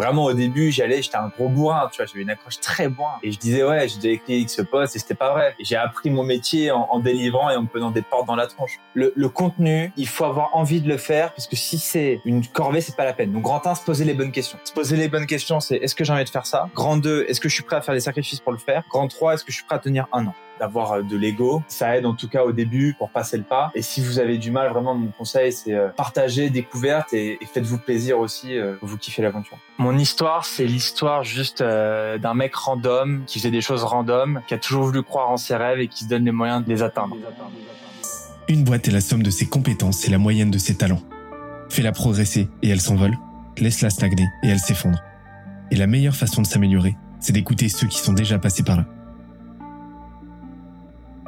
Vraiment, 0.00 0.24
au 0.24 0.32
début, 0.32 0.70
j'allais, 0.72 1.02
j'étais 1.02 1.18
un 1.18 1.28
gros 1.28 1.50
bourrin, 1.50 1.90
tu 1.92 1.98
vois, 1.98 2.06
j'avais 2.06 2.22
une 2.22 2.30
accroche 2.30 2.58
très 2.58 2.88
bourrin. 2.88 3.18
Et 3.22 3.32
je 3.32 3.38
disais, 3.38 3.62
ouais, 3.62 3.86
j'ai 3.86 4.12
écrit 4.12 4.38
X 4.38 4.62
poste 4.70 4.96
et 4.96 4.98
c'était 4.98 5.14
pas 5.14 5.32
vrai. 5.34 5.54
J'ai 5.60 5.76
appris 5.76 6.08
mon 6.08 6.22
métier 6.22 6.70
en, 6.70 6.98
délivrant 7.00 7.50
et 7.50 7.56
en 7.56 7.62
me 7.64 7.90
des 7.92 8.00
portes 8.00 8.26
dans 8.26 8.34
la 8.34 8.46
tronche. 8.46 8.78
Le, 8.94 9.12
le, 9.14 9.28
contenu, 9.28 9.92
il 9.98 10.08
faut 10.08 10.24
avoir 10.24 10.56
envie 10.56 10.80
de 10.80 10.88
le 10.88 10.96
faire 10.96 11.34
parce 11.34 11.46
que 11.46 11.54
si 11.54 11.76
c'est 11.76 12.22
une 12.24 12.46
corvée, 12.46 12.80
c'est 12.80 12.96
pas 12.96 13.04
la 13.04 13.12
peine. 13.12 13.30
Donc, 13.30 13.42
grand 13.42 13.66
1, 13.66 13.74
se 13.74 13.84
poser 13.84 14.06
les 14.06 14.14
bonnes 14.14 14.32
questions. 14.32 14.58
Se 14.64 14.72
poser 14.72 14.96
les 14.96 15.08
bonnes 15.08 15.26
questions, 15.26 15.60
c'est 15.60 15.76
est-ce 15.76 15.94
que 15.94 16.02
j'ai 16.02 16.14
envie 16.14 16.24
de 16.24 16.30
faire 16.30 16.46
ça? 16.46 16.70
Grand 16.74 16.96
2, 16.96 17.26
est-ce 17.28 17.38
que 17.38 17.50
je 17.50 17.54
suis 17.54 17.64
prêt 17.64 17.76
à 17.76 17.82
faire 17.82 17.94
des 17.94 18.00
sacrifices 18.00 18.40
pour 18.40 18.52
le 18.52 18.58
faire? 18.58 18.84
Grand 18.88 19.06
3, 19.06 19.34
est-ce 19.34 19.44
que 19.44 19.52
je 19.52 19.56
suis 19.56 19.66
prêt 19.66 19.76
à 19.76 19.80
tenir 19.80 20.08
un 20.14 20.26
an? 20.28 20.34
D'avoir 20.60 20.92
euh, 20.92 21.02
de 21.02 21.16
l'ego. 21.16 21.62
Ça 21.66 21.96
aide 21.96 22.06
en 22.06 22.14
tout 22.14 22.28
cas 22.28 22.44
au 22.44 22.52
début 22.52 22.94
pour 22.98 23.10
passer 23.10 23.36
le 23.36 23.42
pas. 23.42 23.72
Et 23.74 23.82
si 23.82 24.00
vous 24.00 24.18
avez 24.18 24.38
du 24.38 24.50
mal, 24.50 24.70
vraiment, 24.70 24.94
mon 24.94 25.08
conseil, 25.08 25.52
c'est 25.52 25.74
euh, 25.74 25.88
partager, 25.88 26.50
découverte 26.50 27.12
et, 27.12 27.38
et 27.40 27.46
faites-vous 27.46 27.78
plaisir 27.78 28.20
aussi. 28.20 28.56
Euh, 28.56 28.76
vous 28.82 28.98
kiffez 28.98 29.22
l'aventure. 29.22 29.58
Mon 29.78 29.96
histoire, 29.98 30.44
c'est 30.44 30.66
l'histoire 30.66 31.24
juste 31.24 31.62
d'un 31.62 32.34
mec 32.34 32.54
random 32.54 33.22
qui 33.26 33.38
faisait 33.38 33.50
des 33.50 33.62
choses 33.62 33.82
random, 33.82 34.42
qui 34.46 34.54
a 34.54 34.58
toujours 34.58 34.84
voulu 34.84 35.02
croire 35.02 35.30
en 35.30 35.38
ses 35.38 35.56
rêves 35.56 35.80
et 35.80 35.88
qui 35.88 36.04
se 36.04 36.08
donne 36.08 36.24
les 36.24 36.32
moyens 36.32 36.62
de 36.62 36.68
les 36.68 36.82
atteindre. 36.82 37.16
Une 38.48 38.64
boîte 38.64 38.88
est 38.88 38.90
la 38.90 39.00
somme 39.00 39.22
de 39.22 39.30
ses 39.30 39.46
compétences 39.46 40.06
et 40.06 40.10
la 40.10 40.18
moyenne 40.18 40.50
de 40.50 40.58
ses 40.58 40.76
talents. 40.76 41.00
Fais-la 41.70 41.92
progresser 41.92 42.48
et 42.62 42.68
elle 42.68 42.80
s'envole. 42.80 43.16
Laisse-la 43.58 43.90
stagner 43.90 44.26
et 44.42 44.48
elle 44.48 44.58
s'effondre. 44.58 44.98
Et 45.70 45.76
la 45.76 45.86
meilleure 45.86 46.16
façon 46.16 46.42
de 46.42 46.46
s'améliorer, 46.46 46.96
c'est 47.20 47.32
d'écouter 47.32 47.68
ceux 47.68 47.86
qui 47.86 47.98
sont 47.98 48.12
déjà 48.12 48.38
passés 48.38 48.62
par 48.62 48.76
là. 48.76 48.84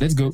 Let's 0.00 0.14
go. 0.14 0.32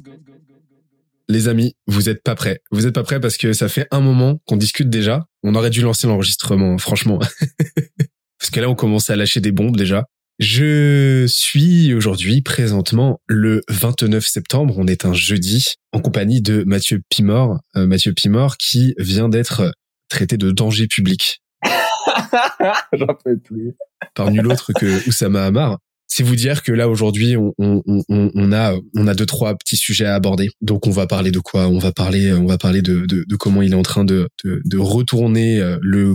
Les 1.28 1.48
amis, 1.48 1.74
vous 1.86 2.10
êtes 2.10 2.22
pas 2.22 2.34
prêts. 2.34 2.60
Vous 2.70 2.86
êtes 2.86 2.94
pas 2.94 3.02
prêts 3.02 3.18
parce 3.18 3.38
que 3.38 3.54
ça 3.54 3.68
fait 3.68 3.86
un 3.90 4.00
moment 4.00 4.40
qu'on 4.46 4.58
discute 4.58 4.90
déjà. 4.90 5.26
On 5.42 5.54
aurait 5.54 5.70
dû 5.70 5.80
lancer 5.80 6.06
l'enregistrement, 6.06 6.76
franchement. 6.76 7.18
parce 8.38 8.50
que 8.52 8.60
là, 8.60 8.68
on 8.68 8.74
commence 8.74 9.08
à 9.08 9.16
lâcher 9.16 9.40
des 9.40 9.52
bombes 9.52 9.76
déjà. 9.76 10.04
Je 10.38 11.24
suis 11.28 11.94
aujourd'hui 11.94 12.42
présentement 12.42 13.20
le 13.26 13.62
29 13.68 14.26
septembre, 14.26 14.74
on 14.76 14.86
est 14.86 15.06
un 15.06 15.14
jeudi, 15.14 15.74
en 15.92 16.00
compagnie 16.00 16.42
de 16.42 16.64
Mathieu 16.64 17.00
Pimor, 17.08 17.60
euh, 17.76 17.86
Mathieu 17.86 18.12
Pimor 18.12 18.56
qui 18.56 18.94
vient 18.98 19.28
d'être 19.28 19.72
traité 20.08 20.36
de 20.36 20.50
danger 20.50 20.88
public. 20.88 21.40
J'en 22.92 23.14
peux 23.24 23.38
plus. 23.38 23.76
Par 24.14 24.30
nul 24.30 24.46
autre 24.48 24.72
que 24.72 25.08
Oussama 25.08 25.44
Hamar 25.44 25.78
c'est 26.06 26.22
vous 26.22 26.36
dire 26.36 26.62
que 26.62 26.72
là 26.72 26.88
aujourd'hui 26.88 27.36
on, 27.36 28.52
a 28.52 28.74
on 28.94 29.06
a 29.06 29.14
deux 29.14 29.26
trois 29.26 29.56
petits 29.56 29.76
sujets 29.76 30.06
à 30.06 30.14
aborder. 30.14 30.50
Donc 30.60 30.86
on 30.86 30.90
va 30.90 31.06
parler 31.06 31.30
de 31.30 31.40
quoi? 31.40 31.68
On 31.68 31.78
va 31.78 31.92
parler 31.92 32.32
on 32.32 32.46
va 32.46 32.58
parler 32.58 32.82
de, 32.82 33.06
de, 33.06 33.36
comment 33.36 33.62
il 33.62 33.72
est 33.72 33.76
en 33.76 33.82
train 33.82 34.04
de, 34.04 34.28
de, 34.44 34.78
retourner 34.78 35.60
euh, 35.60 35.78
le 35.82 36.14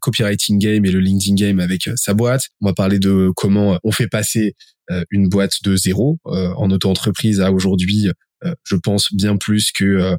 copywriting 0.00 0.58
game 0.58 0.84
et 0.84 0.90
le 0.90 1.00
LinkedIn 1.00 1.34
game 1.34 1.60
avec 1.60 1.88
euh, 1.88 1.94
sa 1.96 2.14
boîte. 2.14 2.48
On 2.60 2.66
va 2.66 2.74
parler 2.74 2.98
de 2.98 3.30
comment 3.34 3.78
on 3.82 3.92
fait 3.92 4.08
passer 4.08 4.54
euh, 4.90 5.02
une 5.10 5.28
boîte 5.28 5.62
de 5.64 5.76
zéro 5.76 6.18
en 6.24 6.70
auto-entreprise 6.70 7.40
à 7.40 7.52
aujourd'hui 7.52 8.08
je 8.64 8.76
pense 8.76 9.08
bien 9.14 9.38
plus 9.38 9.72
que 9.72 10.16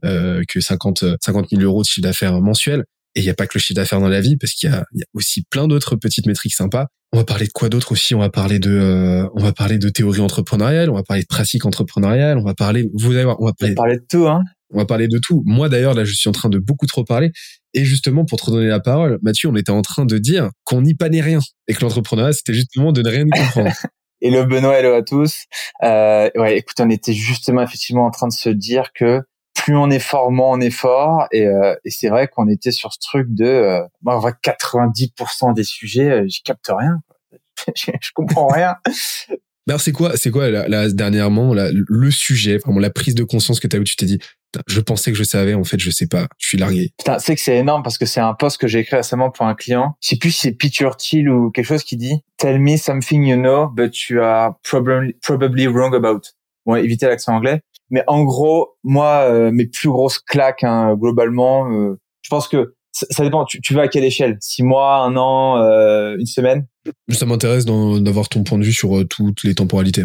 que 0.48 0.60
50 0.60 1.06
50 1.24 1.50
000 1.52 1.62
euros 1.62 1.84
de 1.84 1.88
chiffre 1.88 2.02
d'affaires 2.02 2.42
mensuel. 2.42 2.86
Et 3.16 3.22
il 3.22 3.24
n'y 3.24 3.30
a 3.30 3.34
pas 3.34 3.48
que 3.48 3.54
le 3.56 3.60
chiffre 3.60 3.76
d'affaires 3.76 4.00
dans 4.00 4.10
la 4.10 4.22
vie, 4.22 4.36
parce 4.38 4.54
qu'il 4.54 4.70
y 4.70 4.74
a, 4.74 4.86
y 4.94 5.02
a, 5.02 5.06
aussi 5.14 5.44
plein 5.50 5.68
d'autres 5.68 5.96
petites 5.96 6.26
métriques 6.26 6.54
sympas. 6.54 6.88
On 7.14 7.18
va 7.18 7.24
parler 7.24 7.46
de 7.46 7.52
quoi 7.54 7.70
d'autre 7.70 7.94
aussi? 7.94 8.14
On 8.14 8.20
va 8.20 8.30
parler 8.30 8.60
de, 8.60 8.72
euh, 8.72 9.30
on 9.36 9.42
va 9.42 9.54
parler 9.54 9.78
de 9.78 9.88
théorie 9.88 10.20
entrepreneuriale, 10.20 10.90
on 10.90 10.96
va 10.96 11.04
parler 11.04 11.22
de 11.22 11.28
pratique 11.28 11.66
entrepreneuriale, 11.66 12.38
on 12.38 12.44
va 12.44 12.54
parler, 12.54 12.90
vous 12.94 13.12
allez 13.14 13.24
voir, 13.24 13.38
on 13.40 13.46
va 13.46 13.54
parler, 13.54 13.74
on 13.78 13.82
va 13.82 13.84
parler 13.84 13.98
de 13.98 14.06
tout, 14.10 14.28
hein. 14.28 14.42
On 14.74 14.78
va 14.80 14.86
parler 14.86 15.08
de 15.08 15.18
tout. 15.20 15.42
Moi 15.46 15.70
d'ailleurs, 15.70 15.94
là, 15.94 16.04
je 16.04 16.14
suis 16.14 16.28
en 16.28 16.34
train 16.34 16.50
de 16.50 16.58
beaucoup 16.58 16.88
trop 16.88 17.06
parler. 17.06 17.32
Et 17.74 17.86
justement, 17.86 18.26
pour 18.26 18.40
te 18.40 18.46
redonner 18.46 18.68
la 18.68 18.80
parole, 18.80 19.20
Mathieu, 19.22 19.48
on 19.50 19.56
était 19.56 19.72
en 19.72 19.82
train 19.82 20.06
de 20.06 20.18
dire 20.18 20.50
qu'on 20.66 20.82
n'y 20.82 20.96
panait 20.96 21.22
rien 21.22 21.40
et 21.68 21.74
que 21.74 21.82
l'entrepreneuriat, 21.82 22.34
c'était 22.34 22.54
justement 22.54 22.92
de 22.92 23.02
ne 23.02 23.10
rien 23.10 23.26
y 23.26 23.30
comprendre. 23.30 23.72
hello 24.22 24.46
Benoît, 24.46 24.78
hello 24.78 24.94
à 24.94 25.04
tous. 25.04 25.44
Euh, 25.84 26.30
ouais, 26.36 26.58
écoute, 26.58 26.76
on 26.80 26.90
était 26.90 27.14
justement 27.14 27.62
effectivement 27.62 28.06
en 28.06 28.12
train 28.12 28.28
de 28.28 28.34
se 28.34 28.50
dire 28.50 28.92
que 28.94 29.22
plus 29.66 29.76
on 29.76 29.90
est 29.90 30.00
fort, 30.00 30.32
moins 30.32 30.52
on 30.52 30.62
est 30.62 30.70
fort. 30.70 31.26
Et, 31.32 31.48
euh, 31.48 31.74
et 31.84 31.90
c'est 31.90 32.10
vrai 32.10 32.28
qu'on 32.28 32.48
était 32.48 32.72
sur 32.72 32.94
ce 32.94 33.00
truc 33.00 33.28
de, 33.32 33.46
euh, 33.46 33.82
moi, 34.04 34.16
on 34.16 34.20
voit 34.20 34.32
90% 34.32 35.56
des 35.56 35.64
sujets, 35.64 36.12
euh, 36.12 36.28
je 36.30 36.42
capte 36.44 36.70
rien. 36.70 37.00
je, 37.76 37.92
je 38.00 38.12
comprends 38.14 38.48
rien. 38.48 38.76
Alors 39.68 39.82
c'est 39.82 39.92
quoi, 39.92 40.16
c'est 40.18 40.30
quoi 40.30 40.52
là, 40.52 40.88
dernièrement 40.90 41.56
le 41.56 42.12
sujet, 42.12 42.60
vraiment 42.60 42.80
la 42.80 42.92
prise 42.92 43.16
de 43.16 43.24
conscience 43.24 43.60
que 43.60 43.68
tu 43.68 43.76
as 43.76 43.80
eu, 43.80 43.84
tu 43.84 43.96
t'es 43.96 44.06
dit, 44.06 44.20
je 44.68 44.80
pensais 44.80 45.12
que 45.12 45.18
je 45.18 45.24
savais, 45.24 45.56
en 45.56 45.64
fait 45.64 45.80
je 45.80 45.90
sais 45.90 46.06
pas, 46.06 46.28
je 46.38 46.50
suis 46.50 46.58
largué. 46.60 46.94
Putain, 47.00 47.18
c'est 47.18 47.34
que 47.34 47.42
c'est 47.42 47.58
énorme 47.58 47.82
parce 47.82 47.98
que 47.98 48.06
c'est 48.06 48.20
un 48.20 48.36
post 48.36 48.60
que 48.60 48.68
j'ai 48.68 48.80
écrit 48.82 48.98
récemment 48.98 49.32
pour 49.32 49.48
un 49.48 49.56
client. 49.56 49.98
Je 50.02 50.10
sais 50.10 50.18
plus 50.18 50.30
si 50.30 50.42
c'est 50.42 50.52
Peter 50.52 50.90
Thiel 51.00 51.28
ou 51.32 51.50
quelque 51.50 51.66
chose 51.66 51.84
qui 51.84 51.98
dit, 51.98 52.22
tell 52.38 52.60
me 52.60 52.78
something 52.78 53.24
you 53.26 53.38
know 53.38 53.68
but 53.68 54.08
you 54.08 54.22
are 54.22 54.54
probably 54.62 55.14
probably 55.24 55.66
wrong 55.66 55.96
about. 55.96 56.22
Bon, 56.68 56.76
évitez 56.76 57.08
l'accent 57.08 57.34
anglais. 57.34 57.62
Mais 57.96 58.04
en 58.08 58.26
gros, 58.26 58.76
moi, 58.84 59.26
euh, 59.30 59.52
mes 59.54 59.68
plus 59.68 59.88
grosses 59.88 60.20
claques, 60.20 60.66
hein, 60.66 60.96
globalement, 60.96 61.72
euh, 61.72 61.98
je 62.24 62.30
pense 62.30 62.50
que 62.50 62.76
ça, 62.92 63.24
dépend. 63.24 63.46
Tu, 63.46 63.62
tu, 63.62 63.74
vas 63.74 63.84
à 63.84 63.88
quelle 63.88 64.04
échelle? 64.04 64.36
Six 64.42 64.64
mois, 64.64 64.98
un 64.98 65.16
an, 65.16 65.60
euh, 65.60 66.18
une 66.20 66.26
semaine? 66.26 66.68
Ça 67.08 67.26
m'intéresse 67.26 67.64
d'avoir 67.64 68.28
ton 68.28 68.44
point 68.44 68.58
de 68.58 68.66
vue 68.66 68.74
sur 68.74 69.08
toutes 69.10 69.46
les 69.46 69.56
temporalités. 69.56 70.04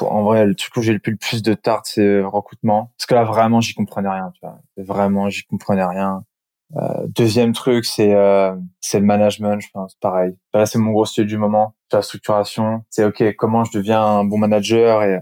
En 0.00 0.24
vrai, 0.24 0.46
le 0.46 0.56
truc 0.56 0.76
où 0.78 0.82
j'ai 0.82 0.92
le 0.92 0.98
plus, 0.98 1.12
le 1.12 1.16
plus 1.16 1.42
de 1.42 1.54
tarte, 1.54 1.86
c'est 1.86 2.02
le 2.02 2.26
recrutement. 2.26 2.92
Parce 2.98 3.06
que 3.06 3.14
là, 3.14 3.22
vraiment, 3.22 3.60
j'y 3.60 3.74
comprenais 3.74 4.10
rien. 4.10 4.32
Tu 4.34 4.40
vois. 4.42 4.58
Vraiment, 4.76 5.30
j'y 5.30 5.44
comprenais 5.44 5.84
rien. 5.84 6.24
deuxième 7.06 7.52
truc, 7.52 7.84
c'est 7.84 8.16
c'est 8.80 8.98
le 8.98 9.06
management. 9.06 9.60
Je 9.60 9.68
pense 9.72 9.94
pareil. 10.00 10.32
Là, 10.54 10.66
c'est 10.66 10.80
mon 10.80 10.90
gros 10.90 11.06
sujet 11.06 11.24
du 11.24 11.38
moment. 11.38 11.76
La 11.92 12.02
structuration. 12.02 12.82
C'est 12.90 13.04
ok. 13.04 13.36
Comment 13.36 13.62
je 13.62 13.78
deviens 13.78 14.02
un 14.02 14.24
bon 14.24 14.38
manager 14.38 15.04
et 15.04 15.20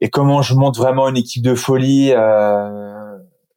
et 0.00 0.08
comment 0.08 0.42
je 0.42 0.54
monte 0.54 0.76
vraiment 0.76 1.08
une 1.08 1.16
équipe 1.16 1.42
de 1.42 1.54
folie 1.54 2.12
euh, 2.12 3.16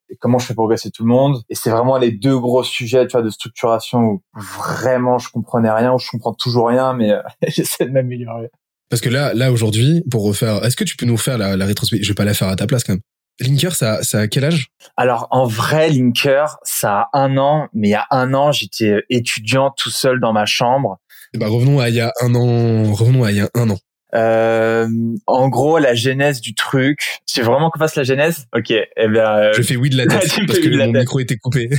et 0.10 0.18
comment 0.18 0.40
je 0.40 0.46
fais 0.46 0.54
progresser 0.54 0.92
tout 0.92 1.04
le 1.04 1.10
monde. 1.10 1.42
Et 1.50 1.56
c'est 1.56 1.70
vraiment 1.70 1.98
les 1.98 2.12
deux 2.12 2.38
gros 2.38 2.64
sujets 2.64 3.08
tu 3.08 3.14
vois, 3.14 3.22
de 3.22 3.30
structuration 3.30 4.00
où 4.00 4.24
vraiment 4.34 5.18
je 5.18 5.30
comprenais 5.30 5.72
rien, 5.72 5.94
où 5.94 6.00
je 6.00 6.10
comprends 6.10 6.34
toujours 6.34 6.68
rien, 6.68 6.94
mais 6.94 7.12
euh, 7.12 7.22
j'essaie 7.48 7.86
de 7.86 7.92
m'améliorer. 7.92 8.50
Parce 8.90 9.02
que 9.02 9.10
là, 9.10 9.34
là 9.34 9.52
aujourd'hui, 9.52 10.04
pour 10.12 10.24
refaire, 10.24 10.64
est-ce 10.64 10.76
que 10.76 10.84
tu 10.84 10.96
peux 10.96 11.06
nous 11.06 11.18
faire 11.18 11.38
la, 11.38 11.58
la 11.58 11.66
rétrospective 11.66 12.06
Je 12.06 12.12
vais 12.12 12.16
pas 12.16 12.26
la 12.26 12.34
faire 12.34 12.50
à 12.50 12.56
ta 12.56 12.68
place 12.68 12.84
quand 12.84 12.94
même. 12.94 13.02
Linker, 13.40 13.76
ça, 13.76 14.04
ça 14.04 14.20
a 14.20 14.28
quel 14.28 14.46
âge? 14.46 14.68
Alors 14.96 15.28
en 15.32 15.48
vrai, 15.48 15.90
Linker, 15.90 16.58
ça 16.64 17.10
a 17.14 17.20
un 17.20 17.38
an, 17.38 17.68
mais 17.74 17.88
il 17.88 17.92
y 17.92 17.96
a 17.96 18.06
un 18.12 18.34
an, 18.36 18.52
j'étais 18.52 19.02
étudiant 19.10 19.72
tout 19.76 19.90
seul 19.90 20.20
dans 20.20 20.34
ma 20.34 20.46
chambre. 20.46 21.00
Et 21.34 21.38
eh 21.38 21.40
ben 21.40 21.48
revenons 21.48 21.80
à 21.80 21.90
il 21.90 21.96
y 21.96 22.02
a 22.02 22.14
un 22.22 22.36
an. 22.36 22.94
Revenons 22.94 23.24
à 23.24 23.32
il 23.32 23.38
y 23.38 23.42
a 23.42 23.50
un 23.56 23.72
an. 23.72 23.80
Euh, 24.14 24.88
en 25.26 25.50
gros, 25.50 25.80
la 25.80 25.96
genèse 25.96 26.42
du 26.42 26.54
truc. 26.54 27.22
C'est 27.26 27.42
vraiment 27.42 27.70
qu'on 27.70 27.80
fasse 27.80 27.96
la 27.96 28.04
genèse? 28.04 28.46
Ok. 28.56 28.72
Eh 28.72 29.08
bien, 29.08 29.38
euh, 29.38 29.54
je 29.56 29.62
fais 29.62 29.76
oui 29.76 29.90
de 29.90 29.98
la 29.98 30.06
tête 30.06 30.30
parce 30.48 30.60
que 30.60 30.78
mon 30.78 30.92
micro 30.92 31.20
était 31.20 31.38
coupé. 31.38 31.70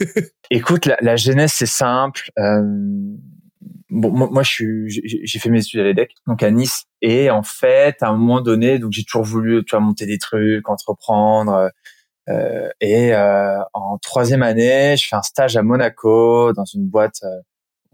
Écoute, 0.50 0.86
la, 0.86 0.96
la 1.00 1.16
genèse 1.16 1.52
c'est 1.52 1.66
simple. 1.66 2.30
Euh, 2.38 2.62
bon, 3.90 4.10
moi, 4.12 4.42
je 4.42 4.50
suis, 4.50 5.02
j'ai 5.24 5.38
fait 5.38 5.50
mes 5.50 5.60
études 5.60 5.80
à 5.80 5.84
l'EDEC, 5.84 6.12
donc 6.26 6.42
à 6.42 6.50
Nice, 6.50 6.84
et 7.00 7.30
en 7.30 7.42
fait, 7.42 8.02
à 8.02 8.08
un 8.08 8.16
moment 8.16 8.40
donné, 8.40 8.78
donc 8.78 8.92
j'ai 8.92 9.04
toujours 9.04 9.24
voulu, 9.24 9.64
tu 9.64 9.70
vois, 9.70 9.80
monter 9.80 10.06
des 10.06 10.18
trucs, 10.18 10.68
entreprendre. 10.68 11.70
Euh, 12.28 12.70
et 12.80 13.14
euh, 13.14 13.58
en 13.74 13.98
troisième 13.98 14.42
année, 14.42 14.96
je 14.96 15.06
fais 15.06 15.16
un 15.16 15.22
stage 15.22 15.56
à 15.56 15.62
Monaco 15.62 16.52
dans 16.54 16.64
une 16.64 16.88
boîte 16.88 17.22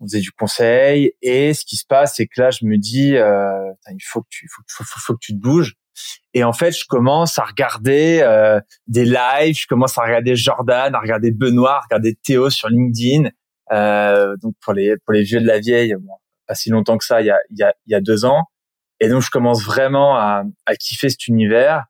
on 0.01 0.07
faisait 0.07 0.21
du 0.21 0.33
conseil 0.33 1.13
et 1.23 1.55
ce 1.55 1.65
qui 1.65 1.77
se 1.77 1.85
passe 1.87 2.17
c'est 2.17 2.27
que 2.27 2.41
là 2.41 2.51
je 2.51 2.65
me 2.65 2.77
dis 2.77 3.17
euh, 3.17 3.73
il 3.91 4.03
faut 4.05 4.23
que 4.23 4.29
tu 4.31 4.49
faut, 4.49 4.63
faut, 4.69 4.85
faut, 4.99 5.15
que 5.15 5.21
tu 5.21 5.33
te 5.33 5.39
bouges 5.39 5.75
et 6.35 6.43
en 6.45 6.53
fait 6.53 6.73
je 6.73 6.85
commence 6.87 7.39
à 7.39 7.45
regarder 7.45 8.21
euh, 8.23 8.61
des 8.87 9.05
lives 9.05 9.59
je 9.59 9.67
commence 9.67 9.97
à 9.99 10.03
regarder 10.03 10.37
Jordan 10.37 10.95
à 10.95 11.01
regarder 11.01 11.31
Benoît 11.31 11.77
à 11.77 11.81
regarder 11.81 12.17
Théo 12.23 12.51
sur 12.51 12.69
LinkedIn 12.69 13.31
euh, 13.73 14.37
donc 14.43 14.55
pour 14.61 14.73
les 14.73 14.97
pour 15.05 15.13
les 15.13 15.23
vieux 15.23 15.41
de 15.41 15.47
la 15.47 15.61
vieille 15.61 15.95
bon, 16.01 16.15
pas 16.47 16.55
si 16.55 16.71
longtemps 16.71 16.99
que 16.99 17.05
ça 17.05 17.21
il 17.21 17.27
y 17.27 17.31
a 17.31 17.39
il 17.51 17.59
y 17.59 17.63
a, 17.63 17.75
il 17.87 17.93
y 17.93 17.95
a 17.95 18.01
deux 18.01 18.25
ans 18.25 18.45
Et 19.01 19.09
donc, 19.09 19.23
je 19.23 19.31
commence 19.31 19.65
vraiment 19.65 20.17
à, 20.17 20.45
à 20.67 20.77
kiffer 20.77 21.09
cet 21.09 21.27
univers 21.27 21.87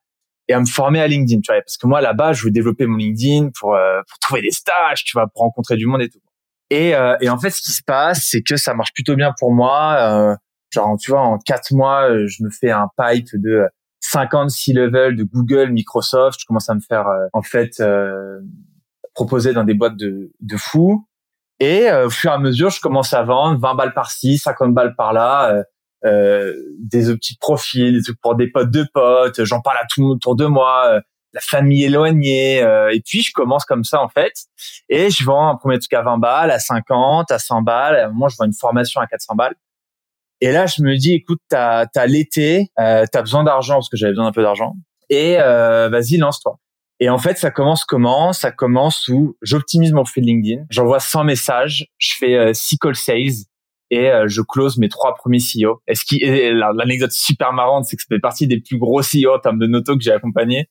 et 0.49 0.55
à 0.55 0.61
me 0.61 0.67
former 0.67 1.01
à 1.01 1.09
LinkedIn, 1.09 1.41
tu 1.41 1.53
vois. 1.53 1.61
Parce 1.61 1.77
que 1.77 1.87
moi, 1.87 2.01
là-bas, 2.01 2.33
je 2.33 2.45
veux 2.45 2.51
développer 2.51 2.87
mon 2.87 2.97
LinkedIn 2.97 3.51
pour, 3.59 3.75
euh, 3.75 4.01
pour 4.09 4.19
trouver 4.21 4.43
des 4.43 4.53
stages, 4.53 5.05
tu 5.05 5.13
vois, 5.13 5.27
pour 5.27 5.43
rencontrer 5.43 5.77
du 5.77 5.87
monde 5.87 6.03
et 6.03 6.09
tout. 6.09 6.21
Et, 6.71 6.95
euh, 6.95 7.17
et 7.21 7.29
en 7.29 7.39
fait, 7.39 7.51
ce 7.51 7.61
qui 7.61 7.73
se 7.73 7.83
passe, 7.83 8.25
c'est 8.31 8.43
que 8.43 8.57
ça 8.57 8.75
marche 8.75 8.93
plutôt 8.93 9.17
bien 9.17 9.33
pour 9.39 9.53
moi. 9.53 9.97
Euh, 9.99 10.37
genre, 10.71 10.97
tu 10.99 11.11
vois, 11.11 11.21
en 11.21 11.39
quatre 11.39 11.73
mois, 11.73 12.09
je 12.27 12.43
me 12.43 12.51
fais 12.51 12.71
un 12.71 12.89
pipe 12.97 13.29
de 13.35 13.67
50 14.01 14.51
C-level 14.51 15.17
de 15.17 15.25
Google, 15.25 15.71
Microsoft. 15.71 16.41
Je 16.41 16.47
commence 16.47 16.69
à 16.71 16.75
me 16.75 16.81
faire, 16.81 17.07
en 17.33 17.43
fait, 17.43 17.83
proposer 19.15 19.53
dans 19.53 19.65
des 19.65 19.75
boîtes 19.75 19.97
de, 19.97 20.33
de 20.41 20.57
fous. 20.57 21.07
Et 21.59 21.91
au 21.93 22.09
fur 22.09 22.31
et 22.31 22.35
à 22.35 22.39
mesure, 22.39 22.71
je 22.71 22.81
commence 22.81 23.13
à 23.13 23.23
vendre 23.25 23.61
20 23.61 23.75
balles 23.75 23.93
par-ci, 23.93 24.39
50 24.39 24.73
balles 24.73 24.95
par-là 24.95 25.65
euh, 26.05 26.55
des 26.79 27.13
petits 27.15 27.37
profils, 27.37 28.01
pour 28.23 28.35
des 28.35 28.51
potes 28.51 28.71
de 28.71 28.87
potes. 28.95 29.45
J'en 29.45 29.61
parle 29.61 29.77
à 29.79 29.87
tout 29.87 30.01
le 30.01 30.07
monde 30.07 30.17
autour 30.17 30.35
de 30.35 30.47
moi, 30.47 30.85
euh, 30.87 31.01
la 31.33 31.41
famille 31.41 31.85
éloignée. 31.85 32.63
Euh, 32.63 32.91
et 32.93 33.01
puis 33.01 33.23
je 33.23 33.33
commence 33.33 33.65
comme 33.65 33.85
ça 33.85 34.03
en 34.03 34.09
fait, 34.09 34.33
et 34.89 35.11
je 35.11 35.25
vends 35.25 35.49
un 35.49 35.57
premier 35.57 35.79
truc 35.79 35.93
à 35.95 36.03
20 36.03 36.19
balles, 36.19 36.51
à 36.51 36.59
50, 36.59 37.31
à 37.31 37.39
100 37.39 37.63
balles. 37.63 38.11
Moi, 38.13 38.29
je 38.29 38.37
vends 38.39 38.47
une 38.47 38.55
formation 38.55 39.01
à 39.01 39.07
400 39.07 39.35
balles. 39.35 39.55
Et 40.41 40.53
là, 40.53 40.67
je 40.67 40.83
me 40.83 40.97
dis, 40.97 41.13
écoute, 41.13 41.41
t'as 41.49 41.85
as, 41.95 42.07
l'été, 42.07 42.71
euh, 42.79 43.05
t'as 43.11 43.21
besoin 43.21 43.45
d'argent 43.45 43.75
parce 43.75 43.91
que 43.91 43.97
j'avais 43.97 44.13
besoin 44.13 44.25
d'un 44.25 44.33
peu 44.33 44.43
d'argent. 44.43 44.75
Et 45.11 45.37
vas-y, 45.37 46.17
lance-toi. 46.17 46.57
Et 47.03 47.09
en 47.09 47.19
fait, 47.19 47.37
ça 47.39 47.51
commence 47.51 47.85
comment? 47.85 48.33
Ça 48.33 48.53
commence 48.53 49.09
où 49.09 49.37
j'optimise 49.43 49.93
mon 49.93 50.05
fil 50.05 50.25
LinkedIn. 50.25 50.65
J'envoie 50.71 51.01
100 51.01 51.25
messages, 51.25 51.87
je 51.99 52.15
fais 52.19 52.55
6 52.55 52.79
call 52.79 52.95
sales 52.95 53.47
et 53.91 54.09
euh, 54.11 54.29
je 54.29 54.41
close 54.41 54.79
mes 54.79 54.89
trois 54.89 55.15
premiers 55.15 55.39
CEO. 55.39 55.83
Et 55.87 55.95
ce 55.95 56.05
qui 56.05 56.21
l'anecdote 56.21 57.13
super 57.13 57.53
marrante, 57.53 57.85
c'est 57.85 57.97
que 57.97 58.03
c'était 58.03 58.21
partie 58.21 58.47
des 58.47 58.61
plus 58.61 58.79
gros 58.79 59.01
CEO 59.01 59.35
en 59.35 59.39
termes 59.41 59.59
de 59.59 59.67
noto 59.67 59.97
que 59.97 60.03
j'ai 60.03 60.13
accompagné. 60.13 60.69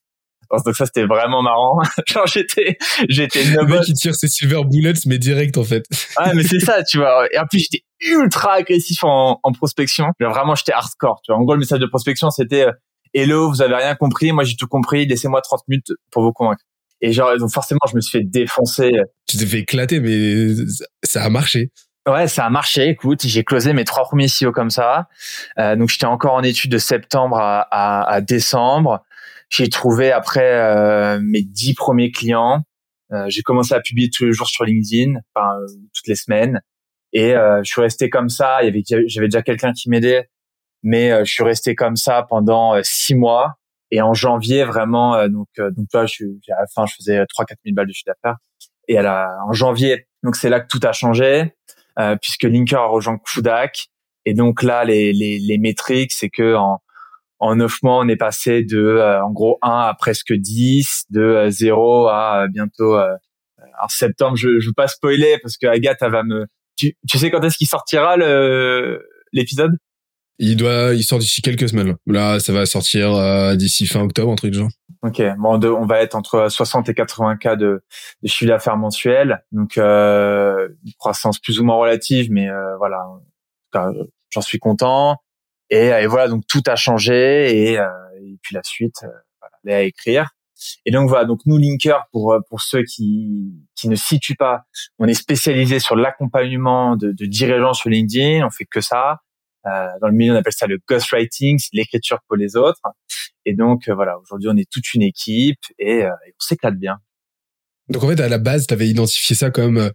Donc 0.51 0.75
ça 0.75 0.86
c'était 0.86 1.06
vraiment 1.06 1.42
marrant. 1.42 1.80
Genre 2.07 2.25
j'étais 2.28 2.78
j'étais 3.07 3.44
le 3.44 3.66
mec 3.66 3.81
qui 3.81 3.94
tire 3.94 4.16
ses 4.16 4.28
silver 4.28 4.62
bullets 4.66 4.94
mais 5.06 5.18
direct 5.18 5.57
en 5.57 5.63
fait. 5.63 5.86
ouais 6.19 6.34
mais 6.34 6.44
c'est 6.44 6.60
ça 6.60 6.84
tu 6.84 6.98
vois. 6.98 7.28
Et 7.31 7.38
en 7.38 7.46
plus 7.46 7.60
j'étais 7.60 7.84
ultra 8.01 8.54
agressif 8.54 9.04
en, 9.04 9.40
en 9.44 9.51
prospection. 9.51 10.07
vraiment 10.19 10.56
j'étais 10.56 10.74
hardcore. 10.74 11.22
Tu 11.24 11.31
vois. 11.31 11.40
En 11.40 11.44
gros 11.44 11.54
le 11.54 11.60
message 11.60 11.80
de 11.80 11.86
prospection 11.86 12.30
c'était 12.31 12.66
euh, 12.68 12.72
Hello 13.13 13.50
vous 13.50 13.62
avez 13.62 13.75
rien 13.75 13.96
compris 13.96 14.31
moi 14.31 14.44
j'ai 14.44 14.56
tout 14.56 14.68
compris 14.68 15.06
laissez-moi 15.06 15.42
30 15.42 15.62
minutes 15.68 15.92
pour 16.12 16.24
vous 16.24 16.31
convaincre. 16.34 16.63
Et 17.01 17.13
genre 17.13 17.38
donc 17.38 17.51
forcément 17.51 17.80
je 17.90 17.96
me 17.96 18.01
suis 18.01 18.19
fait 18.19 18.25
défoncer. 18.25 18.92
Tu 19.28 19.38
t'es 19.38 19.46
fait 19.46 19.60
éclater 19.60 20.00
mais 20.00 20.48
ça 21.04 21.24
a 21.24 21.30
marché. 21.30 21.72
Ouais, 22.07 22.28
ça 22.28 22.46
a 22.46 22.50
marché. 22.50 22.88
Écoute, 22.88 23.22
j'ai 23.25 23.44
closé 23.44 23.74
mes 23.74 23.84
trois 23.84 24.04
premiers 24.04 24.28
CEO 24.28 24.51
comme 24.51 24.69
ça. 24.72 25.07
Euh, 25.60 25.75
donc 25.75 25.90
j'étais 25.90 26.06
encore 26.06 26.34
en 26.34 26.42
études 26.42 26.72
de 26.72 26.78
septembre 26.78 27.38
à, 27.38 27.62
à, 27.72 28.10
à 28.10 28.22
décembre. 28.22 29.04
J'ai 29.50 29.69
trouvé 29.69 30.12
après 30.12 30.54
euh, 30.54 31.19
mes 31.22 31.42
dix 31.42 31.74
premiers 31.74 32.12
clients. 32.12 32.63
Euh, 33.12 33.25
j'ai 33.28 33.42
commencé 33.42 33.74
à 33.74 33.80
publier 33.80 34.10
tous 34.10 34.25
les 34.25 34.34
jours 34.34 34.48
sur 34.48 34.63
LinkedIn, 34.63 35.19
enfin 35.34 35.60
euh, 35.60 35.66
toutes 35.94 36.07
les 36.07 36.16
semaines. 36.16 36.62
Et 37.12 37.31
je 37.31 37.63
suis 37.63 37.81
resté 37.81 38.12
comme 38.12 38.30
ça. 38.30 38.62
Il 38.62 38.66
y 38.66 38.69
avait, 38.69 39.07
j'avais 39.07 39.28
déjà 39.28 39.42
quelqu'un 39.42 39.74
qui 39.74 39.90
m'aidait, 39.90 40.30
mais 40.84 41.10
je 41.25 41.31
suis 41.31 41.44
resté 41.44 41.74
comme 41.74 41.96
ça 41.96 42.24
pendant 42.30 42.80
six 42.84 43.16
mois. 43.16 43.56
Et 43.90 44.00
en 44.00 44.13
janvier, 44.13 44.63
vraiment, 44.63 45.28
donc 45.28 45.48
donc 45.57 45.88
là, 45.92 46.06
je, 46.06 46.25
à 46.51 46.62
la 46.62 46.68
fin, 46.68 46.86
je 46.86 46.94
faisais 46.94 47.25
trois 47.25 47.46
quatre 47.46 47.57
mille 47.66 47.74
balles 47.74 47.88
de 47.88 47.94
chiffre 47.94 48.12
d'affaires. 48.13 48.38
Et 48.88 49.00
à 49.00 49.01
la, 49.01 49.28
en 49.48 49.54
janvier, 49.54 50.06
donc 50.22 50.36
c'est 50.36 50.50
là 50.50 50.60
que 50.60 50.68
tout 50.68 50.80
a 50.84 50.92
changé. 50.92 51.51
Euh, 52.00 52.16
puisque 52.16 52.44
Linker 52.44 52.80
a 52.80 52.88
rejoint 52.88 53.18
Kudak. 53.18 53.90
Et 54.25 54.34
donc 54.34 54.63
là, 54.63 54.86
les, 54.86 55.12
les, 55.12 55.38
les 55.40 55.57
métriques, 55.57 56.13
c'est 56.13 56.30
que 56.30 56.56
en, 56.56 56.80
en 57.39 57.56
9 57.56 57.83
mois, 57.83 58.00
on 58.00 58.07
est 58.07 58.15
passé 58.15 58.63
de, 58.63 58.77
euh, 58.77 59.24
en 59.24 59.31
gros, 59.31 59.57
1 59.62 59.69
à 59.69 59.95
presque 59.97 60.33
10, 60.33 61.06
de 61.09 61.47
0 61.50 62.07
euh, 62.07 62.09
à 62.09 62.47
bientôt... 62.51 62.97
en 62.97 63.88
septembre, 63.88 64.36
je 64.36 64.50
ne 64.50 64.65
veux 64.65 64.74
pas 64.75 64.88
spoiler 64.88 65.38
parce 65.41 65.57
que 65.57 65.68
Agathe, 65.68 65.97
elle 66.01 66.12
va 66.12 66.24
me... 66.24 66.45
Tu, 66.75 66.95
tu 67.09 67.18
sais 67.18 67.30
quand 67.30 67.41
est-ce 67.41 67.57
qu'il 67.57 67.68
sortira 67.68 68.15
l'épisode? 69.33 69.77
Il 70.41 70.56
doit, 70.56 70.94
il 70.94 71.03
sort 71.03 71.19
d'ici 71.19 71.41
quelques 71.41 71.68
semaines. 71.68 71.95
Là, 72.07 72.39
ça 72.39 72.53
va 72.53 72.65
sortir 72.65 73.57
d'ici 73.57 73.86
fin 73.86 74.01
octobre, 74.01 74.31
un 74.31 74.36
truc 74.36 74.53
genre. 74.53 74.69
Ok, 75.01 75.21
bon, 75.38 75.63
on 75.63 75.86
va 75.86 76.01
être 76.01 76.15
entre 76.15 76.50
60 76.50 76.89
et 76.89 76.94
80 76.94 77.38
cas 77.38 77.56
de, 77.56 77.81
de 78.21 78.27
chiffre 78.27 78.50
d'affaires 78.50 78.75
mensuel, 78.75 79.45
donc 79.53 79.77
euh, 79.77 80.68
une 80.86 80.91
croissance 81.00 81.39
plus 81.39 81.62
ou 81.62 81.63
moins 81.63 81.77
relative, 81.77 82.30
mais 82.31 82.50
euh, 82.50 82.75
voilà, 82.77 83.06
j'en 84.30 84.41
suis 84.41 84.59
content. 84.59 85.15
Et, 85.69 85.88
et, 85.88 86.07
voilà, 86.07 86.27
donc 86.27 86.44
tout 86.48 86.63
a 86.68 86.75
changé 86.75 87.71
et, 87.71 87.80
euh, 87.80 87.88
et 88.21 88.38
puis 88.42 88.56
la 88.56 88.63
suite, 88.63 89.04
euh, 89.04 89.07
voilà, 89.63 89.80
à 89.80 89.81
écrire. 89.81 90.30
Et 90.86 90.92
donc 90.92 91.07
voilà, 91.07 91.24
donc 91.25 91.39
nous 91.45 91.57
Linker 91.57 92.07
pour 92.12 92.38
pour 92.50 92.62
ceux 92.62 92.83
qui 92.83 93.54
qui 93.75 93.88
ne 93.88 93.95
situent 93.95 94.36
pas, 94.36 94.63
on 94.98 95.07
est 95.07 95.13
spécialisé 95.13 95.80
sur 95.80 95.95
l'accompagnement 95.95 96.98
de, 96.98 97.13
de 97.13 97.25
dirigeants 97.25 97.74
sur 97.74 97.89
LinkedIn, 97.89 98.45
on 98.45 98.50
fait 98.50 98.66
que 98.66 98.81
ça. 98.81 99.19
Euh, 99.68 99.88
dans 100.01 100.07
le 100.07 100.13
milieu, 100.13 100.33
on 100.33 100.38
appelle 100.38 100.54
ça 100.54 100.68
le 100.68 100.80
ghostwriting, 100.88 101.60
l'écriture 101.74 102.19
pour 102.27 102.38
les 102.38 102.56
autres. 102.56 102.81
Et 103.45 103.54
donc, 103.54 103.88
euh, 103.88 103.94
voilà, 103.94 104.18
aujourd'hui, 104.19 104.50
on 104.51 104.57
est 104.57 104.69
toute 104.69 104.94
une 104.94 105.01
équipe 105.01 105.60
et, 105.77 106.04
euh, 106.04 106.10
on 106.10 106.39
s'éclate 106.39 106.77
bien. 106.77 106.98
Donc, 107.89 108.04
en 108.04 108.07
fait, 108.07 108.19
à 108.19 108.30
la 108.30 108.38
base, 108.38 108.68
tu 108.68 108.74
avais 108.74 108.88
identifié 108.88 109.36
ça 109.36 109.50
comme 109.50 109.92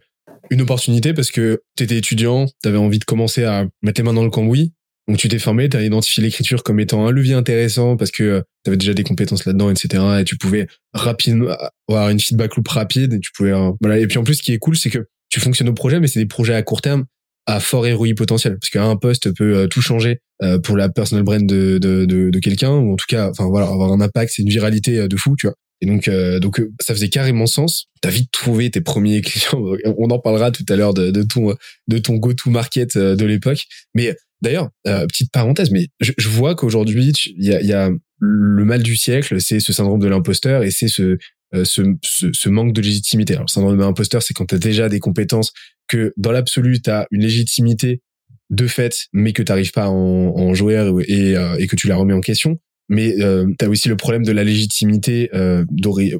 une 0.49 0.61
opportunité 0.61 1.13
parce 1.13 1.31
que 1.31 1.63
tu 1.77 1.83
étais 1.83 1.97
étudiant, 1.97 2.45
tu 2.61 2.69
avais 2.69 2.77
envie 2.77 2.99
de 2.99 3.05
commencer 3.05 3.45
à 3.45 3.65
mettre 3.81 4.01
les 4.01 4.05
mains 4.05 4.13
dans 4.13 4.23
le 4.23 4.29
cambouis. 4.29 4.73
Donc, 5.07 5.17
tu 5.17 5.27
t'es 5.27 5.39
formé, 5.39 5.69
tu 5.69 5.77
as 5.77 5.83
identifié 5.83 6.23
l'écriture 6.23 6.63
comme 6.63 6.79
étant 6.79 7.05
un 7.05 7.11
levier 7.11 7.35
intéressant 7.35 7.95
parce 7.95 8.11
que 8.11 8.43
tu 8.63 8.69
avais 8.69 8.77
déjà 8.77 8.93
des 8.93 9.03
compétences 9.03 9.45
là-dedans, 9.45 9.69
etc. 9.69 10.03
Et 10.21 10.23
tu 10.23 10.37
pouvais 10.37 10.67
rapidement 10.93 11.55
avoir 11.87 12.09
une 12.09 12.19
feedback 12.19 12.55
loop 12.55 12.67
rapide 12.67 13.13
et 13.13 13.19
tu 13.19 13.31
pouvais, 13.35 13.53
voilà. 13.81 13.99
Et 13.99 14.07
puis, 14.07 14.17
en 14.17 14.23
plus, 14.23 14.35
ce 14.35 14.43
qui 14.43 14.53
est 14.53 14.57
cool, 14.57 14.75
c'est 14.75 14.89
que 14.89 15.05
tu 15.29 15.39
fonctionnes 15.39 15.69
au 15.69 15.73
projet, 15.73 15.99
mais 15.99 16.07
c'est 16.07 16.19
des 16.19 16.25
projets 16.25 16.55
à 16.55 16.63
court 16.63 16.81
terme 16.81 17.05
à 17.45 17.59
fort 17.59 17.85
ROI 17.85 18.09
potentiel 18.15 18.57
parce 18.59 18.69
qu'un 18.69 18.95
poste 18.95 19.33
peut 19.35 19.55
euh, 19.55 19.67
tout 19.67 19.81
changer 19.81 20.19
euh, 20.41 20.59
pour 20.59 20.77
la 20.77 20.89
personal 20.89 21.23
brand 21.23 21.45
de, 21.45 21.77
de, 21.77 22.05
de, 22.05 22.29
de 22.29 22.39
quelqu'un 22.39 22.71
ou 22.71 22.93
en 22.93 22.95
tout 22.95 23.05
cas 23.07 23.29
enfin 23.29 23.45
voilà 23.47 23.67
avoir 23.67 23.91
un 23.91 24.01
impact 24.01 24.33
c'est 24.35 24.41
une 24.41 24.49
viralité 24.49 24.99
euh, 24.99 25.07
de 25.07 25.15
fou 25.15 25.35
tu 25.37 25.47
vois 25.47 25.55
donc 25.85 26.09
donc 26.41 26.61
ça 26.79 26.93
faisait 26.93 27.09
carrément 27.09 27.45
sens 27.45 27.87
t'as 28.01 28.09
vite 28.09 28.31
trouvé 28.31 28.69
tes 28.69 28.81
premiers 28.81 29.21
clients 29.21 29.61
on 29.97 30.09
en 30.09 30.19
parlera 30.19 30.51
tout 30.51 30.65
à 30.69 30.75
l'heure 30.75 30.93
de, 30.93 31.23
ton 31.23 31.55
de 31.87 31.97
ton 31.97 32.15
go 32.15 32.33
to 32.33 32.49
market 32.49 32.97
de 32.97 33.25
l'époque 33.25 33.65
mais 33.93 34.15
d'ailleurs 34.41 34.69
petite 34.83 35.31
parenthèse 35.31 35.71
mais 35.71 35.87
je, 35.99 36.11
je 36.17 36.29
vois 36.29 36.55
qu'aujourd'hui 36.55 37.11
il 37.37 37.45
y 37.45 37.53
a, 37.53 37.61
y 37.61 37.73
a 37.73 37.89
le 38.19 38.65
mal 38.65 38.83
du 38.83 38.95
siècle 38.95 39.39
c'est 39.39 39.59
ce 39.59 39.73
syndrome 39.73 39.99
de 39.99 40.07
l'imposteur 40.07 40.63
et 40.63 40.71
c'est 40.71 40.87
ce 40.87 41.17
ce, 41.63 41.81
ce, 42.01 42.49
manque 42.49 42.73
de 42.73 42.81
légitimité. 42.81 43.33
Alors, 43.33 43.45
le 43.45 43.49
syndrome 43.49 43.77
de 43.77 43.81
l'imposteur, 43.81 44.21
c'est 44.21 44.33
quand 44.33 44.47
tu 44.47 44.55
as 44.55 44.57
déjà 44.57 44.89
des 44.89 44.99
compétences 44.99 45.53
que 45.87 46.13
dans 46.17 46.33
l'absolu, 46.33 46.81
tu 46.81 46.89
as 46.89 47.07
une 47.11 47.21
légitimité 47.21 48.01
de 48.49 48.67
fait, 48.67 49.07
mais 49.13 49.33
que 49.33 49.41
tu 49.41 49.51
n'arrives 49.51 49.71
pas 49.71 49.85
à 49.85 49.89
en, 49.89 49.93
en 50.35 50.53
jouer 50.53 50.75
euh, 50.77 51.55
et, 51.57 51.67
que 51.67 51.75
tu 51.75 51.87
la 51.87 51.95
remets 51.95 52.13
en 52.13 52.21
question. 52.21 52.59
Mais 52.89 53.15
euh, 53.21 53.45
tu 53.57 53.65
as 53.65 53.69
aussi 53.69 53.89
le 53.89 53.95
problème 53.95 54.23
de 54.23 54.31
la 54.31 54.43
légitimité 54.43 55.29
euh, 55.33 55.65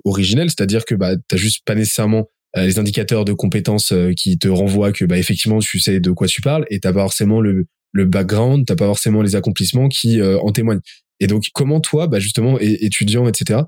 originelle, 0.04 0.50
c'est-à-dire 0.50 0.86
que 0.86 0.96
bah, 0.96 1.16
tu 1.28 1.38
juste 1.38 1.64
pas 1.66 1.76
nécessairement 1.76 2.28
euh, 2.58 2.66
les 2.66 2.80
indicateurs 2.80 3.26
de 3.26 3.34
compétences 3.34 3.92
euh, 3.92 4.14
qui 4.16 4.38
te 4.38 4.48
renvoient 4.48 4.92
que 4.92 5.06
bah, 5.06 5.18
effectivement 5.18 5.60
tu 5.60 5.80
sais 5.80 6.00
de 6.00 6.12
quoi 6.12 6.28
tu 6.28 6.42
parles 6.42 6.66
et 6.70 6.80
t'as 6.80 6.94
pas 6.94 7.02
forcément 7.02 7.40
le, 7.40 7.66
le 7.92 8.06
background, 8.06 8.66
t'as 8.66 8.76
pas 8.76 8.86
forcément 8.86 9.22
les 9.22 9.36
accomplissements 9.36 9.90
qui 9.90 10.22
en 10.22 10.52
témoignent. 10.52 10.82
Et 11.22 11.28
donc, 11.28 11.46
comment 11.54 11.80
toi, 11.80 12.08
bah 12.08 12.20
justement, 12.20 12.60
étudiant, 12.60 13.28
etc., 13.28 13.62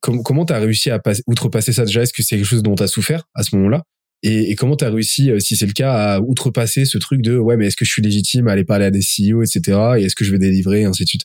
comment 0.00 0.44
tu 0.44 0.52
as 0.52 0.58
réussi 0.58 0.90
à 0.90 1.00
outrepasser 1.28 1.72
ça? 1.72 1.84
Déjà 1.84 2.02
Est-ce 2.02 2.12
que 2.12 2.22
c'est 2.22 2.36
quelque 2.36 2.46
chose 2.46 2.64
dont 2.64 2.74
tu 2.74 2.82
as 2.82 2.88
souffert 2.88 3.28
à 3.34 3.44
ce 3.44 3.54
moment-là? 3.54 3.84
Et, 4.24 4.50
et, 4.50 4.54
comment 4.56 4.74
tu 4.74 4.84
as 4.86 4.90
réussi, 4.90 5.30
euh, 5.30 5.38
si 5.38 5.54
c'est 5.54 5.66
le 5.66 5.72
cas, 5.72 5.92
à 5.92 6.20
outrepasser 6.20 6.86
ce 6.86 6.96
truc 6.96 7.20
de 7.20 7.36
ouais, 7.36 7.58
mais 7.58 7.66
est-ce 7.66 7.76
que 7.76 7.84
je 7.84 7.92
suis 7.92 8.00
légitime 8.00 8.48
à 8.48 8.52
aller 8.52 8.64
parler 8.64 8.86
à 8.86 8.90
des 8.90 9.00
CEO, 9.00 9.42
etc. 9.42 9.78
Et 9.98 10.04
est-ce 10.04 10.16
que 10.16 10.24
je 10.24 10.32
vais 10.32 10.38
délivrer, 10.38 10.80
et 10.80 10.84
ainsi 10.84 11.04
de 11.04 11.08
suite? 11.08 11.24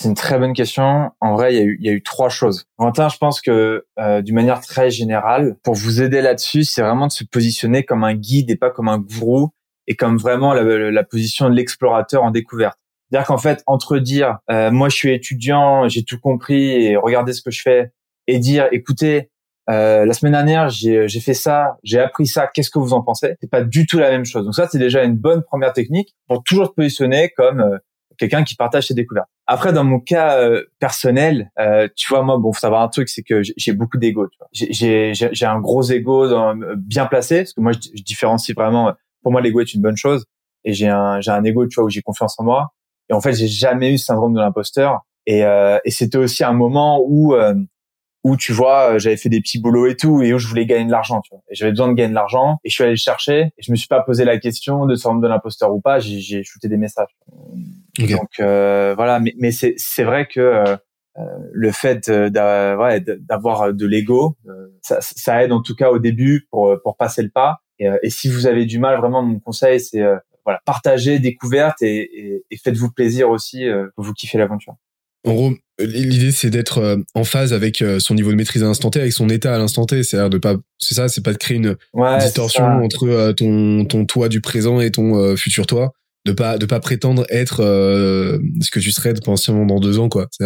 C'est 0.00 0.08
une 0.08 0.14
très 0.14 0.38
bonne 0.38 0.54
question. 0.54 1.10
En 1.20 1.34
vrai, 1.34 1.52
il 1.52 1.58
y 1.58 1.60
a 1.60 1.64
eu, 1.64 1.76
il 1.78 1.86
y 1.86 1.90
a 1.90 1.92
eu 1.92 2.02
trois 2.02 2.30
choses. 2.30 2.64
Quentin, 2.78 3.10
je 3.10 3.18
pense 3.18 3.42
que 3.42 3.84
euh, 3.98 4.22
d'une 4.22 4.34
manière 4.34 4.62
très 4.62 4.90
générale, 4.90 5.56
pour 5.62 5.74
vous 5.74 6.00
aider 6.00 6.22
là-dessus, 6.22 6.64
c'est 6.64 6.80
vraiment 6.80 7.06
de 7.06 7.12
se 7.12 7.22
positionner 7.22 7.84
comme 7.84 8.02
un 8.02 8.14
guide 8.14 8.50
et 8.50 8.56
pas 8.56 8.70
comme 8.70 8.88
un 8.88 8.96
gourou 8.96 9.50
et 9.86 9.96
comme 9.96 10.16
vraiment 10.16 10.54
la, 10.54 10.62
la 10.90 11.04
position 11.04 11.50
de 11.50 11.54
l'explorateur 11.54 12.22
en 12.22 12.30
découverte. 12.30 12.78
C'est-à-dire 13.10 13.26
qu'en 13.26 13.36
fait, 13.36 13.62
entre 13.66 13.98
dire 13.98 14.38
euh, 14.50 14.70
moi 14.70 14.88
je 14.88 14.96
suis 14.96 15.12
étudiant, 15.12 15.86
j'ai 15.86 16.02
tout 16.02 16.18
compris 16.18 16.82
et 16.82 16.96
regardez 16.96 17.34
ce 17.34 17.42
que 17.42 17.50
je 17.50 17.60
fais, 17.60 17.92
et 18.26 18.38
dire 18.38 18.68
écoutez 18.72 19.28
euh, 19.68 20.06
la 20.06 20.14
semaine 20.14 20.32
dernière, 20.32 20.70
j'ai 20.70 21.20
fait 21.20 21.34
ça, 21.34 21.76
j'ai 21.84 22.00
appris 22.00 22.26
ça. 22.26 22.46
Qu'est-ce 22.46 22.70
que 22.70 22.78
vous 22.78 22.94
en 22.94 23.02
pensez? 23.02 23.34
C'est 23.42 23.50
pas 23.50 23.62
du 23.62 23.86
tout 23.86 23.98
la 23.98 24.10
même 24.10 24.24
chose. 24.24 24.46
Donc 24.46 24.54
ça, 24.54 24.66
c'est 24.66 24.78
déjà 24.78 25.04
une 25.04 25.16
bonne 25.16 25.42
première 25.42 25.74
technique 25.74 26.16
pour 26.26 26.42
toujours 26.42 26.68
se 26.68 26.72
positionner 26.72 27.30
comme 27.36 27.60
euh, 27.60 27.76
quelqu'un 28.20 28.44
qui 28.44 28.54
partage 28.54 28.88
ses 28.88 28.94
découvertes. 28.94 29.28
Après, 29.46 29.72
dans 29.72 29.84
mon 29.84 29.98
cas 29.98 30.38
euh, 30.38 30.62
personnel, 30.78 31.50
euh, 31.58 31.88
tu 31.96 32.08
vois, 32.12 32.22
moi, 32.22 32.36
bon, 32.38 32.52
faut 32.52 32.60
savoir 32.60 32.82
un 32.82 32.88
truc, 32.88 33.08
c'est 33.08 33.22
que 33.22 33.40
j'ai 33.42 33.72
beaucoup 33.72 33.98
d'ego. 33.98 34.28
J'ai 34.52 35.12
un 35.42 35.60
gros 35.60 35.82
ego 35.82 36.28
dans, 36.28 36.54
bien 36.76 37.06
placé 37.06 37.38
parce 37.38 37.54
que 37.54 37.60
moi, 37.60 37.72
je, 37.72 37.80
je 37.96 38.02
différencie 38.02 38.54
vraiment. 38.54 38.92
Pour 39.22 39.32
moi, 39.32 39.40
l'ego 39.40 39.60
est 39.60 39.74
une 39.74 39.82
bonne 39.82 39.96
chose 39.96 40.26
et 40.64 40.72
j'ai 40.72 40.88
un 40.88 41.20
j'ai 41.20 41.30
un 41.30 41.42
ego, 41.44 41.66
tu 41.66 41.76
vois, 41.76 41.84
où 41.84 41.90
j'ai 41.90 42.02
confiance 42.02 42.38
en 42.38 42.44
moi. 42.44 42.72
Et 43.08 43.14
en 43.14 43.20
fait, 43.20 43.32
j'ai 43.32 43.48
jamais 43.48 43.92
eu 43.92 43.98
ce 43.98 44.06
syndrome 44.06 44.34
de 44.34 44.40
l'imposteur. 44.40 45.00
Et, 45.26 45.44
euh, 45.44 45.78
et 45.84 45.90
c'était 45.90 46.18
aussi 46.18 46.44
un 46.44 46.52
moment 46.52 47.00
où 47.04 47.34
euh, 47.34 47.54
où 48.22 48.36
tu 48.36 48.52
vois, 48.52 48.98
j'avais 48.98 49.16
fait 49.16 49.28
des 49.28 49.40
petits 49.40 49.60
boulots 49.60 49.86
et 49.86 49.96
tout, 49.96 50.22
et 50.22 50.34
où 50.34 50.38
je 50.38 50.46
voulais 50.46 50.66
gagner 50.66 50.84
de 50.84 50.90
l'argent. 50.90 51.20
Tu 51.22 51.30
vois. 51.30 51.42
Et 51.50 51.54
j'avais 51.54 51.72
besoin 51.72 51.88
de 51.88 51.94
gagner 51.94 52.10
de 52.10 52.14
l'argent, 52.14 52.58
et 52.64 52.68
je 52.68 52.74
suis 52.74 52.84
allé 52.84 52.92
le 52.92 52.96
chercher. 52.96 53.52
Et 53.56 53.62
je 53.62 53.70
me 53.70 53.76
suis 53.76 53.88
pas 53.88 54.02
posé 54.02 54.24
la 54.24 54.38
question 54.38 54.86
de 54.86 54.94
syndrome 54.94 55.22
de 55.22 55.28
l'imposteur 55.28 55.72
ou 55.72 55.80
pas. 55.80 55.98
J'ai, 55.98 56.20
j'ai 56.20 56.42
shooté 56.42 56.68
des 56.68 56.76
messages. 56.76 57.16
Donc 57.98 58.40
euh, 58.40 58.94
voilà, 58.94 59.20
mais, 59.20 59.34
mais 59.38 59.52
c'est 59.52 59.74
c'est 59.76 60.04
vrai 60.04 60.26
que 60.26 60.40
euh, 60.40 60.76
le 61.52 61.72
fait 61.72 62.10
d'avoir 62.10 63.74
de 63.74 63.86
l'ego, 63.86 64.36
ça, 64.80 64.98
ça, 65.00 65.42
aide 65.42 65.52
en 65.52 65.60
tout 65.60 65.74
cas 65.74 65.90
au 65.90 65.98
début 65.98 66.46
pour 66.50 66.76
pour 66.82 66.96
passer 66.96 67.22
le 67.22 67.30
pas. 67.30 67.60
Et, 67.78 67.88
et 68.02 68.10
si 68.10 68.28
vous 68.28 68.46
avez 68.46 68.66
du 68.66 68.78
mal, 68.78 68.98
vraiment, 68.98 69.22
mon 69.22 69.40
conseil, 69.40 69.80
c'est 69.80 70.02
voilà, 70.44 70.60
partagez, 70.64 71.18
découverte 71.18 71.82
et, 71.82 72.42
et, 72.50 72.56
faites-vous 72.56 72.90
plaisir 72.90 73.30
aussi, 73.30 73.68
euh, 73.68 73.88
vous 73.96 74.12
kiffez 74.12 74.38
l'aventure. 74.38 74.74
En 75.26 75.34
gros, 75.34 75.52
l'idée 75.80 76.32
c'est 76.32 76.50
d'être 76.50 76.78
euh, 76.78 76.96
en 77.14 77.24
phase 77.24 77.52
avec 77.52 77.82
euh, 77.82 77.98
son 77.98 78.14
niveau 78.14 78.30
de 78.30 78.36
maîtrise 78.36 78.62
à 78.62 78.66
l'instant 78.66 78.90
T, 78.90 79.00
avec 79.00 79.12
son 79.12 79.28
état 79.28 79.54
à 79.54 79.58
l'instant 79.58 79.86
T. 79.86 80.02
C'est-à-dire 80.02 80.30
de 80.30 80.38
pas, 80.38 80.56
c'est 80.78 80.94
ça, 80.94 81.08
c'est 81.08 81.24
pas 81.24 81.32
de 81.32 81.38
créer 81.38 81.56
une 81.56 81.76
distorsion 82.20 82.64
entre 82.64 83.32
ton 83.32 83.84
ton 83.84 84.04
toi 84.06 84.28
du 84.28 84.40
présent 84.40 84.80
et 84.80 84.90
ton 84.90 85.36
futur 85.36 85.66
toi. 85.66 85.92
De 86.26 86.32
pas 86.32 86.58
de 86.58 86.66
pas 86.66 86.80
prétendre 86.80 87.24
être 87.30 87.62
ce 87.62 88.70
que 88.70 88.78
tu 88.78 88.92
serais 88.92 89.14
potentiellement 89.14 89.64
dans 89.64 89.80
deux 89.80 89.98
ans, 89.98 90.08
quoi. 90.08 90.26
C'est 90.30 90.44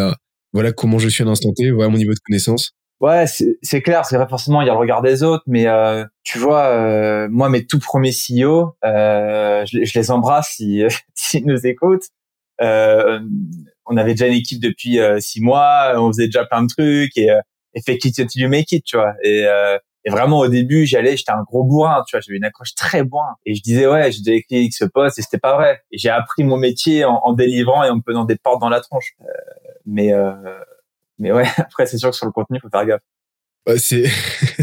voilà 0.53 0.71
comment 0.71 0.99
je 0.99 1.09
suis 1.09 1.25
à 1.25 1.27
l'instant 1.27 1.53
T, 1.53 1.71
voilà 1.71 1.91
mon 1.91 1.99
niveau 1.99 2.13
de 2.13 2.21
connaissance. 2.25 2.75
Ouais, 3.01 3.27
c'est 3.27 3.83
clair, 3.83 4.07
c'est 4.07 4.17
vrai 4.17 4.29
forcément 4.29 4.63
il 4.63 4.67
y 4.67 4.71
a 4.71 4.73
le 4.73 4.79
regard 4.79 5.03
des 5.03 5.23
autres, 5.23 5.43
mais 5.47 5.67
euh, 5.67 6.05
tu 6.23 6.39
vois, 6.39 6.69
euh, 6.69 7.29
moi 7.31 7.49
mes 7.51 7.67
tout 7.67 7.81
premiers 7.81 8.13
CEO, 8.13 8.77
euh, 8.85 9.65
je, 9.67 9.85
je, 9.85 9.99
les 9.99 10.11
embrasse 10.11 10.51
s'ils 10.57 10.89
si, 11.15 11.43
nous 11.43 11.67
écoutent. 11.67 12.07
Euh, 12.63 13.21
on 13.87 13.97
avait 13.97 14.13
déjà 14.13 14.27
une 14.27 14.35
équipe 14.35 14.61
depuis 14.61 14.99
euh, 14.99 15.21
six 15.21 15.41
mois, 15.41 15.93
on 15.97 16.09
faisait 16.09 16.27
déjà 16.27 16.45
plein 16.45 16.63
de 16.63 16.69
trucs 16.69 17.17
et, 17.17 17.29
et 17.75 17.83
fait 17.83 18.03
it 18.05 18.19
until 18.19 18.43
you 18.43 18.49
make 18.49 18.73
it, 18.73 18.85
tu 18.85 18.97
vois. 18.97 19.15
Et, 19.23 19.47
et 20.07 20.11
vraiment 20.11 20.41
au 20.41 20.49
début 20.49 20.87
j'allais, 20.87 21.17
j'étais 21.17 21.33
un 21.33 21.43
gros 21.43 21.65
bourrin, 21.65 22.05
tu 22.07 22.17
vois, 22.17 22.21
j'avais 22.21 22.37
une 22.37 22.45
accroche 22.45 22.75
très 22.75 23.05
bourrin 23.05 23.35
et 23.47 23.55
je 23.55 23.63
disais 23.63 23.87
ouais, 23.87 24.13
j'ai 24.13 24.21
déjà 24.21 24.37
écrit 24.37 24.71
ce 24.71 24.85
poste 24.85 25.19
et 25.19 25.23
c'était 25.23 25.39
pas 25.39 25.55
vrai. 25.57 25.81
Et 25.91 25.99
j'ai 25.99 26.11
appris 26.11 26.45
mon 26.45 26.57
métier 26.57 27.05
en, 27.05 27.21
en, 27.25 27.33
délivrant 27.33 27.85
et 27.85 27.91
en 27.91 27.97
me 27.97 28.03
prenant 28.03 28.25
des 28.25 28.37
portes 28.37 28.61
dans 28.61 28.69
la 28.69 28.81
tronche. 28.81 29.15
mais 29.87 30.13
mais 31.19 31.33
ouais, 31.33 31.47
après, 31.57 31.87
c'est 31.87 31.99
sûr 31.99 32.11
que 32.11 32.17
sur 32.17 32.27
le 32.27 32.33
contenu, 32.33 32.59
faut 32.61 32.69
faire 32.69 32.87
gaffe. 32.87 33.03
Ouais, 33.67 33.79
c'est. 33.79 34.05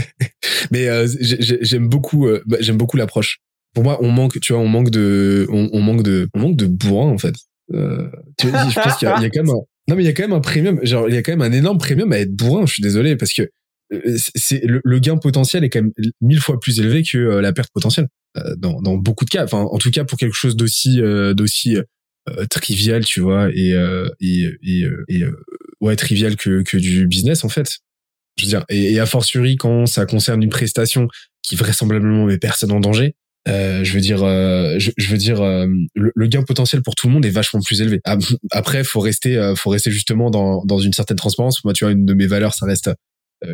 mais 0.71 0.87
euh, 0.87 1.07
j'aime 1.19 1.87
beaucoup, 1.87 2.27
euh, 2.27 2.41
bah, 2.45 2.57
j'aime 2.59 2.77
beaucoup 2.77 2.97
l'approche. 2.97 3.39
Pour 3.73 3.83
moi, 3.83 3.97
on 4.01 4.11
manque, 4.11 4.39
tu 4.39 4.53
vois, 4.53 4.61
on 4.61 4.67
manque 4.67 4.89
de, 4.89 5.47
on, 5.49 5.81
manque 5.81 6.03
de, 6.03 6.27
on 6.33 6.39
manque 6.39 6.55
de 6.57 6.65
bourrin 6.65 7.09
en 7.09 7.17
fait. 7.17 7.35
Euh, 7.73 8.09
tu 8.37 8.47
vois, 8.47 8.67
je 8.69 8.75
pense 8.75 8.97
qu'il 8.97 9.07
y, 9.07 9.11
a 9.11 9.29
quand 9.29 9.43
même 9.43 9.49
un, 9.49 9.61
non 9.87 9.95
mais 9.95 10.03
il 10.03 10.05
y 10.05 10.09
a 10.09 10.13
quand 10.13 10.23
même 10.23 10.33
un 10.33 10.41
premium, 10.41 10.79
genre 10.83 11.07
il 11.07 11.15
y 11.15 11.17
a 11.17 11.21
quand 11.21 11.31
même 11.31 11.41
un 11.41 11.51
énorme 11.51 11.77
premium 11.77 12.11
à 12.11 12.19
être 12.19 12.33
bourrin. 12.33 12.65
Je 12.65 12.73
suis 12.73 12.83
désolé 12.83 13.15
parce 13.15 13.33
que 13.33 13.43
euh, 13.93 14.17
c'est 14.35 14.63
le, 14.65 14.81
le, 14.83 14.99
gain 14.99 15.17
potentiel 15.17 15.63
est 15.63 15.69
quand 15.69 15.81
même 15.81 15.91
mille 16.21 16.39
fois 16.39 16.59
plus 16.59 16.79
élevé 16.79 17.03
que 17.03 17.17
la 17.17 17.53
perte 17.53 17.69
potentielle 17.73 18.07
dans, 18.57 18.81
dans 18.81 18.95
beaucoup 18.95 19.25
de 19.25 19.29
cas. 19.29 19.43
Enfin, 19.43 19.59
en 19.59 19.77
tout 19.77 19.91
cas 19.91 20.05
pour 20.05 20.17
quelque 20.17 20.35
chose 20.35 20.55
d'aussi, 20.55 21.01
d'aussi 21.35 21.77
trivial, 22.49 23.05
tu 23.05 23.19
vois, 23.19 23.49
et 23.53 23.73
et 24.19 24.49
et, 24.63 24.85
et 25.09 25.23
ouais 25.81 25.95
trivial 25.95 26.35
que 26.35 26.61
que 26.63 26.77
du 26.77 27.07
business 27.07 27.43
en 27.43 27.49
fait. 27.49 27.79
Je 28.37 28.45
veux 28.45 28.49
dire, 28.49 28.65
et, 28.69 28.93
et 28.93 28.99
a 28.99 29.05
fortiori 29.05 29.57
quand 29.57 29.85
ça 29.85 30.05
concerne 30.05 30.41
une 30.41 30.49
prestation 30.49 31.09
qui 31.43 31.55
vraisemblablement 31.55 32.25
met 32.25 32.37
personne 32.37 32.71
en 32.71 32.79
danger, 32.79 33.15
euh, 33.47 33.83
je 33.83 33.93
veux 33.93 34.01
dire, 34.01 34.23
euh, 34.23 34.75
je, 34.77 34.91
je, 34.97 35.09
veux 35.09 35.17
dire, 35.17 35.41
euh, 35.41 35.67
le, 35.95 36.27
gain 36.27 36.43
potentiel 36.43 36.83
pour 36.83 36.95
tout 36.95 37.07
le 37.07 37.13
monde 37.13 37.25
est 37.25 37.31
vachement 37.31 37.59
plus 37.61 37.81
élevé. 37.81 37.99
Après, 38.51 38.83
faut 38.83 38.99
rester, 38.99 39.37
euh, 39.37 39.55
faut 39.55 39.69
rester 39.69 39.91
justement 39.91 40.29
dans, 40.29 40.63
dans 40.65 40.77
une 40.77 40.93
certaine 40.93 41.17
transparence. 41.17 41.63
Moi, 41.63 41.73
tu 41.73 41.83
vois, 41.83 41.91
une 41.91 42.05
de 42.05 42.13
mes 42.13 42.27
valeurs, 42.27 42.53
ça 42.53 42.65
reste 42.65 42.91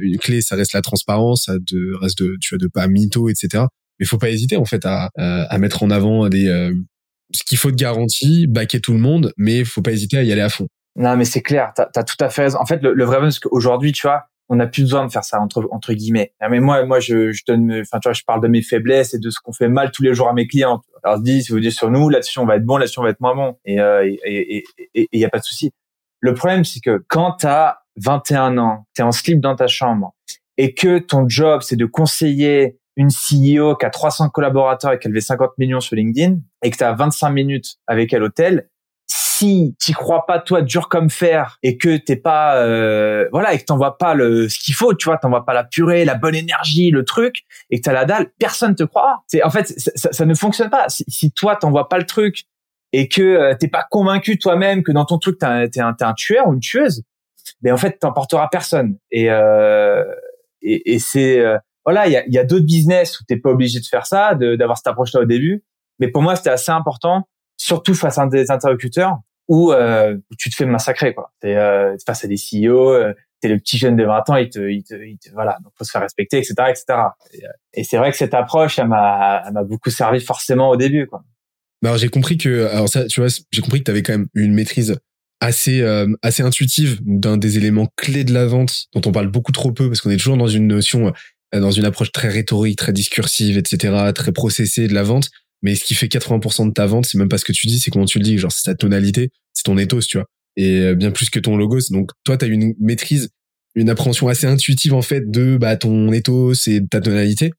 une 0.02 0.18
clé, 0.18 0.42
ça 0.42 0.58
reste 0.58 0.74
la 0.74 0.82
transparence, 0.82 1.46
ça 1.46 1.54
de, 1.54 1.96
reste 2.02 2.22
de, 2.22 2.36
tu 2.42 2.56
vois, 2.56 2.58
de 2.58 2.68
pas 2.68 2.88
mytho, 2.88 3.30
etc. 3.30 3.64
Mais 4.00 4.06
faut 4.06 4.18
pas 4.18 4.30
hésiter 4.30 4.58
en 4.58 4.66
fait 4.66 4.86
à, 4.86 5.10
à 5.16 5.58
mettre 5.60 5.82
en 5.82 5.90
avant 5.90 6.28
des 6.28 6.46
ce 7.34 7.44
qu'il 7.46 7.58
faut 7.58 7.72
de 7.72 7.78
garantie, 7.78 8.48
baquer 8.48 8.82
tout 8.82 8.92
le 8.92 9.00
monde, 9.00 9.32
mais 9.38 9.64
faut 9.64 9.82
pas 9.82 9.94
hésiter 9.94 10.18
à 10.18 10.24
y 10.24 10.32
aller 10.34 10.42
à 10.42 10.50
fond. 10.50 10.68
Non, 10.98 11.16
mais 11.16 11.24
c'est 11.24 11.42
clair, 11.42 11.72
t'as 11.74 11.88
as 11.96 12.04
tout 12.04 12.18
à 12.20 12.30
fait 12.30 12.44
raison. 12.44 12.58
En 12.60 12.66
fait, 12.66 12.82
le, 12.82 12.94
le 12.94 13.04
vrai 13.06 13.16
problème, 13.16 13.32
c'est 13.32 13.40
qu'aujourd'hui, 13.40 13.94
tu 13.94 14.02
vois, 14.08 14.24
on 14.50 14.56
n'a 14.56 14.68
plus 14.68 14.84
besoin 14.84 15.06
de 15.06 15.12
faire 15.12 15.24
ça 15.24 15.40
entre 15.42 15.68
entre 15.72 15.94
guillemets. 15.94 16.34
Ah, 16.40 16.50
mais 16.50 16.60
moi, 16.60 16.86
moi, 16.86 17.00
je, 17.00 17.32
je 17.32 17.44
donne, 17.46 17.82
enfin, 17.82 18.00
tu 18.00 18.08
vois, 18.08 18.14
je 18.14 18.24
parle 18.24 18.42
de 18.42 18.48
mes 18.48 18.62
faiblesses 18.62 19.14
et 19.14 19.20
de 19.20 19.30
ce 19.30 19.40
qu'on 19.40 19.52
fait 19.52 19.68
mal 19.68 19.92
tous 19.92 20.04
les 20.04 20.14
jours 20.14 20.30
à 20.30 20.34
mes 20.34 20.48
clients. 20.48 20.82
Alors, 21.04 21.18
je 21.18 21.24
dis, 21.24 21.44
si 21.44 21.52
vous 21.52 21.60
dites 21.60 21.72
sur 21.72 21.92
nous, 21.92 22.10
là-dessus, 22.10 22.40
on 22.40 22.46
va 22.46 22.56
être 22.56 22.66
bon, 22.66 22.78
là-dessus, 22.78 23.00
on 23.00 23.04
va 23.04 23.10
être 23.10 23.22
moins 23.22 23.36
bon. 23.36 23.58
Et 23.66 23.76
il 23.76 23.80
euh, 23.80 24.16
et, 24.26 24.64
et, 24.94 25.10
et, 25.12 25.18
y 25.18 25.26
a 25.26 25.30
pas 25.30 25.40
de 25.40 25.44
souci. 25.44 25.72
Le 26.20 26.34
problème, 26.34 26.64
c'est 26.64 26.80
que 26.80 27.04
quand 27.08 27.34
t'as 27.40 27.78
21 27.98 28.58
ans, 28.58 28.86
t'es 28.94 29.04
en 29.04 29.12
slip 29.12 29.40
dans 29.40 29.56
ta 29.56 29.68
chambre 29.68 30.14
et 30.58 30.74
que 30.74 31.00
ton 31.00 31.28
job, 31.28 31.62
c'est 31.62 31.76
de 31.76 31.86
conseiller 31.86 32.80
une 32.96 33.10
CEO 33.10 33.76
qui 33.76 33.86
a 33.86 33.90
300 33.90 34.30
collaborateurs 34.30 34.92
et 34.92 35.00
a 35.02 35.08
levé 35.08 35.22
50 35.22 35.52
millions 35.60 35.80
sur 35.80 35.96
LinkedIn 35.96 36.38
et 36.64 36.72
que 36.72 36.78
tu 36.78 36.84
as 36.84 36.94
25 36.94 37.30
minutes 37.30 37.76
avec 37.86 38.12
elle 38.12 38.24
hôtel, 38.24 38.70
si 39.38 39.76
tu 39.80 39.94
crois 39.94 40.26
pas 40.26 40.40
toi 40.40 40.62
dur 40.62 40.90
comme 40.90 41.10
fer 41.10 41.60
et 41.62 41.78
que 41.78 41.98
t'es 41.98 42.16
pas 42.16 42.58
euh, 42.58 43.28
voilà 43.32 43.54
et 43.54 43.60
que 43.60 43.66
t'envoies 43.66 43.98
pas 43.98 44.16
le 44.16 44.50
ce 44.50 44.58
qu'il 44.58 44.74
faut 44.74 44.96
tu 44.96 45.06
vois 45.06 45.18
t'envoies 45.18 45.46
pas 45.46 45.54
la 45.54 45.64
purée 45.64 46.06
la 46.06 46.16
bonne 46.16 46.34
énergie 46.34 46.90
le 46.90 47.06
truc 47.06 47.44
et 47.70 47.80
que 47.80 47.84
t'as 47.84 47.94
la 47.94 48.06
dalle 48.06 48.32
personne 48.40 48.74
te 48.74 48.84
croira. 48.84 49.24
C'est 49.28 49.44
en 49.44 49.50
fait 49.52 49.68
ça, 49.78 50.12
ça, 50.12 50.26
ne 50.26 50.34
fonctionne 50.34 50.70
pas. 50.70 50.90
Si, 50.90 51.04
si 51.08 51.32
toi 51.32 51.56
t'envoies 51.56 51.88
pas 51.88 52.00
le 52.00 52.06
truc 52.06 52.46
et 52.94 53.08
que 53.08 53.22
euh, 53.22 53.54
t'es 53.54 53.68
pas 53.68 53.86
convaincu 53.90 54.40
toi-même 54.40 54.82
que 54.82 54.92
dans 54.92 55.06
ton 55.06 55.20
truc 55.20 55.38
t'es 55.40 55.46
un, 55.80 55.96
un, 56.00 56.14
tueur 56.14 56.48
ou 56.48 56.54
une 56.54 56.60
tueuse 56.60 57.04
ben 57.62 57.74
en 57.74 57.78
fait 57.78 58.00
t'emporteras 58.00 58.48
personne. 58.52 58.98
Et 59.12 59.30
euh, 59.30 60.04
et, 60.64 60.94
et 60.94 61.00
c'est 61.00 61.40
euh, 61.40 61.58
voilà 61.86 62.08
il 62.08 62.14
y 62.14 62.18
a, 62.18 62.24
y 62.28 62.40
a 62.40 62.44
d'autres 62.44 62.66
business 62.66 63.20
où 63.20 63.24
t'es 63.28 63.38
pas 63.38 63.52
obligé 63.52 63.80
de 63.80 63.86
faire 63.86 64.08
ça 64.08 64.34
d'avoir 64.34 64.78
cette 64.78 64.88
approche 64.88 65.14
là 65.14 65.22
au 65.22 65.26
début. 65.26 65.64
Mais 66.00 66.08
pour 66.08 66.24
moi 66.24 66.36
c'était 66.36 66.50
assez 66.50 66.72
important 66.72 67.28
surtout 67.58 67.96
face 67.96 68.18
à 68.18 68.28
des 68.28 68.52
interlocuteurs 68.52 69.18
où, 69.48 69.72
euh, 69.72 70.18
tu 70.38 70.50
te 70.50 70.56
fais 70.56 70.66
massacrer 70.66 71.14
quoi. 71.14 71.32
T'es 71.40 71.56
euh, 71.56 71.96
face 72.06 72.24
à 72.26 72.28
des 72.28 72.36
CEO, 72.36 72.92
euh, 72.92 73.14
t'es 73.40 73.48
le 73.48 73.58
petit 73.58 73.78
jeune 73.78 73.96
de 73.96 74.04
20 74.04 74.30
ans, 74.30 74.36
il 74.36 74.50
te, 74.50 74.60
il 74.60 74.84
te, 74.84 74.94
il 74.96 75.18
te, 75.18 75.30
voilà, 75.34 75.58
donc 75.64 75.74
faut 75.78 75.84
se 75.84 75.92
faire 75.92 76.02
respecter, 76.02 76.38
etc., 76.38 76.54
etc. 76.70 76.86
Et, 77.34 77.46
euh, 77.46 77.50
et 77.74 77.84
c'est 77.84 77.98
vrai 77.98 78.12
que 78.12 78.18
cette 78.18 78.34
approche, 78.34 78.80
elle 78.80 78.88
m'a, 78.88 79.44
elle 79.46 79.54
m'a 79.54 79.64
beaucoup 79.64 79.90
servi 79.90 80.20
forcément 80.20 80.70
au 80.70 80.76
début 80.76 81.08
quoi. 81.08 81.24
Alors 81.84 81.98
j'ai 81.98 82.10
compris 82.10 82.38
que, 82.38 82.68
alors 82.68 82.90
ça, 82.90 83.06
tu 83.06 83.22
vois, 83.22 83.30
j'ai 83.52 83.62
compris 83.62 83.80
que 83.80 83.86
tu 83.86 83.92
avais 83.92 84.02
quand 84.02 84.14
même 84.14 84.28
une 84.34 84.54
maîtrise 84.54 84.98
assez 85.40 85.82
euh, 85.82 86.08
assez 86.24 86.42
intuitive 86.42 87.00
d'un 87.06 87.38
des 87.38 87.58
éléments 87.58 87.88
clés 87.96 88.24
de 88.24 88.34
la 88.34 88.48
vente 88.48 88.88
dont 88.94 89.02
on 89.06 89.12
parle 89.12 89.28
beaucoup 89.28 89.52
trop 89.52 89.72
peu 89.72 89.88
parce 89.88 90.02
qu'on 90.02 90.10
est 90.10 90.18
toujours 90.18 90.38
dans 90.38 90.48
une 90.48 90.66
notion, 90.66 91.14
dans 91.54 91.70
une 91.70 91.86
approche 91.86 92.12
très 92.12 92.30
rhétorique, 92.30 92.80
très 92.80 92.94
discursive, 92.94 93.58
etc., 93.60 94.12
très 94.16 94.32
processée 94.32 94.88
de 94.88 94.96
la 94.96 95.04
vente. 95.04 95.30
Mais 95.62 95.76
ce 95.76 95.84
qui 95.84 95.96
fait 95.96 96.08
80% 96.08 96.68
de 96.68 96.74
ta 96.74 96.86
vente, 96.86 97.06
c'est 97.06 97.18
même 97.18 97.30
pas 97.30 97.38
ce 97.38 97.46
que 97.46 97.52
tu 97.52 97.68
dis, 97.68 97.80
c'est 97.80 97.92
comment 97.92 98.06
tu 98.06 98.20
le 98.20 98.24
dis. 98.24 98.38
Genre, 98.38 98.52
c'est 98.52 98.72
ta 98.72 98.76
tonalité, 98.76 99.32
c'est 99.54 99.64
ton 99.64 99.78
ethos, 99.78 100.02
tu 100.02 100.18
vois. 100.18 100.28
Et 100.56 100.82
euh, 100.82 100.96
bien 100.96 101.12
plus 101.12 101.30
que 101.30 101.40
ton 101.40 101.58
logos. 101.58 101.90
Donc, 101.92 102.12
toi, 102.24 102.38
tu 102.38 102.46
as 102.46 102.48
une 102.48 102.74
maîtrise, 102.80 103.30
une 103.76 103.90
appréhension 103.90 104.28
assez 104.28 104.48
intuitive, 104.48 104.94
en 104.94 105.02
fait, 105.02 105.30
de 105.30 105.58
bah, 105.58 105.78
ton 105.78 106.12
ethos 106.12 106.54
et 106.68 106.82
ta 106.90 107.02
tonalité. 107.02 107.52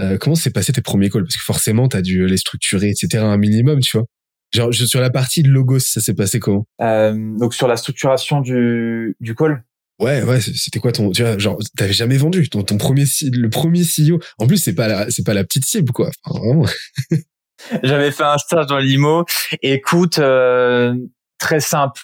Euh, 0.00 0.18
comment 0.18 0.34
s'est 0.34 0.50
passé 0.50 0.72
tes 0.72 0.82
premiers 0.82 1.10
calls? 1.10 1.24
Parce 1.24 1.36
que 1.36 1.42
forcément, 1.42 1.88
tu 1.88 1.96
as 1.96 2.02
dû 2.02 2.26
les 2.26 2.36
structurer, 2.36 2.90
etc., 2.90 3.22
un 3.24 3.36
minimum, 3.36 3.80
tu 3.80 3.96
vois. 3.96 4.06
Genre, 4.54 4.72
sur 4.72 5.00
la 5.00 5.10
partie 5.10 5.42
de 5.42 5.48
logos, 5.48 5.80
ça 5.80 6.00
s'est 6.00 6.14
passé 6.14 6.38
comment? 6.38 6.66
Euh, 6.80 7.14
Donc, 7.38 7.54
sur 7.54 7.66
la 7.66 7.76
structuration 7.76 8.40
du, 8.40 9.16
du 9.20 9.34
call? 9.34 9.64
Ouais, 10.00 10.22
ouais, 10.24 10.40
c'était 10.40 10.80
quoi 10.80 10.90
ton, 10.90 11.12
tu 11.12 11.22
vois, 11.22 11.38
genre, 11.38 11.56
t'avais 11.76 11.92
jamais 11.92 12.16
vendu 12.16 12.48
ton, 12.48 12.62
ton 12.62 12.78
premier, 12.78 13.04
le 13.22 13.48
premier 13.48 13.82
CEO. 13.82 14.18
En 14.38 14.46
plus, 14.46 14.56
c'est 14.56 14.74
pas 14.74 14.88
la, 14.88 15.10
c'est 15.10 15.24
pas 15.24 15.34
la 15.34 15.44
petite 15.44 15.64
cible, 15.64 15.92
quoi. 15.92 16.10
J'avais 17.82 18.10
fait 18.10 18.24
un 18.24 18.38
stage 18.38 18.66
dans 18.66 18.78
l'IMO. 18.78 19.24
Écoute, 19.62 20.18
euh, 20.18 20.94
très 21.38 21.60
simple. 21.60 22.00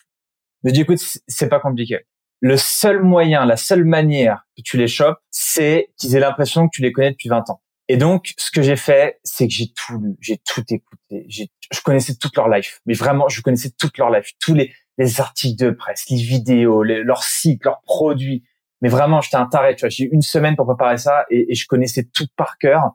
Mais 0.62 0.72
du 0.72 0.86
coup, 0.86 0.94
c'est 1.26 1.48
pas 1.48 1.58
compliqué. 1.58 1.98
Le 2.40 2.56
seul 2.56 3.02
moyen, 3.02 3.44
la 3.44 3.56
seule 3.56 3.84
manière 3.84 4.46
que 4.56 4.62
tu 4.62 4.78
les 4.78 4.88
chopes, 4.88 5.18
c'est 5.30 5.90
qu'ils 5.98 6.14
aient 6.14 6.20
l'impression 6.20 6.66
que 6.68 6.70
tu 6.72 6.82
les 6.82 6.92
connais 6.92 7.10
depuis 7.10 7.28
20 7.28 7.50
ans. 7.50 7.60
Et 7.88 7.96
donc, 7.96 8.34
ce 8.38 8.52
que 8.52 8.62
j'ai 8.62 8.76
fait, 8.76 9.18
c'est 9.24 9.48
que 9.48 9.52
j'ai 9.52 9.72
tout 9.74 9.98
lu, 9.98 10.16
j'ai 10.20 10.38
tout 10.38 10.62
écouté. 10.70 11.26
Je 11.28 11.80
connaissais 11.82 12.14
toute 12.14 12.36
leur 12.36 12.48
life, 12.48 12.80
mais 12.86 12.94
vraiment, 12.94 13.28
je 13.28 13.42
connaissais 13.42 13.70
toute 13.76 13.98
leur 13.98 14.10
life, 14.10 14.30
tous 14.38 14.54
les, 14.54 14.72
les 15.00 15.20
articles 15.20 15.62
de 15.62 15.70
presse, 15.70 16.04
les 16.10 16.18
vidéos, 16.18 16.82
leurs 16.82 17.24
sites, 17.24 17.64
leurs 17.64 17.80
produits. 17.80 18.44
Mais 18.82 18.88
vraiment, 18.88 19.20
j'étais 19.20 19.36
un 19.36 19.46
taré. 19.46 19.74
Tu 19.74 19.80
vois, 19.80 19.88
j'ai 19.88 20.04
eu 20.04 20.10
une 20.12 20.22
semaine 20.22 20.56
pour 20.56 20.66
préparer 20.66 20.98
ça 20.98 21.24
et, 21.30 21.52
et, 21.52 21.54
je 21.54 21.66
connaissais 21.66 22.04
tout 22.04 22.26
par 22.36 22.58
cœur. 22.58 22.92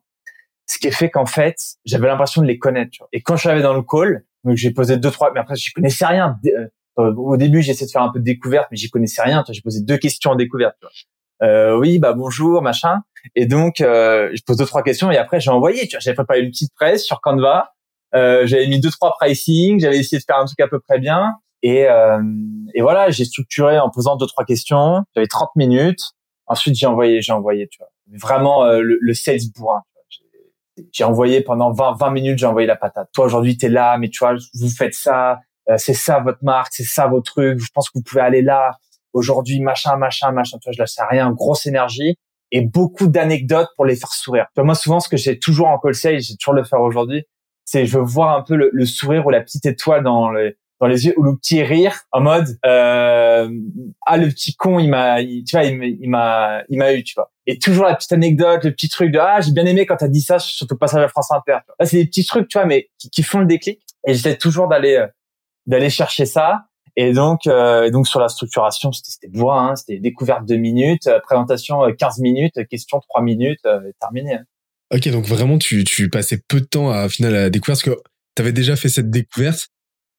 Ce 0.68 0.78
qui 0.78 0.88
est 0.88 0.92
fait 0.92 1.10
qu'en 1.10 1.26
fait, 1.26 1.58
j'avais 1.84 2.08
l'impression 2.08 2.42
de 2.42 2.48
les 2.48 2.58
connaître. 2.58 2.92
Tu 2.92 3.00
vois. 3.00 3.10
Et 3.12 3.22
quand 3.22 3.36
je 3.36 3.50
suis 3.50 3.62
dans 3.62 3.74
le 3.74 3.82
call, 3.82 4.24
donc 4.44 4.56
j'ai 4.56 4.72
posé 4.72 4.98
deux 4.98 5.12
trois, 5.12 5.32
mais 5.34 5.40
après 5.40 5.56
je 5.56 5.72
connaissais 5.74 6.06
rien. 6.06 6.40
Euh, 7.00 7.14
au 7.16 7.38
début, 7.38 7.62
j'ai 7.62 7.72
essayé 7.72 7.88
de 7.88 7.92
faire 7.92 8.04
un 8.04 8.12
peu 8.12 8.20
de 8.20 8.24
découverte, 8.24 8.68
mais 8.72 8.78
j'y 8.78 8.90
connaissais 8.90 9.22
rien. 9.22 9.44
J'ai 9.50 9.62
posé 9.62 9.82
deux 9.82 9.98
questions 9.98 10.32
en 10.32 10.36
découverte. 10.36 10.76
Tu 10.80 10.86
vois. 10.86 11.48
Euh, 11.50 11.78
oui, 11.78 12.00
bah 12.00 12.14
bonjour, 12.14 12.62
machin. 12.62 13.02
Et 13.36 13.48
donc, 13.48 13.82
euh, 13.82 14.30
je 14.34 14.42
pose 14.44 14.58
deux 14.58 14.66
trois 14.66 14.84
questions 14.84 15.12
et 15.12 15.18
après 15.18 15.40
j'ai 15.40 15.50
envoyé. 15.50 15.88
Tu 15.88 15.96
vois, 15.96 16.00
j'avais 16.00 16.16
préparé 16.16 16.42
une 16.42 16.52
petite 16.52 16.74
presse 16.76 17.04
sur 17.04 17.20
Canva 17.22 17.72
Euh, 18.14 18.46
j'avais 18.46 18.68
mis 18.68 18.80
deux 18.80 18.92
trois 18.92 19.14
pricing, 19.20 19.80
j'avais 19.80 19.98
essayé 19.98 20.20
de 20.20 20.24
faire 20.24 20.38
un 20.38 20.46
truc 20.46 20.60
à 20.60 20.68
peu 20.68 20.80
près 20.80 21.00
bien. 21.00 21.34
Et, 21.66 21.90
euh, 21.90 22.22
et 22.76 22.84
voilà, 22.84 23.10
j'ai 23.10 23.26
structuré 23.26 23.80
en 23.80 23.90
posant 23.90 24.18
deux 24.18 24.28
trois 24.28 24.46
questions. 24.46 25.04
J'avais 25.16 25.26
30 25.26 25.50
minutes. 25.56 26.12
Ensuite, 26.46 26.76
j'ai 26.76 26.86
envoyé, 26.86 27.24
j'ai 27.24 27.34
envoyé, 27.34 27.68
tu 27.68 27.80
vois. 27.80 27.90
Vraiment 28.20 28.66
euh, 28.66 28.82
le, 28.82 29.00
le, 29.02 29.14
sales 29.16 29.40
bourrin. 29.56 29.82
J'ai 30.92 31.04
envoyé 31.04 31.42
pendant 31.42 31.72
20, 31.72 31.94
20 31.94 32.12
minutes, 32.12 32.38
j'ai 32.38 32.46
envoyé 32.46 32.68
la 32.68 32.76
patate. 32.76 33.10
Toi 33.16 33.26
aujourd'hui, 33.26 33.58
t'es 33.58 33.70
là, 33.70 33.98
mais 33.98 34.10
tu 34.10 34.20
vois, 34.20 34.36
vous 34.54 34.70
faites 34.70 34.94
ça, 34.94 35.40
euh, 35.68 35.74
c'est 35.78 35.96
ça 35.96 36.20
votre 36.20 36.44
marque, 36.44 36.72
c'est 36.72 36.84
ça 36.84 37.08
vos 37.08 37.22
trucs. 37.22 37.58
Je 37.58 37.72
pense 37.74 37.90
que 37.90 37.98
vous 37.98 38.04
pouvez 38.04 38.22
aller 38.22 38.44
là 38.44 38.78
aujourd'hui, 39.14 39.60
machin, 39.60 39.98
machin, 39.98 40.32
machin. 40.34 40.60
Tu 40.62 40.70
vois, 40.70 40.74
je 40.74 40.78
lâche 40.78 41.10
rien, 41.10 41.32
grosse 41.32 41.66
énergie 41.66 42.16
et 42.52 42.62
beaucoup 42.62 43.08
d'anecdotes 43.08 43.70
pour 43.76 43.86
les 43.86 43.96
faire 43.96 44.14
sourire. 44.14 44.46
Tu 44.54 44.62
vois, 44.62 44.66
moi 44.66 44.76
souvent, 44.76 45.00
ce 45.00 45.10
que 45.10 45.18
j'ai 45.18 45.40
toujours 45.40 45.70
en 45.70 45.80
call 45.80 45.96
sales, 45.96 46.20
j'ai 46.20 46.36
toujours 46.38 46.54
le 46.54 46.64
faire 46.64 46.82
aujourd'hui, 46.82 47.24
c'est 47.64 47.88
je 47.88 47.98
veux 47.98 48.04
voir 48.04 48.38
un 48.38 48.44
peu 48.44 48.56
le, 48.56 48.70
le 48.72 48.86
sourire 48.86 49.26
ou 49.26 49.32
la 49.32 49.42
petite 49.42 49.66
étoile 49.66 50.04
dans 50.04 50.30
les 50.30 50.56
dans 50.80 50.88
les 50.88 51.06
yeux 51.06 51.14
ou 51.18 51.24
le 51.24 51.36
petit 51.38 51.64
rire 51.64 52.02
en 52.12 52.22
mode 52.22 52.48
euh, 52.66 53.50
ah 54.06 54.18
le 54.18 54.28
petit 54.28 54.56
con 54.56 54.80
il 54.80 54.90
m'a 54.90 55.24
tu 55.24 55.44
vois 55.52 55.64
il 55.64 56.10
m'a 56.10 56.64
il 56.70 56.78
m'a 56.78 56.94
eu 56.94 57.04
tu 57.04 57.14
vois. 57.16 57.32
Et 57.48 57.60
toujours 57.60 57.86
la 57.86 57.96
petite 57.96 58.12
anecdote 58.12 58.64
le 58.66 58.72
petit 58.72 58.90
truc 58.90 59.12
de 59.12 59.20
ah 59.20 59.40
j'ai 59.42 59.52
bien 59.52 59.66
aimé 59.66 59.86
quand 59.86 59.98
t'as 59.98 60.08
dit 60.08 60.22
ça 60.22 60.40
sur 60.40 60.68
ton 60.68 60.76
passage 60.76 61.04
à 61.04 61.08
France 61.08 61.32
Inter 61.32 61.60
là 61.80 61.86
c'est 61.86 61.98
des 61.98 62.06
petits 62.06 62.26
trucs 62.26 62.48
tu 62.48 62.58
vois 62.58 62.68
mais 62.68 62.90
qui, 62.98 63.10
qui 63.10 63.24
font 63.24 63.40
le 63.40 63.46
déclic. 63.46 63.82
Et 64.08 64.14
j'essaie 64.14 64.38
toujours 64.38 64.68
d'aller 64.68 64.96
euh, 64.96 65.08
d'aller 65.66 65.90
chercher 65.90 66.26
ça. 66.26 66.66
Et 66.98 67.14
donc 67.14 67.48
euh, 67.48 67.90
donc 67.90 68.08
sur 68.08 68.20
la 68.20 68.30
structuration 68.30 68.92
c'était 68.92 69.28
bourrin 69.28 69.70
hein, 69.70 69.76
c'était 69.76 70.00
découverte 70.00 70.46
deux 70.46 70.58
minutes 70.58 71.08
euh, 71.08 71.20
présentation 71.20 71.82
15 71.98 72.20
minutes 72.20 72.68
question 72.70 73.02
trois 73.02 73.22
minutes 73.22 73.68
terminé 74.00 74.36
hein. 74.36 74.46
ok 74.94 75.10
donc 75.10 75.26
vraiment 75.26 75.58
tu 75.58 75.84
tu 75.84 76.10
passais 76.10 76.40
peu 76.48 76.62
de 76.62 76.66
temps 76.66 76.90
à, 76.92 77.10
final 77.10 77.36
à 77.36 77.50
découvrir 77.50 77.74
parce 77.74 77.84
que 77.84 78.02
tu 78.38 78.42
avais 78.42 78.54
déjà 78.54 78.78
fait 78.78 78.88
cette 78.88 79.10
découverte 79.10 79.68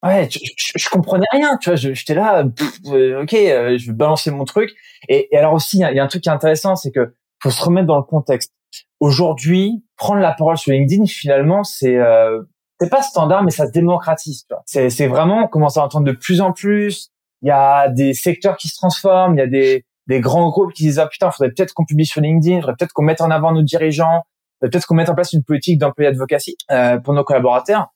Ouais, 0.03 0.29
je, 0.29 0.39
je, 0.75 0.89
comprenais 0.89 1.25
rien, 1.31 1.57
tu 1.57 1.69
vois. 1.69 1.75
J'étais 1.75 2.13
là, 2.13 2.45
euh, 2.85 3.23
ok, 3.23 3.33
euh, 3.33 3.77
je 3.77 3.87
vais 3.87 3.93
balancer 3.93 4.29
mon 4.29 4.45
truc. 4.45 4.75
Et, 5.09 5.27
et 5.31 5.37
alors 5.37 5.53
aussi, 5.53 5.77
il 5.77 5.95
y, 5.95 5.99
a 5.99 6.03
un 6.03 6.07
truc 6.07 6.21
qui 6.21 6.29
est 6.29 6.31
intéressant, 6.31 6.75
c'est 6.75 6.91
que 6.91 7.15
faut 7.41 7.49
se 7.49 7.63
remettre 7.63 7.87
dans 7.87 7.97
le 7.97 8.03
contexte. 8.03 8.51
Aujourd'hui, 8.99 9.83
prendre 9.95 10.19
la 10.19 10.33
parole 10.33 10.57
sur 10.57 10.71
LinkedIn, 10.71 11.05
finalement, 11.05 11.63
c'est 11.63 11.97
euh, 11.97 12.43
c'est 12.79 12.89
pas 12.89 13.01
standard, 13.01 13.43
mais 13.43 13.49
ça 13.49 13.65
se 13.65 13.71
démocratise. 13.71 14.45
C'est 14.65 14.91
c'est 14.91 15.07
vraiment 15.07 15.45
on 15.45 15.47
commence 15.47 15.77
à 15.77 15.83
entendre 15.83 16.05
de 16.05 16.11
plus 16.11 16.41
en 16.41 16.53
plus. 16.53 17.09
Il 17.41 17.47
y 17.47 17.51
a 17.51 17.89
des 17.89 18.13
secteurs 18.13 18.57
qui 18.57 18.67
se 18.67 18.75
transforment, 18.75 19.35
il 19.35 19.39
y 19.39 19.41
a 19.41 19.47
des 19.47 19.85
des 20.07 20.19
grands 20.19 20.49
groupes 20.49 20.73
qui 20.73 20.83
disent 20.83 20.99
ah 20.99 21.07
putain, 21.07 21.31
faudrait 21.31 21.51
peut-être 21.51 21.73
qu'on 21.73 21.85
publie 21.85 22.05
sur 22.05 22.21
LinkedIn, 22.21 22.61
faudrait 22.61 22.75
peut-être 22.77 22.93
qu'on 22.93 23.03
mette 23.03 23.21
en 23.21 23.31
avant 23.31 23.51
nos 23.51 23.63
dirigeants, 23.63 24.23
peut-être 24.59 24.85
qu'on 24.85 24.95
mette 24.95 25.09
en 25.09 25.15
place 25.15 25.33
une 25.33 25.43
politique 25.43 25.79
d'employé 25.79 26.09
advocacy 26.09 26.55
euh, 26.71 26.99
pour 26.99 27.13
nos 27.13 27.23
collaborateurs. 27.23 27.87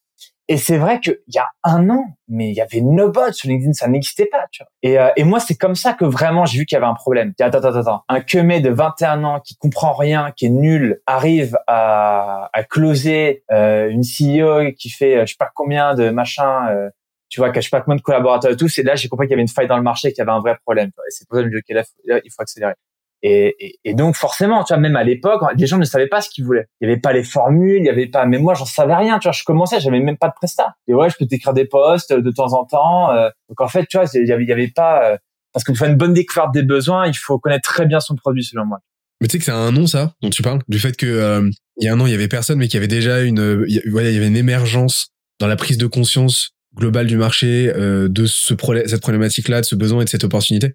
Et 0.51 0.57
c'est 0.57 0.77
vrai 0.77 0.99
qu'il 0.99 1.17
y 1.29 1.37
a 1.37 1.47
un 1.63 1.89
an, 1.89 2.03
mais 2.27 2.49
il 2.49 2.53
y 2.53 2.59
avait 2.59 2.81
Nobot 2.81 3.31
sur 3.31 3.47
LinkedIn, 3.47 3.71
ça 3.71 3.87
n'existait 3.87 4.25
pas. 4.25 4.47
Tu 4.51 4.61
vois. 4.61 4.69
Et, 4.83 4.99
euh, 4.99 5.07
et 5.15 5.23
moi, 5.23 5.39
c'est 5.39 5.55
comme 5.55 5.75
ça 5.75 5.93
que 5.93 6.03
vraiment 6.03 6.43
j'ai 6.43 6.59
vu 6.59 6.65
qu'il 6.65 6.75
y 6.75 6.77
avait 6.77 6.91
un 6.91 6.93
problème. 6.93 7.33
Attends, 7.39 7.59
attends, 7.59 7.79
attends. 7.79 8.03
Un 8.09 8.19
quemé 8.19 8.59
de 8.59 8.69
21 8.69 9.23
ans 9.23 9.39
qui 9.39 9.55
comprend 9.55 9.93
rien, 9.93 10.33
qui 10.35 10.47
est 10.47 10.49
nul, 10.49 11.01
arrive 11.07 11.57
à, 11.67 12.49
à 12.51 12.63
closer 12.65 13.45
euh, 13.53 13.87
une 13.87 14.01
CEO 14.01 14.73
qui 14.77 14.89
fait 14.89 15.15
euh, 15.15 15.25
je 15.25 15.31
sais 15.31 15.37
pas 15.39 15.49
combien 15.55 15.95
de 15.95 16.09
machins, 16.09 16.67
euh, 16.69 16.89
tu 17.29 17.39
vois, 17.39 17.51
qui 17.51 17.59
a 17.59 17.61
je 17.61 17.69
sais 17.69 17.77
pas 17.77 17.79
combien 17.79 17.95
de 17.95 18.01
collaborateurs 18.01 18.51
et 18.51 18.57
tout. 18.57 18.67
C'est 18.67 18.83
là 18.83 18.95
j'ai 18.95 19.07
compris 19.07 19.27
qu'il 19.27 19.31
y 19.31 19.35
avait 19.35 19.43
une 19.43 19.47
faille 19.47 19.69
dans 19.69 19.77
le 19.77 19.83
marché, 19.83 20.09
qu'il 20.09 20.17
y 20.17 20.21
avait 20.21 20.31
un 20.31 20.41
vrai 20.41 20.57
problème. 20.65 20.89
Et 20.89 21.11
c'est 21.11 21.25
pour 21.29 21.37
ça 21.37 21.43
que 21.43 21.49
je 21.49 21.55
me 21.55 21.61
dis, 21.61 22.21
il 22.25 22.29
faut 22.29 22.41
accélérer. 22.41 22.73
Et, 23.23 23.55
et, 23.59 23.79
et, 23.83 23.93
donc 23.93 24.15
forcément, 24.15 24.63
tu 24.63 24.73
vois, 24.73 24.81
même 24.81 24.95
à 24.95 25.03
l'époque, 25.03 25.41
les 25.55 25.67
gens 25.67 25.77
ne 25.77 25.85
savaient 25.85 26.07
pas 26.07 26.21
ce 26.21 26.29
qu'ils 26.29 26.43
voulaient. 26.43 26.67
Il 26.79 26.87
y 26.87 26.91
avait 26.91 26.99
pas 26.99 27.13
les 27.13 27.23
formules, 27.23 27.77
il 27.77 27.85
y 27.85 27.89
avait 27.89 28.07
pas. 28.07 28.25
Mais 28.25 28.39
moi, 28.39 28.55
j'en 28.55 28.65
savais 28.65 28.95
rien. 28.95 29.19
Tu 29.19 29.27
vois, 29.27 29.31
je 29.31 29.43
commençais, 29.43 29.79
j'avais 29.79 29.99
même 29.99 30.17
pas 30.17 30.27
de 30.27 30.33
prestat. 30.33 30.73
Et 30.87 30.93
ouais, 30.93 31.09
je 31.09 31.17
peux 31.17 31.27
t'écrire 31.27 31.53
des 31.53 31.65
posts 31.65 32.13
de 32.13 32.31
temps 32.31 32.53
en 32.53 32.65
temps. 32.65 33.11
Euh. 33.11 33.29
donc 33.49 33.61
en 33.61 33.67
fait, 33.67 33.85
tu 33.87 33.97
vois, 33.97 34.07
il 34.13 34.27
y 34.27 34.31
avait, 34.31 34.67
pas. 34.69 35.11
Euh, 35.11 35.17
parce 35.53 35.63
que 35.63 35.71
pour 35.71 35.79
faire 35.79 35.89
une 35.89 35.97
bonne 35.97 36.13
découverte 36.13 36.51
des 36.53 36.63
besoins, 36.63 37.07
il 37.07 37.15
faut 37.15 37.37
connaître 37.37 37.69
très 37.69 37.85
bien 37.85 37.99
son 37.99 38.15
produit, 38.15 38.43
selon 38.43 38.65
moi. 38.65 38.79
Mais 39.19 39.27
tu 39.27 39.33
sais 39.33 39.37
que 39.37 39.45
c'est 39.45 39.51
un 39.51 39.71
nom 39.71 39.85
ça 39.85 40.15
dont 40.23 40.31
tu 40.31 40.41
parles, 40.41 40.61
du 40.67 40.79
fait 40.79 40.97
que 40.97 41.05
euh, 41.05 41.47
il 41.77 41.85
y 41.85 41.87
a 41.89 41.93
un 41.93 41.99
an 41.99 42.07
il 42.07 42.11
y 42.11 42.15
avait 42.15 42.27
personne, 42.27 42.57
mais 42.57 42.67
qu'il 42.67 42.75
y 42.75 42.77
avait 42.79 42.87
déjà 42.87 43.21
une, 43.21 43.65
il 43.67 43.75
y, 43.75 43.93
y 43.93 44.17
avait 44.17 44.27
une 44.27 44.37
émergence 44.37 45.09
dans 45.39 45.45
la 45.45 45.55
prise 45.55 45.77
de 45.77 45.85
conscience 45.85 46.55
globale 46.75 47.05
du 47.05 47.17
marché 47.17 47.71
de 47.75 48.25
ce 48.25 48.55
cette 48.87 49.01
problématique-là, 49.01 49.61
de 49.61 49.65
ce 49.65 49.75
besoin 49.75 50.01
et 50.01 50.05
de 50.05 50.09
cette 50.09 50.23
opportunité 50.23 50.73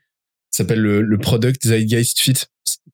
s'appelle 0.51 0.81
le, 0.81 1.03
le, 1.03 1.19
Product 1.19 1.67
Zeitgeist 1.67 2.21
Fit. 2.21 2.45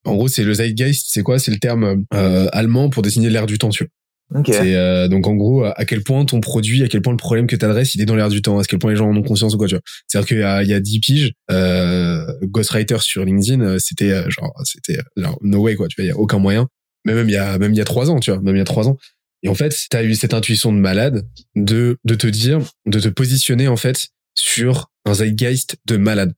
En 0.05 0.15
gros, 0.15 0.29
c'est 0.29 0.45
le 0.45 0.55
Zeitgeist, 0.55 1.09
c'est 1.11 1.23
quoi? 1.23 1.39
C'est 1.39 1.51
le 1.51 1.59
terme 1.59 2.05
euh, 2.15 2.49
allemand 2.53 2.91
pour 2.91 3.03
désigner 3.03 3.31
l'air 3.31 3.47
du 3.47 3.59
temps, 3.59 3.71
tu 3.71 3.85
vois. 3.85 3.91
Okay. 4.35 4.53
C'est 4.53 4.75
euh, 4.77 5.09
donc 5.09 5.27
en 5.27 5.35
gros 5.35 5.65
à 5.65 5.85
quel 5.85 6.03
point 6.03 6.25
ton 6.25 6.41
produit, 6.41 6.83
à 6.83 6.89
quel 6.89 7.03
point 7.03 7.13
le 7.13 7.19
problème 7.19 7.47
que 7.47 7.57
tu 7.57 7.65
adresses, 7.65 7.95
il 7.95 8.01
est 8.01 8.07
dans 8.07 8.17
l'air 8.17 8.31
du 8.31 8.41
temps, 8.41 8.59
à 8.59 8.65
quel 8.65 8.79
point 8.79 8.91
les 8.91 8.97
gens 8.97 9.09
en 9.11 9.17
ont 9.17 9.23
conscience 9.23 9.55
ou 9.55 9.59
quoi, 9.59 9.67
tu 9.67 9.75
vois? 9.75 9.83
C'est-à-dire 10.07 10.29
qu'il 10.29 10.39
y 10.39 10.43
a, 10.43 10.63
il 10.63 10.69
y 10.69 10.75
a 10.75 10.81
10 10.81 11.01
piges, 11.01 11.33
euh, 11.51 12.25
Ghostwriter 12.43 12.99
sur 13.01 13.25
LinkedIn, 13.25 13.61
euh, 13.61 13.79
c'était 13.79 14.11
euh, 14.11 14.29
genre, 14.31 14.53
c'était 14.65 14.99
genre, 15.17 15.39
no 15.43 15.61
way 15.61 15.75
quoi, 15.75 15.89
tu 15.89 15.97
vois, 15.97 16.05
il 16.05 16.09
y 16.09 16.13
a 16.13 16.17
aucun 16.17 16.39
moyen. 16.39 16.69
Mais 17.05 17.15
même 17.15 17.29
il 17.29 17.33
y 17.33 17.37
a, 17.37 17.59
même 17.59 17.73
il 17.73 17.77
y 17.77 17.81
a 17.81 17.85
trois 17.85 18.11
ans, 18.11 18.21
tu 18.21 18.31
vois, 18.31 18.41
même 18.41 18.55
il 18.55 18.59
y 18.59 18.63
a 18.63 18.65
trois 18.65 18.89
ans. 18.89 18.97
Et 19.43 19.49
en 19.49 19.55
fait, 19.55 19.77
tu 19.91 19.97
as 19.97 20.03
eu 20.05 20.15
cette 20.15 20.35
intuition 20.35 20.73
de 20.73 20.79
malade 20.79 21.27
de, 21.57 21.99
de 22.05 22.15
te 22.15 22.29
dire, 22.29 22.61
de 22.87 23.01
te 23.01 23.09
positionner 23.09 23.69
en 23.69 23.77
fait 23.77 24.09
sur 24.35 24.89
un 25.05 25.15
zeitgeist 25.15 25.77
de 25.87 25.97
malade 25.97 26.33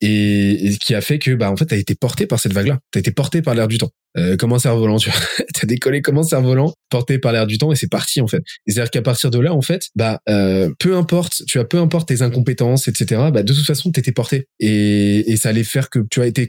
et, 0.00 0.76
qui 0.80 0.94
a 0.94 1.00
fait 1.00 1.18
que 1.18 1.34
bah 1.34 1.50
en 1.50 1.56
fait 1.56 1.66
t'as 1.66 1.76
été 1.76 1.94
porté 1.94 2.26
par 2.26 2.40
cette 2.40 2.52
vague 2.52 2.68
là 2.68 2.78
t'as 2.90 3.00
été 3.00 3.10
porté 3.10 3.42
par 3.42 3.54
l'air 3.54 3.68
du 3.68 3.78
temps. 3.78 3.90
Euh, 4.18 4.36
comme 4.36 4.52
un 4.52 4.58
cerf-volant 4.58 4.96
tu 4.96 5.08
vois? 5.08 5.20
T'as 5.54 5.68
décollé 5.68 6.02
comme 6.02 6.18
un 6.18 6.24
cerf-volant 6.24 6.74
porté 6.88 7.20
par 7.20 7.30
l'air 7.30 7.46
du 7.46 7.58
temps 7.58 7.70
et 7.70 7.76
c'est 7.76 7.88
parti 7.88 8.20
en 8.20 8.26
fait. 8.26 8.42
C'est 8.66 8.80
à 8.80 8.82
dire 8.82 8.90
qu'à 8.90 9.02
partir 9.02 9.30
de 9.30 9.38
là 9.38 9.54
en 9.54 9.62
fait 9.62 9.86
bah 9.94 10.18
euh, 10.28 10.68
peu 10.80 10.96
importe 10.96 11.44
tu 11.46 11.60
as 11.60 11.64
peu 11.64 11.78
importe 11.78 12.08
tes 12.08 12.20
incompétences 12.22 12.88
etc 12.88 13.28
bah 13.32 13.44
de 13.44 13.52
toute 13.52 13.64
façon 13.64 13.92
t'étais 13.92 14.10
porté. 14.10 14.48
Et, 14.58 15.30
et 15.30 15.36
ça 15.36 15.50
allait 15.50 15.62
faire 15.62 15.90
que 15.90 16.00
tu 16.10 16.20
as 16.20 16.26
été 16.26 16.48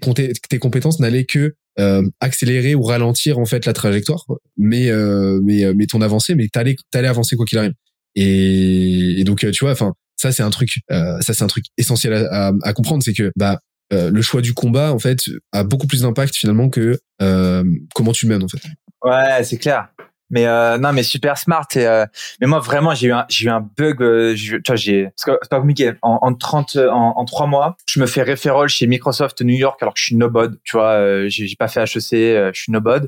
tes 0.50 0.58
compétences 0.58 1.00
n'allaient 1.00 1.26
que 1.26 1.54
euh, 1.80 2.04
accélérer 2.20 2.76
ou 2.76 2.82
ralentir 2.82 3.40
en 3.40 3.46
fait 3.46 3.66
la 3.66 3.74
trajectoire. 3.74 4.26
Mais 4.58 4.90
euh, 4.90 5.40
mais 5.44 5.64
euh, 5.64 5.74
mais 5.76 5.86
ton 5.86 6.02
avancée 6.02 6.36
mais 6.36 6.48
t'allais 6.48 6.76
t'allais 6.92 7.08
avancer 7.08 7.36
quoi 7.36 7.46
qu'il 7.46 7.58
arrive. 7.60 7.74
Et, 8.16 9.22
et 9.22 9.24
donc 9.24 9.40
tu 9.40 9.64
vois 9.64 9.72
enfin 9.72 9.94
ça, 10.22 10.32
c'est 10.32 10.44
un 10.44 10.50
truc, 10.52 10.82
euh, 10.92 11.20
ça 11.22 11.34
c'est 11.34 11.44
un 11.44 11.48
truc 11.48 11.66
essentiel 11.78 12.14
à, 12.14 12.52
à, 12.64 12.74
comprendre, 12.74 13.02
c'est 13.04 13.14
que 13.14 13.32
bah 13.36 13.60
euh, 13.92 14.12
le 14.12 14.22
choix 14.22 14.42
du 14.42 14.54
combat 14.54 14.94
en 14.94 15.00
fait 15.00 15.30
a 15.52 15.64
beaucoup 15.64 15.88
plus 15.88 16.02
d'impact 16.02 16.36
finalement 16.36 16.70
que 16.70 17.00
euh, 17.22 17.64
comment 17.96 18.12
tu 18.12 18.28
mènes 18.28 18.44
en 18.44 18.48
fait. 18.48 18.60
Ouais, 19.04 19.44
c'est 19.44 19.58
clair. 19.58 19.90
Mais 20.30 20.46
euh, 20.46 20.78
non, 20.78 20.94
mais 20.94 21.04
super 21.04 21.38
smart. 21.38 21.68
Et, 21.76 21.86
euh, 21.86 22.06
mais 22.40 22.48
moi 22.48 22.60
vraiment, 22.60 22.94
j'ai 22.94 23.08
eu 23.08 23.12
un, 23.12 23.26
j'ai 23.30 23.48
eu 23.48 23.50
un 23.50 23.60
bug. 23.60 24.02
Euh, 24.02 24.34
tu 24.36 24.62
vois, 24.66 24.76
j'ai 24.76 25.10
c'est 25.18 25.32
pas 25.50 25.60
compliqué. 25.60 25.92
En, 26.04 26.20
en 26.22 26.34
30, 26.34 26.78
en, 26.78 27.14
en 27.18 27.26
3 27.26 27.48
mois, 27.48 27.76
je 27.86 28.00
me 28.00 28.06
fais 28.06 28.22
référol 28.22 28.70
chez 28.70 28.88
Microsoft 28.88 29.42
New 29.42 29.56
York 29.56 29.82
alors 29.82 29.94
que 29.94 30.00
je 30.00 30.06
suis 30.06 30.16
nobody. 30.16 30.56
Tu 30.64 30.78
vois, 30.78 31.28
j'ai, 31.28 31.48
j'ai 31.48 31.56
pas 31.58 31.68
fait 31.68 31.82
HEC, 31.82 32.12
je 32.12 32.52
suis 32.54 32.72
nobody. 32.72 33.08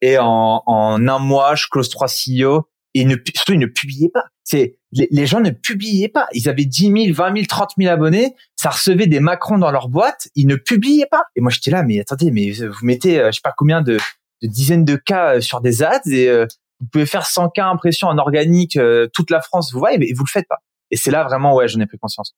Et 0.00 0.18
en, 0.18 0.62
en 0.66 1.06
un 1.08 1.18
mois, 1.20 1.54
je 1.54 1.66
close 1.70 1.88
trois 1.90 2.08
CEO 2.08 2.68
et 2.94 3.04
ne, 3.04 3.16
surtout 3.34 3.52
ils 3.52 3.58
ne 3.60 3.66
publiaient 3.66 4.10
pas. 4.12 4.24
C'est 4.44 4.76
les, 4.92 5.26
gens 5.26 5.40
ne 5.40 5.50
publiaient 5.50 6.08
pas. 6.08 6.28
Ils 6.32 6.48
avaient 6.48 6.64
10 6.64 6.92
000, 7.06 7.14
20 7.14 7.34
000, 7.34 7.46
30 7.48 7.70
000 7.78 7.90
abonnés. 7.90 8.34
Ça 8.56 8.70
recevait 8.70 9.06
des 9.06 9.20
Macron 9.20 9.58
dans 9.58 9.70
leur 9.70 9.88
boîte. 9.88 10.28
Ils 10.34 10.46
ne 10.46 10.56
publiaient 10.56 11.08
pas. 11.10 11.24
Et 11.34 11.40
moi 11.40 11.50
j'étais 11.50 11.70
là, 11.70 11.82
mais 11.82 11.98
attendez, 11.98 12.30
mais 12.30 12.52
vous 12.52 12.84
mettez, 12.84 13.18
euh, 13.18 13.30
je 13.30 13.36
sais 13.36 13.40
pas 13.42 13.54
combien 13.56 13.82
de, 13.82 13.98
dizaines 14.42 14.84
de 14.84 14.96
cas 14.96 15.36
euh, 15.36 15.40
sur 15.40 15.60
des 15.60 15.82
ads 15.82 16.00
et 16.06 16.28
euh, 16.28 16.46
vous 16.80 16.86
pouvez 16.92 17.06
faire 17.06 17.26
100 17.26 17.48
cas 17.50 17.66
impressions 17.66 18.08
en 18.08 18.18
organique 18.18 18.78
toute 19.14 19.30
la 19.30 19.40
France, 19.40 19.72
vous 19.72 19.78
voyez, 19.78 19.96
mais 19.96 20.08
vous 20.14 20.24
le 20.24 20.30
faites 20.30 20.46
pas. 20.48 20.58
Et 20.90 20.96
c'est 20.96 21.10
là 21.10 21.24
vraiment 21.24 21.54
ouais, 21.54 21.66
j'en 21.66 21.80
ai 21.80 21.86
pris 21.86 21.98
conscience. 21.98 22.34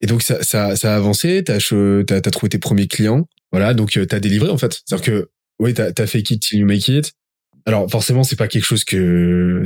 Et 0.00 0.06
donc 0.06 0.22
ça, 0.22 0.42
ça, 0.42 0.76
ça 0.76 0.94
a 0.94 0.96
avancé. 0.96 1.44
T'as 1.44 1.56
as, 1.56 2.14
as 2.14 2.30
trouvé 2.30 2.48
tes 2.48 2.58
premiers 2.58 2.86
clients. 2.86 3.28
Voilà, 3.52 3.74
donc 3.74 3.90
tu 3.90 4.00
as 4.00 4.20
délivré 4.20 4.48
en 4.48 4.56
fait. 4.56 4.72
C'est-à-dire 4.72 5.04
que 5.04 5.30
oui, 5.58 5.74
t'as 5.74 5.90
as 5.96 6.06
fait 6.06 6.20
it 6.20 6.40
till 6.40 6.60
you 6.60 6.66
make 6.66 6.88
it. 6.88 7.12
Alors 7.66 7.90
forcément, 7.90 8.22
c'est 8.22 8.36
pas 8.36 8.48
quelque 8.48 8.64
chose 8.64 8.84
que 8.84 9.64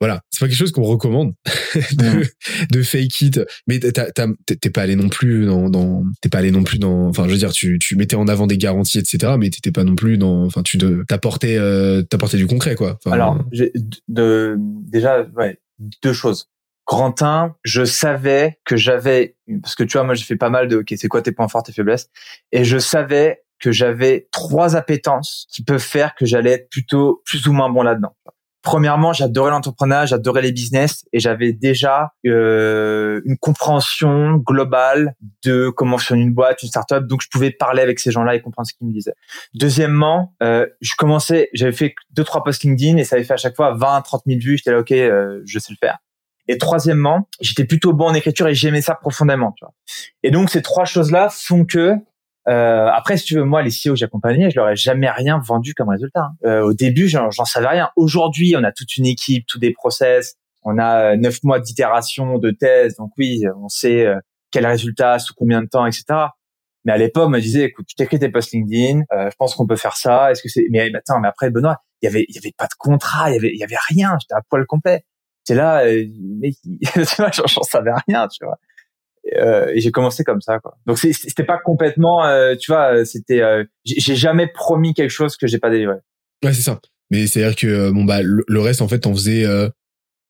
voilà, 0.00 0.20
c'est 0.30 0.40
pas 0.40 0.46
quelque 0.46 0.58
chose 0.58 0.72
qu'on 0.72 0.82
recommande 0.82 1.32
de, 1.92 2.26
de, 2.70 2.82
fake 2.82 3.20
it. 3.22 3.40
Mais 3.66 3.78
t'es 3.78 4.70
pas 4.70 4.82
allé 4.82 4.94
non 4.94 5.08
plus 5.08 5.46
dans, 5.46 5.70
dans 5.70 6.04
t'es 6.20 6.28
pas 6.28 6.38
allé 6.38 6.50
non 6.50 6.64
plus 6.64 6.78
dans. 6.78 7.08
Enfin, 7.08 7.24
je 7.26 7.32
veux 7.32 7.38
dire, 7.38 7.52
tu, 7.52 7.78
tu 7.78 7.96
mettais 7.96 8.16
en 8.16 8.28
avant 8.28 8.46
des 8.46 8.58
garanties, 8.58 8.98
etc. 8.98 9.34
Mais 9.38 9.48
t'étais 9.48 9.72
pas 9.72 9.84
non 9.84 9.94
plus 9.94 10.18
dans. 10.18 10.44
Enfin, 10.44 10.62
tu 10.62 10.78
t'apportais 11.08 11.56
euh, 11.56 12.02
t'apportais 12.02 12.36
du 12.36 12.46
concret, 12.46 12.74
quoi. 12.74 12.98
Alors, 13.06 13.42
de, 14.08 14.56
déjà, 14.58 15.26
ouais, 15.36 15.58
deux 16.02 16.12
choses. 16.12 16.50
Grand 16.86 17.20
1, 17.20 17.56
je 17.64 17.84
savais 17.84 18.58
que 18.64 18.76
j'avais 18.76 19.36
parce 19.62 19.74
que 19.74 19.82
tu 19.82 19.96
vois, 19.96 20.04
moi, 20.04 20.14
j'ai 20.14 20.24
fait 20.24 20.36
pas 20.36 20.50
mal 20.50 20.68
de. 20.68 20.76
Ok, 20.76 20.94
c'est 20.96 21.08
quoi 21.08 21.22
tes 21.22 21.32
points 21.32 21.48
forts, 21.48 21.62
tes 21.62 21.72
faiblesses? 21.72 22.10
Et 22.52 22.64
je 22.64 22.78
savais 22.78 23.42
que 23.58 23.72
j'avais 23.72 24.28
trois 24.32 24.76
appétences 24.76 25.46
qui 25.50 25.64
peuvent 25.64 25.80
faire 25.80 26.14
que 26.14 26.26
j'allais 26.26 26.52
être 26.52 26.68
plutôt 26.68 27.22
plus 27.24 27.46
ou 27.48 27.52
moins 27.52 27.70
bon 27.70 27.82
là-dedans. 27.82 28.14
Premièrement, 28.66 29.12
j'adorais 29.12 29.52
l'entrepreneuriat, 29.52 30.06
j'adorais 30.06 30.42
les 30.42 30.50
business 30.50 31.04
et 31.12 31.20
j'avais 31.20 31.52
déjà 31.52 32.10
euh, 32.26 33.20
une 33.24 33.38
compréhension 33.38 34.38
globale 34.38 35.14
de 35.44 35.68
comment 35.68 35.98
fonctionne 35.98 36.18
une 36.18 36.34
boîte, 36.34 36.64
une 36.64 36.68
startup. 36.68 37.06
Donc, 37.06 37.22
je 37.22 37.28
pouvais 37.30 37.52
parler 37.52 37.80
avec 37.80 38.00
ces 38.00 38.10
gens-là 38.10 38.34
et 38.34 38.40
comprendre 38.40 38.66
ce 38.66 38.74
qu'ils 38.74 38.88
me 38.88 38.92
disaient. 38.92 39.14
Deuxièmement, 39.54 40.34
euh, 40.42 40.66
je 40.80 40.94
commençais, 40.98 41.48
j'avais 41.54 41.70
fait 41.70 41.94
deux 42.10 42.24
trois 42.24 42.42
posts 42.42 42.64
LinkedIn 42.64 42.96
et 42.96 43.04
ça 43.04 43.14
avait 43.14 43.24
fait 43.24 43.34
à 43.34 43.36
chaque 43.36 43.54
fois 43.54 43.72
20, 43.72 44.02
30 44.02 44.22
000 44.26 44.40
vues. 44.40 44.56
J'étais 44.56 44.72
là, 44.72 44.80
ok, 44.80 44.90
euh, 44.90 45.42
je 45.46 45.60
sais 45.60 45.72
le 45.72 45.78
faire. 45.78 45.98
Et 46.48 46.58
troisièmement, 46.58 47.28
j'étais 47.40 47.66
plutôt 47.66 47.92
bon 47.92 48.06
en 48.06 48.14
écriture 48.14 48.48
et 48.48 48.54
j'aimais 48.56 48.82
ça 48.82 48.96
profondément. 48.96 49.52
Tu 49.56 49.64
vois. 49.64 49.74
Et 50.24 50.32
donc 50.32 50.50
ces 50.50 50.62
trois 50.62 50.86
choses-là 50.86 51.28
font 51.30 51.64
que 51.64 51.94
euh, 52.48 52.88
après, 52.92 53.16
si 53.16 53.24
tu 53.24 53.34
veux, 53.34 53.44
moi, 53.44 53.62
les 53.62 53.70
CEO 53.70 53.90
que 53.90 53.96
j'accompagnais, 53.96 54.50
je 54.50 54.56
leur 54.56 54.68
ai 54.68 54.76
jamais 54.76 55.10
rien 55.10 55.38
vendu 55.38 55.74
comme 55.74 55.88
résultat. 55.88 56.20
Hein. 56.20 56.48
Euh, 56.48 56.62
au 56.62 56.74
début, 56.74 57.08
j'en 57.08 57.30
savais 57.30 57.68
rien. 57.68 57.90
Aujourd'hui, 57.96 58.54
on 58.56 58.64
a 58.64 58.72
toute 58.72 58.96
une 58.96 59.06
équipe, 59.06 59.46
tous 59.46 59.58
des 59.58 59.72
process, 59.72 60.36
on 60.62 60.78
a 60.78 61.12
euh, 61.12 61.16
neuf 61.16 61.42
mois 61.44 61.60
d'itération, 61.60 62.38
de 62.38 62.50
thèse, 62.50 62.96
donc 62.96 63.10
oui, 63.18 63.42
on 63.62 63.68
sait 63.68 64.04
euh, 64.04 64.18
quel 64.50 64.66
résultat, 64.66 65.18
sous 65.18 65.32
combien 65.34 65.62
de 65.62 65.68
temps, 65.68 65.86
etc. 65.86 66.04
Mais 66.84 66.92
à 66.92 66.98
l'époque, 66.98 67.26
on 67.26 67.30
me 67.30 67.40
disait, 67.40 67.64
écoute, 67.64 67.86
tu 67.88 67.96
t'écris 67.96 68.20
tes 68.20 68.28
posts 68.28 68.52
LinkedIn, 68.52 69.02
euh, 69.12 69.28
je 69.30 69.36
pense 69.36 69.54
qu'on 69.54 69.66
peut 69.66 69.76
faire 69.76 69.96
ça. 69.96 70.30
Est-ce 70.30 70.42
que 70.42 70.48
c'est 70.48 70.66
Mais 70.70 70.90
attends, 70.94 71.18
mais 71.20 71.28
après, 71.28 71.50
Benoît, 71.50 71.78
il 72.00 72.06
y 72.06 72.08
avait, 72.08 72.26
y 72.28 72.38
avait 72.38 72.54
pas 72.56 72.66
de 72.66 72.74
contrat, 72.78 73.30
il 73.30 73.34
y 73.34 73.38
avait, 73.38 73.56
y 73.56 73.64
avait 73.64 73.76
rien. 73.88 74.16
J'étais 74.20 74.34
à 74.34 74.40
poil 74.48 74.64
complet. 74.66 75.04
C'est 75.42 75.56
là, 75.56 75.84
euh, 75.84 76.04
mais 76.40 76.50
j'en 76.94 77.62
savais 77.62 77.90
rien, 78.06 78.28
tu 78.28 78.44
vois. 78.44 78.58
Euh, 79.34 79.72
et 79.74 79.80
j'ai 79.80 79.90
commencé 79.90 80.24
comme 80.24 80.40
ça 80.40 80.60
quoi. 80.60 80.78
Donc 80.86 80.98
c'était 80.98 81.44
pas 81.44 81.58
complètement 81.58 82.24
euh, 82.24 82.54
tu 82.54 82.70
vois 82.70 83.04
c'était 83.04 83.40
euh, 83.40 83.64
j'ai 83.84 84.14
jamais 84.14 84.46
promis 84.46 84.94
quelque 84.94 85.10
chose 85.10 85.36
que 85.36 85.46
j'ai 85.46 85.58
pas 85.58 85.70
délivré. 85.70 85.96
Ouais, 86.44 86.52
c'est 86.52 86.62
ça. 86.62 86.80
Mais 87.10 87.26
c'est 87.26 87.42
à 87.42 87.48
dire 87.48 87.56
que 87.56 87.90
bon 87.90 88.04
bah 88.04 88.20
le, 88.22 88.60
reste 88.60 88.82
en 88.82 88.88
fait 88.88 89.00
t'en 89.00 89.14
faisais 89.14 89.44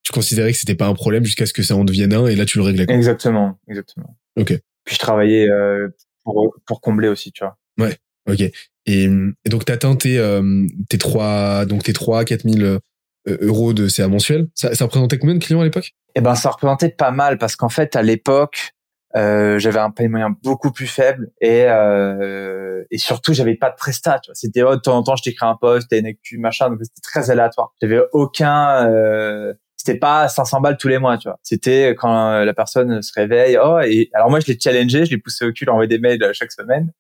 tu 0.02 0.12
considérais 0.12 0.52
que 0.52 0.58
c'était 0.58 0.74
pas 0.74 0.86
un 0.86 0.94
problème 0.94 1.24
jusqu'à 1.24 1.46
ce 1.46 1.52
que 1.52 1.62
ça 1.62 1.76
en 1.76 1.84
devienne 1.84 2.14
un 2.14 2.26
et 2.26 2.36
là 2.36 2.46
tu 2.46 2.58
le 2.58 2.64
réglais. 2.64 2.86
Quoi. 2.86 2.94
Exactement, 2.94 3.58
exactement. 3.68 4.16
OK. 4.38 4.54
Puis 4.84 4.94
je 4.94 4.98
travaillais 4.98 5.48
pour 6.24 6.54
pour 6.66 6.80
combler 6.80 7.08
aussi, 7.08 7.32
tu 7.32 7.44
vois. 7.44 7.58
Ouais. 7.78 7.96
OK. 8.30 8.40
Et, 8.40 8.54
et 9.04 9.48
donc 9.48 9.64
t'atteins 9.64 9.96
tes 9.96 10.22
tes 10.88 10.98
trois 10.98 11.66
donc 11.66 11.82
tes 11.82 11.92
3 11.92 12.24
4000 12.24 12.78
euros 13.26 13.72
de 13.72 13.88
CA 13.88 14.08
mensuel. 14.08 14.48
Ça, 14.54 14.74
ça 14.74 14.84
représentait 14.84 15.18
combien 15.18 15.34
de 15.34 15.44
clients 15.44 15.60
à 15.60 15.64
l'époque? 15.64 15.92
Eh 16.14 16.20
ben 16.20 16.34
ça 16.34 16.50
représentait 16.50 16.88
pas 16.88 17.10
mal 17.10 17.36
parce 17.36 17.56
qu'en 17.56 17.68
fait 17.68 17.96
à 17.96 18.02
l'époque 18.02 18.75
euh, 19.16 19.58
j'avais 19.58 19.78
un 19.78 19.90
paiement 19.90 20.30
beaucoup 20.42 20.70
plus 20.70 20.86
faible 20.86 21.30
et 21.40 21.64
euh, 21.68 22.84
et 22.90 22.98
surtout 22.98 23.32
j'avais 23.32 23.54
pas 23.54 23.70
de 23.70 23.76
prestat 23.76 24.20
c'était 24.34 24.62
oh, 24.62 24.76
de 24.76 24.80
temps 24.80 24.98
en 24.98 25.02
temps 25.02 25.16
je 25.16 25.22
t'écris 25.22 25.46
un 25.46 25.56
poste 25.56 25.88
t'as 25.88 25.98
une 25.98 26.06
actu 26.06 26.38
machin. 26.38 26.68
Donc 26.68 26.80
c'était 26.82 27.00
très 27.00 27.30
aléatoire. 27.30 27.72
J'avais 27.80 28.00
aucun 28.12 28.86
euh, 28.86 29.54
c'était 29.76 29.98
pas 29.98 30.28
500 30.28 30.60
balles 30.60 30.76
tous 30.76 30.88
les 30.88 30.98
mois 30.98 31.16
tu 31.16 31.28
vois. 31.28 31.38
C'était 31.42 31.94
quand 31.96 32.44
la 32.44 32.52
personne 32.52 33.00
se 33.00 33.12
réveille 33.14 33.58
oh 33.62 33.78
et 33.80 34.10
alors 34.12 34.28
moi 34.28 34.40
je 34.40 34.46
l'ai 34.48 34.58
challengé 34.60 35.06
je 35.06 35.10
l'ai 35.12 35.18
poussé 35.18 35.46
au 35.46 35.52
cul 35.52 35.66
envoyé 35.68 35.88
des 35.88 35.98
mails 35.98 36.20
chaque 36.34 36.52
semaine. 36.52 36.92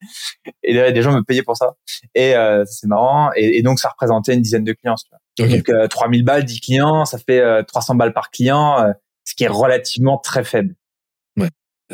Et 0.62 0.92
des 0.92 1.02
gens 1.02 1.12
me 1.12 1.22
payaient 1.22 1.42
pour 1.42 1.56
ça. 1.56 1.74
Et 2.14 2.34
euh, 2.34 2.64
c'est 2.66 2.86
marrant. 2.86 3.30
Et, 3.36 3.58
et, 3.58 3.62
donc 3.62 3.78
ça 3.78 3.90
représentait 3.90 4.34
une 4.34 4.42
dizaine 4.42 4.64
de 4.64 4.72
clients 4.72 4.94
tu 4.94 5.44
vois. 5.44 5.48
donc 5.48 5.68
euh, 5.68 5.86
3000 5.86 6.24
balles 6.24 6.44
10 6.44 6.60
clients 6.60 7.04
ça 7.04 7.18
fait 7.18 7.64
300 7.64 7.96
balles 7.96 8.14
par 8.14 8.30
client 8.30 8.94
ce 9.24 9.34
qui 9.34 9.44
est 9.44 9.48
relativement 9.48 10.16
très 10.16 10.44
faible 10.44 10.74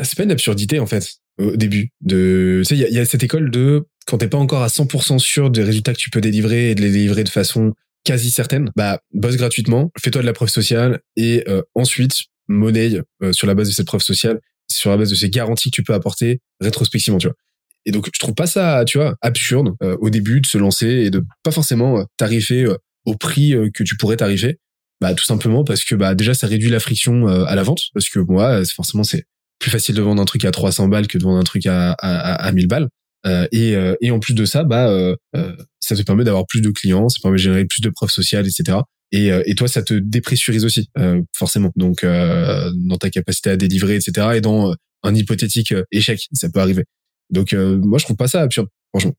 c'est 0.02 0.16
pas 0.16 0.24
une 0.24 0.30
absurdité 0.30 0.78
en 0.80 0.86
fait 0.86 1.16
au 1.38 1.56
début 1.56 1.90
de 2.00 2.62
tu 2.62 2.76
sais 2.76 2.76
il 2.76 2.94
y, 2.94 2.98
a, 2.98 3.04
cette 3.04 3.22
école 3.22 3.50
de 3.50 3.84
quand 4.06 4.18
t'es 4.18 4.28
pas 4.28 4.38
encore 4.38 4.62
à 4.62 4.68
100% 4.68 5.18
sûr 5.18 5.50
des 5.50 5.62
résultats 5.62 5.92
que 5.92 5.98
tu 5.98 6.10
peux 6.10 6.20
délivrer 6.20 6.70
et 6.70 6.74
de 6.74 6.82
les 6.82 6.90
délivrer 6.90 7.24
de 7.24 7.28
façon 7.28 7.72
quasi 8.04 8.30
certaine 8.30 8.70
bah 8.76 9.00
bosse 9.12 9.36
gratuitement 9.36 9.90
fais-toi 10.00 10.22
de 10.22 10.26
la 10.26 10.32
preuve 10.32 10.48
sociale 10.48 11.00
et 11.16 11.44
euh, 11.48 11.62
ensuite 11.74 12.24
monnaie 12.48 13.00
euh, 13.22 13.32
sur 13.32 13.46
la 13.46 13.54
base 13.54 13.68
de 13.68 13.72
cette 13.72 13.86
preuve 13.86 14.02
sociale 14.02 14.40
sur 14.68 14.90
la 14.90 14.96
base 14.96 15.10
de 15.10 15.14
ces 15.14 15.30
garanties 15.30 15.70
que 15.70 15.76
tu 15.76 15.82
peux 15.82 15.94
apporter 15.94 16.40
rétrospectivement 16.60 17.18
tu 17.18 17.28
vois. 17.28 17.36
Et 17.84 17.90
donc 17.90 18.08
je 18.12 18.18
trouve 18.18 18.34
pas 18.34 18.46
ça 18.46 18.84
tu 18.86 18.98
vois 18.98 19.16
absurde 19.22 19.74
euh, 19.82 19.96
au 20.00 20.10
début 20.10 20.40
de 20.40 20.46
se 20.46 20.58
lancer 20.58 20.86
et 20.86 21.10
de 21.10 21.24
pas 21.42 21.50
forcément 21.50 22.04
tarifer 22.16 22.66
au 23.04 23.16
prix 23.16 23.54
que 23.74 23.82
tu 23.82 23.96
pourrais 23.96 24.16
tarifer 24.16 24.58
bah 25.00 25.14
tout 25.14 25.24
simplement 25.24 25.64
parce 25.64 25.84
que 25.84 25.94
bah 25.94 26.14
déjà 26.14 26.34
ça 26.34 26.46
réduit 26.46 26.70
la 26.70 26.78
friction 26.78 27.26
à 27.26 27.54
la 27.56 27.62
vente 27.64 27.88
parce 27.94 28.08
que 28.08 28.20
moi 28.20 28.64
forcément 28.64 29.02
c'est 29.02 29.24
plus 29.62 29.70
facile 29.70 29.94
de 29.94 30.02
vendre 30.02 30.20
un 30.20 30.26
truc 30.26 30.44
à 30.44 30.50
300 30.50 30.88
balles 30.88 31.06
que 31.06 31.16
de 31.16 31.22
vendre 31.22 31.38
un 31.38 31.44
truc 31.44 31.66
à, 31.66 31.92
à, 31.92 32.46
à 32.46 32.52
1000 32.52 32.66
balles. 32.66 32.88
Euh, 33.24 33.46
et, 33.52 33.76
euh, 33.76 33.94
et 34.00 34.10
en 34.10 34.18
plus 34.18 34.34
de 34.34 34.44
ça, 34.44 34.64
bah, 34.64 34.88
euh, 34.88 35.16
euh, 35.36 35.56
ça 35.80 35.94
te 35.94 36.02
permet 36.02 36.24
d'avoir 36.24 36.46
plus 36.46 36.60
de 36.60 36.70
clients, 36.70 37.08
ça 37.08 37.20
permet 37.22 37.36
de 37.36 37.42
générer 37.42 37.64
plus 37.64 37.80
de 37.80 37.88
preuves 37.88 38.10
sociales, 38.10 38.46
etc. 38.46 38.78
Et, 39.12 39.28
et 39.28 39.54
toi, 39.54 39.68
ça 39.68 39.82
te 39.82 39.92
dépressurise 39.92 40.64
aussi, 40.64 40.88
forcément. 41.36 41.70
Donc, 41.76 42.02
dans 42.02 42.96
ta 42.98 43.10
capacité 43.10 43.50
à 43.50 43.56
délivrer, 43.58 43.96
etc. 43.96 44.28
Et 44.36 44.40
dans 44.40 44.74
un 45.02 45.14
hypothétique 45.14 45.74
échec, 45.90 46.28
ça 46.32 46.48
peut 46.48 46.60
arriver. 46.60 46.84
Donc, 47.28 47.52
moi, 47.52 47.98
je 47.98 48.04
trouve 48.06 48.16
pas 48.16 48.26
ça 48.26 48.40
absurde, 48.40 48.68
franchement. 48.88 49.12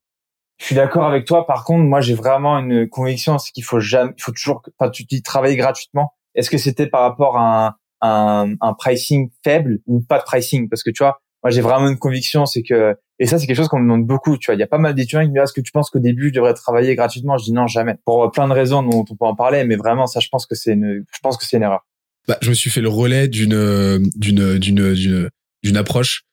Je 0.57 0.65
suis 0.65 0.75
d'accord 0.75 1.05
avec 1.05 1.25
toi. 1.25 1.45
Par 1.45 1.63
contre, 1.63 1.83
moi, 1.83 2.01
j'ai 2.01 2.15
vraiment 2.15 2.57
une 2.57 2.89
conviction, 2.89 3.37
c'est 3.37 3.51
qu'il 3.51 3.63
faut 3.63 3.79
jamais, 3.79 4.13
il 4.17 4.23
faut 4.23 4.31
toujours, 4.31 4.63
enfin, 4.79 4.89
tu 4.89 5.03
dis 5.03 5.21
travailler 5.21 5.57
gratuitement. 5.57 6.15
Est-ce 6.33 6.49
que 6.49 6.57
c'était 6.57 6.87
par 6.87 7.01
rapport 7.01 7.37
à 7.37 7.67
un, 7.67 7.75
un, 8.03 8.53
un 8.61 8.73
pricing 8.73 9.31
faible 9.43 9.79
ou 9.87 10.01
pas 10.01 10.19
de 10.19 10.23
pricing. 10.23 10.69
Parce 10.69 10.83
que 10.83 10.91
tu 10.91 11.03
vois 11.03 11.19
moi 11.43 11.51
j'ai 11.51 11.61
vraiment 11.61 11.89
une 11.89 11.97
conviction 11.97 12.45
c'est 12.45 12.63
que 12.63 12.95
et 13.19 13.25
ça 13.25 13.37
c'est 13.37 13.47
quelque 13.47 13.57
chose 13.57 13.67
qu'on 13.67 13.79
me 13.79 13.83
demande 13.83 14.05
beaucoup 14.05 14.37
tu 14.37 14.47
vois. 14.47 14.55
Il 14.55 14.59
y 14.59 14.63
a 14.63 14.67
pas 14.67 14.77
mal 14.77 14.93
d'étudiants 14.93 15.21
qui 15.21 15.29
me 15.29 15.33
disent 15.33 15.43
est-ce 15.43 15.53
que 15.53 15.61
tu 15.61 15.71
penses 15.71 15.89
qu'au 15.89 15.99
début 15.99 16.29
je 16.29 16.33
devrais 16.33 16.53
travailler 16.53 16.95
gratuitement? 16.95 17.37
Je 17.37 17.45
dis 17.45 17.53
non 17.53 17.67
jamais. 17.67 17.95
Pour 18.05 18.31
plein 18.31 18.47
de 18.47 18.53
raisons 18.53 18.83
dont 18.83 19.05
on 19.09 19.15
peut 19.15 19.25
en 19.25 19.35
parler 19.35 19.63
mais 19.63 19.75
vraiment 19.75 20.07
ça 20.07 20.19
je 20.19 20.27
pense 20.29 20.45
que 20.45 20.55
c'est 20.55 20.73
une 20.73 21.03
je 21.11 21.19
pense 21.21 21.37
que 21.37 21.45
c'est 21.45 21.57
une 21.57 21.63
erreur. 21.63 21.85
Bah, 22.27 22.37
je 22.41 22.49
me 22.49 22.53
suis 22.53 22.69
fait 22.69 22.81
le 22.81 22.89
relais 22.89 23.27
d'une 23.27 24.09
d'une 24.15 24.57
d'une 24.57 24.93
d'une 24.93 25.29
d'une 25.63 25.77
approche 25.77 26.23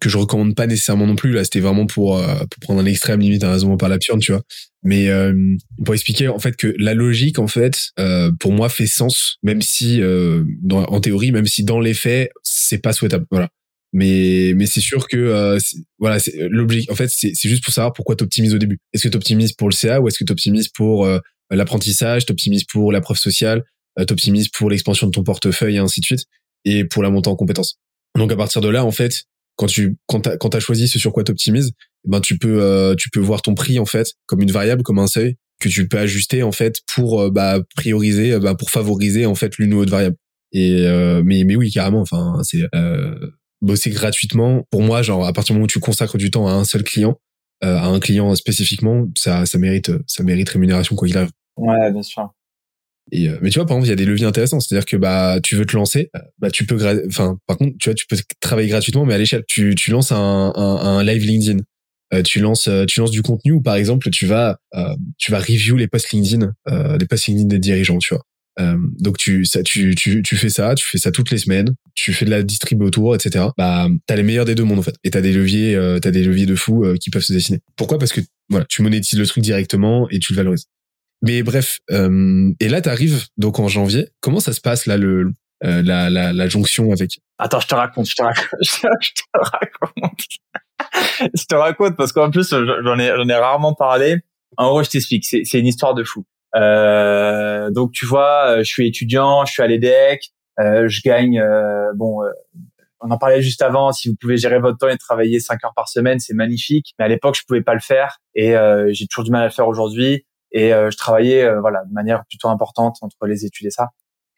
que 0.00 0.08
je 0.08 0.16
recommande 0.16 0.54
pas 0.54 0.66
nécessairement 0.66 1.06
non 1.06 1.16
plus 1.16 1.32
là 1.32 1.44
c'était 1.44 1.60
vraiment 1.60 1.86
pour, 1.86 2.18
euh, 2.18 2.34
pour 2.50 2.60
prendre 2.60 2.80
un 2.80 2.86
extrême 2.86 3.20
limite 3.20 3.44
un 3.44 3.52
raisonnement 3.52 3.76
par 3.76 3.88
l'absurde 3.88 4.20
tu 4.20 4.32
vois. 4.32 4.42
Mais 4.82 5.08
euh, 5.08 5.56
pour 5.84 5.94
expliquer 5.94 6.28
en 6.28 6.38
fait 6.38 6.56
que 6.56 6.74
la 6.78 6.94
logique 6.94 7.38
en 7.38 7.46
fait 7.46 7.90
euh, 7.98 8.32
pour 8.40 8.52
moi 8.52 8.68
fait 8.68 8.86
sens 8.86 9.36
même 9.42 9.62
si 9.62 10.00
euh, 10.00 10.44
dans, 10.62 10.84
en 10.84 11.00
théorie 11.00 11.32
même 11.32 11.46
si 11.46 11.64
dans 11.64 11.80
les 11.80 11.94
faits 11.94 12.30
c'est 12.42 12.78
pas 12.78 12.92
souhaitable 12.92 13.26
voilà. 13.30 13.48
Mais 13.92 14.54
mais 14.56 14.66
c'est 14.66 14.80
sûr 14.80 15.06
que 15.06 15.16
euh, 15.16 15.58
voilà 15.98 16.18
c'est 16.18 16.48
l'objectif 16.48 16.90
en 16.90 16.94
fait 16.94 17.08
c'est 17.08 17.32
c'est 17.34 17.48
juste 17.48 17.62
pour 17.62 17.74
savoir 17.74 17.92
pourquoi 17.92 18.16
t'optimises 18.16 18.54
au 18.54 18.58
début. 18.58 18.78
Est-ce 18.92 19.04
que 19.04 19.08
t'optimises 19.08 19.52
pour 19.52 19.68
le 19.68 19.74
CA 19.74 20.00
ou 20.00 20.08
est-ce 20.08 20.18
que 20.18 20.24
t'optimises 20.24 20.68
pour 20.68 21.04
euh, 21.04 21.18
l'apprentissage 21.50 22.24
t'optimises 22.24 22.64
pour 22.64 22.92
la 22.92 23.00
preuve 23.00 23.18
sociale 23.18 23.64
t'optimises 24.06 24.48
pour 24.48 24.70
l'expansion 24.70 25.06
de 25.06 25.12
ton 25.12 25.22
portefeuille 25.22 25.76
et 25.76 25.78
ainsi 25.78 26.00
de 26.00 26.06
suite 26.06 26.24
et 26.64 26.84
pour 26.84 27.02
la 27.02 27.10
montée 27.10 27.28
en 27.28 27.36
compétences. 27.36 27.78
Donc 28.16 28.32
à 28.32 28.36
partir 28.36 28.62
de 28.62 28.68
là 28.68 28.84
en 28.86 28.90
fait 28.90 29.24
quand 29.62 29.68
tu 29.68 29.96
quand 30.06 30.20
t'as 30.22 30.36
quand 30.36 30.52
as 30.56 30.60
choisi 30.60 30.88
ce 30.88 30.98
sur 30.98 31.12
quoi 31.12 31.22
t'optimises 31.22 31.70
eh 32.04 32.10
ben 32.10 32.20
tu 32.20 32.36
peux 32.36 32.60
euh, 32.60 32.96
tu 32.96 33.10
peux 33.10 33.20
voir 33.20 33.42
ton 33.42 33.54
prix 33.54 33.78
en 33.78 33.84
fait 33.84 34.14
comme 34.26 34.40
une 34.40 34.50
variable 34.50 34.82
comme 34.82 34.98
un 34.98 35.06
seuil 35.06 35.36
que 35.60 35.68
tu 35.68 35.86
peux 35.86 35.98
ajuster 35.98 36.42
en 36.42 36.50
fait 36.50 36.80
pour 36.92 37.20
euh, 37.20 37.30
bah, 37.30 37.60
prioriser 37.76 38.32
euh, 38.32 38.40
bah, 38.40 38.56
pour 38.56 38.70
favoriser 38.70 39.24
en 39.24 39.36
fait 39.36 39.56
l'une 39.58 39.72
ou 39.74 39.78
l'autre 39.78 39.92
variable. 39.92 40.16
Et 40.54 40.84
mais 41.24 41.44
mais 41.44 41.56
oui 41.56 41.70
carrément 41.70 42.00
enfin 42.00 42.40
c'est 42.42 42.60
bosser 43.62 43.88
gratuitement 43.88 44.66
pour 44.70 44.82
moi 44.82 45.00
genre 45.00 45.24
à 45.24 45.32
partir 45.32 45.54
du 45.54 45.58
moment 45.58 45.64
où 45.64 45.68
tu 45.68 45.78
consacres 45.78 46.18
du 46.18 46.30
temps 46.30 46.46
à 46.46 46.52
un 46.52 46.64
seul 46.64 46.82
client 46.82 47.18
à 47.62 47.86
un 47.86 48.00
client 48.00 48.34
spécifiquement 48.34 49.06
ça 49.16 49.46
ça 49.46 49.56
mérite 49.56 49.92
ça 50.06 50.22
mérite 50.24 50.50
rémunération 50.50 50.94
quoi 50.94 51.08
il 51.08 51.16
arrive. 51.16 51.30
Ouais 51.56 51.90
bien 51.90 52.02
sûr 52.02 52.34
et 53.10 53.28
euh, 53.28 53.38
mais 53.42 53.50
tu 53.50 53.58
vois, 53.58 53.66
par 53.66 53.76
exemple, 53.76 53.88
il 53.88 53.90
y 53.90 53.92
a 53.92 53.96
des 53.96 54.04
leviers 54.04 54.26
intéressants. 54.26 54.60
C'est-à-dire 54.60 54.86
que 54.86 54.96
bah 54.96 55.40
tu 55.42 55.56
veux 55.56 55.66
te 55.66 55.74
lancer, 55.74 56.10
euh, 56.14 56.20
bah 56.38 56.50
tu 56.50 56.64
peux, 56.64 56.76
enfin 57.06 57.36
par 57.46 57.58
contre, 57.58 57.76
tu 57.78 57.88
vois, 57.88 57.94
tu 57.94 58.06
peux 58.06 58.16
travailler 58.40 58.68
gratuitement, 58.68 59.04
mais 59.04 59.14
à 59.14 59.18
l'échelle. 59.18 59.44
Tu, 59.48 59.74
tu 59.74 59.90
lances 59.90 60.12
un, 60.12 60.52
un, 60.54 60.76
un 60.98 61.04
live 61.04 61.24
LinkedIn. 61.24 61.58
Euh, 62.14 62.22
tu 62.22 62.40
lances 62.40 62.68
tu 62.86 63.00
lances 63.00 63.10
du 63.10 63.22
contenu 63.22 63.52
ou 63.52 63.62
par 63.62 63.74
exemple 63.74 64.10
tu 64.10 64.26
vas 64.26 64.58
tu 65.16 65.32
vas 65.32 65.38
review 65.38 65.76
les 65.78 65.88
posts 65.88 66.12
LinkedIn 66.12 66.52
les 67.00 67.06
posts 67.06 67.28
LinkedIn 67.28 67.46
des 67.46 67.58
dirigeants 67.58 67.96
tu 67.96 68.12
vois 68.12 68.22
donc 68.98 69.16
tu 69.16 69.46
ça 69.46 69.62
tu, 69.62 69.94
tu 69.94 70.22
tu 70.22 70.36
fais 70.36 70.50
ça 70.50 70.74
tu 70.74 70.86
fais 70.86 70.98
ça 70.98 71.10
toutes 71.10 71.30
les 71.30 71.38
semaines 71.38 71.74
tu 71.94 72.12
fais 72.12 72.26
de 72.26 72.30
la 72.30 72.42
distrib 72.42 72.82
autour 72.82 73.14
etc 73.14 73.46
bah 73.56 73.88
t'as 74.06 74.16
les 74.16 74.24
meilleurs 74.24 74.44
des 74.44 74.54
deux 74.54 74.64
mondes 74.64 74.80
en 74.80 74.82
fait 74.82 74.96
et 75.04 75.10
t'as 75.10 75.22
des 75.22 75.32
leviers 75.32 75.74
t'as 76.02 76.10
des 76.10 76.22
leviers 76.22 76.44
de 76.44 76.54
fou 76.54 76.84
qui 77.00 77.08
peuvent 77.08 77.22
se 77.22 77.32
dessiner 77.32 77.60
pourquoi? 77.76 77.98
Parce 77.98 78.12
que 78.12 78.20
voilà 78.50 78.66
tu 78.68 78.82
monétises 78.82 79.18
le 79.18 79.26
truc 79.26 79.42
directement 79.42 80.06
et 80.10 80.18
tu 80.18 80.34
le 80.34 80.36
valorises 80.36 80.66
mais 81.22 81.42
bref, 81.42 81.78
euh, 81.90 82.50
et 82.60 82.68
là, 82.68 82.80
tu 82.80 82.88
arrives 82.88 83.26
donc 83.36 83.58
en 83.58 83.68
janvier. 83.68 84.08
Comment 84.20 84.40
ça 84.40 84.52
se 84.52 84.60
passe 84.60 84.86
là, 84.86 84.96
le, 84.96 85.32
euh, 85.64 85.82
la, 85.82 86.10
la, 86.10 86.32
la, 86.32 86.48
jonction 86.48 86.92
avec? 86.92 87.20
Attends, 87.38 87.60
je 87.60 87.68
te 87.68 87.74
raconte, 87.74 88.06
je 88.08 88.14
te 88.14 88.22
raconte, 88.22 88.48
je 88.60 88.80
te 88.80 89.38
raconte. 89.38 90.20
je 91.34 91.44
te 91.44 91.54
raconte 91.54 91.96
parce 91.96 92.12
qu'en 92.12 92.30
plus, 92.30 92.50
j'en 92.50 92.98
ai, 92.98 93.12
j'en 93.16 93.28
ai 93.28 93.34
rarement 93.34 93.74
parlé. 93.74 94.16
En 94.56 94.68
gros, 94.68 94.82
je 94.82 94.90
t'explique, 94.90 95.24
c'est, 95.24 95.42
c'est 95.44 95.58
une 95.58 95.66
histoire 95.66 95.94
de 95.94 96.04
fou. 96.04 96.24
Euh, 96.54 97.70
donc, 97.70 97.92
tu 97.92 98.04
vois, 98.04 98.58
je 98.58 98.68
suis 98.68 98.86
étudiant, 98.86 99.44
je 99.46 99.52
suis 99.52 99.62
à 99.62 99.66
l'EDEC, 99.66 100.32
euh, 100.60 100.88
je 100.88 101.00
gagne, 101.02 101.38
euh, 101.38 101.92
bon, 101.94 102.22
euh, 102.22 102.30
on 103.00 103.10
en 103.10 103.18
parlait 103.18 103.42
juste 103.42 103.62
avant, 103.62 103.92
si 103.92 104.08
vous 104.08 104.14
pouvez 104.20 104.36
gérer 104.36 104.60
votre 104.60 104.78
temps 104.78 104.88
et 104.88 104.96
travailler 104.96 105.40
5 105.40 105.64
heures 105.64 105.72
par 105.74 105.88
semaine, 105.88 106.20
c'est 106.20 106.34
magnifique. 106.34 106.94
Mais 106.98 107.06
à 107.06 107.08
l'époque, 107.08 107.36
je 107.36 107.42
pouvais 107.46 107.62
pas 107.62 107.74
le 107.74 107.80
faire 107.80 108.18
et 108.34 108.54
j'ai 108.90 109.06
toujours 109.08 109.24
du 109.24 109.32
mal 109.32 109.42
à 109.42 109.46
le 109.46 109.50
faire 109.50 109.66
aujourd'hui. 109.66 110.24
Et 110.52 110.72
euh, 110.72 110.90
je 110.90 110.96
travaillais 110.96 111.44
euh, 111.44 111.60
voilà 111.60 111.84
de 111.84 111.92
manière 111.92 112.24
plutôt 112.28 112.48
importante 112.48 112.96
entre 113.02 113.26
les 113.26 113.44
études 113.44 113.66
et 113.66 113.70
ça. 113.70 113.90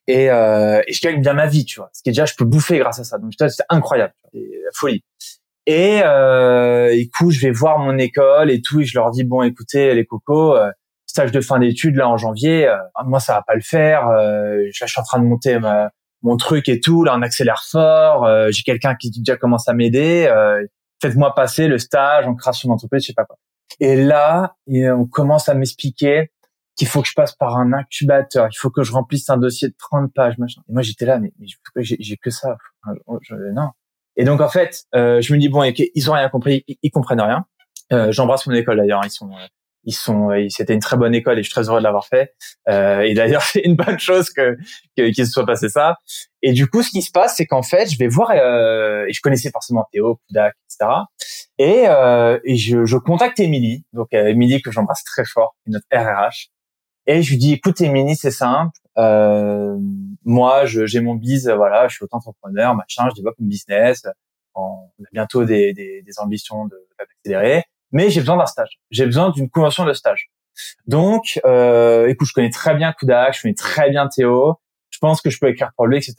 Et, 0.06 0.30
euh, 0.30 0.82
et 0.86 0.92
je 0.92 1.00
gagne 1.00 1.20
bien 1.20 1.32
ma 1.32 1.46
vie, 1.46 1.64
tu 1.64 1.80
vois. 1.80 1.90
Ce 1.94 2.02
qui 2.02 2.10
est 2.10 2.12
déjà, 2.12 2.26
je 2.26 2.34
peux 2.34 2.44
bouffer 2.44 2.78
grâce 2.78 3.00
à 3.00 3.04
ça. 3.04 3.18
Donc 3.18 3.32
c'était 3.38 3.64
incroyable, 3.70 4.12
et, 4.34 4.60
folie. 4.74 5.02
Et 5.66 6.02
euh, 6.04 6.90
écoute, 6.92 7.30
je 7.30 7.40
vais 7.40 7.52
voir 7.52 7.78
mon 7.78 7.96
école 7.98 8.50
et 8.50 8.60
tout, 8.60 8.80
et 8.80 8.84
je 8.84 8.98
leur 8.98 9.10
dis 9.10 9.24
bon, 9.24 9.42
écoutez 9.42 9.94
les 9.94 10.04
cocos, 10.04 10.56
stage 11.06 11.32
de 11.32 11.40
fin 11.40 11.58
d'études 11.58 11.96
là 11.96 12.08
en 12.08 12.18
janvier, 12.18 12.70
moi 13.06 13.20
ça 13.20 13.34
va 13.34 13.42
pas 13.42 13.54
le 13.54 13.62
faire. 13.62 14.06
là, 14.08 14.56
je 14.70 14.86
suis 14.86 15.00
en 15.00 15.04
train 15.04 15.20
de 15.20 15.24
monter 15.24 15.58
ma, 15.58 15.90
mon 16.24 16.36
truc 16.36 16.68
et 16.68 16.80
tout. 16.80 17.04
Là, 17.04 17.14
on 17.16 17.22
accélère 17.22 17.62
fort. 17.70 18.24
Euh, 18.24 18.50
j'ai 18.50 18.62
quelqu'un 18.62 18.96
qui 18.96 19.10
déjà 19.10 19.36
commence 19.36 19.68
à 19.68 19.74
m'aider. 19.74 20.26
Euh, 20.28 20.66
faites-moi 21.00 21.34
passer 21.34 21.68
le 21.68 21.78
stage 21.78 22.26
en 22.26 22.34
création 22.34 22.70
d'entreprise, 22.70 23.02
je 23.02 23.08
sais 23.08 23.14
pas 23.14 23.26
quoi. 23.26 23.36
Et 23.80 23.96
là, 23.96 24.56
on 24.68 25.06
commence 25.06 25.48
à 25.48 25.54
m'expliquer 25.54 26.30
qu'il 26.76 26.88
faut 26.88 27.02
que 27.02 27.08
je 27.08 27.14
passe 27.14 27.34
par 27.34 27.56
un 27.56 27.72
incubateur, 27.72 28.48
il 28.50 28.56
faut 28.56 28.70
que 28.70 28.82
je 28.82 28.92
remplisse 28.92 29.30
un 29.30 29.36
dossier 29.36 29.68
de 29.68 29.74
30 29.78 30.12
pages, 30.12 30.38
machin. 30.38 30.60
Et 30.68 30.72
moi, 30.72 30.82
j'étais 30.82 31.06
là, 31.06 31.20
mais, 31.20 31.32
j'ai 31.76 32.16
que 32.16 32.30
ça? 32.30 32.56
Je, 33.22 33.34
non. 33.52 33.70
Et 34.16 34.24
donc, 34.24 34.40
en 34.40 34.48
fait, 34.48 34.84
euh, 34.94 35.20
je 35.20 35.32
me 35.32 35.38
dis, 35.38 35.48
bon, 35.48 35.62
ils 35.62 36.10
ont 36.10 36.14
rien 36.14 36.28
compris, 36.28 36.64
ils, 36.82 36.90
comprennent 36.90 37.20
rien. 37.20 37.46
Euh, 37.92 38.12
J'embrasse 38.12 38.46
mon 38.46 38.54
école 38.54 38.78
d'ailleurs, 38.78 39.02
ils 39.04 39.10
sont 39.10 39.30
ils 39.84 39.92
sont 39.92 40.30
c'était 40.48 40.74
une 40.74 40.80
très 40.80 40.96
bonne 40.96 41.14
école 41.14 41.38
et 41.38 41.42
je 41.42 41.48
suis 41.48 41.52
très 41.52 41.68
heureux 41.68 41.78
de 41.78 41.84
l'avoir 41.84 42.06
fait. 42.06 42.34
Euh, 42.68 43.00
et 43.00 43.14
d'ailleurs 43.14 43.42
c'est 43.52 43.60
une 43.60 43.76
bonne 43.76 43.98
chose 43.98 44.30
que 44.30 44.56
qu'il 44.96 45.14
se 45.14 45.32
soit 45.32 45.46
passé 45.46 45.68
ça. 45.68 45.96
Et 46.42 46.52
du 46.52 46.68
coup 46.68 46.82
ce 46.82 46.90
qui 46.90 47.02
se 47.02 47.10
passe 47.10 47.36
c'est 47.36 47.46
qu'en 47.46 47.62
fait 47.62 47.90
je 47.90 47.98
vais 47.98 48.08
voir 48.08 48.30
euh, 48.30 49.04
et 49.08 49.12
je 49.12 49.20
connaissais 49.20 49.50
forcément 49.50 49.86
Théo 49.92 50.20
Kudak 50.28 50.54
etc 50.66 50.90
et, 51.58 51.84
euh, 51.86 52.38
et 52.44 52.56
je, 52.56 52.84
je 52.84 52.96
contacte 52.96 53.40
Émilie 53.40 53.84
donc 53.92 54.08
euh, 54.14 54.26
Émilie 54.26 54.60
que 54.62 54.70
j'embrasse 54.70 55.04
très 55.04 55.24
fort 55.24 55.56
notre 55.66 55.86
RRH 55.92 56.48
et 57.06 57.22
je 57.22 57.30
lui 57.30 57.38
dis 57.38 57.52
écoute 57.52 57.80
Émilie 57.80 58.16
c'est 58.16 58.30
simple. 58.30 58.72
Euh, 58.96 59.76
moi 60.24 60.64
j'ai 60.66 61.00
mon 61.00 61.14
biz 61.14 61.48
voilà 61.48 61.88
je 61.88 61.96
suis 61.96 62.04
auto-entrepreneur 62.04 62.74
machin 62.74 63.08
je 63.10 63.14
développe 63.16 63.36
mon 63.38 63.48
business. 63.48 64.06
On 64.56 64.84
a 65.00 65.08
bientôt 65.12 65.44
des, 65.44 65.72
des, 65.72 66.02
des 66.02 66.18
ambitions 66.20 66.68
d'accélérer 66.96 67.64
mais 67.94 68.10
j'ai 68.10 68.20
besoin 68.20 68.36
d'un 68.36 68.46
stage. 68.46 68.78
J'ai 68.90 69.06
besoin 69.06 69.30
d'une 69.30 69.48
convention 69.48 69.86
de 69.86 69.94
stage. 69.94 70.30
Donc, 70.86 71.40
euh, 71.46 72.06
écoute, 72.08 72.28
je 72.28 72.34
connais 72.34 72.50
très 72.50 72.74
bien 72.74 72.92
Kudak, 72.92 73.34
je 73.34 73.42
connais 73.42 73.54
très 73.54 73.88
bien 73.88 74.08
Théo. 74.08 74.60
Je 74.90 74.98
pense 74.98 75.22
que 75.22 75.30
je 75.30 75.38
peux 75.38 75.48
écrire 75.48 75.70
pour 75.76 75.86
lui, 75.86 75.96
etc. 75.96 76.14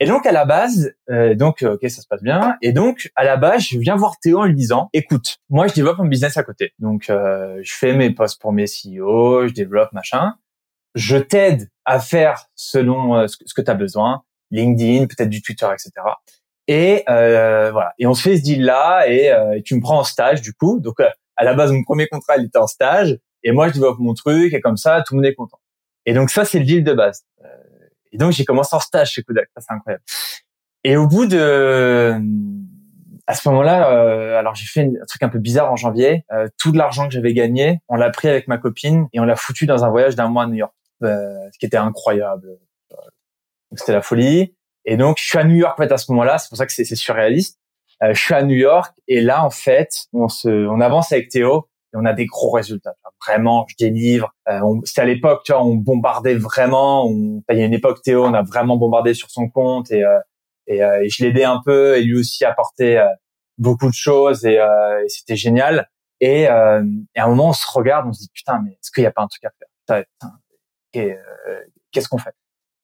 Et 0.00 0.06
donc 0.06 0.26
à 0.26 0.32
la 0.32 0.44
base, 0.44 0.92
euh, 1.10 1.34
donc 1.34 1.62
euh, 1.62 1.74
ok, 1.74 1.88
ça 1.88 2.02
se 2.02 2.06
passe 2.08 2.22
bien. 2.22 2.56
Et 2.62 2.72
donc 2.72 3.10
à 3.14 3.24
la 3.24 3.36
base, 3.36 3.62
je 3.62 3.78
viens 3.78 3.96
voir 3.96 4.18
Théo 4.20 4.40
en 4.40 4.44
lui 4.44 4.54
disant, 4.54 4.88
écoute, 4.92 5.38
moi 5.48 5.68
je 5.68 5.74
développe 5.74 5.98
mon 5.98 6.06
business 6.06 6.36
à 6.36 6.42
côté. 6.42 6.74
Donc 6.78 7.10
euh, 7.10 7.60
je 7.62 7.72
fais 7.74 7.94
mes 7.94 8.10
posts 8.10 8.40
pour 8.40 8.52
mes 8.52 8.66
CEO, 8.66 9.46
je 9.46 9.52
développe 9.54 9.92
machin. 9.92 10.34
Je 10.94 11.16
t'aide 11.16 11.70
à 11.84 12.00
faire 12.00 12.46
selon 12.54 13.16
euh, 13.16 13.26
ce 13.26 13.36
que, 13.36 13.62
tu 13.62 13.70
as 13.70 13.74
besoin, 13.74 14.22
LinkedIn, 14.50 15.06
peut-être 15.06 15.30
du 15.30 15.42
Twitter, 15.42 15.66
etc. 15.72 15.90
Et 16.66 17.04
euh, 17.08 17.70
voilà. 17.72 17.92
Et 17.98 18.06
on 18.06 18.14
se 18.14 18.22
fait 18.22 18.36
ce 18.38 18.42
deal 18.42 18.64
là 18.64 19.06
et, 19.08 19.30
euh, 19.30 19.60
tu 19.64 19.74
me 19.74 19.80
prends 19.80 19.98
en 19.98 20.04
stage 20.04 20.40
du 20.40 20.54
coup. 20.54 20.80
Donc 20.80 21.00
euh, 21.00 21.08
à 21.36 21.44
la 21.44 21.54
base 21.54 21.72
mon 21.72 21.82
premier 21.82 22.06
contrat 22.06 22.36
il 22.38 22.46
était 22.46 22.58
en 22.58 22.66
stage 22.66 23.18
et 23.42 23.52
moi 23.52 23.68
je 23.68 23.74
développe 23.74 23.98
mon 23.98 24.14
truc 24.14 24.54
et 24.54 24.60
comme 24.60 24.76
ça 24.76 25.02
tout 25.06 25.14
le 25.14 25.18
monde 25.18 25.26
est 25.26 25.34
content. 25.34 25.58
Et 26.06 26.14
donc 26.14 26.30
ça 26.30 26.44
c'est 26.44 26.58
le 26.58 26.64
deal 26.64 26.84
de 26.84 26.92
base. 26.94 27.24
Euh, 27.44 27.48
et 28.12 28.18
donc 28.18 28.32
j'ai 28.32 28.44
commencé 28.44 28.74
en 28.74 28.80
stage 28.80 29.12
chez 29.12 29.22
Kodak. 29.22 29.48
Ça 29.56 29.60
c'est 29.66 29.74
incroyable. 29.74 30.04
Et 30.84 30.96
au 30.96 31.06
bout 31.06 31.26
de 31.26 32.18
à 33.26 33.34
ce 33.34 33.48
moment-là, 33.48 33.90
euh, 33.90 34.38
alors 34.38 34.54
j'ai 34.54 34.66
fait 34.66 34.82
un 34.82 35.06
truc 35.08 35.22
un 35.22 35.30
peu 35.30 35.38
bizarre 35.38 35.72
en 35.72 35.76
janvier. 35.76 36.26
Tout 36.58 36.72
l'argent 36.72 37.08
que 37.08 37.14
j'avais 37.14 37.32
gagné, 37.32 37.80
on 37.88 37.96
l'a 37.96 38.10
pris 38.10 38.28
avec 38.28 38.48
ma 38.48 38.58
copine 38.58 39.08
et 39.14 39.20
on 39.20 39.24
l'a 39.24 39.36
foutu 39.36 39.64
dans 39.64 39.82
un 39.82 39.88
voyage 39.88 40.14
d'un 40.14 40.28
mois 40.28 40.42
à 40.42 40.46
New 40.46 40.56
York, 40.56 40.74
ce 41.00 41.58
qui 41.58 41.64
était 41.64 41.78
incroyable. 41.78 42.58
C'était 43.76 43.92
la 43.92 44.02
folie. 44.02 44.54
Et 44.84 44.96
donc, 44.96 45.18
je 45.18 45.24
suis 45.24 45.38
à 45.38 45.44
New 45.44 45.56
York 45.56 45.78
en 45.78 45.82
fait 45.82 45.92
à 45.92 45.96
ce 45.98 46.10
moment-là. 46.12 46.38
C'est 46.38 46.48
pour 46.48 46.58
ça 46.58 46.66
que 46.66 46.72
c'est 46.72 46.84
surréaliste. 46.94 47.58
Euh, 48.02 48.12
je 48.12 48.20
suis 48.20 48.34
à 48.34 48.42
New 48.42 48.56
York 48.56 48.94
et 49.08 49.20
là, 49.20 49.44
en 49.44 49.50
fait, 49.50 49.90
on 50.12 50.28
se, 50.28 50.48
on 50.48 50.80
avance 50.80 51.12
avec 51.12 51.28
Théo 51.28 51.68
et 51.92 51.96
on 51.96 52.04
a 52.04 52.12
des 52.12 52.26
gros 52.26 52.50
résultats. 52.50 52.94
Vraiment, 53.26 53.66
je 53.68 53.76
délivre. 53.78 54.34
Euh, 54.48 54.60
C'était 54.84 55.02
à 55.02 55.04
l'époque, 55.04 55.42
tu 55.44 55.52
vois, 55.52 55.64
on 55.64 55.74
bombardait 55.76 56.34
vraiment. 56.34 57.08
Il 57.08 57.58
y 57.58 57.62
a 57.62 57.64
une 57.64 57.72
époque, 57.72 58.02
Théo, 58.02 58.24
on 58.24 58.34
a 58.34 58.42
vraiment 58.42 58.76
bombardé 58.76 59.14
sur 59.14 59.30
son 59.30 59.48
compte 59.48 59.90
et, 59.90 60.04
euh, 60.04 60.18
et, 60.66 60.82
euh, 60.82 61.02
et, 61.02 61.08
je 61.08 61.24
l'aidais 61.24 61.44
un 61.44 61.60
peu 61.64 61.96
et 61.96 62.02
lui 62.02 62.18
aussi 62.18 62.44
apportait 62.44 62.96
euh, 62.96 63.06
beaucoup 63.58 63.88
de 63.88 63.94
choses 63.94 64.44
et, 64.44 64.54
et 64.56 65.08
c'était 65.08 65.36
génial. 65.36 65.88
Et, 66.20 66.42
et, 66.42 66.46
à 66.48 66.80
un 67.16 67.28
moment, 67.28 67.50
on 67.50 67.52
se 67.52 67.66
regarde, 67.72 68.06
on 68.08 68.12
se 68.12 68.20
dit 68.20 68.30
putain, 68.32 68.60
mais 68.64 68.72
est-ce 68.72 68.90
qu'il 68.90 69.02
n'y 69.02 69.06
a 69.06 69.12
pas 69.12 69.22
un 69.22 69.28
truc 69.28 69.44
à 69.44 69.50
faire? 69.92 70.04
Qu'est-ce 71.92 72.08
qu'on 72.08 72.18
fait? 72.18 72.34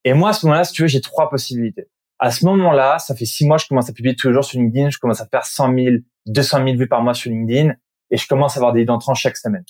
Et 0.05 0.15
moi, 0.15 0.31
à 0.31 0.33
ce 0.33 0.47
moment-là, 0.47 0.65
si 0.65 0.73
tu 0.73 0.83
veux, 0.83 0.89
j'ai 0.89 1.01
trois 1.01 1.29
possibilités. 1.29 1.89
À 2.19 2.31
ce 2.31 2.45
moment-là, 2.45 2.99
ça 2.99 3.15
fait 3.15 3.25
six 3.25 3.47
mois, 3.47 3.57
je 3.57 3.67
commence 3.67 3.89
à 3.89 3.93
publier 3.93 4.15
tous 4.15 4.29
les 4.29 4.35
jours 4.35 4.45
sur 4.45 4.59
LinkedIn. 4.59 4.91
Je 4.91 4.99
commence 4.99 5.21
à 5.21 5.27
faire 5.27 5.45
100 5.45 5.75
000, 5.75 5.97
200 6.27 6.65
000 6.65 6.77
vues 6.77 6.89
par 6.89 7.03
mois 7.03 7.15
sur 7.15 7.31
LinkedIn. 7.31 7.75
Et 8.11 8.17
je 8.17 8.27
commence 8.27 8.57
à 8.57 8.61
avoir 8.61 8.73
des 8.73 8.85
d'entrants 8.85 9.15
chaque 9.15 9.37
semaine. 9.37 9.65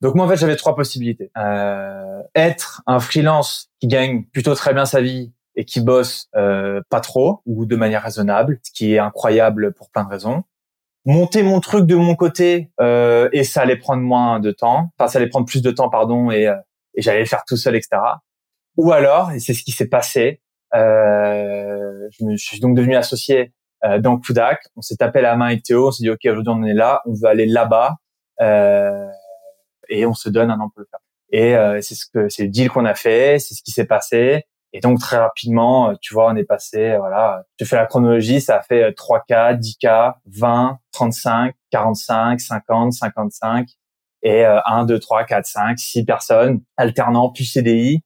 Donc 0.00 0.14
moi, 0.14 0.24
en 0.24 0.28
fait, 0.28 0.36
j'avais 0.36 0.56
trois 0.56 0.74
possibilités. 0.74 1.30
Euh, 1.36 2.22
être 2.34 2.82
un 2.86 2.98
freelance 2.98 3.70
qui 3.80 3.86
gagne 3.86 4.24
plutôt 4.24 4.54
très 4.54 4.74
bien 4.74 4.86
sa 4.86 5.02
vie 5.02 5.32
et 5.56 5.64
qui 5.64 5.80
bosse 5.80 6.28
euh, 6.34 6.80
pas 6.88 7.00
trop 7.00 7.42
ou 7.46 7.66
de 7.66 7.76
manière 7.76 8.02
raisonnable, 8.02 8.58
ce 8.62 8.72
qui 8.72 8.94
est 8.94 8.98
incroyable 8.98 9.72
pour 9.72 9.90
plein 9.90 10.04
de 10.04 10.08
raisons. 10.08 10.44
Monter 11.04 11.42
mon 11.42 11.60
truc 11.60 11.86
de 11.86 11.94
mon 11.94 12.16
côté 12.16 12.70
euh, 12.80 13.28
et 13.32 13.44
ça 13.44 13.60
allait 13.60 13.76
prendre 13.76 14.02
moins 14.02 14.40
de 14.40 14.50
temps. 14.50 14.90
Enfin, 14.98 15.08
ça 15.08 15.18
allait 15.18 15.28
prendre 15.28 15.46
plus 15.46 15.62
de 15.62 15.70
temps, 15.70 15.90
pardon, 15.90 16.30
et, 16.30 16.48
euh, 16.48 16.56
et 16.94 17.02
j'allais 17.02 17.20
le 17.20 17.26
faire 17.26 17.44
tout 17.46 17.56
seul, 17.56 17.76
etc. 17.76 18.00
Ou 18.76 18.92
alors, 18.92 19.30
et 19.32 19.40
c'est 19.40 19.54
ce 19.54 19.62
qui 19.62 19.70
s'est 19.70 19.88
passé, 19.88 20.40
euh, 20.74 22.08
je, 22.10 22.24
me, 22.24 22.36
suis 22.36 22.60
donc 22.60 22.76
devenu 22.76 22.96
associé 22.96 23.52
euh, 23.84 23.98
dans 24.00 24.18
Kudak. 24.18 24.60
On 24.76 24.82
s'est 24.82 24.96
tapé 24.96 25.20
la 25.20 25.36
main 25.36 25.46
avec 25.46 25.62
Théo, 25.62 25.88
on 25.88 25.90
s'est 25.90 26.02
dit 26.02 26.10
ok 26.10 26.20
aujourd'hui 26.24 26.52
on 26.56 26.64
est 26.64 26.74
là, 26.74 27.00
on 27.06 27.14
veut 27.14 27.28
aller 27.28 27.46
là-bas 27.46 27.96
euh, 28.40 29.08
et 29.88 30.06
on 30.06 30.14
se 30.14 30.28
donne 30.28 30.50
un 30.50 30.58
an 30.58 30.68
pour 30.70 30.80
le 30.80 30.86
faire. 30.90 31.00
Et 31.30 31.56
euh, 31.56 31.80
c'est 31.80 31.94
ce 31.94 32.06
que 32.06 32.28
c'est 32.28 32.44
le 32.44 32.48
deal 32.48 32.70
qu'on 32.70 32.84
a 32.84 32.94
fait, 32.94 33.38
c'est 33.38 33.54
ce 33.54 33.62
qui 33.62 33.70
s'est 33.70 33.86
passé. 33.86 34.44
Et 34.72 34.80
donc 34.80 34.98
très 34.98 35.18
rapidement, 35.18 35.90
euh, 35.90 35.94
tu 36.00 36.14
vois, 36.14 36.32
on 36.32 36.36
est 36.36 36.44
passé, 36.44 36.96
voilà, 36.98 37.44
je 37.60 37.64
fais 37.64 37.76
la 37.76 37.86
chronologie, 37.86 38.40
ça 38.40 38.56
a 38.56 38.62
fait 38.62 38.90
3K, 38.90 39.60
10K, 39.60 40.14
20, 40.26 40.78
35, 40.90 41.54
45, 41.70 42.40
50, 42.40 42.92
55 42.92 43.68
et 44.24 44.44
1, 44.44 44.84
2, 44.86 44.98
3, 44.98 45.24
4, 45.24 45.46
5, 45.46 45.78
6 45.78 46.04
personnes 46.04 46.62
alternant 46.76 47.30
plus 47.30 47.44
CDI 47.44 48.02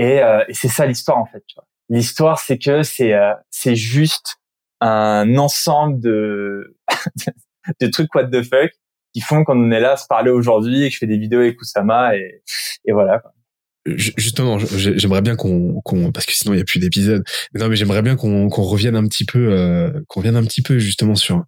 et, 0.00 0.22
euh, 0.22 0.44
c'est 0.50 0.68
ça 0.68 0.86
l'histoire 0.86 1.18
en 1.18 1.26
fait. 1.26 1.42
L'histoire, 1.88 2.38
c'est 2.38 2.58
que 2.58 2.82
c'est 2.82 3.14
euh, 3.14 3.34
c'est 3.50 3.76
juste 3.76 4.36
un 4.80 5.36
ensemble 5.36 6.00
de 6.00 6.76
de 7.80 7.86
trucs 7.88 8.14
what 8.14 8.28
the 8.28 8.42
fuck 8.42 8.70
qui 9.12 9.20
font 9.20 9.44
qu'on 9.44 9.70
est 9.70 9.80
là 9.80 9.92
à 9.92 9.96
se 9.96 10.06
parler 10.06 10.30
aujourd'hui 10.30 10.84
et 10.84 10.88
que 10.88 10.94
je 10.94 10.98
fais 10.98 11.06
des 11.06 11.18
vidéos 11.18 11.40
avec 11.40 11.56
Kusama 11.56 12.16
et 12.16 12.42
et 12.86 12.92
voilà. 12.92 13.22
Justement, 13.86 14.58
j'aimerais 14.58 15.22
bien 15.22 15.36
qu'on, 15.36 15.80
qu'on, 15.80 16.12
parce 16.12 16.26
que 16.26 16.34
sinon 16.34 16.52
il 16.52 16.58
y 16.58 16.60
a 16.60 16.64
plus 16.64 16.80
d'épisodes. 16.80 17.24
Non, 17.54 17.68
mais 17.68 17.76
j'aimerais 17.76 18.02
bien 18.02 18.14
qu'on, 18.14 18.50
qu'on 18.50 18.62
revienne 18.62 18.94
un 18.94 19.06
petit 19.06 19.24
peu, 19.24 19.52
euh, 19.52 19.90
qu'on 20.06 20.20
revienne 20.20 20.36
un 20.36 20.44
petit 20.44 20.60
peu 20.60 20.78
justement 20.78 21.14
sur, 21.14 21.44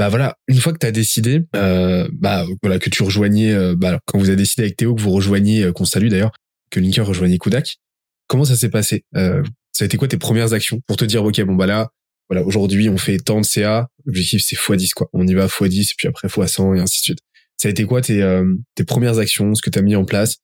bah 0.00 0.08
voilà, 0.08 0.34
une 0.48 0.56
fois 0.56 0.72
que 0.72 0.78
tu 0.78 0.86
as 0.86 0.92
décidé, 0.92 1.42
euh, 1.54 2.08
bah 2.12 2.46
voilà, 2.62 2.78
que 2.78 2.88
tu 2.88 3.02
rejoignais, 3.02 3.52
euh, 3.52 3.74
bah 3.76 3.98
quand 4.06 4.18
vous 4.18 4.28
avez 4.28 4.36
décidé 4.36 4.62
avec 4.62 4.76
Théo 4.76 4.94
que 4.94 5.00
vous 5.02 5.10
rejoigniez, 5.10 5.64
euh, 5.64 5.72
qu'on 5.72 5.84
salue 5.84 6.08
d'ailleurs, 6.08 6.32
que 6.70 6.80
Linker 6.80 7.06
rejoignait 7.06 7.38
Kudak. 7.38 7.78
Comment 8.26 8.44
ça 8.44 8.56
s'est 8.56 8.70
passé? 8.70 9.04
Euh, 9.16 9.42
Ça 9.72 9.84
a 9.84 9.86
été 9.86 9.96
quoi 9.96 10.08
tes 10.08 10.18
premières 10.18 10.52
actions 10.52 10.80
pour 10.86 10.96
te 10.96 11.04
dire 11.04 11.24
ok 11.24 11.40
bon 11.42 11.54
bah 11.54 11.66
là 11.66 11.90
voilà 12.28 12.44
aujourd'hui 12.46 12.88
on 12.88 12.96
fait 12.96 13.18
tant 13.18 13.40
de 13.40 13.44
CA, 13.46 13.88
l'objectif 14.04 14.42
c'est 14.44 14.56
x10 14.56 14.90
quoi. 14.94 15.08
On 15.12 15.26
y 15.26 15.34
va 15.34 15.46
x10 15.46 15.90
et 15.90 15.94
puis 15.96 16.08
après 16.08 16.28
x100 16.28 16.76
et 16.76 16.80
ainsi 16.80 17.00
de 17.00 17.04
suite. 17.04 17.18
Ça 17.56 17.68
a 17.68 17.70
été 17.70 17.84
quoi 17.84 18.00
tes, 18.00 18.22
euh, 18.22 18.54
tes 18.74 18.84
premières 18.84 19.18
actions, 19.18 19.54
ce 19.54 19.62
que 19.62 19.68
tu 19.68 19.78
as 19.78 19.82
mis 19.82 19.94
en 19.96 20.04
place? 20.04 20.36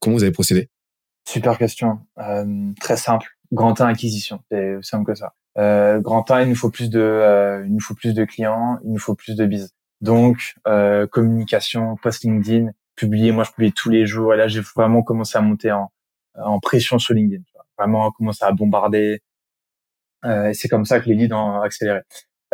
Comment 0.00 0.16
vous 0.16 0.22
avez 0.22 0.32
procédé? 0.32 0.68
Super 1.26 1.56
question. 1.58 2.00
Euh, 2.18 2.72
très 2.80 2.96
simple. 2.96 3.26
Grand 3.52 3.80
1 3.80 3.86
acquisition. 3.86 4.40
C'est 4.50 4.76
simple 4.82 5.10
que 5.10 5.14
ça. 5.18 5.32
Euh, 5.58 5.98
grand 6.00 6.30
1, 6.30 6.42
il 6.42 6.48
nous 6.50 6.54
faut 6.54 6.70
plus 6.70 6.90
de, 6.90 7.00
euh, 7.00 7.64
il 7.66 7.72
nous 7.72 7.80
faut 7.80 7.94
plus 7.94 8.14
de 8.14 8.24
clients, 8.24 8.78
il 8.84 8.92
nous 8.92 8.98
faut 8.98 9.14
plus 9.14 9.34
de 9.34 9.46
biz. 9.46 9.70
Donc 10.00 10.54
euh, 10.66 11.06
communication, 11.06 11.96
post 12.02 12.22
LinkedIn, 12.24 12.70
publier. 12.98 13.32
Moi, 13.32 13.44
je 13.44 13.52
publie 13.52 13.72
tous 13.72 13.90
les 13.90 14.06
jours. 14.06 14.34
Et 14.34 14.36
là, 14.36 14.48
j'ai 14.48 14.60
vraiment 14.60 15.02
commencé 15.02 15.38
à 15.38 15.40
monter 15.40 15.72
en, 15.72 15.90
en 16.34 16.60
pression 16.60 16.98
sur 16.98 17.14
LinkedIn. 17.14 17.42
Vraiment 17.78 18.10
commencer 18.10 18.44
à 18.44 18.52
bombarder. 18.52 19.22
Euh, 20.24 20.48
et 20.48 20.54
c'est 20.54 20.68
comme 20.68 20.84
ça 20.84 21.00
que 21.00 21.08
les 21.08 21.14
leads 21.14 21.34
ont 21.34 21.60
accéléré. 21.60 22.00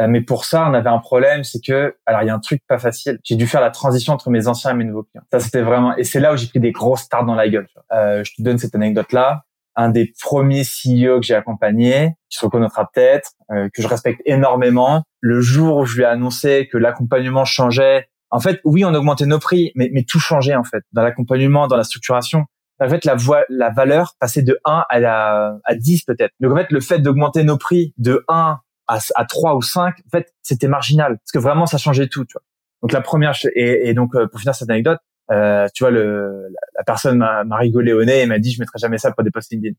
Euh, 0.00 0.08
mais 0.08 0.20
pour 0.20 0.44
ça, 0.44 0.68
on 0.68 0.74
avait 0.74 0.90
un 0.90 0.98
problème, 0.98 1.44
c'est 1.44 1.60
que, 1.64 1.96
alors 2.04 2.22
il 2.22 2.26
y 2.26 2.30
a 2.30 2.34
un 2.34 2.40
truc 2.40 2.62
pas 2.66 2.78
facile. 2.78 3.18
J'ai 3.22 3.36
dû 3.36 3.46
faire 3.46 3.60
la 3.60 3.70
transition 3.70 4.12
entre 4.12 4.28
mes 4.30 4.48
anciens 4.48 4.72
et 4.72 4.74
mes 4.74 4.84
nouveaux 4.84 5.04
clients. 5.04 5.24
Ça, 5.30 5.40
c'était 5.40 5.62
vraiment, 5.62 5.96
et 5.96 6.04
c'est 6.04 6.20
là 6.20 6.32
où 6.32 6.36
j'ai 6.36 6.48
pris 6.48 6.60
des 6.60 6.72
grosses 6.72 7.02
stars 7.02 7.24
dans 7.24 7.34
la 7.34 7.48
gueule. 7.48 7.68
Euh, 7.92 8.24
je 8.24 8.32
te 8.34 8.42
donne 8.42 8.58
cette 8.58 8.74
anecdote-là. 8.74 9.44
Un 9.76 9.88
des 9.88 10.12
premiers 10.20 10.62
CEO 10.62 11.20
que 11.20 11.26
j'ai 11.26 11.34
accompagné, 11.34 12.14
qui 12.28 12.38
se 12.38 12.44
reconnaîtra 12.44 12.88
peut-être, 12.92 13.32
euh, 13.50 13.68
que 13.72 13.82
je 13.82 13.88
respecte 13.88 14.20
énormément, 14.24 15.02
le 15.20 15.40
jour 15.40 15.78
où 15.78 15.84
je 15.84 15.96
lui 15.96 16.02
ai 16.02 16.06
annoncé 16.06 16.68
que 16.70 16.78
l'accompagnement 16.78 17.44
changeait, 17.44 18.08
en 18.34 18.40
fait, 18.40 18.60
oui, 18.64 18.84
on 18.84 18.94
augmentait 18.94 19.26
nos 19.26 19.38
prix, 19.38 19.72
mais, 19.74 19.90
mais 19.92 20.02
tout 20.02 20.18
changeait 20.18 20.56
en 20.56 20.64
fait 20.64 20.82
dans 20.92 21.02
l'accompagnement, 21.02 21.66
dans 21.68 21.76
la 21.76 21.84
structuration 21.84 22.46
en 22.80 22.88
fait, 22.88 23.04
la, 23.04 23.14
voie, 23.14 23.44
la 23.48 23.70
valeur 23.70 24.14
passait 24.18 24.42
de 24.42 24.58
1 24.64 24.84
à, 24.88 25.00
la, 25.00 25.58
à 25.64 25.74
10 25.74 26.04
peut-être. 26.04 26.32
Donc 26.40 26.52
en 26.52 26.56
fait, 26.56 26.70
le 26.70 26.80
fait 26.80 26.98
d'augmenter 26.98 27.44
nos 27.44 27.56
prix 27.56 27.94
de 27.98 28.24
1 28.28 28.58
à, 28.88 28.98
à 29.14 29.24
3 29.24 29.54
ou 29.54 29.62
5, 29.62 29.94
en 30.06 30.10
fait, 30.10 30.34
c'était 30.42 30.68
marginal. 30.68 31.18
Parce 31.18 31.32
que 31.32 31.38
vraiment, 31.38 31.66
ça 31.66 31.78
changeait 31.78 32.08
tout. 32.08 32.24
Tu 32.24 32.32
vois. 32.32 32.42
Donc 32.82 32.92
la 32.92 33.00
première, 33.00 33.34
et, 33.54 33.94
donc 33.94 34.14
euh, 34.14 34.26
pour 34.26 34.40
finir 34.40 34.54
cette 34.54 34.70
anecdote, 34.70 34.98
euh, 35.30 35.66
tu 35.74 35.84
vois, 35.84 35.90
le, 35.90 36.48
la, 36.76 36.84
personne 36.84 37.18
m'a 37.18 37.56
rigolé 37.56 37.92
au 37.92 38.04
nez 38.04 38.22
et 38.22 38.26
m'a 38.26 38.38
dit, 38.38 38.52
je 38.52 38.60
mettrai 38.60 38.78
jamais 38.78 38.98
ça 38.98 39.12
pour 39.12 39.24
des 39.24 39.30
posts 39.30 39.52
LinkedIn. 39.52 39.74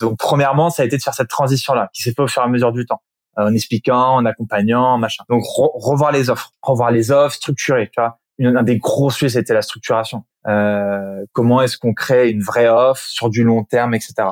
Donc 0.00 0.16
premièrement, 0.18 0.70
ça 0.70 0.82
a 0.82 0.86
été 0.86 0.96
de 0.96 1.02
faire 1.02 1.14
cette 1.14 1.28
transition 1.28 1.74
là, 1.74 1.90
qui 1.92 2.02
s'est 2.02 2.12
fait 2.12 2.22
au 2.22 2.28
fur 2.28 2.40
et 2.40 2.44
à 2.44 2.48
mesure 2.48 2.72
du 2.72 2.86
temps, 2.86 3.02
en 3.44 3.54
expliquant, 3.54 4.16
en 4.16 4.24
accompagnant, 4.24 4.98
machin. 4.98 5.24
Donc 5.28 5.42
revoir 5.46 6.12
les 6.12 6.30
offres, 6.30 6.52
revoir 6.62 6.90
les 6.90 7.10
offres, 7.10 7.34
structurer. 7.34 7.90
Tu 7.92 8.00
vois, 8.00 8.18
un 8.40 8.62
des 8.62 8.78
gros 8.78 9.10
sujets 9.10 9.30
c'était 9.30 9.54
la 9.54 9.62
structuration. 9.62 10.24
Euh, 10.46 11.24
comment 11.32 11.60
est-ce 11.62 11.76
qu'on 11.76 11.94
crée 11.94 12.30
une 12.30 12.42
vraie 12.42 12.68
offre 12.68 13.02
sur 13.02 13.30
du 13.30 13.44
long 13.44 13.64
terme, 13.64 13.94
etc. 13.94 14.28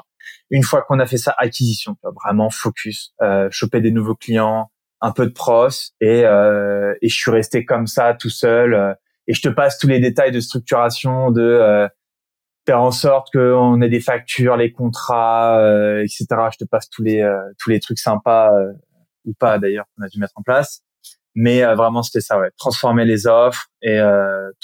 Une 0.50 0.62
fois 0.62 0.82
qu'on 0.82 0.98
a 0.98 1.06
fait 1.06 1.18
ça, 1.18 1.34
acquisition, 1.38 1.96
vraiment 2.24 2.50
focus, 2.50 3.12
euh, 3.22 3.48
choper 3.50 3.80
des 3.80 3.90
nouveaux 3.90 4.14
clients, 4.14 4.70
un 5.00 5.12
peu 5.12 5.26
de 5.26 5.32
pros, 5.32 5.68
et, 6.00 6.24
euh, 6.24 6.94
et 7.02 7.08
je 7.08 7.14
suis 7.14 7.30
resté 7.30 7.64
comme 7.64 7.86
ça 7.86 8.14
tout 8.14 8.30
seul. 8.30 8.74
Euh, 8.74 8.94
et 9.28 9.34
je 9.34 9.42
te 9.42 9.48
passe 9.48 9.78
tous 9.78 9.88
les 9.88 9.98
détails 9.98 10.30
de 10.30 10.40
structuration, 10.40 11.32
de 11.32 11.42
euh, 11.42 11.88
faire 12.64 12.80
en 12.80 12.92
sorte 12.92 13.28
qu'on 13.32 13.80
ait 13.80 13.88
des 13.88 14.00
factures, 14.00 14.56
les 14.56 14.70
contrats, 14.70 15.58
euh, 15.58 16.02
etc. 16.02 16.26
Je 16.52 16.58
te 16.58 16.64
passe 16.64 16.88
tous 16.88 17.02
les 17.02 17.28
tous 17.58 17.70
les 17.70 17.80
trucs 17.80 17.98
sympas 17.98 18.50
ou 19.26 19.34
pas 19.34 19.58
d'ailleurs 19.58 19.84
qu'on 19.94 20.04
a 20.04 20.08
dû 20.08 20.18
mettre 20.18 20.34
en 20.36 20.42
place. 20.42 20.80
Mais 21.34 21.62
vraiment 21.74 22.02
c'était 22.02 22.22
ça, 22.22 22.38
ouais, 22.38 22.50
transformer 22.56 23.04
les 23.04 23.26
offres 23.26 23.66
et 23.82 24.00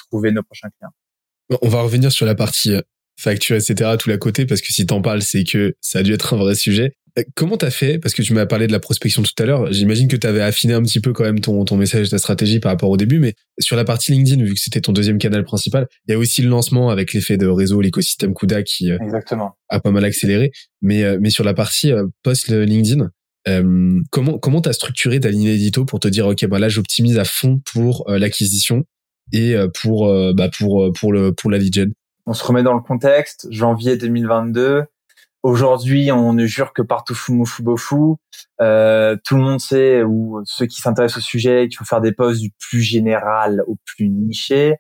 trouver 0.09 0.33
nos 0.33 0.43
prochains 0.43 0.69
clients. 0.79 1.59
On 1.61 1.69
va 1.69 1.83
revenir 1.83 2.11
sur 2.11 2.25
la 2.25 2.35
partie 2.35 2.75
facture, 3.19 3.57
etc., 3.57 3.91
tout 3.99 4.09
la 4.09 4.19
côté, 4.19 4.47
parce 4.47 4.61
que 4.61 4.73
si 4.73 4.87
t'en 4.87 5.01
parles, 5.03 5.23
c'est 5.23 5.45
que 5.45 5.75
ça 5.81 6.01
a 6.01 6.03
dû 6.03 6.13
être 6.13 6.35
un 6.35 6.37
vrai 6.37 6.55
sujet. 6.55 6.95
Euh, 7.19 7.23
comment 7.35 7.57
t'as 7.57 7.71
fait 7.71 7.99
Parce 7.99 8.15
que 8.15 8.23
tu 8.23 8.33
m'as 8.33 8.47
parlé 8.47 8.67
de 8.67 8.73
la 8.73 8.81
prospection 8.81 9.23
tout 9.23 9.33
à 9.39 9.45
l'heure. 9.45 9.73
J'imagine 9.73 10.09
que 10.09 10.17
t'avais 10.17 10.41
affiné 10.41 10.75
un 10.75 10.83
petit 10.83 11.01
peu 11.01 11.13
quand 11.13 11.25
même 11.25 11.41
ton, 11.41 11.65
ton 11.65 11.77
message, 11.77 12.11
ta 12.11 12.19
stratégie 12.19 12.59
par 12.59 12.73
rapport 12.73 12.91
au 12.91 12.97
début, 12.97 13.19
mais 13.19 13.35
sur 13.59 13.77
la 13.77 13.85
partie 13.85 14.13
LinkedIn, 14.13 14.43
vu 14.43 14.55
que 14.55 14.61
c'était 14.61 14.81
ton 14.81 14.93
deuxième 14.93 15.19
canal 15.19 15.45
principal, 15.45 15.87
il 16.09 16.13
y 16.13 16.15
a 16.15 16.19
aussi 16.19 16.43
le 16.43 16.49
lancement 16.49 16.91
avec 16.91 17.13
l'effet 17.13 17.37
de 17.37 17.47
réseau, 17.47 17.81
l'écosystème 17.81 18.35
Kuda 18.35 18.63
qui 18.63 18.91
euh, 18.91 18.99
Exactement. 19.01 19.57
a 19.69 19.81
pas 19.81 19.91
mal 19.91 20.05
accéléré. 20.05 20.53
Mais, 20.81 21.05
euh, 21.05 21.19
mais 21.21 21.31
sur 21.31 21.45
la 21.45 21.55
partie 21.55 21.93
post 22.23 22.49
LinkedIn, 22.49 23.11
comment 23.45 24.39
comment 24.39 24.61
t'as 24.61 24.73
structuré 24.73 25.21
ta 25.21 25.31
ligne 25.31 25.45
édito 25.45 25.85
pour 25.85 26.01
te 26.01 26.09
dire 26.09 26.27
ok 26.27 26.47
bah 26.47 26.59
là 26.59 26.69
j'optimise 26.69 27.19
à 27.19 27.25
fond 27.25 27.61
pour 27.73 28.05
l'acquisition 28.09 28.85
et 29.33 29.55
pour 29.81 30.13
bah 30.35 30.49
pour 30.49 30.93
pour 30.93 31.13
le 31.13 31.33
pour 31.33 31.51
la 31.51 31.59
lead 31.59 31.93
on 32.27 32.35
se 32.35 32.45
remet 32.45 32.63
dans 32.63 32.75
le 32.75 32.81
contexte, 32.81 33.49
janvier 33.51 33.97
2022. 33.97 34.85
Aujourd'hui, 35.43 36.13
on 36.13 36.33
ne 36.33 36.47
jure 36.47 36.73
que 36.73 36.83
partout 36.83 37.17
fou 37.17 37.45
bofu. 37.61 38.15
Euh, 38.61 39.17
tout 39.25 39.35
le 39.35 39.43
monde 39.43 39.61
sait, 39.61 40.05
ou 40.05 40.41
ceux 40.45 40.67
qui 40.67 40.81
s'intéressent 40.81 41.19
au 41.19 41.21
sujet, 41.21 41.67
qu'il 41.69 41.77
faut 41.77 41.85
faire 41.85 42.01
des 42.01 42.13
posts 42.13 42.41
du 42.41 42.53
plus 42.61 42.81
général 42.81 43.63
au 43.67 43.77
plus 43.85 44.09
niché. 44.09 44.77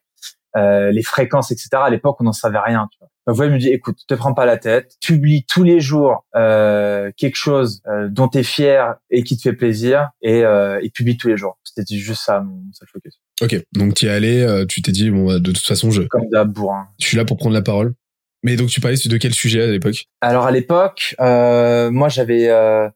Euh, 0.57 0.92
les 0.92 1.03
fréquences, 1.03 1.51
etc. 1.51 1.70
À 1.75 1.90
l'époque, 1.90 2.20
on 2.20 2.25
n'en 2.25 2.33
savait 2.33 2.61
rien. 2.61 2.88
Tu 2.92 2.98
vois. 3.01 3.09
Donc, 3.26 3.37
vous 3.37 3.44
me 3.44 3.58
dit, 3.58 3.68
écoute, 3.68 3.98
te 4.08 4.14
prends 4.14 4.35
pas 4.35 4.46
la 4.46 4.56
tête, 4.56 4.96
publie 5.00 5.44
tous 5.48 5.62
les 5.62 5.78
jours 5.78 6.24
euh, 6.35 7.11
quelque 7.16 7.37
chose 7.37 7.80
euh, 7.87 8.08
dont 8.11 8.28
tu 8.28 8.38
es 8.38 8.42
fier 8.42 8.96
et 9.11 9.22
qui 9.22 9.37
te 9.37 9.42
fait 9.42 9.52
plaisir, 9.52 10.08
et, 10.22 10.44
euh, 10.44 10.80
et 10.82 10.90
publie 10.90 11.16
tous 11.16 11.28
les 11.28 11.37
jours. 11.37 11.58
C'était 11.62 11.85
juste 11.96 12.22
ça, 12.24 12.40
mon 12.40 12.64
seul 12.72 12.88
focus. 12.92 13.20
Ok, 13.40 13.64
donc 13.72 13.94
tu 13.94 14.06
es 14.06 14.08
allé, 14.08 14.42
euh, 14.42 14.66
tu 14.66 14.82
t'es 14.82 14.92
dit, 14.92 15.11
bon, 15.11 15.26
bah, 15.26 15.38
de 15.38 15.52
toute 15.52 15.64
façon, 15.64 15.90
je... 15.90 16.02
Comme 16.02 16.28
d'hab, 16.30 16.52
bourrin. 16.52 16.88
Je 17.00 17.06
suis 17.06 17.16
là 17.16 17.24
pour 17.24 17.37
prendre 17.37 17.54
la 17.54 17.62
parole. 17.62 17.94
Mais 18.42 18.56
donc, 18.56 18.70
tu 18.70 18.80
parlais 18.80 18.96
de 19.04 19.16
quel 19.18 19.32
sujet 19.32 19.62
à 19.62 19.66
l'époque? 19.68 20.06
Alors, 20.20 20.46
à 20.46 20.50
l'époque, 20.50 21.14
euh, 21.20 21.92
moi, 21.92 22.08
j'avais 22.08 22.48
euh, 22.48 22.88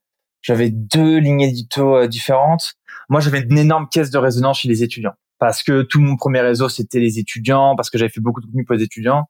j'avais 0.42 0.70
deux 0.70 1.18
lignes 1.18 1.42
édito 1.42 2.04
différentes. 2.08 2.74
Moi, 3.08 3.20
j'avais 3.20 3.42
une 3.42 3.56
énorme 3.56 3.86
caisse 3.88 4.10
de 4.10 4.18
résonance 4.18 4.58
chez 4.58 4.68
les 4.68 4.82
étudiants. 4.82 5.14
Parce 5.38 5.62
que 5.62 5.82
tout 5.82 6.00
mon 6.00 6.16
premier 6.16 6.40
réseau, 6.40 6.68
c'était 6.68 6.98
les 6.98 7.20
étudiants, 7.20 7.76
parce 7.76 7.90
que 7.90 7.98
j'avais 7.98 8.10
fait 8.10 8.20
beaucoup 8.20 8.40
de 8.40 8.46
contenu 8.46 8.64
pour 8.64 8.74
les 8.74 8.82
étudiants. 8.82 9.26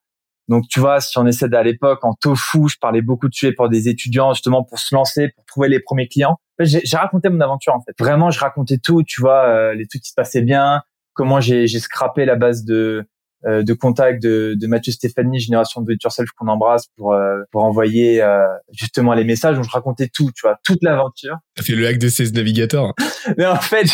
Donc, 0.48 0.64
tu 0.68 0.80
vois, 0.80 1.00
si 1.00 1.18
on 1.18 1.26
essaie 1.26 1.52
à 1.54 1.62
l'époque, 1.62 2.04
en 2.04 2.14
tofu, 2.14 2.68
je 2.68 2.76
parlais 2.80 3.02
beaucoup 3.02 3.28
de 3.28 3.34
sujets 3.34 3.52
pour 3.52 3.68
des 3.68 3.88
étudiants, 3.88 4.32
justement, 4.32 4.62
pour 4.62 4.78
se 4.78 4.94
lancer, 4.94 5.30
pour 5.34 5.44
trouver 5.44 5.68
les 5.68 5.80
premiers 5.80 6.08
clients. 6.08 6.36
J'ai 6.60 6.96
raconté 6.96 7.28
mon 7.28 7.40
aventure, 7.40 7.74
en 7.74 7.80
fait. 7.80 7.92
Vraiment, 7.98 8.30
je 8.30 8.38
racontais 8.38 8.78
tout, 8.78 9.02
tu 9.02 9.20
vois, 9.20 9.74
les 9.74 9.86
trucs 9.86 10.02
qui 10.02 10.10
se 10.10 10.14
passaient 10.14 10.42
bien, 10.42 10.82
comment 11.16 11.40
j'ai 11.40 11.66
scrappé 11.66 12.24
la 12.24 12.36
base 12.36 12.64
de 12.64 12.74
euh, 12.74 13.08
de 13.46 13.72
contact 13.74 14.22
de, 14.22 14.54
de 14.58 14.66
Mathieu 14.66 14.92
Stéphanie, 14.92 15.38
génération 15.38 15.80
de 15.80 15.96
Yourself 16.02 16.30
qu'on 16.36 16.48
embrasse 16.48 16.86
pour 16.96 17.12
euh, 17.12 17.42
pour 17.52 17.64
envoyer 17.64 18.22
euh, 18.22 18.44
justement 18.72 19.14
les 19.14 19.24
messages. 19.24 19.56
Donc 19.56 19.64
je 19.64 19.70
racontais 19.70 20.08
tout, 20.08 20.30
tu 20.34 20.42
vois, 20.42 20.58
toute 20.64 20.82
l'aventure. 20.82 21.36
T'as 21.54 21.62
fait 21.62 21.74
le 21.74 21.86
hack 21.86 21.98
de 21.98 22.08
16 22.08 22.32
navigateurs. 22.32 22.92
Mais 23.38 23.46
en 23.46 23.56
fait, 23.56 23.88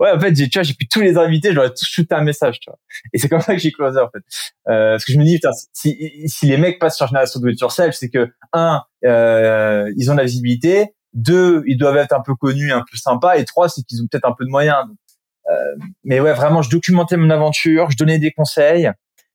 ouais, 0.00 0.10
en 0.10 0.20
fait, 0.20 0.36
j'ai 0.36 0.48
tu 0.48 0.58
vois, 0.58 0.62
j'ai 0.62 0.74
pu 0.74 0.86
tous 0.88 1.00
les 1.00 1.16
invités, 1.16 1.52
j'aurais 1.52 1.70
tous 1.70 1.86
shooté 1.86 2.14
un 2.14 2.22
message, 2.22 2.60
tu 2.60 2.70
vois. 2.70 2.78
Et 3.12 3.18
c'est 3.18 3.28
comme 3.28 3.40
ça 3.40 3.54
que 3.54 3.60
j'ai 3.60 3.72
closé 3.72 4.00
en 4.00 4.10
fait. 4.10 4.22
Euh, 4.68 4.92
parce 4.92 5.04
que 5.04 5.12
je 5.12 5.18
me 5.18 5.24
dis, 5.24 5.34
putain, 5.34 5.50
si 5.72 5.96
si 6.26 6.46
les 6.46 6.56
mecs 6.56 6.78
passent 6.78 6.96
sur 6.96 7.06
génération 7.06 7.40
de 7.40 7.50
Yourself, 7.50 7.94
c'est 7.94 8.10
que 8.10 8.28
un, 8.52 8.82
euh, 9.04 9.90
ils 9.96 10.10
ont 10.10 10.14
la 10.14 10.24
visibilité. 10.24 10.94
Deux, 11.12 11.64
ils 11.66 11.76
doivent 11.76 11.96
être 11.96 12.12
un 12.12 12.20
peu 12.20 12.34
connus, 12.36 12.72
un 12.72 12.84
peu 12.88 12.96
sympas. 12.96 13.36
Et 13.36 13.44
trois, 13.44 13.68
c'est 13.68 13.82
qu'ils 13.82 14.00
ont 14.02 14.06
peut-être 14.10 14.26
un 14.26 14.34
peu 14.36 14.44
de 14.44 14.50
moyens. 14.50 14.76
Euh, 14.84 14.94
mais 16.04 16.20
ouais, 16.20 16.32
vraiment, 16.32 16.62
je 16.62 16.70
documentais 16.70 17.16
mon 17.16 17.30
aventure, 17.30 17.90
je 17.90 17.96
donnais 17.96 18.18
des 18.18 18.30
conseils 18.30 18.90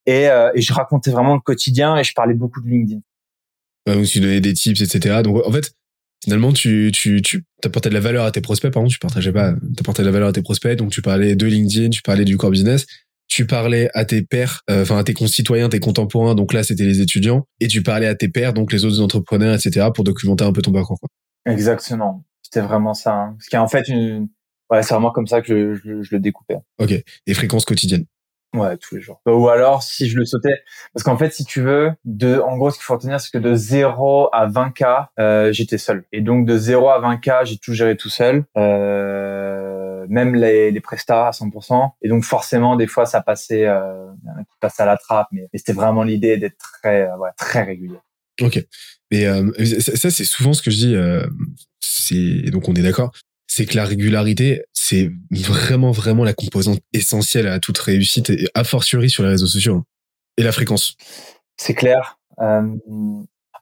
et, 0.06 0.28
euh, 0.30 0.52
et 0.54 0.62
je 0.62 0.74
racontais 0.74 1.12
vraiment 1.12 1.34
le 1.34 1.40
quotidien 1.40 1.98
et 1.98 2.04
je 2.04 2.14
parlais 2.14 2.34
beaucoup 2.34 2.62
de 2.62 2.70
LinkedIn. 2.70 3.02
Ouais, 3.88 3.96
donc 3.96 4.06
tu 4.06 4.20
donnais 4.20 4.42
des 4.42 4.54
tips, 4.54 4.82
etc. 4.82 5.22
Donc 5.24 5.46
en 5.46 5.52
fait, 5.52 5.72
finalement, 6.24 6.54
tu 6.54 6.92
tu 6.94 7.22
tu 7.22 7.44
apportais 7.64 7.90
de 7.90 7.94
la 7.94 8.00
valeur 8.00 8.26
à 8.26 8.32
tes 8.32 8.42
prospects. 8.42 8.72
Pardon, 8.72 8.88
tu 8.88 9.00
partageais 9.00 9.32
pas, 9.32 9.54
t'apportais 9.76 10.02
de 10.02 10.08
la 10.08 10.12
valeur 10.12 10.30
à 10.30 10.34
tes 10.34 10.42
prospects. 10.42 10.78
Donc 10.78 10.92
tu 10.92 11.02
parlais 11.02 11.36
de 11.36 11.46
LinkedIn, 11.46 11.90
tu 11.90 12.02
parlais 12.02 12.26
du 12.26 12.38
core 12.38 12.52
business, 12.52 12.86
tu 13.28 13.46
parlais 13.46 13.90
à 13.94 14.06
tes 14.06 14.22
pairs, 14.22 14.62
euh, 14.70 14.84
enfin 14.84 14.98
à 14.98 15.04
tes 15.04 15.14
concitoyens, 15.14 15.70
tes 15.70 15.80
contemporains. 15.80 16.36
Donc 16.36 16.54
là, 16.54 16.64
c'était 16.64 16.86
les 16.86 17.02
étudiants, 17.02 17.46
et 17.60 17.68
tu 17.68 17.84
parlais 17.84 18.08
à 18.08 18.16
tes 18.16 18.30
pairs, 18.30 18.54
donc 18.54 18.72
les 18.72 18.86
autres 18.86 19.02
entrepreneurs, 19.02 19.56
etc. 19.56 19.88
Pour 19.94 20.04
documenter 20.04 20.44
un 20.44 20.52
peu 20.52 20.62
ton 20.62 20.72
parcours. 20.72 21.00
Quoi. 21.00 21.10
Exactement. 21.52 22.24
C'était 22.42 22.62
vraiment 22.62 22.94
ça. 22.94 23.14
Hein. 23.14 23.38
Ce 23.40 23.50
qui 23.50 23.56
est 23.56 23.60
en 23.60 23.68
fait 23.68 23.88
une, 23.88 24.30
Ouais, 24.70 24.82
c'est 24.84 24.94
vraiment 24.94 25.12
comme 25.12 25.28
ça 25.28 25.42
que 25.42 25.76
je, 25.76 26.02
je, 26.02 26.16
le 26.16 26.20
découpais. 26.20 26.58
Ok. 26.80 26.92
Et 27.28 27.34
fréquences 27.34 27.66
quotidiennes. 27.66 28.06
Ouais, 28.56 28.78
tous 28.78 28.96
les 28.96 29.02
jours. 29.02 29.22
Ou 29.26 29.50
alors, 29.50 29.84
si 29.84 30.08
je 30.08 30.18
le 30.18 30.26
sautais, 30.26 30.64
parce 30.94 31.04
qu'en 31.04 31.18
fait, 31.18 31.34
si 31.34 31.44
tu 31.44 31.62
veux, 31.62 31.92
de, 32.06 32.40
en 32.40 32.58
gros, 32.58 32.72
ce 32.72 32.78
qu'il 32.78 32.86
faut 32.86 32.94
retenir, 32.94 33.20
c'est 33.20 33.32
que 33.32 33.38
de 33.38 33.54
0 33.54 34.30
à 34.32 34.48
20K, 34.48 35.08
euh, 35.20 35.52
j'étais 35.52 35.78
seul. 35.78 36.06
Et 36.14 36.22
donc, 36.22 36.46
de 36.46 36.58
0 36.58 36.90
à 36.90 37.02
20K, 37.02 37.46
j'ai 37.46 37.58
tout 37.58 37.74
géré 37.74 37.98
tout 37.98 38.10
seul. 38.10 38.46
Euh, 38.58 40.06
même 40.08 40.36
les, 40.36 40.72
les 40.72 40.80
prestats 40.80 41.28
à 41.28 41.32
100%. 41.32 41.92
Et 42.02 42.08
donc, 42.08 42.24
forcément, 42.24 42.76
des 42.76 42.88
fois, 42.88 43.06
ça 43.06 43.22
passait, 43.22 43.66
euh, 43.68 44.08
qui 44.50 44.58
passait 44.62 44.84
à 44.84 44.86
la 44.86 44.98
trappe, 44.98 45.28
mais, 45.32 45.48
c'était 45.54 45.74
vraiment 45.74 46.04
l'idée 46.04 46.38
d'être 46.38 46.58
très, 46.58 47.10
euh, 47.10 47.18
ouais, 47.18 47.32
très 47.38 47.64
régulier. 47.64 48.00
Ok. 48.42 48.64
Mais 49.12 49.26
euh, 49.26 49.52
ça, 49.80 50.10
c'est 50.10 50.26
souvent 50.26 50.54
ce 50.54 50.62
que 50.62 50.72
je 50.72 50.78
dis. 50.78 50.96
Euh, 50.96 51.26
c'est 51.80 52.50
donc 52.52 52.68
on 52.68 52.74
est 52.74 52.82
d'accord 52.82 53.12
c'est 53.56 53.66
que 53.66 53.78
la 53.78 53.86
régularité, 53.86 54.66
c'est 54.74 55.10
vraiment, 55.32 55.92
vraiment 55.92 56.26
la 56.26 56.34
composante 56.34 56.82
essentielle 56.92 57.48
à 57.48 57.62
toute 57.62 57.78
réussite, 57.78 58.30
et 58.30 58.50
a 58.54 58.66
fortiori 58.66 59.10
sur 59.10 59.24
les 59.24 59.30
réseaux 59.30 59.48
sociaux. 59.48 59.76
Hein. 59.76 59.86
Et 60.36 60.44
la 60.44 60.52
fréquence. 60.52 60.98
C'est 61.56 61.74
clair. 61.74 62.20
Euh, 62.42 62.68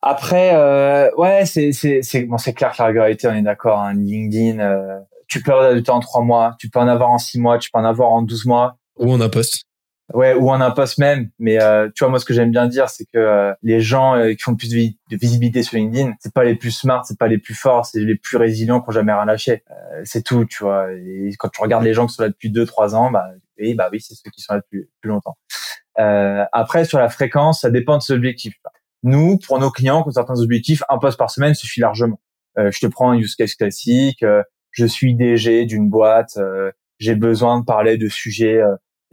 après, 0.02 0.56
euh, 0.56 1.12
ouais, 1.16 1.46
c'est 1.46 2.26
bon, 2.26 2.38
clair 2.38 2.72
que 2.72 2.82
la 2.82 2.86
régularité, 2.88 3.28
on 3.28 3.36
est 3.36 3.44
d'accord. 3.44 3.82
Hein, 3.82 3.94
LinkedIn, 3.94 4.58
euh, 4.58 5.00
tu 5.28 5.44
peux 5.44 5.52
avoir 5.52 5.72
du 5.76 5.84
temps 5.84 5.98
en 5.98 6.00
trois 6.00 6.24
mois, 6.24 6.56
tu 6.58 6.72
peux 6.72 6.80
en 6.80 6.88
avoir 6.88 7.12
en 7.12 7.20
six 7.20 7.40
mois, 7.40 7.60
tu 7.60 7.70
peux 7.70 7.78
en 7.78 7.86
avoir 7.86 8.14
en 8.14 8.24
douze 8.24 8.46
mois. 8.46 8.78
Ou 8.98 9.14
en 9.14 9.22
un 9.22 9.30
poste. 9.30 9.66
Ouais, 10.14 10.36
ou 10.36 10.52
en 10.52 10.62
un 10.62 10.70
poste 10.70 11.00
même. 11.00 11.32
Mais 11.40 11.62
euh, 11.62 11.90
tu 11.94 12.04
vois, 12.04 12.10
moi, 12.10 12.20
ce 12.20 12.26
que 12.26 12.36
j'aime 12.36 12.52
bien 12.52 12.68
dire, 12.68 12.88
c'est 12.88 13.06
que 13.06 13.18
euh, 13.18 13.54
les 13.64 13.82
gens 13.82 14.16
euh, 14.16 14.34
qui 14.34 14.44
font 14.44 14.56
plus 14.56 14.70
de, 14.70 15.18
visibilité 15.18 15.64
sur 15.64 15.78
LinkedIn, 15.78 16.14
c'est 16.20 16.34
pas 16.34 16.44
les 16.44 16.56
plus 16.56 16.70
smart, 16.70 17.04
c'est 17.04 17.18
pas 17.18 17.28
les 17.28 17.40
plus 17.40 17.56
forts, 17.56 17.88
c'est 17.88 18.00
les 18.00 18.16
plus 18.16 18.38
résilients 18.38 18.80
qui 18.80 18.90
ont 18.90 18.92
jamais 18.94 19.12
rien 19.12 19.26
lâché. 19.26 19.64
c'est 20.04 20.24
tout, 20.24 20.46
tu 20.46 20.64
vois. 20.64 20.92
Et 20.94 21.32
quand 21.40 21.50
tu 21.50 21.62
regardes 21.62 21.84
les 21.84 21.96
gens 21.96 22.06
qui 22.06 22.14
sont 22.14 22.22
là 22.22 22.30
depuis 22.30 22.52
deux, 22.52 22.66
trois 22.66 22.96
ans, 22.96 23.10
bah, 23.10 23.26
oui, 23.60 23.74
bah 23.74 23.90
oui, 23.92 24.02
c'est 24.02 24.14
ceux 24.14 24.30
qui 24.30 24.42
sont 24.42 24.54
là 24.54 24.62
depuis 24.62 24.88
plus 25.02 25.10
longtemps. 25.10 25.36
après, 25.96 26.86
sur 26.86 27.00
la 27.00 27.10
fréquence, 27.10 27.62
ça 27.62 27.72
dépend 27.72 27.98
de 27.98 28.04
ses 28.04 28.14
objectifs. 28.14 28.56
Nous, 29.02 29.40
pour 29.40 29.60
nos 29.60 29.72
clients, 29.72 30.04
qui 30.04 30.10
ont 30.10 30.12
certains 30.12 30.40
objectifs, 30.40 30.84
un 30.90 31.00
poste 31.00 31.18
par 31.18 31.32
semaine 31.32 31.56
suffit 31.56 31.82
largement. 31.82 32.20
je 32.58 32.80
te 32.80 32.86
prends 32.86 33.12
un 33.12 33.18
use 33.18 33.36
case 33.36 33.56
classique. 33.56 34.24
je 34.72 34.86
suis 34.86 35.16
DG 35.16 35.66
d'une 35.66 35.90
boîte. 35.90 36.38
j'ai 37.00 37.16
besoin 37.16 37.60
de 37.60 37.66
parler 37.66 37.98
de 37.98 38.10
sujets 38.10 38.62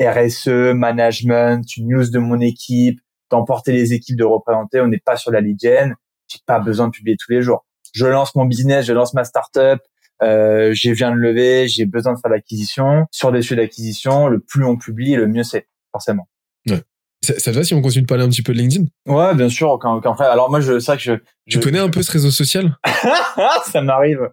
RSE, 0.00 0.74
management, 0.74 1.64
news 1.78 2.10
de 2.10 2.18
mon 2.18 2.40
équipe, 2.40 3.00
d'emporter 3.30 3.72
les 3.72 3.92
équipes, 3.92 4.16
de 4.16 4.24
représenter. 4.24 4.80
On 4.80 4.88
n'est 4.88 4.98
pas 4.98 5.16
sur 5.16 5.30
la 5.30 5.40
lead 5.40 5.58
gen. 5.60 5.94
J'ai 6.28 6.38
pas 6.46 6.58
besoin 6.58 6.86
de 6.86 6.92
publier 6.92 7.16
tous 7.18 7.32
les 7.32 7.42
jours. 7.42 7.66
Je 7.92 8.06
lance 8.06 8.34
mon 8.34 8.44
business, 8.44 8.86
je 8.86 8.92
lance 8.92 9.14
ma 9.14 9.24
startup. 9.24 9.80
Euh, 10.22 10.70
j'ai 10.72 10.92
viens 10.92 11.10
de 11.10 11.16
lever, 11.16 11.66
j'ai 11.66 11.86
besoin 11.86 12.14
de 12.14 12.18
faire 12.18 12.30
l'acquisition. 12.30 13.06
Sur 13.10 13.32
des 13.32 13.42
sujets 13.42 13.56
d'acquisition, 13.56 14.28
le 14.28 14.40
plus 14.40 14.64
on 14.64 14.76
publie, 14.76 15.14
le 15.14 15.26
mieux 15.26 15.42
c'est, 15.42 15.66
forcément. 15.92 16.28
Ouais. 16.68 16.82
Ça, 17.22 17.34
te 17.34 17.50
va 17.50 17.64
si 17.64 17.74
on 17.74 17.82
continue 17.82 18.02
de 18.02 18.06
parler 18.06 18.24
un 18.24 18.28
petit 18.28 18.42
peu 18.42 18.54
de 18.54 18.58
LinkedIn? 18.58 18.86
Ouais, 19.06 19.34
bien 19.34 19.50
sûr, 19.50 19.70
aucun, 19.70 19.90
aucun 19.90 20.12
Alors 20.12 20.50
moi, 20.50 20.60
je 20.60 20.78
sais 20.78 20.96
que 20.96 21.02
je. 21.02 21.12
Tu 21.46 21.60
connais 21.60 21.78
un 21.78 21.90
peu 21.90 22.02
ce 22.02 22.12
réseau 22.12 22.30
social? 22.30 22.76
Ça 23.66 23.82
m'arrive. 23.82 24.30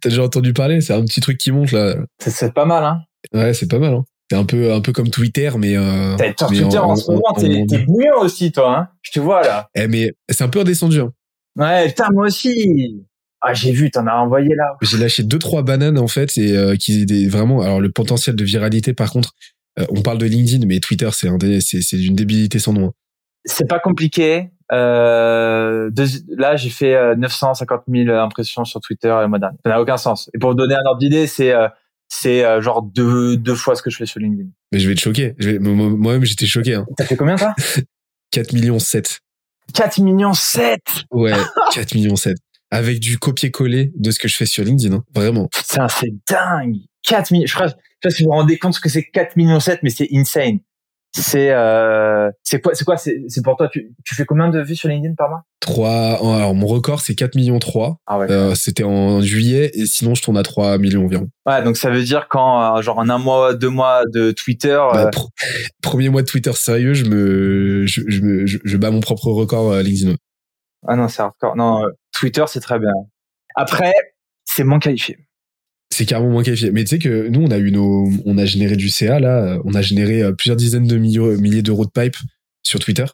T'as 0.00 0.08
déjà 0.08 0.22
entendu 0.22 0.52
parler? 0.52 0.80
C'est 0.80 0.94
un 0.94 1.04
petit 1.04 1.20
truc 1.20 1.38
qui 1.38 1.50
monte 1.50 1.72
là. 1.72 1.96
C'est 2.18 2.54
pas 2.54 2.64
mal, 2.64 2.84
hein 2.84 3.02
Ouais, 3.32 3.52
c'est 3.52 3.68
pas 3.68 3.78
mal. 3.78 3.94
Hein. 3.94 4.04
C'est 4.30 4.36
un 4.36 4.44
peu, 4.44 4.72
un 4.72 4.80
peu 4.80 4.92
comme 4.92 5.08
Twitter, 5.08 5.50
mais. 5.58 5.76
Euh, 5.76 6.16
Twitter 6.36 6.78
en, 6.78 6.96
ce 6.96 7.10
moment, 7.10 7.34
t'es 7.36 7.78
bouillant 7.78 8.20
aussi, 8.20 8.52
toi. 8.52 8.78
Hein 8.78 8.88
je 9.02 9.12
te 9.12 9.20
vois 9.20 9.42
là. 9.42 9.68
Eh, 9.74 9.88
mais 9.88 10.12
c'est 10.28 10.44
un 10.44 10.48
peu 10.48 10.58
redescendu. 10.58 11.00
Hein. 11.00 11.12
Ouais, 11.56 11.88
putain, 11.88 12.08
moi 12.12 12.26
aussi. 12.26 13.04
Ah, 13.40 13.54
j'ai 13.54 13.72
vu, 13.72 13.90
t'en 13.90 14.06
as 14.06 14.14
envoyé 14.14 14.54
là. 14.54 14.76
J'ai 14.82 14.98
lâché 14.98 15.22
deux 15.22 15.38
trois 15.38 15.62
bananes 15.62 15.98
en 15.98 16.08
fait 16.08 16.36
et 16.36 16.56
euh, 16.56 16.76
qui 16.76 17.06
des 17.06 17.28
vraiment. 17.28 17.62
Alors 17.62 17.80
le 17.80 17.90
potentiel 17.90 18.34
de 18.34 18.44
viralité, 18.44 18.94
par 18.94 19.12
contre, 19.12 19.32
euh, 19.78 19.84
on 19.90 20.02
parle 20.02 20.18
de 20.18 20.26
LinkedIn, 20.26 20.66
mais 20.66 20.80
Twitter, 20.80 21.08
c'est 21.12 21.28
un 21.28 21.38
c'est 21.60 21.80
c'est 21.80 21.96
d'une 21.96 22.16
débilité 22.16 22.58
sans 22.58 22.72
nom. 22.72 22.88
Hein. 22.88 22.92
C'est 23.44 23.68
pas 23.68 23.78
compliqué. 23.78 24.50
Euh, 24.72 25.90
là, 26.36 26.56
j'ai 26.56 26.70
fait 26.70 27.16
950 27.16 27.82
euh, 27.88 28.04
000 28.04 28.16
impressions 28.18 28.64
sur 28.64 28.80
Twitter 28.80 29.16
le 29.20 29.28
mois 29.28 29.38
dernier. 29.38 29.56
Ça 29.64 29.70
n'a 29.70 29.80
aucun 29.80 29.96
sens. 29.96 30.30
Et 30.34 30.38
pour 30.38 30.50
vous 30.50 30.56
donner 30.56 30.74
un 30.74 30.84
ordre 30.84 30.98
d'idée, 30.98 31.26
c'est 31.26 31.54
c'est 32.08 32.42
genre 32.62 32.82
deux 32.82 33.36
deux 33.36 33.54
fois 33.54 33.76
ce 33.76 33.82
que 33.82 33.90
je 33.90 33.96
fais 33.96 34.06
sur 34.06 34.20
LinkedIn. 34.20 34.48
Mais 34.72 34.78
je 34.78 34.88
vais 34.88 34.94
te 34.94 35.00
choquer. 35.00 35.34
Moi-même, 35.60 36.24
j'étais 36.24 36.46
choqué. 36.46 36.74
Hein. 36.74 36.86
T'as 36.96 37.04
fait 37.04 37.16
combien 37.16 37.36
toi? 37.36 37.54
4 38.30 38.52
millions 38.52 38.78
7. 38.78 39.20
4 39.74 39.98
millions 40.00 40.34
7 40.34 40.80
Ouais, 41.10 41.32
4 41.74 41.94
millions 41.94 42.16
7 42.16 42.36
avec 42.70 43.00
du 43.00 43.18
copier-coller 43.18 43.92
de 43.96 44.10
ce 44.10 44.18
que 44.18 44.28
je 44.28 44.36
fais 44.36 44.46
sur 44.46 44.64
LinkedIn, 44.64 44.94
hein. 44.94 45.04
vraiment. 45.14 45.48
Putain, 45.48 45.88
c'est 45.88 46.12
dingue. 46.28 46.76
4 47.02 47.30
millions. 47.32 47.46
Je 47.46 47.54
crois, 47.54 47.68
je 47.68 47.72
sais 47.72 47.78
pas 48.02 48.10
si 48.10 48.22
vous 48.22 48.28
vous 48.30 48.36
rendez 48.36 48.58
compte 48.58 48.74
ce 48.74 48.80
que 48.80 48.88
c'est 48.88 49.04
4 49.04 49.36
millions 49.36 49.60
7, 49.60 49.80
mais 49.82 49.90
c'est 49.90 50.08
insane. 50.12 50.58
C'est 51.12 51.50
euh, 51.52 52.30
c'est 52.42 52.60
quoi 52.60 52.74
c'est 52.74 52.84
quoi 52.84 52.96
c'est 52.96 53.42
pour 53.42 53.56
toi 53.56 53.68
tu, 53.68 53.94
tu 54.04 54.14
fais 54.14 54.24
combien 54.24 54.50
de 54.50 54.60
vues 54.60 54.76
sur 54.76 54.88
LinkedIn 54.88 55.14
par 55.14 55.30
mois? 55.30 55.42
3 55.60 55.90
alors 55.90 56.54
mon 56.54 56.66
record 56.66 57.00
c'est 57.00 57.14
4 57.14 57.34
millions 57.34 57.58
3. 57.58 57.98
Ah 58.06 58.18
ouais. 58.18 58.30
Euh, 58.30 58.54
c'était 58.54 58.84
en 58.84 59.20
juillet 59.20 59.70
et 59.74 59.86
sinon 59.86 60.14
je 60.14 60.22
tourne 60.22 60.36
à 60.36 60.42
3 60.42 60.78
millions 60.78 61.04
environ. 61.04 61.28
Ouais, 61.46 61.62
donc 61.62 61.76
ça 61.76 61.90
veut 61.90 62.02
dire 62.02 62.28
quand 62.28 62.76
euh, 62.76 62.82
genre 62.82 62.98
en 62.98 63.08
un 63.08 63.18
mois, 63.18 63.54
deux 63.54 63.70
mois 63.70 64.02
de 64.12 64.32
Twitter 64.32 64.78
bah, 64.92 65.06
euh, 65.06 65.10
premier 65.82 66.10
mois 66.10 66.22
de 66.22 66.26
Twitter 66.26 66.52
sérieux, 66.52 66.94
je 66.94 67.04
me 67.06 67.86
je, 67.86 68.02
je 68.06 68.20
me 68.20 68.46
je, 68.46 68.58
je 68.62 68.76
bats 68.76 68.90
mon 68.90 69.00
propre 69.00 69.28
record 69.28 69.76
LinkedIn. 69.76 70.14
Ah 70.86 70.94
non, 70.94 71.08
c'est 71.08 71.22
hardcore. 71.22 71.56
Non, 71.56 71.82
Twitter, 72.12 72.44
c'est 72.46 72.60
très 72.60 72.78
bien. 72.78 72.92
Après, 73.56 73.92
c'est 74.44 74.62
moins 74.62 74.78
qualifié. 74.78 75.18
C'est 75.90 76.06
carrément 76.06 76.30
moins 76.30 76.42
qualifié. 76.42 76.70
Mais 76.70 76.84
tu 76.84 76.90
sais 76.90 76.98
que 76.98 77.28
nous, 77.28 77.40
on 77.40 77.50
a 77.50 77.58
eu 77.58 77.70
nos, 77.72 78.10
on 78.26 78.38
a 78.38 78.44
généré 78.44 78.76
du 78.76 78.88
CA 78.88 79.20
là, 79.20 79.58
on 79.64 79.74
a 79.74 79.82
généré 79.82 80.22
euh, 80.22 80.32
plusieurs 80.32 80.56
dizaines 80.56 80.86
de 80.86 80.96
milliers 80.96 81.62
d'euros 81.62 81.86
de 81.86 81.90
pipe 81.90 82.16
sur 82.62 82.78
Twitter. 82.78 83.06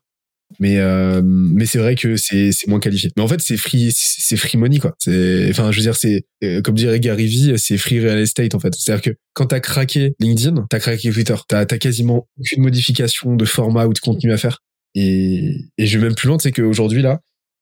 Mais 0.61 0.79
euh, 0.79 1.21
mais 1.25 1.67
c'est 1.67 1.79
vrai 1.79 1.95
que 1.97 2.17
c'est 2.17 2.53
c'est 2.53 2.69
moins 2.69 2.79
qualifié. 2.81 3.11
Mais 3.17 3.23
en 3.23 3.29
fait, 3.29 3.41
c'est 3.41 3.57
free 3.57 3.91
c'est 3.93 4.37
free 4.37 4.59
money 4.59 4.79
quoi. 4.79 4.95
C'est 4.99 5.49
enfin 5.51 5.73
je 5.73 5.79
veux 5.79 5.83
dire 5.83 5.97
c'est 5.97 6.25
euh, 6.45 6.61
comme 6.63 6.75
dirait 6.75 7.01
Gary 7.01 7.27
Vee, 7.27 7.59
c'est 7.59 7.79
free 7.79 8.01
real 8.01 8.19
estate 8.19 8.55
en 8.55 8.61
fait. 8.61 8.73
C'est-à-dire 8.75 9.03
que 9.03 9.17
quand 9.33 9.47
t'as 9.47 9.61
craqué 9.61 10.15
LinkedIn, 10.21 10.67
t'as 10.71 10.79
craqué 10.79 11.11
Twitter. 11.11 11.35
T'as 11.49 11.61
as 11.61 11.79
quasiment 11.79 12.29
aucune 12.39 12.63
modification 12.63 13.35
de 13.37 13.45
format 13.45 13.87
ou 13.87 13.93
de 13.93 13.99
contenu 13.99 14.33
à 14.33 14.37
faire. 14.37 14.61
Et 14.95 15.57
et 15.79 15.87
je 15.87 15.99
vais 15.99 16.05
même 16.05 16.15
plus 16.15 16.29
loin, 16.29 16.39
c'est 16.39 16.53
qu'aujourd'hui 16.53 17.03
là, 17.03 17.21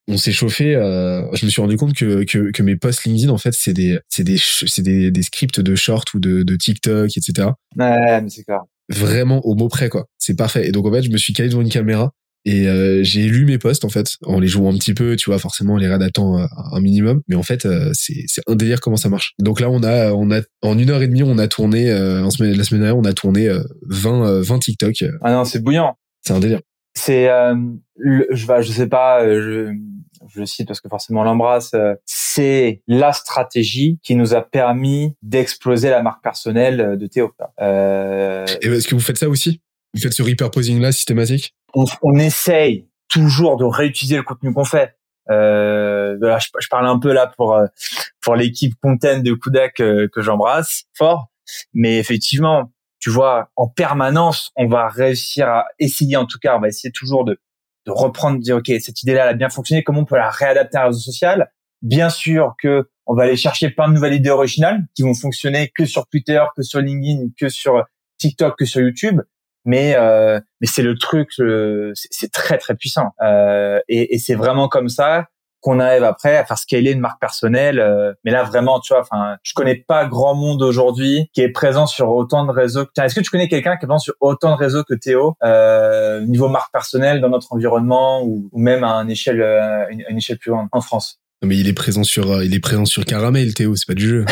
on 0.08 0.16
s'est 0.16 0.32
chauffé. 0.32 0.74
Euh, 0.74 1.22
je 1.34 1.44
me 1.46 1.50
suis 1.50 1.60
rendu 1.60 1.76
compte 1.76 1.94
que, 1.94 2.24
que, 2.24 2.50
que 2.50 2.62
mes 2.62 2.76
posts 2.76 3.04
LinkedIn, 3.04 3.30
en 3.30 3.38
fait, 3.38 3.54
c'est 3.54 3.72
des, 3.72 3.98
c'est 4.08 4.24
des, 4.24 4.36
c'est 4.38 4.82
des, 4.82 5.10
des, 5.10 5.22
scripts 5.22 5.60
de 5.60 5.74
short 5.74 6.12
ou 6.14 6.20
de, 6.20 6.42
de 6.42 6.56
TikTok, 6.56 7.16
etc. 7.16 7.48
Ouais, 7.76 8.20
mais 8.20 8.28
c'est 8.28 8.44
clair. 8.44 8.62
Vraiment 8.88 9.40
au 9.46 9.54
mot 9.54 9.68
près, 9.68 9.88
quoi. 9.88 10.06
C'est 10.18 10.36
parfait. 10.36 10.66
Et 10.66 10.72
donc, 10.72 10.86
en 10.86 10.92
fait, 10.92 11.02
je 11.02 11.10
me 11.10 11.16
suis 11.16 11.32
calé 11.32 11.48
devant 11.48 11.62
une 11.62 11.70
caméra 11.70 12.12
et 12.44 12.66
euh, 12.66 13.04
j'ai 13.04 13.28
lu 13.28 13.44
mes 13.44 13.58
posts, 13.58 13.84
en 13.84 13.88
fait, 13.88 14.16
en 14.24 14.40
les 14.40 14.48
jouant 14.48 14.74
un 14.74 14.76
petit 14.76 14.94
peu, 14.94 15.14
tu 15.14 15.30
vois, 15.30 15.38
forcément, 15.38 15.76
les 15.76 15.86
réadaptant 15.86 16.38
euh, 16.38 16.46
un 16.72 16.80
minimum. 16.80 17.22
Mais 17.28 17.36
en 17.36 17.42
fait, 17.42 17.66
euh, 17.66 17.90
c'est, 17.92 18.24
c'est 18.26 18.42
un 18.48 18.56
délire 18.56 18.80
comment 18.80 18.96
ça 18.96 19.08
marche. 19.08 19.34
Donc 19.38 19.60
là, 19.60 19.70
on 19.70 19.82
a, 19.84 20.10
on 20.12 20.30
a, 20.32 20.40
en 20.62 20.76
une 20.78 20.90
heure 20.90 21.02
et 21.02 21.08
demie, 21.08 21.22
on 21.22 21.38
a 21.38 21.46
tourné, 21.46 21.92
en 21.92 22.30
semaine, 22.30 22.56
la 22.56 22.64
semaine 22.64 22.82
dernière, 22.82 22.98
on 22.98 23.04
a 23.04 23.12
tourné 23.12 23.48
20, 23.82 24.40
20 24.40 24.58
TikTok. 24.58 25.04
Ah 25.22 25.32
non, 25.32 25.44
c'est 25.44 25.62
bouillant. 25.62 25.96
C'est 26.22 26.32
un 26.32 26.40
délire. 26.40 26.60
C'est, 26.94 27.26
je, 27.26 28.22
je 28.32 28.72
sais 28.72 28.88
pas, 28.88 29.24
je, 29.24 29.72
je 30.28 30.40
le 30.40 30.46
cite 30.46 30.68
parce 30.68 30.80
que 30.80 30.88
forcément 30.88 31.20
on 31.20 31.24
l'embrasse, 31.24 31.74
euh, 31.74 31.94
c'est 32.04 32.82
la 32.86 33.12
stratégie 33.12 33.98
qui 34.02 34.14
nous 34.14 34.34
a 34.34 34.42
permis 34.42 35.16
d'exploser 35.22 35.90
la 35.90 36.02
marque 36.02 36.22
personnelle 36.22 36.80
euh, 36.80 36.96
de 36.96 37.06
Théo. 37.06 37.32
Euh... 37.60 38.46
Et 38.60 38.68
est-ce 38.68 38.88
que 38.88 38.94
vous 38.94 39.00
faites 39.00 39.18
ça 39.18 39.28
aussi? 39.28 39.60
Vous 39.94 40.00
faites 40.00 40.12
ce 40.12 40.22
repurposing 40.22 40.80
là 40.80 40.92
systématique? 40.92 41.54
On, 41.74 41.84
on, 42.02 42.18
essaye 42.18 42.88
toujours 43.08 43.56
de 43.56 43.64
réutiliser 43.64 44.16
le 44.16 44.22
contenu 44.22 44.52
qu'on 44.52 44.64
fait. 44.64 44.96
Euh, 45.30 46.16
je, 46.20 46.48
je, 46.60 46.68
parle 46.68 46.86
un 46.86 46.98
peu 46.98 47.12
là 47.12 47.32
pour 47.36 47.54
euh, 47.54 47.66
pour 48.20 48.34
l'équipe 48.34 48.74
content 48.82 49.18
de 49.20 49.32
Kudak 49.34 49.74
que, 49.74 50.06
que 50.06 50.20
j'embrasse 50.20 50.84
fort, 50.94 51.28
mais 51.72 51.98
effectivement, 51.98 52.72
tu 52.98 53.10
vois, 53.10 53.50
en 53.56 53.68
permanence, 53.68 54.50
on 54.56 54.66
va 54.66 54.88
réussir 54.88 55.48
à 55.48 55.64
essayer, 55.78 56.16
en 56.16 56.26
tout 56.26 56.38
cas, 56.40 56.56
on 56.56 56.60
va 56.60 56.68
essayer 56.68 56.92
toujours 56.92 57.24
de 57.24 57.38
de 57.86 57.90
reprendre, 57.90 58.38
de 58.38 58.42
dire 58.42 58.56
ok 58.56 58.70
cette 58.80 59.02
idée-là 59.02 59.24
elle 59.24 59.30
a 59.30 59.34
bien 59.34 59.48
fonctionné, 59.48 59.82
comment 59.82 60.00
on 60.00 60.04
peut 60.04 60.16
la 60.16 60.30
réadapter 60.30 60.78
à 60.78 60.82
un 60.82 60.86
réseau 60.86 61.00
social? 61.00 61.50
Bien 61.82 62.10
sûr 62.10 62.54
que 62.60 62.88
on 63.06 63.14
va 63.14 63.24
aller 63.24 63.36
chercher 63.36 63.70
plein 63.70 63.88
de 63.88 63.94
nouvelles 63.94 64.14
idées 64.14 64.30
originales 64.30 64.84
qui 64.94 65.02
vont 65.02 65.14
fonctionner 65.14 65.70
que 65.74 65.84
sur 65.84 66.06
Twitter, 66.06 66.40
que 66.56 66.62
sur 66.62 66.80
LinkedIn, 66.80 67.30
que 67.38 67.48
sur 67.48 67.84
TikTok, 68.18 68.56
que 68.58 68.64
sur 68.64 68.80
YouTube. 68.80 69.20
Mais 69.64 69.94
euh, 69.96 70.40
mais 70.60 70.66
c'est 70.66 70.82
le 70.82 70.96
truc, 70.96 71.30
c'est 71.94 72.32
très 72.32 72.58
très 72.58 72.74
puissant. 72.74 73.10
Euh, 73.22 73.80
et, 73.88 74.14
et 74.14 74.18
c'est 74.18 74.34
vraiment 74.34 74.68
comme 74.68 74.88
ça 74.88 75.28
qu'on 75.62 75.78
arrive 75.78 76.02
après 76.02 76.36
à 76.36 76.44
faire 76.44 76.58
scaler 76.58 76.90
une 76.90 77.00
marque 77.00 77.20
personnelle. 77.20 77.78
Euh, 77.78 78.12
mais 78.24 78.32
là, 78.32 78.42
vraiment, 78.42 78.80
tu 78.80 78.92
vois, 78.92 79.02
enfin, 79.02 79.36
je 79.42 79.54
connais 79.54 79.76
pas 79.76 80.04
grand 80.06 80.34
monde 80.34 80.60
aujourd'hui 80.60 81.28
qui 81.32 81.40
est 81.40 81.50
présent 81.50 81.86
sur 81.86 82.10
autant 82.10 82.44
de 82.44 82.50
réseaux. 82.50 82.84
Tiens, 82.94 83.04
est-ce 83.04 83.14
que 83.14 83.20
tu 83.20 83.30
connais 83.30 83.48
quelqu'un 83.48 83.76
qui 83.76 83.84
est 83.84 83.86
présent 83.86 84.00
sur 84.00 84.14
autant 84.20 84.50
de 84.50 84.58
réseaux 84.58 84.82
que 84.82 84.94
Théo, 84.94 85.34
euh, 85.44 86.20
niveau 86.26 86.48
marque 86.48 86.72
personnelle 86.72 87.20
dans 87.20 87.28
notre 87.28 87.52
environnement 87.52 88.22
ou, 88.24 88.50
même 88.54 88.82
à 88.82 88.96
une 88.96 89.10
échelle, 89.10 89.40
euh, 89.40 89.86
une, 89.88 90.16
échelle 90.16 90.38
plus 90.38 90.50
grande 90.50 90.66
en 90.72 90.80
France? 90.80 91.20
Mais 91.44 91.56
il 91.56 91.68
est 91.68 91.72
présent 91.72 92.02
sur, 92.02 92.30
euh, 92.30 92.44
il 92.44 92.54
est 92.54 92.60
présent 92.60 92.84
sur 92.84 93.04
Caramel, 93.04 93.54
Théo, 93.54 93.76
c'est 93.76 93.86
pas 93.86 93.94
du 93.94 94.08
jeu. 94.08 94.24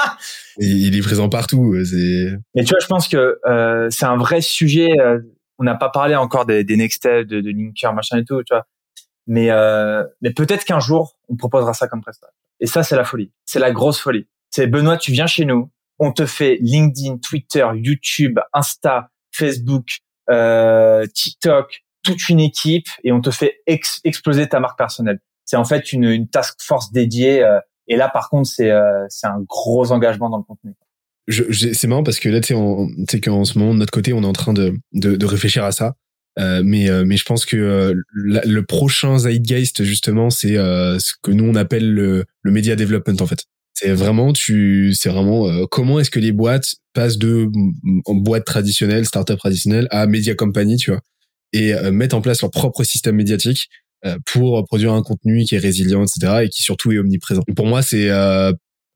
il 0.58 0.94
est 0.94 1.02
présent 1.02 1.30
partout. 1.30 1.74
C'est. 1.84 2.32
Mais 2.54 2.64
tu 2.64 2.70
vois, 2.70 2.80
je 2.80 2.86
pense 2.86 3.08
que 3.08 3.38
euh, 3.46 3.88
c'est 3.90 4.06
un 4.06 4.16
vrai 4.18 4.42
sujet. 4.42 4.90
on 5.58 5.64
n'a 5.64 5.74
pas 5.74 5.88
parlé 5.88 6.16
encore 6.16 6.44
des, 6.44 6.64
des 6.64 6.76
next 6.76 6.98
steps, 6.98 7.26
de, 7.26 7.40
de 7.40 7.50
linker, 7.50 7.94
machin 7.94 8.18
et 8.18 8.24
tout. 8.24 8.42
Tu 8.42 8.54
vois, 8.54 8.66
mais, 9.26 9.50
euh, 9.50 10.04
mais 10.20 10.32
peut-être 10.32 10.64
qu'un 10.64 10.80
jour, 10.80 11.16
on 11.28 11.36
proposera 11.36 11.74
ça 11.74 11.88
comme 11.88 12.00
prestation. 12.00 12.32
Et 12.60 12.66
ça, 12.66 12.82
c'est 12.82 12.96
la 12.96 13.04
folie. 13.04 13.32
C'est 13.44 13.58
la 13.58 13.72
grosse 13.72 13.98
folie. 13.98 14.26
C'est 14.50 14.66
Benoît, 14.66 14.96
tu 14.96 15.12
viens 15.12 15.26
chez 15.26 15.44
nous, 15.44 15.70
on 15.98 16.12
te 16.12 16.26
fait 16.26 16.58
LinkedIn, 16.60 17.18
Twitter, 17.18 17.66
YouTube, 17.74 18.38
Insta, 18.52 19.10
Facebook, 19.32 19.98
euh, 20.30 21.06
TikTok, 21.06 21.82
toute 22.02 22.28
une 22.28 22.40
équipe 22.40 22.88
et 23.04 23.12
on 23.12 23.20
te 23.20 23.30
fait 23.30 23.60
exploser 23.66 24.48
ta 24.48 24.60
marque 24.60 24.78
personnelle. 24.78 25.20
C'est 25.44 25.56
en 25.56 25.64
fait 25.64 25.92
une, 25.92 26.04
une 26.04 26.28
task 26.28 26.60
force 26.60 26.92
dédiée. 26.92 27.42
Euh, 27.42 27.60
et 27.88 27.96
là, 27.96 28.08
par 28.08 28.30
contre, 28.30 28.48
c'est 28.48 28.70
euh, 28.70 29.04
c'est 29.08 29.26
un 29.26 29.40
gros 29.40 29.92
engagement 29.92 30.30
dans 30.30 30.38
le 30.38 30.42
contenu. 30.42 30.74
c'est 31.52 31.86
marrant 31.86 32.02
parce 32.02 32.18
que 32.18 32.28
là, 32.28 32.40
tu 32.40 32.54
sais, 33.08 33.20
qu'en 33.20 33.44
ce 33.44 33.58
moment, 33.58 33.74
de 33.74 33.78
notre 33.78 33.92
côté, 33.92 34.12
on 34.12 34.22
est 34.22 34.26
en 34.26 34.32
train 34.32 34.52
de, 34.52 34.74
de, 34.92 35.16
de 35.16 35.26
réfléchir 35.26 35.64
à 35.64 35.72
ça. 35.72 35.94
Euh, 36.38 36.62
mais 36.62 36.90
euh, 36.90 37.04
mais 37.06 37.16
je 37.16 37.24
pense 37.24 37.46
que 37.46 37.56
euh, 37.56 37.94
le 38.12 38.60
prochain 38.62 39.18
zeitgeist 39.18 39.84
justement 39.84 40.28
c'est 40.28 40.54
ce 40.54 41.12
que 41.22 41.30
nous 41.30 41.44
on 41.44 41.54
appelle 41.54 41.92
le, 41.92 42.24
le 42.42 42.50
media 42.50 42.76
development 42.76 43.20
en 43.20 43.26
fait. 43.26 43.44
C'est 43.72 43.92
vraiment 43.92 44.32
tu 44.32 44.92
c'est 44.94 45.08
vraiment 45.08 45.66
comment 45.66 46.00
est-ce 46.00 46.10
que 46.10 46.20
les 46.20 46.32
boîtes 46.32 46.76
passent 46.94 47.18
de 47.18 47.48
boîtes 48.06 48.46
traditionnelles, 48.46 49.04
startup 49.04 49.38
traditionnelles 49.38 49.86
à 49.90 50.06
media 50.06 50.34
company, 50.34 50.76
tu 50.76 50.90
vois, 50.90 51.00
et 51.52 51.74
mettent 51.90 52.14
en 52.14 52.22
place 52.22 52.40
leur 52.40 52.50
propre 52.50 52.84
système 52.84 53.16
médiatique 53.16 53.68
pour 54.24 54.64
produire 54.64 54.94
un 54.94 55.02
contenu 55.02 55.44
qui 55.44 55.56
est 55.56 55.58
résilient, 55.58 56.04
etc. 56.04 56.44
et 56.44 56.48
qui 56.48 56.62
surtout 56.62 56.92
est 56.92 56.98
omniprésent. 56.98 57.42
Pour 57.54 57.66
moi 57.66 57.82
c'est 57.82 58.08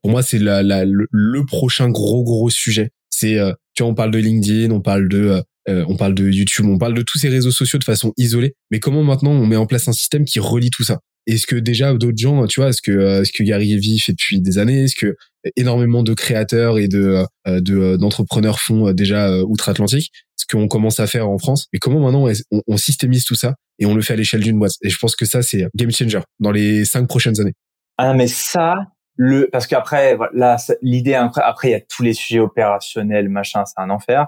pour 0.01 0.09
moi 0.09 0.23
c'est 0.23 0.39
la, 0.39 0.63
la, 0.63 0.83
le, 0.83 1.05
le, 1.11 1.45
prochain 1.45 1.89
gros 1.89 2.23
gros 2.23 2.49
sujet. 2.49 2.89
C'est 3.11 3.37
tu 3.75 3.83
vois 3.83 3.91
on 3.91 3.95
parle 3.95 4.09
de 4.09 4.17
LinkedIn, 4.17 4.71
on 4.71 4.81
parle 4.81 5.09
de 5.09 5.43
euh, 5.71 5.85
on 5.87 5.95
parle 5.95 6.13
de 6.13 6.29
YouTube, 6.29 6.65
on 6.65 6.77
parle 6.77 6.93
de 6.93 7.01
tous 7.01 7.17
ces 7.17 7.29
réseaux 7.29 7.51
sociaux 7.51 7.79
de 7.79 7.83
façon 7.83 8.13
isolée. 8.17 8.53
Mais 8.69 8.79
comment 8.79 9.03
maintenant 9.03 9.31
on 9.31 9.45
met 9.45 9.55
en 9.55 9.65
place 9.65 9.87
un 9.87 9.93
système 9.93 10.25
qui 10.25 10.39
relie 10.39 10.69
tout 10.69 10.83
ça? 10.83 10.99
Est-ce 11.27 11.45
que 11.45 11.55
déjà 11.55 11.93
d'autres 11.93 12.17
gens, 12.17 12.47
tu 12.47 12.59
vois, 12.59 12.69
est-ce 12.69 12.81
que 12.81 12.91
euh, 12.91 13.23
ce 13.23 13.31
que 13.31 13.43
Gary 13.43 13.77
Vee 13.77 13.99
fait 13.99 14.13
depuis 14.13 14.41
des 14.41 14.57
années, 14.57 14.83
est-ce 14.83 14.95
que 14.95 15.15
énormément 15.55 16.03
de 16.03 16.13
créateurs 16.13 16.79
et 16.79 16.87
de 16.87 17.25
euh, 17.47 17.97
d'entrepreneurs 17.97 18.59
font 18.59 18.91
déjà 18.91 19.41
outre-Atlantique? 19.43 20.11
Ce 20.35 20.45
qu'on 20.49 20.67
commence 20.67 20.99
à 20.99 21.07
faire 21.07 21.29
en 21.29 21.37
France? 21.37 21.67
Mais 21.73 21.79
comment 21.79 21.99
maintenant 21.99 22.27
on, 22.51 22.61
on 22.67 22.77
systémise 22.77 23.25
tout 23.25 23.35
ça 23.35 23.55
et 23.77 23.85
on 23.85 23.93
le 23.93 24.01
fait 24.01 24.13
à 24.13 24.15
l'échelle 24.15 24.41
d'une 24.41 24.57
boîte? 24.57 24.73
Et 24.81 24.89
je 24.89 24.97
pense 24.97 25.15
que 25.15 25.25
ça 25.25 25.41
c'est 25.43 25.67
game 25.75 25.91
changer 25.91 26.19
dans 26.39 26.51
les 26.51 26.85
cinq 26.85 27.07
prochaines 27.07 27.39
années. 27.39 27.53
Ah 27.99 28.15
mais 28.15 28.27
ça, 28.27 28.77
le 29.15 29.49
parce 29.51 29.67
qu'après 29.67 30.17
là 30.33 30.57
l'idée 30.81 31.13
après 31.13 31.41
après 31.43 31.67
il 31.69 31.71
y 31.71 31.75
a 31.75 31.81
tous 31.81 32.01
les 32.01 32.13
sujets 32.13 32.39
opérationnels 32.39 33.29
machin 33.29 33.63
c'est 33.65 33.79
un 33.79 33.89
enfer 33.89 34.25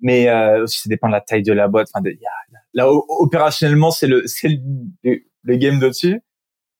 mais 0.00 0.28
euh, 0.28 0.64
aussi 0.64 0.80
ça 0.80 0.88
dépend 0.88 1.08
de 1.08 1.12
la 1.12 1.20
taille 1.20 1.42
de 1.42 1.52
la 1.52 1.68
boîte 1.68 1.88
enfin 1.92 2.02
de, 2.02 2.16
là 2.74 2.88
opérationnellement 2.90 3.90
c'est 3.90 4.06
le 4.06 4.22
c'est 4.26 4.48
le, 4.48 5.20
le, 5.42 5.56
game 5.56 5.78
de 5.78 5.88
dessus 5.88 6.20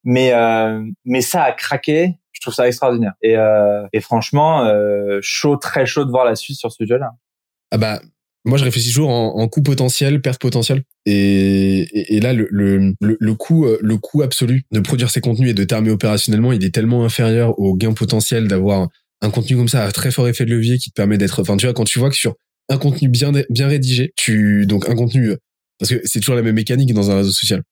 mais 0.04 0.32
euh, 0.32 0.82
mais 1.04 1.20
ça 1.20 1.42
a 1.42 1.52
craqué 1.52 2.18
je 2.32 2.40
trouve 2.40 2.54
ça 2.54 2.66
extraordinaire 2.66 3.14
et 3.22 3.36
euh, 3.36 3.86
et 3.92 4.00
franchement 4.00 4.64
euh, 4.64 5.18
chaud 5.22 5.56
très 5.56 5.86
chaud 5.86 6.04
de 6.04 6.10
voir 6.10 6.24
la 6.24 6.36
suite 6.36 6.58
sur 6.58 6.70
ce 6.70 6.76
sujet 6.76 6.98
là 6.98 7.10
ah 7.70 7.78
bah 7.78 8.00
moi, 8.48 8.56
je 8.56 8.64
réfléchis 8.64 8.88
toujours 8.88 9.10
en, 9.10 9.34
en 9.38 9.48
coût 9.48 9.62
potentiel, 9.62 10.22
perte 10.22 10.40
potentielle. 10.40 10.82
Et, 11.04 12.14
et, 12.16 12.20
là, 12.20 12.32
le, 12.32 12.48
le, 12.50 12.94
le, 12.98 13.34
coût, 13.34 13.66
euh, 13.66 13.78
le 13.82 13.98
coût 13.98 14.22
absolu 14.22 14.62
de 14.72 14.80
produire 14.80 15.10
ces 15.10 15.20
contenus 15.20 15.50
et 15.50 15.54
de 15.54 15.64
terminer 15.64 15.92
opérationnellement, 15.92 16.52
il 16.52 16.64
est 16.64 16.74
tellement 16.74 17.04
inférieur 17.04 17.58
au 17.58 17.74
gain 17.74 17.92
potentiel 17.92 18.48
d'avoir 18.48 18.88
un 19.20 19.30
contenu 19.30 19.56
comme 19.56 19.68
ça 19.68 19.84
à 19.84 19.92
très 19.92 20.10
fort 20.10 20.28
effet 20.28 20.44
de 20.44 20.50
levier 20.50 20.78
qui 20.78 20.90
te 20.90 20.94
permet 20.94 21.18
d'être. 21.18 21.42
Enfin, 21.42 21.56
tu 21.56 21.66
vois, 21.66 21.74
quand 21.74 21.84
tu 21.84 21.98
vois 21.98 22.08
que 22.08 22.16
sur 22.16 22.36
un 22.68 22.78
contenu 22.78 23.08
bien 23.08 23.32
bien 23.50 23.68
rédigé, 23.68 24.12
tu 24.16 24.66
donc 24.66 24.88
un 24.88 24.94
contenu 24.94 25.34
parce 25.78 25.90
que 25.90 26.00
c'est 26.04 26.20
toujours 26.20 26.34
la 26.34 26.42
même 26.42 26.56
mécanique 26.56 26.92
dans 26.92 27.10
un 27.10 27.16
réseau 27.16 27.30
social. 27.30 27.62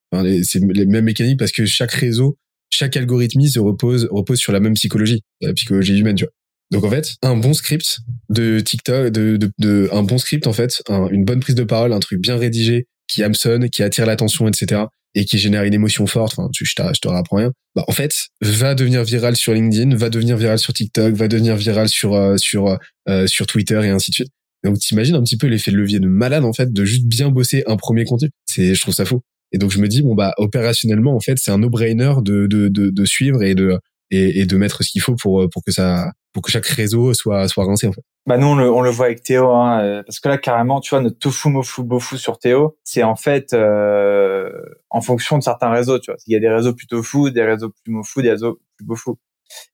C'est 0.43 0.61
les 0.61 0.85
mêmes 0.85 1.05
mécaniques 1.05 1.37
parce 1.37 1.51
que 1.51 1.65
chaque 1.65 1.91
réseau, 1.91 2.37
chaque 2.69 2.95
algorithme 2.95 3.45
se 3.45 3.59
repose 3.59 4.07
repose 4.11 4.39
sur 4.39 4.53
la 4.53 4.59
même 4.59 4.73
psychologie, 4.75 5.23
la 5.41 5.53
psychologie 5.53 5.97
humaine. 5.97 6.15
Tu 6.15 6.23
vois. 6.23 6.31
Donc 6.71 6.83
en 6.83 6.89
fait, 6.89 7.15
un 7.21 7.35
bon 7.35 7.53
script 7.53 7.99
de 8.29 8.59
TikTok, 8.59 9.11
de, 9.11 9.37
de, 9.37 9.51
de 9.57 9.89
un 9.91 10.03
bon 10.03 10.17
script 10.17 10.47
en 10.47 10.53
fait, 10.53 10.81
une 11.11 11.25
bonne 11.25 11.39
prise 11.39 11.55
de 11.55 11.63
parole, 11.63 11.93
un 11.93 11.99
truc 11.99 12.21
bien 12.21 12.37
rédigé 12.37 12.87
qui 13.07 13.23
hameçonne, 13.23 13.69
qui 13.69 13.83
attire 13.83 14.05
l'attention, 14.05 14.47
etc. 14.47 14.83
et 15.15 15.25
qui 15.25 15.37
génère 15.37 15.63
une 15.63 15.73
émotion 15.73 16.05
forte. 16.07 16.33
Enfin, 16.37 16.49
je, 16.53 16.65
je, 16.65 16.71
je 16.71 16.99
te 16.99 17.07
rapprends 17.07 17.37
rien. 17.37 17.51
Bah 17.75 17.85
en 17.87 17.93
fait, 17.93 18.27
va 18.41 18.75
devenir 18.75 19.03
viral 19.03 19.35
sur 19.35 19.53
LinkedIn, 19.53 19.95
va 19.95 20.09
devenir 20.09 20.35
viral 20.37 20.59
sur 20.59 20.73
TikTok, 20.73 21.13
va 21.13 21.27
devenir 21.27 21.55
viral 21.55 21.87
sur 21.87 22.13
euh, 22.13 22.37
sur 22.37 22.77
euh, 23.07 23.27
sur 23.27 23.47
Twitter 23.47 23.79
et 23.83 23.89
ainsi 23.89 24.11
de 24.11 24.15
suite. 24.15 24.29
Donc 24.63 24.77
t'imagines 24.79 25.15
un 25.15 25.23
petit 25.23 25.37
peu 25.37 25.47
l'effet 25.47 25.71
de 25.71 25.77
levier 25.77 25.99
de 25.99 26.07
malade 26.07 26.43
en 26.43 26.53
fait 26.53 26.71
de 26.73 26.85
juste 26.85 27.05
bien 27.05 27.29
bosser 27.29 27.63
un 27.67 27.77
premier 27.77 28.05
contenu. 28.05 28.29
C'est 28.45 28.75
je 28.75 28.81
trouve 28.81 28.93
ça 28.93 29.05
faux. 29.05 29.21
Et 29.51 29.57
donc 29.57 29.71
je 29.71 29.79
me 29.79 29.87
dis 29.87 30.01
bon 30.01 30.15
bah 30.15 30.33
opérationnellement 30.37 31.15
en 31.15 31.19
fait 31.19 31.37
c'est 31.37 31.51
un 31.51 31.59
no-brainer 31.59 32.13
de, 32.21 32.47
de 32.47 32.67
de 32.67 32.89
de 32.89 33.05
suivre 33.05 33.43
et 33.43 33.55
de 33.55 33.79
et, 34.11 34.41
et 34.41 34.45
de 34.45 34.57
mettre 34.57 34.83
ce 34.83 34.89
qu'il 34.91 35.01
faut 35.01 35.15
pour 35.15 35.47
pour 35.49 35.63
que 35.63 35.71
ça 35.71 36.11
pour 36.33 36.43
que 36.43 36.51
chaque 36.51 36.65
réseau 36.65 37.13
soit 37.13 37.47
soit 37.47 37.65
rincé 37.65 37.87
en 37.87 37.93
fait. 37.93 38.01
Bah 38.25 38.37
nous 38.37 38.47
on 38.47 38.55
le, 38.55 38.69
on 38.69 38.81
le 38.81 38.89
voit 38.89 39.05
avec 39.05 39.23
Théo 39.23 39.51
hein, 39.51 39.81
euh, 39.81 40.03
parce 40.03 40.19
que 40.19 40.27
là 40.27 40.37
carrément 40.37 40.81
tu 40.81 40.89
vois 40.89 41.01
notre 41.01 41.17
tofu 41.17 41.49
mofu 41.49 41.83
bofu 41.83 42.17
sur 42.17 42.39
Théo 42.39 42.77
c'est 42.83 43.03
en 43.03 43.15
fait 43.15 43.53
euh, 43.53 44.49
en 44.89 45.01
fonction 45.01 45.37
de 45.37 45.43
certains 45.43 45.69
réseaux 45.69 45.99
tu 45.99 46.11
vois 46.11 46.17
il 46.27 46.33
y 46.33 46.35
a 46.35 46.39
des 46.39 46.49
réseaux 46.49 46.73
plutôt 46.73 47.01
fous 47.03 47.29
des 47.29 47.43
réseaux 47.43 47.71
plus 47.83 47.93
mofu 47.93 48.21
des 48.21 48.31
réseaux 48.31 48.59
plus 48.75 48.85
bofu 48.85 49.11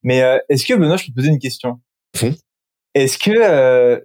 mais 0.03 0.21
euh, 0.21 0.37
est-ce 0.49 0.65
que 0.65 0.73
Benoît 0.75 0.97
je 0.97 1.05
peux 1.05 1.11
te 1.11 1.15
poser 1.15 1.29
une 1.29 1.39
question? 1.39 1.79
Fond. 2.15 2.35
Est-ce 2.95 3.17
que 3.17 3.31
euh, 3.31 3.99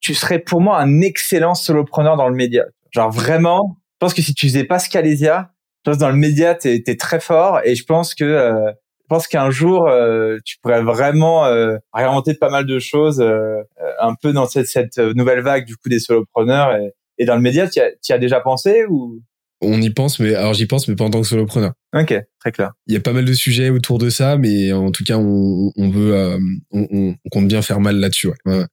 tu 0.00 0.14
serais 0.14 0.38
pour 0.38 0.60
moi 0.60 0.78
un 0.78 1.00
excellent 1.00 1.54
solopreneur 1.54 2.16
dans 2.16 2.28
le 2.28 2.34
média? 2.34 2.64
Genre 2.92 3.10
vraiment, 3.10 3.76
je 3.94 3.96
pense 4.06 4.14
que 4.14 4.22
si 4.22 4.34
tu 4.34 4.46
faisais 4.48 4.64
pas 4.64 4.78
Scalesia, 4.78 5.50
je 5.84 5.90
pense 5.90 5.98
dans 5.98 6.10
le 6.10 6.16
média 6.16 6.54
t'es 6.54 6.82
es 6.86 6.96
très 6.96 7.20
fort 7.20 7.60
et 7.64 7.74
je 7.74 7.84
pense 7.84 8.14
que 8.14 8.24
euh, 8.24 8.70
je 8.70 9.06
pense 9.08 9.26
qu'un 9.26 9.50
jour 9.50 9.88
euh, 9.88 10.38
tu 10.44 10.56
pourrais 10.62 10.82
vraiment 10.82 11.44
euh, 11.46 11.76
réinventer 11.92 12.34
pas 12.34 12.50
mal 12.50 12.66
de 12.66 12.78
choses 12.78 13.20
euh, 13.20 13.62
un 14.00 14.14
peu 14.14 14.32
dans 14.32 14.46
cette, 14.46 14.66
cette 14.68 14.98
nouvelle 14.98 15.40
vague 15.40 15.64
du 15.66 15.76
coup 15.76 15.88
des 15.88 15.98
solopreneurs 15.98 16.76
et, 16.76 16.92
et 17.18 17.24
dans 17.24 17.34
le 17.34 17.40
média. 17.42 17.68
Tu 17.68 17.80
as, 17.80 17.90
as 18.14 18.18
déjà 18.18 18.40
pensé 18.40 18.84
ou? 18.88 19.20
On 19.60 19.80
y 19.80 19.90
pense, 19.90 20.20
mais 20.20 20.34
alors 20.34 20.54
j'y 20.54 20.66
pense, 20.66 20.88
mais 20.88 20.96
pas 20.96 21.04
en 21.04 21.10
tant 21.10 21.20
que 21.20 21.26
solopreneur. 21.26 21.72
Ok, 21.94 22.14
très 22.40 22.52
clair. 22.52 22.72
Il 22.86 22.94
y 22.94 22.96
a 22.96 23.00
pas 23.00 23.12
mal 23.12 23.24
de 23.24 23.32
sujets 23.32 23.70
autour 23.70 23.98
de 23.98 24.10
ça, 24.10 24.36
mais 24.36 24.72
en 24.72 24.90
tout 24.90 25.04
cas, 25.04 25.18
on, 25.18 25.72
on 25.76 25.90
veut, 25.90 26.14
euh, 26.14 26.38
on, 26.70 26.86
on, 26.90 27.28
compte 27.30 27.48
bien 27.48 27.62
faire 27.62 27.80
mal 27.80 27.96
là-dessus. 27.96 28.28
Ouais. 28.28 28.34
ouais. 28.46 28.64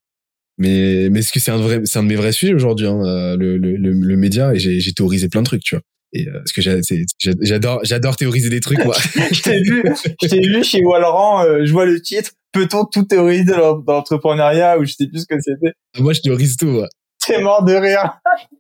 Mais, 0.58 1.10
mais 1.12 1.20
est-ce 1.20 1.32
que 1.32 1.40
c'est 1.40 1.52
un 1.52 1.58
vrai, 1.58 1.82
c'est 1.86 2.00
un 2.00 2.04
de 2.04 2.08
mes 2.08 2.16
vrais 2.16 2.32
sujets 2.32 2.54
aujourd'hui, 2.54 2.88
hein, 2.88 3.00
euh, 3.06 3.38
le, 3.38 3.58
le, 3.58 3.76
le, 3.76 3.92
le, 3.92 4.18
média, 4.18 4.54
et 4.54 4.60
j'ai, 4.60 4.80
j'ai 4.80 4.94
théorisé 4.94 5.30
plein 5.30 5.42
de 5.42 5.46
trucs, 5.46 5.62
tu 5.62 5.76
vois. 5.76 5.84
Et 6.14 6.28
euh, 6.28 6.40
parce 6.40 6.54
que 6.54 6.62
j'adore, 7.42 7.82
j'adore 7.84 8.16
théoriser 8.16 8.50
des 8.50 8.60
trucs, 8.60 8.84
moi. 8.84 8.96
je 9.32 9.42
t'ai 9.42 9.62
vu, 9.62 9.84
je 10.22 10.28
t'ai 10.28 10.40
vu 10.40 10.64
chez 10.64 10.82
Wallerand, 10.84 11.44
euh, 11.44 11.66
je 11.66 11.72
vois 11.72 11.86
le 11.86 12.02
titre. 12.02 12.32
Peut-on 12.54 12.86
tout 12.86 13.04
théoriser 13.04 13.44
dans, 13.44 13.84
l'entrepreneuriat 13.86 14.80
ou 14.80 14.86
je 14.86 14.94
sais 14.94 15.08
plus 15.08 15.22
ce 15.22 15.26
que 15.28 15.36
c'était. 15.40 15.74
Moi, 16.00 16.14
je 16.14 16.22
théorise 16.22 16.56
tout. 16.56 16.68
Ouais. 16.68 16.88
T'es 17.26 17.42
mort 17.42 17.64
de 17.64 17.74
rire. 17.74 18.20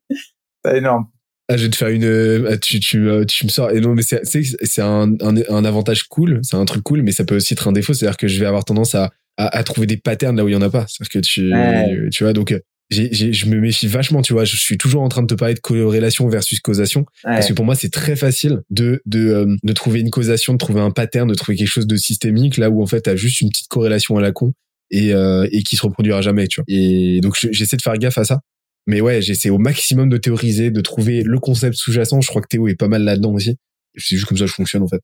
c'est 0.65 0.77
énorme. 0.77 1.07
Ah, 1.49 1.55
je 1.55 1.63
vais 1.63 1.69
te 1.69 1.77
faire 1.77 1.87
une. 1.87 2.03
Euh, 2.03 2.57
tu, 2.61 2.79
tu, 2.79 3.09
euh, 3.09 3.23
tu 3.23 3.45
me 3.45 3.49
sors. 3.49 3.71
Et 3.71 3.79
non, 3.79 3.93
mais 3.93 4.01
c'est, 4.01 4.21
c'est 4.23 4.81
un, 4.81 5.13
un, 5.21 5.35
un, 5.49 5.65
avantage 5.65 6.03
cool, 6.03 6.41
c'est 6.43 6.57
un 6.57 6.65
truc 6.65 6.83
cool, 6.83 7.03
mais 7.03 7.11
ça 7.11 7.23
peut 7.23 7.37
aussi 7.37 7.53
être 7.53 7.67
un 7.67 7.71
défaut. 7.71 7.93
C'est-à-dire 7.93 8.17
que 8.17 8.27
je 8.27 8.39
vais 8.39 8.45
avoir 8.45 8.65
tendance 8.65 8.95
à, 8.95 9.11
à, 9.37 9.57
à 9.57 9.63
trouver 9.63 9.87
des 9.87 9.97
patterns 9.97 10.35
là 10.35 10.43
où 10.43 10.49
il 10.49 10.53
y 10.53 10.57
en 10.57 10.61
a 10.61 10.69
pas. 10.69 10.85
C'est-à-dire 10.87 11.09
que 11.09 11.19
tu, 11.19 12.09
tu 12.11 12.23
vois, 12.23 12.33
donc 12.33 12.53
j'ai, 12.89 13.09
j'ai, 13.11 13.33
je 13.33 13.47
me 13.47 13.59
méfie 13.59 13.87
vachement, 13.87 14.21
tu 14.21 14.33
vois. 14.33 14.45
Je 14.45 14.55
suis 14.55 14.77
toujours 14.77 15.01
en 15.01 15.09
train 15.09 15.21
de 15.21 15.27
te 15.27 15.33
parler 15.33 15.53
de 15.53 15.59
corrélation 15.59 16.27
versus 16.29 16.59
causation, 16.59 17.01
ouais. 17.25 17.33
parce 17.33 17.47
que 17.47 17.53
pour 17.53 17.65
moi 17.65 17.75
c'est 17.75 17.91
très 17.91 18.15
facile 18.15 18.61
de 18.69 19.01
de 19.05 19.27
euh, 19.27 19.55
de 19.61 19.73
trouver 19.73 19.99
une 19.99 20.09
causation, 20.09 20.53
de 20.53 20.57
trouver 20.57 20.81
un 20.81 20.91
pattern, 20.91 21.27
de 21.27 21.33
trouver 21.33 21.57
quelque 21.57 21.67
chose 21.67 21.87
de 21.87 21.97
systémique 21.97 22.57
là 22.57 22.69
où 22.69 22.81
en 22.81 22.85
fait 22.85 23.01
t'as 23.01 23.15
juste 23.15 23.41
une 23.41 23.49
petite 23.49 23.67
corrélation 23.67 24.17
à 24.17 24.21
la 24.21 24.31
con 24.31 24.53
et 24.89 25.13
euh, 25.13 25.47
et 25.51 25.63
qui 25.63 25.75
se 25.75 25.81
reproduira 25.81 26.21
jamais, 26.21 26.47
tu 26.47 26.61
vois. 26.61 26.65
Et 26.67 27.19
donc 27.21 27.37
j'essaie 27.51 27.77
de 27.77 27.81
faire 27.81 27.97
gaffe 27.97 28.17
à 28.17 28.23
ça. 28.23 28.39
Mais 28.87 29.01
ouais, 29.01 29.21
j'essaie 29.21 29.49
au 29.49 29.57
maximum 29.57 30.09
de 30.09 30.17
théoriser, 30.17 30.71
de 30.71 30.81
trouver 30.81 31.21
le 31.23 31.39
concept 31.39 31.75
sous-jacent. 31.75 32.21
Je 32.21 32.27
crois 32.27 32.41
que 32.41 32.47
Théo 32.47 32.67
est 32.67 32.75
pas 32.75 32.87
mal 32.87 33.03
là-dedans 33.03 33.33
aussi. 33.33 33.57
C'est 33.95 34.15
juste 34.15 34.27
comme 34.27 34.37
ça 34.37 34.45
que 34.45 34.49
je 34.49 34.55
fonctionne 34.55 34.83
en 34.83 34.87
fait. 34.87 35.01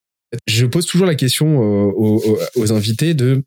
Je 0.48 0.66
pose 0.66 0.86
toujours 0.86 1.06
la 1.06 1.16
question 1.16 1.62
euh, 1.62 1.92
aux, 2.56 2.72
invités 2.72 3.14
de 3.14 3.44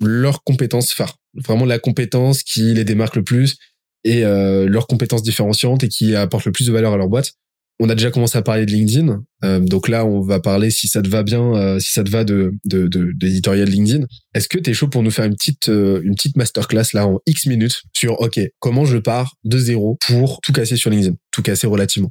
leurs 0.00 0.44
compétences 0.44 0.92
phares. 0.92 1.16
Vraiment 1.34 1.64
la 1.64 1.78
compétence 1.78 2.42
qui 2.42 2.74
les 2.74 2.84
démarque 2.84 3.16
le 3.16 3.24
plus 3.24 3.56
et 4.04 4.24
euh, 4.24 4.68
leurs 4.68 4.86
compétences 4.86 5.22
différenciantes 5.22 5.82
et 5.84 5.88
qui 5.88 6.14
apportent 6.14 6.44
le 6.44 6.52
plus 6.52 6.66
de 6.66 6.72
valeur 6.72 6.92
à 6.92 6.96
leur 6.96 7.08
boîte 7.08 7.32
on 7.80 7.88
a 7.88 7.94
déjà 7.94 8.10
commencé 8.10 8.36
à 8.36 8.42
parler 8.42 8.66
de 8.66 8.70
LinkedIn. 8.70 9.22
Euh, 9.42 9.58
donc 9.58 9.88
là, 9.88 10.04
on 10.04 10.20
va 10.20 10.38
parler, 10.38 10.70
si 10.70 10.86
ça 10.86 11.00
te 11.00 11.08
va 11.08 11.22
bien, 11.22 11.54
euh, 11.54 11.78
si 11.78 11.92
ça 11.92 12.04
te 12.04 12.10
va 12.10 12.24
de 12.24 12.52
d'éditorial 12.64 13.66
de, 13.66 13.70
de, 13.70 13.76
LinkedIn. 13.76 14.06
Est-ce 14.34 14.48
que 14.48 14.58
tu 14.58 14.70
es 14.70 14.74
chaud 14.74 14.88
pour 14.88 15.02
nous 15.02 15.10
faire 15.10 15.24
une 15.24 15.34
petite 15.34 15.70
euh, 15.70 16.02
une 16.04 16.14
petite 16.14 16.36
masterclass 16.36 16.92
là 16.92 17.06
en 17.06 17.18
X 17.26 17.46
minutes 17.46 17.82
sur 17.96 18.20
OK, 18.20 18.38
comment 18.58 18.84
je 18.84 18.98
pars 18.98 19.34
de 19.44 19.58
zéro 19.58 19.98
pour 20.06 20.40
tout 20.42 20.52
casser 20.52 20.76
sur 20.76 20.90
LinkedIn, 20.90 21.16
tout 21.32 21.42
casser 21.42 21.66
relativement? 21.66 22.10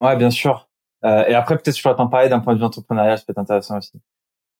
Ouais, 0.00 0.16
bien 0.16 0.30
sûr. 0.30 0.68
Euh, 1.04 1.24
et 1.26 1.34
après, 1.34 1.58
peut-être 1.58 1.76
je 1.76 1.82
pourrais 1.82 1.96
t'en 1.96 2.08
parler 2.08 2.28
d'un 2.28 2.40
point 2.40 2.54
de 2.54 2.58
vue 2.58 2.64
entrepreneurial, 2.64 3.18
ça 3.18 3.24
peut 3.26 3.32
être 3.32 3.38
intéressant 3.38 3.78
aussi. 3.78 3.92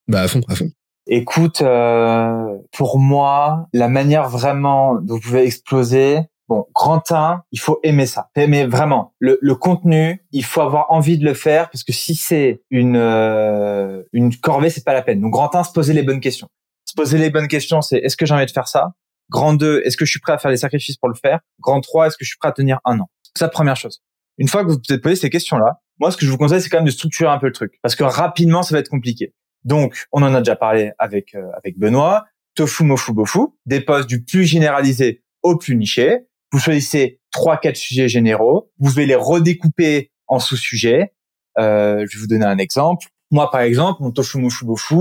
Bah 0.07 0.23
à 0.23 0.29
fond, 0.29 0.41
à 0.49 0.55
fond. 0.55 0.69
Écoute, 1.07 1.63
euh, 1.63 2.59
pour 2.73 2.99
moi, 2.99 3.69
la 3.73 3.89
manière 3.89 4.29
vraiment 4.29 4.97
dont 4.97 5.15
vous 5.15 5.21
pouvez 5.21 5.45
exploser, 5.45 6.21
Bon, 6.53 6.67
grand 6.75 7.11
1, 7.11 7.45
il 7.51 7.59
faut 7.59 7.81
aimer 7.83 8.05
ça. 8.05 8.29
Aimer 8.37 8.67
vraiment 8.67 9.15
le, 9.19 9.39
le, 9.41 9.55
contenu. 9.55 10.23
Il 10.33 10.45
faut 10.45 10.61
avoir 10.61 10.91
envie 10.91 11.17
de 11.17 11.25
le 11.25 11.33
faire 11.33 11.71
parce 11.71 11.83
que 11.83 11.95
si 11.95 12.15
c'est 12.15 12.61
une 12.69 12.99
euh, 12.99 14.03
une 14.13 14.37
corvée, 14.37 14.69
c'est 14.69 14.85
pas 14.85 14.93
la 14.93 15.01
peine. 15.01 15.23
Donc 15.23 15.33
grand 15.33 15.55
1, 15.55 15.65
se 15.65 15.73
poser 15.73 15.95
les 15.95 16.03
bonnes 16.03 16.21
questions. 16.21 16.49
Se 16.85 16.93
poser 16.93 17.17
les 17.17 17.31
bonnes 17.31 17.49
questions, 17.49 17.81
c'est 17.81 17.97
est-ce 17.97 18.19
que 18.19 18.27
j'ai 18.27 18.35
envie 18.35 18.45
de 18.45 18.51
faire 18.51 18.69
ça? 18.69 18.93
Grand 19.31 19.55
2, 19.55 19.81
est-ce 19.87 19.97
que 19.97 20.05
je 20.05 20.11
suis 20.11 20.21
prêt 20.21 20.35
à 20.35 20.37
faire 20.37 20.51
les 20.51 20.59
sacrifices 20.59 20.99
pour 20.99 21.09
le 21.09 21.15
faire? 21.15 21.41
Grand 21.59 21.81
3, 21.81 22.09
est-ce 22.09 22.19
que 22.19 22.25
je 22.27 22.29
suis 22.29 22.39
prêt 22.39 22.51
à 22.51 22.53
tenir 22.53 22.81
un 22.85 23.01
an? 23.01 23.09
C'est 23.35 23.47
la 23.47 23.49
première 23.49 23.77
chose. 23.77 24.03
Une 24.37 24.47
fois 24.47 24.63
que 24.63 24.69
vous 24.69 24.77
vous 24.77 24.95
êtes 24.95 25.03
posé 25.03 25.17
ces 25.17 25.31
questions-là, 25.31 25.81
moi, 26.01 26.11
ce 26.11 26.19
que 26.19 26.27
je 26.27 26.31
vous 26.31 26.37
conseille, 26.37 26.61
c'est 26.61 26.69
quand 26.69 26.81
même 26.81 26.85
de 26.85 26.91
structurer 26.91 27.31
un 27.31 27.39
peu 27.39 27.47
le 27.47 27.55
truc 27.55 27.79
parce 27.81 27.97
que 27.97 28.05
rapidement, 28.05 28.63
ça 28.63 28.75
va 28.75 28.81
être 28.81 28.91
compliqué. 28.91 29.33
Donc, 29.65 30.05
on 30.13 30.23
en 30.23 30.35
a 30.35 30.41
déjà 30.41 30.57
parlé 30.57 30.93
avec 30.99 31.35
euh, 31.35 31.49
avec 31.57 31.79
Benoît. 31.79 32.27
Tofu, 32.55 32.85
mofu, 32.85 33.15
bofu, 33.15 33.39
des 33.65 33.81
postes 33.81 34.07
du 34.07 34.23
plus 34.23 34.45
généralisé 34.45 35.23
au 35.43 35.57
plus 35.57 35.77
niché 35.77 36.27
vous 36.53 36.59
choisissez 36.59 37.21
trois, 37.31 37.57
quatre 37.57 37.77
sujets 37.77 38.09
généraux. 38.09 38.71
Vous 38.79 38.91
devez 38.91 39.07
les 39.07 39.15
redécouper 39.15 40.13
en 40.29 40.39
sous-sujets. 40.39 41.15
Euh, 41.59 42.07
je 42.09 42.17
vais 42.17 42.21
vous 42.21 42.27
donner 42.27 42.45
un 42.45 42.59
exemple. 42.59 43.07
Moi, 43.31 43.51
par 43.51 43.63
exemple, 43.63 44.03
mon 44.03 44.11
tofu 44.11 44.39
mofu 44.39 44.65
bofu, 44.65 44.97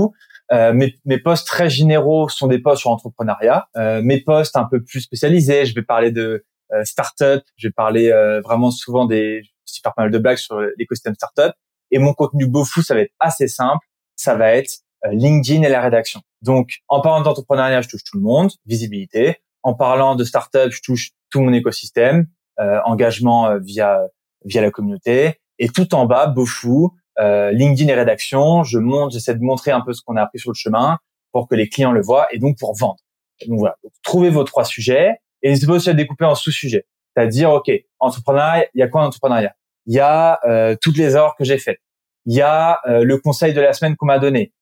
euh, 0.52 0.72
mes, 0.72 0.94
mes 1.04 1.18
postes 1.18 1.46
très 1.46 1.70
généraux 1.70 2.28
sont 2.28 2.46
des 2.46 2.58
postes 2.58 2.80
sur 2.80 2.90
l'entrepreneuriat. 2.90 3.68
Euh, 3.76 4.02
mes 4.02 4.20
postes 4.20 4.56
un 4.56 4.64
peu 4.64 4.82
plus 4.82 5.00
spécialisés, 5.00 5.66
je 5.66 5.74
vais 5.74 5.82
parler 5.82 6.10
de 6.10 6.44
euh, 6.72 6.84
start-up, 6.84 7.42
je 7.56 7.68
vais 7.68 7.72
parler 7.72 8.10
euh, 8.10 8.40
vraiment 8.40 8.70
souvent 8.70 9.04
des, 9.04 9.42
je 9.66 9.80
faire 9.82 9.94
pas 9.94 10.02
mal 10.02 10.10
de 10.10 10.18
blagues 10.18 10.38
sur 10.38 10.60
l'écosystème 10.78 11.14
start-up. 11.14 11.54
Et 11.90 11.98
mon 11.98 12.14
contenu 12.14 12.46
bofu, 12.46 12.82
ça 12.82 12.94
va 12.94 13.00
être 13.00 13.12
assez 13.20 13.48
simple. 13.48 13.86
Ça 14.16 14.34
va 14.34 14.54
être 14.54 14.80
euh, 15.04 15.10
LinkedIn 15.12 15.62
et 15.62 15.68
la 15.68 15.80
rédaction. 15.80 16.20
Donc, 16.40 16.78
en 16.88 17.00
parlant 17.00 17.22
d'entrepreneuriat, 17.22 17.82
je 17.82 17.88
touche 17.88 18.04
tout 18.04 18.16
le 18.16 18.22
monde, 18.22 18.52
visibilité. 18.66 19.42
En 19.62 19.74
parlant 19.74 20.16
de 20.16 20.24
start-up, 20.24 20.72
je 20.72 20.80
touche 20.82 21.10
tout 21.30 21.40
mon 21.40 21.52
écosystème, 21.52 22.26
euh, 22.60 22.80
engagement 22.84 23.48
euh, 23.48 23.58
via 23.58 24.00
via 24.44 24.60
la 24.60 24.70
communauté, 24.70 25.40
et 25.58 25.68
tout 25.68 25.94
en 25.94 26.06
bas, 26.06 26.26
Bofou, 26.26 26.96
euh, 27.18 27.52
LinkedIn 27.52 27.88
et 27.90 27.94
rédaction, 27.94 28.64
je 28.64 28.78
monte, 28.78 29.12
j'essaie 29.12 29.34
de 29.34 29.42
montrer 29.42 29.70
un 29.70 29.80
peu 29.80 29.92
ce 29.92 30.02
qu'on 30.02 30.16
a 30.16 30.22
appris 30.22 30.38
sur 30.38 30.50
le 30.50 30.56
chemin 30.56 30.98
pour 31.30 31.48
que 31.48 31.54
les 31.54 31.68
clients 31.68 31.92
le 31.92 32.02
voient 32.02 32.26
et 32.32 32.38
donc 32.38 32.58
pour 32.58 32.74
vendre. 32.76 32.98
Donc 33.46 33.58
voilà, 33.58 33.76
trouvez 34.02 34.30
vos 34.30 34.44
trois 34.44 34.64
sujets 34.64 35.16
et 35.42 35.50
n'hésitez 35.50 35.66
pas 35.66 35.74
aussi 35.74 35.90
à 35.90 35.94
découper 35.94 36.24
en 36.24 36.34
sous-sujets. 36.34 36.86
C'est-à-dire, 37.14 37.50
OK, 37.52 37.70
entrepreneuriat, 37.98 38.66
il 38.74 38.80
y 38.80 38.82
a 38.82 38.88
quoi 38.88 39.02
en 39.02 39.06
entrepreneuriat? 39.06 39.54
Il 39.86 39.94
y 39.94 40.00
a 40.00 40.38
euh, 40.46 40.76
toutes 40.80 40.96
les 40.96 41.16
heures 41.16 41.34
que 41.36 41.44
j'ai 41.44 41.58
faites. 41.58 41.80
Il 42.26 42.34
y 42.34 42.40
a 42.40 42.80
euh, 42.86 43.04
le 43.04 43.18
conseil 43.18 43.52
de 43.52 43.60
la 43.60 43.72
semaine 43.72 43.96
qu'on 43.96 44.06
m'a 44.06 44.18
donné. 44.18 44.52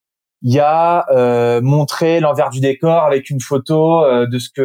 Il 0.43 0.53
y 0.53 0.59
a 0.59 1.05
euh, 1.11 1.61
montrer 1.61 2.19
l'envers 2.19 2.49
du 2.49 2.59
décor 2.59 3.03
avec 3.03 3.29
une 3.29 3.39
photo 3.39 4.03
euh, 4.03 4.25
de 4.25 4.39
ce 4.39 4.49
que 4.49 4.61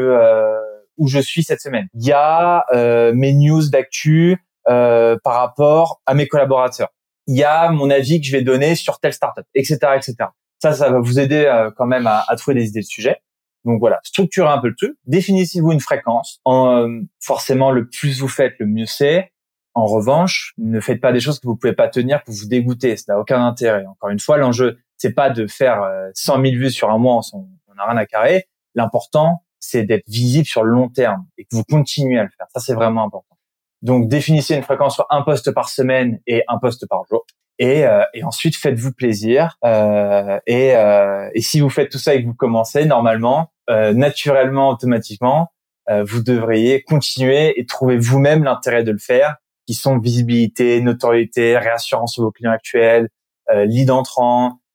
où 0.98 1.08
je 1.08 1.18
suis 1.18 1.42
cette 1.42 1.60
semaine. 1.60 1.88
Il 1.94 2.04
y 2.04 2.12
a 2.12 2.64
euh, 2.72 3.12
mes 3.14 3.32
news 3.32 3.68
d'actu 3.68 4.38
euh, 4.68 5.16
par 5.22 5.34
rapport 5.34 6.00
à 6.06 6.14
mes 6.14 6.26
collaborateurs. 6.26 6.88
Il 7.26 7.36
y 7.36 7.44
a 7.44 7.70
mon 7.70 7.90
avis 7.90 8.20
que 8.20 8.26
je 8.26 8.32
vais 8.32 8.42
donner 8.42 8.74
sur 8.74 9.00
telle 9.00 9.12
startup, 9.12 9.44
etc., 9.54 9.78
etc. 9.96 10.14
Ça, 10.58 10.72
ça 10.72 10.90
va 10.90 11.00
vous 11.00 11.18
aider 11.18 11.44
euh, 11.44 11.70
quand 11.76 11.86
même 11.86 12.06
à, 12.06 12.24
à, 12.28 12.36
trouver 12.36 12.54
des 12.54 12.68
idées 12.68 12.80
de 12.80 12.86
sujet. 12.86 13.16
Donc 13.64 13.80
voilà, 13.80 13.98
structurez 14.04 14.48
un 14.48 14.58
peu 14.58 14.68
le 14.68 14.76
truc, 14.76 14.96
définissez-vous 15.06 15.72
une 15.72 15.80
fréquence. 15.80 16.40
En, 16.44 16.88
forcément, 17.20 17.72
le 17.72 17.88
plus 17.88 18.20
vous 18.20 18.28
faites, 18.28 18.54
le 18.60 18.66
mieux 18.66 18.86
c'est. 18.86 19.32
En 19.74 19.86
revanche, 19.86 20.54
ne 20.56 20.80
faites 20.80 21.00
pas 21.00 21.12
des 21.12 21.20
choses 21.20 21.40
que 21.40 21.46
vous 21.46 21.56
pouvez 21.56 21.74
pas 21.74 21.88
tenir 21.88 22.22
pour 22.22 22.32
vous 22.32 22.46
dégoûter. 22.46 22.96
Ça 22.96 23.12
n'a 23.12 23.20
aucun 23.20 23.44
intérêt. 23.44 23.84
Encore 23.84 24.08
une 24.08 24.20
fois, 24.20 24.38
l'enjeu, 24.38 24.78
c'est 24.98 25.14
pas 25.14 25.30
de 25.30 25.46
faire 25.46 25.82
100 26.14 26.42
000 26.42 26.54
vues 26.56 26.70
sur 26.70 26.90
un 26.90 26.98
mois, 26.98 27.20
on 27.32 27.46
n'a 27.76 27.84
rien 27.84 27.96
à 27.96 28.06
carrer. 28.06 28.46
L'important, 28.74 29.42
c'est 29.58 29.84
d'être 29.84 30.08
visible 30.08 30.46
sur 30.46 30.62
le 30.62 30.70
long 30.70 30.88
terme 30.88 31.26
et 31.38 31.44
que 31.44 31.54
vous 31.54 31.64
continuez 31.64 32.18
à 32.18 32.24
le 32.24 32.30
faire. 32.36 32.46
Ça, 32.54 32.60
c'est 32.60 32.74
vraiment 32.74 33.04
important. 33.04 33.36
Donc, 33.82 34.08
définissez 34.08 34.54
une 34.54 34.62
fréquence 34.62 34.94
sur 34.94 35.06
un 35.10 35.22
poste 35.22 35.52
par 35.52 35.68
semaine 35.68 36.20
et 36.26 36.42
un 36.48 36.58
poste 36.58 36.86
par 36.88 37.04
jour. 37.08 37.24
Et, 37.58 37.86
euh, 37.86 38.02
et 38.14 38.24
ensuite, 38.24 38.56
faites-vous 38.56 38.92
plaisir. 38.92 39.56
Euh, 39.64 40.38
et, 40.46 40.76
euh, 40.76 41.28
et 41.34 41.40
si 41.40 41.60
vous 41.60 41.70
faites 41.70 41.90
tout 41.90 41.98
ça 41.98 42.14
et 42.14 42.22
que 42.22 42.26
vous 42.26 42.34
commencez, 42.34 42.84
normalement, 42.84 43.50
euh, 43.70 43.92
naturellement, 43.92 44.70
automatiquement, 44.70 45.48
euh, 45.88 46.04
vous 46.04 46.22
devriez 46.22 46.82
continuer 46.82 47.58
et 47.58 47.64
trouver 47.64 47.96
vous-même 47.96 48.44
l'intérêt 48.44 48.82
de 48.82 48.92
le 48.92 48.98
faire 48.98 49.36
qui 49.66 49.74
sont 49.74 49.98
visibilité, 49.98 50.80
notoriété, 50.80 51.56
réassurance 51.58 52.14
sur 52.14 52.24
vos 52.24 52.30
clients 52.30 52.52
actuels, 52.52 53.08
euh, 53.50 53.64
lead 53.64 53.90
entrant, 53.90 54.46
euh, 54.46 54.65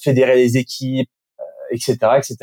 fédérer 0.00 0.36
les 0.36 0.56
équipes, 0.56 1.10
etc., 1.70 1.98
euh, 2.02 2.18
etc. 2.18 2.36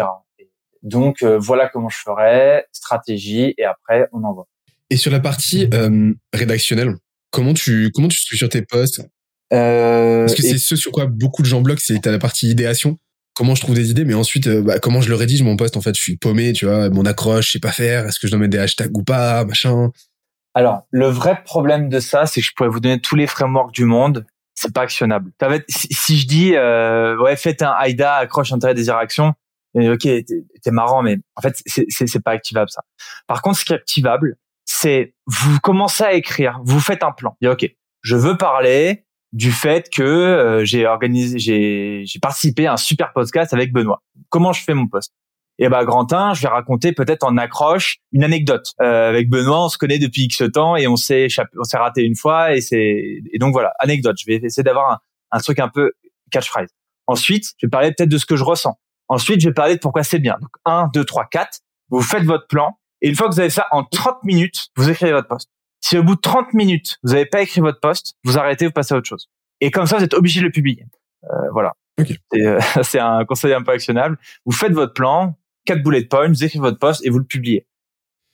Donc 0.84 1.24
euh, 1.24 1.38
voilà 1.38 1.70
comment 1.70 1.90
je 1.90 1.98
ferais, 1.98 2.66
stratégie 2.72 3.54
et 3.58 3.66
après 3.66 4.08
on 4.14 4.24
envoie. 4.24 4.48
Et 4.90 4.98
sur 4.98 5.12
la 5.12 5.20
partie 5.20 5.70
euh, 5.74 6.14
rédactionnelle, 6.34 6.96
comment 7.32 7.54
tu 7.54 7.92
comment 7.94 8.08
tu 8.08 8.18
structures 8.20 8.50
tes 8.50 8.62
posts 8.62 9.02
Parce 9.50 10.36
que 10.36 10.42
c'est 10.42 10.58
ce 10.58 10.76
sur 10.76 10.92
quoi 10.92 11.08
beaucoup 11.08 11.42
de 11.42 11.48
gens 11.48 11.62
bloquent, 11.62 11.82
c'est 11.84 12.06
la 12.06 12.20
partie 12.20 12.50
idéation. 12.50 12.98
Comment 13.36 13.54
je 13.54 13.62
trouve 13.62 13.76
des 13.76 13.92
idées, 13.92 14.04
mais 14.04 14.16
ensuite 14.16 14.50
bah, 14.50 14.80
comment 14.80 15.00
je 15.00 15.10
le 15.10 15.16
rédige 15.16 15.44
mon 15.44 15.58
post 15.58 15.78
en 15.78 15.82
fait, 15.82 15.96
je 15.96 16.02
suis 16.02 16.18
paumé, 16.18 16.54
tu 16.54 16.66
vois, 16.66 16.90
mon 16.90 17.06
accroche, 17.06 17.48
je 17.48 17.52
sais 17.54 17.60
pas 17.60 17.72
faire, 17.72 18.08
est-ce 18.08 18.20
que 18.20 18.26
je 18.26 18.32
dois 18.32 18.40
mettre 18.40 18.52
des 18.52 18.58
hashtags 18.58 18.98
ou 18.98 19.04
pas, 19.04 19.46
machin? 19.46 19.92
Alors, 20.58 20.88
le 20.90 21.06
vrai 21.06 21.44
problème 21.44 21.88
de 21.88 22.00
ça, 22.00 22.26
c'est 22.26 22.42
que 22.42 22.48
je 22.48 22.52
pourrais 22.56 22.70
vous 22.70 22.80
donner 22.80 23.00
tous 23.00 23.16
les 23.16 23.28
frameworks 23.28 23.76
du 23.76 23.86
monde. 23.86 24.26
C'est 24.60 24.74
pas 24.74 24.82
actionnable. 24.82 25.32
Si, 25.70 26.18
je 26.18 26.28
dis, 26.28 26.56
euh, 26.56 27.16
ouais, 27.20 27.36
faites 27.36 27.62
un 27.62 27.76
AIDA, 27.80 28.16
accroche 28.16 28.52
intérêt 28.52 28.74
désir 28.74 28.96
action, 28.96 29.36
ok, 29.76 30.02
t'es 30.02 30.72
marrant, 30.72 31.04
mais 31.04 31.18
en 31.36 31.42
fait, 31.42 31.62
c'est 31.66 32.24
pas 32.24 32.32
activable 32.32 32.70
ça. 32.72 32.82
Par 33.28 33.44
contre, 33.44 33.60
ce 33.60 33.66
qui 33.66 33.74
est 33.74 33.76
activable, 33.76 34.36
c'est 34.66 35.14
vous 35.28 35.60
commencez 35.60 36.04
à 36.04 36.14
écrire, 36.14 36.60
vous 36.64 36.80
faites 36.80 37.04
un 37.04 37.12
plan. 37.12 37.38
Et 37.42 37.48
ok, 37.48 37.70
je 38.02 38.16
veux 38.16 38.36
parler 38.36 39.06
du 39.32 39.52
fait 39.52 39.90
que 39.92 40.02
euh, 40.02 40.66
j'ai 40.66 40.88
organisé, 40.88 41.38
j'ai 41.38 42.20
participé 42.20 42.66
à 42.66 42.74
un 42.74 42.78
super 42.78 43.14
podcast 43.14 43.54
avec 43.54 43.72
Benoît. 43.72 44.02
Comment 44.30 44.54
je 44.54 44.64
fais 44.64 44.74
mon 44.74 44.88
post 44.88 45.14
et 45.60 45.70
bah 45.70 45.86
Grantin, 45.86 46.34
je 46.34 46.42
vais 46.42 46.48
raconter 46.48 46.92
peut-être 46.92 47.24
en 47.24 47.36
accroche 47.38 47.98
une 48.12 48.24
anecdote. 48.24 48.74
Euh, 48.82 49.10
avec 49.10 49.30
Benoît, 49.30 49.66
on 49.66 49.70
se 49.70 49.78
connaît 49.78 50.00
depuis 50.00 50.24
X 50.24 50.44
temps 50.54 50.76
et 50.76 50.88
on 50.88 50.96
s'est 50.96 51.28
on 51.60 51.64
s'est 51.64 51.78
raté 51.78 52.04
une 52.04 52.16
fois 52.16 52.54
et 52.54 52.62
c'est 52.62 53.22
et 53.32 53.40
donc 53.40 53.54
voilà, 53.54 53.74
anecdote. 53.80 54.18
Je 54.20 54.26
vais 54.28 54.36
essayer 54.36 54.64
d'avoir 54.64 54.92
un, 54.92 54.98
un, 55.32 55.40
truc 55.40 55.60
un 55.60 55.70
peu 55.70 55.92
catchphrase. 56.32 56.70
Ensuite, 57.08 57.46
je 57.58 57.66
vais 57.66 57.70
parler 57.70 57.92
peut-être 57.92 58.10
de 58.10 58.18
ce 58.18 58.26
que 58.26 58.36
je 58.36 58.44
ressens. 58.44 58.78
Ensuite, 59.08 59.42
je 59.42 59.50
vais 59.50 59.54
parler 59.54 59.76
de 59.76 59.80
pourquoi 59.80 60.04
c'est 60.04 60.20
bien. 60.20 60.38
Donc 60.40 60.52
1 60.66 60.90
2 60.94 61.04
3 61.04 61.26
4, 61.32 61.60
vous 61.90 62.02
faites 62.02 62.24
votre 62.24 62.48
plan 62.48 62.78
et 63.02 63.10
une 63.10 63.16
fois 63.16 63.28
que 63.28 63.34
vous 63.34 63.40
avez 63.40 63.50
ça 63.50 63.68
en 63.72 63.84
30 63.84 64.24
minutes, 64.24 64.68
vous 64.76 64.90
écrivez 64.90 65.12
votre 65.12 65.28
poste. 65.28 65.50
Si 65.82 65.98
au 65.98 66.04
bout 66.04 66.16
de 66.16 66.22
30 66.22 66.54
minutes, 66.54 66.98
vous 67.04 67.14
n'avez 67.14 67.26
pas 67.26 67.42
écrit 67.42 67.62
votre 67.62 67.80
poste, 67.80 68.16
vous 68.24 68.38
arrêtez, 68.38 68.66
vous 68.66 68.72
passez 68.72 68.94
à 68.94 68.98
autre 68.98 69.08
chose. 69.08 69.30
Et 69.62 69.72
comme 69.72 69.86
ça, 69.86 69.98
vous 69.98 70.04
êtes 70.04 70.14
obligé 70.14 70.40
de 70.40 70.46
le 70.46 70.52
publier. 70.52 70.86
Euh, 71.24 71.50
voilà. 71.52 71.74
Okay. 72.00 72.18
C'est 72.84 73.00
un 73.00 73.26
conseil 73.26 73.54
un 73.54 73.64
peu 73.64 73.72
actionnable. 73.72 74.18
Vous 74.46 74.52
faites 74.52 74.72
votre 74.72 74.94
plan, 74.94 75.38
quatre 75.68 75.84
bullet 75.84 76.06
points, 76.06 76.28
vous 76.28 76.44
écrivez 76.44 76.62
votre 76.62 76.80
post 76.80 77.06
et 77.06 77.10
vous 77.10 77.20
le 77.20 77.26
publiez. 77.26 77.66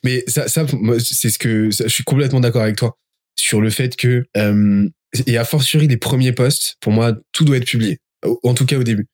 Mais 0.03 0.23
ça, 0.27 0.47
ça 0.47 0.65
c'est 0.99 1.29
ce 1.29 1.39
que 1.39 1.69
je 1.71 1.87
suis 1.87 2.03
complètement 2.03 2.39
d'accord 2.39 2.61
avec 2.61 2.75
toi 2.75 2.97
sur 3.35 3.61
le 3.61 3.69
fait 3.69 3.95
que 3.95 4.25
euh, 4.37 4.89
et 5.27 5.37
a 5.37 5.45
fortiori 5.45 5.87
les 5.87 5.97
premiers 5.97 6.31
posts, 6.31 6.75
pour 6.81 6.91
moi, 6.91 7.13
tout 7.31 7.45
doit 7.45 7.57
être 7.57 7.67
publié. 7.67 7.99
En 8.43 8.53
tout 8.53 8.65
cas 8.65 8.77
au 8.77 8.83
début. 8.83 9.07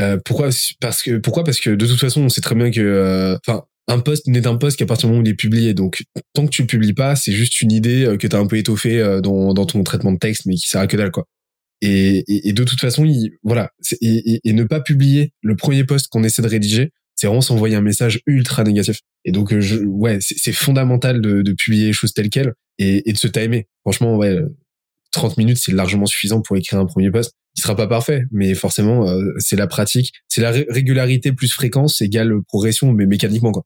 Euh, 0.00 0.18
pourquoi 0.24 0.50
Parce 0.80 1.02
que 1.02 1.18
pourquoi? 1.18 1.44
Parce 1.44 1.60
que 1.60 1.70
de 1.70 1.86
toute 1.86 1.98
façon, 2.00 2.22
on 2.22 2.28
sait 2.28 2.40
très 2.40 2.54
bien 2.54 2.70
que, 2.70 2.80
euh, 2.80 3.36
enfin, 3.46 3.64
un 3.88 3.98
post 3.98 4.26
n'est 4.26 4.46
un 4.46 4.56
post 4.56 4.78
qu'à 4.78 4.86
partir 4.86 5.08
du 5.08 5.12
moment 5.12 5.22
où 5.22 5.26
il 5.26 5.30
est 5.30 5.34
publié. 5.34 5.74
Donc, 5.74 6.04
tant 6.34 6.46
que 6.46 6.50
tu 6.50 6.62
le 6.62 6.68
publies 6.68 6.94
pas, 6.94 7.16
c'est 7.16 7.32
juste 7.32 7.60
une 7.60 7.72
idée 7.72 8.04
euh, 8.04 8.16
que 8.16 8.26
tu 8.26 8.36
as 8.36 8.38
un 8.38 8.46
peu 8.46 8.56
étoffée 8.56 9.00
euh, 9.00 9.20
dans, 9.20 9.52
dans 9.54 9.66
ton 9.66 9.82
traitement 9.82 10.12
de 10.12 10.18
texte, 10.18 10.46
mais 10.46 10.54
qui 10.54 10.68
sert 10.68 10.80
à 10.80 10.86
que 10.86 10.96
dalle, 10.96 11.10
quoi. 11.10 11.26
Et, 11.80 12.18
et, 12.28 12.48
et 12.48 12.52
de 12.52 12.62
toute 12.64 12.80
façon, 12.80 13.04
il, 13.04 13.32
voilà, 13.42 13.70
et, 14.00 14.40
et, 14.44 14.52
ne 14.52 14.62
pas 14.62 14.80
publier 14.80 15.32
le 15.42 15.56
premier 15.56 15.82
post 15.84 16.06
qu'on 16.08 16.22
essaie 16.22 16.40
de 16.40 16.46
rédiger, 16.46 16.92
c'est 17.22 17.28
vraiment 17.28 17.40
s'envoyer 17.40 17.76
un 17.76 17.82
message 17.82 18.20
ultra 18.26 18.64
négatif. 18.64 18.98
Et 19.24 19.30
donc, 19.30 19.52
euh, 19.52 19.60
je, 19.60 19.76
ouais, 19.76 20.18
c'est 20.20 20.52
fondamental 20.52 21.20
de, 21.20 21.42
de, 21.42 21.52
publier 21.52 21.86
les 21.86 21.92
choses 21.92 22.12
telles 22.12 22.30
quelles 22.30 22.52
et, 22.80 23.08
et 23.08 23.12
de 23.12 23.16
se 23.16 23.28
timer. 23.28 23.68
Franchement, 23.82 24.16
ouais, 24.16 24.40
30 25.12 25.36
minutes, 25.36 25.58
c'est 25.60 25.70
largement 25.70 26.06
suffisant 26.06 26.40
pour 26.40 26.56
écrire 26.56 26.80
un 26.80 26.84
premier 26.86 27.12
post. 27.12 27.36
Il 27.56 27.62
sera 27.62 27.76
pas 27.76 27.86
parfait, 27.86 28.24
mais 28.32 28.54
forcément, 28.54 29.06
euh, 29.06 29.34
c'est 29.38 29.54
la 29.54 29.68
pratique. 29.68 30.12
C'est 30.26 30.40
la 30.40 30.50
régularité 30.50 31.30
plus 31.30 31.52
fréquence 31.52 32.00
égale 32.00 32.42
progression, 32.48 32.90
mais 32.90 33.06
mécaniquement, 33.06 33.52
quoi. 33.52 33.62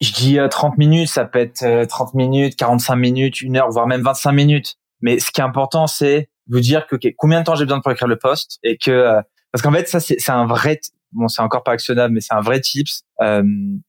Je 0.00 0.12
dis 0.12 0.38
30 0.50 0.72
euh, 0.72 0.76
minutes, 0.76 1.08
ça 1.08 1.26
peut 1.26 1.38
être 1.38 1.86
30 1.86 2.14
minutes, 2.14 2.56
45 2.56 2.96
minutes, 2.96 3.40
une 3.40 3.56
heure, 3.56 3.70
voire 3.70 3.86
même 3.86 4.02
25 4.02 4.32
minutes. 4.32 4.74
Mais 5.00 5.20
ce 5.20 5.30
qui 5.30 5.40
est 5.40 5.44
important, 5.44 5.86
c'est 5.86 6.28
vous 6.48 6.58
dire 6.58 6.88
que 6.88 6.96
combien 7.16 7.38
de 7.38 7.44
temps 7.44 7.54
j'ai 7.54 7.66
besoin 7.66 7.80
pour 7.80 7.92
écrire 7.92 8.08
le 8.08 8.18
post 8.18 8.58
et 8.64 8.76
que 8.78 9.20
parce 9.52 9.62
qu'en 9.62 9.72
fait 9.72 9.88
ça 9.88 10.00
c'est 10.00 10.30
un 10.30 10.46
vrai 10.46 10.80
bon, 11.12 11.28
c'est 11.28 11.42
encore 11.42 11.62
pas 11.62 11.72
actionnable, 11.72 12.14
mais 12.14 12.20
c'est 12.20 12.34
un 12.34 12.40
vrai 12.40 12.60
tips. 12.60 13.04
Euh, 13.20 13.42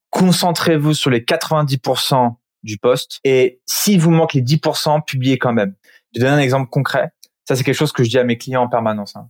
concentrez-vous 0.09 0.93
sur 0.93 1.09
les 1.09 1.21
90% 1.21 2.35
du 2.63 2.77
poste 2.77 3.19
et 3.23 3.61
s'il 3.65 3.99
vous 3.99 4.11
manque 4.11 4.33
les 4.33 4.41
10%, 4.41 5.03
publiez 5.05 5.37
quand 5.37 5.53
même. 5.53 5.75
Je 6.15 6.21
donne 6.21 6.33
un 6.33 6.39
exemple 6.39 6.69
concret. 6.69 7.11
Ça, 7.47 7.55
c'est 7.55 7.63
quelque 7.63 7.75
chose 7.75 7.91
que 7.91 8.03
je 8.03 8.09
dis 8.09 8.19
à 8.19 8.23
mes 8.23 8.37
clients 8.37 8.63
en 8.63 8.69
permanence. 8.69 9.15
Hein. 9.15 9.29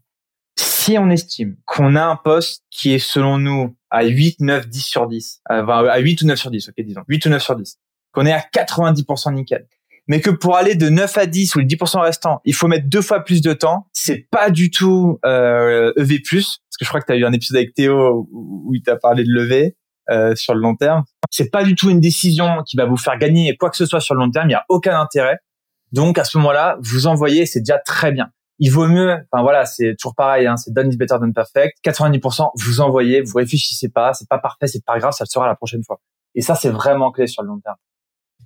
Si 0.57 0.97
on 0.97 1.09
estime 1.09 1.57
qu'on 1.65 1.95
a 1.95 2.03
un 2.03 2.15
poste 2.15 2.63
qui 2.71 2.93
est 2.93 2.99
selon 2.99 3.37
nous 3.37 3.75
à 3.89 4.05
8, 4.05 4.39
9, 4.39 4.67
10 4.67 4.81
sur 4.81 5.07
10, 5.07 5.41
euh, 5.51 5.67
à 5.67 5.99
8 5.99 6.21
ou 6.21 6.25
9 6.25 6.39
sur 6.39 6.49
10, 6.49 6.69
ok, 6.69 6.75
disons, 6.79 7.03
8 7.07 7.25
ou 7.25 7.29
9 7.29 7.41
sur 7.41 7.55
10, 7.55 7.77
qu'on 8.11 8.25
est 8.25 8.31
à 8.31 8.39
90% 8.39 9.33
nickel, 9.33 9.67
mais 10.07 10.21
que 10.21 10.29
pour 10.29 10.55
aller 10.55 10.75
de 10.75 10.89
9 10.89 11.17
à 11.17 11.25
10 11.25 11.55
ou 11.55 11.59
les 11.59 11.65
10% 11.65 11.99
restants, 11.99 12.41
il 12.45 12.53
faut 12.53 12.67
mettre 12.67 12.87
deux 12.87 13.01
fois 13.01 13.23
plus 13.23 13.41
de 13.41 13.53
temps, 13.53 13.87
c'est 13.93 14.27
pas 14.31 14.49
du 14.49 14.71
tout 14.71 15.19
euh, 15.25 15.91
EV+, 15.97 16.19
parce 16.21 16.59
que 16.79 16.85
je 16.85 16.87
crois 16.87 17.01
que 17.01 17.05
tu 17.05 17.13
as 17.13 17.15
eu 17.17 17.25
un 17.25 17.33
épisode 17.33 17.57
avec 17.57 17.73
Théo 17.73 18.27
où 18.31 18.71
il 18.73 18.81
t'a 18.81 18.95
parlé 18.95 19.23
de 19.23 19.29
lever 19.29 19.75
euh, 20.09 20.35
sur 20.35 20.53
le 20.53 20.61
long 20.61 20.75
terme. 20.75 21.03
C'est 21.29 21.51
pas 21.51 21.63
du 21.63 21.75
tout 21.75 21.89
une 21.89 21.99
décision 21.99 22.63
qui 22.65 22.77
va 22.77 22.85
vous 22.85 22.97
faire 22.97 23.17
gagner 23.17 23.55
quoi 23.57 23.69
que 23.69 23.77
ce 23.77 23.85
soit 23.85 23.99
sur 23.99 24.15
le 24.15 24.21
long 24.21 24.31
terme, 24.31 24.49
il 24.49 24.53
y 24.53 24.55
a 24.55 24.65
aucun 24.69 24.99
intérêt. 24.99 25.39
Donc 25.91 26.17
à 26.17 26.23
ce 26.23 26.37
moment-là, 26.37 26.77
vous 26.81 27.07
envoyez, 27.07 27.45
c'est 27.45 27.59
déjà 27.59 27.79
très 27.79 28.11
bien. 28.11 28.29
Il 28.59 28.71
vaut 28.71 28.87
mieux, 28.87 29.17
enfin 29.31 29.43
voilà, 29.43 29.65
c'est 29.65 29.95
toujours 29.99 30.15
pareil, 30.15 30.47
hein, 30.47 30.57
c'est 30.57 30.73
done 30.73 30.91
is 30.91 30.97
better 30.97 31.15
than 31.19 31.31
perfect. 31.31 31.77
90%, 31.85 32.49
vous 32.55 32.81
envoyez, 32.81 33.21
vous 33.21 33.37
réfléchissez 33.37 33.89
pas, 33.89 34.13
c'est 34.13 34.27
pas 34.27 34.39
parfait, 34.39 34.67
c'est 34.67 34.83
pas 34.83 34.97
grave, 34.97 35.11
ça 35.11 35.25
le 35.25 35.29
sera 35.29 35.47
la 35.47 35.55
prochaine 35.55 35.83
fois. 35.83 35.99
Et 36.33 36.41
ça, 36.41 36.55
c'est 36.55 36.69
vraiment 36.69 37.11
clé 37.11 37.27
sur 37.27 37.43
le 37.43 37.49
long 37.49 37.59
terme. 37.59 37.75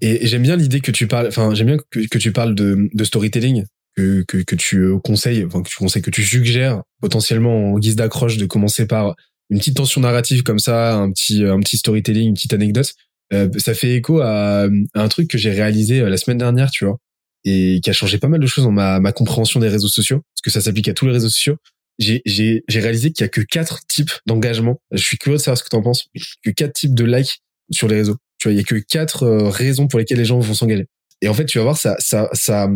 Et 0.01 0.25
j'aime 0.25 0.41
bien 0.41 0.55
l'idée 0.55 0.81
que 0.81 0.91
tu 0.91 1.07
parles, 1.07 1.27
enfin, 1.27 1.53
j'aime 1.53 1.67
bien 1.67 1.77
que, 1.77 2.17
tu 2.17 2.31
parles 2.31 2.55
de, 2.55 3.03
storytelling, 3.03 3.65
que, 3.95 4.55
tu 4.55 4.77
euh, 4.77 4.97
conseilles, 4.97 5.45
enfin, 5.45 5.61
que 5.61 5.69
tu 5.69 5.77
conseilles, 5.77 6.01
que 6.01 6.09
tu 6.09 6.23
suggères 6.23 6.81
potentiellement 7.01 7.73
en 7.73 7.79
guise 7.79 7.95
d'accroche 7.95 8.37
de 8.37 8.47
commencer 8.47 8.87
par 8.87 9.15
une 9.51 9.59
petite 9.59 9.77
tension 9.77 10.01
narrative 10.01 10.41
comme 10.41 10.57
ça, 10.57 10.95
un 10.95 11.11
petit, 11.11 11.43
un 11.43 11.59
petit 11.59 11.77
storytelling, 11.77 12.29
une 12.29 12.33
petite 12.33 12.53
anecdote. 12.53 12.93
Euh, 13.31 13.47
ça 13.57 13.73
fait 13.75 13.95
écho 13.95 14.21
à, 14.21 14.67
un 14.93 15.07
truc 15.07 15.29
que 15.29 15.37
j'ai 15.37 15.51
réalisé 15.51 16.01
euh, 16.01 16.09
la 16.09 16.17
semaine 16.17 16.39
dernière, 16.39 16.71
tu 16.71 16.85
vois, 16.85 16.97
et 17.45 17.79
qui 17.83 17.89
a 17.89 17.93
changé 17.93 18.17
pas 18.17 18.27
mal 18.27 18.39
de 18.39 18.47
choses 18.47 18.63
dans 18.63 18.71
ma, 18.71 19.11
compréhension 19.11 19.59
des 19.59 19.69
réseaux 19.69 19.87
sociaux, 19.87 20.21
parce 20.33 20.41
que 20.43 20.49
ça 20.49 20.61
s'applique 20.61 20.87
à 20.87 20.93
tous 20.93 21.05
les 21.05 21.13
réseaux 21.13 21.29
sociaux. 21.29 21.57
J'ai 21.99 22.63
réalisé 22.67 23.11
qu'il 23.11 23.23
y 23.23 23.25
a 23.25 23.29
que 23.29 23.41
quatre 23.41 23.85
types 23.87 24.11
d'engagement. 24.25 24.81
Je 24.91 25.03
suis 25.03 25.17
curieux 25.17 25.37
de 25.37 25.41
savoir 25.41 25.59
ce 25.59 25.63
que 25.63 25.69
tu 25.69 25.75
en 25.75 25.83
penses. 25.83 26.07
Que 26.43 26.49
quatre 26.49 26.73
types 26.73 26.95
de 26.95 27.05
likes 27.05 27.41
sur 27.71 27.87
les 27.87 27.97
réseaux. 27.97 28.17
Tu 28.41 28.47
vois, 28.47 28.53
il 28.53 28.57
y 28.57 28.59
a 28.59 28.63
que 28.63 28.75
quatre 28.75 29.23
euh, 29.23 29.49
raisons 29.49 29.87
pour 29.87 29.99
lesquelles 29.99 30.17
les 30.17 30.25
gens 30.25 30.39
vont 30.39 30.55
s'engager. 30.55 30.87
Et 31.21 31.29
en 31.29 31.33
fait, 31.35 31.45
tu 31.45 31.59
vas 31.59 31.63
voir, 31.63 31.77
ça, 31.77 31.95
ça, 31.99 32.27
ça 32.33 32.67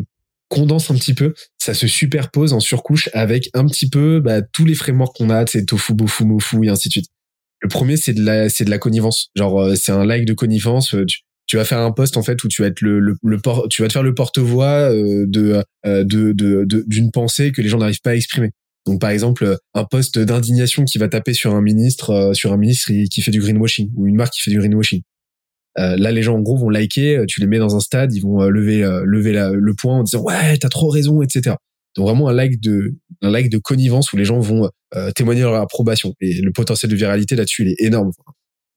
condense 0.48 0.92
un 0.92 0.94
petit 0.96 1.16
peu, 1.16 1.34
ça 1.58 1.74
se 1.74 1.88
superpose 1.88 2.54
en 2.54 2.60
surcouche 2.60 3.10
avec 3.14 3.50
un 3.56 3.66
petit 3.66 3.90
peu 3.90 4.20
bah, 4.20 4.44
tous 4.44 4.64
les 4.64 4.76
frameworks 4.76 5.16
qu'on 5.16 5.32
a, 5.32 5.44
c'est 5.48 5.66
tofu, 5.66 5.96
bofu, 5.96 6.24
mofu 6.24 6.64
et 6.68 6.70
ainsi 6.70 6.90
de 6.90 6.92
suite. 6.92 7.08
Le 7.62 7.68
premier, 7.68 7.98
c'est 7.98 8.14
de 8.14 8.24
la, 8.24 8.48
c'est 8.48 8.64
de 8.64 8.70
la 8.70 8.78
connivence. 8.78 9.32
Genre, 9.36 9.60
euh, 9.60 9.76
c'est 9.76 9.92
un 9.92 10.06
like 10.06 10.26
de 10.26 10.34
connivence. 10.34 10.94
Euh, 10.94 11.04
tu, 11.48 11.58
vas 11.58 11.66
faire 11.66 11.80
un 11.80 11.92
post 11.92 12.16
en 12.16 12.22
fait 12.22 12.44
où 12.44 12.48
tu 12.48 12.62
vas 12.62 12.68
être 12.68 12.82
le, 12.82 13.00
le, 13.00 13.16
le 13.24 13.42
tu 13.68 13.82
vas 13.82 13.88
te 13.88 13.94
faire 13.94 14.04
le 14.04 14.14
porte-voix 14.14 14.92
de, 14.92 15.26
de, 15.84 16.04
de, 16.04 16.84
d'une 16.86 17.10
pensée 17.10 17.52
que 17.52 17.64
les 17.64 17.70
gens 17.70 17.80
n'arrivent 17.80 18.02
pas 18.02 18.12
à 18.12 18.16
exprimer. 18.16 18.52
Donc 18.86 19.02
par 19.02 19.10
exemple 19.10 19.58
un 19.74 19.84
post 19.84 20.20
d'indignation 20.20 20.86
qui 20.86 21.00
va 21.00 21.08
taper 21.08 21.34
sur 21.34 21.56
un 21.56 21.62
ministre 21.62 22.34
sur 22.34 22.52
un 22.52 22.58
ministre 22.58 22.92
qui 23.10 23.22
fait 23.22 23.32
du 23.32 23.40
greenwashing 23.40 23.92
ou 23.96 24.06
une 24.06 24.16
marque 24.16 24.34
qui 24.34 24.42
fait 24.42 24.52
du 24.52 24.60
greenwashing. 24.60 25.02
Euh, 25.78 25.96
là, 25.98 26.12
les 26.12 26.24
gens 26.24 26.36
en 26.36 26.42
gros 26.42 26.58
vont 26.58 26.70
liker, 26.70 27.18
euh, 27.18 27.26
tu 27.28 27.42
les 27.42 27.48
mets 27.48 27.58
dans 27.58 27.76
un 27.76 27.80
stade, 27.80 28.14
ils 28.14 28.22
vont 28.22 28.42
euh, 28.42 28.50
lever 28.50 28.82
lever 29.04 29.34
le 29.34 29.74
point 29.74 30.00
en 30.00 30.04
disant 30.04 30.22
ouais, 30.22 30.58
t'as 30.58 30.70
trop 30.70 30.90
raison, 30.90 31.22
etc. 31.22 31.56
Donc 31.96 32.08
vraiment 32.08 32.28
un 32.30 32.34
like 32.34 32.60
de 32.62 32.96
un 33.22 33.30
like 33.30 33.50
de 33.50 33.58
connivence 33.58 34.12
où 34.14 34.18
les 34.18 34.26
gens 34.26 34.40
vont 34.40 34.70
témoigner 35.16 35.42
leur 35.42 35.56
approbation 35.56 36.14
et 36.22 36.42
le 36.42 36.52
potentiel 36.52 36.90
de 36.90 36.96
viralité 36.96 37.36
là-dessus 37.36 37.64
il 37.64 37.70
est 37.70 37.86
énorme. 37.86 38.12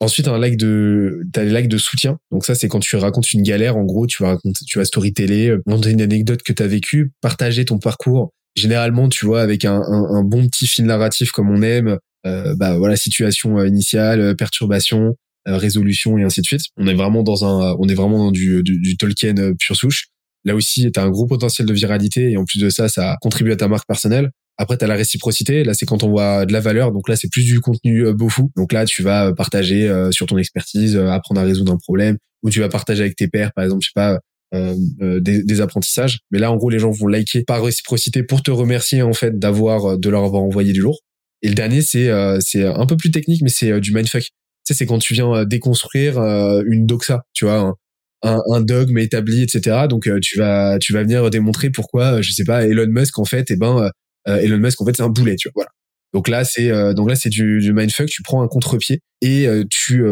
Ensuite, 0.00 0.28
un 0.28 0.38
like 0.38 0.56
de, 0.56 1.22
t'as 1.32 1.42
les 1.42 1.66
de 1.66 1.78
soutien. 1.78 2.18
Donc 2.30 2.44
ça, 2.44 2.54
c'est 2.54 2.68
quand 2.68 2.78
tu 2.78 2.94
racontes 2.94 3.32
une 3.32 3.42
galère. 3.42 3.76
En 3.76 3.84
gros, 3.84 4.06
tu 4.06 4.22
vas 4.22 4.30
raconter, 4.30 4.64
tu 4.64 4.78
vas 4.78 4.84
storyteller, 4.84 5.56
monter 5.66 5.90
une 5.90 6.00
anecdote 6.00 6.42
que 6.44 6.52
t'as 6.52 6.68
vécue, 6.68 7.10
partager 7.20 7.64
ton 7.64 7.78
parcours. 7.78 8.30
Généralement, 8.54 9.08
tu 9.08 9.26
vois, 9.26 9.42
avec 9.42 9.64
un, 9.64 9.80
un, 9.82 10.22
bon 10.22 10.46
petit 10.46 10.68
film 10.68 10.86
narratif 10.86 11.32
comme 11.32 11.50
on 11.50 11.62
aime. 11.62 11.98
Euh, 12.26 12.54
bah 12.56 12.78
voilà, 12.78 12.96
situation 12.96 13.62
initiale, 13.64 14.36
perturbation, 14.36 15.16
résolution 15.56 16.18
et 16.18 16.24
ainsi 16.24 16.40
de 16.40 16.46
suite. 16.46 16.62
On 16.76 16.86
est 16.86 16.94
vraiment 16.94 17.22
dans 17.22 17.44
un, 17.44 17.76
on 17.78 17.88
est 17.88 17.94
vraiment 17.94 18.18
dans 18.18 18.30
du, 18.30 18.62
du, 18.62 18.78
du 18.78 18.96
Tolkien 18.96 19.34
pure 19.58 19.76
souche. 19.76 20.08
Là 20.44 20.54
aussi, 20.54 20.90
tu 20.92 21.00
as 21.00 21.02
un 21.02 21.10
gros 21.10 21.26
potentiel 21.26 21.66
de 21.66 21.72
viralité 21.72 22.30
et 22.30 22.36
en 22.36 22.44
plus 22.44 22.58
de 22.58 22.70
ça, 22.70 22.88
ça 22.88 23.16
contribue 23.20 23.52
à 23.52 23.56
ta 23.56 23.68
marque 23.68 23.86
personnelle. 23.86 24.30
Après, 24.58 24.76
tu 24.76 24.84
as 24.84 24.88
la 24.88 24.96
réciprocité. 24.96 25.62
Là, 25.62 25.72
c'est 25.72 25.86
quand 25.86 26.02
on 26.02 26.08
voit 26.10 26.44
de 26.44 26.52
la 26.52 26.60
valeur. 26.60 26.90
Donc 26.90 27.08
là, 27.08 27.14
c'est 27.14 27.30
plus 27.30 27.44
du 27.44 27.60
contenu 27.60 28.04
euh, 28.04 28.12
beau 28.12 28.28
fou. 28.28 28.50
Donc 28.56 28.72
là, 28.72 28.84
tu 28.84 29.02
vas 29.02 29.32
partager 29.32 29.88
euh, 29.88 30.10
sur 30.10 30.26
ton 30.26 30.36
expertise, 30.36 30.96
euh, 30.96 31.10
apprendre 31.10 31.40
à 31.40 31.44
résoudre 31.44 31.72
un 31.72 31.76
problème, 31.76 32.18
ou 32.42 32.50
tu 32.50 32.58
vas 32.58 32.68
partager 32.68 33.02
avec 33.02 33.14
tes 33.14 33.28
pairs, 33.28 33.52
par 33.54 33.64
exemple, 33.64 33.82
je 33.84 33.88
sais 33.88 33.92
pas, 33.94 34.18
des, 34.52 35.60
apprentissages. 35.60 36.20
Mais 36.30 36.38
là, 36.38 36.50
en 36.50 36.56
gros, 36.56 36.70
les 36.70 36.78
gens 36.78 36.90
vont 36.90 37.06
liker 37.06 37.44
par 37.44 37.62
réciprocité 37.62 38.22
pour 38.22 38.42
te 38.42 38.50
remercier 38.50 39.02
en 39.02 39.12
fait 39.12 39.38
d'avoir 39.38 39.98
de 39.98 40.08
leur 40.08 40.24
avoir 40.24 40.42
envoyé 40.42 40.72
du 40.72 40.80
lourd. 40.80 41.00
Et 41.42 41.48
le 41.48 41.54
dernier, 41.54 41.82
c'est 41.82 42.10
c'est 42.40 42.64
un 42.64 42.86
peu 42.86 42.96
plus 42.96 43.10
technique, 43.10 43.42
mais 43.42 43.50
c'est 43.50 43.78
du 43.80 43.92
mindfuck. 43.92 44.30
Sais, 44.68 44.74
c'est 44.74 44.86
quand 44.86 44.98
tu 44.98 45.14
viens 45.14 45.44
déconstruire 45.44 46.18
une 46.18 46.86
doxa, 46.86 47.22
tu 47.32 47.44
vois, 47.44 47.74
un, 48.22 48.38
un, 48.52 48.60
dogme 48.60 48.98
établi, 48.98 49.42
etc. 49.42 49.86
Donc 49.88 50.08
tu 50.20 50.38
vas 50.38 50.78
tu 50.78 50.92
vas 50.92 51.02
venir 51.02 51.30
démontrer 51.30 51.70
pourquoi, 51.70 52.20
je 52.22 52.32
sais 52.32 52.44
pas, 52.44 52.66
Elon 52.66 52.88
Musk 52.88 53.18
en 53.18 53.24
fait, 53.24 53.50
eh 53.50 53.56
ben 53.56 53.90
euh, 54.28 54.36
Elon 54.36 54.58
Musk 54.58 54.80
en 54.80 54.84
fait 54.84 54.96
c'est 54.96 55.02
un 55.02 55.08
boulet, 55.08 55.36
tu 55.36 55.48
vois. 55.48 55.52
Voilà. 55.62 55.70
Donc 56.14 56.28
là 56.28 56.44
c'est 56.44 56.70
euh, 56.70 56.94
donc 56.94 57.08
là 57.08 57.16
c'est 57.16 57.28
du, 57.28 57.60
du 57.60 57.72
mindfuck. 57.72 58.08
Tu 58.08 58.22
prends 58.22 58.42
un 58.42 58.48
contre-pied 58.48 59.00
et 59.20 59.46
euh, 59.46 59.64
tu 59.70 60.04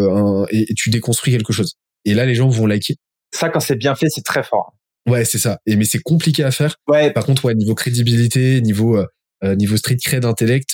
et, 0.51 0.75
tu 0.75 0.91
déconstruis 0.91 1.33
quelque 1.33 1.53
chose. 1.53 1.75
Et 2.05 2.15
là 2.15 2.27
les 2.27 2.35
gens 2.35 2.49
vont 2.49 2.67
liker. 2.67 2.97
Ça 3.35 3.49
quand 3.49 3.61
c'est 3.61 3.77
bien 3.77 3.95
fait 3.95 4.09
c'est 4.09 4.25
très 4.25 4.43
fort. 4.43 4.75
Ouais 5.09 5.25
c'est 5.25 5.39
ça. 5.39 5.59
Et 5.67 5.77
mais 5.77 5.85
c'est 5.85 6.01
compliqué 6.03 6.45
à 6.45 6.51
faire. 6.51 6.77
Ouais. 6.89 7.13
Par 7.13 7.25
contre 7.25 7.45
ouais 7.47 7.55
niveau 7.55 7.75
crédibilité, 7.75 8.61
niveau 8.61 9.03
niveau 9.43 9.77
street 9.77 9.99
cred 10.05 10.25
intellect, 10.25 10.71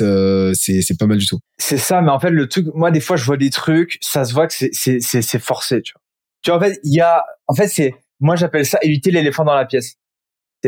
c'est 0.55 0.83
c'est 0.83 0.99
pas 0.99 1.07
mal 1.07 1.19
du 1.19 1.27
tout. 1.27 1.39
C'est 1.59 1.79
ça, 1.79 2.01
mais 2.01 2.11
en 2.11 2.21
fait 2.21 2.31
le 2.31 2.49
truc, 2.49 2.67
moi 2.75 2.91
des 2.91 3.01
fois 3.01 3.17
je 3.17 3.25
vois 3.25 3.37
des 3.37 3.51
trucs, 3.51 3.99
ça 4.01 4.25
se 4.25 4.33
voit 4.33 4.47
que 4.47 4.55
c'est 4.55 4.71
c'est 4.73 5.01
c'est 5.01 5.39
forcé, 5.39 5.83
tu 5.83 5.93
vois. 5.95 6.03
Tu 6.43 6.51
vois 6.51 6.59
en 6.59 6.61
fait 6.61 6.81
il 6.85 6.95
y 6.95 7.01
a, 7.01 7.25
en 7.47 7.55
fait 7.55 7.69
c'est, 7.69 7.95
moi 8.21 8.37
j'appelle 8.37 8.67
ça 8.67 8.79
éviter 8.83 9.11
l'éléphant 9.11 9.45
dans 9.45 9.55
la 9.55 9.65
pièce 9.65 9.97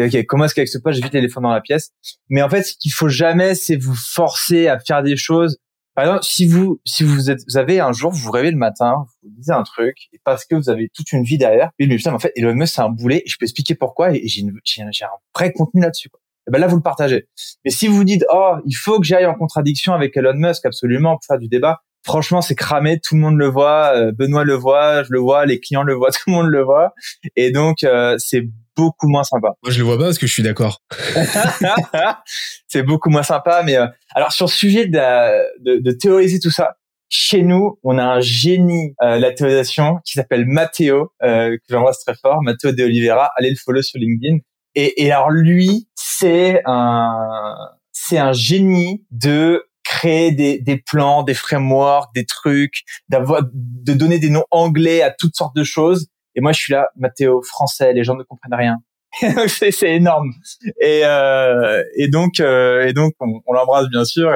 ok, 0.00 0.26
comment 0.26 0.44
est-ce 0.44 0.54
qu'avec 0.54 0.68
ce 0.68 0.78
poste, 0.78 0.96
j'évite 0.96 1.14
l'éléphant 1.14 1.40
dans 1.40 1.52
la 1.52 1.60
pièce? 1.60 1.90
Mais 2.28 2.42
en 2.42 2.48
fait, 2.48 2.62
ce 2.62 2.74
qu'il 2.78 2.92
faut 2.92 3.08
jamais, 3.08 3.54
c'est 3.54 3.76
vous 3.76 3.94
forcer 3.94 4.68
à 4.68 4.78
faire 4.78 5.02
des 5.02 5.16
choses. 5.16 5.58
Par 5.94 6.04
exemple, 6.04 6.24
si 6.24 6.46
vous 6.46 6.80
si 6.84 7.04
vous, 7.04 7.30
êtes, 7.30 7.40
vous 7.48 7.56
avez 7.56 7.78
un 7.78 7.92
jour, 7.92 8.10
vous 8.10 8.18
vous 8.18 8.30
réveillez 8.32 8.50
le 8.50 8.58
matin, 8.58 9.06
vous 9.22 9.30
lisez 9.36 9.52
un 9.52 9.62
truc, 9.62 9.96
et 10.12 10.20
parce 10.24 10.44
que 10.44 10.56
vous 10.56 10.68
avez 10.68 10.88
toute 10.92 11.12
une 11.12 11.22
vie 11.22 11.38
derrière, 11.38 11.70
puis 11.78 11.86
mais 11.86 11.96
putain, 11.96 12.12
en 12.12 12.18
fait, 12.18 12.32
Elon 12.34 12.66
c'est 12.66 12.80
un 12.80 12.88
boulet, 12.88 13.22
et 13.24 13.28
je 13.28 13.36
peux 13.38 13.44
expliquer 13.44 13.76
pourquoi, 13.76 14.12
et 14.12 14.26
j'ai 14.26 14.42
un 14.42 15.08
vrai 15.36 15.52
contenu 15.52 15.80
là-dessus. 15.80 16.08
Et 16.46 16.50
ben 16.50 16.58
là, 16.58 16.66
vous 16.66 16.76
le 16.76 16.82
partagez. 16.82 17.26
Mais 17.64 17.70
si 17.70 17.86
vous 17.86 17.96
vous 17.96 18.04
dites, 18.04 18.24
oh, 18.32 18.56
il 18.66 18.74
faut 18.74 19.00
que 19.00 19.06
j'aille 19.06 19.26
en 19.26 19.34
contradiction 19.34 19.94
avec 19.94 20.16
Elon 20.16 20.34
Musk 20.34 20.66
absolument 20.66 21.12
pour 21.12 21.24
faire 21.26 21.38
du 21.38 21.48
débat, 21.48 21.80
franchement, 22.04 22.42
c'est 22.42 22.54
cramé, 22.54 23.00
tout 23.00 23.14
le 23.14 23.22
monde 23.22 23.38
le 23.38 23.46
voit, 23.46 23.92
euh, 23.94 24.12
Benoît 24.12 24.44
le 24.44 24.54
voit, 24.54 25.02
je 25.04 25.12
le 25.12 25.18
vois, 25.18 25.46
les 25.46 25.58
clients 25.58 25.82
le 25.82 25.94
voient, 25.94 26.10
tout 26.12 26.28
le 26.28 26.32
monde 26.32 26.48
le 26.48 26.62
voit, 26.62 26.92
et 27.36 27.50
donc 27.50 27.82
euh, 27.82 28.16
c'est 28.18 28.44
beaucoup 28.76 29.08
moins 29.08 29.24
sympa. 29.24 29.54
Moi, 29.62 29.72
je 29.72 29.78
le 29.78 29.84
vois 29.84 29.96
pas 29.96 30.04
parce 30.04 30.18
que 30.18 30.26
je 30.26 30.32
suis 30.32 30.42
d'accord. 30.42 30.82
c'est 32.68 32.82
beaucoup 32.82 33.10
moins 33.10 33.22
sympa, 33.22 33.62
mais 33.64 33.76
euh, 33.76 33.86
alors 34.14 34.32
sur 34.32 34.46
le 34.46 34.50
sujet 34.50 34.86
de, 34.86 35.80
de, 35.80 35.92
théoriser 35.92 36.40
tout 36.40 36.50
ça, 36.50 36.76
chez 37.08 37.42
nous, 37.42 37.78
on 37.84 37.98
a 37.98 38.04
un 38.04 38.20
génie 38.20 38.94
euh, 39.02 39.18
la 39.18 39.32
théorisation 39.32 39.98
qui 40.04 40.14
s'appelle 40.14 40.46
Matteo, 40.46 41.12
euh, 41.22 41.56
que 41.56 41.62
j'embrasse 41.68 42.00
très 42.00 42.14
fort, 42.20 42.42
Matteo 42.42 42.72
de 42.72 42.82
Oliveira. 42.82 43.30
Allez 43.36 43.50
le 43.50 43.56
follow 43.56 43.82
sur 43.82 44.00
LinkedIn. 44.00 44.38
Et, 44.74 45.04
et 45.04 45.12
alors 45.12 45.30
lui, 45.30 45.88
c'est 45.94 46.62
un 46.66 47.54
c'est 47.92 48.18
un 48.18 48.32
génie 48.32 49.04
de 49.10 49.64
créer 49.84 50.32
des, 50.32 50.58
des 50.58 50.76
plans, 50.78 51.22
des 51.22 51.34
frameworks, 51.34 52.14
des 52.14 52.26
trucs, 52.26 52.84
d'avoir 53.08 53.42
de 53.52 53.92
donner 53.92 54.18
des 54.18 54.30
noms 54.30 54.44
anglais 54.50 55.02
à 55.02 55.10
toutes 55.10 55.36
sortes 55.36 55.54
de 55.54 55.64
choses 55.64 56.08
et 56.34 56.40
moi, 56.40 56.52
je 56.52 56.60
suis 56.60 56.72
là, 56.72 56.88
Mathéo, 56.96 57.42
français, 57.42 57.92
les 57.92 58.04
gens 58.04 58.16
ne 58.16 58.22
comprennent 58.24 58.54
rien. 58.54 58.78
c'est, 59.48 59.70
c'est 59.70 59.94
énorme. 59.94 60.32
Et, 60.80 61.02
euh, 61.04 61.84
et 61.96 62.08
donc, 62.08 62.40
euh, 62.40 62.86
et 62.86 62.92
donc, 62.92 63.14
on, 63.20 63.40
on 63.46 63.52
l'embrasse 63.52 63.88
bien 63.88 64.04
sûr. 64.04 64.32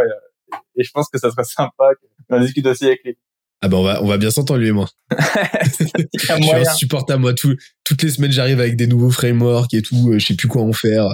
Et, 0.76 0.84
je 0.84 0.90
pense 0.92 1.08
que 1.08 1.18
ça 1.18 1.30
serait 1.30 1.44
sympa 1.44 1.90
qu'on 2.28 2.40
discute 2.40 2.66
aussi 2.66 2.86
avec 2.86 3.02
lui. 3.04 3.18
Ah 3.60 3.68
ben 3.68 3.76
on 3.76 3.82
va 3.82 4.02
on 4.02 4.06
va 4.06 4.18
bien 4.18 4.30
s'entendre 4.30 4.60
lui 4.60 4.68
et 4.68 4.72
moi. 4.72 4.88
je 5.18 6.18
suis 6.18 6.52
insupportable 6.54 7.22
moi 7.22 7.34
tout, 7.34 7.56
toutes 7.84 8.02
les 8.02 8.10
semaines 8.10 8.30
j'arrive 8.30 8.60
avec 8.60 8.76
des 8.76 8.86
nouveaux 8.86 9.10
frameworks 9.10 9.74
et 9.74 9.82
tout, 9.82 10.10
euh, 10.10 10.18
je 10.18 10.26
sais 10.26 10.34
plus 10.34 10.48
quoi 10.48 10.62
en 10.62 10.72
faire. 10.72 11.06